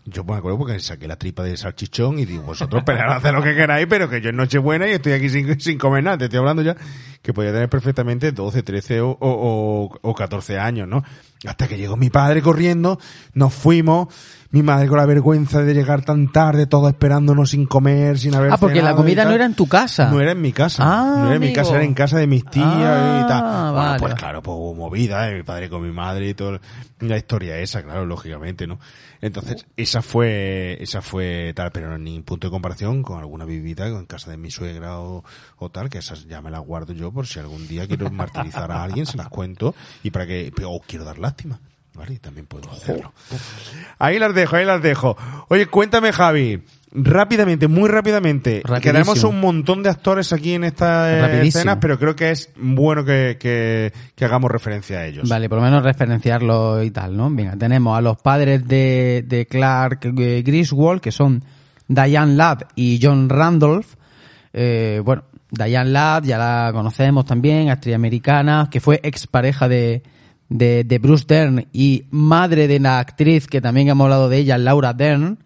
yo 0.06 0.22
me 0.24 0.34
acuerdo 0.34 0.58
porque 0.58 0.78
saqué 0.78 1.08
la 1.08 1.16
tripa 1.16 1.42
de 1.42 1.56
salchichón 1.56 2.20
y 2.20 2.24
digo, 2.24 2.44
vosotros 2.44 2.84
pelead, 2.84 3.10
haced 3.10 3.32
lo 3.32 3.42
que 3.42 3.56
queráis, 3.56 3.88
pero 3.88 4.08
que 4.08 4.20
yo 4.20 4.30
es 4.30 4.36
Nochebuena 4.36 4.86
y 4.86 4.92
estoy 4.92 5.12
aquí 5.12 5.28
sin, 5.28 5.60
sin 5.60 5.78
comer 5.78 6.04
nada. 6.04 6.18
Te 6.18 6.24
estoy 6.26 6.38
hablando 6.38 6.62
ya 6.62 6.76
que 7.22 7.32
podía 7.32 7.52
tener 7.52 7.68
perfectamente 7.68 8.30
12, 8.30 8.62
13 8.62 9.00
o, 9.00 9.10
o, 9.10 9.18
o, 9.20 9.98
o 10.00 10.14
14 10.14 10.60
años, 10.60 10.86
¿no? 10.86 11.02
Hasta 11.44 11.66
que 11.66 11.76
llegó 11.76 11.96
mi 11.96 12.08
padre 12.08 12.40
corriendo, 12.40 13.00
nos 13.34 13.52
fuimos, 13.52 14.14
mi 14.56 14.62
madre 14.62 14.88
con 14.88 14.96
la 14.96 15.04
vergüenza 15.04 15.60
de 15.62 15.74
llegar 15.74 16.02
tan 16.02 16.32
tarde, 16.32 16.66
todo 16.66 16.88
esperándonos 16.88 17.50
sin 17.50 17.66
comer, 17.66 18.18
sin 18.18 18.34
haber 18.34 18.52
Ah, 18.52 18.56
porque 18.56 18.80
la 18.80 18.96
comida 18.96 19.26
no 19.26 19.32
era 19.32 19.44
en 19.44 19.52
tu 19.52 19.66
casa. 19.68 20.10
No 20.10 20.18
era 20.18 20.32
en 20.32 20.40
mi 20.40 20.52
casa. 20.52 20.82
Ah, 20.82 21.16
no 21.18 21.26
era 21.26 21.34
en 21.34 21.40
mi 21.42 21.52
casa, 21.52 21.74
era 21.74 21.84
en 21.84 21.92
casa 21.92 22.16
de 22.16 22.26
mis 22.26 22.42
tías 22.46 22.64
Ah, 22.66 23.20
y 23.22 23.28
tal. 23.28 23.42
Bueno, 23.42 23.72
vale. 23.74 23.98
pues 24.00 24.14
claro, 24.14 24.42
pues 24.42 24.56
hubo 24.56 24.74
movida, 24.74 25.28
¿eh? 25.28 25.34
mi 25.36 25.42
padre 25.42 25.68
con 25.68 25.82
mi 25.82 25.92
madre 25.92 26.30
y 26.30 26.34
todo. 26.34 26.58
La 27.00 27.18
historia 27.18 27.58
esa, 27.58 27.82
claro, 27.82 28.06
lógicamente, 28.06 28.66
¿no? 28.66 28.78
Entonces, 29.20 29.66
esa 29.76 30.00
fue, 30.00 30.78
esa 30.82 31.02
fue 31.02 31.52
tal, 31.54 31.70
pero 31.72 31.90
no 31.90 31.98
ni 31.98 32.20
punto 32.22 32.46
de 32.46 32.50
comparación 32.50 33.02
con 33.02 33.18
alguna 33.18 33.44
vivida 33.44 33.86
en 33.88 34.06
casa 34.06 34.30
de 34.30 34.38
mi 34.38 34.50
suegra 34.50 35.00
o, 35.00 35.22
o 35.58 35.70
tal, 35.70 35.90
que 35.90 35.98
esas 35.98 36.26
ya 36.26 36.40
me 36.40 36.50
las 36.50 36.60
guardo 36.62 36.94
yo 36.94 37.12
por 37.12 37.26
si 37.26 37.38
algún 37.40 37.68
día 37.68 37.86
quiero 37.86 38.10
martirizar 38.10 38.72
a 38.72 38.82
alguien, 38.82 39.04
se 39.04 39.18
las 39.18 39.28
cuento 39.28 39.74
y 40.02 40.10
para 40.10 40.26
que, 40.26 40.50
o 40.64 40.80
quiero 40.80 41.04
dar 41.04 41.18
lástima. 41.18 41.60
¿Vale? 41.96 42.14
Y 42.14 42.18
también 42.18 42.46
puedo 42.46 42.70
hacerlo. 42.70 43.12
Ahí 43.98 44.18
las 44.18 44.34
dejo, 44.34 44.56
ahí 44.56 44.64
las 44.64 44.82
dejo. 44.82 45.16
Oye, 45.48 45.66
cuéntame, 45.66 46.12
Javi. 46.12 46.62
Rápidamente, 46.92 47.68
muy 47.68 47.88
rápidamente. 47.90 48.62
Quedamos 48.80 49.22
un 49.24 49.40
montón 49.40 49.82
de 49.82 49.90
actores 49.90 50.32
aquí 50.32 50.54
en 50.54 50.64
estas 50.64 51.08
eh, 51.08 51.46
escenas, 51.46 51.78
pero 51.80 51.98
creo 51.98 52.16
que 52.16 52.30
es 52.30 52.50
bueno 52.56 53.04
que, 53.04 53.36
que, 53.38 53.92
que 54.14 54.24
hagamos 54.24 54.50
referencia 54.50 55.00
a 55.00 55.06
ellos. 55.06 55.28
Vale, 55.28 55.48
por 55.48 55.58
lo 55.58 55.64
menos 55.64 55.82
referenciarlo 55.82 56.82
y 56.82 56.90
tal, 56.90 57.16
¿no? 57.16 57.28
Venga, 57.30 57.56
tenemos 57.56 57.98
a 57.98 58.00
los 58.00 58.16
padres 58.18 58.66
de, 58.66 59.24
de 59.26 59.46
Clark 59.46 60.06
eh, 60.18 60.42
Griswold, 60.42 61.02
que 61.02 61.12
son 61.12 61.44
Diane 61.88 62.34
Ladd 62.34 62.62
y 62.76 62.98
John 63.02 63.28
Randolph. 63.28 63.94
Eh, 64.54 65.02
bueno, 65.04 65.24
Diane 65.50 65.90
Ladd 65.90 66.24
ya 66.24 66.38
la 66.38 66.70
conocemos 66.72 67.26
también, 67.26 67.68
actriz 67.68 67.94
americana, 67.94 68.68
que 68.70 68.80
fue 68.80 69.00
expareja 69.02 69.68
de, 69.68 70.02
de, 70.48 70.84
de 70.84 70.98
Bruce 70.98 71.24
Dern 71.26 71.66
y 71.72 72.04
madre 72.10 72.68
de 72.68 72.80
la 72.80 72.98
actriz 72.98 73.46
que 73.46 73.60
también 73.60 73.88
hemos 73.88 74.04
hablado 74.04 74.28
de 74.28 74.38
ella, 74.38 74.58
Laura 74.58 74.92
Dern. 74.92 75.38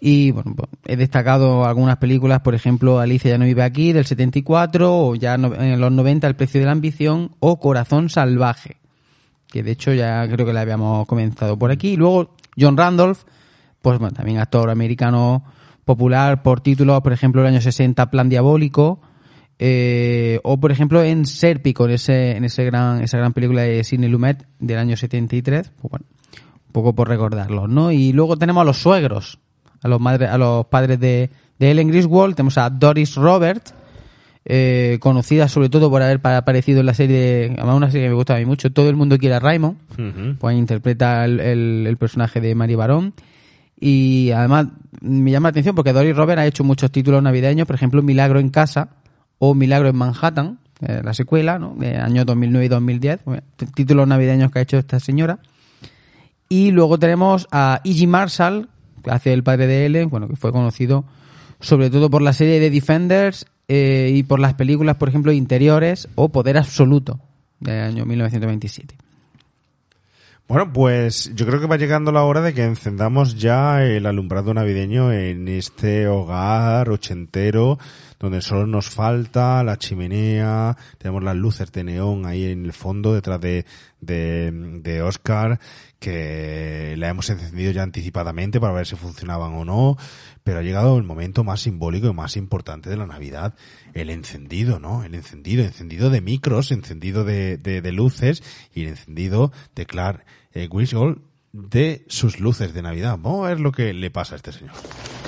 Y 0.00 0.30
bueno, 0.30 0.54
pues, 0.56 0.70
he 0.86 0.96
destacado 0.96 1.66
algunas 1.66 1.98
películas, 1.98 2.40
por 2.40 2.54
ejemplo, 2.54 3.00
Alicia 3.00 3.32
ya 3.32 3.38
no 3.38 3.44
vive 3.44 3.62
aquí, 3.62 3.92
del 3.92 4.06
74, 4.06 4.96
o 4.96 5.14
ya 5.14 5.34
en 5.34 5.80
los 5.80 5.92
90, 5.92 6.26
El 6.26 6.36
precio 6.36 6.60
de 6.60 6.66
la 6.66 6.72
ambición, 6.72 7.32
o 7.38 7.60
Corazón 7.60 8.08
salvaje, 8.08 8.78
que 9.48 9.62
de 9.62 9.72
hecho 9.72 9.92
ya 9.92 10.26
creo 10.26 10.46
que 10.46 10.54
la 10.54 10.62
habíamos 10.62 11.06
comenzado 11.06 11.58
por 11.58 11.70
aquí. 11.70 11.90
Y 11.90 11.96
luego 11.96 12.34
John 12.58 12.78
Randolph, 12.78 13.24
pues 13.82 13.98
bueno, 13.98 14.14
también 14.14 14.38
actor 14.38 14.70
americano 14.70 15.44
popular 15.84 16.42
por 16.42 16.62
títulos, 16.62 17.02
por 17.02 17.12
ejemplo, 17.12 17.42
el 17.42 17.48
año 17.48 17.60
60, 17.60 18.10
Plan 18.10 18.30
Diabólico, 18.30 19.00
eh, 19.62 20.40
o 20.42 20.58
por 20.58 20.72
ejemplo 20.72 21.02
en 21.02 21.26
Serpico, 21.26 21.84
en 21.84 21.90
ese, 21.92 22.36
en 22.36 22.44
ese 22.44 22.64
gran, 22.64 23.02
esa 23.02 23.18
gran 23.18 23.34
película 23.34 23.60
de 23.62 23.84
Sidney 23.84 24.08
Lumet 24.08 24.46
del 24.58 24.78
año 24.78 24.96
73, 24.96 25.70
pues 25.80 25.90
bueno, 25.90 26.06
un 26.66 26.72
poco 26.72 26.94
por 26.94 27.08
recordarlos, 27.08 27.68
¿no? 27.68 27.92
Y 27.92 28.12
luego 28.14 28.38
tenemos 28.38 28.62
a 28.62 28.64
los 28.64 28.78
suegros, 28.80 29.38
a 29.82 29.88
los 29.88 30.00
madres, 30.00 30.30
a 30.30 30.38
los 30.38 30.64
padres 30.66 30.98
de, 30.98 31.28
de 31.58 31.70
Ellen 31.70 31.88
Griswold, 31.88 32.34
tenemos 32.36 32.56
a 32.56 32.70
Doris 32.70 33.16
Roberts, 33.16 33.74
eh, 34.46 34.96
conocida 35.00 35.46
sobre 35.48 35.68
todo 35.68 35.90
por 35.90 36.00
haber 36.00 36.20
pa- 36.20 36.38
aparecido 36.38 36.80
en 36.80 36.86
la 36.86 36.94
serie, 36.94 37.54
además 37.58 37.76
una 37.76 37.90
serie 37.90 38.06
que 38.06 38.10
me 38.10 38.14
gusta 38.14 38.36
a 38.36 38.38
mí 38.38 38.46
mucho, 38.46 38.72
Todo 38.72 38.88
el 38.88 38.96
mundo 38.96 39.18
quiere 39.18 39.34
a 39.34 39.40
Raymond, 39.40 39.76
pues 40.38 40.56
interpreta 40.56 41.26
el, 41.26 41.38
el- 41.38 41.86
el 41.86 41.96
personaje 41.98 42.40
de 42.40 42.54
Mary 42.54 42.76
Barón. 42.76 43.12
Y 43.82 44.30
además 44.30 44.66
me 45.00 45.30
llama 45.30 45.48
la 45.48 45.50
atención 45.50 45.74
porque 45.74 45.92
Doris 45.94 46.14
Roberts 46.16 46.40
ha 46.40 46.46
hecho 46.46 46.64
muchos 46.64 46.90
títulos 46.90 47.22
navideños, 47.22 47.66
por 47.66 47.76
ejemplo, 47.76 48.02
Milagro 48.02 48.38
en 48.40 48.48
casa 48.50 48.90
o 49.40 49.54
Milagro 49.54 49.88
en 49.88 49.96
Manhattan, 49.96 50.58
eh, 50.80 51.00
la 51.02 51.12
secuela, 51.14 51.58
¿no? 51.58 51.74
De 51.76 51.96
años 51.96 52.24
2009 52.26 52.66
y 52.66 52.68
2010, 52.68 53.24
bueno, 53.24 53.42
t- 53.56 53.66
títulos 53.66 54.06
navideños 54.06 54.52
que 54.52 54.60
ha 54.60 54.62
hecho 54.62 54.78
esta 54.78 55.00
señora. 55.00 55.40
Y 56.48 56.70
luego 56.70 56.98
tenemos 56.98 57.48
a 57.50 57.80
E.G. 57.84 58.06
Marshall, 58.06 58.68
que 59.02 59.10
hace 59.10 59.32
el 59.32 59.42
padre 59.42 59.66
de 59.66 59.86
Ellen, 59.86 60.08
bueno, 60.10 60.28
que 60.28 60.36
fue 60.36 60.52
conocido 60.52 61.04
sobre 61.58 61.90
todo 61.90 62.08
por 62.10 62.22
la 62.22 62.32
serie 62.32 62.58
de 62.60 62.70
Defenders 62.70 63.46
eh, 63.68 64.12
y 64.14 64.22
por 64.22 64.40
las 64.40 64.54
películas, 64.54 64.96
por 64.96 65.08
ejemplo, 65.10 65.32
Interiores 65.32 66.08
o 66.14 66.30
Poder 66.30 66.56
Absoluto, 66.56 67.20
del 67.60 67.82
año 67.82 68.06
1927. 68.06 68.94
Bueno, 70.48 70.72
pues 70.72 71.30
yo 71.36 71.46
creo 71.46 71.60
que 71.60 71.66
va 71.68 71.76
llegando 71.76 72.10
la 72.10 72.24
hora 72.24 72.40
de 72.40 72.52
que 72.52 72.64
encendamos 72.64 73.36
ya 73.38 73.84
el 73.84 74.06
alumbrado 74.06 74.52
navideño 74.52 75.12
en 75.12 75.46
este 75.46 76.08
hogar 76.08 76.88
ochentero 76.90 77.78
donde 78.20 78.42
solo 78.42 78.66
nos 78.66 78.90
falta 78.90 79.64
la 79.64 79.78
chimenea, 79.78 80.76
tenemos 80.98 81.24
las 81.24 81.34
luces 81.34 81.72
de 81.72 81.84
neón 81.84 82.26
ahí 82.26 82.44
en 82.44 82.66
el 82.66 82.74
fondo 82.74 83.14
detrás 83.14 83.40
de, 83.40 83.64
de, 84.02 84.52
de 84.82 85.02
Oscar 85.02 85.58
que 85.98 86.94
la 86.98 87.08
hemos 87.08 87.30
encendido 87.30 87.72
ya 87.72 87.82
anticipadamente 87.82 88.60
para 88.60 88.74
ver 88.74 88.86
si 88.86 88.94
funcionaban 88.96 89.54
o 89.54 89.64
no, 89.64 89.96
pero 90.44 90.58
ha 90.58 90.62
llegado 90.62 90.98
el 90.98 91.02
momento 91.02 91.44
más 91.44 91.62
simbólico 91.62 92.08
y 92.08 92.12
más 92.12 92.36
importante 92.36 92.90
de 92.90 92.98
la 92.98 93.06
Navidad, 93.06 93.54
el 93.94 94.10
encendido, 94.10 94.78
¿no? 94.78 95.02
El 95.02 95.14
encendido, 95.14 95.64
encendido 95.64 96.10
de 96.10 96.20
micros, 96.20 96.72
encendido 96.72 97.24
de, 97.24 97.56
de, 97.56 97.80
de 97.80 97.92
luces 97.92 98.42
y 98.74 98.82
el 98.82 98.88
encendido 98.88 99.50
de 99.74 99.86
Clark 99.86 100.26
eh, 100.52 100.68
de 101.52 102.04
sus 102.08 102.40
luces 102.40 102.74
de 102.74 102.82
Navidad. 102.82 103.18
Vamos 103.18 103.46
a 103.46 103.48
ver 103.50 103.60
lo 103.60 103.72
que 103.72 103.92
le 103.92 104.10
pasa 104.10 104.34
a 104.34 104.36
este 104.36 104.52
señor. 104.52 104.74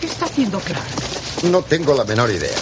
¿Qué 0.01 0.07
está 0.07 0.27
haciendo 0.27 0.61
Clark? 0.61 0.85
No 1.45 1.63
tengo 1.63 1.95
la 1.95 2.05
menor 2.05 2.31
idea. 2.31 2.59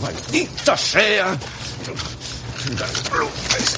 ¡Maldita 0.00 0.76
sea! 0.76 1.38
Las 2.78 3.10
luces. 3.10 3.76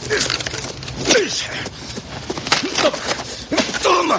¡Toma! 2.83 2.99
¡Toma! 3.83 4.19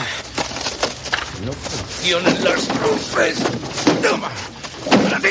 No 1.45 1.53
funcionan 1.53 2.43
las 2.43 2.67
luces. 2.81 3.37
¡Toma! 4.01 4.29
¡Para 5.03 5.19
ti! 5.19 5.29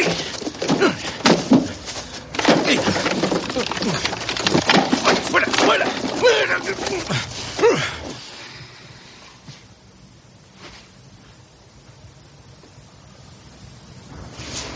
¡Fuera! 5.31 5.47
¡Fuera! 5.47 5.87
¡Fuera! 5.87 6.57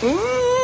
Papá, 0.00 0.59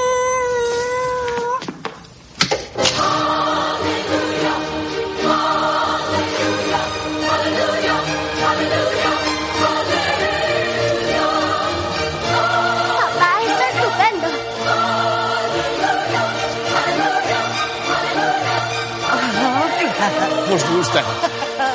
gusta? 21.02 21.74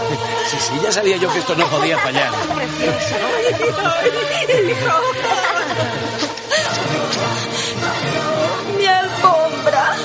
Sí, 0.49 0.57
sí, 0.59 0.79
ya 0.83 0.91
sabía 0.91 1.17
yo 1.17 1.31
que 1.31 1.39
esto 1.39 1.55
no 1.55 1.65
podía 1.67 1.97
fallar. 1.97 2.31
Mi 8.77 8.85
alfombra. 8.85 9.95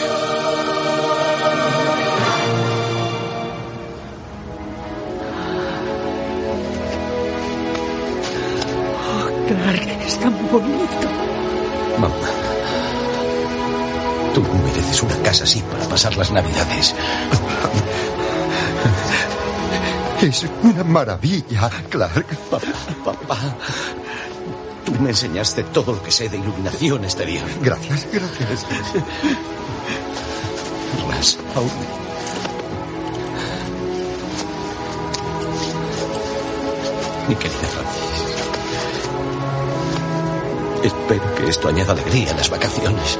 Oh, 9.08 9.46
Clark, 9.48 9.88
es 10.06 10.20
tan 10.20 10.50
bonito. 10.50 11.08
Mamá. 11.98 12.14
Tú 14.34 14.42
mereces 14.42 15.02
una 15.02 15.16
casa 15.22 15.44
así 15.44 15.60
para 15.62 15.84
pasar 15.88 16.16
las 16.16 16.30
navidades. 16.30 16.94
Es 20.22 20.46
una 20.62 20.82
maravilla, 20.82 21.70
Clark. 21.90 22.26
Papá, 22.50 22.66
papá. 23.04 23.38
Tú 24.84 24.92
me 25.00 25.10
enseñaste 25.10 25.62
todo 25.64 25.92
lo 25.92 26.02
que 26.02 26.10
sé 26.10 26.28
de 26.28 26.38
iluminación 26.38 27.04
exterior. 27.04 27.44
Gracias, 27.62 28.06
gracias. 28.12 28.66
Y 30.98 31.04
más 31.06 31.38
aún. 31.54 31.70
Mi 37.28 37.34
querida 37.34 37.58
Francis. 37.58 38.16
Espero 40.84 41.34
que 41.34 41.48
esto 41.48 41.68
añada 41.68 41.92
alegría 41.92 42.30
a 42.30 42.36
las 42.36 42.48
vacaciones. 42.48 43.18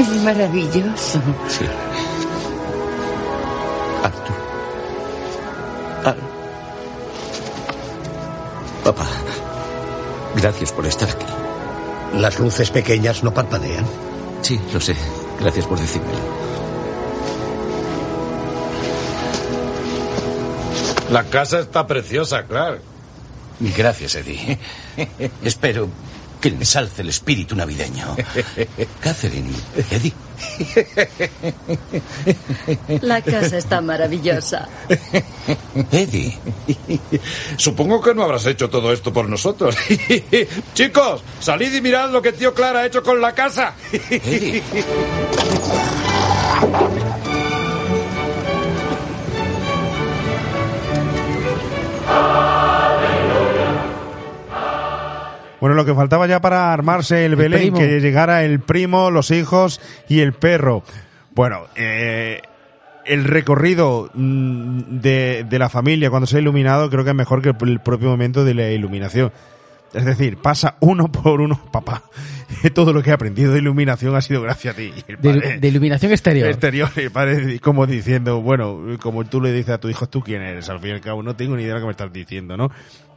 Es 0.00 0.22
maravilloso. 0.22 1.20
Sí. 1.48 1.64
Gracias 10.44 10.72
por 10.72 10.84
estar 10.84 11.08
aquí. 11.08 11.24
Las 12.18 12.38
luces 12.38 12.70
pequeñas 12.70 13.24
no 13.24 13.32
parpadean. 13.32 13.86
Sí, 14.42 14.60
lo 14.74 14.78
sé. 14.78 14.94
Gracias 15.40 15.64
por 15.64 15.80
decírmelo. 15.80 16.18
La 21.10 21.24
casa 21.24 21.60
está 21.60 21.86
preciosa, 21.86 22.44
Clark. 22.44 22.82
Gracias, 23.58 24.16
Eddie. 24.16 24.58
Espero 25.42 25.88
que 26.42 26.48
ensalce 26.48 27.00
el 27.00 27.08
espíritu 27.08 27.56
navideño. 27.56 28.14
Catherine, 29.00 29.48
Eddie. 29.90 30.12
La 33.02 33.20
casa 33.22 33.58
está 33.58 33.80
maravillosa. 33.80 34.68
Eddie. 35.90 36.38
Supongo 37.56 38.00
que 38.00 38.14
no 38.14 38.22
habrás 38.24 38.46
hecho 38.46 38.70
todo 38.70 38.92
esto 38.92 39.12
por 39.12 39.28
nosotros. 39.28 39.76
Chicos, 40.74 41.22
salid 41.40 41.74
y 41.74 41.80
mirad 41.80 42.10
lo 42.10 42.22
que 42.22 42.32
tío 42.32 42.54
Clara 42.54 42.80
ha 42.80 42.86
hecho 42.86 43.02
con 43.02 43.20
la 43.20 43.32
casa. 43.32 43.74
Bueno, 55.64 55.76
lo 55.76 55.86
que 55.86 55.94
faltaba 55.94 56.26
ya 56.26 56.42
para 56.42 56.74
armarse 56.74 57.24
el 57.24 57.36
Belén, 57.36 57.72
primo. 57.72 57.78
que 57.78 57.98
llegara 57.98 58.44
el 58.44 58.60
primo, 58.60 59.10
los 59.10 59.30
hijos 59.30 59.80
y 60.10 60.20
el 60.20 60.34
perro. 60.34 60.82
Bueno, 61.34 61.68
eh, 61.74 62.42
el 63.06 63.24
recorrido 63.24 64.10
mm, 64.12 65.00
de, 65.00 65.46
de 65.48 65.58
la 65.58 65.70
familia 65.70 66.10
cuando 66.10 66.26
se 66.26 66.36
ha 66.36 66.40
iluminado 66.40 66.90
creo 66.90 67.02
que 67.02 67.12
es 67.12 67.16
mejor 67.16 67.40
que 67.40 67.48
el, 67.48 67.56
el 67.70 67.80
propio 67.80 68.10
momento 68.10 68.44
de 68.44 68.52
la 68.52 68.70
iluminación. 68.72 69.32
Es 69.94 70.04
decir, 70.04 70.36
pasa 70.36 70.76
uno 70.80 71.10
por 71.10 71.40
uno, 71.40 71.58
papá. 71.72 72.02
Todo 72.74 72.92
lo 72.92 73.02
que 73.02 73.10
he 73.10 73.12
aprendido 73.12 73.52
de 73.52 73.58
iluminación 73.58 74.14
ha 74.16 74.20
sido 74.20 74.42
gracias 74.42 74.74
a 74.74 74.76
ti. 74.76 74.92
El 75.06 75.60
de 75.60 75.68
iluminación 75.68 76.12
exterior. 76.12 76.48
exterior, 76.48 76.90
el 76.96 77.10
padre 77.10 77.58
como 77.60 77.86
diciendo, 77.86 78.40
bueno, 78.40 78.98
como 79.00 79.24
tú 79.24 79.40
le 79.40 79.52
dices 79.52 79.70
a 79.70 79.78
tu 79.78 79.88
hijo, 79.88 80.08
¿tú 80.08 80.20
quién 80.20 80.42
eres? 80.42 80.68
Al 80.68 80.80
fin 80.80 80.90
y 80.90 80.92
al 80.92 81.00
cabo, 81.00 81.22
no 81.22 81.34
tengo 81.34 81.56
ni 81.56 81.62
idea 81.62 81.74
de 81.74 81.80
lo 81.80 81.84
que 81.84 81.86
me 81.86 81.92
estás 81.92 82.12
diciendo, 82.12 82.56
¿no? 82.56 82.70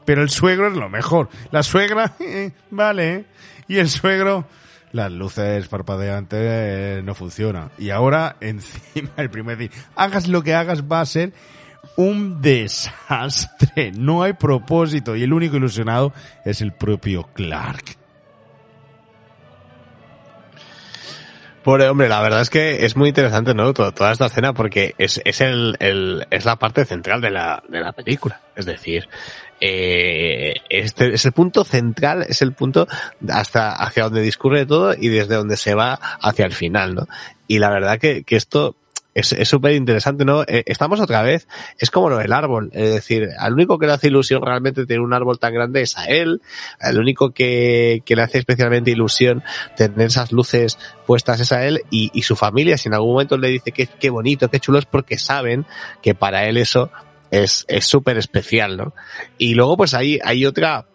Pero 0.08 0.22
el 0.22 0.30
suegro 0.30 0.70
es 0.70 0.74
lo 0.78 0.88
mejor. 0.88 1.28
La 1.52 1.64
suegra, 1.64 2.14
eh, 2.22 2.52
vale. 2.72 3.26
Y 3.68 3.78
el 3.78 3.90
suegro, 3.90 4.48
las 4.94 5.12
luces 5.12 5.68
parpadeantes 5.68 6.40
eh, 6.42 7.02
no 7.04 7.14
funcionan. 7.14 7.72
Y 7.78 7.90
ahora, 7.90 8.38
encima, 8.42 9.10
el 9.18 9.30
primer 9.30 9.58
día, 9.58 9.70
hagas 9.98 10.30
lo 10.30 10.44
que 10.44 10.54
hagas, 10.56 10.84
va 10.90 11.02
a 11.02 11.06
ser 11.06 11.34
un 11.98 12.42
desastre. 12.42 13.92
No 13.98 14.24
hay 14.24 14.32
propósito. 14.32 15.14
Y 15.18 15.24
el 15.24 15.34
único 15.34 15.58
ilusionado 15.58 16.14
es 16.46 16.62
el 16.62 16.72
propio 16.72 17.24
Clark. 17.34 17.84
Pobre 21.64 21.90
hombre, 21.90 22.08
la 22.08 22.22
verdad 22.22 22.40
es 22.40 22.50
que 22.50 22.86
es 22.86 22.96
muy 22.96 23.10
interesante, 23.10 23.54
¿no? 23.54 23.74
Toda 23.74 24.14
esta 24.14 24.28
escena 24.28 24.54
porque 24.54 24.96
es, 24.98 25.20
es 25.26 25.42
el, 25.42 25.76
el- 25.82 26.26
es 26.32 26.46
la 26.46 26.56
parte 26.56 26.86
central 26.86 27.20
de 27.20 27.30
la, 27.30 27.62
de 27.68 27.82
la 27.82 27.92
película. 27.92 28.40
Es 28.56 28.66
decir, 28.66 29.10
eh, 29.60 30.56
este 30.70 31.14
es 31.14 31.26
el 31.26 31.32
punto 31.32 31.64
central, 31.64 32.26
es 32.28 32.42
el 32.42 32.54
punto 32.54 32.88
hasta 33.30 33.74
hacia 33.74 34.04
donde 34.04 34.22
discurre 34.22 34.66
todo 34.66 34.94
y 34.94 35.10
desde 35.10 35.36
donde 35.36 35.58
se 35.58 35.74
va 35.74 35.94
hacia 35.94 36.46
el 36.46 36.54
final, 36.54 36.96
¿no? 36.96 37.08
Y 37.48 37.60
la 37.60 37.70
verdad 37.70 38.00
que, 38.00 38.24
que 38.24 38.36
esto 38.36 38.76
es 39.18 39.50
súper 39.50 39.74
interesante, 39.74 40.26
¿no? 40.26 40.44
Eh, 40.44 40.64
estamos 40.68 41.00
otra 41.00 41.24
vez, 41.24 41.48
es 41.80 41.90
como 41.90 42.10
lo 42.10 42.18
del 42.18 42.32
árbol, 42.32 42.70
es 42.74 42.94
decir, 42.94 43.30
al 43.40 43.54
único 43.54 43.80
que 43.80 43.88
le 43.88 43.94
hace 43.94 44.08
ilusión 44.08 44.44
realmente 44.44 44.86
tener 44.86 45.02
un 45.02 45.12
árbol 45.12 45.40
tan 45.40 45.54
grande 45.56 45.82
es 45.82 45.98
a 45.98 46.06
él, 46.06 46.42
al 46.80 47.00
único 47.00 47.32
que, 47.32 48.04
que 48.06 48.16
le 48.16 48.22
hace 48.22 48.38
especialmente 48.38 48.92
ilusión 48.92 49.44
tener 49.76 50.08
esas 50.08 50.32
luces 50.32 50.78
puestas 51.08 51.40
es 51.40 51.52
a 51.52 51.66
él 51.66 51.82
y, 51.90 52.12
y 52.14 52.22
su 52.22 52.36
familia, 52.36 52.78
si 52.78 52.90
en 52.90 52.94
algún 52.94 53.14
momento 53.14 53.38
le 53.38 53.50
dice 53.50 53.72
que 53.72 53.88
qué 53.88 54.12
bonito, 54.12 54.50
qué 54.50 54.60
chulo 54.60 54.78
es 54.78 54.86
porque 54.86 55.18
saben 55.18 55.66
que 56.04 56.14
para 56.14 56.46
él 56.46 56.58
eso 56.58 56.92
es 57.32 57.66
es 57.68 57.86
súper 57.86 58.18
especial, 58.18 58.78
¿no? 58.78 58.94
Y 59.38 59.56
luego 59.56 59.78
pues 59.78 59.94
hay, 59.94 60.20
hay 60.24 60.46
otra 60.46 60.88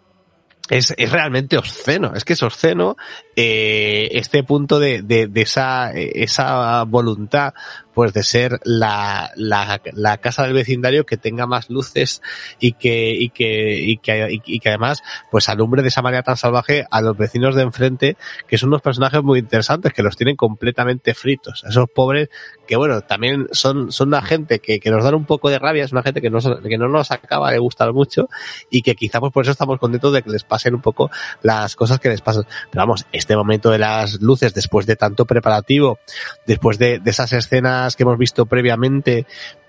es, 0.69 0.93
es 0.97 1.11
realmente 1.11 1.57
obsceno, 1.57 2.13
es 2.15 2.23
que 2.23 2.33
es 2.33 2.43
obsceno 2.43 2.95
eh, 3.35 4.09
este 4.13 4.43
punto 4.43 4.79
de, 4.79 5.01
de, 5.01 5.27
de 5.27 5.41
esa, 5.41 5.91
esa 5.93 6.83
voluntad 6.83 7.53
pues 7.93 8.13
de 8.13 8.23
ser 8.23 8.59
la, 8.63 9.31
la, 9.35 9.81
la 9.93 10.17
casa 10.17 10.43
del 10.43 10.53
vecindario 10.53 11.05
que 11.05 11.17
tenga 11.17 11.45
más 11.45 11.69
luces 11.69 12.21
y 12.59 12.73
que, 12.73 13.11
y 13.11 13.29
que, 13.29 13.79
y 13.79 13.97
que, 13.97 14.39
y 14.45 14.59
que 14.59 14.69
además 14.69 15.03
pues 15.29 15.49
alumbre 15.49 15.81
de 15.81 15.89
esa 15.89 16.01
manera 16.01 16.23
tan 16.23 16.37
salvaje 16.37 16.85
a 16.89 17.01
los 17.01 17.15
vecinos 17.15 17.55
de 17.55 17.61
enfrente 17.61 18.17
que 18.47 18.57
son 18.57 18.69
unos 18.69 18.81
personajes 18.81 19.21
muy 19.21 19.39
interesantes 19.39 19.93
que 19.93 20.03
los 20.03 20.17
tienen 20.17 20.35
completamente 20.35 21.13
fritos, 21.13 21.63
esos 21.67 21.89
pobres 21.89 22.29
que 22.67 22.75
bueno, 22.75 23.01
también 23.01 23.47
son, 23.51 23.91
son 23.91 24.07
una 24.09 24.21
gente 24.21 24.59
que, 24.59 24.79
que 24.79 24.89
nos 24.89 25.03
dan 25.03 25.15
un 25.15 25.25
poco 25.25 25.49
de 25.49 25.59
rabia, 25.59 25.83
es 25.83 25.91
una 25.91 26.03
gente 26.03 26.21
que 26.21 26.29
no, 26.29 26.39
que 26.39 26.77
no 26.77 26.87
nos 26.87 27.11
acaba 27.11 27.51
de 27.51 27.59
gustar 27.59 27.93
mucho 27.93 28.29
y 28.69 28.81
que 28.81 28.95
quizá 28.95 29.19
pues 29.19 29.33
por 29.33 29.43
eso 29.43 29.51
estamos 29.51 29.79
contentos 29.79 30.13
de 30.13 30.23
que 30.23 30.29
les 30.29 30.43
pasen 30.43 30.75
un 30.75 30.81
poco 30.81 31.11
las 31.41 31.75
cosas 31.75 31.99
que 31.99 32.09
les 32.09 32.21
pasan. 32.21 32.45
Pero 32.71 32.81
vamos, 32.81 33.05
este 33.23 33.35
momento 33.35 33.71
de 33.71 33.79
las 33.79 34.21
luces, 34.21 34.53
después 34.53 34.85
de 34.85 34.95
tanto 34.95 35.25
preparativo, 35.25 35.99
después 36.45 36.77
de, 36.77 36.99
de 36.99 37.09
esas 37.11 37.31
escenas 37.33 37.95
que 37.95 38.03
hemos 38.03 38.17
visto 38.17 38.45
previamente, 38.45 39.25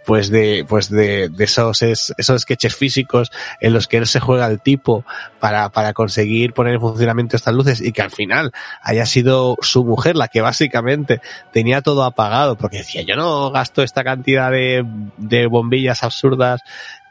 pues 0.07 0.29
de, 0.29 0.67
pues 0.69 0.91
de, 0.91 1.31
de 1.31 1.45
esos, 1.45 1.81
es- 1.81 2.13
esos 2.19 2.43
sketches 2.43 2.77
físicos 2.77 3.31
en 3.61 3.73
los 3.73 3.89
que 3.89 3.97
él 3.97 4.07
se 4.07 4.21
juega 4.21 4.45
al 4.45 4.61
tipo 4.61 5.05
para, 5.41 5.71
para 5.71 5.95
conseguir 5.95 6.53
poner 6.53 6.75
en 6.75 6.81
funcionamiento 6.81 7.37
estas 7.37 7.55
luces 7.55 7.81
y 7.81 7.91
que 7.93 8.03
al 8.03 8.11
final 8.11 8.53
haya 8.83 9.07
sido 9.07 9.57
su 9.63 9.83
mujer 9.85 10.15
la 10.17 10.29
que 10.29 10.43
básicamente 10.43 11.23
tenía 11.55 11.81
todo 11.81 12.05
apagado 12.05 12.57
porque 12.59 12.79
decía 12.79 13.01
yo 13.01 13.17
no 13.17 13.51
gasto 13.51 13.83
esta 13.83 14.05
cantidad 14.05 14.51
de, 14.51 14.85
de 15.17 15.47
bombillas 15.47 16.03
absurdas 16.03 16.61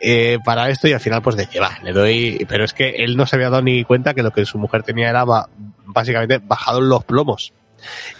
eh, 0.06 0.40
para 0.43 0.69
esto 0.69 0.90
y 0.90 0.91
al 0.91 0.99
final 0.99 1.22
pues 1.22 1.38
decía 1.38 1.61
va, 1.61 1.80
le 1.82 1.93
doy, 1.93 2.45
pero 2.49 2.65
es 2.65 2.73
que 2.73 2.90
él 2.90 3.15
no 3.15 3.25
se 3.25 3.38
había 3.38 3.49
dado 3.49 3.64
ni 3.64 3.85
cuenta 3.85 4.14
que 4.14 4.22
lo 4.22 4.32
que 4.32 4.45
su 4.45 4.57
mujer 4.57 4.83
tenía 4.83 5.09
era 5.09 5.23
básicamente 5.85 6.41
bajado 6.43 6.82
los 6.82 7.06
plomos. 7.06 7.53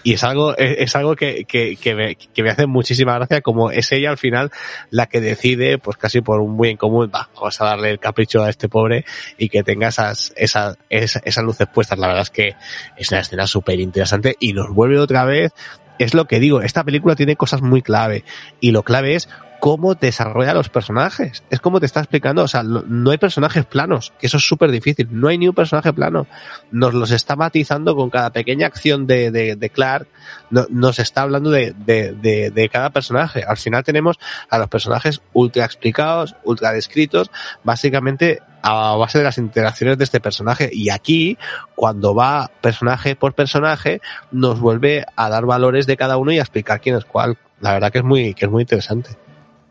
Y 0.02 0.14
es 0.14 0.24
algo, 0.24 0.58
es, 0.58 0.95
algo 0.95 1.18
que, 1.18 1.44
que, 1.44 1.76
que, 1.76 1.94
me, 1.94 2.50
hace 2.50 2.68
muchísima 2.68 3.16
gracia, 3.16 3.42
como 3.42 3.70
es 3.70 3.92
ella 3.92 4.12
al 4.12 4.18
final 4.18 4.50
la 4.92 5.08
que 5.08 5.20
decide, 5.20 5.78
pues 5.78 5.98
casi 5.98 6.22
por 6.22 6.40
un 6.40 6.52
muy 6.52 6.70
en 6.70 6.78
común, 6.78 7.12
va, 7.14 7.30
vamos 7.36 7.60
a 7.60 7.66
darle 7.66 7.92
el 7.92 8.00
capricho 8.00 8.44
a 8.44 8.50
este 8.50 8.70
pobre 8.70 9.03
y 9.38 9.50
que 9.50 9.64
tenga 9.64 9.90
esas, 9.90 10.34
esas, 10.38 10.78
esas, 10.90 11.22
esas 11.26 11.44
luces 11.44 11.68
puestas. 11.68 12.00
La 12.00 12.08
verdad 12.08 12.24
es 12.24 12.30
que 12.30 12.56
es 12.95 13.12
una 13.12 13.20
escena 13.20 13.45
súper 13.45 13.80
interesante 13.82 14.38
y 14.40 14.53
nos 14.53 14.70
vuelve 14.74 15.00
otra 15.00 15.26
vez. 15.26 15.52
Es 16.00 16.14
lo 16.14 16.26
que 16.26 16.40
digo, 16.40 16.62
esta 16.62 16.84
película 16.86 17.16
tiene 17.16 17.36
cosas 17.36 17.62
muy 17.62 17.82
clave 17.82 18.24
y 18.60 18.72
lo 18.72 18.84
clave 18.84 19.16
es 19.16 19.30
cómo 19.64 19.95
desarrolla 19.95 20.53
los 20.53 20.67
personajes. 20.67 21.42
Es 21.50 21.61
como 21.61 21.80
te 21.80 21.85
está 21.85 22.01
explicando, 22.01 22.43
o 22.43 22.50
sea, 22.50 22.64
no 22.64 23.11
hay 23.11 23.17
personajes 23.17 23.64
planos, 23.64 24.11
que 24.19 24.27
eso 24.27 24.35
es 24.35 24.45
súper 24.45 24.69
difícil. 24.72 25.08
No 25.09 25.30
hay 25.30 25.38
ni 25.38 25.48
un 25.48 25.56
personaje 25.56 25.93
plano. 25.93 26.27
Nos 26.72 26.93
los 26.93 27.11
está 27.11 27.38
matizando 27.38 27.95
con 27.95 28.09
cada 28.09 28.32
pequeña 28.32 28.67
acción 28.67 29.08
de, 29.08 29.32
de, 29.32 29.56
de 29.56 29.69
Clark, 29.69 30.06
no- 30.50 30.66
nos 30.69 31.00
está 31.00 31.22
hablando 31.22 31.50
de, 31.50 31.74
de, 31.77 32.51
de 32.51 32.69
cada 32.69 32.90
personaje. 32.90 33.45
Al 33.48 33.56
final 33.56 33.85
tenemos 33.85 34.19
a 34.50 34.58
los 34.58 34.67
personajes 34.67 35.22
ultra 35.32 35.64
explicados, 35.64 36.35
ultra 36.43 36.74
descritos, 36.74 37.32
básicamente 37.64 38.42
a 38.64 38.98
base 38.98 39.19
de 39.19 39.24
las 39.24 39.38
interacciones 39.38 39.98
de 39.98 40.03
este 40.03 40.19
personaje. 40.19 40.72
Y 40.74 40.90
aquí, 40.90 41.38
cuando 41.75 42.14
va 42.14 42.51
personaje 42.59 43.16
por 43.16 43.33
personaje, 43.33 44.01
nos 44.30 44.59
vuelve 44.59 45.06
a 45.16 45.30
dar 45.30 45.45
valores 45.45 45.88
de 45.88 45.95
cada 45.95 46.17
uno 46.17 46.33
y 46.33 46.40
a 46.40 46.42
explicar 46.42 46.82
quién 46.82 46.98
es 46.98 47.06
cuál. 47.06 47.38
La 47.61 47.72
verdad 47.72 47.93
que 47.93 48.00
es 48.00 48.03
muy, 48.03 48.33
que 48.33 48.43
es 48.43 48.51
muy 48.51 48.64
interesante. 48.64 49.11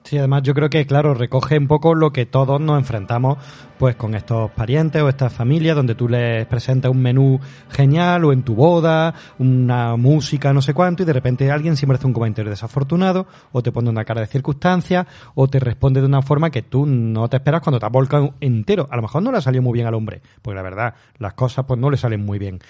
Sí, 0.05 0.19
además 0.19 0.43
yo 0.43 0.53
creo 0.53 0.69
que, 0.69 0.85
claro, 0.85 1.15
recoge 1.15 1.57
un 1.57 1.69
poco 1.69 1.95
lo 1.95 2.13
que 2.13 2.27
todos 2.27 2.61
nos 2.61 2.79
enfrentamos 2.79 3.39
pues 3.79 3.97
con 3.97 4.15
estos 4.15 4.51
parientes 4.51 5.01
o 5.01 5.09
estas 5.09 5.33
familias 5.33 5.77
donde 5.77 5.95
tú 5.95 6.09
les 6.09 6.45
presentas 6.47 6.91
un 6.91 7.01
menú 7.01 7.41
genial 7.71 8.25
o 8.25 8.33
en 8.33 8.43
tu 8.43 8.55
boda, 8.55 9.15
una 9.39 9.97
música, 9.97 10.53
no 10.53 10.61
sé 10.61 10.75
cuánto, 10.75 11.03
y 11.03 11.07
de 11.07 11.13
repente 11.13 11.51
alguien 11.51 11.77
siempre 11.77 11.97
hace 11.97 12.07
un 12.07 12.13
comentario 12.13 12.51
desafortunado 12.51 13.27
o 13.53 13.63
te 13.63 13.73
pone 13.73 13.91
una 13.91 14.05
cara 14.05 14.21
de 14.21 14.27
circunstancia 14.27 15.07
o 15.35 15.49
te 15.49 15.61
responde 15.61 16.01
de 16.01 16.07
una 16.07 16.23
forma 16.23 16.51
que 16.51 16.63
tú 16.63 16.85
no 16.87 17.29
te 17.29 17.37
esperas 17.37 17.61
cuando 17.61 17.79
te 17.79 17.87
has 17.87 17.93
volcado 17.93 18.35
entero. 18.41 18.89
A 18.91 18.97
lo 18.97 19.03
mejor 19.03 19.23
no 19.23 19.33
le 19.33 19.41
salió 19.41 19.63
muy 19.63 19.75
bien 19.75 19.87
al 19.87 19.95
hombre, 19.95 20.21
porque 20.43 20.57
la 20.57 20.63
verdad, 20.63 20.95
las 21.19 21.35
cosas 21.35 21.65
pues 21.65 21.79
no 21.79 21.91
le 21.91 21.97
salen 21.97 22.25
muy 22.25 22.39
bien. 22.39 22.61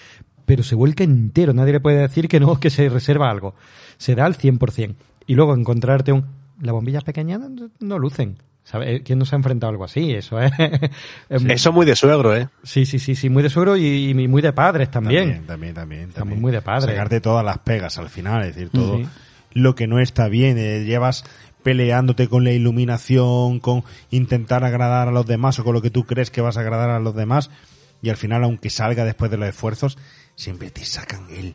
Pero 0.44 0.62
se 0.62 0.74
vuelca 0.74 1.04
entero, 1.04 1.52
nadie 1.54 1.72
le 1.72 1.80
puede 1.80 1.98
decir 1.98 2.28
que 2.28 2.40
no, 2.40 2.56
que 2.60 2.70
se 2.70 2.88
reserva 2.88 3.30
algo. 3.30 3.54
Se 3.96 4.14
da 4.14 4.26
al 4.26 4.36
100%. 4.36 4.94
Y 5.26 5.34
luego 5.34 5.54
encontrarte 5.54 6.12
un... 6.12 6.41
Las 6.62 6.72
bombillas 6.72 7.04
pequeñas 7.04 7.40
no, 7.80 7.98
lucen. 7.98 8.38
¿Sabes? 8.64 9.02
¿Quién 9.04 9.18
no 9.18 9.24
se 9.24 9.34
ha 9.34 9.38
enfrentado 9.38 9.68
a 9.68 9.72
algo 9.72 9.84
así? 9.84 10.12
Eso 10.14 10.40
es. 10.40 10.52
es 11.28 11.42
muy- 11.42 11.52
Eso 11.52 11.72
muy 11.72 11.84
de 11.84 11.96
suegro, 11.96 12.34
¿eh? 12.36 12.48
Sí, 12.62 12.86
sí, 12.86 12.98
sí, 13.00 13.16
sí, 13.16 13.28
muy 13.28 13.42
de 13.42 13.50
suegro 13.50 13.76
y, 13.76 14.10
y 14.10 14.28
muy 14.28 14.40
de 14.40 14.52
padres 14.52 14.88
también. 14.90 15.24
También, 15.24 15.46
también, 15.46 15.74
también. 15.74 16.00
Estamos 16.02 16.18
también. 16.20 16.40
muy 16.40 16.52
de 16.52 16.62
padres. 16.62 16.84
Sacarte 16.94 17.20
todas 17.20 17.44
las 17.44 17.58
pegas 17.58 17.98
al 17.98 18.08
final, 18.08 18.42
es 18.42 18.54
decir, 18.54 18.70
todo 18.70 18.98
Sí. 18.98 19.06
lo 19.54 19.74
que 19.74 19.88
no 19.88 19.98
está 19.98 20.28
bien. 20.28 20.56
eh, 20.58 20.84
llevas 20.84 21.24
peleándote 21.64 22.28
con 22.28 22.44
la 22.44 22.52
iluminación, 22.52 23.58
con 23.60 23.82
intentar 24.10 24.64
agradar 24.64 25.08
a 25.08 25.12
los 25.12 25.26
demás 25.26 25.58
o 25.58 25.64
con 25.64 25.74
lo 25.74 25.82
que 25.82 25.90
tú 25.90 26.04
crees 26.04 26.30
que 26.30 26.40
vas 26.40 26.56
a 26.56 26.60
agradar 26.60 26.90
a 26.90 27.00
los 27.00 27.14
demás. 27.16 27.50
Y 28.00 28.10
al 28.10 28.16
final, 28.16 28.44
aunque 28.44 28.70
salga 28.70 29.04
después 29.04 29.30
de 29.30 29.36
los 29.38 29.48
esfuerzos, 29.48 29.98
siempre 30.36 30.70
te 30.70 30.84
sacan 30.84 31.26
el 31.30 31.54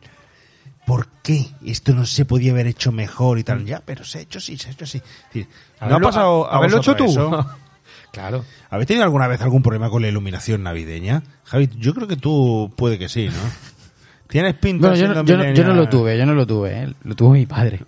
¿por 0.88 1.06
qué? 1.22 1.44
Esto 1.66 1.92
no 1.92 2.06
se 2.06 2.24
podía 2.24 2.52
haber 2.52 2.66
hecho 2.66 2.90
mejor 2.92 3.38
y 3.38 3.44
tal. 3.44 3.62
Ya, 3.66 3.82
pero 3.84 4.04
se 4.04 4.18
ha 4.18 4.20
hecho 4.22 4.38
así, 4.38 4.56
se 4.56 4.68
ha 4.68 4.72
hecho 4.72 4.84
así. 4.84 4.96
Es 4.96 5.04
decir, 5.34 5.46
¿No 5.86 5.96
ha 5.96 6.00
pasado 6.00 6.50
a 6.50 6.56
haberlo 6.56 6.78
hecho 6.78 6.96
tú. 6.96 7.04
eso? 7.04 7.46
claro. 8.10 8.42
¿Habéis 8.70 8.86
tenido 8.86 9.04
alguna 9.04 9.28
vez 9.28 9.42
algún 9.42 9.62
problema 9.62 9.90
con 9.90 10.00
la 10.00 10.08
iluminación 10.08 10.62
navideña? 10.62 11.22
Javi, 11.44 11.68
yo 11.76 11.92
creo 11.92 12.08
que 12.08 12.16
tú 12.16 12.72
puede 12.74 12.98
que 12.98 13.10
sí, 13.10 13.26
¿no? 13.26 13.34
Tienes 14.28 14.54
pinta 14.54 14.88
Bueno, 14.88 14.96
yo, 15.02 15.08
no, 15.08 15.14
yo, 15.14 15.22
no, 15.22 15.24
yo 15.24 15.36
no 15.36 15.44
millennial. 15.50 15.76
lo 15.76 15.88
tuve, 15.90 16.18
yo 16.18 16.24
no 16.24 16.32
lo 16.32 16.46
tuve, 16.46 16.82
¿eh? 16.84 16.94
lo 17.02 17.14
tuvo 17.14 17.32
mi 17.32 17.44
padre. 17.44 17.80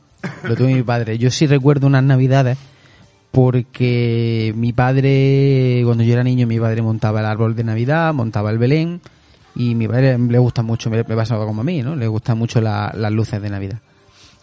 Lo 0.43 0.55
tuvo 0.55 0.69
mi 0.69 0.83
padre. 0.83 1.17
Yo 1.17 1.31
sí 1.31 1.47
recuerdo 1.47 1.87
unas 1.87 2.05
navidades 2.05 2.59
porque 3.31 4.53
mi 4.55 4.75
padre, 4.75 5.81
cuando 5.87 6.05
yo 6.05 6.13
era 6.13 6.23
niño, 6.23 6.47
mi 6.47 6.61
padre 6.61 6.83
montaba 6.83 7.21
el 7.21 7.27
árbol 7.27 7.57
de 7.57 7.65
Navidad, 7.65 8.13
montaba 8.13 8.51
el 8.51 8.59
Belén 8.59 9.01
y 9.55 9.75
mi 9.75 9.89
padre 9.89 10.19
le 10.19 10.39
gusta 10.39 10.63
mucho, 10.63 10.91
me, 10.91 11.05
pasaba 11.05 11.45
como 11.47 11.61
a 11.63 11.65
mí, 11.65 11.83
¿no? 11.83 11.97
Le 11.97 12.07
gustan 12.07 12.39
mucho 12.39 12.61
la- 12.61 12.93
las 12.97 13.13
luces 13.13 13.41
de 13.43 13.51
Navidad. 13.51 13.79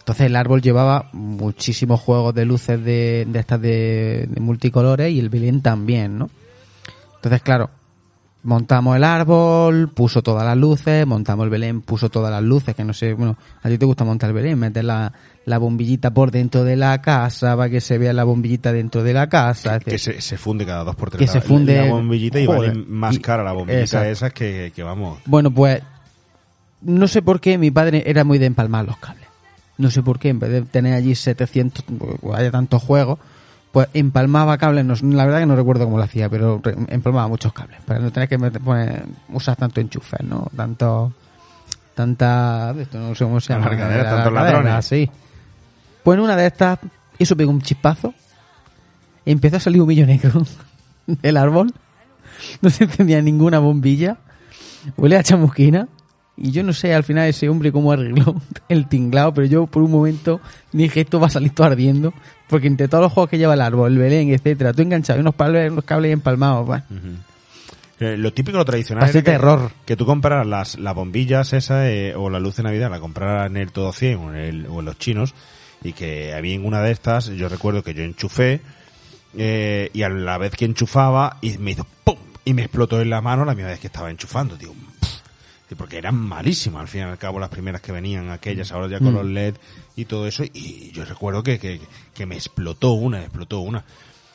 Entonces 0.00 0.26
el 0.26 0.36
árbol 0.36 0.62
llevaba 0.62 1.10
muchísimos 1.12 2.00
juegos 2.00 2.34
de 2.34 2.44
luces 2.46 2.82
de, 2.82 3.26
de 3.28 3.38
estas 3.38 3.60
de, 3.60 4.26
de 4.30 4.40
multicolores 4.40 5.12
y 5.12 5.18
el 5.18 5.28
Belén 5.28 5.60
también, 5.60 6.18
¿no? 6.18 6.30
Entonces, 7.16 7.42
claro, 7.42 7.70
montamos 8.48 8.96
el 8.96 9.04
árbol, 9.04 9.90
puso 9.90 10.22
todas 10.22 10.44
las 10.44 10.56
luces, 10.56 11.06
montamos 11.06 11.44
el 11.44 11.50
Belén, 11.50 11.82
puso 11.82 12.08
todas 12.08 12.30
las 12.30 12.42
luces, 12.42 12.74
que 12.74 12.82
no 12.82 12.92
sé, 12.94 13.12
bueno, 13.12 13.36
a 13.62 13.68
ti 13.68 13.76
te 13.76 13.84
gusta 13.84 14.04
montar 14.04 14.30
el 14.30 14.34
Belén, 14.34 14.58
meter 14.58 14.84
la, 14.84 15.12
la 15.44 15.58
bombillita 15.58 16.10
por 16.12 16.30
dentro 16.30 16.64
de 16.64 16.74
la 16.76 17.00
casa, 17.02 17.56
para 17.56 17.68
que 17.68 17.80
se 17.82 17.98
vea 17.98 18.12
la 18.14 18.24
bombillita 18.24 18.72
dentro 18.72 19.02
de 19.02 19.12
la 19.12 19.28
casa, 19.28 19.78
Que 19.78 19.92
decir, 19.92 20.14
se, 20.14 20.20
se 20.22 20.38
funde 20.38 20.64
cada 20.64 20.82
dos 20.84 20.96
por 20.96 21.10
tres. 21.10 21.18
Que 21.20 21.26
la- 21.26 21.32
se 21.42 21.46
funde- 21.46 21.76
La 21.86 21.92
bombillita 21.92 22.40
y 22.40 22.46
Joder. 22.46 22.70
vale 22.70 22.84
más 22.88 23.14
Y- 23.16 23.18
cara 23.20 23.44
la 23.44 23.52
bombillita 23.52 23.82
Exacto. 23.82 24.08
esa 24.08 24.30
que, 24.30 24.72
que 24.74 24.82
vamos. 24.82 25.18
Bueno, 25.26 25.50
pues 25.52 25.82
no 26.80 27.06
sé 27.08 27.22
por 27.22 27.40
qué 27.40 27.58
mi 27.58 27.70
padre 27.70 28.02
era 28.06 28.24
muy 28.24 28.38
de 28.38 28.46
empalmar 28.46 28.86
los 28.86 28.96
cables. 28.98 29.26
No 29.76 29.90
sé 29.90 30.02
por 30.02 30.18
qué, 30.18 30.30
en 30.30 30.38
vez 30.40 30.50
de 30.50 30.62
tener 30.62 30.94
allí 30.94 31.14
700, 31.14 31.84
o 32.22 32.34
haya 32.34 32.50
tantos 32.50 32.82
juegos, 32.82 33.18
pues 33.72 33.88
empalmaba 33.94 34.56
cables. 34.58 34.84
No, 34.84 34.94
la 35.16 35.24
verdad 35.24 35.40
que 35.40 35.46
no 35.46 35.56
recuerdo 35.56 35.84
cómo 35.84 35.98
lo 35.98 36.04
hacía, 36.04 36.28
pero 36.28 36.60
empalmaba 36.88 37.28
muchos 37.28 37.52
cables. 37.52 37.78
Para 37.86 38.00
no 38.00 38.10
tener 38.10 38.28
que 38.28 38.38
meter- 38.38 38.60
poner- 38.62 39.04
usar 39.30 39.56
tanto 39.56 39.80
enchufes, 39.80 40.20
¿no? 40.22 40.50
Tanto. 40.56 41.12
Tanta. 41.94 42.74
Esto 42.78 42.98
no 42.98 43.14
sé 43.14 43.24
cómo 43.24 43.40
se 43.40 43.52
llama. 43.52 43.66
Alargadera, 43.66 44.02
la- 44.04 44.10
tantos 44.10 44.32
la- 44.32 44.42
ladrones. 44.42 44.84
Sí. 44.86 45.10
Pues 46.02 46.16
en 46.18 46.24
una 46.24 46.36
de 46.36 46.46
estas, 46.46 46.78
eso 47.18 47.36
pegó 47.36 47.50
un 47.50 47.60
chispazo. 47.60 48.14
Empezó 49.26 49.56
a 49.56 49.60
salir 49.60 49.82
un 49.82 49.88
millo 49.88 50.06
negro 50.06 50.42
del 51.06 51.36
árbol. 51.36 51.72
No 52.62 52.70
se 52.70 52.84
encendía 52.84 53.20
ninguna 53.20 53.58
bombilla. 53.58 54.16
Huele 54.96 55.16
a 55.16 55.22
chamusquina. 55.22 55.88
Y 56.40 56.50
yo 56.52 56.62
no 56.62 56.72
sé 56.72 56.94
al 56.94 57.04
final 57.04 57.28
ese 57.28 57.48
hombre 57.48 57.72
cómo 57.72 57.90
arregló 57.92 58.40
el 58.68 58.86
tinglado, 58.88 59.34
pero 59.34 59.46
yo 59.46 59.66
por 59.66 59.82
un 59.82 59.90
momento 59.90 60.40
dije 60.72 61.00
esto 61.00 61.18
va 61.20 61.26
a 61.26 61.30
salir 61.30 61.52
todo 61.54 61.66
ardiendo. 61.66 62.12
Porque 62.48 62.66
entre 62.66 62.88
todos 62.88 63.02
los 63.02 63.12
juegos 63.12 63.28
que 63.30 63.38
lleva 63.38 63.54
el 63.54 63.60
árbol, 63.60 63.92
el 63.92 63.98
Belén, 63.98 64.30
etcétera, 64.30 64.72
tú 64.72 64.82
enganchado 64.82 65.20
unos 65.20 65.34
cables, 65.34 65.70
unos 65.70 65.84
cables 65.84 66.12
empalmados, 66.12 66.66
bueno. 66.66 66.84
Eh, 68.00 68.16
lo 68.16 68.32
típico, 68.32 68.56
lo 68.56 68.64
tradicional 68.64 69.02
Pasé 69.06 69.18
era 69.18 69.24
que, 69.24 69.30
terror. 69.32 69.70
que 69.84 69.96
tú 69.96 70.06
compraras 70.06 70.46
las, 70.46 70.78
las 70.78 70.94
bombillas 70.94 71.52
esas 71.52 71.86
eh, 71.88 72.14
o 72.16 72.30
la 72.30 72.38
luz 72.38 72.54
de 72.56 72.62
Navidad, 72.62 72.90
la 72.90 73.00
compraras 73.00 73.50
en 73.50 73.56
el 73.56 73.72
Todo 73.72 73.92
100 73.92 74.18
o 74.18 74.30
en, 74.32 74.36
el- 74.36 74.66
o 74.68 74.78
en 74.78 74.84
los 74.86 74.96
chinos 74.98 75.34
y 75.82 75.92
que 75.92 76.32
había 76.32 76.54
en 76.54 76.64
una 76.64 76.80
de 76.80 76.92
estas, 76.92 77.26
yo 77.26 77.48
recuerdo 77.48 77.82
que 77.82 77.94
yo 77.94 78.02
enchufé 78.04 78.60
eh, 79.36 79.90
y 79.92 80.02
a 80.02 80.08
la 80.08 80.38
vez 80.38 80.52
que 80.52 80.64
enchufaba 80.64 81.38
y 81.40 81.58
me 81.58 81.72
hizo 81.72 81.86
¡pum! 82.04 82.16
y 82.44 82.54
me 82.54 82.62
explotó 82.62 83.00
en 83.00 83.10
la 83.10 83.20
mano 83.20 83.44
la 83.44 83.54
misma 83.54 83.70
vez 83.70 83.80
que 83.80 83.88
estaba 83.88 84.10
enchufando, 84.10 84.56
digo, 84.56 84.74
porque 85.76 85.98
eran 85.98 86.14
malísimas 86.16 86.80
al 86.82 86.88
fin 86.88 87.00
y 87.02 87.04
al 87.04 87.18
cabo 87.18 87.38
las 87.38 87.50
primeras 87.50 87.80
que 87.82 87.92
venían 87.92 88.30
aquellas 88.30 88.72
ahora 88.72 88.88
ya 88.88 88.98
con 88.98 89.12
Mm. 89.12 89.16
los 89.16 89.26
LED 89.26 89.54
y 89.96 90.04
todo 90.06 90.26
eso 90.26 90.44
y 90.44 90.90
yo 90.92 91.04
recuerdo 91.04 91.42
que, 91.42 91.58
que, 91.58 91.80
que 92.14 92.26
me 92.26 92.34
explotó 92.36 92.92
una, 92.92 93.20
explotó 93.20 93.60
una 93.60 93.84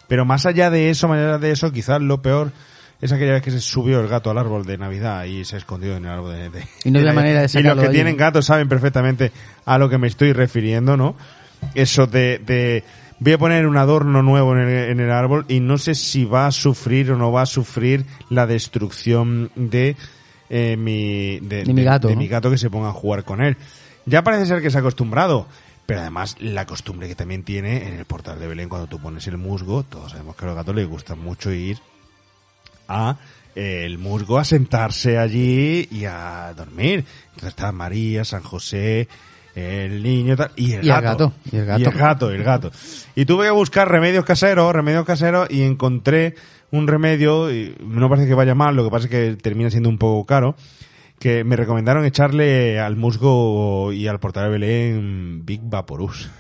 pero 0.07 0.25
más 0.25 0.45
allá 0.45 0.69
de 0.69 0.89
eso, 0.89 1.07
más 1.07 1.17
allá 1.17 1.37
de 1.39 1.51
eso 1.51 1.71
quizás 1.71 2.01
lo 2.01 2.21
peor 2.21 2.51
es 3.01 3.11
aquella 3.11 3.33
vez 3.33 3.41
que 3.41 3.51
se 3.51 3.59
subió 3.59 3.99
el 3.99 4.07
gato 4.07 4.29
al 4.29 4.37
árbol 4.37 4.65
de 4.65 4.77
Navidad 4.77 5.25
y 5.25 5.43
se 5.43 5.57
escondió 5.57 5.97
en 5.97 6.05
el 6.05 6.11
árbol 6.11 6.33
de, 6.33 6.49
de- 6.49 6.67
Y 6.85 6.91
no 6.91 6.99
había 6.99 7.11
de- 7.11 7.15
manera 7.15 7.39
de 7.41 7.45
y 7.45 7.49
sacarlo 7.49 7.75
los 7.75 7.85
que 7.85 7.89
tienen 7.95 8.15
gatos 8.15 8.45
saben 8.45 8.69
perfectamente 8.69 9.31
a 9.65 9.77
lo 9.77 9.89
que 9.89 9.97
me 9.97 10.07
estoy 10.07 10.31
refiriendo, 10.33 10.95
¿no? 10.95 11.15
Eso 11.75 12.07
de, 12.07 12.39
de 12.45 12.83
voy 13.19 13.33
a 13.33 13.37
poner 13.37 13.65
un 13.67 13.75
adorno 13.77 14.21
nuevo 14.21 14.53
en 14.53 14.59
el, 14.67 14.89
en 14.91 14.99
el 14.99 15.11
árbol 15.11 15.45
y 15.49 15.59
no 15.61 15.77
sé 15.77 15.95
si 15.95 16.23
va 16.25 16.47
a 16.47 16.51
sufrir 16.51 17.11
o 17.11 17.17
no 17.17 17.31
va 17.31 17.41
a 17.41 17.45
sufrir 17.45 18.05
la 18.29 18.45
destrucción 18.47 19.49
de 19.55 19.95
eh, 20.55 20.77
mi 20.77 21.39
de, 21.39 21.63
De 21.63 21.73
mi 21.73 21.83
gato, 21.83 22.07
de 22.07 22.13
¿no? 22.13 22.19
mi 22.19 22.27
gato 22.27 22.51
que 22.51 22.59
se 22.59 22.69
ponga 22.69 22.89
a 22.89 22.93
jugar 22.93 23.23
con 23.23 23.41
él. 23.41 23.57
Ya 24.05 24.21
parece 24.23 24.45
ser 24.45 24.61
que 24.61 24.69
se 24.69 24.77
ha 24.77 24.81
acostumbrado, 24.81 25.47
pero 25.87 26.01
además 26.01 26.35
la 26.39 26.67
costumbre 26.67 27.07
que 27.07 27.15
también 27.15 27.43
tiene 27.43 27.87
en 27.87 27.93
el 27.95 28.05
portal 28.05 28.39
de 28.39 28.47
Belén 28.47 28.69
cuando 28.69 28.85
tú 28.87 28.99
pones 28.99 29.25
el 29.27 29.37
musgo, 29.37 29.81
todos 29.83 30.11
sabemos 30.11 30.35
que 30.35 30.45
a 30.45 30.49
los 30.49 30.55
gatos 30.55 30.75
les 30.75 30.87
gusta 30.87 31.15
mucho 31.15 31.51
ir 31.51 31.79
a 32.87 33.17
eh, 33.55 33.83
el 33.85 33.97
musgo 33.97 34.37
a 34.37 34.43
sentarse 34.43 35.17
allí 35.17 35.87
y 35.89 36.05
a 36.05 36.53
dormir. 36.55 37.03
Entonces 37.29 37.49
está 37.49 37.71
María, 37.71 38.23
San 38.23 38.43
José, 38.43 39.07
el 39.55 40.03
niño 40.03 40.35
tal, 40.35 40.51
y 40.55 40.73
el 40.73 40.85
Y 40.85 40.89
el 40.89 41.01
gato. 41.01 41.29
gato, 41.29 41.33
y 41.51 41.55
el 41.57 41.65
gato. 41.65 41.81
Y 41.81 41.85
el 41.85 41.91
gato, 41.97 42.31
y 42.31 42.35
el 42.35 42.43
gato. 42.43 42.71
Y 43.15 43.25
tuve 43.25 43.45
que 43.45 43.51
buscar 43.51 43.89
remedios 43.89 44.25
caseros, 44.25 44.73
remedios 44.73 45.05
caseros, 45.05 45.49
y 45.49 45.63
encontré 45.63 46.35
un 46.73 46.87
remedio, 46.87 47.53
y 47.53 47.75
no 47.85 48.09
parece 48.09 48.27
que 48.27 48.33
vaya 48.33 48.55
mal, 48.55 48.75
lo 48.75 48.83
que 48.83 48.89
pasa 48.89 49.05
es 49.05 49.11
que 49.11 49.35
termina 49.35 49.69
siendo 49.69 49.89
un 49.89 49.99
poco 49.99 50.25
caro, 50.25 50.55
que 51.19 51.43
me 51.43 51.55
recomendaron 51.55 52.03
echarle 52.03 52.79
al 52.79 52.95
musgo 52.95 53.93
y 53.93 54.07
al 54.07 54.19
portal 54.19 54.45
de 54.45 54.49
Belén 54.49 55.45
Big 55.45 55.61
Vaporus. 55.63 56.31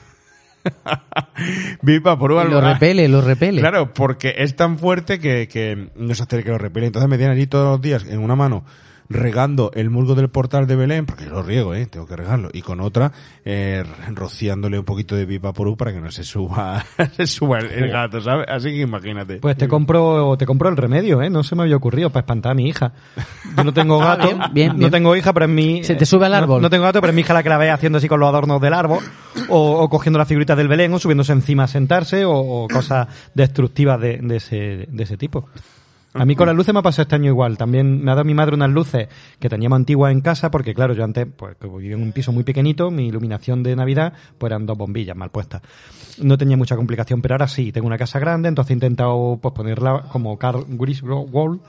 Big 1.83 2.01
Vaporus. 2.01 2.49
Lo 2.49 2.61
repele, 2.61 3.07
lo 3.07 3.21
repele. 3.21 3.61
Claro, 3.61 3.93
porque 3.93 4.33
es 4.37 4.55
tan 4.55 4.79
fuerte 4.79 5.19
que, 5.19 5.47
que 5.47 5.89
no 5.95 6.15
se 6.15 6.23
hace 6.23 6.43
que 6.43 6.49
lo 6.49 6.57
repele. 6.57 6.87
Entonces 6.87 7.09
me 7.09 7.17
tienen 7.17 7.37
allí 7.37 7.45
todos 7.45 7.69
los 7.69 7.81
días 7.81 8.03
en 8.07 8.19
una 8.19 8.35
mano 8.35 8.65
regando 9.09 9.71
el 9.73 9.89
musgo 9.89 10.15
del 10.15 10.29
portal 10.29 10.67
de 10.67 10.75
Belén, 10.75 11.05
porque 11.05 11.25
yo 11.25 11.31
lo 11.31 11.43
riego, 11.43 11.75
eh, 11.75 11.85
tengo 11.85 12.05
que 12.07 12.15
regarlo, 12.15 12.49
y 12.53 12.61
con 12.61 12.79
otra 12.79 13.11
eh, 13.45 13.83
rociándole 14.13 14.79
un 14.79 14.85
poquito 14.85 15.15
de 15.15 15.25
pipa 15.27 15.53
porú 15.53 15.75
para 15.77 15.91
que 15.93 15.99
no 16.01 16.11
se 16.11 16.23
suba, 16.23 16.83
se 17.17 17.27
suba 17.27 17.59
el, 17.59 17.71
el 17.71 17.89
gato, 17.91 18.21
¿sabes? 18.21 18.45
Así 18.49 18.69
que 18.69 18.81
imagínate. 18.81 19.37
Pues 19.37 19.57
te 19.57 19.67
compro, 19.67 20.35
te 20.37 20.45
compro 20.45 20.69
el 20.69 20.77
remedio, 20.77 21.21
¿eh? 21.21 21.29
No 21.29 21.43
se 21.43 21.55
me 21.55 21.63
había 21.63 21.75
ocurrido 21.75 22.09
para 22.09 22.21
espantar 22.21 22.51
a 22.53 22.55
mi 22.55 22.67
hija. 22.69 22.93
Yo 23.57 23.63
no 23.63 23.73
tengo 23.73 24.01
Ah, 24.01 24.15
gato. 24.15 24.27
bien, 24.27 24.39
bien, 24.53 24.79
No 24.79 24.89
tengo 24.89 25.15
hija, 25.15 25.33
pero 25.33 25.45
es 25.45 25.51
mi... 25.51 25.83
Se 25.83 25.95
te 25.95 26.05
sube 26.05 26.25
al 26.25 26.31
no- 26.31 26.37
árbol. 26.37 26.61
No, 26.61 26.69
tengo 26.69 26.83
gato, 26.83 26.99
pero 27.01 27.11
es 27.11 27.15
mi 27.15 27.21
hija 27.21 27.33
la 27.33 27.43
que 27.43 27.49
la 27.49 27.57
ve 27.57 27.69
haciendo 27.71 27.97
así 27.97 28.07
con 28.07 28.19
los 28.19 28.29
adornos 28.29 28.61
del 28.61 28.73
árbol. 28.73 29.03
O, 29.49 29.79
o 29.79 29.89
cogiendo 29.89 30.17
las 30.19 30.27
figuritas 30.27 30.57
del 30.57 30.67
Belén, 30.67 30.93
o 30.93 30.99
subiéndose 30.99 31.33
encima 31.33 31.63
a 31.63 31.67
sentarse, 31.67 32.25
o, 32.25 32.33
o 32.33 32.67
cosas 32.67 33.07
destructivas 33.33 33.99
de, 33.99 34.17
de 34.21 34.35
ese, 34.37 34.55
de 34.89 35.03
ese 35.03 35.17
tipo. 35.17 35.47
A 36.15 36.25
mí 36.25 36.35
con 36.35 36.45
las 36.45 36.55
luces 36.55 36.71
me 36.73 36.79
ha 36.79 36.83
pasado 36.83 37.03
este 37.03 37.15
año 37.15 37.31
igual. 37.31 37.57
También 37.57 38.03
me 38.03 38.11
ha 38.11 38.13
dado 38.13 38.25
mi 38.25 38.35
madre 38.35 38.53
unas 38.53 38.69
luces 38.69 39.07
que 39.39 39.49
teníamos 39.49 39.77
antiguas 39.77 40.11
en 40.11 40.21
casa, 40.21 40.51
porque 40.51 40.75
claro, 40.75 40.93
yo 40.93 41.03
antes, 41.03 41.25
pues 41.35 41.55
que 41.55 41.67
vivía 41.67 41.95
en 41.95 42.03
un 42.03 42.11
piso 42.11 42.31
muy 42.31 42.43
pequeñito, 42.43 42.91
mi 42.91 43.07
iluminación 43.07 43.63
de 43.63 43.75
Navidad, 43.75 44.13
pues 44.37 44.51
eran 44.51 44.67
dos 44.67 44.77
bombillas 44.77 45.17
mal 45.17 45.31
puestas. 45.31 45.63
No 46.21 46.37
tenía 46.37 46.55
mucha 46.55 46.75
complicación, 46.75 47.23
pero 47.23 47.33
ahora 47.33 47.47
sí, 47.47 47.71
tengo 47.71 47.87
una 47.87 47.97
casa 47.97 48.19
grande, 48.19 48.47
entonces 48.47 48.69
he 48.69 48.73
intentado 48.75 49.39
pues 49.41 49.55
ponerla 49.55 50.03
como 50.11 50.37
Carl 50.37 50.63
Griswold, 50.67 51.61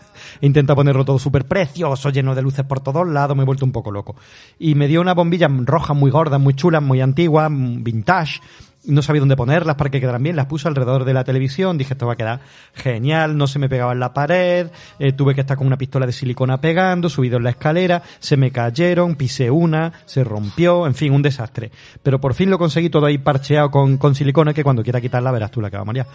he 0.43 0.47
intentado 0.47 0.77
ponerlo 0.77 1.07
todo 1.07 1.19
súper 1.19 1.47
precioso, 1.47 2.11
lleno 2.11 2.35
de 2.35 2.43
luces 2.43 2.67
por 2.67 2.81
todos 2.81 3.09
lados, 3.09 3.35
me 3.35 3.45
he 3.45 3.47
vuelto 3.47 3.65
un 3.65 3.73
poco 3.73 3.91
loco. 3.91 4.15
Y 4.59 4.75
me 4.75 4.89
dio 4.89 5.01
una 5.01 5.15
bombilla 5.15 5.49
roja 5.49 5.95
muy 5.95 6.11
gorda, 6.11 6.37
muy 6.37 6.53
chula, 6.53 6.83
muy 6.83 7.01
antigua, 7.01 7.49
vintage, 7.51 8.41
no 8.87 9.03
sabía 9.03 9.21
dónde 9.21 9.37
ponerlas 9.37 9.77
para 9.77 9.91
que 9.91 10.01
quedaran 10.01 10.23
bien, 10.23 10.37
las 10.37 10.47
puse 10.47 10.69
alrededor 10.69 11.05
de 11.05 11.15
la 11.15 11.25
televisión, 11.25 11.79
dije 11.79 11.95
esto 11.95 12.07
va 12.07 12.15
a 12.15 12.17
quedar 12.17 12.41
genial, 12.75 13.37
no 13.37 13.47
se 13.47 13.59
me 13.59 13.69
pegaba 13.69 13.93
en 13.93 14.01
la 14.01 14.13
pared, 14.13 14.69
eh, 14.99 15.13
tuve 15.13 15.35
que 15.35 15.41
estar 15.41 15.57
con 15.57 15.67
una 15.67 15.79
pistola 15.79 16.07
de 16.07 16.13
silicona 16.13 16.61
pegando, 16.61 17.09
subido 17.09 17.39
en 17.39 17.45
la 17.45 17.51
escalera, 17.51 18.03
se 18.19 18.37
me 18.37 18.51
cayeron, 18.51 19.17
pisé 19.17 19.51
una, 19.51 19.93
se 20.07 20.25
rompió, 20.25 20.87
en 20.87 20.95
fin, 20.95 21.13
un 21.13 21.23
desastre. 21.23 21.71
Pero 22.03 22.21
por 22.21 22.35
fin 22.35 22.51
lo 22.51 22.59
conseguí 22.59 22.91
todo 22.91 23.07
ahí 23.07 23.19
parcheado 23.19 23.71
con, 23.71 23.97
con 23.97 24.15
silicona 24.15 24.53
que 24.53 24.65
cuando 24.65 24.83
quiera 24.83 25.01
quitarla 25.01 25.31
verás 25.31 25.51
tú 25.51 25.61
la 25.61 25.71
que 25.71 25.77
va 25.77 25.85
María. 25.85 26.07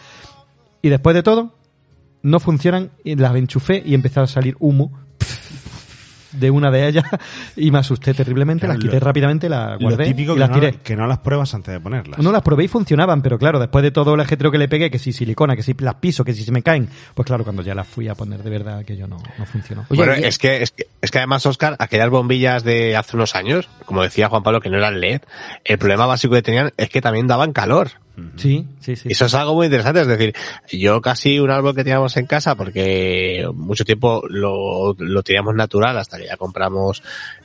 Y 0.82 0.90
después 0.90 1.16
de 1.16 1.24
todo, 1.24 1.54
no 2.22 2.40
funcionan, 2.40 2.92
las 3.04 3.36
enchufé 3.36 3.82
y 3.86 3.94
empezó 3.94 4.22
a 4.22 4.28
salir 4.28 4.56
humo 4.60 4.92
de 6.32 6.52
una 6.52 6.70
de 6.72 6.88
ellas 6.88 7.04
y 7.56 7.72
me 7.72 7.80
asusté 7.80 8.14
terriblemente, 8.14 8.66
Claro, 8.66 8.74
las 8.78 8.84
quité 8.84 9.00
lo- 9.00 9.06
rápidamente, 9.06 9.50
las 9.50 9.74
Lo 9.82 9.90
guardé 9.90 10.06
típico 10.06 10.32
y 10.32 10.36
que 10.36 10.40
las 10.40 10.50
no, 10.50 10.56
tiré. 10.60 10.74
que 10.84 10.96
no 10.96 11.08
las 11.08 11.20
pruebas 11.20 11.54
antes 11.54 11.74
de 11.74 11.80
ponerlas. 11.80 12.20
No 12.20 12.32
las 12.32 12.42
probé 12.42 12.66
y 12.66 12.68
funcionaban, 12.68 13.22
pero 13.22 13.38
claro, 13.40 13.60
después 13.60 13.84
de 13.84 13.92
todo 13.92 14.14
el 14.16 14.22
ajetreo 14.22 14.52
que 14.52 14.58
le 14.58 14.68
pegué, 14.68 14.90
que 14.92 15.00
si 15.00 15.12
silicona, 15.14 15.56
que 15.56 15.64
si 15.64 15.74
las 15.80 15.96
piso, 15.96 16.24
que 16.24 16.34
si 16.34 16.44
se 16.44 16.52
me 16.52 16.62
caen, 16.64 16.90
pues 17.16 17.26
claro, 17.26 17.44
cuando 17.44 17.62
ya 17.62 17.74
las 17.76 17.88
fui 17.88 18.08
a 18.08 18.16
poner 18.16 18.44
de 18.44 18.50
verdad, 18.50 18.84
que 18.86 18.96
yo 18.98 19.08
no, 19.08 19.18
no 19.38 19.46
funcionó. 19.46 19.86
bueno, 19.90 20.14
es 20.14 20.38
que, 20.38 20.62
es 20.64 20.72
que 20.72 20.88
es 21.02 21.12
que 21.12 21.18
además, 21.18 21.46
Oscar, 21.46 21.76
aquellas 21.80 22.10
bombillas 22.10 22.64
de 22.64 22.96
hace 22.98 23.16
unos 23.16 23.36
años, 23.36 23.70
como 23.86 24.04
decía 24.04 24.28
Juan 24.30 24.44
Pablo, 24.44 24.60
que 24.62 24.70
no 24.70 24.78
eran 24.78 25.00
LED, 25.00 25.22
el 25.64 25.78
problema 25.78 26.06
básico 26.06 26.34
que 26.36 26.42
tenían 26.42 26.72
es 26.78 26.90
que 26.90 27.02
también 27.02 27.28
daban 27.28 27.54
calor. 27.54 27.90
Sí, 28.38 28.66
sí, 28.80 28.96
sí. 28.96 29.10
Eso 29.12 29.26
es 29.26 29.34
algo 29.34 29.56
muy 29.56 29.66
interesante, 29.68 30.02
es 30.02 30.08
decir, 30.08 30.34
yo 30.72 31.02
casi 31.02 31.40
un 31.40 31.52
árbol 31.52 31.76
que 31.76 31.84
teníamos 31.84 32.16
en 32.18 32.26
casa, 32.26 32.56
porque 32.56 33.48
mucho 33.54 33.86
tiempo 33.86 34.24
lo, 34.30 34.94
lo 34.98 35.24
teníamos 35.24 35.56
natural 35.56 35.98
hasta 35.98 36.18
que 36.18 36.26
ya 36.28 36.38
compramos 36.38 37.04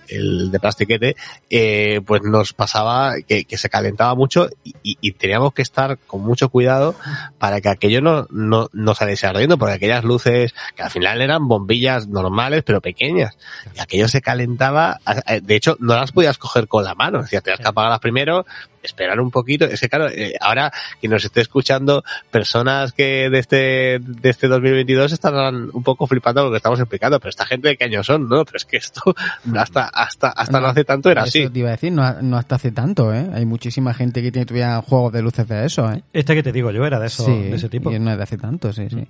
el 0.09 0.51
de 0.51 0.61
plastiquete, 0.61 1.17
eh, 1.49 2.01
pues 2.07 2.23
nos 2.23 2.53
pasaba 2.53 3.15
que, 3.27 3.45
que 3.47 3.57
se 3.57 3.71
calentaba 3.71 4.15
mucho 4.15 4.49
y, 4.63 4.99
y- 5.01 5.13
teníamos 5.13 5.55
que 5.55 5.63
estar 5.63 5.99
con 6.07 6.21
mucho 6.21 6.51
cuidado 6.51 6.95
para 7.39 7.61
que 7.63 7.71
aquello 7.71 8.03
no, 8.03 8.27
no, 8.31 8.69
no 8.73 8.95
saliese 8.95 9.27
ardiendo, 9.27 9.57
porque 9.57 9.75
aquellas 9.75 10.05
luces, 10.05 10.55
que 10.77 10.83
al 10.83 10.91
final 10.91 11.23
eran 11.23 11.49
bombillas 11.49 12.07
normales 12.07 12.63
pero 12.67 12.81
pequeñas, 12.83 13.39
y 13.75 13.81
aquello 13.81 14.09
se 14.09 14.21
calentaba, 14.21 15.01
de 15.43 15.57
hecho 15.57 15.77
no 15.81 15.95
las 15.95 16.13
podías 16.13 16.37
coger 16.37 16.69
con 16.69 16.85
la 16.85 16.95
mano, 16.95 17.23
decías, 17.23 17.43
tenías 17.43 17.61
que 17.61 17.69
apagarlas 17.69 18.01
primero, 18.01 18.45
esperar 18.85 19.21
un 19.21 19.31
poquito, 19.31 19.65
es 19.65 19.81
que 19.81 19.89
claro, 19.89 20.09
eh, 20.09 20.35
ahora 20.41 20.73
que 21.01 21.09
nos 21.09 21.25
esté 21.25 21.41
escuchando 21.41 22.05
personas 22.31 22.93
que 22.93 23.31
de 23.31 23.39
este, 23.39 23.57
de 24.01 24.31
este 24.31 24.49
2022 24.49 25.13
estarán 25.13 25.71
un 25.73 25.83
poco 25.83 26.07
flipando 26.07 26.45
lo 26.45 26.51
que 26.51 26.59
estamos 26.59 26.79
explicando, 26.79 27.19
pero 27.19 27.31
esta 27.31 27.47
gente 27.47 27.69
de 27.69 27.77
qué 27.77 27.85
años 27.85 28.07
son, 28.07 28.29
¿no? 28.29 28.45
Pero 28.45 28.57
es 28.57 28.65
que 28.65 28.77
esto 28.77 29.01
hasta, 29.57 29.85
hasta, 29.87 30.29
hasta 30.31 30.61
no, 30.61 30.67
hace 30.67 30.85
tanto 30.85 31.11
era 31.11 31.23
Eso 31.23 31.39
así. 31.41 31.49
te 31.51 31.59
iba 31.59 31.69
a 31.69 31.73
decir, 31.73 31.93
no, 31.93 32.23
no 32.23 32.37
hasta 32.37 32.57
hace 32.57 32.73
tanto, 32.73 33.13
¿eh? 33.13 33.29
Hay 33.33 33.45
muchísima 33.45 33.95
gente 33.95 34.23
que 34.23 34.31
tiene 34.31 34.47
todavía 34.47 34.81
juegos 34.83 35.13
de 35.13 35.23
luces 35.23 35.47
de 35.49 35.65
eso, 35.67 35.91
¿eh? 35.93 36.03
Este 36.13 36.35
que 36.35 36.43
te 36.43 36.53
digo 36.53 36.71
yo 36.71 36.85
era 36.85 36.99
de, 36.99 37.07
eso, 37.07 37.25
Sí, 37.25 37.33
de 37.33 37.57
ese 37.57 37.69
tipo. 37.69 37.91
y 37.91 37.99
no 37.99 38.11
es 38.11 38.17
de 38.17 38.23
hace 38.23 38.39
tanto, 38.39 38.73
sí, 38.73 38.89
sí. 38.91 39.07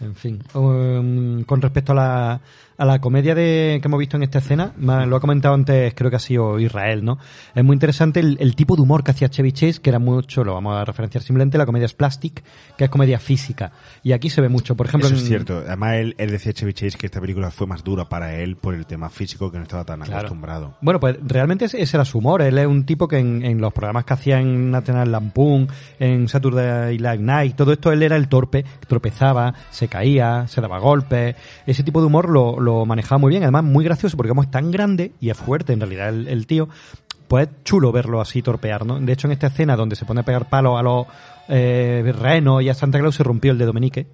En 0.00 0.14
fin, 0.14 0.42
um, 0.54 1.44
con 1.44 1.60
respecto 1.60 1.92
a 1.92 1.94
la, 1.94 2.40
a 2.80 2.84
la 2.86 3.00
comedia 3.00 3.34
de, 3.34 3.78
que 3.80 3.86
hemos 3.88 3.98
visto 4.00 4.16
en 4.16 4.22
esta 4.22 4.38
escena, 4.38 4.72
lo 4.78 5.16
ha 5.16 5.20
comentado 5.20 5.54
antes, 5.54 5.92
creo 5.94 6.08
que 6.10 6.16
ha 6.16 6.20
sido 6.20 6.58
Israel, 6.58 7.04
¿no? 7.04 7.18
Es 7.54 7.62
muy 7.62 7.74
interesante 7.74 8.20
el, 8.20 8.36
el 8.40 8.56
tipo 8.56 8.74
de 8.76 8.82
humor 8.82 9.04
que 9.04 9.10
hacía 9.10 9.28
Chevy 9.28 9.52
Chase, 9.52 9.80
que 9.80 9.90
era 9.90 9.98
mucho, 9.98 10.44
lo 10.44 10.54
vamos 10.54 10.74
a 10.76 10.84
referenciar 10.84 11.22
simplemente, 11.22 11.58
la 11.58 11.66
comedia 11.66 11.84
es 11.86 11.92
plastic, 11.94 12.42
que 12.76 12.84
es 12.84 12.90
comedia 12.90 13.18
física. 13.18 13.72
Y 14.02 14.12
aquí 14.12 14.30
se 14.30 14.40
ve 14.40 14.48
mucho, 14.48 14.76
por 14.76 14.86
ejemplo... 14.86 15.06
Eso 15.08 15.16
es 15.16 15.22
en- 15.22 15.28
cierto. 15.28 15.58
Además, 15.66 15.94
él, 15.96 16.14
él 16.18 16.30
decía 16.30 16.52
Chevy 16.52 16.72
Chase 16.72 16.96
que 16.96 17.06
esta 17.06 17.20
película 17.20 17.50
fue 17.50 17.66
más 17.66 17.84
dura 17.84 18.08
para 18.08 18.34
él 18.36 18.56
por 18.56 18.74
el 18.74 18.86
tema 18.86 19.10
físico 19.10 19.52
que 19.52 19.58
no 19.58 19.64
estaba 19.64 19.84
tan 19.84 20.00
Claro. 20.00 20.18
acostumbrado. 20.20 20.74
Bueno, 20.80 20.98
pues 20.98 21.16
realmente 21.22 21.66
ese, 21.66 21.82
ese 21.82 21.96
era 21.98 22.04
su 22.06 22.18
humor. 22.18 22.40
Él 22.40 22.56
es 22.56 22.66
un 22.66 22.84
tipo 22.86 23.06
que 23.06 23.18
en, 23.18 23.44
en 23.44 23.60
los 23.60 23.72
programas 23.74 24.04
que 24.06 24.14
hacía 24.14 24.40
en 24.40 24.70
National 24.70 25.12
Lampoon, 25.12 25.68
en 25.98 26.28
Saturday 26.28 26.96
Night 26.98 27.20
Night, 27.20 27.56
todo 27.56 27.72
esto, 27.72 27.92
él 27.92 28.02
era 28.02 28.16
el 28.16 28.28
torpe, 28.28 28.64
tropezaba, 28.88 29.52
se 29.70 29.88
caía, 29.88 30.46
se 30.48 30.60
daba 30.62 30.78
golpes. 30.78 31.36
Ese 31.66 31.82
tipo 31.82 32.00
de 32.00 32.06
humor 32.06 32.28
lo, 32.30 32.58
lo 32.58 32.69
manejaba 32.86 33.18
muy 33.18 33.30
bien. 33.30 33.42
Además, 33.42 33.64
muy 33.64 33.84
gracioso 33.84 34.16
porque 34.16 34.30
como 34.30 34.42
es 34.42 34.50
tan 34.50 34.70
grande 34.70 35.12
y 35.20 35.30
es 35.30 35.36
fuerte 35.36 35.72
en 35.72 35.80
realidad 35.80 36.08
el, 36.08 36.28
el 36.28 36.46
tío, 36.46 36.68
pues 37.30 37.46
es 37.46 37.64
chulo 37.64 37.92
verlo 37.92 38.20
así 38.20 38.42
torpear, 38.42 38.84
¿no? 38.84 38.98
De 38.98 39.12
hecho, 39.12 39.28
en 39.28 39.32
esta 39.32 39.46
escena 39.46 39.76
donde 39.76 39.94
se 39.94 40.04
pone 40.04 40.20
a 40.20 40.24
pegar 40.24 40.48
palos 40.48 40.78
a 40.78 40.82
los 40.82 41.06
eh, 41.48 42.12
renos 42.18 42.62
y 42.62 42.68
a 42.68 42.74
Santa 42.74 42.98
Claus 42.98 43.14
se 43.14 43.22
rompió 43.22 43.52
el 43.52 43.58
dedo 43.58 43.72
menique 43.72 44.06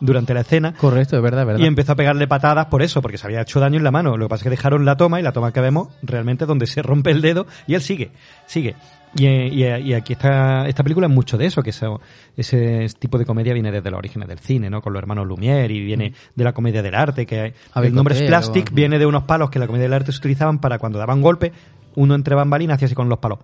durante 0.00 0.34
la 0.34 0.40
escena. 0.40 0.74
Correcto, 0.74 1.16
es 1.16 1.22
verdad, 1.22 1.42
es 1.42 1.46
verdad. 1.46 1.60
Y 1.62 1.66
empezó 1.66 1.92
a 1.92 1.94
pegarle 1.96 2.26
patadas 2.26 2.66
por 2.66 2.82
eso, 2.82 3.00
porque 3.00 3.16
se 3.16 3.26
había 3.26 3.42
hecho 3.42 3.60
daño 3.60 3.78
en 3.78 3.84
la 3.84 3.92
mano. 3.92 4.16
Lo 4.16 4.26
que 4.26 4.30
pasa 4.30 4.40
es 4.40 4.44
que 4.44 4.50
dejaron 4.50 4.84
la 4.84 4.96
toma 4.96 5.20
y 5.20 5.22
la 5.22 5.32
toma 5.32 5.52
que 5.52 5.60
vemos 5.60 5.88
realmente 6.02 6.44
es 6.44 6.48
donde 6.48 6.66
se 6.66 6.82
rompe 6.82 7.12
el 7.12 7.20
dedo 7.20 7.46
y 7.68 7.74
él 7.74 7.80
sigue, 7.80 8.10
sigue. 8.46 8.74
Y, 9.16 9.26
y, 9.26 9.64
y 9.64 9.94
aquí 9.94 10.14
está, 10.14 10.66
esta 10.66 10.82
película 10.82 11.06
es 11.06 11.12
mucho 11.12 11.38
de 11.38 11.46
eso, 11.46 11.62
que 11.62 11.70
eso- 11.70 12.00
ese 12.36 12.88
tipo 12.98 13.16
de 13.18 13.24
comedia 13.24 13.52
viene 13.54 13.70
desde 13.70 13.90
los 13.90 13.98
orígenes 13.98 14.28
del 14.28 14.38
cine, 14.40 14.68
¿no? 14.70 14.82
Con 14.82 14.92
los 14.92 15.00
hermanos 15.00 15.26
Lumière 15.26 15.70
y 15.70 15.80
viene 15.84 16.12
de 16.34 16.44
la 16.44 16.52
comedia 16.52 16.82
del 16.82 16.94
arte, 16.94 17.24
que 17.26 17.54
el 17.88 17.94
nombre 17.94 18.14
es 18.14 18.20
plastic, 18.28 18.72
viene 18.72 18.98
de 18.98 19.06
unos 19.06 19.22
palos 19.24 19.50
que 19.50 19.58
en 19.58 19.60
la 19.60 19.66
comedia 19.66 19.84
del 19.84 19.92
arte 19.94 20.10
se 20.12 20.18
utilizaban 20.18 20.58
para 20.58 20.78
cuando 20.78 20.98
daban 20.98 21.20
golpe, 21.22 21.52
uno 21.94 22.14
entre 22.16 22.34
bambalinas 22.34 22.74
hacía 22.76 22.86
así 22.86 22.94
con 22.96 23.08
los 23.08 23.18
palos. 23.18 23.38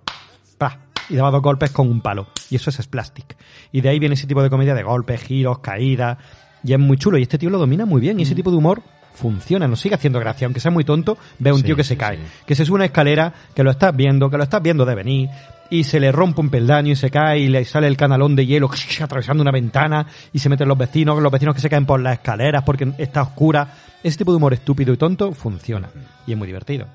¡Pah! 0.58 0.78
Y 1.08 1.15
daba 1.16 1.31
dos 1.31 1.42
golpes 1.42 1.70
con 1.70 1.89
un 1.89 2.00
palo. 2.00 2.28
Y 2.50 2.57
eso 2.57 2.70
es 2.70 2.86
plastic. 2.86 3.36
Y 3.73 3.81
de 3.81 3.89
ahí 3.89 3.99
viene 3.99 4.15
ese 4.15 4.26
tipo 4.26 4.42
de 4.42 4.50
comedia 4.50 4.74
de 4.74 4.82
golpes, 4.82 5.20
giros, 5.23 5.58
caídas. 5.60 6.18
Y 6.62 6.73
es 6.73 6.78
muy 6.78 6.97
chulo. 6.99 7.18
Y 7.18 7.23
este 7.23 7.36
tío 7.39 7.50
lo 7.50 7.58
domina 7.58 7.84
muy 7.84 8.00
bien. 8.00 8.20
Y 8.20 8.24
ese 8.24 8.34
tipo 8.36 8.50
de 8.50 8.57
humor 8.57 8.81
funciona, 9.15 9.66
nos 9.66 9.81
sigue 9.81 9.97
haciendo 9.97 10.20
gracia. 10.20 10.47
Aunque 10.47 10.60
sea 10.60 10.70
muy 10.70 10.84
tonto, 10.84 11.18
ve 11.40 11.50
a 11.50 11.52
un 11.55 11.60
Sí, 11.60 11.66
tío 11.66 11.74
que 11.76 11.82
se 11.84 11.97
cae. 11.97 12.18
Que 12.47 12.55
se 12.55 12.65
sube 12.65 12.76
una 12.76 12.84
escalera, 12.84 13.32
que 13.57 13.65
lo 13.65 13.70
estás 13.73 13.97
viendo, 13.97 14.31
que 14.31 14.36
lo 14.36 14.44
estás 14.44 14.62
viendo 14.62 14.84
de 14.84 14.94
venir. 14.94 15.28
Y 15.70 15.84
se 15.84 16.00
le 16.00 16.10
rompe 16.10 16.40
un 16.40 16.50
peldaño 16.50 16.92
y 16.92 16.97
se 16.97 17.10
cae 17.10 17.39
y 17.39 17.49
le 17.49 17.65
sale 17.65 17.86
el 17.86 17.97
canalón 17.97 18.34
de 18.34 18.44
hielo 18.44 18.68
atravesando 19.00 19.40
una 19.42 19.52
ventana 19.52 20.07
y 20.32 20.39
se 20.40 20.49
meten 20.49 20.68
los 20.68 20.76
vecinos, 20.76 21.23
los 21.23 21.32
vecinos 21.32 21.55
que 21.55 21.60
se 21.60 21.70
caen 21.70 21.86
por 21.86 22.00
las 22.00 22.15
escaleras 22.15 22.65
porque 22.65 22.92
está 22.99 23.23
oscura. 23.23 23.74
Ese 24.02 24.18
tipo 24.18 24.32
de 24.32 24.39
humor 24.39 24.52
estúpido 24.52 24.92
y 24.92 24.97
tonto 24.97 25.32
funciona. 25.32 25.89
Y 26.26 26.32
es 26.32 26.39
muy 26.39 26.47
divertido. 26.47 26.86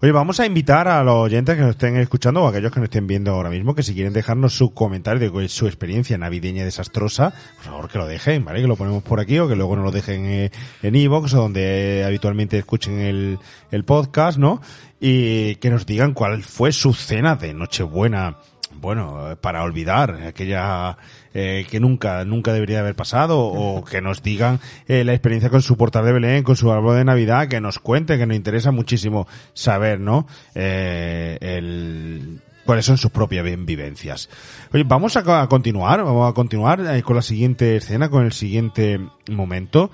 Oye, 0.00 0.12
vamos 0.12 0.38
a 0.38 0.46
invitar 0.46 0.86
a 0.86 1.02
los 1.02 1.16
oyentes 1.16 1.56
que 1.56 1.60
nos 1.60 1.70
estén 1.70 1.96
escuchando 1.96 2.40
o 2.40 2.46
a 2.46 2.50
aquellos 2.50 2.70
que 2.70 2.78
nos 2.78 2.86
estén 2.86 3.08
viendo 3.08 3.32
ahora 3.32 3.50
mismo 3.50 3.74
que 3.74 3.82
si 3.82 3.94
quieren 3.94 4.12
dejarnos 4.12 4.54
su 4.54 4.72
comentario 4.72 5.28
de 5.28 5.48
su 5.48 5.66
experiencia 5.66 6.16
navideña 6.16 6.64
desastrosa, 6.64 7.34
por 7.56 7.64
favor 7.64 7.88
que 7.88 7.98
lo 7.98 8.06
dejen, 8.06 8.44
¿vale? 8.44 8.60
Que 8.60 8.68
lo 8.68 8.76
ponemos 8.76 9.02
por 9.02 9.18
aquí 9.18 9.40
o 9.40 9.48
que 9.48 9.56
luego 9.56 9.74
nos 9.74 9.84
lo 9.84 9.90
dejen 9.90 10.24
eh, 10.26 10.50
en 10.84 10.94
iVoox 10.94 11.34
o 11.34 11.38
donde 11.38 12.04
habitualmente 12.06 12.56
escuchen 12.56 13.00
el, 13.00 13.40
el 13.72 13.84
podcast, 13.84 14.38
¿no? 14.38 14.62
Y 15.00 15.56
que 15.56 15.68
nos 15.68 15.84
digan 15.84 16.14
cuál 16.14 16.44
fue 16.44 16.70
su 16.70 16.94
cena 16.94 17.34
de 17.34 17.52
Nochebuena 17.52 18.36
bueno, 18.80 19.32
eh, 19.32 19.36
para 19.36 19.62
olvidar 19.62 20.12
aquella 20.26 20.96
eh, 21.34 21.66
que 21.70 21.80
nunca, 21.80 22.24
nunca 22.24 22.52
debería 22.52 22.80
haber 22.80 22.94
pasado, 22.94 23.38
o 23.40 23.84
que 23.84 24.00
nos 24.00 24.22
digan 24.22 24.60
eh, 24.86 25.04
la 25.04 25.12
experiencia 25.14 25.50
con 25.50 25.62
su 25.62 25.76
portal 25.76 26.04
de 26.04 26.12
Belén, 26.12 26.42
con 26.42 26.56
su 26.56 26.70
árbol 26.72 26.96
de 26.96 27.04
Navidad, 27.04 27.48
que 27.48 27.60
nos 27.60 27.78
cuente, 27.78 28.18
que 28.18 28.26
nos 28.26 28.36
interesa 28.36 28.70
muchísimo 28.70 29.26
saber, 29.54 30.00
¿no? 30.00 30.26
Eh, 30.54 31.38
el, 31.40 32.40
cuáles 32.64 32.84
son 32.84 32.98
sus 32.98 33.10
propias 33.10 33.44
vi- 33.44 33.56
vivencias. 33.56 34.28
Oye, 34.72 34.84
vamos 34.84 35.16
a, 35.16 35.22
co- 35.22 35.34
a 35.34 35.48
continuar, 35.48 36.02
vamos 36.04 36.30
a 36.30 36.34
continuar 36.34 36.80
eh, 36.80 37.02
con 37.02 37.16
la 37.16 37.22
siguiente 37.22 37.76
escena, 37.76 38.08
con 38.10 38.24
el 38.24 38.32
siguiente 38.32 39.00
momento. 39.30 39.90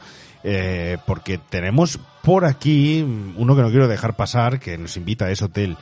eh, 0.46 0.98
porque 1.06 1.38
tenemos 1.38 1.98
por 2.22 2.44
aquí 2.44 3.02
mm, 3.06 3.40
uno 3.40 3.56
que 3.56 3.62
no 3.62 3.70
quiero 3.70 3.88
dejar 3.88 4.14
pasar, 4.16 4.60
que 4.60 4.76
nos 4.76 4.96
invita 4.98 5.24
a 5.26 5.30
ese 5.30 5.46
hotel 5.46 5.76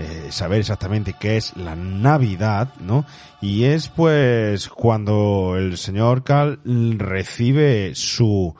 eh, 0.00 0.32
saber 0.32 0.60
exactamente 0.60 1.14
qué 1.20 1.36
es 1.36 1.54
la 1.58 1.76
Navidad, 1.76 2.72
¿no? 2.80 3.04
Y 3.42 3.64
es 3.64 3.88
pues 3.88 4.70
cuando 4.70 5.56
el 5.58 5.76
señor 5.76 6.24
Cal 6.24 6.58
recibe 6.64 7.92
su 7.94 8.54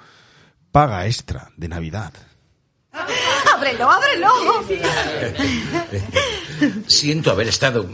paga 0.70 1.06
extra 1.06 1.50
de 1.56 1.68
Navidad. 1.68 2.12
¡Ábrelo, 2.92 3.90
ábrelo! 3.90 4.28
Siento 6.86 7.30
haber 7.30 7.48
estado 7.48 7.88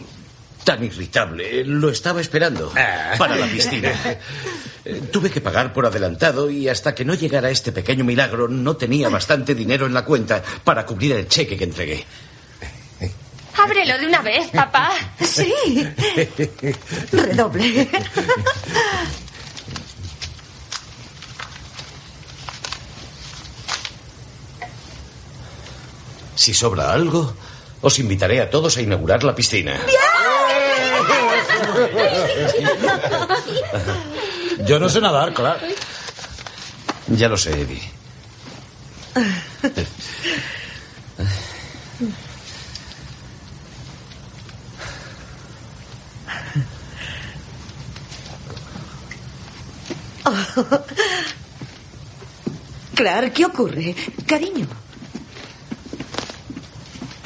tan 0.64 0.82
irritable. 0.82 1.62
Lo 1.64 1.88
estaba 1.88 2.20
esperando 2.20 2.72
para 3.16 3.36
la 3.36 3.46
piscina. 3.46 3.92
Tuve 5.12 5.30
que 5.30 5.40
pagar 5.40 5.72
por 5.72 5.86
adelantado 5.86 6.50
y 6.50 6.68
hasta 6.68 6.96
que 6.96 7.04
no 7.04 7.14
llegara 7.14 7.50
este 7.50 7.70
pequeño 7.70 8.02
milagro 8.02 8.48
no 8.48 8.76
tenía 8.76 9.08
bastante 9.08 9.54
dinero 9.54 9.86
en 9.86 9.94
la 9.94 10.04
cuenta 10.04 10.42
para 10.64 10.84
cubrir 10.84 11.12
el 11.12 11.28
cheque 11.28 11.56
que 11.56 11.64
entregué. 11.64 12.04
Ábrelo 13.58 13.98
de 13.98 14.06
una 14.06 14.22
vez, 14.22 14.48
papá. 14.50 14.92
Sí. 15.20 15.52
Redoble. 17.12 17.88
Si 26.34 26.54
sobra 26.54 26.92
algo, 26.92 27.34
os 27.80 27.98
invitaré 27.98 28.40
a 28.40 28.50
todos 28.50 28.76
a 28.76 28.82
inaugurar 28.82 29.24
la 29.24 29.34
piscina. 29.34 29.80
Yo 34.64 34.78
no 34.78 34.88
sé 34.88 35.00
nadar, 35.00 35.32
claro. 35.34 35.60
Ya 37.08 37.28
lo 37.28 37.36
sé, 37.36 37.60
Eddie. 37.60 37.82
Clark, 52.94 53.32
¿qué 53.32 53.44
ocurre? 53.44 53.94
Cariño. 54.26 54.66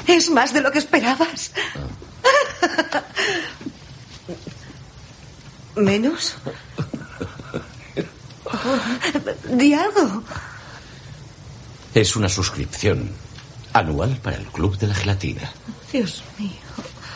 ¿Es 0.07 0.29
más 0.31 0.53
de 0.53 0.61
lo 0.61 0.73
que 0.73 0.81
esperabas? 0.81 1.53
¿Menos? 5.77 6.37
Di 9.49 9.75
algo. 9.75 10.23
Es 11.95 12.17
una 12.17 12.29
suscripción 12.29 13.11
anual 13.73 14.19
para 14.23 14.37
el 14.37 14.47
Club 14.47 14.79
de 14.79 14.89
la 14.89 14.95
Gelatina. 14.95 15.53
Dios 15.93 16.23
mío. 16.39 16.51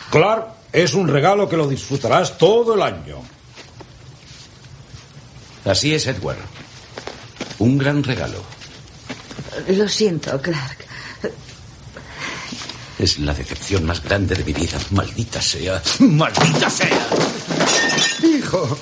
Clark, 0.09 0.47
es 0.71 0.93
un 0.93 1.07
regalo 1.07 1.49
que 1.49 1.57
lo 1.57 1.67
disfrutarás 1.67 2.37
todo 2.37 2.75
el 2.75 2.81
año. 2.81 3.34
Así 5.65 5.93
es, 5.93 6.05
Edward. 6.07 6.37
Un 7.59 7.77
gran 7.77 8.03
regalo. 8.03 8.43
Lo 9.67 9.87
siento, 9.89 10.39
Clark. 10.41 10.85
Es 12.99 13.19
la 13.19 13.33
decepción 13.33 13.85
más 13.85 14.01
grande 14.01 14.35
de 14.35 14.43
mi 14.43 14.53
vida. 14.53 14.77
Maldita 14.91 15.41
sea. 15.41 15.81
¡Maldita 15.99 16.69
sea! 16.69 17.07
Hijo. 18.23 18.77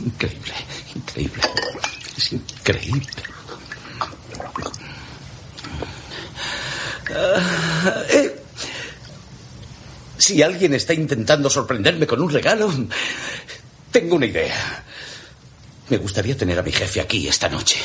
Increíble, 0.00 0.54
increíble. 0.94 1.42
Es 2.16 2.32
increíble. 2.32 3.06
Ah, 7.14 8.04
eh, 8.10 8.42
Si 10.22 10.40
alguien 10.40 10.72
está 10.72 10.94
intentando 10.94 11.50
sorprenderme 11.50 12.06
con 12.06 12.20
un 12.22 12.30
regalo, 12.30 12.72
tengo 13.90 14.14
una 14.14 14.26
idea. 14.26 14.84
Me 15.88 15.96
gustaría 15.96 16.36
tener 16.36 16.56
a 16.60 16.62
mi 16.62 16.70
jefe 16.70 17.00
aquí 17.00 17.26
esta 17.26 17.48
noche. 17.48 17.80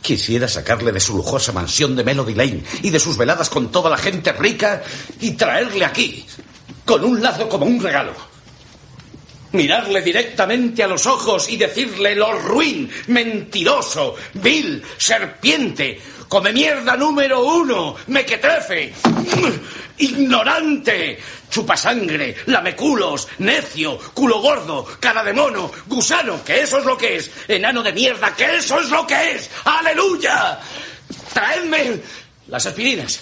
Quisiera 0.00 0.46
sacarle 0.46 0.92
de 0.92 1.00
su 1.00 1.16
lujosa 1.16 1.50
mansión 1.50 1.96
de 1.96 2.04
Melody 2.04 2.34
Lane 2.34 2.62
y 2.82 2.90
de 2.90 3.00
sus 3.00 3.16
veladas 3.16 3.50
con 3.50 3.72
toda 3.72 3.90
la 3.90 3.96
gente 3.96 4.30
rica 4.30 4.80
y 5.20 5.32
traerle 5.32 5.84
aquí, 5.84 6.24
con 6.84 7.02
un 7.02 7.20
lazo 7.20 7.48
como 7.48 7.66
un 7.66 7.82
regalo. 7.82 8.14
Mirarle 9.50 10.02
directamente 10.02 10.84
a 10.84 10.86
los 10.86 11.04
ojos 11.04 11.50
y 11.50 11.56
decirle 11.56 12.14
lo 12.14 12.38
ruin, 12.38 12.88
mentiroso, 13.08 14.14
vil, 14.34 14.84
serpiente, 14.96 16.00
come 16.28 16.52
mierda 16.52 16.96
número 16.96 17.42
uno, 17.42 17.96
mequetrefe, 18.06 18.92
ignorante, 19.96 21.18
chupasangre, 21.50 22.36
lameculos, 22.46 23.28
necio, 23.38 23.98
culo 24.14 24.40
gordo, 24.40 24.86
cara 25.00 25.24
de 25.24 25.32
mono, 25.32 25.70
gusano, 25.86 26.44
que 26.44 26.60
eso 26.60 26.78
es 26.78 26.84
lo 26.84 26.96
que 26.96 27.16
es, 27.16 27.30
enano 27.48 27.82
de 27.82 27.92
mierda, 27.92 28.34
que 28.36 28.56
eso 28.56 28.78
es 28.80 28.90
lo 28.90 29.06
que 29.06 29.32
es, 29.32 29.50
aleluya. 29.64 30.60
Traedme 31.32 32.00
las 32.48 32.66
aspirinas. 32.66 33.20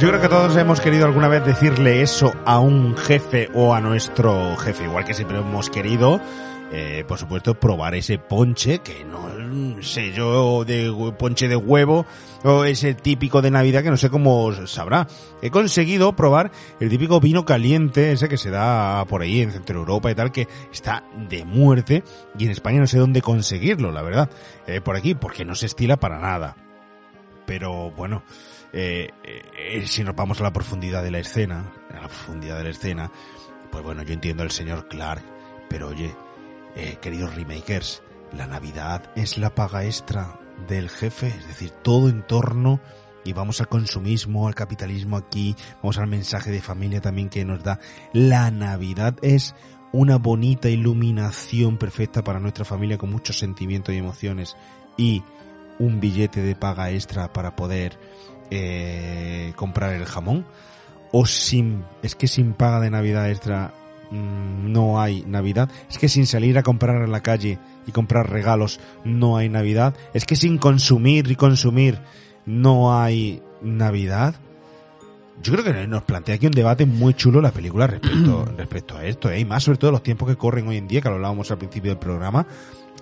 Yo 0.00 0.08
creo 0.08 0.22
que 0.22 0.28
todos 0.30 0.56
hemos 0.56 0.80
querido 0.80 1.04
alguna 1.04 1.28
vez 1.28 1.44
decirle 1.44 2.00
eso 2.00 2.32
a 2.46 2.58
un 2.58 2.96
jefe 2.96 3.50
o 3.52 3.74
a 3.74 3.82
nuestro 3.82 4.56
jefe, 4.56 4.84
igual 4.84 5.04
que 5.04 5.12
siempre 5.12 5.36
hemos 5.36 5.68
querido, 5.68 6.22
eh, 6.72 7.04
por 7.06 7.18
supuesto, 7.18 7.52
probar 7.52 7.94
ese 7.94 8.16
ponche, 8.16 8.78
que 8.78 9.04
no 9.04 9.82
sé 9.82 10.12
yo, 10.12 10.64
de 10.64 10.90
ponche 11.18 11.48
de 11.48 11.56
huevo, 11.56 12.06
o 12.44 12.64
ese 12.64 12.94
típico 12.94 13.42
de 13.42 13.50
Navidad 13.50 13.82
que 13.82 13.90
no 13.90 13.98
sé 13.98 14.08
cómo 14.08 14.50
sabrá. 14.66 15.06
He 15.42 15.50
conseguido 15.50 16.16
probar 16.16 16.50
el 16.80 16.88
típico 16.88 17.20
vino 17.20 17.44
caliente, 17.44 18.12
ese 18.12 18.30
que 18.30 18.38
se 18.38 18.48
da 18.48 19.04
por 19.04 19.20
ahí 19.20 19.42
en 19.42 19.52
Centro 19.52 19.80
Europa 19.80 20.10
y 20.10 20.14
tal, 20.14 20.32
que 20.32 20.48
está 20.72 21.04
de 21.28 21.44
muerte, 21.44 22.04
y 22.38 22.46
en 22.46 22.52
España 22.52 22.80
no 22.80 22.86
sé 22.86 22.98
dónde 22.98 23.20
conseguirlo, 23.20 23.92
la 23.92 24.00
verdad, 24.00 24.30
eh, 24.66 24.80
por 24.80 24.96
aquí, 24.96 25.14
porque 25.14 25.44
no 25.44 25.54
se 25.54 25.66
estila 25.66 25.98
para 25.98 26.18
nada. 26.18 26.56
Pero 27.44 27.90
bueno, 27.90 28.22
eh, 28.72 29.10
eh, 29.24 29.86
si 29.86 30.04
nos 30.04 30.14
vamos 30.14 30.40
a 30.40 30.44
la 30.44 30.52
profundidad 30.52 31.02
de 31.02 31.10
la 31.10 31.18
escena, 31.18 31.72
a 31.90 32.00
la 32.00 32.08
profundidad 32.08 32.58
de 32.58 32.64
la 32.64 32.70
escena, 32.70 33.10
pues 33.70 33.84
bueno, 33.84 34.02
yo 34.02 34.14
entiendo 34.14 34.42
al 34.42 34.50
señor 34.50 34.88
Clark, 34.88 35.22
pero 35.68 35.88
oye, 35.88 36.14
eh, 36.76 36.98
queridos 37.00 37.34
remakers, 37.34 38.02
la 38.32 38.46
Navidad 38.46 39.10
es 39.16 39.38
la 39.38 39.54
paga 39.54 39.84
extra 39.84 40.38
del 40.68 40.88
jefe, 40.88 41.28
es 41.28 41.46
decir, 41.48 41.70
todo 41.70 42.08
en 42.08 42.22
torno 42.22 42.80
y 43.24 43.32
vamos 43.32 43.60
al 43.60 43.68
consumismo, 43.68 44.46
al 44.46 44.54
capitalismo 44.54 45.16
aquí, 45.16 45.56
vamos 45.82 45.98
al 45.98 46.06
mensaje 46.06 46.50
de 46.50 46.60
familia 46.60 47.00
también 47.00 47.28
que 47.28 47.44
nos 47.44 47.62
da. 47.62 47.80
La 48.12 48.50
Navidad 48.50 49.16
es 49.22 49.54
una 49.92 50.16
bonita 50.16 50.68
iluminación 50.68 51.76
perfecta 51.76 52.22
para 52.22 52.40
nuestra 52.40 52.64
familia 52.64 52.98
con 52.98 53.10
muchos 53.10 53.38
sentimientos 53.38 53.94
y 53.94 53.98
emociones 53.98 54.56
y 54.96 55.22
un 55.78 56.00
billete 56.00 56.42
de 56.42 56.54
paga 56.54 56.90
extra 56.90 57.32
para 57.32 57.56
poder 57.56 57.98
eh, 58.50 59.52
comprar 59.56 59.94
el 59.94 60.04
jamón 60.04 60.44
o 61.12 61.26
sin 61.26 61.84
es 62.02 62.14
que 62.14 62.28
sin 62.28 62.52
paga 62.52 62.80
de 62.80 62.90
navidad 62.90 63.30
extra 63.30 63.72
mm, 64.10 64.72
no 64.72 65.00
hay 65.00 65.24
navidad. 65.26 65.68
Es 65.88 65.98
que 65.98 66.08
sin 66.08 66.26
salir 66.26 66.58
a 66.58 66.62
comprar 66.62 67.02
a 67.02 67.06
la 67.06 67.22
calle 67.22 67.58
y 67.86 67.92
comprar 67.92 68.30
regalos 68.30 68.80
no 69.04 69.36
hay 69.36 69.48
navidad. 69.48 69.94
Es 70.14 70.24
que 70.24 70.36
sin 70.36 70.58
consumir 70.58 71.30
y 71.30 71.36
consumir 71.36 71.98
no 72.46 72.98
hay 73.00 73.42
navidad. 73.62 74.34
Yo 75.42 75.52
creo 75.54 75.64
que 75.64 75.86
nos 75.86 76.02
plantea 76.02 76.34
aquí 76.34 76.46
un 76.46 76.52
debate 76.52 76.84
muy 76.84 77.14
chulo 77.14 77.40
la 77.40 77.50
película 77.50 77.86
respecto, 77.86 78.44
respecto 78.58 78.96
a 78.96 79.04
esto, 79.06 79.30
¿eh? 79.30 79.40
y 79.40 79.44
más 79.44 79.62
sobre 79.64 79.78
todo 79.78 79.90
los 79.90 80.02
tiempos 80.02 80.28
que 80.28 80.36
corren 80.36 80.68
hoy 80.68 80.76
en 80.76 80.86
día, 80.86 81.00
que 81.00 81.08
lo 81.08 81.14
hablábamos 81.14 81.50
al 81.50 81.56
principio 81.58 81.90
del 81.92 81.98
programa, 81.98 82.46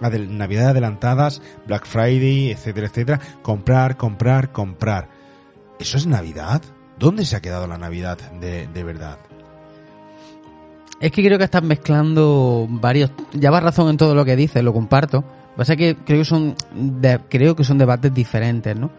adel- 0.00 0.28
Navidad 0.28 0.68
adelantadas, 0.68 1.42
Black 1.66 1.84
Friday, 1.86 2.52
etcétera, 2.52 2.86
etcétera, 2.86 3.20
comprar, 3.42 3.96
comprar, 3.96 4.52
comprar. 4.52 5.17
¿Eso 5.78 5.96
es 5.96 6.06
Navidad? 6.06 6.62
¿Dónde 6.98 7.24
se 7.24 7.36
ha 7.36 7.40
quedado 7.40 7.66
la 7.66 7.78
Navidad 7.78 8.18
de, 8.40 8.66
de 8.66 8.84
verdad? 8.84 9.18
Es 11.00 11.12
que 11.12 11.24
creo 11.24 11.38
que 11.38 11.44
estás 11.44 11.62
mezclando 11.62 12.66
varios. 12.68 13.12
Llevas 13.32 13.62
razón 13.62 13.88
en 13.88 13.96
todo 13.96 14.14
lo 14.14 14.24
que 14.24 14.34
dices, 14.34 14.64
lo 14.64 14.72
comparto. 14.72 15.18
Lo 15.18 15.22
que 15.22 15.56
pasa 15.56 15.72
es 15.74 15.78
que 15.78 15.96
creo 16.04 16.20
que 16.20 16.24
son 16.24 16.56
creo 17.28 17.54
que 17.54 17.64
son 17.64 17.78
debates 17.78 18.12
diferentes, 18.12 18.76
¿no? 18.76 18.90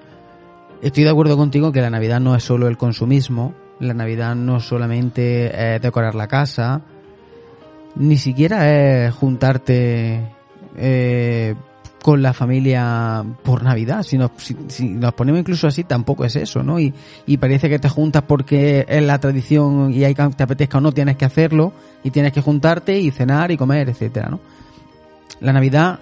Estoy 0.82 1.04
de 1.04 1.10
acuerdo 1.10 1.36
contigo 1.36 1.74
que 1.74 1.82
la 1.82 1.90
Navidad 1.90 2.22
no 2.22 2.36
es 2.36 2.44
solo 2.44 2.70
el 2.70 2.78
consumismo, 2.78 3.54
la 3.82 3.94
Navidad 3.94 4.36
no 4.36 4.62
solamente 4.62 5.76
es 5.76 5.82
decorar 5.82 6.16
la 6.16 6.28
casa, 6.28 6.82
ni 7.96 8.18
siquiera 8.18 9.06
es 9.08 9.14
juntarte 9.14 10.26
eh, 10.78 11.56
con 12.02 12.22
la 12.22 12.34
familia 12.34 13.24
por 13.44 13.64
Navidad. 13.64 14.04
Si 14.04 14.18
nos, 14.18 14.32
si, 14.68 14.90
nos 14.90 15.14
ponemos 15.14 15.40
incluso 15.40 15.68
así, 15.68 15.84
tampoco 15.84 16.26
es 16.26 16.36
eso, 16.36 16.64
¿no? 16.64 16.80
Y, 16.80 16.94
parece 17.40 17.70
que 17.70 17.80
te 17.80 17.90
juntas 17.90 18.24
porque 18.28 18.86
es 18.88 19.04
la 19.04 19.20
tradición 19.20 19.92
y 19.94 20.04
hay 20.04 20.14
que 20.14 20.28
te 20.30 20.44
apetezca 20.44 20.78
o 20.78 20.82
no, 20.82 20.92
tienes 20.92 21.18
que 21.18 21.26
hacerlo 21.26 21.74
y 22.04 22.12
tienes 22.12 22.34
que 22.34 22.42
juntarte 22.42 23.00
y 23.00 23.12
cenar 23.12 23.52
y 23.52 23.58
comer, 23.58 23.90
etcétera, 23.90 24.30
¿no? 24.30 24.40
La 25.40 25.54
Navidad 25.54 26.00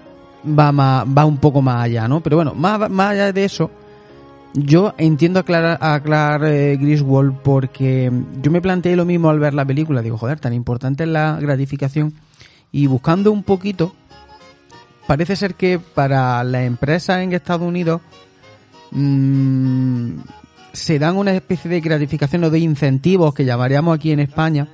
va, 0.48 0.72
más, 0.72 1.06
va 1.06 1.26
un 1.26 1.38
poco 1.38 1.61
más 1.61 1.84
allá, 1.84 2.08
¿no? 2.08 2.22
Pero 2.22 2.38
bueno, 2.38 2.53
más, 2.56 2.90
más 2.90 3.11
allá 3.11 3.32
de 3.32 3.45
eso, 3.45 3.69
yo 4.53 4.93
entiendo 4.98 5.40
a 5.40 5.43
Clara, 5.43 5.77
a 5.80 6.40
eh, 6.48 6.77
Griswold 6.77 7.38
porque 7.43 8.11
yo 8.42 8.51
me 8.51 8.61
planteé 8.61 8.95
lo 8.95 9.06
mismo 9.06 9.30
al 9.30 9.40
ver 9.40 9.53
la 9.53 9.66
película. 9.66 10.01
Digo, 10.01 10.17
joder, 10.17 10.40
tan 10.40 10.53
importante 10.53 11.03
es 11.03 11.09
la 11.09 11.38
gratificación. 11.40 12.14
Y 12.72 12.88
buscando 12.88 13.32
un 13.32 13.43
poquito, 13.43 13.93
parece 15.08 15.36
ser 15.36 15.56
que 15.56 15.80
para 15.80 16.44
las 16.44 16.64
empresas 16.64 17.22
en 17.22 17.34
Estados 17.34 17.68
Unidos 17.68 18.02
mm, 18.92 20.19
se 20.74 21.00
dan 21.00 21.16
una 21.16 21.34
especie 21.34 21.72
de 21.72 21.82
gratificación 21.82 22.44
o 22.44 22.50
de 22.50 22.60
incentivos 22.60 23.34
que 23.34 23.45
llamaríamos 23.45 23.95
aquí 23.95 24.11
en 24.11 24.19
España. 24.19 24.68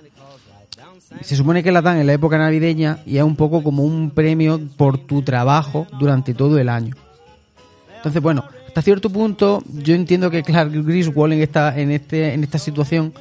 Se 1.22 1.36
supone 1.36 1.62
que 1.62 1.72
las 1.72 1.84
dan 1.84 1.98
en 2.00 2.08
la 2.08 2.14
época 2.14 2.38
navideña 2.38 3.00
y 3.06 3.18
es 3.18 3.24
un 3.24 3.36
poco 3.36 3.64
como 3.64 3.84
un 3.84 4.10
premio 4.10 4.60
por 4.76 4.98
tu 4.98 5.22
trabajo 5.22 5.86
durante 6.00 6.34
todo 6.34 6.58
el 6.58 6.68
año. 6.68 6.96
Entonces, 7.96 8.22
bueno, 8.22 8.44
hasta 8.68 8.82
cierto 8.82 9.10
punto 9.12 9.64
yo 9.72 9.94
entiendo 9.94 10.32
que 10.32 10.42
Clark 10.42 10.72
Griswold 10.72 11.34
en 11.34 11.42
esta, 11.42 11.80
en 11.80 11.92
este, 11.92 12.34
en 12.34 12.44
esta 12.44 12.58
situación 12.58 13.14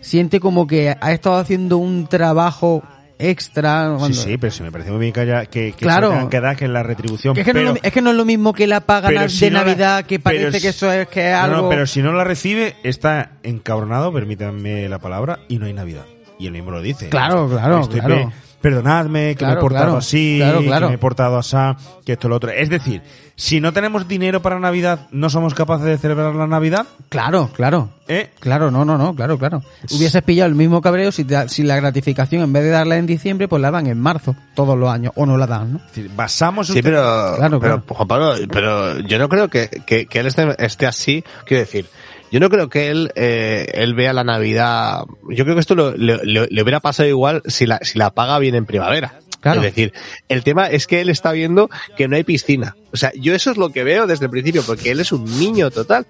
siente 0.00 0.40
como 0.40 0.66
que 0.66 0.96
ha 1.00 1.12
estado 1.12 1.36
haciendo 1.36 1.78
un 1.78 2.08
trabajo 2.08 2.82
extra. 3.18 3.90
Sí, 3.92 3.98
cuando- 3.98 4.16
sí, 4.22 4.36
pero 4.38 4.50
sí 4.52 4.62
me 4.62 4.70
parece 4.72 4.90
muy 4.90 5.00
bien 5.00 5.12
que 5.12 5.20
haya 5.20 5.46
que, 5.46 5.72
que 5.72 5.78
Claro. 5.84 6.28
que 6.28 6.40
dar 6.40 6.56
que 6.56 6.68
la 6.68 6.82
retribución. 6.82 7.34
Que 7.34 7.40
es, 7.40 7.46
que 7.46 7.52
no 7.54 7.60
es 7.60 7.64
pero, 7.64 7.74
lo, 7.74 7.80
es 7.82 7.92
que 7.92 8.02
no 8.02 8.10
es 8.10 8.16
lo 8.16 8.24
mismo 8.24 8.52
que 8.52 8.66
la 8.66 8.80
paga 8.80 9.08
pero 9.08 9.28
si 9.28 9.46
de 9.46 9.50
no 9.50 9.58
la- 9.60 9.64
Navidad, 9.64 10.04
que 10.04 10.18
pero 10.18 10.38
parece 10.40 10.58
si- 10.58 10.62
que 10.62 10.68
eso 10.68 10.92
es 10.92 11.08
que 11.08 11.30
es 11.32 11.40
No, 11.40 11.46
no, 11.48 11.54
algo... 11.56 11.68
pero 11.68 11.86
si 11.86 12.02
no 12.02 12.12
la 12.12 12.24
recibe, 12.24 12.76
está 12.82 13.32
encabronado, 13.42 14.12
permítanme 14.12 14.88
la 14.88 14.98
palabra, 14.98 15.40
y 15.48 15.58
no 15.58 15.66
hay 15.66 15.72
Navidad. 15.72 16.04
Y 16.38 16.46
él 16.46 16.52
mismo 16.52 16.70
lo 16.70 16.80
dice. 16.82 17.08
Claro, 17.08 17.48
claro, 17.48 17.80
Estoy 17.80 18.00
claro. 18.00 18.28
pe- 18.28 18.46
Perdonadme, 18.60 19.36
que 19.36 19.44
me 19.44 19.52
Claro, 19.52 19.58
he 19.58 19.60
portado 19.60 19.84
claro. 19.84 19.98
así, 19.98 20.38
Claro, 20.38 20.62
claro. 20.62 20.86
que 20.86 20.90
me 20.90 20.94
he 20.94 20.98
portado 20.98 21.36
así, 21.38 21.56
que 22.04 22.12
esto 22.14 22.28
lo 22.28 22.36
otro. 22.36 22.50
Es 22.50 22.68
decir, 22.68 23.00
si 23.36 23.60
no 23.60 23.72
tenemos 23.72 24.08
dinero 24.08 24.42
para 24.42 24.58
Navidad, 24.58 25.06
¿no 25.12 25.30
somos 25.30 25.54
capaces 25.54 25.86
de 25.86 25.98
celebrar 25.98 26.34
la 26.34 26.46
Navidad? 26.48 26.84
Claro, 27.08 27.50
claro. 27.54 27.90
¿Eh? 28.08 28.30
Claro, 28.40 28.70
no, 28.72 28.84
no, 28.84 28.98
no, 28.98 29.14
claro, 29.14 29.38
claro. 29.38 29.62
Hubieses 29.92 30.20
pillado 30.22 30.48
el 30.48 30.56
mismo 30.56 30.80
cabreo 30.80 31.12
si, 31.12 31.24
te- 31.24 31.48
si 31.48 31.62
la 31.62 31.76
gratificación 31.76 32.42
en 32.42 32.52
vez 32.52 32.64
de 32.64 32.70
darla 32.70 32.96
en 32.96 33.06
diciembre, 33.06 33.46
pues 33.46 33.62
la 33.62 33.70
dan 33.70 33.86
en 33.86 34.00
marzo, 34.00 34.34
todos 34.54 34.76
los 34.76 34.88
años, 34.90 35.12
o 35.16 35.26
no 35.26 35.36
la 35.36 35.46
dan, 35.46 35.74
¿no? 35.74 35.80
basamos 36.16 36.66
Sí, 36.66 36.80
pero, 36.82 37.02
Claro, 37.36 37.60
pero 37.60 37.82
claro. 37.82 37.82
Juan 37.86 38.08
Pablo, 38.08 38.34
pero 38.50 38.98
yo 39.00 39.18
no 39.18 39.28
creo 39.28 39.48
que, 39.48 39.68
que, 39.86 40.06
que 40.06 40.18
él 40.18 40.26
esté, 40.26 40.46
esté 40.58 40.86
así. 40.86 41.22
Quiero 41.44 41.60
decir, 41.60 41.86
yo 42.30 42.40
no 42.40 42.48
creo 42.50 42.68
que 42.68 42.90
él, 42.90 43.12
eh, 43.14 43.66
él 43.74 43.94
vea 43.94 44.12
la 44.12 44.24
Navidad. 44.24 45.04
Yo 45.30 45.44
creo 45.44 45.54
que 45.54 45.60
esto 45.60 45.74
lo- 45.74 45.92
le, 45.96 46.62
hubiera 46.62 46.80
pasado 46.80 47.08
igual 47.08 47.42
si 47.46 47.66
la, 47.66 47.78
si 47.82 47.98
la 47.98 48.10
paga 48.10 48.38
bien 48.38 48.54
en 48.54 48.66
primavera. 48.66 49.20
Claro. 49.40 49.60
Es 49.60 49.66
decir, 49.66 49.92
el 50.28 50.42
tema 50.42 50.66
es 50.68 50.86
que 50.86 51.00
él 51.00 51.08
está 51.08 51.30
viendo 51.32 51.70
que 51.96 52.08
no 52.08 52.16
hay 52.16 52.24
piscina. 52.24 52.74
O 52.92 52.96
sea, 52.96 53.12
yo 53.14 53.34
eso 53.34 53.50
es 53.52 53.56
lo 53.56 53.70
que 53.70 53.84
veo 53.84 54.06
desde 54.06 54.24
el 54.24 54.30
principio, 54.30 54.62
porque 54.66 54.90
él 54.90 54.98
es 55.00 55.12
un 55.12 55.24
niño 55.38 55.70
total. 55.70 56.06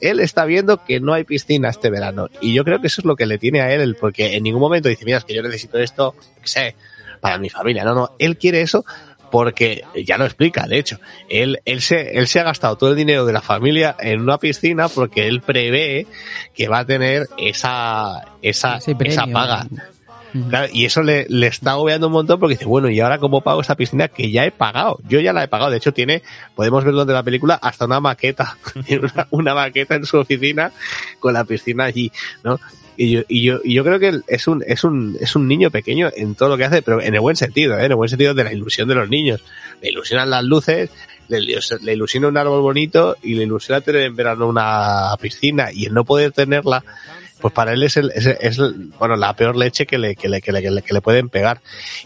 Él 0.00 0.20
está 0.20 0.44
viendo 0.46 0.82
que 0.84 0.98
no 0.98 1.12
hay 1.12 1.24
piscina 1.24 1.68
este 1.68 1.90
verano. 1.90 2.28
Y 2.40 2.54
yo 2.54 2.64
creo 2.64 2.80
que 2.80 2.86
eso 2.86 3.00
es 3.02 3.04
lo 3.04 3.14
que 3.14 3.26
le 3.26 3.38
tiene 3.38 3.60
a 3.60 3.72
él, 3.72 3.96
porque 4.00 4.36
en 4.36 4.42
ningún 4.44 4.60
momento 4.60 4.88
dice, 4.88 5.04
mira, 5.04 5.18
es 5.18 5.24
que 5.24 5.34
yo 5.34 5.42
necesito 5.42 5.78
esto, 5.78 6.14
qué 6.40 6.48
sé, 6.48 6.76
para 7.20 7.38
mi 7.38 7.50
familia. 7.50 7.84
No, 7.84 7.94
no, 7.94 8.16
él 8.18 8.36
quiere 8.36 8.62
eso 8.62 8.84
porque 9.32 9.82
ya 10.06 10.18
lo 10.18 10.26
explica, 10.26 10.66
de 10.66 10.78
hecho, 10.78 11.00
él, 11.30 11.62
él 11.64 11.80
se, 11.80 12.18
él 12.18 12.28
se 12.28 12.38
ha 12.38 12.44
gastado 12.44 12.76
todo 12.76 12.90
el 12.90 12.96
dinero 12.96 13.24
de 13.24 13.32
la 13.32 13.40
familia 13.40 13.96
en 13.98 14.20
una 14.20 14.36
piscina 14.36 14.90
porque 14.90 15.26
él 15.26 15.40
prevé 15.40 16.06
que 16.54 16.68
va 16.68 16.80
a 16.80 16.84
tener 16.84 17.26
esa, 17.38 18.26
esa, 18.42 18.76
esa 18.76 19.26
paga. 19.26 19.66
Claro, 20.50 20.68
y 20.70 20.84
eso 20.84 21.02
le, 21.02 21.26
le 21.30 21.46
está 21.46 21.72
agobiando 21.72 22.08
un 22.08 22.12
montón 22.12 22.38
porque 22.38 22.54
dice, 22.56 22.66
bueno, 22.66 22.90
¿y 22.90 23.00
ahora 23.00 23.18
cómo 23.18 23.40
pago 23.40 23.62
esa 23.62 23.74
piscina 23.74 24.08
que 24.08 24.30
ya 24.30 24.44
he 24.44 24.50
pagado? 24.50 24.98
Yo 25.08 25.18
ya 25.20 25.32
la 25.32 25.44
he 25.44 25.48
pagado. 25.48 25.70
De 25.70 25.78
hecho, 25.78 25.92
tiene, 25.92 26.22
podemos 26.54 26.84
ver 26.84 26.92
durante 26.92 27.14
la 27.14 27.22
película, 27.22 27.54
hasta 27.54 27.86
una 27.86 28.00
maqueta. 28.00 28.56
Una 29.30 29.54
maqueta 29.54 29.94
en 29.94 30.04
su 30.04 30.18
oficina 30.18 30.72
con 31.20 31.32
la 31.32 31.44
piscina 31.44 31.84
allí, 31.84 32.12
¿no? 32.44 32.58
Y 32.96 33.10
yo, 33.10 33.22
y 33.28 33.42
yo, 33.42 33.60
y 33.64 33.74
yo 33.74 33.84
creo 33.84 33.98
que 33.98 34.20
es 34.26 34.46
un, 34.46 34.62
es 34.66 34.84
un, 34.84 35.16
es 35.20 35.34
un 35.34 35.48
niño 35.48 35.70
pequeño 35.70 36.10
en 36.14 36.34
todo 36.34 36.50
lo 36.50 36.56
que 36.58 36.64
hace, 36.64 36.82
pero 36.82 37.00
en 37.00 37.14
el 37.14 37.20
buen 37.20 37.36
sentido, 37.36 37.78
¿eh? 37.78 37.86
en 37.86 37.92
el 37.92 37.96
buen 37.96 38.08
sentido 38.08 38.34
de 38.34 38.44
la 38.44 38.52
ilusión 38.52 38.88
de 38.88 38.94
los 38.94 39.08
niños. 39.08 39.42
Le 39.80 39.90
ilusionan 39.90 40.28
las 40.28 40.44
luces, 40.44 40.90
le, 41.28 41.40
le 41.40 41.92
ilusiona 41.92 42.28
un 42.28 42.36
árbol 42.36 42.60
bonito 42.60 43.16
y 43.22 43.34
le 43.34 43.44
ilusiona 43.44 43.80
tener 43.80 44.02
en 44.02 44.16
verano 44.16 44.46
una 44.46 45.16
piscina 45.20 45.68
y 45.72 45.86
el 45.86 45.94
no 45.94 46.04
poder 46.04 46.32
tenerla, 46.32 46.84
pues 47.40 47.52
para 47.52 47.72
él 47.72 47.82
es, 47.82 47.96
el, 47.96 48.12
es, 48.14 48.58
bueno, 48.98 49.16
la 49.16 49.34
peor 49.34 49.56
leche 49.56 49.86
que 49.86 49.98
le, 49.98 50.14
que 50.14 50.28
le, 50.28 51.00
pueden 51.00 51.28
pegar. 51.28 51.60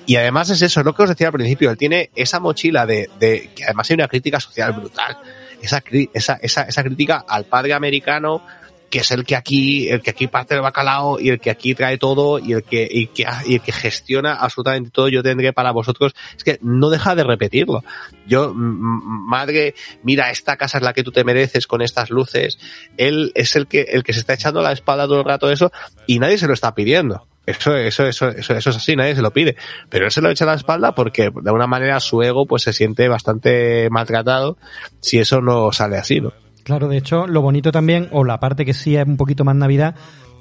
Y 0.07 0.17
además 0.17 0.51
es 0.51 0.63
eso, 0.63 0.81
es 0.81 0.87
lo 0.87 0.95
que 0.95 1.03
os 1.03 1.09
decía 1.09 1.27
al 1.27 1.33
principio, 1.33 1.71
él 1.71 1.77
tiene 1.77 2.11
esa 2.15 2.41
mochila 2.41 2.87
de, 2.87 3.11
de 3.19 3.51
que 3.55 3.65
además 3.65 3.91
hay 3.91 3.95
una 3.95 4.09
crítica 4.09 4.41
social 4.41 4.73
brutal. 4.73 5.19
Esa, 5.61 5.83
esa, 6.15 6.39
esa, 6.41 6.63
esa 6.63 6.83
crítica 6.83 7.25
al 7.29 7.45
padre 7.45 7.75
americano, 7.75 8.43
que 8.91 9.01
es 9.01 9.11
el 9.11 9.25
que 9.25 9.37
aquí, 9.37 9.89
el 9.89 10.01
que 10.01 10.11
aquí 10.11 10.27
parte 10.27 10.55
el 10.55 10.61
bacalao 10.61 11.19
y 11.21 11.31
el 11.31 11.41
que 11.41 11.51
aquí 11.51 11.75
trae 11.75 11.99
todo 11.99 12.39
y 12.39 12.53
el 12.53 12.63
que, 12.63 12.89
y 12.91 13.09
que, 13.09 13.27
y 13.47 13.55
el 13.55 13.61
que 13.61 13.73
gestiona 13.73 14.35
absolutamente 14.35 14.91
todo, 14.91 15.09
yo 15.09 15.23
tendré 15.23 15.53
para 15.53 15.73
vosotros, 15.73 16.15
es 16.37 16.45
que 16.45 16.59
no 16.63 16.89
deja 16.91 17.15
de 17.15 17.25
repetirlo. 17.25 17.85
Yo, 18.27 18.53
madre, 18.55 19.75
mira, 20.03 20.31
esta 20.31 20.57
casa 20.57 20.79
es 20.79 20.85
la 20.85 20.93
que 20.93 21.03
tú 21.03 21.13
te 21.13 21.25
mereces 21.25 21.67
con 21.67 21.83
estas 21.83 22.11
luces. 22.11 22.59
Él 22.97 23.33
es 23.35 23.57
el 23.57 23.67
que, 23.67 23.83
el 23.83 24.05
que 24.05 24.13
se 24.13 24.21
está 24.21 24.35
echando 24.35 24.63
la 24.63 24.73
espalda 24.73 25.07
todo 25.07 25.21
el 25.21 25.25
rato 25.25 25.51
eso 25.51 25.73
y 26.07 26.19
nadie 26.19 26.39
se 26.39 26.47
lo 26.47 26.55
está 26.55 26.75
pidiendo. 26.75 27.27
Eso, 27.47 27.77
eso, 27.77 28.05
eso, 28.07 28.29
eso, 28.29 28.55
eso 28.55 28.71
es 28.71 28.77
así, 28.77 28.97
nadie 28.97 29.15
se 29.15 29.23
lo 29.23 29.33
pide. 29.33 29.57
Pero 29.89 30.07
él 30.07 30.11
se 30.11 30.21
lo 30.21 30.31
echa 30.31 30.45
la 30.45 30.55
espalda 30.55 30.95
porque 30.95 31.31
de 31.31 31.49
alguna 31.49 31.69
manera 31.69 32.01
su 32.01 32.21
ego 32.23 32.47
pues 32.47 32.63
se 32.65 32.73
siente 32.73 33.09
bastante 33.09 33.89
maltratado 33.91 34.59
si 35.01 35.19
eso 35.19 35.41
no 35.41 35.71
sale 35.71 35.97
así, 35.97 36.21
¿no? 36.21 36.33
Claro, 36.67 36.89
de 36.89 36.97
hecho, 36.99 37.29
lo 37.29 37.43
bonito 37.43 37.71
también, 37.71 38.09
o 38.11 38.25
la 38.25 38.41
parte 38.41 38.65
que 38.65 38.75
sí 38.75 38.97
es 38.97 39.07
un 39.07 39.17
poquito 39.17 39.45
más 39.45 39.55
Navidad, 39.55 39.95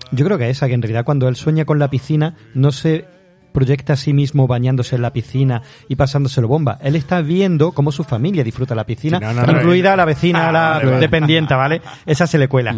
yo 0.10 0.26
creo 0.26 0.40
que 0.40 0.50
esa, 0.50 0.66
que 0.68 0.74
en 0.74 0.82
realidad 0.82 1.06
cuando 1.06 1.28
él 1.28 1.36
sueña 1.36 1.66
con 1.66 1.78
la 1.78 1.88
piscina, 1.92 2.34
no 2.56 2.72
se 2.72 3.06
proyecta 3.52 3.94
a 3.94 3.96
sí 3.96 4.12
mismo 4.12 4.48
bañándose 4.48 4.96
en 4.96 5.04
la 5.04 5.14
piscina 5.14 5.62
y 5.88 5.96
pasándoselo 5.96 6.48
bomba. 6.48 6.80
Él 6.82 6.96
está 6.96 7.22
viendo 7.22 7.74
cómo 7.74 7.92
su 7.92 8.04
familia 8.04 8.44
disfruta 8.44 8.74
la 8.74 8.86
piscina, 8.88 9.20
no, 9.20 9.34
no, 9.34 9.52
incluida 9.52 9.96
la 9.96 10.04
vecina, 10.06 10.50
Ah, 10.50 10.52
la 10.52 10.70
vale, 10.72 10.86
vale. 10.88 11.00
dependiente, 11.00 11.54
¿vale? 11.54 11.82
Esa 12.08 12.26
se 12.26 12.40
le 12.40 12.48
cuela. 12.48 12.76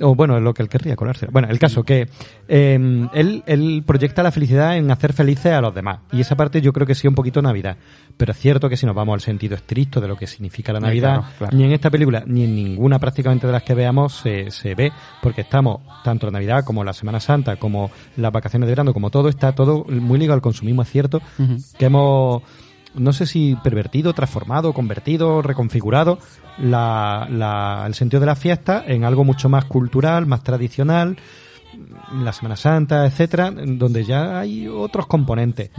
O 0.00 0.14
bueno, 0.14 0.36
es 0.36 0.42
lo 0.42 0.54
que 0.54 0.62
él 0.62 0.68
querría 0.68 0.96
colarse. 0.96 1.26
Bueno, 1.30 1.48
el 1.50 1.58
caso 1.58 1.82
que 1.82 2.08
eh, 2.48 3.08
él, 3.12 3.42
él 3.46 3.82
proyecta 3.86 4.22
la 4.22 4.30
felicidad 4.30 4.76
en 4.76 4.90
hacer 4.90 5.12
felices 5.12 5.52
a 5.52 5.60
los 5.60 5.74
demás. 5.74 6.00
Y 6.12 6.20
esa 6.20 6.36
parte 6.36 6.60
yo 6.60 6.72
creo 6.72 6.86
que 6.86 6.94
sí 6.94 7.08
un 7.08 7.14
poquito 7.14 7.42
Navidad. 7.42 7.76
Pero 8.16 8.32
es 8.32 8.38
cierto 8.38 8.68
que 8.68 8.76
si 8.76 8.86
nos 8.86 8.94
vamos 8.94 9.14
al 9.14 9.20
sentido 9.20 9.54
estricto 9.56 10.00
de 10.00 10.08
lo 10.08 10.16
que 10.16 10.26
significa 10.26 10.72
la 10.72 10.80
Sí, 10.80 10.86
Navidad, 10.86 11.14
claro, 11.14 11.34
claro. 11.38 11.56
ni 11.56 11.64
en 11.64 11.72
esta 11.72 11.90
película 11.90 12.24
ni 12.26 12.44
en 12.44 12.54
ninguna 12.54 12.98
prácticamente 12.98 13.46
de 13.46 13.52
las 13.52 13.62
que 13.62 13.74
veamos 13.74 14.14
se, 14.14 14.50
se 14.50 14.74
ve, 14.74 14.92
porque 15.22 15.42
estamos, 15.42 15.80
tanto 16.04 16.26
la 16.26 16.32
Navidad 16.32 16.64
como 16.64 16.84
la 16.84 16.92
Semana 16.92 17.20
Santa, 17.20 17.56
como 17.56 17.90
las 18.16 18.32
vacaciones 18.32 18.66
de 18.66 18.72
verano, 18.72 18.92
como 18.92 19.10
todo, 19.10 19.28
está 19.28 19.52
todo 19.52 19.84
muy 19.88 20.18
ligado 20.18 20.34
al 20.34 20.42
consumismo, 20.42 20.82
es 20.82 20.90
cierto, 20.90 21.20
que 21.78 21.86
hemos, 21.86 22.42
no 22.94 23.12
sé 23.12 23.26
si 23.26 23.56
pervertido, 23.62 24.12
transformado, 24.12 24.72
convertido, 24.72 25.42
reconfigurado 25.42 26.18
la, 26.60 27.26
la- 27.30 27.84
el 27.86 27.94
sentido 27.94 28.20
de 28.20 28.26
la 28.26 28.36
fiesta 28.36 28.84
en 28.86 29.04
algo 29.04 29.24
mucho 29.24 29.48
más 29.48 29.64
cultural, 29.66 30.26
más 30.26 30.42
tradicional, 30.42 31.16
la 32.22 32.32
Semana 32.32 32.56
Santa, 32.56 33.06
etcétera, 33.06 33.52
donde 33.52 34.02
ya 34.02 34.40
hay 34.40 34.66
otros 34.66 35.06
componentes 35.06 35.70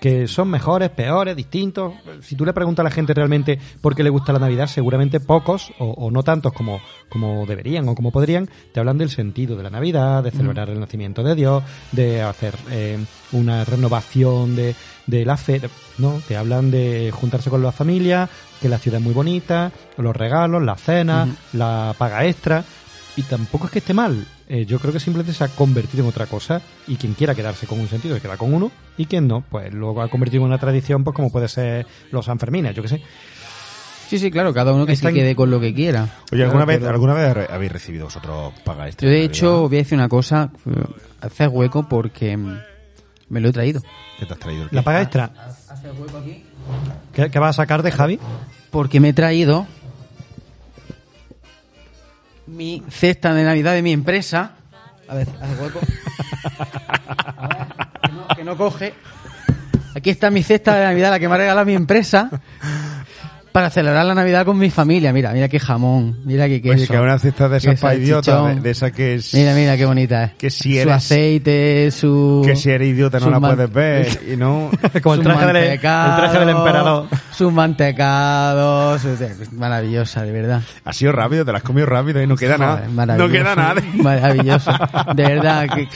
que 0.00 0.28
son 0.28 0.48
mejores, 0.50 0.90
peores, 0.90 1.34
distintos. 1.34 1.94
Si 2.20 2.36
tú 2.36 2.44
le 2.44 2.52
preguntas 2.52 2.84
a 2.84 2.88
la 2.88 2.90
gente 2.94 3.14
realmente 3.14 3.58
por 3.80 3.96
qué 3.96 4.04
le 4.04 4.10
gusta 4.10 4.32
la 4.32 4.38
Navidad, 4.38 4.66
seguramente 4.68 5.18
pocos 5.18 5.72
o, 5.78 5.86
o 5.86 6.10
no 6.10 6.22
tantos 6.22 6.52
como, 6.52 6.80
como 7.08 7.44
deberían 7.46 7.88
o 7.88 7.94
como 7.94 8.12
podrían, 8.12 8.48
te 8.72 8.78
hablan 8.78 8.98
del 8.98 9.10
sentido 9.10 9.56
de 9.56 9.62
la 9.64 9.70
Navidad, 9.70 10.22
de 10.22 10.30
celebrar 10.30 10.68
el 10.70 10.78
nacimiento 10.78 11.22
de 11.24 11.34
Dios, 11.34 11.64
de 11.92 12.22
hacer 12.22 12.54
eh, 12.70 12.98
una 13.32 13.64
renovación 13.64 14.54
de, 14.54 14.74
de 15.06 15.24
la 15.24 15.36
fe. 15.38 15.60
No, 15.96 16.20
te 16.28 16.36
hablan 16.36 16.70
de 16.70 17.10
juntarse 17.12 17.50
con 17.50 17.62
la 17.62 17.72
familia, 17.72 18.28
que 18.60 18.68
la 18.68 18.78
ciudad 18.78 18.98
es 19.00 19.04
muy 19.04 19.14
bonita, 19.14 19.70
los 19.96 20.14
regalos, 20.16 20.62
la 20.62 20.76
cena, 20.76 21.28
la 21.52 21.94
paga 21.98 22.24
extra. 22.26 22.64
Y 23.16 23.22
tampoco 23.22 23.66
es 23.66 23.72
que 23.72 23.78
esté 23.80 23.94
mal. 23.94 24.24
Eh, 24.48 24.64
yo 24.64 24.78
creo 24.78 24.92
que 24.92 25.00
simplemente 25.00 25.32
se 25.36 25.42
ha 25.44 25.48
convertido 25.48 26.04
en 26.04 26.08
otra 26.10 26.26
cosa 26.26 26.62
y 26.86 26.96
quien 26.96 27.14
quiera 27.14 27.34
quedarse 27.34 27.66
con 27.66 27.80
un 27.80 27.88
sentido 27.88 28.14
se 28.14 28.22
queda 28.22 28.36
con 28.36 28.54
uno 28.54 28.70
y 28.96 29.06
quien 29.06 29.26
no, 29.28 29.42
pues 29.42 29.74
luego 29.74 30.00
ha 30.00 30.08
convertido 30.08 30.42
en 30.42 30.46
una 30.48 30.58
tradición 30.58 31.02
pues 31.04 31.14
como 31.16 31.30
puede 31.30 31.48
ser 31.48 31.84
los 32.12 32.24
Sanfermines, 32.26 32.74
yo 32.74 32.82
que 32.82 32.88
sé. 32.88 33.02
Sí, 34.08 34.18
sí, 34.18 34.30
claro, 34.30 34.54
cada 34.54 34.72
uno 34.72 34.86
que 34.86 34.96
se 34.96 35.12
quede 35.12 35.36
con 35.36 35.50
lo 35.50 35.60
que 35.60 35.74
quiera. 35.74 36.08
Oye, 36.32 36.44
¿alguna 36.44 36.64
Claro, 36.64 36.66
vez, 36.66 36.78
pero- 36.78 36.90
¿alguna 36.92 37.12
vez 37.14 37.50
habéis 37.50 37.72
recibido 37.72 38.04
vosotros 38.06 38.54
paga 38.64 38.86
extra? 38.86 39.06
Yo 39.06 39.12
de 39.12 39.22
hecho 39.24 39.68
voy 39.68 39.76
a 39.76 39.80
decir 39.80 39.98
una 39.98 40.08
cosa, 40.08 40.50
eh, 40.64 40.70
hacer 41.20 41.48
hueco 41.50 41.86
porque 41.88 42.34
mm, 42.36 42.58
me 43.28 43.40
lo 43.40 43.48
he 43.48 43.52
traído. 43.52 43.82
¿Qué 44.18 44.24
te 44.24 44.32
has 44.32 44.38
traído? 44.38 44.62
el 44.62 44.68
La 44.72 44.80
qué? 44.80 44.84
paga 44.84 45.02
extra. 45.02 45.24
Hacer 45.68 45.92
hueco 45.92 46.16
aquí. 46.18 46.44
¿Qué, 47.12 47.30
qué 47.30 47.38
vas 47.38 47.56
a 47.58 47.62
sacar 47.62 47.82
de 47.82 47.90
Javi? 47.90 48.18
Porque 48.70 49.00
me 49.00 49.10
he 49.10 49.12
traído 49.12 49.66
mi 52.46 52.82
cesta 52.90 53.34
de 53.34 53.44
Navidad 53.44 53.74
de 53.74 53.82
mi 53.82 53.92
empresa. 53.92 54.52
A 55.08 55.14
ver, 55.14 55.28
haz 55.40 55.60
hueco. 55.60 55.80
A 57.38 57.48
ver, 57.56 57.66
que 58.02 58.12
no, 58.12 58.28
que 58.36 58.44
no 58.44 58.56
coge. 58.56 58.94
Aquí 59.94 60.10
está 60.10 60.30
mi 60.30 60.42
cesta 60.42 60.76
de 60.76 60.84
Navidad, 60.84 61.10
la 61.10 61.18
que 61.18 61.28
me 61.28 61.34
ha 61.34 61.38
regalado 61.38 61.66
mi 61.66 61.74
empresa. 61.74 62.30
Para 63.52 63.70
celebrar 63.70 64.04
la 64.06 64.14
Navidad 64.14 64.44
con 64.44 64.56
mi 64.58 64.70
familia. 64.70 65.12
Mira, 65.12 65.32
mira 65.32 65.48
qué 65.48 65.58
jamón. 65.58 66.16
Mira 66.24 66.46
qué 66.48 66.60
queso. 66.62 66.74
Oye, 66.74 66.86
que 66.86 66.98
una 66.98 67.18
cesta 67.18 67.48
de 67.48 67.56
esas 67.58 67.80
para 67.80 67.94
idiota, 67.94 68.42
de, 68.54 68.60
de 68.60 68.70
esa 68.70 68.90
que 68.92 69.14
es... 69.14 69.34
Mira, 69.34 69.54
mira 69.54 69.76
qué 69.76 69.84
bonita 69.86 70.24
es. 70.24 70.32
Que 70.34 70.50
si 70.50 70.74
su 70.74 70.80
eres- 70.80 70.94
aceite, 70.94 71.90
su... 71.90 72.42
Que 72.46 72.54
si 72.56 72.70
eres 72.70 72.88
idiota 72.88 73.18
no 73.18 73.24
su 73.26 73.30
la 73.30 73.40
man- 73.40 73.54
puedes 73.56 73.72
ver 73.72 74.20
y 74.32 74.36
no... 74.36 74.70
Como 75.02 75.14
el 75.14 75.20
su 75.20 75.24
traje, 75.24 75.46
del, 75.46 75.56
el 75.56 75.80
traje 75.80 76.38
del 76.38 76.48
emperador. 76.50 77.06
Sus 77.32 77.52
mantecados. 77.52 79.02
Maravillosa, 79.52 80.22
de 80.22 80.32
verdad. 80.32 80.62
Ha 80.84 80.92
sido 80.92 81.12
rápido, 81.12 81.44
te 81.44 81.52
la 81.52 81.58
has 81.58 81.64
comido 81.64 81.86
rápido 81.86 82.22
y 82.22 82.26
no 82.26 82.36
queda 82.36 82.58
nada. 82.58 82.86
Joder. 82.94 83.18
No 83.18 83.28
queda 83.28 83.54
nada. 83.56 83.82
Maravilloso. 83.94 84.70
De 85.14 85.22
verdad, 85.22 85.66
que, 85.74 85.88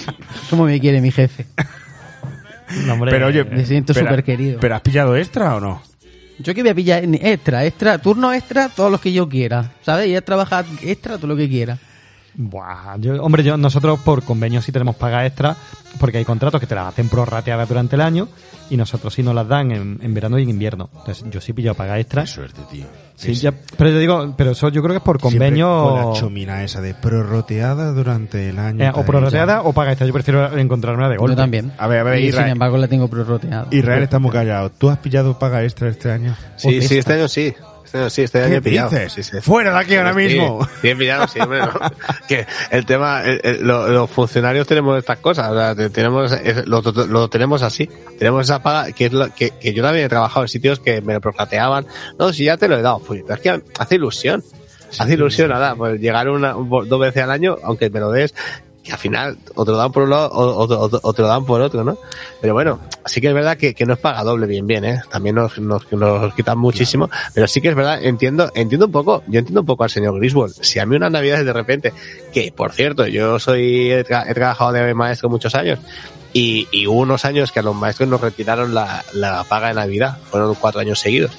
¿cómo 0.51 0.65
me 0.65 0.81
quiere 0.81 1.01
mi 1.01 1.11
jefe? 1.11 1.47
No, 2.87 2.95
hombre, 2.95 3.11
Pero 3.11 3.27
oye, 3.27 3.45
Me 3.45 3.65
siento 3.67 3.93
súper 3.93 4.25
querido. 4.25 4.59
¿Pero 4.61 4.75
has 4.75 4.81
pillado 4.81 5.17
extra 5.17 5.55
o 5.57 5.61
no? 5.61 5.83
Yo 6.43 6.55
que 6.55 6.62
voy 6.62 6.71
a 6.71 6.75
pillar 6.75 7.05
extra, 7.05 7.65
extra, 7.65 7.99
turno 7.99 8.33
extra, 8.33 8.69
todos 8.69 8.91
los 8.91 9.01
que 9.01 9.12
yo 9.12 9.29
quiera. 9.29 9.71
¿Sabes? 9.83 10.09
Y 10.09 10.17
a 10.17 10.25
trabajar 10.25 10.65
extra, 10.83 11.17
todo 11.17 11.29
lo 11.29 11.37
que 11.37 11.49
quiera. 11.49 11.79
Buah, 12.35 12.97
yo- 12.99 13.23
hombre, 13.23 13.43
yo, 13.43 13.57
nosotros 13.57 14.01
por 14.01 14.23
convenio 14.23 14.62
sí 14.62 14.73
tenemos 14.73 14.97
paga 14.97 15.27
extra, 15.27 15.55
porque 16.01 16.19
hay 16.19 16.25
contratos 16.25 16.61
que 16.61 16.67
te 16.67 16.75
las 16.75 16.86
hacen 16.89 17.09
prorrateadas 17.09 17.69
durante 17.69 17.97
el 17.97 18.01
año, 18.02 18.28
y 18.70 18.77
nosotros 18.78 19.12
sí 19.12 19.23
nos 19.23 19.35
las 19.35 19.47
dan 19.47 19.70
en, 19.70 19.99
en 20.02 20.15
verano 20.15 20.39
y 20.39 20.44
en 20.44 20.49
invierno. 20.51 20.89
Entonces, 20.97 21.25
yo 21.31 21.41
sí 21.43 21.52
pillo 21.52 21.75
paga 21.75 21.99
extra. 21.99 22.25
suerte, 22.27 22.62
tío. 22.70 22.86
Sí, 23.17 23.35
ya- 23.35 23.52
pero 23.77 23.91
yo 23.91 23.99
digo, 23.99 24.35
pero 24.36 24.52
eso 24.52 24.70
yo 24.70 24.81
creo 24.83 24.94
que 24.94 24.97
es 24.99 25.02
por 25.02 25.20
Siempre 25.20 25.39
convenio. 25.49 25.83
Con 25.85 25.94
la 26.12 26.19
chomina 26.19 26.65
esa 26.65 26.81
de 26.81 26.94
prorroteada 26.94 27.93
durante 27.93 28.49
el 28.49 28.59
año. 28.59 28.83
eh, 28.85 28.93
o 28.94 29.05
prorrateada 29.05 29.61
o 29.62 29.73
paga 29.75 29.93
extra. 29.93 30.07
Yo 30.07 30.12
prefiero 30.15 30.57
encontrarme 30.59 31.09
de 31.11 31.17
golpe. 31.19 31.33
Yo 31.35 31.36
también. 31.36 31.73
A 31.78 31.86
ver, 31.86 32.01
a 32.01 32.02
ver, 32.05 32.19
y 32.20 32.33
sin 32.33 32.47
embargo 32.47 32.78
la 32.78 32.89
tengo 32.89 33.09
prorroteada. 33.09 33.67
Israel 33.70 34.02
está 34.05 34.19
muy 34.19 34.31
callado. 34.31 34.70
¿Tú 34.70 34.89
has 34.89 34.97
pillado 34.99 35.39
paga 35.39 35.62
extra 35.62 35.91
este 35.91 36.11
año? 36.11 36.35
Sí, 36.57 36.81
sí, 36.81 36.97
este 36.97 37.12
año 37.12 37.28
sí. 37.28 37.52
Sí, 38.11 38.25
¿Qué 38.31 38.57
he 38.57 38.62
pillado. 38.62 38.91
Sí, 39.09 39.23
sí. 39.23 39.41
Fuera 39.41 39.73
de 39.73 39.79
aquí 39.79 39.95
ahora 39.97 40.15
mismo. 40.15 40.67
He 40.83 40.97
pillado, 40.97 41.29
sí, 41.29 41.39
hombre, 41.41 41.61
¿no? 41.61 41.73
Que 42.29 42.47
el 42.71 42.87
tema, 42.87 43.23
el- 43.25 43.41
el- 43.45 43.67
lo- 43.67 43.89
los 43.89 44.11
funcionarios 44.11 44.67
tenemos 44.67 44.99
estas 44.99 45.19
cosas, 45.19 45.51
o 45.51 45.55
sea, 45.57 45.75
te- 45.75 45.91
tenemos, 45.91 46.33
lo, 46.67 46.81
lo 47.07 47.29
tenemos 47.29 47.62
así. 47.62 47.89
Tenemos 48.19 48.43
esa 48.45 48.62
paga, 48.62 48.93
que 48.93 49.07
es 49.07 49.12
lo 49.12 49.33
que, 49.35 49.51
que 49.51 49.75
yo 49.75 49.83
también 49.83 50.07
he 50.07 50.09
trabajado 50.09 50.45
en 50.45 50.49
sitios 50.49 50.81
que 50.81 51.01
me 51.03 51.15
lo 51.15 51.21
prorrateaban. 51.21 51.87
No, 52.19 52.33
si 52.33 52.45
ya 52.45 52.57
te 52.57 52.69
lo 52.69 52.79
he 52.79 52.83
dado, 52.83 52.99
pues, 53.01 53.23
pero 53.27 53.35
es 53.35 53.41
que 53.41 53.62
hace 53.79 53.95
ilusión. 53.97 54.43
Hace 54.99 55.15
ilusión, 55.15 55.49
nada, 55.49 55.75
pues 55.75 56.01
llegar 56.01 56.29
una, 56.29 56.55
un- 56.57 56.69
dos 56.89 57.01
veces 57.01 57.23
al 57.23 57.31
año, 57.31 57.57
aunque 57.62 57.89
me 57.91 57.99
lo 58.01 58.11
des, 58.11 58.35
que 58.83 58.91
al 58.93 58.99
final 58.99 59.39
o 59.55 59.65
te 59.65 59.70
lo 59.70 59.77
dan 59.77 59.93
por 59.93 60.02
un 60.02 60.11
lado 60.11 60.28
o, 60.33 60.65
o- 60.65 60.86
o- 60.86 61.01
o 61.02 61.12
te 61.12 61.23
lo 61.23 61.28
dan 61.28 61.44
por 61.44 61.61
otro, 61.61 61.85
¿no? 61.85 61.97
Pero 62.41 62.52
bueno, 62.52 62.81
sí 63.07 63.20
que 63.20 63.28
es 63.28 63.35
verdad 63.35 63.57
que, 63.57 63.75
que 63.75 63.86
no 63.86 63.93
es 63.94 63.99
paga 64.01 64.25
doble 64.25 64.47
bien 64.47 64.67
bien, 64.67 64.85
¿eh? 64.85 65.01
También 65.11 65.36
nos, 65.36 65.57
nos, 65.59 65.91
nos 65.93 66.35
quitan 66.35 66.59
muchísimo, 66.59 67.09
pero 67.33 67.47
sí 67.47 67.61
que 67.61 67.69
es 67.69 67.75
verdad, 67.77 68.02
entiendo, 68.02 68.51
entiendo 68.55 68.86
un 68.86 68.93
poco, 68.93 69.23
yo 69.28 69.39
entiendo 69.39 69.61
un 69.61 69.67
poco 69.67 69.85
al 69.85 69.91
señor 69.91 70.19
Griswold. 70.19 70.55
Si 70.62 70.78
a 70.81 70.86
mí 70.86 70.97
una 70.97 71.11
Navidad 71.11 71.44
de 71.44 71.52
repente, 71.52 71.93
que 72.33 72.51
por 72.51 72.73
cierto, 72.73 73.07
yo 73.07 73.39
soy, 73.39 73.93
he, 73.93 74.05
tra- 74.05 74.25
he 74.28 74.35
trabajado 74.35 74.73
de 74.73 74.94
maestro 74.94 75.28
muchos 75.28 75.55
años, 75.55 75.78
y, 76.33 76.67
y 76.73 76.86
hubo 76.86 77.01
unos 77.01 77.25
años 77.25 77.52
que 77.52 77.61
a 77.61 77.62
los 77.62 77.77
maestros 77.77 78.09
nos 78.09 78.20
retiraron 78.20 78.75
la, 78.75 79.05
la 79.12 79.44
paga 79.44 79.69
de 79.69 79.75
Navidad, 79.75 80.19
fueron 80.31 80.55
cuatro 80.57 80.81
años 80.81 80.99
seguidos. 80.99 81.31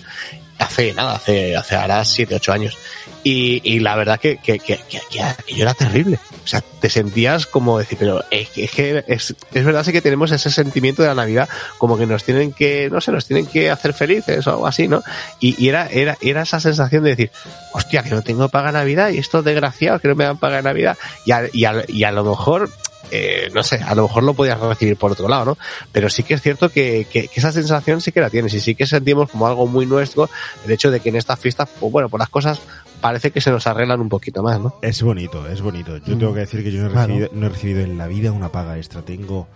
Hace 0.59 0.93
nada, 0.93 1.15
hace, 1.15 1.57
hace 1.57 1.75
ahora 1.75 2.05
siete, 2.05 2.35
ocho 2.35 2.53
años. 2.53 2.77
Y, 3.23 3.61
y 3.63 3.79
la 3.79 3.95
verdad 3.95 4.19
que, 4.19 4.37
que, 4.37 4.59
que, 4.59 4.79
que, 5.09 5.21
aquello 5.21 5.63
era 5.63 5.73
terrible. 5.73 6.19
O 6.43 6.47
sea, 6.47 6.61
te 6.61 6.89
sentías 6.89 7.45
como 7.45 7.79
decir, 7.79 7.97
pero 7.97 8.21
es 8.29 8.49
que, 8.49 8.65
es, 8.65 9.05
es, 9.07 9.35
es 9.53 9.65
verdad 9.65 9.85
sí 9.85 9.93
que 9.93 10.01
tenemos 10.01 10.31
ese 10.31 10.49
sentimiento 10.49 11.01
de 11.01 11.07
la 11.07 11.15
Navidad, 11.15 11.47
como 11.77 11.97
que 11.97 12.05
nos 12.05 12.25
tienen 12.25 12.51
que, 12.51 12.89
no 12.91 12.99
sé, 12.99 13.13
nos 13.13 13.25
tienen 13.25 13.45
que 13.45 13.71
hacer 13.71 13.93
felices 13.93 14.45
o 14.47 14.51
algo 14.51 14.67
así, 14.67 14.89
¿no? 14.89 15.01
Y, 15.39 15.55
y 15.63 15.69
era, 15.69 15.87
era, 15.87 16.17
era 16.21 16.41
esa 16.41 16.59
sensación 16.59 17.03
de 17.03 17.11
decir, 17.11 17.31
hostia, 17.71 18.03
que 18.03 18.09
no 18.09 18.21
tengo 18.21 18.49
paga 18.49 18.73
Navidad 18.73 19.09
y 19.09 19.19
estos 19.19 19.45
desgraciados 19.45 20.01
que 20.01 20.09
no 20.09 20.15
me 20.15 20.25
dan 20.25 20.37
paga 20.37 20.61
Navidad. 20.61 20.97
Y 21.25 21.31
a, 21.31 21.43
y 21.53 21.63
a, 21.63 21.85
y 21.87 22.03
a 22.03 22.11
lo 22.11 22.25
mejor, 22.25 22.69
eh, 23.11 23.49
no 23.53 23.63
sé, 23.63 23.77
a 23.77 23.95
lo 23.95 24.03
mejor 24.03 24.23
lo 24.23 24.33
podías 24.33 24.59
recibir 24.59 24.97
por 24.97 25.13
otro 25.13 25.29
lado, 25.29 25.45
¿no? 25.45 25.57
Pero 25.93 26.09
sí 26.09 26.23
que 26.23 26.33
es 26.33 26.41
cierto 26.41 26.69
que, 26.69 27.07
que, 27.09 27.29
que 27.29 27.39
esa 27.39 27.53
sensación 27.53 28.01
sí 28.01 28.11
que 28.11 28.19
la 28.19 28.29
tienes 28.29 28.53
y 28.53 28.59
sí 28.59 28.75
que 28.75 28.85
sentimos 28.85 29.29
como 29.29 29.47
algo 29.47 29.65
muy 29.65 29.85
nuestro 29.85 30.29
el 30.65 30.71
hecho 30.71 30.91
de 30.91 30.99
que 30.99 31.09
en 31.09 31.15
estas 31.15 31.39
fiestas, 31.39 31.69
pues 31.79 31.91
bueno, 31.91 32.09
pues 32.09 32.19
las 32.19 32.29
cosas 32.29 32.59
parece 33.03 33.31
que 33.31 33.41
se 33.41 33.51
nos 33.51 33.67
arreglan 33.67 33.99
un 33.99 34.07
poquito 34.07 34.41
más, 34.41 34.59
¿no? 34.61 34.75
Es 34.81 35.03
bonito, 35.03 35.45
es 35.47 35.61
bonito. 35.61 35.97
Yo 35.97 36.15
Mm. 36.15 36.19
tengo 36.19 36.33
que 36.33 36.39
decir 36.39 36.63
que 36.63 36.71
yo 36.71 36.81
no 36.81 36.87
he, 36.89 36.93
recibido, 36.93 37.29
no 37.33 37.45
he 37.45 37.49
recibido 37.49 37.81
en 37.81 37.97
la 37.97 38.07
vida 38.07 38.31
una 38.31 38.49
paga 38.49 38.77
extra. 38.77 39.01
Tengo 39.01 39.47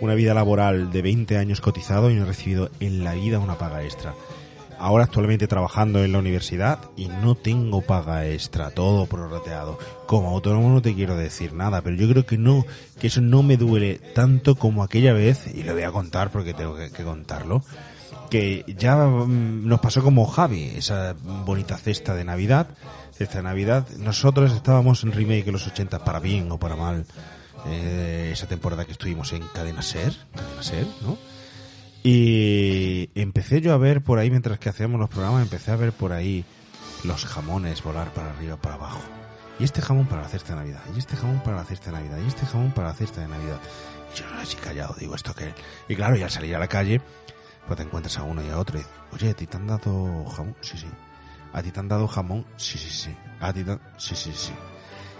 una 0.00 0.14
vida 0.14 0.32
laboral 0.32 0.90
de 0.90 1.02
20 1.02 1.36
años 1.36 1.60
cotizado 1.60 2.10
y 2.10 2.14
no 2.14 2.22
he 2.22 2.26
recibido 2.26 2.70
en 2.80 3.04
la 3.04 3.12
vida 3.12 3.38
una 3.40 3.58
paga 3.58 3.84
extra. 3.84 4.14
Ahora 4.80 5.04
actualmente 5.04 5.48
trabajando 5.48 6.02
en 6.02 6.12
la 6.12 6.18
universidad 6.20 6.78
y 6.96 7.08
no 7.08 7.34
tengo 7.34 7.82
paga 7.82 8.26
extra, 8.26 8.70
todo 8.70 9.06
prorrateado. 9.06 9.76
Como 10.06 10.30
autónomo 10.30 10.70
no 10.70 10.80
te 10.80 10.94
quiero 10.94 11.14
decir 11.16 11.52
nada, 11.52 11.82
pero 11.82 11.96
yo 11.96 12.08
creo 12.08 12.24
que 12.24 12.38
no, 12.38 12.64
que 12.98 13.08
eso 13.08 13.20
no 13.20 13.42
me 13.42 13.56
duele 13.56 14.00
tanto 14.14 14.54
como 14.54 14.82
aquella 14.82 15.12
vez, 15.12 15.46
y 15.52 15.64
lo 15.64 15.74
voy 15.74 15.82
a 15.82 15.90
contar 15.90 16.30
porque 16.30 16.54
tengo 16.54 16.74
que, 16.76 16.90
que 16.92 17.02
contarlo, 17.02 17.62
que 18.28 18.64
ya 18.78 18.96
mm, 18.96 19.66
nos 19.66 19.80
pasó 19.80 20.02
como 20.02 20.26
Javi, 20.26 20.72
esa 20.76 21.14
bonita 21.22 21.76
cesta 21.76 22.14
de 22.14 22.24
Navidad, 22.24 22.68
cesta 23.12 23.38
de 23.38 23.44
Navidad. 23.44 23.86
Nosotros 23.98 24.52
estábamos 24.52 25.02
en 25.04 25.12
remake 25.12 25.46
en 25.46 25.52
los 25.52 25.66
80 25.66 26.04
para 26.04 26.20
bien 26.20 26.50
o 26.52 26.58
para 26.58 26.76
mal. 26.76 27.06
eh, 27.66 28.30
esa 28.32 28.46
temporada 28.46 28.84
que 28.84 28.92
estuvimos 28.92 29.32
en 29.32 29.42
Cadena 29.48 29.82
Ser, 29.82 30.14
Cadena 30.34 30.62
Ser, 30.62 30.86
¿no? 31.02 31.18
Y 32.02 33.10
empecé 33.14 33.60
yo 33.60 33.72
a 33.72 33.76
ver 33.76 34.02
por 34.02 34.18
ahí, 34.18 34.30
mientras 34.30 34.58
que 34.58 34.68
hacíamos 34.68 35.00
los 35.00 35.10
programas, 35.10 35.42
empecé 35.42 35.72
a 35.72 35.76
ver 35.76 35.92
por 35.92 36.12
ahí 36.12 36.44
los 37.04 37.24
jamones 37.24 37.82
volar 37.82 38.12
para 38.12 38.30
arriba, 38.30 38.56
para 38.56 38.76
abajo. 38.76 39.00
Y 39.58 39.64
este 39.64 39.82
jamón 39.82 40.06
para 40.06 40.22
la 40.22 40.28
cesta 40.28 40.54
de 40.54 40.60
Navidad, 40.60 40.80
y 40.94 40.98
este 40.98 41.16
jamón 41.16 41.42
para 41.42 41.56
la 41.56 41.64
cesta 41.64 41.90
de 41.90 41.98
Navidad, 41.98 42.18
y 42.24 42.28
este 42.28 42.46
jamón 42.46 42.70
para 42.72 42.88
la 42.88 42.94
cesta 42.94 43.20
de 43.20 43.28
Navidad. 43.28 43.58
Y 44.14 44.18
yo 44.18 44.24
así 44.40 44.56
callado, 44.56 44.94
digo, 44.98 45.16
¿esto 45.16 45.34
qué? 45.34 45.52
Y 45.88 45.96
claro, 45.96 46.16
y 46.16 46.22
al 46.22 46.30
salir 46.30 46.54
a 46.54 46.60
la 46.60 46.68
calle, 46.68 47.00
pues 47.68 47.76
te 47.76 47.84
encuentras 47.84 48.18
a 48.18 48.22
uno 48.22 48.42
y 48.42 48.48
a 48.48 48.58
otro 48.58 48.76
y 48.76 48.80
dices, 48.80 48.94
oye, 49.12 49.30
¿a 49.30 49.34
ti 49.34 49.46
te 49.46 49.56
han 49.58 49.66
dado 49.66 50.24
jamón? 50.24 50.56
Sí, 50.62 50.78
sí. 50.78 50.86
¿A 51.52 51.62
ti 51.62 51.70
te 51.70 51.80
han 51.80 51.88
dado 51.88 52.08
jamón? 52.08 52.46
Sí, 52.56 52.78
sí, 52.78 52.90
sí. 52.90 53.14
¿A 53.40 53.52
ti 53.52 53.62
te 53.62 53.78
Sí, 53.98 54.14
sí, 54.16 54.32
sí. 54.34 54.52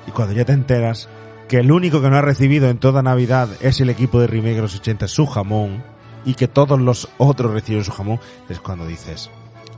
Y 0.07 0.11
cuando 0.11 0.35
ya 0.35 0.45
te 0.47 0.53
enteras 0.53 1.09
que 1.47 1.59
el 1.59 1.71
único 1.71 2.01
que 2.01 2.09
no 2.09 2.17
ha 2.17 2.23
recibido 2.23 2.69
en 2.71 2.79
toda 2.79 3.03
Navidad 3.03 3.49
es 3.61 3.81
el 3.81 3.91
equipo 3.91 4.21
de 4.21 4.27
Remake 4.27 4.57
de 4.57 4.63
los 4.63 4.75
80 4.75 5.09
su 5.09 5.27
jamón 5.27 5.85
y 6.25 6.35
que 6.35 6.49
todos 6.49 6.81
los 6.81 7.09
otros 7.19 7.53
reciben 7.53 7.85
su 7.85 7.93
jamón, 7.93 8.19
es 8.49 8.61
cuando 8.61 8.87
dices, 8.87 9.31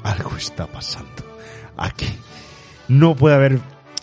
algo 0.03 0.37
está 0.37 0.67
pasando 0.67 1.25
aquí. 1.77 2.09
No 2.89 3.15
puede 3.17 3.35
haber 3.35 3.61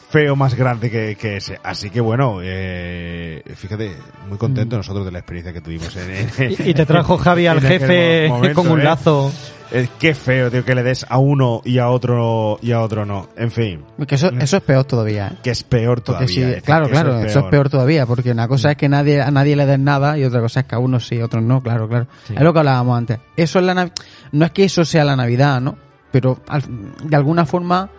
feo 0.09 0.35
más 0.35 0.55
grande 0.55 0.89
que, 0.89 1.15
que 1.15 1.37
ese. 1.37 1.59
Así 1.63 1.89
que 1.89 1.99
bueno, 2.01 2.39
eh, 2.41 3.43
fíjate, 3.55 3.91
muy 4.29 4.37
contento 4.37 4.77
nosotros 4.77 5.05
de 5.05 5.11
la 5.11 5.19
experiencia 5.19 5.51
que 5.53 5.61
tuvimos 5.61 5.95
en, 5.97 6.11
en- 6.11 6.27
Mm. 6.27 6.61
Y- 6.65 6.69
y 6.69 6.73
te 6.73 6.85
trajo 6.85 7.17
Javi 7.17 7.47
al 7.47 7.61
jefe 7.61 8.27
momento, 8.29 8.61
con 8.63 8.71
un 8.71 8.81
¿eh? 8.81 8.83
lazo. 8.83 9.31
Eh, 9.69 9.89
qué 9.99 10.13
feo, 10.15 10.49
tío, 10.49 10.63
que 10.63 10.73
le 10.75 10.81
des 10.81 11.05
a 11.09 11.17
uno 11.17 11.59
y 11.65 11.77
a 11.79 11.89
otro 11.89 12.57
y 12.61 12.71
a 12.71 12.79
otro 12.81 13.05
no. 13.05 13.27
En 13.35 13.51
fin. 13.51 13.83
Que 14.07 14.15
eso, 14.15 14.29
eso 14.29 14.55
es 14.57 14.63
peor 14.63 14.85
todavía. 14.85 15.27
¿eh? 15.27 15.37
Que 15.43 15.49
es 15.49 15.63
peor 15.63 15.99
todavía. 15.99 16.51
es 16.51 16.63
claro, 16.63 16.87
claro, 16.89 17.19
eso 17.19 17.39
es 17.39 17.45
peor 17.47 17.69
todavía, 17.69 18.05
porque 18.05 18.31
una 18.31 18.47
cosa 18.47 18.71
es 18.71 18.77
que 18.77 18.87
nadie 18.87 19.21
a 19.21 19.29
nadie 19.29 19.57
le 19.57 19.65
den 19.65 19.83
nada 19.83 20.17
y 20.17 20.23
otra 20.23 20.39
cosa 20.39 20.61
es 20.61 20.67
que 20.67 20.75
a 20.75 20.79
unos 20.79 21.05
sí, 21.05 21.19
a 21.19 21.25
otros 21.25 21.43
no, 21.43 21.61
claro, 21.61 21.89
claro. 21.89 22.07
Sí. 22.25 22.33
Es 22.37 22.41
lo 22.41 22.53
que 22.53 22.59
hablábamos 22.59 22.97
antes. 22.97 23.19
Eso 23.35 23.59
es 23.59 23.65
la 23.65 23.73
Nav- 23.73 23.91
no 24.31 24.45
es 24.45 24.51
que 24.51 24.63
eso 24.63 24.85
sea 24.85 25.03
la 25.03 25.17
Navidad, 25.17 25.59
¿no? 25.59 25.77
Pero 26.11 26.39
al- 26.47 26.63
de 27.03 27.15
alguna 27.17 27.45
forma 27.45 27.89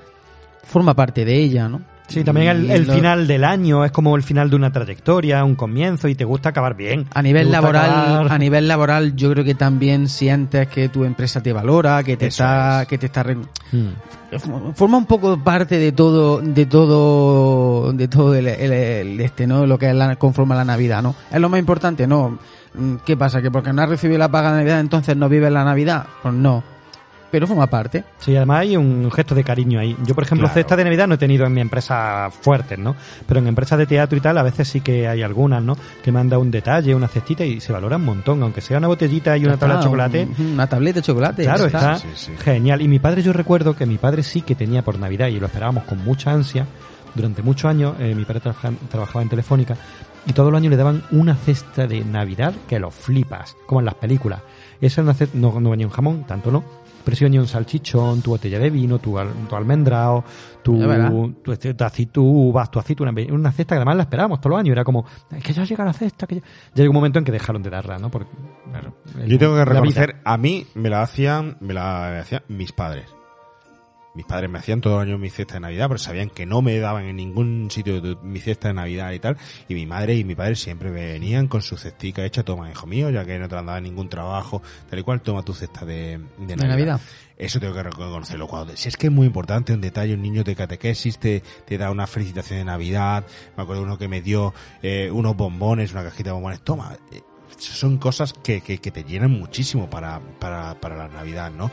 forma 0.64 0.94
parte 0.94 1.26
de 1.26 1.34
ella, 1.34 1.68
¿no? 1.68 1.82
Sí, 2.08 2.24
también 2.24 2.48
el, 2.48 2.64
Y 2.64 2.72
el 2.72 2.86
lo- 2.86 2.94
final 2.94 3.26
del 3.26 3.44
año 3.44 3.84
es 3.84 3.92
como 3.92 4.16
el 4.16 4.22
final 4.22 4.48
de 4.50 4.56
una 4.56 4.72
trayectoria, 4.72 5.44
un 5.44 5.54
comienzo 5.54 6.08
y 6.08 6.14
te 6.14 6.24
gusta 6.24 6.48
acabar 6.48 6.74
bien. 6.74 7.06
A 7.14 7.20
nivel 7.22 7.50
laboral, 7.52 7.90
acabar- 7.90 8.32
a 8.32 8.38
nivel 8.38 8.66
laboral, 8.66 9.14
yo 9.14 9.30
creo 9.30 9.44
que 9.44 9.54
también 9.54 10.08
sientes 10.08 10.68
que 10.68 10.88
tu 10.88 11.04
empresa 11.04 11.42
te 11.42 11.52
valora, 11.52 12.02
que 12.02 12.16
te 12.16 12.28
Eso 12.28 12.42
está, 12.44 12.86
que 12.88 12.96
te 12.98 13.06
está 13.06 13.22
re- 13.22 13.36
Mm. 13.36 14.72
forma 14.74 14.96
un 14.98 15.06
poco 15.06 15.38
parte 15.42 15.78
de 15.78 15.92
todo, 15.92 16.40
de 16.40 16.66
todo, 16.66 17.92
de 17.92 18.08
todo 18.08 18.34
el, 18.34 18.46
el- 18.46 18.72
el 18.72 19.20
este, 19.20 19.46
¿no? 19.46 19.66
Lo 19.66 19.78
que 19.78 19.90
es 19.90 19.94
la, 19.94 20.16
conforma 20.16 20.54
la 20.54 20.64
Navidad, 20.64 21.02
¿no? 21.02 21.14
Es 21.30 21.40
lo 21.40 21.48
más 21.48 21.60
importante, 21.60 22.06
¿no? 22.06 22.38
Mm, 22.74 22.96
¿Qué 23.04 23.16
pasa? 23.16 23.42
¿Que 23.42 23.50
porque 23.50 23.72
no 23.72 23.82
has 23.82 23.88
recibido 23.88 24.18
la 24.18 24.30
paga 24.30 24.52
de 24.52 24.58
Navidad 24.58 24.80
entonces 24.80 25.16
no 25.16 25.28
vives 25.28 25.52
la 25.52 25.64
Navidad? 25.64 26.06
Pues 26.22 26.34
no. 26.34 26.62
Pero 27.30 27.46
forma 27.46 27.66
parte. 27.66 28.04
Sí, 28.18 28.34
además 28.34 28.60
hay 28.60 28.76
un 28.76 29.10
gesto 29.10 29.34
de 29.34 29.44
cariño 29.44 29.78
ahí. 29.80 29.94
Yo, 30.06 30.14
por 30.14 30.24
ejemplo, 30.24 30.46
Claro. 30.46 30.54
cesta 30.60 30.76
de 30.76 30.84
Navidad 30.84 31.06
no 31.06 31.14
he 31.14 31.18
tenido 31.18 31.44
en 31.44 31.52
mi 31.52 31.60
empresa 31.60 32.30
fuertes, 32.40 32.78
¿no? 32.78 32.96
Pero 33.26 33.40
en 33.40 33.48
empresas 33.48 33.78
de 33.78 33.86
teatro 33.86 34.16
y 34.16 34.20
tal, 34.22 34.38
a 34.38 34.42
veces 34.42 34.66
sí 34.66 34.80
que 34.80 35.06
hay 35.06 35.22
algunas, 35.22 35.62
¿no? 35.62 35.76
Que 36.02 36.10
me 36.10 36.20
han 36.20 36.28
dado 36.30 36.40
un 36.40 36.50
detalle, 36.50 36.94
una 36.94 37.06
cestita 37.08 37.44
y 37.44 37.60
se 37.60 37.70
valora 37.72 37.96
un 37.96 38.04
montón, 38.06 38.42
aunque 38.42 38.62
sea 38.62 38.78
una 38.78 38.88
botellita 38.88 39.36
y 39.36 39.44
una 39.44 39.56
tabla 39.58 39.76
de 39.76 39.82
chocolate. 39.82 40.28
un- 40.38 40.46
Una 40.54 40.66
tableta 40.66 41.00
de 41.00 41.02
chocolate. 41.02 41.42
Claro, 41.42 41.66
está 41.66 41.98
genial. 42.44 42.80
Y 42.80 42.88
mi 42.88 42.98
padre, 42.98 43.22
yo 43.22 43.32
recuerdo 43.34 43.76
que 43.76 43.84
mi 43.84 43.98
padre 43.98 44.22
sí 44.22 44.40
que 44.42 44.54
tenía 44.54 44.82
por 44.82 44.98
Navidad 44.98 45.28
y 45.28 45.38
lo 45.38 45.46
esperábamos 45.46 45.84
con 45.84 46.02
mucha 46.04 46.30
ansia. 46.32 46.66
Durante 47.14 47.42
muchos 47.42 47.66
años, 47.70 47.94
eh, 47.98 48.14
mi 48.14 48.24
padre 48.24 48.40
trabaja- 48.40 48.72
trabajaba 48.90 49.22
en 49.22 49.28
Telefónica 49.28 49.76
y 50.26 50.32
todos 50.32 50.50
los 50.52 50.58
años 50.58 50.70
le 50.70 50.76
daban 50.76 51.02
una 51.10 51.34
cesta 51.34 51.86
de 51.86 52.04
Navidad 52.04 52.54
que 52.68 52.78
lo 52.78 52.90
flipas, 52.90 53.56
como 53.66 53.80
en 53.80 53.86
las 53.86 53.94
películas. 53.94 54.40
Esa 54.80 55.00
era 55.00 55.10
una 55.10 55.14
cesta, 55.14 55.36
no, 55.38 55.58
no 55.60 55.70
venía 55.70 55.86
un 55.86 55.92
jamón, 55.92 56.24
tanto 56.24 56.50
no. 56.50 56.62
Sí 57.16 57.24
venía 57.24 57.40
un 57.40 57.46
salchichón, 57.46 58.22
tu 58.22 58.30
botella 58.30 58.58
de 58.58 58.70
vino, 58.70 58.98
tu, 58.98 59.18
al- 59.18 59.32
tu 59.48 59.56
almendrado, 59.56 60.24
tu, 60.62 60.76
tu, 61.42 61.52
este, 61.52 61.74
tu 61.74 61.84
aceitú, 61.84 62.54
tu 62.70 62.78
aceituna, 62.78 63.12
una 63.30 63.52
cesta 63.52 63.74
que 63.74 63.78
además 63.78 63.96
la 63.96 64.02
esperábamos 64.02 64.40
todos 64.40 64.50
los 64.52 64.60
años. 64.60 64.72
Era 64.72 64.84
como, 64.84 65.04
es 65.30 65.42
que 65.42 65.52
ya 65.52 65.64
llega 65.64 65.84
la 65.84 65.92
cesta. 65.92 66.26
Que 66.26 66.36
ya... 66.36 66.40
ya 66.40 66.82
llegó 66.82 66.90
un 66.90 66.96
momento 66.96 67.18
en 67.18 67.24
que 67.24 67.32
dejaron 67.32 67.62
de 67.62 67.70
darla, 67.70 67.98
¿no? 67.98 68.10
Porque, 68.10 68.30
claro, 68.70 68.94
Yo 69.26 69.38
tengo 69.38 69.54
que 69.56 69.64
reconocer, 69.64 70.16
a 70.24 70.36
mí 70.36 70.66
me 70.74 70.90
la 70.90 71.02
hacían, 71.02 71.56
me 71.60 71.74
la 71.74 72.20
hacían 72.20 72.42
mis 72.48 72.72
padres. 72.72 73.04
Mis 74.18 74.26
padres 74.26 74.50
me 74.50 74.58
hacían 74.58 74.80
todo 74.80 75.00
el 75.00 75.08
año 75.08 75.16
mi 75.16 75.30
cesta 75.30 75.54
de 75.54 75.60
Navidad, 75.60 75.86
pero 75.86 75.98
sabían 75.98 76.28
que 76.28 76.44
no 76.44 76.60
me 76.60 76.76
daban 76.80 77.04
en 77.04 77.14
ningún 77.14 77.70
sitio 77.70 78.00
de- 78.00 78.16
mi 78.20 78.40
cesta 78.40 78.66
de 78.66 78.74
Navidad 78.74 79.12
y 79.12 79.20
tal. 79.20 79.36
Y 79.68 79.74
mi 79.74 79.86
madre 79.86 80.16
y 80.16 80.24
mi 80.24 80.34
padre 80.34 80.56
siempre 80.56 80.90
me 80.90 81.06
venían 81.06 81.46
con 81.46 81.62
su 81.62 81.76
cestica 81.76 82.24
hecha, 82.24 82.42
toma, 82.42 82.68
hijo 82.68 82.84
mío, 82.88 83.10
ya 83.10 83.24
que 83.24 83.38
no 83.38 83.48
te 83.48 83.54
han 83.54 83.66
dado 83.66 83.80
ningún 83.80 84.08
trabajo, 84.08 84.60
tal 84.90 84.98
y 84.98 85.02
cual, 85.04 85.20
toma 85.20 85.44
tu 85.44 85.54
cesta 85.54 85.84
de, 85.86 86.18
de 86.36 86.56
Navidad. 86.56 86.66
Navidad. 86.68 87.00
Eso 87.36 87.60
tengo 87.60 87.74
que 87.74 87.84
reconocerlo. 87.84 88.48
Cuando, 88.48 88.76
si 88.76 88.88
es 88.88 88.96
que 88.96 89.06
es 89.06 89.12
muy 89.12 89.24
importante 89.28 89.72
un 89.72 89.80
detalle, 89.80 90.14
un 90.14 90.22
niño 90.22 90.42
de 90.42 90.56
catequesis 90.56 91.18
te, 91.18 91.44
te 91.64 91.78
da 91.78 91.92
una 91.92 92.08
felicitación 92.08 92.58
de 92.58 92.64
Navidad. 92.64 93.24
Me 93.56 93.62
acuerdo 93.62 93.84
uno 93.84 93.96
que 93.96 94.08
me 94.08 94.20
dio 94.20 94.52
eh, 94.82 95.08
unos 95.12 95.36
bombones, 95.36 95.92
una 95.92 96.02
cajita 96.02 96.30
de 96.30 96.32
bombones. 96.32 96.60
Toma, 96.62 96.98
eh, 97.12 97.20
son 97.56 97.98
cosas 97.98 98.32
que, 98.32 98.60
que, 98.62 98.78
que 98.78 98.90
te 98.90 99.04
llenan 99.04 99.30
muchísimo 99.30 99.88
para, 99.88 100.18
para, 100.40 100.74
para 100.80 100.96
la 100.96 101.06
Navidad, 101.08 101.52
¿no? 101.52 101.70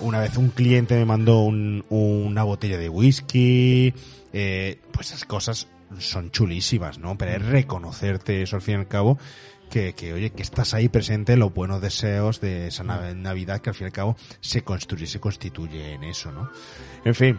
Una 0.00 0.20
vez 0.20 0.36
un 0.36 0.50
cliente 0.50 0.94
me 0.94 1.04
mandó 1.06 1.40
un- 1.40 1.84
una 1.88 2.42
botella 2.42 2.76
de 2.78 2.88
whisky, 2.88 3.94
eh, 4.32 4.78
pues 4.92 5.08
esas 5.08 5.24
cosas 5.24 5.68
son 5.98 6.30
chulísimas, 6.30 6.98
¿no? 6.98 7.16
Pero 7.16 7.32
es 7.32 7.44
reconocerte 7.46 8.42
eso 8.42 8.56
al 8.56 8.62
fin 8.62 8.74
y 8.74 8.78
al 8.78 8.88
cabo, 8.88 9.18
que, 9.70 9.94
que 9.94 10.12
oye, 10.12 10.30
que 10.30 10.42
estás 10.42 10.74
ahí 10.74 10.88
presente 10.88 11.32
en 11.32 11.40
los 11.40 11.52
buenos 11.54 11.80
deseos 11.80 12.40
de 12.40 12.68
esa 12.68 12.84
nav- 12.84 13.14
Navidad 13.16 13.60
que 13.60 13.70
al 13.70 13.74
fin 13.74 13.86
y 13.86 13.88
al 13.88 13.92
cabo 13.92 14.16
se 14.40 14.62
construye, 14.62 15.06
se 15.06 15.18
constituye 15.18 15.94
en 15.94 16.04
eso, 16.04 16.30
¿no? 16.30 16.50
En 17.04 17.14
fin. 17.14 17.38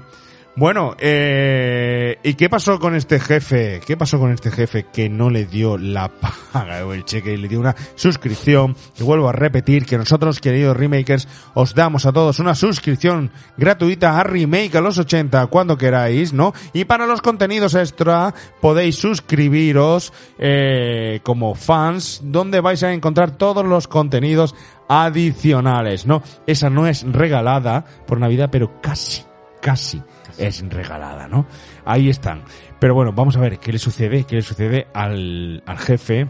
Bueno, 0.57 0.95
eh, 0.97 2.17
¿y 2.23 2.33
qué 2.33 2.49
pasó 2.49 2.79
con 2.79 2.95
este 2.95 3.19
jefe? 3.19 3.79
¿Qué 3.85 3.95
pasó 3.95 4.17
con 4.17 4.31
este 4.31 4.49
jefe 4.49 4.87
que 4.91 5.07
no 5.07 5.29
le 5.29 5.45
dio 5.45 5.77
la 5.77 6.07
paga 6.51 6.83
o 6.83 6.93
el 6.93 7.05
cheque 7.05 7.33
y 7.33 7.37
le 7.37 7.47
dio 7.47 7.59
una 7.59 7.75
suscripción? 7.93 8.75
Y 8.99 9.03
vuelvo 9.03 9.29
a 9.29 9.33
repetir 9.33 9.85
que 9.85 9.99
nosotros, 9.99 10.39
queridos 10.39 10.75
remakers, 10.75 11.27
os 11.53 11.75
damos 11.75 12.07
a 12.07 12.11
todos 12.11 12.39
una 12.39 12.55
suscripción 12.55 13.29
gratuita 13.55 14.19
a 14.19 14.23
Remake 14.23 14.75
a 14.75 14.81
los 14.81 14.97
80 14.97 15.45
cuando 15.45 15.77
queráis, 15.77 16.33
¿no? 16.33 16.55
Y 16.73 16.85
para 16.85 17.05
los 17.05 17.21
contenidos 17.21 17.75
extra 17.75 18.33
podéis 18.59 18.95
suscribiros 18.95 20.11
eh, 20.39 21.19
como 21.21 21.53
fans, 21.53 22.21
donde 22.23 22.61
vais 22.61 22.81
a 22.81 22.93
encontrar 22.93 23.29
todos 23.29 23.63
los 23.63 23.87
contenidos 23.87 24.55
adicionales, 24.89 26.07
¿no? 26.07 26.23
Esa 26.47 26.71
no 26.71 26.87
es 26.87 27.03
regalada 27.03 27.85
por 28.07 28.19
Navidad, 28.19 28.49
pero 28.51 28.81
casi, 28.81 29.21
casi 29.61 30.01
es 30.37 30.63
regalada, 30.69 31.27
¿no? 31.27 31.47
Ahí 31.85 32.09
están. 32.09 32.43
Pero 32.79 32.93
bueno, 32.93 33.13
vamos 33.13 33.37
a 33.37 33.39
ver 33.39 33.59
qué 33.59 33.71
le 33.71 33.79
sucede, 33.79 34.23
qué 34.25 34.35
le 34.35 34.41
sucede 34.41 34.87
al, 34.93 35.63
al 35.65 35.77
jefe 35.77 36.27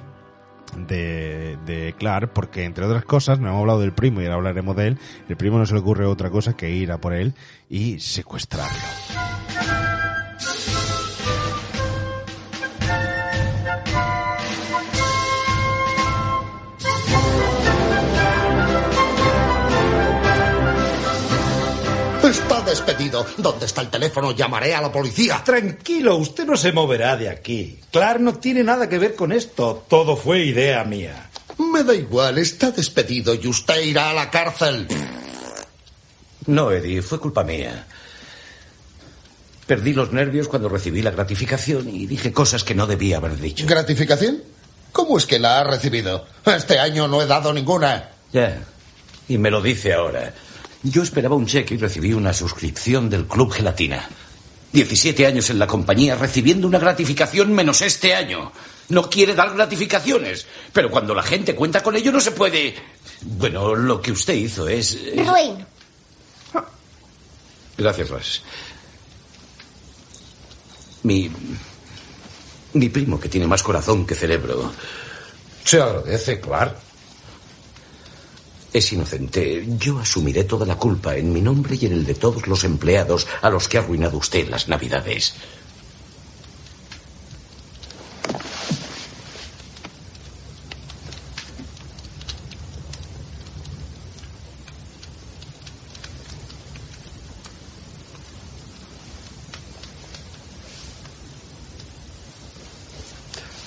de, 0.76 1.58
de 1.66 1.94
Clark, 1.98 2.32
porque 2.34 2.66
entre 2.66 2.86
otras 2.86 3.06
cosas, 3.06 3.40
no 3.40 3.48
hemos 3.48 3.62
hablado 3.62 3.80
del 3.82 3.94
primo 3.94 4.22
y 4.22 4.26
ahora 4.26 4.36
hablaremos 4.36 4.76
de 4.76 4.88
él, 4.88 4.98
el 5.30 5.38
primo 5.38 5.58
no 5.58 5.66
se 5.66 5.74
le 5.74 5.80
ocurre 5.80 6.06
otra 6.06 6.30
cosa 6.30 6.56
que 6.56 6.70
ir 6.70 6.92
a 6.92 7.00
por 7.00 7.14
él 7.14 7.34
y 7.70 8.00
secuestrarlo. 8.00 8.78
Despedido. 22.68 23.26
¿Dónde 23.38 23.66
está 23.66 23.82
el 23.82 23.90
teléfono? 23.90 24.32
Llamaré 24.32 24.76
a 24.76 24.82
la 24.82 24.92
policía. 24.92 25.42
Tranquilo, 25.44 26.18
usted 26.18 26.46
no 26.46 26.56
se 26.56 26.72
moverá 26.72 27.18
de 27.18 27.30
aquí. 27.30 27.80
Clark 27.92 28.20
no 28.20 28.36
tiene 28.36 28.64
nada 28.64 28.88
que 28.88 29.00
ver 29.00 29.16
con 29.16 29.32
esto. 29.32 29.86
Todo 29.90 30.16
fue 30.16 30.46
idea 30.46 30.84
mía. 30.84 31.30
Me 31.58 31.84
da 31.84 31.96
igual, 31.96 32.38
está 32.38 32.72
despedido 32.72 33.34
y 33.34 33.48
usted 33.48 33.82
irá 33.82 34.12
a 34.12 34.14
la 34.14 34.30
cárcel. 34.30 34.88
No, 36.46 36.72
Eddie, 36.72 37.02
fue 37.02 37.20
culpa 37.20 37.44
mía. 37.44 37.88
Perdí 39.66 39.94
los 39.94 40.14
nervios 40.14 40.48
cuando 40.48 40.70
recibí 40.70 41.02
la 41.02 41.12
gratificación 41.12 41.90
y 41.90 42.06
dije 42.06 42.32
cosas 42.32 42.64
que 42.64 42.76
no 42.76 42.88
debía 42.88 43.18
haber 43.18 43.38
dicho. 43.38 43.66
¿Gratificación? 43.68 44.42
¿Cómo 44.92 45.18
es 45.18 45.26
que 45.26 45.40
la 45.40 45.60
ha 45.60 45.64
recibido? 45.64 46.26
Este 46.46 46.80
año 46.80 47.08
no 47.08 47.22
he 47.22 47.26
dado 47.26 47.52
ninguna. 47.52 48.12
Ya. 48.32 48.60
Y 49.28 49.38
me 49.38 49.52
lo 49.52 49.62
dice 49.62 49.94
ahora. 49.94 50.34
Yo 50.90 51.04
esperaba 51.04 51.36
un 51.36 51.46
cheque 51.46 51.74
y 51.74 51.78
recibí 51.78 52.14
una 52.14 52.34
suscripción 52.34 53.10
del 53.10 53.26
Club 53.26 53.52
Gelatina. 53.52 54.08
17 54.74 55.26
años 55.26 55.50
en 55.50 55.60
la 55.60 55.68
compañía 55.68 56.16
recibiendo 56.16 56.68
una 56.68 56.80
gratificación 56.80 57.52
menos 57.54 57.82
este 57.82 58.14
año. 58.14 58.52
No 58.90 59.10
quiere 59.10 59.34
dar 59.34 59.54
gratificaciones. 59.54 60.46
Pero 60.72 60.90
cuando 60.92 61.14
la 61.16 61.24
gente 61.24 61.56
cuenta 61.56 61.82
con 61.84 61.96
ello 61.96 62.12
no 62.12 62.20
se 62.22 62.32
puede... 62.32 62.76
Bueno, 63.22 63.76
lo 63.76 64.02
que 64.02 64.12
usted 64.12 64.34
hizo 64.36 64.68
es... 64.68 64.94
es- 64.94 65.26
Dwayne, 65.26 65.66
Gracias, 67.78 68.10
Ross. 68.10 68.44
Mi... 71.04 71.30
Mi 72.74 72.90
primo, 72.90 73.20
que 73.20 73.30
tiene 73.30 73.48
más 73.48 73.64
corazón 73.64 74.06
que 74.06 74.14
cerebro, 74.16 74.72
Se 75.64 75.82
agradece, 75.82 76.40
Clark. 76.40 76.76
Es 78.78 78.94
inocente. 78.94 79.66
Yo 79.80 80.00
asumiré 80.00 80.44
toda 80.44 80.66
la 80.66 80.76
culpa 80.76 81.16
en 81.16 81.34
mi 81.34 81.42
nombre 81.42 81.78
y 81.80 81.86
en 81.86 81.94
el 81.94 82.06
de 82.06 82.14
todos 82.14 82.48
los 82.48 82.64
empleados 82.64 83.28
a 83.42 83.50
los 83.50 83.68
que 83.68 83.78
ha 83.78 83.82
arruinado 83.82 84.18
usted 84.18 84.48
las 84.50 84.68
Navidades. 84.68 85.34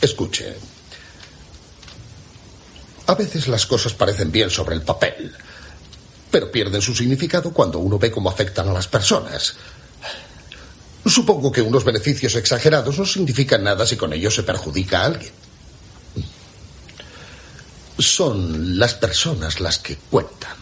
Escuche. 0.00 0.79
A 3.10 3.16
veces 3.16 3.48
las 3.48 3.66
cosas 3.66 3.92
parecen 3.92 4.30
bien 4.30 4.50
sobre 4.50 4.76
el 4.76 4.82
papel, 4.82 5.34
pero 6.30 6.52
pierden 6.52 6.80
su 6.80 6.94
significado 6.94 7.52
cuando 7.52 7.80
uno 7.80 7.98
ve 7.98 8.08
cómo 8.08 8.30
afectan 8.30 8.68
a 8.68 8.72
las 8.72 8.86
personas. 8.86 9.56
Supongo 11.04 11.50
que 11.50 11.60
unos 11.60 11.82
beneficios 11.82 12.36
exagerados 12.36 12.96
no 12.96 13.04
significan 13.04 13.64
nada 13.64 13.84
si 13.84 13.96
con 13.96 14.12
ellos 14.12 14.32
se 14.32 14.44
perjudica 14.44 15.00
a 15.00 15.06
alguien. 15.06 15.32
Son 17.98 18.78
las 18.78 18.94
personas 18.94 19.58
las 19.58 19.80
que 19.80 19.96
cuentan. 19.96 20.56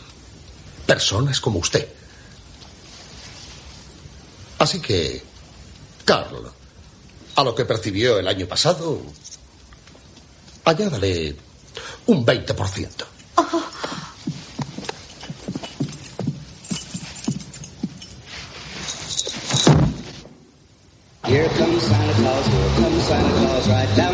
Personas 0.86 1.42
como 1.42 1.58
usted. 1.58 1.86
Así 4.58 4.80
que, 4.80 5.22
Carl, 6.06 6.50
a 7.34 7.44
lo 7.44 7.54
que 7.54 7.66
percibió 7.66 8.18
el 8.18 8.26
año 8.26 8.46
pasado, 8.46 9.02
añádale 10.64 11.47
un 12.06 12.24
20%. 12.24 13.04
Here 21.26 21.48
comes 21.58 21.82
Santa 21.82 22.14
Claus, 22.14 22.46
here 22.46 22.70
comes 22.80 23.02
Santa 23.04 23.30
Claus, 23.38 23.68
right 23.68 23.96
down 23.96 24.07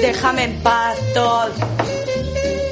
Déjame 0.00 0.44
en 0.44 0.62
paz, 0.62 0.96
Todd. 1.14 1.50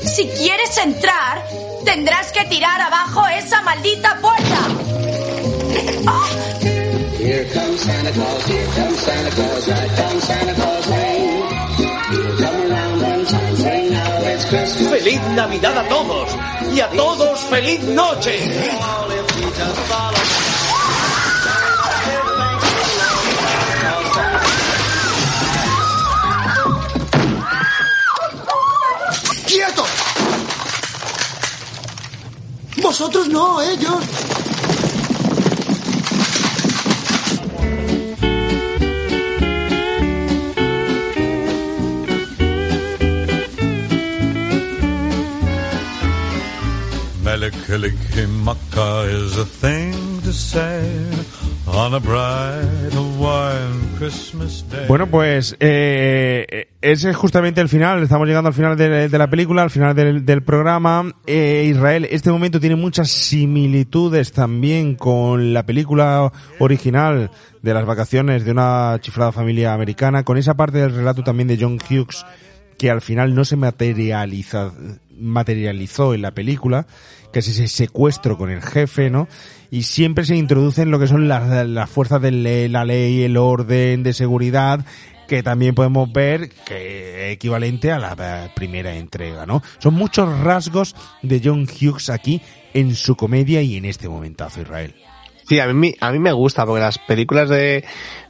Si 0.04 0.26
quieres 0.28 0.78
entrar, 0.78 1.44
tendrás 1.84 2.32
que 2.32 2.44
tirar 2.44 2.80
abajo 2.80 3.26
esa 3.28 3.62
maldita 3.62 4.18
puerta. 4.20 4.56
Here 7.18 7.44
comes 7.52 7.80
Santa 7.80 8.12
Claus, 8.12 8.46
here 8.46 8.66
comes 8.76 8.98
Santa 9.00 9.30
Claus, 9.34 9.68
right 9.68 9.96
down 9.96 10.20
Santa 10.20 10.54
Claus. 10.54 10.66
Feliz 14.48 15.20
Navidad 15.34 15.76
a 15.76 15.88
todos 15.88 16.28
y 16.72 16.78
a 16.78 16.88
todos 16.90 17.40
feliz 17.50 17.82
noche. 17.82 18.38
¡Quieto! 29.48 29.84
Vosotros 32.76 33.28
no, 33.28 33.60
ellos. 33.62 34.35
Bueno, 54.86 55.08
pues 55.08 55.56
eh, 55.58 56.68
ese 56.80 57.10
es 57.10 57.16
justamente 57.16 57.60
el 57.60 57.68
final. 57.68 58.02
Estamos 58.02 58.28
llegando 58.28 58.48
al 58.48 58.54
final 58.54 58.76
de, 58.76 59.08
la 59.08 59.28
película, 59.28 59.62
al 59.62 59.70
final 59.70 59.96
del, 59.96 60.24
del 60.24 60.42
programa. 60.44 61.12
Eh, 61.26 61.68
Israel, 61.68 62.06
este 62.08 62.30
momento 62.30 62.60
tiene 62.60 62.76
muchas 62.76 63.10
similitudes 63.10 64.30
también 64.30 64.94
con 64.94 65.52
la 65.52 65.66
película 65.66 66.32
original 66.60 67.32
de 67.62 67.74
las 67.74 67.84
vacaciones 67.84 68.44
de 68.44 68.52
una 68.52 68.96
chiflada 69.00 69.32
familia 69.32 69.74
americana, 69.74 70.22
con 70.22 70.38
esa 70.38 70.54
parte 70.54 70.78
del 70.78 70.94
relato 70.94 71.24
también 71.24 71.48
de 71.48 71.58
John 71.60 71.78
Hughes 71.78 72.24
que 72.78 72.90
al 72.90 73.00
final 73.00 73.34
no 73.34 73.44
se 73.44 73.56
materializa, 73.56 74.72
materializó 75.18 76.14
en 76.14 76.22
la 76.22 76.32
película, 76.32 76.86
que 77.36 77.40
es 77.40 77.48
ese 77.48 77.68
secuestro 77.68 78.38
con 78.38 78.48
el 78.48 78.62
jefe, 78.62 79.10
¿no? 79.10 79.28
Y 79.70 79.82
siempre 79.82 80.24
se 80.24 80.34
introducen 80.36 80.90
lo 80.90 80.98
que 80.98 81.06
son 81.06 81.28
las, 81.28 81.66
las 81.66 81.90
fuerzas 81.90 82.22
de 82.22 82.70
la 82.70 82.86
ley, 82.86 83.24
el 83.24 83.36
orden 83.36 84.02
de 84.02 84.14
seguridad, 84.14 84.86
que 85.28 85.42
también 85.42 85.74
podemos 85.74 86.10
ver 86.10 86.48
que 86.64 87.30
equivalente 87.32 87.92
a 87.92 87.98
la 87.98 88.50
primera 88.56 88.96
entrega, 88.96 89.44
¿no? 89.44 89.62
Son 89.80 89.92
muchos 89.92 90.40
rasgos 90.40 90.96
de 91.20 91.42
John 91.44 91.66
Hughes 91.68 92.08
aquí 92.08 92.40
en 92.72 92.94
su 92.94 93.16
comedia 93.16 93.60
y 93.60 93.76
en 93.76 93.84
este 93.84 94.08
momentazo, 94.08 94.62
Israel. 94.62 94.94
Sí, 95.46 95.60
a 95.60 95.66
mí, 95.66 95.94
a 96.00 96.12
mí 96.12 96.18
me 96.18 96.32
gusta, 96.32 96.64
porque 96.64 96.80
las 96.80 96.96
películas 96.96 97.50
de, 97.50 97.84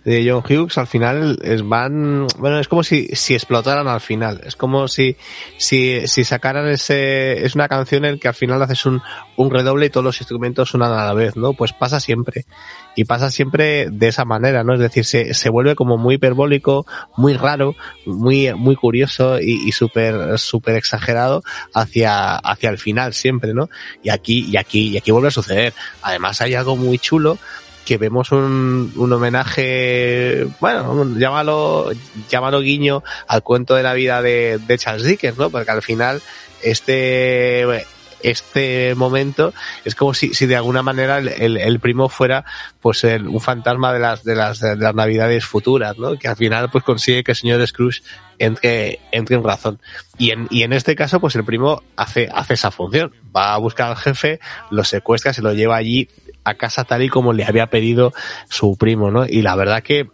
de 0.06 0.24
John 0.24 0.44
Hughes 0.48 0.78
al 0.78 0.86
final 0.86 1.36
es, 1.42 1.66
van, 1.66 2.28
bueno, 2.38 2.60
es 2.60 2.68
como 2.68 2.84
si, 2.84 3.08
si 3.08 3.34
explotaran 3.34 3.88
al 3.88 4.00
final. 4.00 4.40
Es 4.46 4.54
como 4.54 4.86
si, 4.86 5.16
si, 5.58 6.06
si 6.06 6.22
sacaran 6.22 6.68
ese, 6.68 7.44
es 7.44 7.56
una 7.56 7.66
canción 7.66 8.04
en 8.04 8.20
que 8.20 8.28
al 8.28 8.34
final 8.34 8.62
haces 8.62 8.86
un, 8.86 9.02
un 9.36 9.50
redoble 9.50 9.86
y 9.86 9.90
todos 9.90 10.04
los 10.04 10.20
instrumentos 10.20 10.68
suenan 10.70 10.92
a 10.92 11.04
la 11.06 11.12
vez, 11.12 11.34
¿no? 11.34 11.54
Pues 11.54 11.72
pasa 11.72 11.98
siempre. 11.98 12.46
Y 12.94 13.04
pasa 13.04 13.32
siempre 13.32 13.88
de 13.90 14.06
esa 14.06 14.24
manera, 14.24 14.62
¿no? 14.62 14.74
Es 14.74 14.80
decir, 14.80 15.04
se, 15.04 15.34
se 15.34 15.50
vuelve 15.50 15.74
como 15.74 15.96
muy 15.96 16.14
hiperbólico, 16.14 16.86
muy 17.16 17.34
raro, 17.34 17.74
muy, 18.04 18.54
muy 18.54 18.76
curioso 18.76 19.40
y, 19.40 19.66
y 19.66 19.72
súper, 19.72 20.38
súper 20.38 20.76
exagerado 20.76 21.42
hacia, 21.74 22.36
hacia 22.36 22.70
el 22.70 22.78
final 22.78 23.12
siempre, 23.12 23.54
¿no? 23.54 23.68
Y 24.04 24.10
aquí, 24.10 24.46
y 24.48 24.56
aquí, 24.56 24.90
y 24.90 24.98
aquí 24.98 25.10
vuelve 25.10 25.28
a 25.28 25.32
suceder. 25.32 25.74
Además 26.00 26.40
hay 26.40 26.54
algo 26.54 26.76
muy 26.76 27.00
chulo 27.00 27.38
que 27.86 27.96
vemos 27.96 28.32
un, 28.32 28.92
un 28.96 29.12
homenaje, 29.12 30.46
bueno, 30.60 31.06
llámalo, 31.16 31.90
llámalo 32.28 32.60
guiño 32.60 33.02
al 33.28 33.42
cuento 33.42 33.74
de 33.76 33.82
la 33.82 33.94
vida 33.94 34.20
de, 34.20 34.58
de 34.66 34.76
Charles 34.78 35.04
Dickens, 35.04 35.38
¿no? 35.38 35.48
Porque 35.48 35.70
al 35.70 35.82
final 35.82 36.20
este 36.62 37.84
este 38.22 38.94
momento 38.96 39.52
es 39.84 39.94
como 39.94 40.14
si, 40.14 40.32
si 40.34 40.46
de 40.46 40.56
alguna 40.56 40.82
manera 40.82 41.18
el, 41.18 41.28
el- 41.28 41.56
el 41.58 41.80
primo 41.80 42.08
fuera 42.08 42.44
pues 42.80 43.04
el- 43.04 43.28
un 43.28 43.40
fantasma 43.40 43.92
de 43.92 43.98
las 44.00 44.24
de 44.24 44.34
las 44.34 44.58
de 44.58 44.74
las 44.74 44.94
navidades 44.94 45.44
futuras 45.44 45.96
no 45.98 46.18
que 46.18 46.26
al 46.26 46.34
final 46.34 46.70
pues 46.70 46.82
consigue 46.82 47.22
que 47.22 47.32
el 47.32 47.36
señor 47.36 47.64
Scrooge 47.66 48.02
entre 48.38 49.00
entre 49.12 49.36
en 49.36 49.44
razón. 49.44 49.80
Y 50.18 50.30
en 50.30 50.48
y 50.50 50.62
en 50.62 50.72
este 50.72 50.96
caso 50.96 51.20
pues 51.20 51.36
el 51.36 51.44
primo 51.44 51.82
hace 51.94 52.28
hace 52.34 52.54
esa 52.54 52.70
función. 52.70 53.12
Va 53.36 53.54
a 53.54 53.58
buscar 53.58 53.90
al 53.90 53.96
jefe 53.96 54.40
lo 54.70 54.82
secuestra 54.82 55.32
se 55.34 55.42
lo 55.42 55.52
lleva 55.52 55.76
allí 55.76 56.08
a 56.46 56.54
casa 56.54 56.84
tal 56.84 57.02
y 57.02 57.08
como 57.08 57.32
le 57.32 57.44
había 57.44 57.66
pedido 57.66 58.12
su 58.48 58.76
primo 58.76 59.10
no 59.10 59.26
y 59.26 59.42
la 59.42 59.56
verdad 59.56 59.82
que 59.82 60.08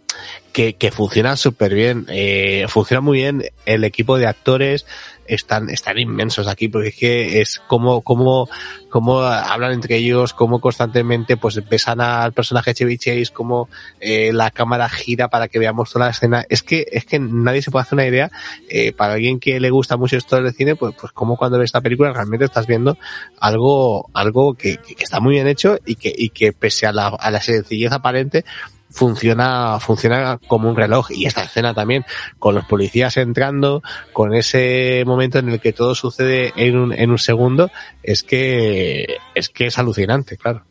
que, 0.51 0.75
que 0.75 0.91
funciona 0.91 1.35
súper 1.35 1.73
bien 1.73 2.05
eh, 2.09 2.65
funciona 2.67 3.01
muy 3.01 3.19
bien 3.19 3.43
el 3.65 3.83
equipo 3.83 4.17
de 4.17 4.27
actores 4.27 4.85
están, 5.27 5.69
están 5.69 5.97
inmensos 5.97 6.47
aquí, 6.47 6.67
porque 6.67 6.89
es 6.89 6.95
que 6.95 7.41
es 7.41 7.61
como, 7.67 8.01
como, 8.01 8.49
como 8.89 9.21
hablan 9.21 9.73
entre 9.73 9.97
ellos, 9.97 10.33
como 10.33 10.59
constantemente 10.59 11.37
pues 11.37 11.67
besan 11.67 12.01
al 12.01 12.33
personaje 12.33 12.73
Chevy 12.73 12.97
Chase, 12.97 13.31
como 13.33 13.69
eh, 13.99 14.31
la 14.33 14.51
cámara 14.51 14.89
gira 14.89 15.29
para 15.29 15.47
que 15.47 15.59
veamos 15.59 15.91
toda 15.91 16.05
la 16.05 16.11
escena. 16.11 16.45
Es 16.49 16.63
que, 16.63 16.87
es 16.91 17.05
que 17.05 17.19
nadie 17.19 17.61
se 17.61 17.71
puede 17.71 17.83
hacer 17.83 17.95
una 17.95 18.07
idea, 18.07 18.31
eh, 18.69 18.91
para 18.91 19.13
alguien 19.13 19.39
que 19.39 19.59
le 19.59 19.69
gusta 19.69 19.97
mucho 19.97 20.17
esto 20.17 20.41
del 20.41 20.53
cine, 20.53 20.75
pues, 20.75 20.95
pues 20.99 21.11
como 21.13 21.37
cuando 21.37 21.57
ves 21.57 21.69
esta 21.69 21.81
película 21.81 22.13
realmente 22.13 22.45
estás 22.45 22.67
viendo 22.67 22.97
algo, 23.39 24.09
algo 24.13 24.53
que, 24.55 24.77
que 24.77 25.03
está 25.03 25.19
muy 25.19 25.35
bien 25.35 25.47
hecho 25.47 25.77
y 25.85 25.95
que, 25.95 26.13
y 26.15 26.29
que 26.29 26.53
pese 26.53 26.85
a 26.85 26.91
la, 26.91 27.07
a 27.07 27.31
la 27.31 27.41
sencillez 27.41 27.91
aparente, 27.91 28.45
funciona, 28.93 29.79
funciona 29.79 30.39
como 30.47 30.69
un 30.69 30.75
reloj. 30.75 31.11
Y 31.11 31.25
esta 31.25 31.43
escena 31.43 31.73
también, 31.73 32.05
con 32.39 32.55
los 32.55 32.65
policías 32.65 33.17
entrando, 33.17 33.81
con 34.13 34.33
ese 34.33 35.03
momento 35.05 35.39
en 35.39 35.49
el 35.49 35.59
que 35.59 35.73
todo 35.73 35.95
sucede 35.95 36.53
en 36.55 36.77
un, 36.77 36.93
en 36.93 37.11
un 37.11 37.17
segundo, 37.17 37.69
es 38.01 38.23
que, 38.23 39.17
es 39.35 39.49
que 39.49 39.67
es 39.67 39.77
alucinante, 39.79 40.37
claro. 40.37 40.63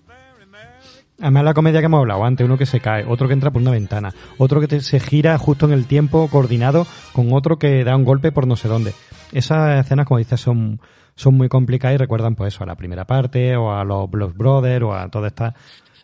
Además 1.21 1.45
la 1.45 1.55
comedia 1.55 1.79
que 1.81 1.87
hemos 1.87 2.01
hablado 2.01 2.25
antes, 2.25 2.45
uno 2.45 2.59
que 2.59 2.67
se 2.67 2.81
cae, 2.81 3.05
otro 3.07 3.29
que 3.29 3.35
entra 3.35 3.53
por 3.53 3.63
una 3.63 3.71
ventana, 3.71 4.13
otro 4.39 4.61
que 4.61 4.67
te- 4.67 4.81
se 4.81 4.99
gira 4.99 5.39
justo 5.39 5.67
en 5.67 5.73
el 5.73 5.87
tiempo 5.87 6.27
coordinado 6.29 6.85
con 7.13 7.33
otro 7.33 7.59
que 7.61 7.85
da 7.85 7.95
un 7.95 8.05
golpe 8.05 8.33
por 8.33 8.49
no 8.49 8.57
sé 8.57 8.67
dónde. 8.67 8.93
Esas 9.31 9.79
escenas, 9.85 10.05
como 10.07 10.19
dices, 10.19 10.41
son, 10.41 10.81
son 11.15 11.35
muy 11.35 11.49
complicadas 11.49 11.95
y 11.95 11.99
recuerdan 11.99 12.35
pues 12.35 12.55
eso, 12.55 12.65
a 12.65 12.67
la 12.67 12.75
primera 12.75 13.05
parte 13.05 13.57
o 13.57 13.73
a 13.73 13.85
los 13.85 14.11
Blues 14.11 14.35
Brothers 14.37 14.85
o 14.85 14.95
a 14.95 15.09
toda 15.11 15.29
esta 15.29 15.55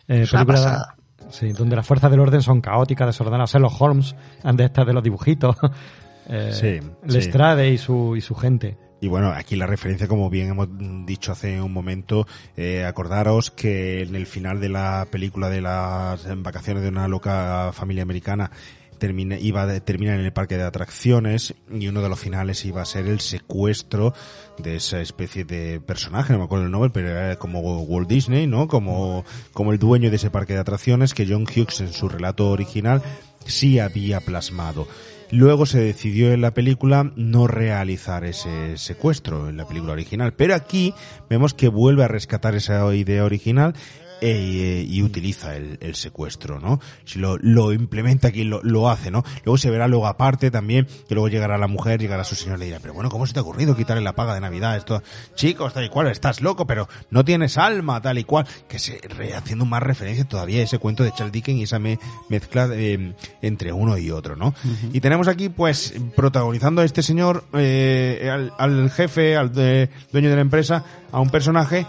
eh, 0.07 0.25
película. 0.31 0.95
Sí, 1.29 1.51
donde 1.53 1.75
las 1.75 1.85
fuerzas 1.85 2.11
del 2.11 2.19
orden 2.19 2.41
son 2.41 2.61
caóticas, 2.61 3.07
desordenadas. 3.07 3.51
Sherlock 3.51 3.81
Holmes, 3.81 4.15
de 4.43 4.63
estas 4.63 4.85
de 4.85 4.93
los 4.93 5.03
dibujitos. 5.03 5.55
eh, 6.27 6.51
Sí, 6.53 6.87
Lestrade 7.05 7.69
y 7.69 7.77
su, 7.77 8.15
y 8.15 8.21
su 8.21 8.35
gente. 8.35 8.77
Y 9.01 9.07
bueno, 9.07 9.31
aquí 9.31 9.55
la 9.55 9.65
referencia, 9.65 10.07
como 10.07 10.29
bien 10.29 10.49
hemos 10.49 10.67
dicho 11.05 11.31
hace 11.31 11.61
un 11.61 11.71
momento, 11.71 12.27
eh, 12.57 12.83
acordaros 12.83 13.49
que 13.49 14.01
en 14.01 14.13
el 14.15 14.25
final 14.25 14.59
de 14.59 14.67
la 14.67 15.07
película 15.09 15.49
de 15.49 15.61
las 15.61 16.27
vacaciones 16.41 16.83
de 16.83 16.89
una 16.89 17.07
loca 17.07 17.71
familia 17.73 18.03
americana 18.03 18.51
termina, 18.99 19.37
iba 19.39 19.65
de- 19.65 19.81
termina 19.81 20.13
en 20.13 20.21
el 20.21 20.31
parque 20.31 20.57
de 20.57 20.63
atracciones 20.63 21.55
y 21.71 21.87
uno 21.87 22.01
de 22.03 22.09
los 22.09 22.19
finales 22.19 22.63
iba 22.65 22.81
a 22.81 22.85
ser 22.85 23.07
el 23.07 23.19
secuestro 23.19 24.13
de 24.59 24.75
esa 24.75 25.01
especie 25.01 25.45
de 25.45 25.79
personaje, 25.79 26.33
no 26.33 26.39
me 26.39 26.45
acuerdo 26.45 26.65
el 26.65 26.71
nombre, 26.71 26.91
pero 26.93 27.09
era 27.09 27.37
como 27.37 27.61
Walt 27.61 28.07
Disney, 28.09 28.45
¿no? 28.45 28.67
Como, 28.67 29.25
como 29.53 29.71
el 29.71 29.79
dueño 29.79 30.09
de 30.09 30.17
ese 30.17 30.29
parque 30.29 30.53
de 30.53 30.59
atracciones 30.59 31.13
que 31.13 31.25
John 31.27 31.43
Hughes 31.43 31.79
en 31.79 31.93
su 31.93 32.09
relato 32.09 32.49
original 32.51 33.01
sí 33.45 33.79
había 33.79 34.19
plasmado. 34.19 34.87
Luego 35.31 35.67
se 35.67 35.79
decidió 35.79 36.33
en 36.33 36.41
la 36.41 36.55
película 36.55 37.11
no 37.15 37.45
realizar 37.45 38.25
ese 38.25 38.77
secuestro 38.77 39.47
en 39.47 39.57
la 39.57 39.67
película 39.67 39.93
original, 39.93 40.33
pero 40.33 40.55
aquí 40.55 40.93
vemos 41.29 41.53
que 41.53 41.67
vuelve 41.67 42.03
a 42.03 42.07
rescatar 42.07 42.55
esa 42.55 42.93
idea 42.95 43.23
original 43.23 43.75
eh, 44.21 44.85
y 44.87 45.01
utiliza 45.03 45.55
el, 45.55 45.77
el 45.81 45.95
secuestro, 45.95 46.59
¿no? 46.59 46.79
Si 47.05 47.19
lo, 47.19 47.37
lo 47.37 47.73
implementa 47.73 48.29
aquí, 48.29 48.43
lo, 48.43 48.61
lo 48.63 48.89
hace, 48.89 49.11
¿no? 49.11 49.23
Luego 49.45 49.57
se 49.57 49.69
verá 49.69 49.87
luego 49.87 50.07
aparte 50.07 50.51
también, 50.51 50.87
que 51.07 51.15
luego 51.15 51.27
llegará 51.29 51.57
la 51.57 51.67
mujer, 51.67 51.99
llegará 51.99 52.23
su 52.23 52.35
señor 52.35 52.57
y 52.57 52.59
le 52.61 52.65
dirá, 52.65 52.79
pero 52.81 52.93
bueno, 52.93 53.09
¿cómo 53.09 53.25
se 53.27 53.33
te 53.33 53.39
ha 53.39 53.41
ocurrido 53.43 53.75
quitarle 53.75 54.03
la 54.03 54.13
paga 54.13 54.33
de 54.33 54.41
Navidad? 54.41 54.77
Esto, 54.77 55.01
chicos, 55.35 55.73
tal 55.73 55.85
y 55.85 55.89
cual, 55.89 56.07
estás 56.07 56.41
loco, 56.41 56.65
pero 56.67 56.87
no 57.11 57.23
tienes 57.25 57.57
alma, 57.57 58.01
tal 58.01 58.17
y 58.17 58.23
cual, 58.23 58.45
que 58.67 58.79
se, 58.79 58.99
re- 59.07 59.33
haciendo 59.35 59.65
más 59.65 59.81
referencia 59.83 60.25
todavía 60.25 60.61
a 60.61 60.63
ese 60.63 60.79
cuento 60.79 61.03
de 61.03 61.11
Charles 61.11 61.31
Dickens 61.31 61.59
y 61.59 61.63
esa 61.63 61.79
me- 61.79 61.99
mezcla 62.29 62.67
eh, 62.73 63.13
entre 63.41 63.71
uno 63.73 63.97
y 63.97 64.11
otro, 64.11 64.35
¿no? 64.35 64.53
Y 64.93 64.99
tenemos 65.01 65.27
aquí, 65.27 65.49
pues, 65.49 65.93
protagonizando 66.15 66.81
a 66.81 66.85
este 66.85 67.01
señor, 67.03 67.45
eh, 67.53 68.29
al, 68.31 68.53
al 68.57 68.91
jefe, 68.91 69.35
al 69.35 69.53
de- 69.53 69.89
dueño 70.11 70.29
de 70.29 70.35
la 70.35 70.41
empresa, 70.41 70.83
a 71.11 71.19
un 71.19 71.29
personaje 71.29 71.85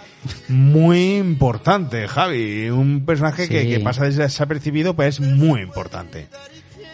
muy 0.49 1.16
importante, 1.16 2.07
Javi. 2.08 2.70
Un 2.70 3.05
personaje 3.05 3.49
que, 3.49 3.62
Sí. 3.62 3.68
que 3.70 3.81
pasa 3.81 4.05
desapercibido, 4.05 4.94
pues 4.94 5.18
es 5.18 5.20
muy 5.20 5.60
importante. 5.62 6.28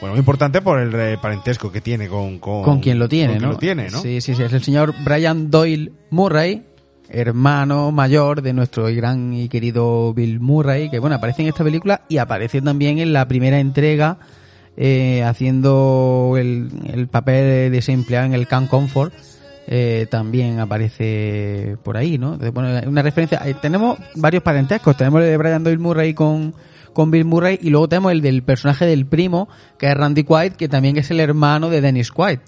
Bueno, 0.00 0.12
muy 0.14 0.18
importante 0.20 0.60
por 0.60 0.78
el 0.78 1.18
parentesco 1.18 1.72
que 1.72 1.80
tiene 1.80 2.08
con, 2.08 2.38
con, 2.38 2.62
con 2.62 2.80
quien 2.80 2.98
lo 2.98 3.08
tiene, 3.08 3.34
con 3.34 3.42
¿no? 3.42 3.48
lo 3.52 3.58
tiene, 3.58 3.88
¿no? 3.88 4.00
Sí, 4.02 4.20
sí, 4.20 4.34
sí, 4.34 4.42
es 4.42 4.52
el 4.52 4.62
señor 4.62 4.94
Brian 5.04 5.50
Doyle 5.50 5.90
Murray, 6.10 6.64
hermano 7.08 7.92
mayor 7.92 8.42
de 8.42 8.52
nuestro 8.52 8.84
gran 8.94 9.32
y 9.32 9.48
querido 9.48 10.12
Bill 10.12 10.38
Murray, 10.40 10.90
que 10.90 10.98
bueno, 10.98 11.16
aparece 11.16 11.42
en 11.42 11.48
esta 11.48 11.64
película 11.64 12.02
y 12.10 12.18
aparece 12.18 12.60
también 12.60 12.98
en 12.98 13.14
la 13.14 13.26
primera 13.26 13.58
entrega 13.58 14.18
eh, 14.76 15.22
haciendo 15.24 16.34
el, 16.36 16.68
el 16.92 17.08
papel 17.08 17.72
de 17.72 17.78
ese 17.78 17.92
empleado 17.92 18.26
en 18.26 18.34
el 18.34 18.46
Camp 18.46 18.68
Comfort. 18.68 19.14
Eh, 19.66 20.06
también 20.10 20.60
aparece 20.60 21.76
por 21.82 21.96
ahí, 21.96 22.18
¿no? 22.18 22.34
Entonces, 22.34 22.52
bueno, 22.54 22.68
una 22.88 23.02
referencia. 23.02 23.40
eh, 23.44 23.54
tenemos 23.60 23.98
varios 24.14 24.42
parentescos. 24.42 24.96
Tenemos 24.96 25.20
el 25.22 25.28
de 25.28 25.36
Brian 25.36 25.64
Doyle 25.64 25.78
Murray 25.78 26.14
con, 26.14 26.54
con 26.92 27.10
Bill 27.10 27.24
Murray 27.24 27.58
y 27.60 27.70
luego 27.70 27.88
tenemos 27.88 28.12
el 28.12 28.20
del 28.22 28.42
personaje 28.42 28.86
del 28.86 29.06
primo, 29.06 29.48
que 29.78 29.88
es 29.88 29.94
Randy 29.94 30.24
Quaid, 30.24 30.52
que 30.52 30.68
también 30.68 30.96
es 30.96 31.10
el 31.10 31.20
hermano 31.20 31.68
de 31.70 31.80
Dennis 31.80 32.10
Quaid. 32.12 32.38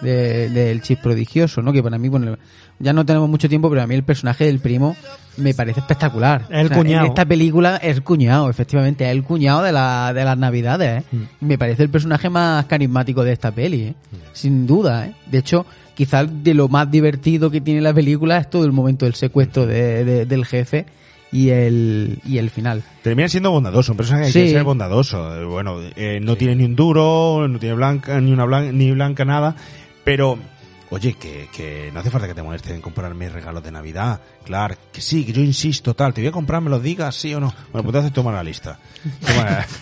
de- 0.00 0.48
del 0.48 0.80
chip 0.80 1.00
prodigioso, 1.02 1.60
¿no? 1.60 1.70
Que 1.70 1.82
para 1.82 1.98
mí, 1.98 2.08
bueno, 2.08 2.38
ya 2.78 2.94
no 2.94 3.04
tenemos 3.04 3.28
mucho 3.28 3.46
tiempo, 3.46 3.68
pero 3.68 3.82
a 3.82 3.86
mí 3.86 3.94
el 3.94 4.04
personaje 4.04 4.46
del 4.46 4.58
primo 4.58 4.96
me 5.36 5.52
parece 5.52 5.80
espectacular. 5.80 6.46
El 6.48 6.64
O 6.64 6.68
sea, 6.68 6.78
cuñado. 6.78 7.04
En 7.04 7.10
esta 7.10 7.26
película 7.26 7.76
es 7.76 7.96
el 7.98 8.02
cuñado, 8.02 8.48
efectivamente, 8.48 9.04
es 9.04 9.10
el 9.10 9.22
cuñado 9.22 9.62
de, 9.62 9.72
la, 9.72 10.14
de 10.14 10.24
las 10.24 10.38
navidades, 10.38 11.02
¿eh? 11.02 11.06
Mm. 11.12 11.46
Me 11.46 11.58
parece 11.58 11.82
el 11.82 11.90
personaje 11.90 12.30
más 12.30 12.64
carismático 12.64 13.22
de 13.22 13.32
esta 13.32 13.50
peli, 13.50 13.82
¿eh? 13.82 13.94
Sin 14.32 14.66
duda, 14.66 15.08
¿eh? 15.08 15.14
De 15.30 15.38
hecho, 15.38 15.66
quizás 15.96 16.28
de 16.44 16.54
lo 16.54 16.68
más 16.68 16.88
divertido 16.90 17.50
que 17.50 17.60
tiene 17.60 17.80
la 17.80 17.92
película 17.92 18.38
es 18.38 18.48
todo 18.48 18.64
el 18.64 18.70
momento 18.72 19.04
del 19.06 19.14
secuestro 19.14 19.66
de- 19.66 20.04
de- 20.04 20.26
del 20.26 20.44
jefe 20.46 20.86
y 21.32 21.48
el, 21.48 22.20
y 22.24 22.38
el 22.38 22.50
final. 22.50 22.84
Termina 23.02 23.28
siendo 23.28 23.50
bondadoso, 23.50 23.92
un 23.92 23.96
personaje 23.96 24.26
que 24.26 24.32
Sí. 24.32 24.50
ser 24.50 24.62
bondadoso. 24.62 25.36
Eh, 25.40 25.44
Bueno, 25.44 25.78
eh, 25.96 26.20
no 26.22 26.36
tiene 26.36 26.54
ni 26.54 26.64
un 26.64 26.76
duro, 26.76 27.48
no 27.48 27.58
tiene 27.58 27.74
blanca, 27.74 28.20
ni 28.20 28.30
una 28.32 28.44
blanca, 28.44 28.70
ni 28.72 28.92
blanca 28.92 29.24
nada, 29.24 29.56
pero 30.04 30.38
oye, 30.90 31.14
que, 31.14 31.48
que 31.54 31.90
no 31.92 31.98
hace 32.00 32.10
falta 32.10 32.28
que 32.28 32.34
te 32.34 32.42
molestes 32.44 32.72
en 32.72 32.80
comprarme 32.80 33.28
regalos 33.28 33.64
de 33.64 33.72
Navidad. 33.72 34.20
Claro, 34.44 34.76
que 34.92 35.00
sí, 35.00 35.24
que 35.24 35.32
yo 35.32 35.40
insisto, 35.42 35.94
tal, 35.94 36.14
te 36.14 36.20
voy 36.20 36.28
a 36.28 36.32
comprar, 36.32 36.62
me 36.62 36.70
lo 36.70 36.78
digas, 36.78 37.16
sí 37.16 37.34
o 37.34 37.40
no. 37.40 37.48
Bueno, 37.72 37.82
pues 37.82 37.86
entonces 37.86 38.12
toma 38.12 38.30
la 38.32 38.44
lista. 38.44 38.78
Toma- 39.26 39.66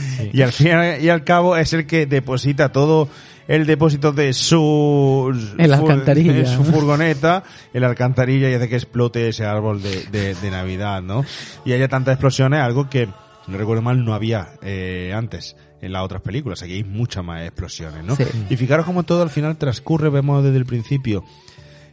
Y 0.32 0.40
al 0.42 0.52
fin 0.52 0.68
y 1.02 1.08
al 1.08 1.24
cabo 1.24 1.56
es 1.56 1.72
el 1.72 1.86
que 1.86 2.06
deposita 2.06 2.70
todo 2.70 3.08
el 3.50 3.66
depósito 3.66 4.12
de 4.12 4.32
su 4.32 5.36
En 5.58 5.70
la 5.70 5.78
alcantarilla. 5.78 6.32
de 6.32 6.46
su 6.46 6.62
furgoneta 6.62 7.42
en 7.74 7.80
la 7.80 7.88
alcantarilla 7.88 8.48
y 8.48 8.54
hace 8.54 8.68
que 8.68 8.76
explote 8.76 9.28
ese 9.28 9.44
árbol 9.44 9.82
de, 9.82 10.04
de, 10.04 10.36
de 10.36 10.50
Navidad, 10.52 11.02
¿no? 11.02 11.24
Y 11.64 11.72
haya 11.72 11.88
tantas 11.88 12.14
explosiones, 12.14 12.60
algo 12.60 12.88
que, 12.88 13.08
no 13.48 13.58
recuerdo 13.58 13.82
mal, 13.82 14.04
no 14.04 14.14
había 14.14 14.50
eh, 14.62 15.12
antes 15.16 15.56
en 15.82 15.92
las 15.92 16.04
otras 16.04 16.22
películas. 16.22 16.62
Aquí 16.62 16.74
hay 16.74 16.84
muchas 16.84 17.24
más 17.24 17.42
explosiones, 17.42 18.04
¿no? 18.04 18.14
Sí. 18.14 18.24
Y 18.50 18.56
fijaros 18.56 18.86
cómo 18.86 19.02
todo 19.02 19.22
al 19.22 19.30
final 19.30 19.56
transcurre, 19.56 20.10
vemos 20.10 20.44
desde 20.44 20.56
el 20.56 20.64
principio 20.64 21.24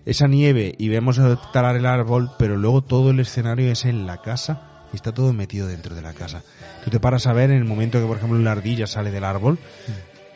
esa 0.05 0.27
nieve 0.27 0.75
y 0.77 0.89
vemos 0.89 1.19
talar 1.51 1.75
el 1.75 1.87
árbol, 1.87 2.29
pero 2.37 2.55
luego 2.55 2.83
todo 2.83 3.09
el 3.09 3.19
escenario 3.19 3.71
es 3.71 3.83
en 3.85 4.05
la 4.05 4.21
casa 4.21 4.85
y 4.93 4.95
está 4.95 5.11
todo 5.11 5.33
metido 5.33 5.65
dentro 5.65 5.95
de 5.95 6.03
la 6.03 6.13
casa. 6.13 6.43
Tú 6.85 6.91
te 6.91 6.99
paras 6.99 7.25
a 7.25 7.33
ver 7.33 7.49
en 7.49 7.57
el 7.57 7.65
momento 7.65 7.99
que, 7.99 8.05
por 8.05 8.17
ejemplo, 8.17 8.37
la 8.37 8.51
ardilla 8.51 8.85
sale 8.85 9.09
del 9.09 9.23
árbol 9.23 9.57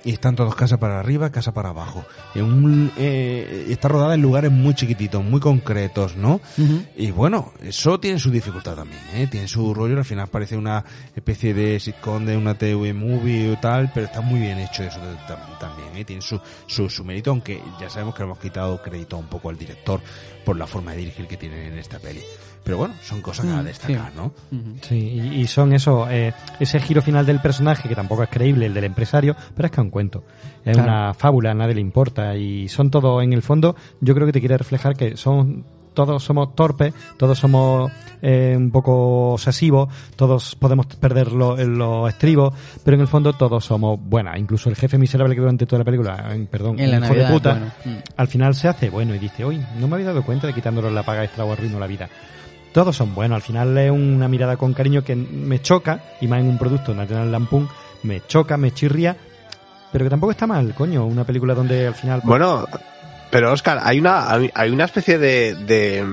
y 0.03 0.11
están 0.13 0.35
todos 0.35 0.55
casa 0.55 0.77
para 0.79 0.99
arriba, 0.99 1.31
casa 1.31 1.53
para 1.53 1.69
abajo. 1.69 2.03
En 2.35 2.43
un, 2.45 2.91
eh, 2.97 3.67
está 3.69 3.87
rodada 3.87 4.15
en 4.15 4.21
lugares 4.21 4.51
muy 4.51 4.73
chiquititos, 4.73 5.23
muy 5.23 5.39
concretos, 5.39 6.15
¿no? 6.15 6.41
Y 6.97 7.11
bueno, 7.11 7.53
eso 7.61 7.99
tiene 7.99 8.17
su 8.19 8.31
dificultad 8.31 8.75
también, 8.75 9.01
¿eh? 9.13 9.27
Tiene 9.29 9.47
su 9.47 9.73
rollo, 9.73 9.97
al 9.97 10.05
final 10.05 10.27
parece 10.27 10.57
una 10.57 10.83
especie 11.15 11.53
de 11.53 11.79
sitcom 11.79 12.25
de 12.25 12.37
una 12.37 12.55
TV 12.57 12.93
movie 12.93 13.51
o 13.51 13.57
tal, 13.59 13.91
pero 13.93 14.07
está 14.07 14.21
muy 14.21 14.39
bien 14.39 14.57
hecho 14.59 14.83
eso 14.83 14.99
tam- 15.27 15.59
también, 15.59 15.95
¿eh? 15.95 16.05
Tiene 16.05 16.21
su, 16.21 16.39
su, 16.67 16.89
su 16.89 17.03
mérito, 17.03 17.29
aunque 17.31 17.61
ya 17.79 17.89
sabemos 17.89 18.15
que 18.15 18.23
hemos 18.23 18.39
quitado 18.39 18.81
crédito 18.81 19.17
un 19.17 19.27
poco 19.27 19.49
al 19.49 19.57
director 19.57 20.01
por 20.45 20.57
la 20.57 20.65
forma 20.67 20.91
de 20.91 20.97
dirigir 20.97 21.27
que 21.27 21.37
tiene 21.37 21.67
en 21.67 21.77
esta 21.77 21.99
peli. 21.99 22.21
Pero 22.63 22.77
bueno, 22.77 22.93
son 23.01 23.21
cosas 23.21 23.47
a 23.47 23.61
Mm, 23.61 23.65
destacar, 23.65 24.11
¿no? 24.15 24.31
Sí, 24.81 24.95
y, 24.95 25.41
y 25.41 25.47
son 25.47 25.73
eso, 25.73 26.07
eh, 26.09 26.31
ese 26.59 26.79
giro 26.79 27.01
final 27.01 27.25
del 27.25 27.39
personaje, 27.39 27.89
que 27.89 27.95
tampoco 27.95 28.21
es 28.23 28.29
creíble, 28.29 28.67
el 28.67 28.73
del 28.73 28.83
empresario, 28.83 29.35
pero 29.55 29.65
es 29.65 29.71
que 29.71 29.81
es 29.81 29.85
un 29.85 29.89
cuento. 29.89 30.23
Es 30.63 30.73
Claro. 30.75 30.83
una 30.91 31.13
fábula, 31.15 31.51
a 31.51 31.55
nadie 31.55 31.73
le 31.75 31.81
importa. 31.81 32.35
Y 32.35 32.67
son 32.69 32.91
todos, 32.91 33.23
en 33.23 33.33
el 33.33 33.41
fondo, 33.41 33.75
yo 33.99 34.13
creo 34.13 34.27
que 34.27 34.33
te 34.33 34.39
quiere 34.39 34.57
reflejar 34.57 34.95
que 34.95 35.17
son 35.17 35.65
todos 35.93 36.23
somos 36.23 36.55
torpes, 36.55 36.93
todos 37.17 37.37
somos 37.37 37.91
eh, 38.21 38.53
un 38.55 38.71
poco 38.71 39.33
obsesivos, 39.33 39.89
todos 40.15 40.55
podemos 40.55 40.85
perder 40.85 41.33
lo- 41.33 41.57
los 41.57 42.07
estribos, 42.07 42.53
pero 42.85 42.95
en 42.95 43.01
el 43.01 43.07
fondo 43.09 43.33
todos 43.33 43.65
somos 43.65 43.99
buenas. 44.01 44.37
Incluso 44.37 44.69
el 44.69 44.77
jefe 44.77 44.97
miserable 44.97 45.35
que 45.35 45.41
durante 45.41 45.65
toda 45.65 45.79
la 45.79 45.83
película, 45.85 46.29
eh, 46.33 46.47
perdón, 46.49 46.79
En 46.79 46.91
la 46.91 46.97
hijo 46.97 47.07
Navidad 47.07 47.27
de 47.27 47.33
puta, 47.33 47.49
bueno. 47.53 47.71
Mm. 47.83 48.03
al 48.15 48.27
final 48.29 48.55
se 48.55 48.69
hace 48.69 48.89
bueno 48.89 49.13
y 49.15 49.19
dice, 49.19 49.43
uy, 49.43 49.59
no 49.79 49.87
me 49.89 49.95
había 49.95 50.07
dado 50.07 50.23
cuenta 50.23 50.47
de 50.47 50.53
quitándole 50.53 50.91
la 50.91 51.03
paga 51.03 51.25
extra 51.25 51.43
o 51.43 51.51
arruino 51.51 51.77
la 51.77 51.87
vida. 51.87 52.07
Todos 52.73 52.95
son 52.95 53.13
buenos, 53.13 53.35
al 53.35 53.41
final 53.41 53.77
es 53.77 53.91
una 53.91 54.27
mirada 54.27 54.55
con 54.55 54.73
cariño 54.73 55.03
que 55.03 55.15
me 55.15 55.61
choca, 55.61 56.01
y 56.21 56.27
más 56.27 56.39
en 56.39 56.47
un 56.47 56.57
producto 56.57 56.93
National 56.93 57.31
Lampoon, 57.31 57.67
me 58.03 58.21
choca, 58.25 58.55
me 58.55 58.71
chirría, 58.73 59.17
pero 59.91 60.05
que 60.05 60.09
tampoco 60.09 60.31
está 60.31 60.47
mal, 60.47 60.73
coño, 60.73 61.05
una 61.05 61.25
película 61.25 61.53
donde 61.53 61.87
al 61.87 61.95
final... 61.95 62.21
pues, 62.21 62.29
Bueno, 62.29 62.65
pero 63.31 63.51
Oscar, 63.51 63.79
hay 63.83 63.99
una, 63.99 64.27
hay 64.29 64.69
una 64.69 64.85
especie 64.85 65.17
de, 65.17 65.55
de, 65.55 66.05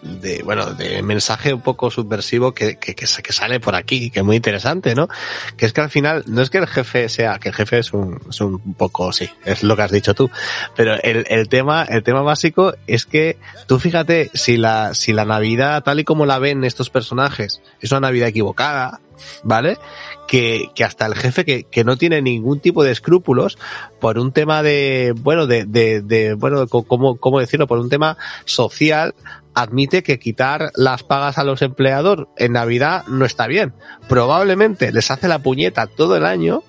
de, 0.00 0.42
bueno, 0.42 0.72
de 0.72 1.02
mensaje 1.02 1.52
un 1.52 1.60
poco 1.60 1.90
subversivo 1.90 2.52
que, 2.52 2.76
que, 2.76 2.94
que 2.94 3.06
sale 3.06 3.60
por 3.60 3.74
aquí, 3.74 4.10
que 4.10 4.20
es 4.20 4.24
muy 4.24 4.36
interesante, 4.36 4.94
¿no? 4.94 5.08
Que 5.56 5.66
es 5.66 5.72
que 5.72 5.82
al 5.82 5.90
final, 5.90 6.24
no 6.26 6.40
es 6.40 6.50
que 6.50 6.58
el 6.58 6.66
jefe 6.66 7.08
sea, 7.08 7.38
que 7.38 7.50
el 7.50 7.54
jefe 7.54 7.78
es 7.78 7.92
un, 7.92 8.20
es 8.28 8.40
un 8.40 8.74
poco, 8.74 9.12
sí, 9.12 9.28
es 9.44 9.62
lo 9.62 9.76
que 9.76 9.82
has 9.82 9.90
dicho 9.90 10.14
tú, 10.14 10.30
pero 10.74 10.94
el, 11.02 11.26
el 11.28 11.48
tema, 11.48 11.84
el 11.84 12.02
tema 12.02 12.22
básico 12.22 12.74
es 12.86 13.04
que 13.04 13.38
tú 13.66 13.78
fíjate 13.78 14.30
si 14.32 14.56
la, 14.56 14.94
si 14.94 15.12
la 15.12 15.26
Navidad 15.26 15.82
tal 15.82 16.00
y 16.00 16.04
como 16.04 16.26
la 16.26 16.38
ven 16.38 16.64
estos 16.64 16.88
personajes 16.88 17.60
es 17.80 17.90
una 17.90 18.00
Navidad 18.00 18.28
equivocada, 18.28 19.00
¿vale? 19.42 19.78
Que, 20.28 20.70
que 20.74 20.84
hasta 20.84 21.06
el 21.06 21.14
jefe 21.14 21.44
que, 21.44 21.64
que 21.64 21.84
no 21.84 21.96
tiene 21.96 22.22
ningún 22.22 22.60
tipo 22.60 22.84
de 22.84 22.92
escrúpulos 22.92 23.58
por 24.00 24.18
un 24.18 24.32
tema 24.32 24.62
de, 24.62 25.14
bueno, 25.16 25.46
de, 25.46 25.64
de, 25.64 26.00
de 26.00 26.34
bueno, 26.34 26.66
¿cómo, 26.68 27.16
cómo 27.18 27.40
decirlo? 27.40 27.66
Por 27.66 27.78
un 27.78 27.88
tema 27.88 28.16
social, 28.44 29.14
admite 29.54 30.02
que 30.02 30.18
quitar 30.18 30.70
las 30.74 31.02
pagas 31.02 31.38
a 31.38 31.44
los 31.44 31.62
empleados 31.62 32.28
en 32.36 32.52
Navidad 32.52 33.04
no 33.06 33.24
está 33.24 33.46
bien. 33.46 33.74
Probablemente 34.08 34.92
les 34.92 35.10
hace 35.10 35.28
la 35.28 35.40
puñeta 35.40 35.86
todo 35.86 36.16
el 36.16 36.24
año, 36.24 36.62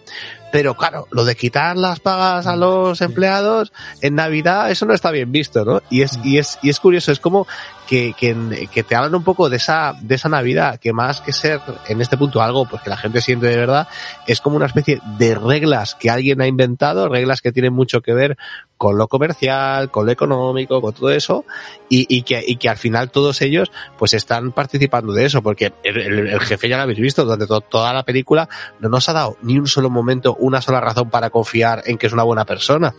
pero 0.51 0.75
claro, 0.75 1.07
lo 1.11 1.25
de 1.25 1.35
quitar 1.35 1.77
las 1.77 1.99
pagas 1.99 2.45
a 2.45 2.55
los 2.55 3.01
empleados 3.01 3.73
en 4.01 4.15
Navidad, 4.15 4.69
eso 4.69 4.85
no 4.85 4.93
está 4.93 5.11
bien 5.11 5.31
visto, 5.31 5.65
¿no? 5.65 5.81
Y 5.89 6.01
es, 6.01 6.19
y 6.23 6.37
es, 6.37 6.59
y 6.61 6.69
es 6.69 6.79
curioso, 6.79 7.11
es 7.11 7.19
como 7.19 7.47
que, 7.87 8.13
que, 8.17 8.67
que 8.71 8.83
te 8.83 8.95
hablan 8.95 9.15
un 9.15 9.23
poco 9.23 9.49
de 9.49 9.57
esa, 9.57 9.93
de 10.01 10.15
esa 10.15 10.29
Navidad, 10.29 10.79
que 10.79 10.93
más 10.93 11.21
que 11.21 11.33
ser 11.33 11.59
en 11.87 12.01
este 12.01 12.17
punto 12.17 12.41
algo 12.41 12.65
pues 12.65 12.81
que 12.81 12.89
la 12.89 12.97
gente 12.97 13.21
siente 13.21 13.47
de 13.47 13.57
verdad, 13.57 13.87
es 14.27 14.41
como 14.41 14.55
una 14.55 14.65
especie 14.65 15.01
de 15.17 15.35
reglas 15.35 15.95
que 15.95 16.09
alguien 16.09 16.41
ha 16.41 16.47
inventado, 16.47 17.09
reglas 17.09 17.41
que 17.41 17.51
tienen 17.51 17.73
mucho 17.73 18.01
que 18.01 18.13
ver 18.13 18.37
con 18.77 18.97
lo 18.97 19.07
comercial, 19.07 19.91
con 19.91 20.05
lo 20.05 20.11
económico, 20.11 20.81
con 20.81 20.93
todo 20.93 21.09
eso, 21.11 21.45
y, 21.87 22.05
y 22.13 22.23
que, 22.23 22.43
y 22.45 22.57
que 22.57 22.67
al 22.67 22.75
final 22.77 23.11
todos 23.11 23.41
ellos 23.41 23.71
pues 23.97 24.13
están 24.13 24.51
participando 24.51 25.13
de 25.13 25.25
eso, 25.25 25.41
porque 25.41 25.71
el, 25.83 25.97
el- 25.97 26.39
jefe 26.41 26.67
ya 26.67 26.75
lo 26.77 26.83
habéis 26.83 26.99
visto, 26.99 27.23
durante 27.23 27.47
to- 27.47 27.61
toda 27.61 27.93
la 27.93 28.03
película 28.03 28.49
no 28.81 28.89
nos 28.89 29.07
ha 29.07 29.13
dado 29.13 29.37
ni 29.41 29.57
un 29.57 29.67
solo 29.67 29.89
momento, 29.89 30.35
una 30.37 30.61
sola 30.61 30.81
razón 30.81 31.09
para 31.09 31.29
confiar 31.29 31.83
en 31.85 31.97
que 31.97 32.07
es 32.07 32.13
una 32.13 32.23
buena 32.23 32.43
persona. 32.45 32.93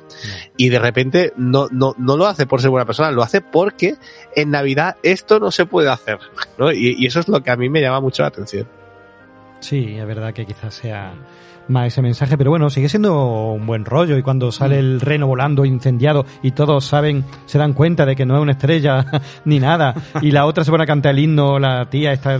Y 0.56 0.68
de 0.68 0.78
repente 0.78 1.32
no, 1.36 1.68
no, 1.70 1.94
no 1.98 2.16
lo 2.16 2.26
hace 2.26 2.46
por 2.46 2.60
ser 2.60 2.70
buena 2.70 2.86
persona, 2.86 3.10
lo 3.10 3.22
hace 3.22 3.40
porque 3.40 3.96
en 4.34 4.50
Navidad 4.50 4.96
esto 5.02 5.40
no 5.40 5.50
se 5.50 5.66
puede 5.66 5.90
hacer, 5.90 6.18
¿no? 6.58 6.72
Y, 6.72 6.94
y 6.98 7.06
eso 7.06 7.20
es 7.20 7.28
lo 7.28 7.42
que 7.42 7.50
a 7.50 7.56
mí 7.56 7.68
me 7.68 7.80
llama 7.80 8.00
mucho 8.00 8.22
la 8.22 8.28
atención. 8.28 8.68
Sí, 9.60 9.96
es 9.98 10.06
verdad 10.06 10.34
que 10.34 10.44
quizás 10.44 10.74
sea 10.74 11.14
más 11.68 11.86
ese 11.88 12.02
mensaje, 12.02 12.36
pero 12.38 12.50
bueno, 12.50 12.68
sigue 12.70 12.88
siendo 12.88 13.52
un 13.52 13.66
buen 13.66 13.84
rollo 13.84 14.16
y 14.18 14.22
cuando 14.22 14.52
sale 14.52 14.78
el 14.78 15.00
reno 15.00 15.26
volando 15.26 15.64
incendiado 15.64 16.26
y 16.42 16.50
todos 16.52 16.84
saben, 16.84 17.24
se 17.46 17.58
dan 17.58 17.72
cuenta 17.72 18.04
de 18.06 18.14
que 18.16 18.26
no 18.26 18.36
es 18.36 18.42
una 18.42 18.52
estrella 18.52 19.04
ni 19.44 19.58
nada 19.60 19.94
y 20.20 20.30
la 20.30 20.46
otra 20.46 20.64
se 20.64 20.70
pone 20.70 20.84
a 20.84 20.86
cantar 20.86 21.12
el 21.12 21.20
himno, 21.20 21.58
la 21.58 21.86
tía 21.88 22.12
está 22.12 22.38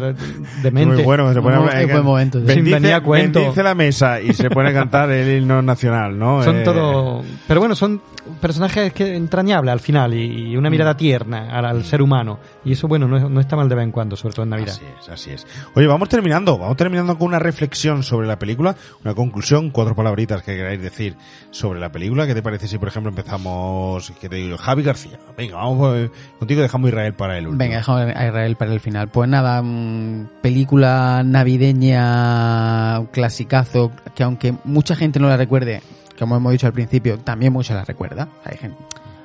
demente. 0.63 0.95
Muy 0.97 1.03
bueno, 1.05 1.33
se 1.33 1.41
pone 1.41 1.57
a 1.57 1.61
Muy- 1.61 1.85
buen 1.91 2.05
momento, 2.05 2.39
sí. 2.41 2.45
Bendice, 2.47 3.01
cuento. 3.03 3.53
la 3.63 3.75
mesa 3.75 4.21
y 4.21 4.33
se 4.35 4.51
pone 4.51 4.69
a 4.71 4.73
cantar 4.73 5.11
el 5.11 5.43
himno 5.43 5.63
nacional, 5.63 6.19
¿no? 6.19 6.43
Son 6.43 6.57
Eh, 6.57 6.63
todo, 6.65 7.23
pero 7.49 7.61
bueno, 7.61 7.75
son 7.75 8.01
personajes 8.41 8.93
que 8.93 9.17
entrañables 9.17 9.73
al 9.73 9.81
final 9.81 10.15
y, 10.15 10.51
y 10.53 10.57
una 10.57 10.71
mirada 10.71 10.97
tierna 10.97 11.49
al, 11.57 11.65
al 11.67 11.85
ser 11.85 12.03
humano 12.03 12.39
y 12.65 12.73
eso 12.73 12.89
bueno, 12.89 13.07
no, 13.07 13.29
no 13.29 13.41
está 13.41 13.57
mal 13.57 13.69
de 13.69 13.75
vez 13.75 13.85
en 13.85 13.93
cuando, 13.93 14.17
sobre 14.17 14.35
todo 14.35 14.45
en 14.45 14.51
Navidad. 14.51 14.75
Así 14.75 14.85
es, 15.01 15.09
así 15.09 15.31
es. 15.31 15.47
Oye, 15.75 15.87
vamos 15.87 16.09
terminando, 16.09 16.59
vamos 16.59 16.77
terminando 16.77 17.19
con 17.19 17.29
una 17.29 17.39
reflexión 17.39 18.03
sobre 18.03 18.27
la 18.27 18.39
película, 18.39 18.75
una 19.05 19.15
conclusión, 19.15 19.71
cuatro 19.71 19.95
palabritas 19.95 20.43
que 20.43 20.57
queráis 20.57 20.81
decir 20.81 21.17
sobre 21.51 21.81
la 21.81 21.93
película. 21.93 22.27
¿Qué 22.27 22.35
te 22.35 22.43
parece 22.43 22.67
si, 22.67 22.79
por 22.79 22.89
ejemplo, 22.89 23.11
empezamos, 23.11 24.13
que 24.21 24.29
te 24.29 24.37
digo, 24.37 24.57
Javi 24.57 24.83
García? 24.83 25.19
Venga, 25.37 25.57
vamos 25.57 25.97
eh, 25.97 26.11
contigo, 26.39 26.63
dejamos 26.63 26.89
Israel 26.89 27.15
para 27.15 27.39
el 27.39 27.47
último. 27.47 27.59
Venga, 27.59 27.77
dejamos 27.77 28.03
a 28.15 28.27
Israel 28.27 28.57
para 28.57 28.73
el 28.73 28.81
final. 28.81 29.09
Pues 29.09 29.29
nada, 29.29 29.61
mm, 29.63 30.29
película 30.43 31.23
navideña, 31.25 33.01
un 33.01 33.07
clasicazo, 33.07 33.93
que 34.15 34.23
aunque 34.23 34.55
mucha 34.65 34.97
gente 34.97 35.21
no 35.21 35.29
la 35.29 35.37
recuerde, 35.37 35.83
como 36.19 36.37
hemos 36.37 36.53
dicho 36.53 36.67
al 36.67 36.73
principio, 36.73 37.19
también 37.19 37.53
mucha 37.53 37.75
la 37.75 37.85
recuerda. 37.85 38.29
Hay 38.45 38.57
gente, 38.57 38.79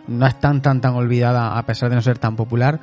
no 0.07 0.25
es 0.25 0.39
tan, 0.39 0.61
tan, 0.61 0.81
tan 0.81 0.95
olvidada 0.95 1.57
a 1.57 1.65
pesar 1.65 1.89
de 1.89 1.95
no 1.95 2.01
ser 2.01 2.17
tan 2.17 2.35
popular. 2.35 2.79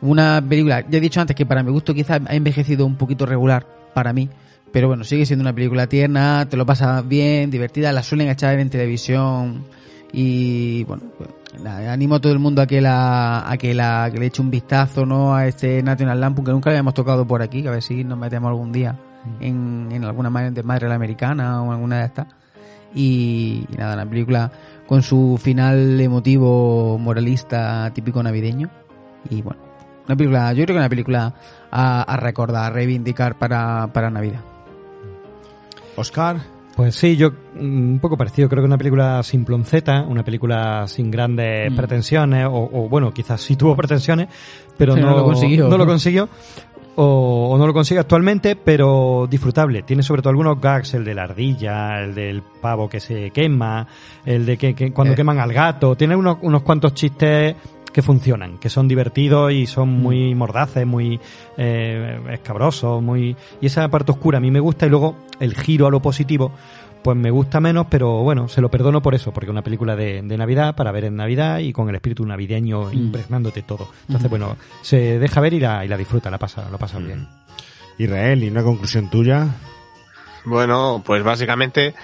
Una 0.00 0.44
película, 0.46 0.84
ya 0.88 0.98
he 0.98 1.00
dicho 1.00 1.20
antes 1.20 1.34
que 1.34 1.46
para 1.46 1.62
mi 1.62 1.70
gusto 1.70 1.94
quizá 1.94 2.20
ha 2.26 2.34
envejecido 2.34 2.86
un 2.86 2.96
poquito 2.96 3.26
regular 3.26 3.66
para 3.94 4.12
mí, 4.12 4.28
pero 4.72 4.88
bueno, 4.88 5.04
sigue 5.04 5.24
siendo 5.24 5.42
una 5.42 5.54
película 5.54 5.86
tierna, 5.86 6.46
te 6.48 6.56
lo 6.56 6.66
pasas 6.66 7.06
bien, 7.06 7.50
divertida, 7.50 7.92
la 7.92 8.02
suelen 8.02 8.28
echar 8.28 8.58
en 8.58 8.70
televisión 8.70 9.64
y 10.12 10.84
bueno, 10.84 11.04
pues, 11.16 11.30
nada, 11.62 11.92
animo 11.92 12.16
a 12.16 12.20
todo 12.20 12.32
el 12.32 12.38
mundo 12.38 12.60
a 12.60 12.66
que 12.66 12.80
la 12.80 13.50
a 13.50 13.56
que 13.56 13.72
la 13.74 14.10
que 14.12 14.18
le 14.18 14.26
eche 14.26 14.42
un 14.42 14.50
vistazo 14.50 15.06
no 15.06 15.34
a 15.34 15.46
este 15.46 15.82
National 15.82 16.20
Lampoon 16.20 16.44
que 16.44 16.52
nunca 16.52 16.70
le 16.70 16.76
habíamos 16.76 16.94
tocado 16.94 17.26
por 17.26 17.40
aquí, 17.42 17.62
que 17.62 17.68
a 17.68 17.72
ver 17.72 17.82
si 17.82 18.04
nos 18.04 18.18
metemos 18.18 18.48
algún 18.48 18.72
día 18.72 18.98
en, 19.40 19.88
en 19.90 20.04
alguna 20.04 20.30
madre 20.30 20.50
de 20.50 20.62
madre 20.62 20.88
la 20.88 20.94
americana 20.96 21.62
o 21.62 21.72
alguna 21.72 22.00
de 22.00 22.06
estas. 22.06 22.26
Y, 22.94 23.66
y 23.72 23.76
nada, 23.76 23.94
una 23.94 24.08
película 24.08 24.52
con 24.86 25.02
su 25.02 25.38
final 25.42 26.00
emotivo, 26.00 26.98
moralista, 26.98 27.90
típico 27.94 28.22
navideño. 28.22 28.70
Y 29.30 29.42
bueno, 29.42 29.63
una 30.06 30.16
película, 30.16 30.52
yo 30.52 30.64
creo 30.64 30.74
que 30.74 30.80
una 30.80 30.88
película 30.88 31.34
a, 31.70 32.02
a 32.02 32.16
recordar, 32.16 32.64
a 32.64 32.74
reivindicar 32.74 33.36
para, 33.38 33.86
para 33.92 34.10
Navidad. 34.10 34.40
Oscar. 35.96 36.36
Pues 36.76 36.96
sí, 36.96 37.16
yo 37.16 37.30
mm, 37.30 37.92
un 37.92 37.98
poco 38.00 38.16
parecido. 38.16 38.48
Creo 38.48 38.62
que 38.62 38.66
una 38.66 38.76
película 38.78 39.22
sin 39.22 39.44
plonceta, 39.44 40.02
una 40.02 40.24
película 40.24 40.86
sin 40.88 41.10
grandes 41.10 41.70
Mm. 41.72 41.76
pretensiones, 41.76 42.46
o, 42.46 42.52
o, 42.72 42.88
bueno, 42.88 43.12
quizás 43.12 43.40
sí 43.40 43.54
tuvo 43.56 43.76
pretensiones, 43.76 44.28
pero 44.76 44.96
no, 44.96 45.10
no 45.10 45.16
lo 45.18 45.24
consiguió, 45.24 45.68
No 45.68 45.78
lo 45.78 45.86
consiguió. 45.86 46.28
O, 46.96 47.48
o 47.52 47.58
no 47.58 47.66
lo 47.66 47.72
consigue 47.72 47.98
actualmente, 47.98 48.54
pero 48.54 49.26
disfrutable. 49.28 49.82
Tiene 49.82 50.04
sobre 50.04 50.22
todo 50.22 50.30
algunos 50.30 50.60
gags, 50.60 50.94
el 50.94 51.04
de 51.04 51.12
la 51.14 51.24
ardilla, 51.24 52.00
el 52.00 52.14
del 52.14 52.40
pavo 52.42 52.88
que 52.88 53.00
se 53.00 53.30
quema, 53.32 53.84
el 54.24 54.46
de 54.46 54.56
que, 54.56 54.74
que 54.76 54.92
cuando 54.92 55.12
Eh. 55.12 55.16
queman 55.16 55.40
al 55.40 55.52
gato. 55.52 55.96
Tiene 55.96 56.14
unos, 56.14 56.38
unos 56.42 56.62
cuantos 56.62 56.94
chistes 56.94 57.56
que 57.94 58.02
funcionan, 58.02 58.58
que 58.58 58.68
son 58.68 58.88
divertidos 58.88 59.52
y 59.52 59.66
son 59.66 59.88
muy 59.88 60.34
mordaces, 60.34 60.84
muy 60.84 61.20
eh, 61.56 62.20
escabrosos, 62.32 63.00
muy... 63.00 63.36
Y 63.60 63.66
esa 63.66 63.88
parte 63.88 64.10
oscura 64.10 64.38
a 64.38 64.40
mí 64.40 64.50
me 64.50 64.58
gusta 64.58 64.86
y 64.86 64.90
luego 64.90 65.16
el 65.38 65.54
giro 65.54 65.86
a 65.86 65.90
lo 65.90 66.02
positivo 66.02 66.52
pues 67.04 67.16
me 67.18 67.30
gusta 67.30 67.60
menos, 67.60 67.86
pero 67.90 68.22
bueno, 68.22 68.48
se 68.48 68.62
lo 68.62 68.70
perdono 68.70 69.02
por 69.02 69.14
eso, 69.14 69.30
porque 69.30 69.46
es 69.46 69.50
una 69.50 69.62
película 69.62 69.94
de, 69.94 70.22
de 70.22 70.36
Navidad, 70.38 70.74
para 70.74 70.90
ver 70.90 71.04
en 71.04 71.16
Navidad 71.16 71.58
y 71.58 71.70
con 71.70 71.90
el 71.90 71.94
espíritu 71.94 72.24
navideño 72.24 72.90
impregnándote 72.92 73.60
todo. 73.60 73.90
Entonces, 74.08 74.30
bueno, 74.30 74.56
se 74.80 75.18
deja 75.18 75.42
ver 75.42 75.52
y 75.52 75.60
la, 75.60 75.84
y 75.84 75.88
la 75.88 75.98
disfruta, 75.98 76.30
la 76.30 76.38
pasa, 76.38 76.66
lo 76.70 76.78
pasa 76.78 76.98
bien. 76.98 77.28
Israel, 77.98 78.42
¿y 78.42 78.48
una 78.48 78.62
conclusión 78.62 79.10
tuya? 79.10 79.48
Bueno, 80.46 81.02
pues 81.04 81.22
básicamente 81.22 81.94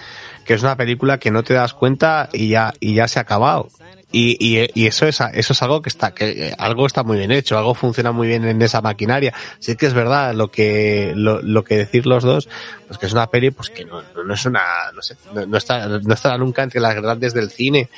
que 0.45 0.55
es 0.55 0.63
una 0.63 0.77
película 0.77 1.19
que 1.19 1.31
no 1.31 1.43
te 1.43 1.55
das 1.55 1.75
cuenta 1.75 2.29
y 2.33 2.49
ya, 2.49 2.73
y 2.81 2.95
ya 2.95 3.09
se 3.09 3.19
ha 3.19 3.23
acabado. 3.23 3.69
Y, 4.13 4.37
y, 4.75 4.87
eso 4.87 5.07
es 5.07 5.21
eso 5.35 5.53
es 5.53 5.63
algo 5.63 5.83
que 5.83 5.89
está 5.89 6.13
que 6.13 6.49
eh, 6.49 6.55
algo 6.59 6.85
está 6.85 7.05
muy 7.05 7.17
bien 7.17 7.31
hecho, 7.31 7.57
algo 7.57 7.75
funciona 7.75 8.11
muy 8.11 8.27
bien 8.27 8.45
en 8.45 8.61
esa 8.61 8.81
maquinaria. 8.81 9.33
Sí 9.61 9.77
que 9.77 9.87
es 9.87 9.95
verdad 9.95 10.35
lo 10.35 10.51
que 10.51 11.13
lo, 11.15 11.41
lo 11.43 11.63
que 11.63 11.77
decir 11.77 12.07
los 12.07 12.25
dos, 12.25 12.49
pues 12.89 12.99
que 12.99 13.07
es 13.07 13.13
una 13.13 13.29
peli 13.29 13.53
pues 13.53 13.71
que 13.71 13.85
no, 13.85 14.03
no 14.25 14.35
es 14.35 14.45
una 14.47 14.63
no 14.97 15.01
sé, 15.01 15.17
no, 15.33 15.47
no 15.47 15.57
está 15.57 15.87
no 15.87 16.15
estará 16.15 16.39
nunca 16.39 16.65
entre 16.65 16.81
las 16.81 16.97
grandes 16.97 17.35
del 17.35 17.51
cine, 17.51 17.89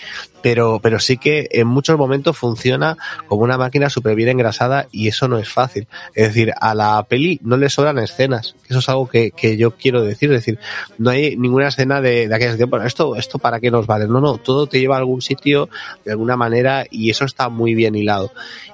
pero 0.43 0.81
pero 0.83 1.01
sí 1.01 1.17
que 1.17 1.49
en 1.51 1.67
muchos 1.67 1.97
momentos 1.97 2.37
funciona 2.37 2.99
como 3.27 3.43
una 3.43 3.57
máquina 3.57 3.89
súper 3.89 4.15
bien 4.15 4.29
engrasada 4.29 4.89
y 4.93 5.09
eso 5.09 5.29
no 5.29 5.39
es 5.39 5.49
fácil. 5.49 5.87
Es 6.15 6.29
decir, 6.29 6.53
a 6.61 6.75
la 6.75 7.03
peli 7.05 7.41
no 7.43 7.57
le 7.57 7.71
sobran 7.71 7.99
escenas. 7.99 8.55
Eso 8.69 8.81
es 8.81 8.89
algo 8.89 9.09
que, 9.09 9.31
que 9.31 9.57
yo 9.57 9.73
quiero 9.73 10.03
decir. 10.03 10.31
Es 10.33 10.45
decir, 10.45 10.59
no 10.99 11.11
hay 11.11 11.37
ninguna 11.37 11.69
escena 11.69 12.01
de, 12.01 12.32
de 12.33 12.37
aquellas 12.37 12.57
que, 12.57 12.65
bueno, 12.65 12.87
esto, 12.87 13.15
esto 13.15 13.39
para 13.39 13.61
qué 13.61 13.71
nos 13.71 13.87
vale. 13.87 14.09
No, 14.09 14.19
no, 14.19 14.39
todo 14.39 14.67
te 14.67 14.81
lleva 14.81 14.95
a 14.95 14.99
algún 14.99 15.21
sitio 15.21 15.69
de 16.03 16.13
alguna 16.13 16.35
manera 16.35 16.87
y 16.91 17.11
eso 17.11 17.27
está 17.27 17.51
muy 17.51 17.75
bien 17.75 17.95
hilado. 17.95 18.33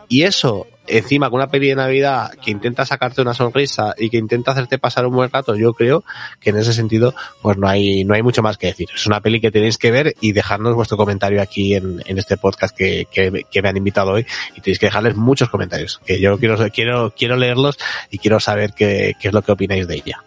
Y 0.09 0.23
eso, 0.23 0.69
encima 0.87 1.29
con 1.29 1.41
una 1.41 1.51
peli 1.51 1.67
de 1.67 1.75
Navidad 1.75 2.31
que 2.41 2.53
intenta 2.53 2.87
sacarte 2.87 3.21
una 3.21 3.35
sonrisa 3.35 3.97
y 3.99 4.11
que 4.11 4.17
intenta 4.17 4.53
hacerte 4.53 4.79
pasar 4.79 5.07
un 5.07 5.17
buen 5.17 5.29
rato, 5.29 5.57
yo 5.57 5.75
creo 5.75 6.05
que 6.39 6.51
en 6.51 6.59
ese 6.59 6.73
sentido, 6.73 7.17
pues 7.43 7.59
no 7.59 7.69
hay, 7.69 8.05
no 8.05 8.15
hay 8.15 8.23
mucho 8.23 8.43
más 8.43 8.59
que 8.59 8.69
decir. 8.69 8.89
Es 8.95 9.09
una 9.09 9.21
peli 9.21 9.41
que 9.41 9.51
tenéis 9.51 9.77
que 9.77 9.91
ver 9.91 10.15
y 10.21 10.31
dejarnos 10.31 10.77
vuestro 10.77 10.97
comentario 10.97 11.43
aquí 11.43 11.75
en, 11.75 12.01
en 12.07 12.17
este 12.17 12.37
podcast 12.37 12.77
que, 12.77 13.09
que, 13.11 13.45
que 13.51 13.61
me 13.61 13.71
han 13.71 13.77
invitado 13.77 14.13
hoy 14.13 14.25
y 14.55 14.61
tenéis 14.61 14.79
que 14.79 14.87
dejarles 14.87 15.17
muchos 15.17 15.49
comentarios, 15.51 16.01
que 16.07 16.21
yo 16.21 16.39
quiero, 16.39 16.57
quiero, 16.71 17.13
quiero 17.13 17.35
leerlos 17.35 17.77
y 18.09 18.19
quiero 18.19 18.39
saber 18.39 18.73
qué, 18.73 19.15
qué 19.21 19.29
es 19.29 19.35
lo 19.35 19.43
que 19.43 19.51
opináis 19.51 19.89
de 19.89 19.97
ella. 19.97 20.23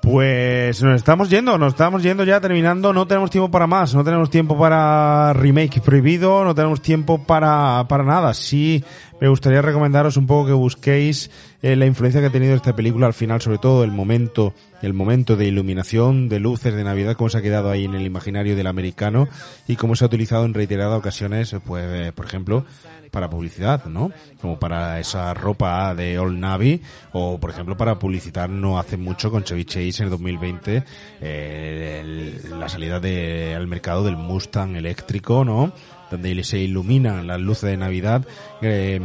Pues 0.00 0.82
nos 0.82 0.96
estamos 0.96 1.28
yendo, 1.28 1.58
nos 1.58 1.74
estamos 1.74 2.02
yendo 2.02 2.24
ya 2.24 2.40
terminando, 2.40 2.92
no 2.94 3.06
tenemos 3.06 3.30
tiempo 3.30 3.50
para 3.50 3.66
más, 3.66 3.94
no 3.94 4.02
tenemos 4.02 4.30
tiempo 4.30 4.58
para 4.58 5.34
remake 5.34 5.82
prohibido, 5.82 6.42
no 6.42 6.54
tenemos 6.54 6.80
tiempo 6.80 7.18
para, 7.18 7.84
para 7.86 8.02
nada. 8.02 8.32
Sí, 8.32 8.82
me 9.20 9.28
gustaría 9.28 9.60
recomendaros 9.62 10.16
un 10.16 10.26
poco 10.26 10.46
que 10.46 10.52
busquéis 10.52 11.30
eh, 11.62 11.76
la 11.76 11.86
influencia 11.86 12.20
que 12.20 12.28
ha 12.28 12.32
tenido 12.32 12.54
esta 12.54 12.74
película 12.74 13.06
al 13.06 13.14
final, 13.14 13.40
sobre 13.40 13.58
todo 13.58 13.84
el 13.84 13.90
momento, 13.90 14.54
el 14.82 14.94
momento 14.94 15.36
de 15.36 15.46
iluminación, 15.46 16.28
de 16.28 16.40
luces 16.40 16.74
de 16.74 16.84
Navidad, 16.84 17.16
cómo 17.16 17.28
se 17.28 17.38
ha 17.38 17.42
quedado 17.42 17.70
ahí 17.70 17.84
en 17.84 17.94
el 17.94 18.06
imaginario 18.06 18.56
del 18.56 18.66
americano 18.66 19.28
y 19.68 19.76
cómo 19.76 19.94
se 19.94 20.04
ha 20.04 20.06
utilizado 20.06 20.44
en 20.46 20.54
reiteradas 20.54 20.98
ocasiones, 20.98 21.54
pues, 21.66 21.84
eh, 21.86 22.12
por 22.14 22.24
ejemplo, 22.26 22.64
para 23.10 23.28
publicidad, 23.28 23.86
¿no? 23.86 24.12
Como 24.40 24.58
para 24.60 25.00
esa 25.00 25.34
ropa 25.34 25.94
de 25.96 26.18
Old 26.18 26.38
Navy 26.38 26.80
o, 27.12 27.38
por 27.40 27.50
ejemplo, 27.50 27.76
para 27.76 27.98
publicitar 27.98 28.48
no 28.48 28.78
hace 28.78 28.96
mucho 28.96 29.30
con 29.32 29.42
Chevy 29.42 29.64
Chase 29.64 29.96
en 29.98 30.04
el 30.04 30.10
2020 30.10 30.84
eh, 31.20 32.00
el- 32.00 32.58
la 32.60 32.68
salida 32.68 33.00
de, 33.00 33.54
al 33.54 33.66
mercado 33.66 34.04
del 34.04 34.16
Mustang 34.16 34.76
eléctrico, 34.76 35.44
¿no? 35.44 35.72
Donde 36.10 36.42
se 36.44 36.58
iluminan 36.58 37.26
las 37.26 37.40
luces 37.40 37.70
de 37.70 37.76
Navidad 37.76 38.26
eh, 38.62 39.00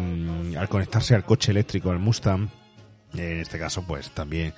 al 0.57 0.69
conectarse 0.69 1.15
al 1.15 1.23
coche 1.23 1.51
eléctrico, 1.51 1.91
al 1.91 1.99
Mustang. 1.99 2.49
Eh, 3.15 3.33
en 3.33 3.39
este 3.39 3.59
caso, 3.59 3.83
pues 3.83 4.09
también 4.11 4.53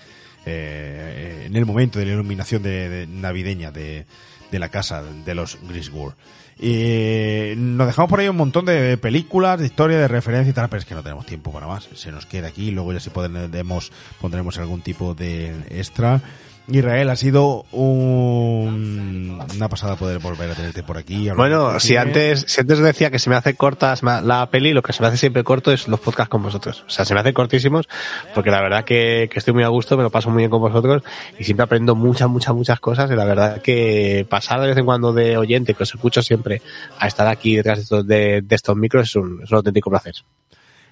eh, 0.45 1.43
en 1.45 1.56
el 1.56 1.66
momento 1.66 2.00
de 2.00 2.06
la 2.06 2.14
iluminación 2.14 2.64
de, 2.64 2.90
de 2.90 3.08
navideña 3.08 3.72
de, 3.72 4.06
de 4.51 4.59
la 4.59 4.69
casa 4.69 5.03
de 5.03 5.35
los 5.35 5.58
Griswold. 5.67 6.16
Y 6.59 7.53
nos 7.56 7.85
dejamos 7.85 8.09
por 8.09 8.19
ahí 8.19 8.27
un 8.27 8.38
montón 8.38 8.66
de 8.66 8.98
películas, 8.98 9.59
de 9.59 9.67
historia, 9.67 10.00
de 10.00 10.08
referencia 10.08 10.50
y 10.50 10.53
tal, 10.53 10.69
pero 10.69 10.80
es 10.80 10.85
que 10.85 10.95
no 10.95 11.03
tenemos 11.03 11.26
tiempo 11.26 11.51
para 11.51 11.67
más. 11.67 11.88
Se 11.93 12.11
nos 12.11 12.26
queda 12.26 12.48
aquí, 12.48 12.72
luego 12.72 12.93
ya 12.93 13.00
si 13.00 13.11
podemos, 13.11 13.92
pondremos 14.19 14.58
algún 14.58 14.82
tipo 14.82 15.14
de 15.14 15.53
extra. 15.69 16.22
Israel, 16.69 17.09
ha 17.09 17.15
sido 17.15 17.65
un- 17.71 19.39
una 19.55 19.69
pasada 19.69 19.95
poder 19.95 20.19
volver 20.19 20.51
a 20.51 20.53
tenerte 20.55 20.83
por 20.83 20.97
aquí. 20.97 21.29
Bueno, 21.31 21.79
si 21.79 21.95
antes, 21.95 22.45
si 22.47 22.61
antes 22.61 22.79
decía 22.79 23.09
que 23.09 23.19
se 23.19 23.29
me 23.29 23.35
hace 23.35 23.55
cortas 23.55 24.03
ma- 24.03 24.21
la 24.21 24.49
peli, 24.49 24.73
lo 24.73 24.81
que 24.81 24.93
se 24.93 25.01
me 25.01 25.07
hace 25.07 25.17
siempre 25.17 25.43
corto 25.43 25.71
es 25.71 25.87
los 25.87 25.99
podcasts 25.99 26.29
con 26.29 26.43
vosotros. 26.43 26.83
O 26.87 26.89
sea, 26.89 27.05
se 27.05 27.13
me 27.13 27.19
hacen 27.21 27.33
cortísimos 27.33 27.87
porque 28.35 28.51
la 28.51 28.61
verdad 28.61 28.83
que, 28.85 29.29
que 29.31 29.39
estoy 29.39 29.53
muy 29.53 29.63
a 29.63 29.69
gusto, 29.69 29.95
me 29.97 30.03
lo 30.03 30.09
paso 30.09 30.29
muy 30.29 30.39
bien 30.39 30.49
con 30.49 30.59
vosotros 30.61 31.03
y 31.39 31.43
siempre 31.43 31.63
aprendo 31.63 31.95
muchas, 31.95 32.29
muchas, 32.29 32.53
muchas 32.53 32.79
cosas 32.79 33.09
y 33.11 33.15
la 33.15 33.25
verdad 33.25 33.61
que 33.61 34.25
pasar 34.29 34.59
de 34.61 34.67
vez 34.67 34.77
en 34.77 34.85
cuando 34.85 35.13
de 35.13 35.37
oyente, 35.37 35.73
que 35.73 35.83
os 35.83 35.93
escucho 35.93 36.21
siempre, 36.21 36.61
a 36.99 37.07
estar 37.07 37.27
aquí 37.27 37.55
detrás 37.55 37.77
de 37.77 37.83
estos, 37.83 38.07
de, 38.07 38.41
de 38.41 38.55
estos 38.55 38.75
micros 38.75 39.09
es 39.09 39.15
un, 39.15 39.41
es 39.43 39.51
un 39.51 39.57
auténtico 39.57 39.89
placer. 39.89 40.15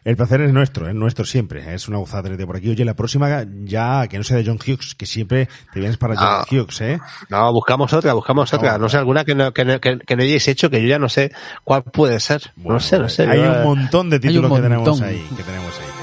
El 0.06 0.16
placer 0.16 0.40
es 0.42 0.54
nuestro, 0.54 0.88
es 0.88 0.94
nuestro 0.96 1.26
siempre. 1.26 1.74
Es 1.74 1.88
una 1.88 1.98
gozada 1.98 2.24
tenerte 2.24 2.46
por 2.46 2.56
aquí. 2.56 2.70
Oye, 2.70 2.86
la 2.86 2.94
próxima 2.94 3.44
ya 3.64 4.08
que 4.08 4.18
no 4.20 4.24
sea 4.24 4.38
de 4.38 4.46
John 4.46 4.60
Hughes, 4.66 4.94
que 4.96 5.06
siempre 5.08 5.50
te 5.74 5.80
vienes 5.80 5.98
para 5.98 6.16
John 6.16 6.28
Ah. 6.30 6.46
Hughes, 6.50 6.80
¿eh? 6.82 7.00
No, 7.30 7.52
buscamos 7.52 7.92
otra, 7.92 8.14
buscamos 8.14 8.54
otra. 8.54 8.78
No 8.78 8.88
sé, 8.88 8.98
alguna 8.98 9.26
que 9.26 9.34
no, 9.36 9.52
que, 9.52 9.66
no- 9.66 9.82
que, 9.82 9.98
que 9.98 10.16
no 10.16 10.22
hayáis 10.24 10.48
hecho, 10.48 10.70
que 10.70 10.80
yo 10.82 10.88
ya 10.88 11.00
no 11.00 11.10
sé 11.10 11.32
cuál 11.64 11.84
puede 11.84 12.20
ser. 12.20 12.54
no 12.56 12.80
sé, 12.80 13.00
no 13.00 13.10
sé. 13.10 13.24
Hay 13.28 13.40
un 13.40 13.46
eh, 13.56 13.64
montón 13.64 14.10
de 14.12 14.18
un 14.18 14.22
títulos 14.22 14.54
que 14.54 14.62
tenemos 14.62 15.02
ahí, 15.02 15.26
que 15.36 15.44
tenemos 15.44 15.72
ahí. 15.80 15.95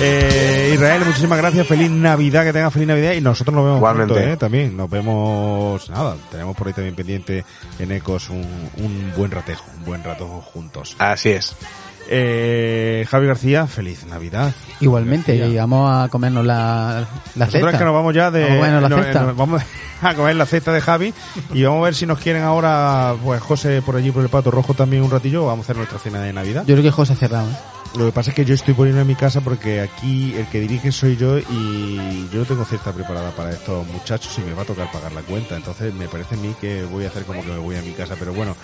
Eh, 0.00 0.72
Israel, 0.74 1.02
muchísimas 1.04 1.38
gracias. 1.38 1.66
Feliz 1.66 1.90
Navidad, 1.90 2.44
que 2.44 2.52
tengas 2.52 2.72
feliz 2.72 2.86
Navidad. 2.88 3.12
Y 3.14 3.20
nosotros 3.20 3.54
nos 3.54 3.64
vemos 3.64 3.78
Igualmente. 3.78 4.14
pronto, 4.14 4.30
¿eh? 4.32 4.36
También 4.36 4.76
nos 4.76 4.88
vemos, 4.88 5.90
nada, 5.90 6.14
tenemos 6.30 6.56
por 6.56 6.66
ahí 6.68 6.72
también 6.72 6.94
pendiente 6.94 7.44
en 7.78 7.92
Ecos 7.92 8.30
un, 8.30 8.46
un 8.76 9.12
buen 9.16 9.30
ratejo, 9.30 9.64
un 9.78 9.84
buen 9.84 10.04
rato 10.04 10.26
juntos. 10.52 10.94
Así 10.98 11.30
es. 11.30 11.56
Eh, 12.10 13.04
Javi 13.10 13.26
García, 13.26 13.66
feliz 13.66 14.06
Navidad. 14.06 14.52
Igualmente, 14.80 15.36
García. 15.36 15.54
y 15.54 15.58
vamos 15.58 15.90
a 15.92 16.08
comernos 16.08 16.46
la, 16.46 17.06
la 17.34 17.46
Nosotros 17.46 17.52
cesta. 17.52 17.70
es 17.72 17.78
que 17.78 17.84
nos 17.84 17.94
vamos 17.94 18.14
ya 18.14 18.30
de, 18.30 18.44
Vamos 18.44 18.66
a 18.68 18.88
no, 18.88 19.34
vamos 19.34 19.62
a 20.02 20.14
comer 20.14 20.36
la 20.36 20.46
cesta 20.46 20.72
de 20.72 20.80
Javi 20.80 21.12
y 21.52 21.64
vamos 21.64 21.80
a 21.80 21.84
ver 21.84 21.94
si 21.94 22.06
nos 22.06 22.18
quieren 22.18 22.42
ahora, 22.42 23.14
pues 23.22 23.42
José 23.42 23.82
por 23.82 23.96
allí 23.96 24.10
por 24.10 24.22
el 24.22 24.30
Pato 24.30 24.50
Rojo 24.50 24.72
también 24.72 25.02
un 25.02 25.10
ratillo, 25.10 25.44
vamos 25.44 25.64
a 25.64 25.66
hacer 25.66 25.76
nuestra 25.76 25.98
cena 25.98 26.20
de 26.22 26.32
Navidad. 26.32 26.62
Yo 26.66 26.74
creo 26.76 26.82
que 26.84 26.90
José 26.92 27.12
ha 27.12 27.16
cerrado. 27.16 27.46
¿eh? 27.50 27.54
Lo 27.96 28.06
que 28.06 28.12
pasa 28.12 28.30
es 28.30 28.36
que 28.36 28.44
yo 28.44 28.54
estoy 28.54 28.74
poniendo 28.74 29.00
en 29.00 29.06
mi 29.06 29.14
casa 29.14 29.40
porque 29.40 29.80
aquí 29.80 30.34
el 30.34 30.46
que 30.48 30.60
dirige 30.60 30.92
soy 30.92 31.16
yo 31.16 31.38
y 31.38 32.28
yo 32.32 32.40
no 32.40 32.44
tengo 32.44 32.64
cesta 32.64 32.92
preparada 32.92 33.30
para 33.32 33.50
estos 33.50 33.86
muchachos 33.88 34.38
y 34.38 34.42
me 34.42 34.52
va 34.52 34.62
a 34.62 34.66
tocar 34.66 34.92
pagar 34.92 35.12
la 35.12 35.22
cuenta. 35.22 35.56
Entonces 35.56 35.92
me 35.94 36.06
parece 36.06 36.34
a 36.34 36.38
mí 36.38 36.54
que 36.60 36.84
voy 36.84 37.04
a 37.04 37.08
hacer 37.08 37.24
como 37.24 37.42
que 37.42 37.50
me 37.50 37.58
voy 37.58 37.76
a 37.76 37.82
mi 37.82 37.92
casa. 37.92 38.14
Pero 38.18 38.32
bueno, 38.34 38.56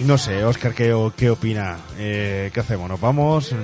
no 0.00 0.18
sé, 0.18 0.44
Oscar, 0.44 0.74
¿qué, 0.74 0.94
qué 1.16 1.30
opina? 1.30 1.76
Eh, 1.98 2.50
¿Qué 2.52 2.60
hacemos? 2.60 2.88
¿Nos 2.88 3.00
vamos? 3.00 3.54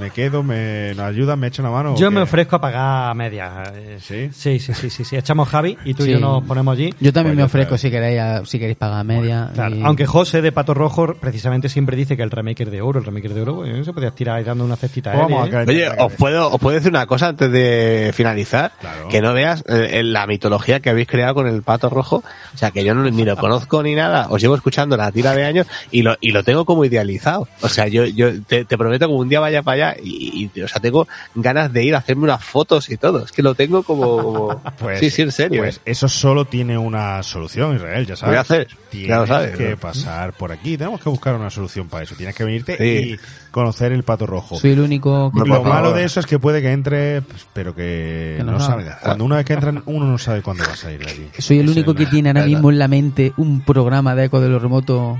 ¿Me 0.00 0.10
quedo? 0.10 0.42
¿Me 0.42 0.94
nos 0.94 1.06
ayuda? 1.06 1.36
¿Me 1.36 1.46
echa 1.48 1.62
una 1.62 1.70
mano? 1.70 1.96
Yo 1.96 2.10
me 2.10 2.20
ofrezco 2.22 2.56
a 2.56 2.60
pagar 2.60 3.10
a 3.10 3.14
media. 3.14 3.62
eh, 3.74 3.98
¿Sí? 4.00 4.30
Sí, 4.32 4.58
sí, 4.58 4.74
sí, 4.74 4.90
sí, 4.90 5.04
sí. 5.04 5.16
Echamos 5.16 5.48
Javi 5.48 5.76
y 5.84 5.94
tú 5.94 6.04
y 6.04 6.10
yo 6.12 6.18
nos 6.20 6.42
ponemos 6.44 6.72
allí. 6.76 6.92
Yo 7.00 7.12
también 7.12 7.34
Pues 7.34 7.38
me 7.38 7.42
ofrezco 7.44 7.78
si 7.78 7.90
queréis, 7.90 8.20
a- 8.20 8.44
si 8.44 8.58
queréis 8.58 8.76
pagar 8.78 9.04
media. 9.04 9.50
Claro, 9.54 9.76
y- 9.76 9.82
Aunque 9.82 10.06
José 10.06 10.42
de 10.42 10.50
Pato 10.52 10.74
Rojo 10.74 11.14
precisamente 11.14 11.68
siempre 11.68 11.96
dice 11.96 12.16
que 12.16 12.22
el 12.22 12.30
remake 12.30 12.62
es 12.62 12.70
de 12.70 12.80
oro, 12.80 12.98
el 12.98 13.04
remake 13.04 13.26
es 13.26 13.34
de 13.34 13.42
oro, 13.42 13.54
bueno, 13.54 13.84
se 13.84 13.92
podía 13.92 14.10
tirar 14.10 14.42
dando 14.44 14.64
una 14.64 14.76
cestita. 14.76 15.12
Vamos 15.14 15.46
Eli, 15.48 15.56
a 15.56 15.62
¿eh? 15.62 15.66
Oye, 15.68 15.88
os 15.98 16.12
puedo, 16.14 16.50
os 16.52 16.60
puedo 16.60 16.74
decir 16.74 16.90
una 16.90 17.06
cosa 17.06 17.28
antes 17.28 17.50
de 17.52 18.10
finalizar, 18.14 18.72
Claro. 18.80 19.08
que 19.08 19.20
no 19.20 19.32
veas 19.32 19.60
eh, 19.68 19.90
eh, 19.92 20.02
la 20.02 20.26
mitología 20.26 20.80
que 20.80 20.90
habéis 20.90 21.06
creado 21.06 21.34
con 21.34 21.46
el 21.46 21.62
pato 21.62 21.88
rojo, 21.90 22.24
o 22.54 22.58
sea 22.58 22.70
que 22.72 22.84
yo 22.84 22.94
no, 22.94 23.02
ni 23.08 23.24
lo 23.24 23.36
conozco 23.36 23.82
ni 23.82 23.94
nada, 23.94 24.26
os 24.30 24.40
llevo 24.40 24.54
escuchando 24.56 24.96
la 24.96 25.12
tira 25.12 25.34
de 25.34 25.44
años 25.44 25.51
y 25.90 26.02
lo, 26.02 26.16
y 26.20 26.30
lo 26.32 26.42
tengo 26.44 26.64
como 26.64 26.84
idealizado, 26.84 27.48
o 27.60 27.68
sea 27.68 27.88
yo, 27.88 28.04
yo 28.06 28.42
te, 28.42 28.64
te 28.64 28.78
prometo 28.78 29.06
que 29.06 29.12
un 29.14 29.28
día 29.28 29.40
vaya 29.40 29.62
para 29.62 29.88
allá 29.90 30.00
y, 30.02 30.50
y, 30.54 30.60
o 30.60 30.68
sea 30.68 30.80
tengo 30.80 31.06
ganas 31.34 31.72
de 31.72 31.84
ir 31.84 31.94
a 31.94 31.98
hacerme 31.98 32.24
unas 32.24 32.44
fotos 32.44 32.88
y 32.90 32.96
todo, 32.96 33.24
es 33.24 33.32
que 33.32 33.42
lo 33.42 33.54
tengo 33.54 33.82
como, 33.82 34.16
como- 34.22 34.62
Pues, 34.78 34.98
sí, 35.00 35.10
sí, 35.10 35.22
en 35.22 35.32
serio, 35.32 35.62
Pues 35.62 35.76
eh. 35.78 35.80
eso 35.92 36.08
solo 36.08 36.44
tiene 36.44 36.76
una 36.78 37.22
solución, 37.22 37.76
Israel, 37.76 38.06
ya 38.06 38.16
sabes. 38.16 38.22
Lo 38.22 38.28
voy 38.28 38.36
a 38.38 38.40
hacer, 38.40 38.68
Tienes 38.90 39.08
ya 39.08 39.16
lo 39.18 39.26
sabes, 39.26 39.56
que 39.56 39.70
¿no? 39.70 39.76
pasar 39.76 40.32
por 40.32 40.52
aquí. 40.52 40.76
Tenemos 40.76 41.00
que 41.00 41.08
buscar 41.08 41.34
una 41.34 41.50
solución 41.50 41.88
para 41.88 42.04
eso. 42.04 42.14
Tienes 42.14 42.34
que 42.34 42.44
venirte 42.44 42.76
Sí. 42.76 43.12
y 43.14 43.18
conocer 43.50 43.92
el 43.92 44.02
pato 44.02 44.26
rojo. 44.26 44.58
Soy 44.58 44.72
el 44.72 44.80
único 44.80 45.30
que... 45.32 45.48
Lo 45.48 45.62
malo 45.62 45.92
de 45.92 46.04
eso 46.04 46.20
es 46.20 46.26
que 46.26 46.38
puede 46.38 46.60
que 46.62 46.72
entre, 46.72 47.22
pero 47.52 47.74
que, 47.74 48.34
Que 48.38 48.44
no 48.44 48.52
no 48.52 48.60
salga. 48.60 48.98
Cuando 49.02 49.24
una 49.24 49.36
vez 49.36 49.44
que 49.46 49.52
entran, 49.54 49.82
uno 49.86 50.06
no 50.06 50.18
sabe 50.18 50.42
cuándo 50.42 50.64
va 50.66 50.72
a 50.72 50.76
salir 50.76 50.98
de 51.04 51.10
allí. 51.10 51.28
Soy 51.38 51.58
el 51.60 51.68
único 51.70 51.94
que 51.94 52.06
tiene 52.06 52.30
ahora 52.30 52.44
mismo 52.44 52.70
en 52.70 52.78
la 52.78 52.88
mente 52.88 53.32
un 53.36 53.60
programa 53.62 54.14
de 54.14 54.24
eco 54.24 54.40
de 54.40 54.48
los 54.48 54.60
remotos 54.60 55.18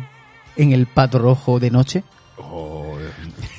en 0.57 0.73
el 0.73 0.87
pato 0.87 1.19
rojo 1.19 1.59
de 1.61 1.71
noche. 1.71 2.05
Oh, 2.39 2.97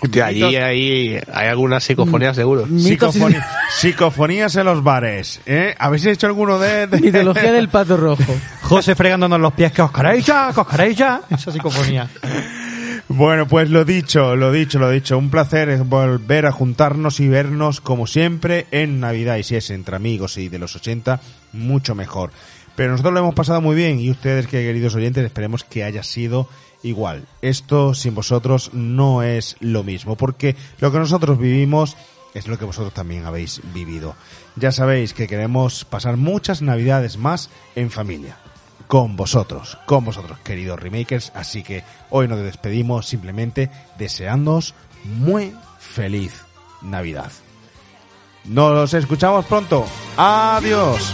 Hostia, 0.01 0.25
allí 0.25 0.43
hay, 0.57 1.17
hay 1.31 1.47
algunas 1.47 1.83
psicofonías 1.83 2.35
seguro. 2.35 2.67
Y- 2.67 2.71
Psicofoni- 2.73 3.41
psicofonías 3.71 4.55
en 4.57 4.65
los 4.65 4.83
bares, 4.83 5.39
¿eh? 5.45 5.73
¿Habéis 5.79 6.05
hecho 6.05 6.27
alguno 6.27 6.59
de...? 6.59 6.87
de- 6.87 6.99
Mitología 6.99 7.51
del 7.53 7.69
pato 7.69 7.95
rojo. 7.95 8.35
José 8.63 8.95
fregándonos 8.95 9.39
los 9.39 9.53
pies, 9.53 9.71
que 9.71 9.81
os 9.81 9.91
queréis 9.91 10.25
ya, 10.25 10.51
que 10.53 10.59
os 10.59 10.67
queréis 10.67 10.97
ya. 10.97 11.21
Esa 11.29 11.51
psicofonía. 11.51 12.09
Bueno, 13.09 13.47
pues 13.47 13.69
lo 13.69 13.85
dicho, 13.85 14.35
lo 14.35 14.51
dicho, 14.51 14.79
lo 14.79 14.89
dicho. 14.89 15.17
Un 15.17 15.29
placer 15.29 15.69
es 15.69 15.87
volver 15.87 16.45
a 16.45 16.51
juntarnos 16.51 17.19
y 17.19 17.27
vernos 17.27 17.79
como 17.81 18.07
siempre 18.07 18.65
en 18.71 18.99
Navidad. 18.99 19.37
Y 19.37 19.43
si 19.43 19.55
es 19.55 19.69
entre 19.69 19.95
amigos 19.95 20.37
y 20.37 20.49
de 20.49 20.59
los 20.59 20.75
80, 20.75 21.19
mucho 21.53 21.95
mejor. 21.95 22.31
Pero 22.75 22.91
nosotros 22.91 23.13
lo 23.13 23.19
hemos 23.19 23.35
pasado 23.35 23.61
muy 23.61 23.75
bien 23.75 23.99
y 23.99 24.09
ustedes, 24.09 24.47
que 24.47 24.63
queridos 24.63 24.95
oyentes, 24.95 25.23
esperemos 25.23 25.63
que 25.63 25.83
haya 25.83 26.01
sido 26.01 26.49
igual. 26.83 27.25
Esto 27.41 27.93
sin 27.93 28.13
vosotros 28.13 28.71
no 28.73 29.23
es 29.23 29.55
lo 29.59 29.83
mismo, 29.83 30.15
porque 30.15 30.55
lo 30.79 30.91
que 30.91 30.99
nosotros 30.99 31.39
vivimos 31.39 31.97
es 32.33 32.47
lo 32.47 32.57
que 32.57 32.65
vosotros 32.65 32.93
también 32.93 33.25
habéis 33.25 33.61
vivido. 33.73 34.15
Ya 34.55 34.71
sabéis 34.71 35.13
que 35.13 35.27
queremos 35.27 35.85
pasar 35.85 36.17
muchas 36.17 36.61
Navidades 36.61 37.17
más 37.17 37.49
en 37.75 37.89
familia 37.89 38.37
con 38.87 39.15
vosotros, 39.15 39.77
con 39.85 40.05
vosotros, 40.05 40.37
queridos 40.43 40.79
remakers. 40.79 41.31
Así 41.33 41.63
que 41.63 41.83
hoy 42.09 42.27
nos 42.27 42.39
despedimos 42.39 43.07
simplemente 43.07 43.71
deseándoos 43.97 44.75
muy 45.03 45.55
feliz 45.79 46.43
Navidad. 46.81 47.31
Nos 48.45 48.93
escuchamos 48.93 49.45
pronto. 49.45 49.85
Adiós. 50.17 51.13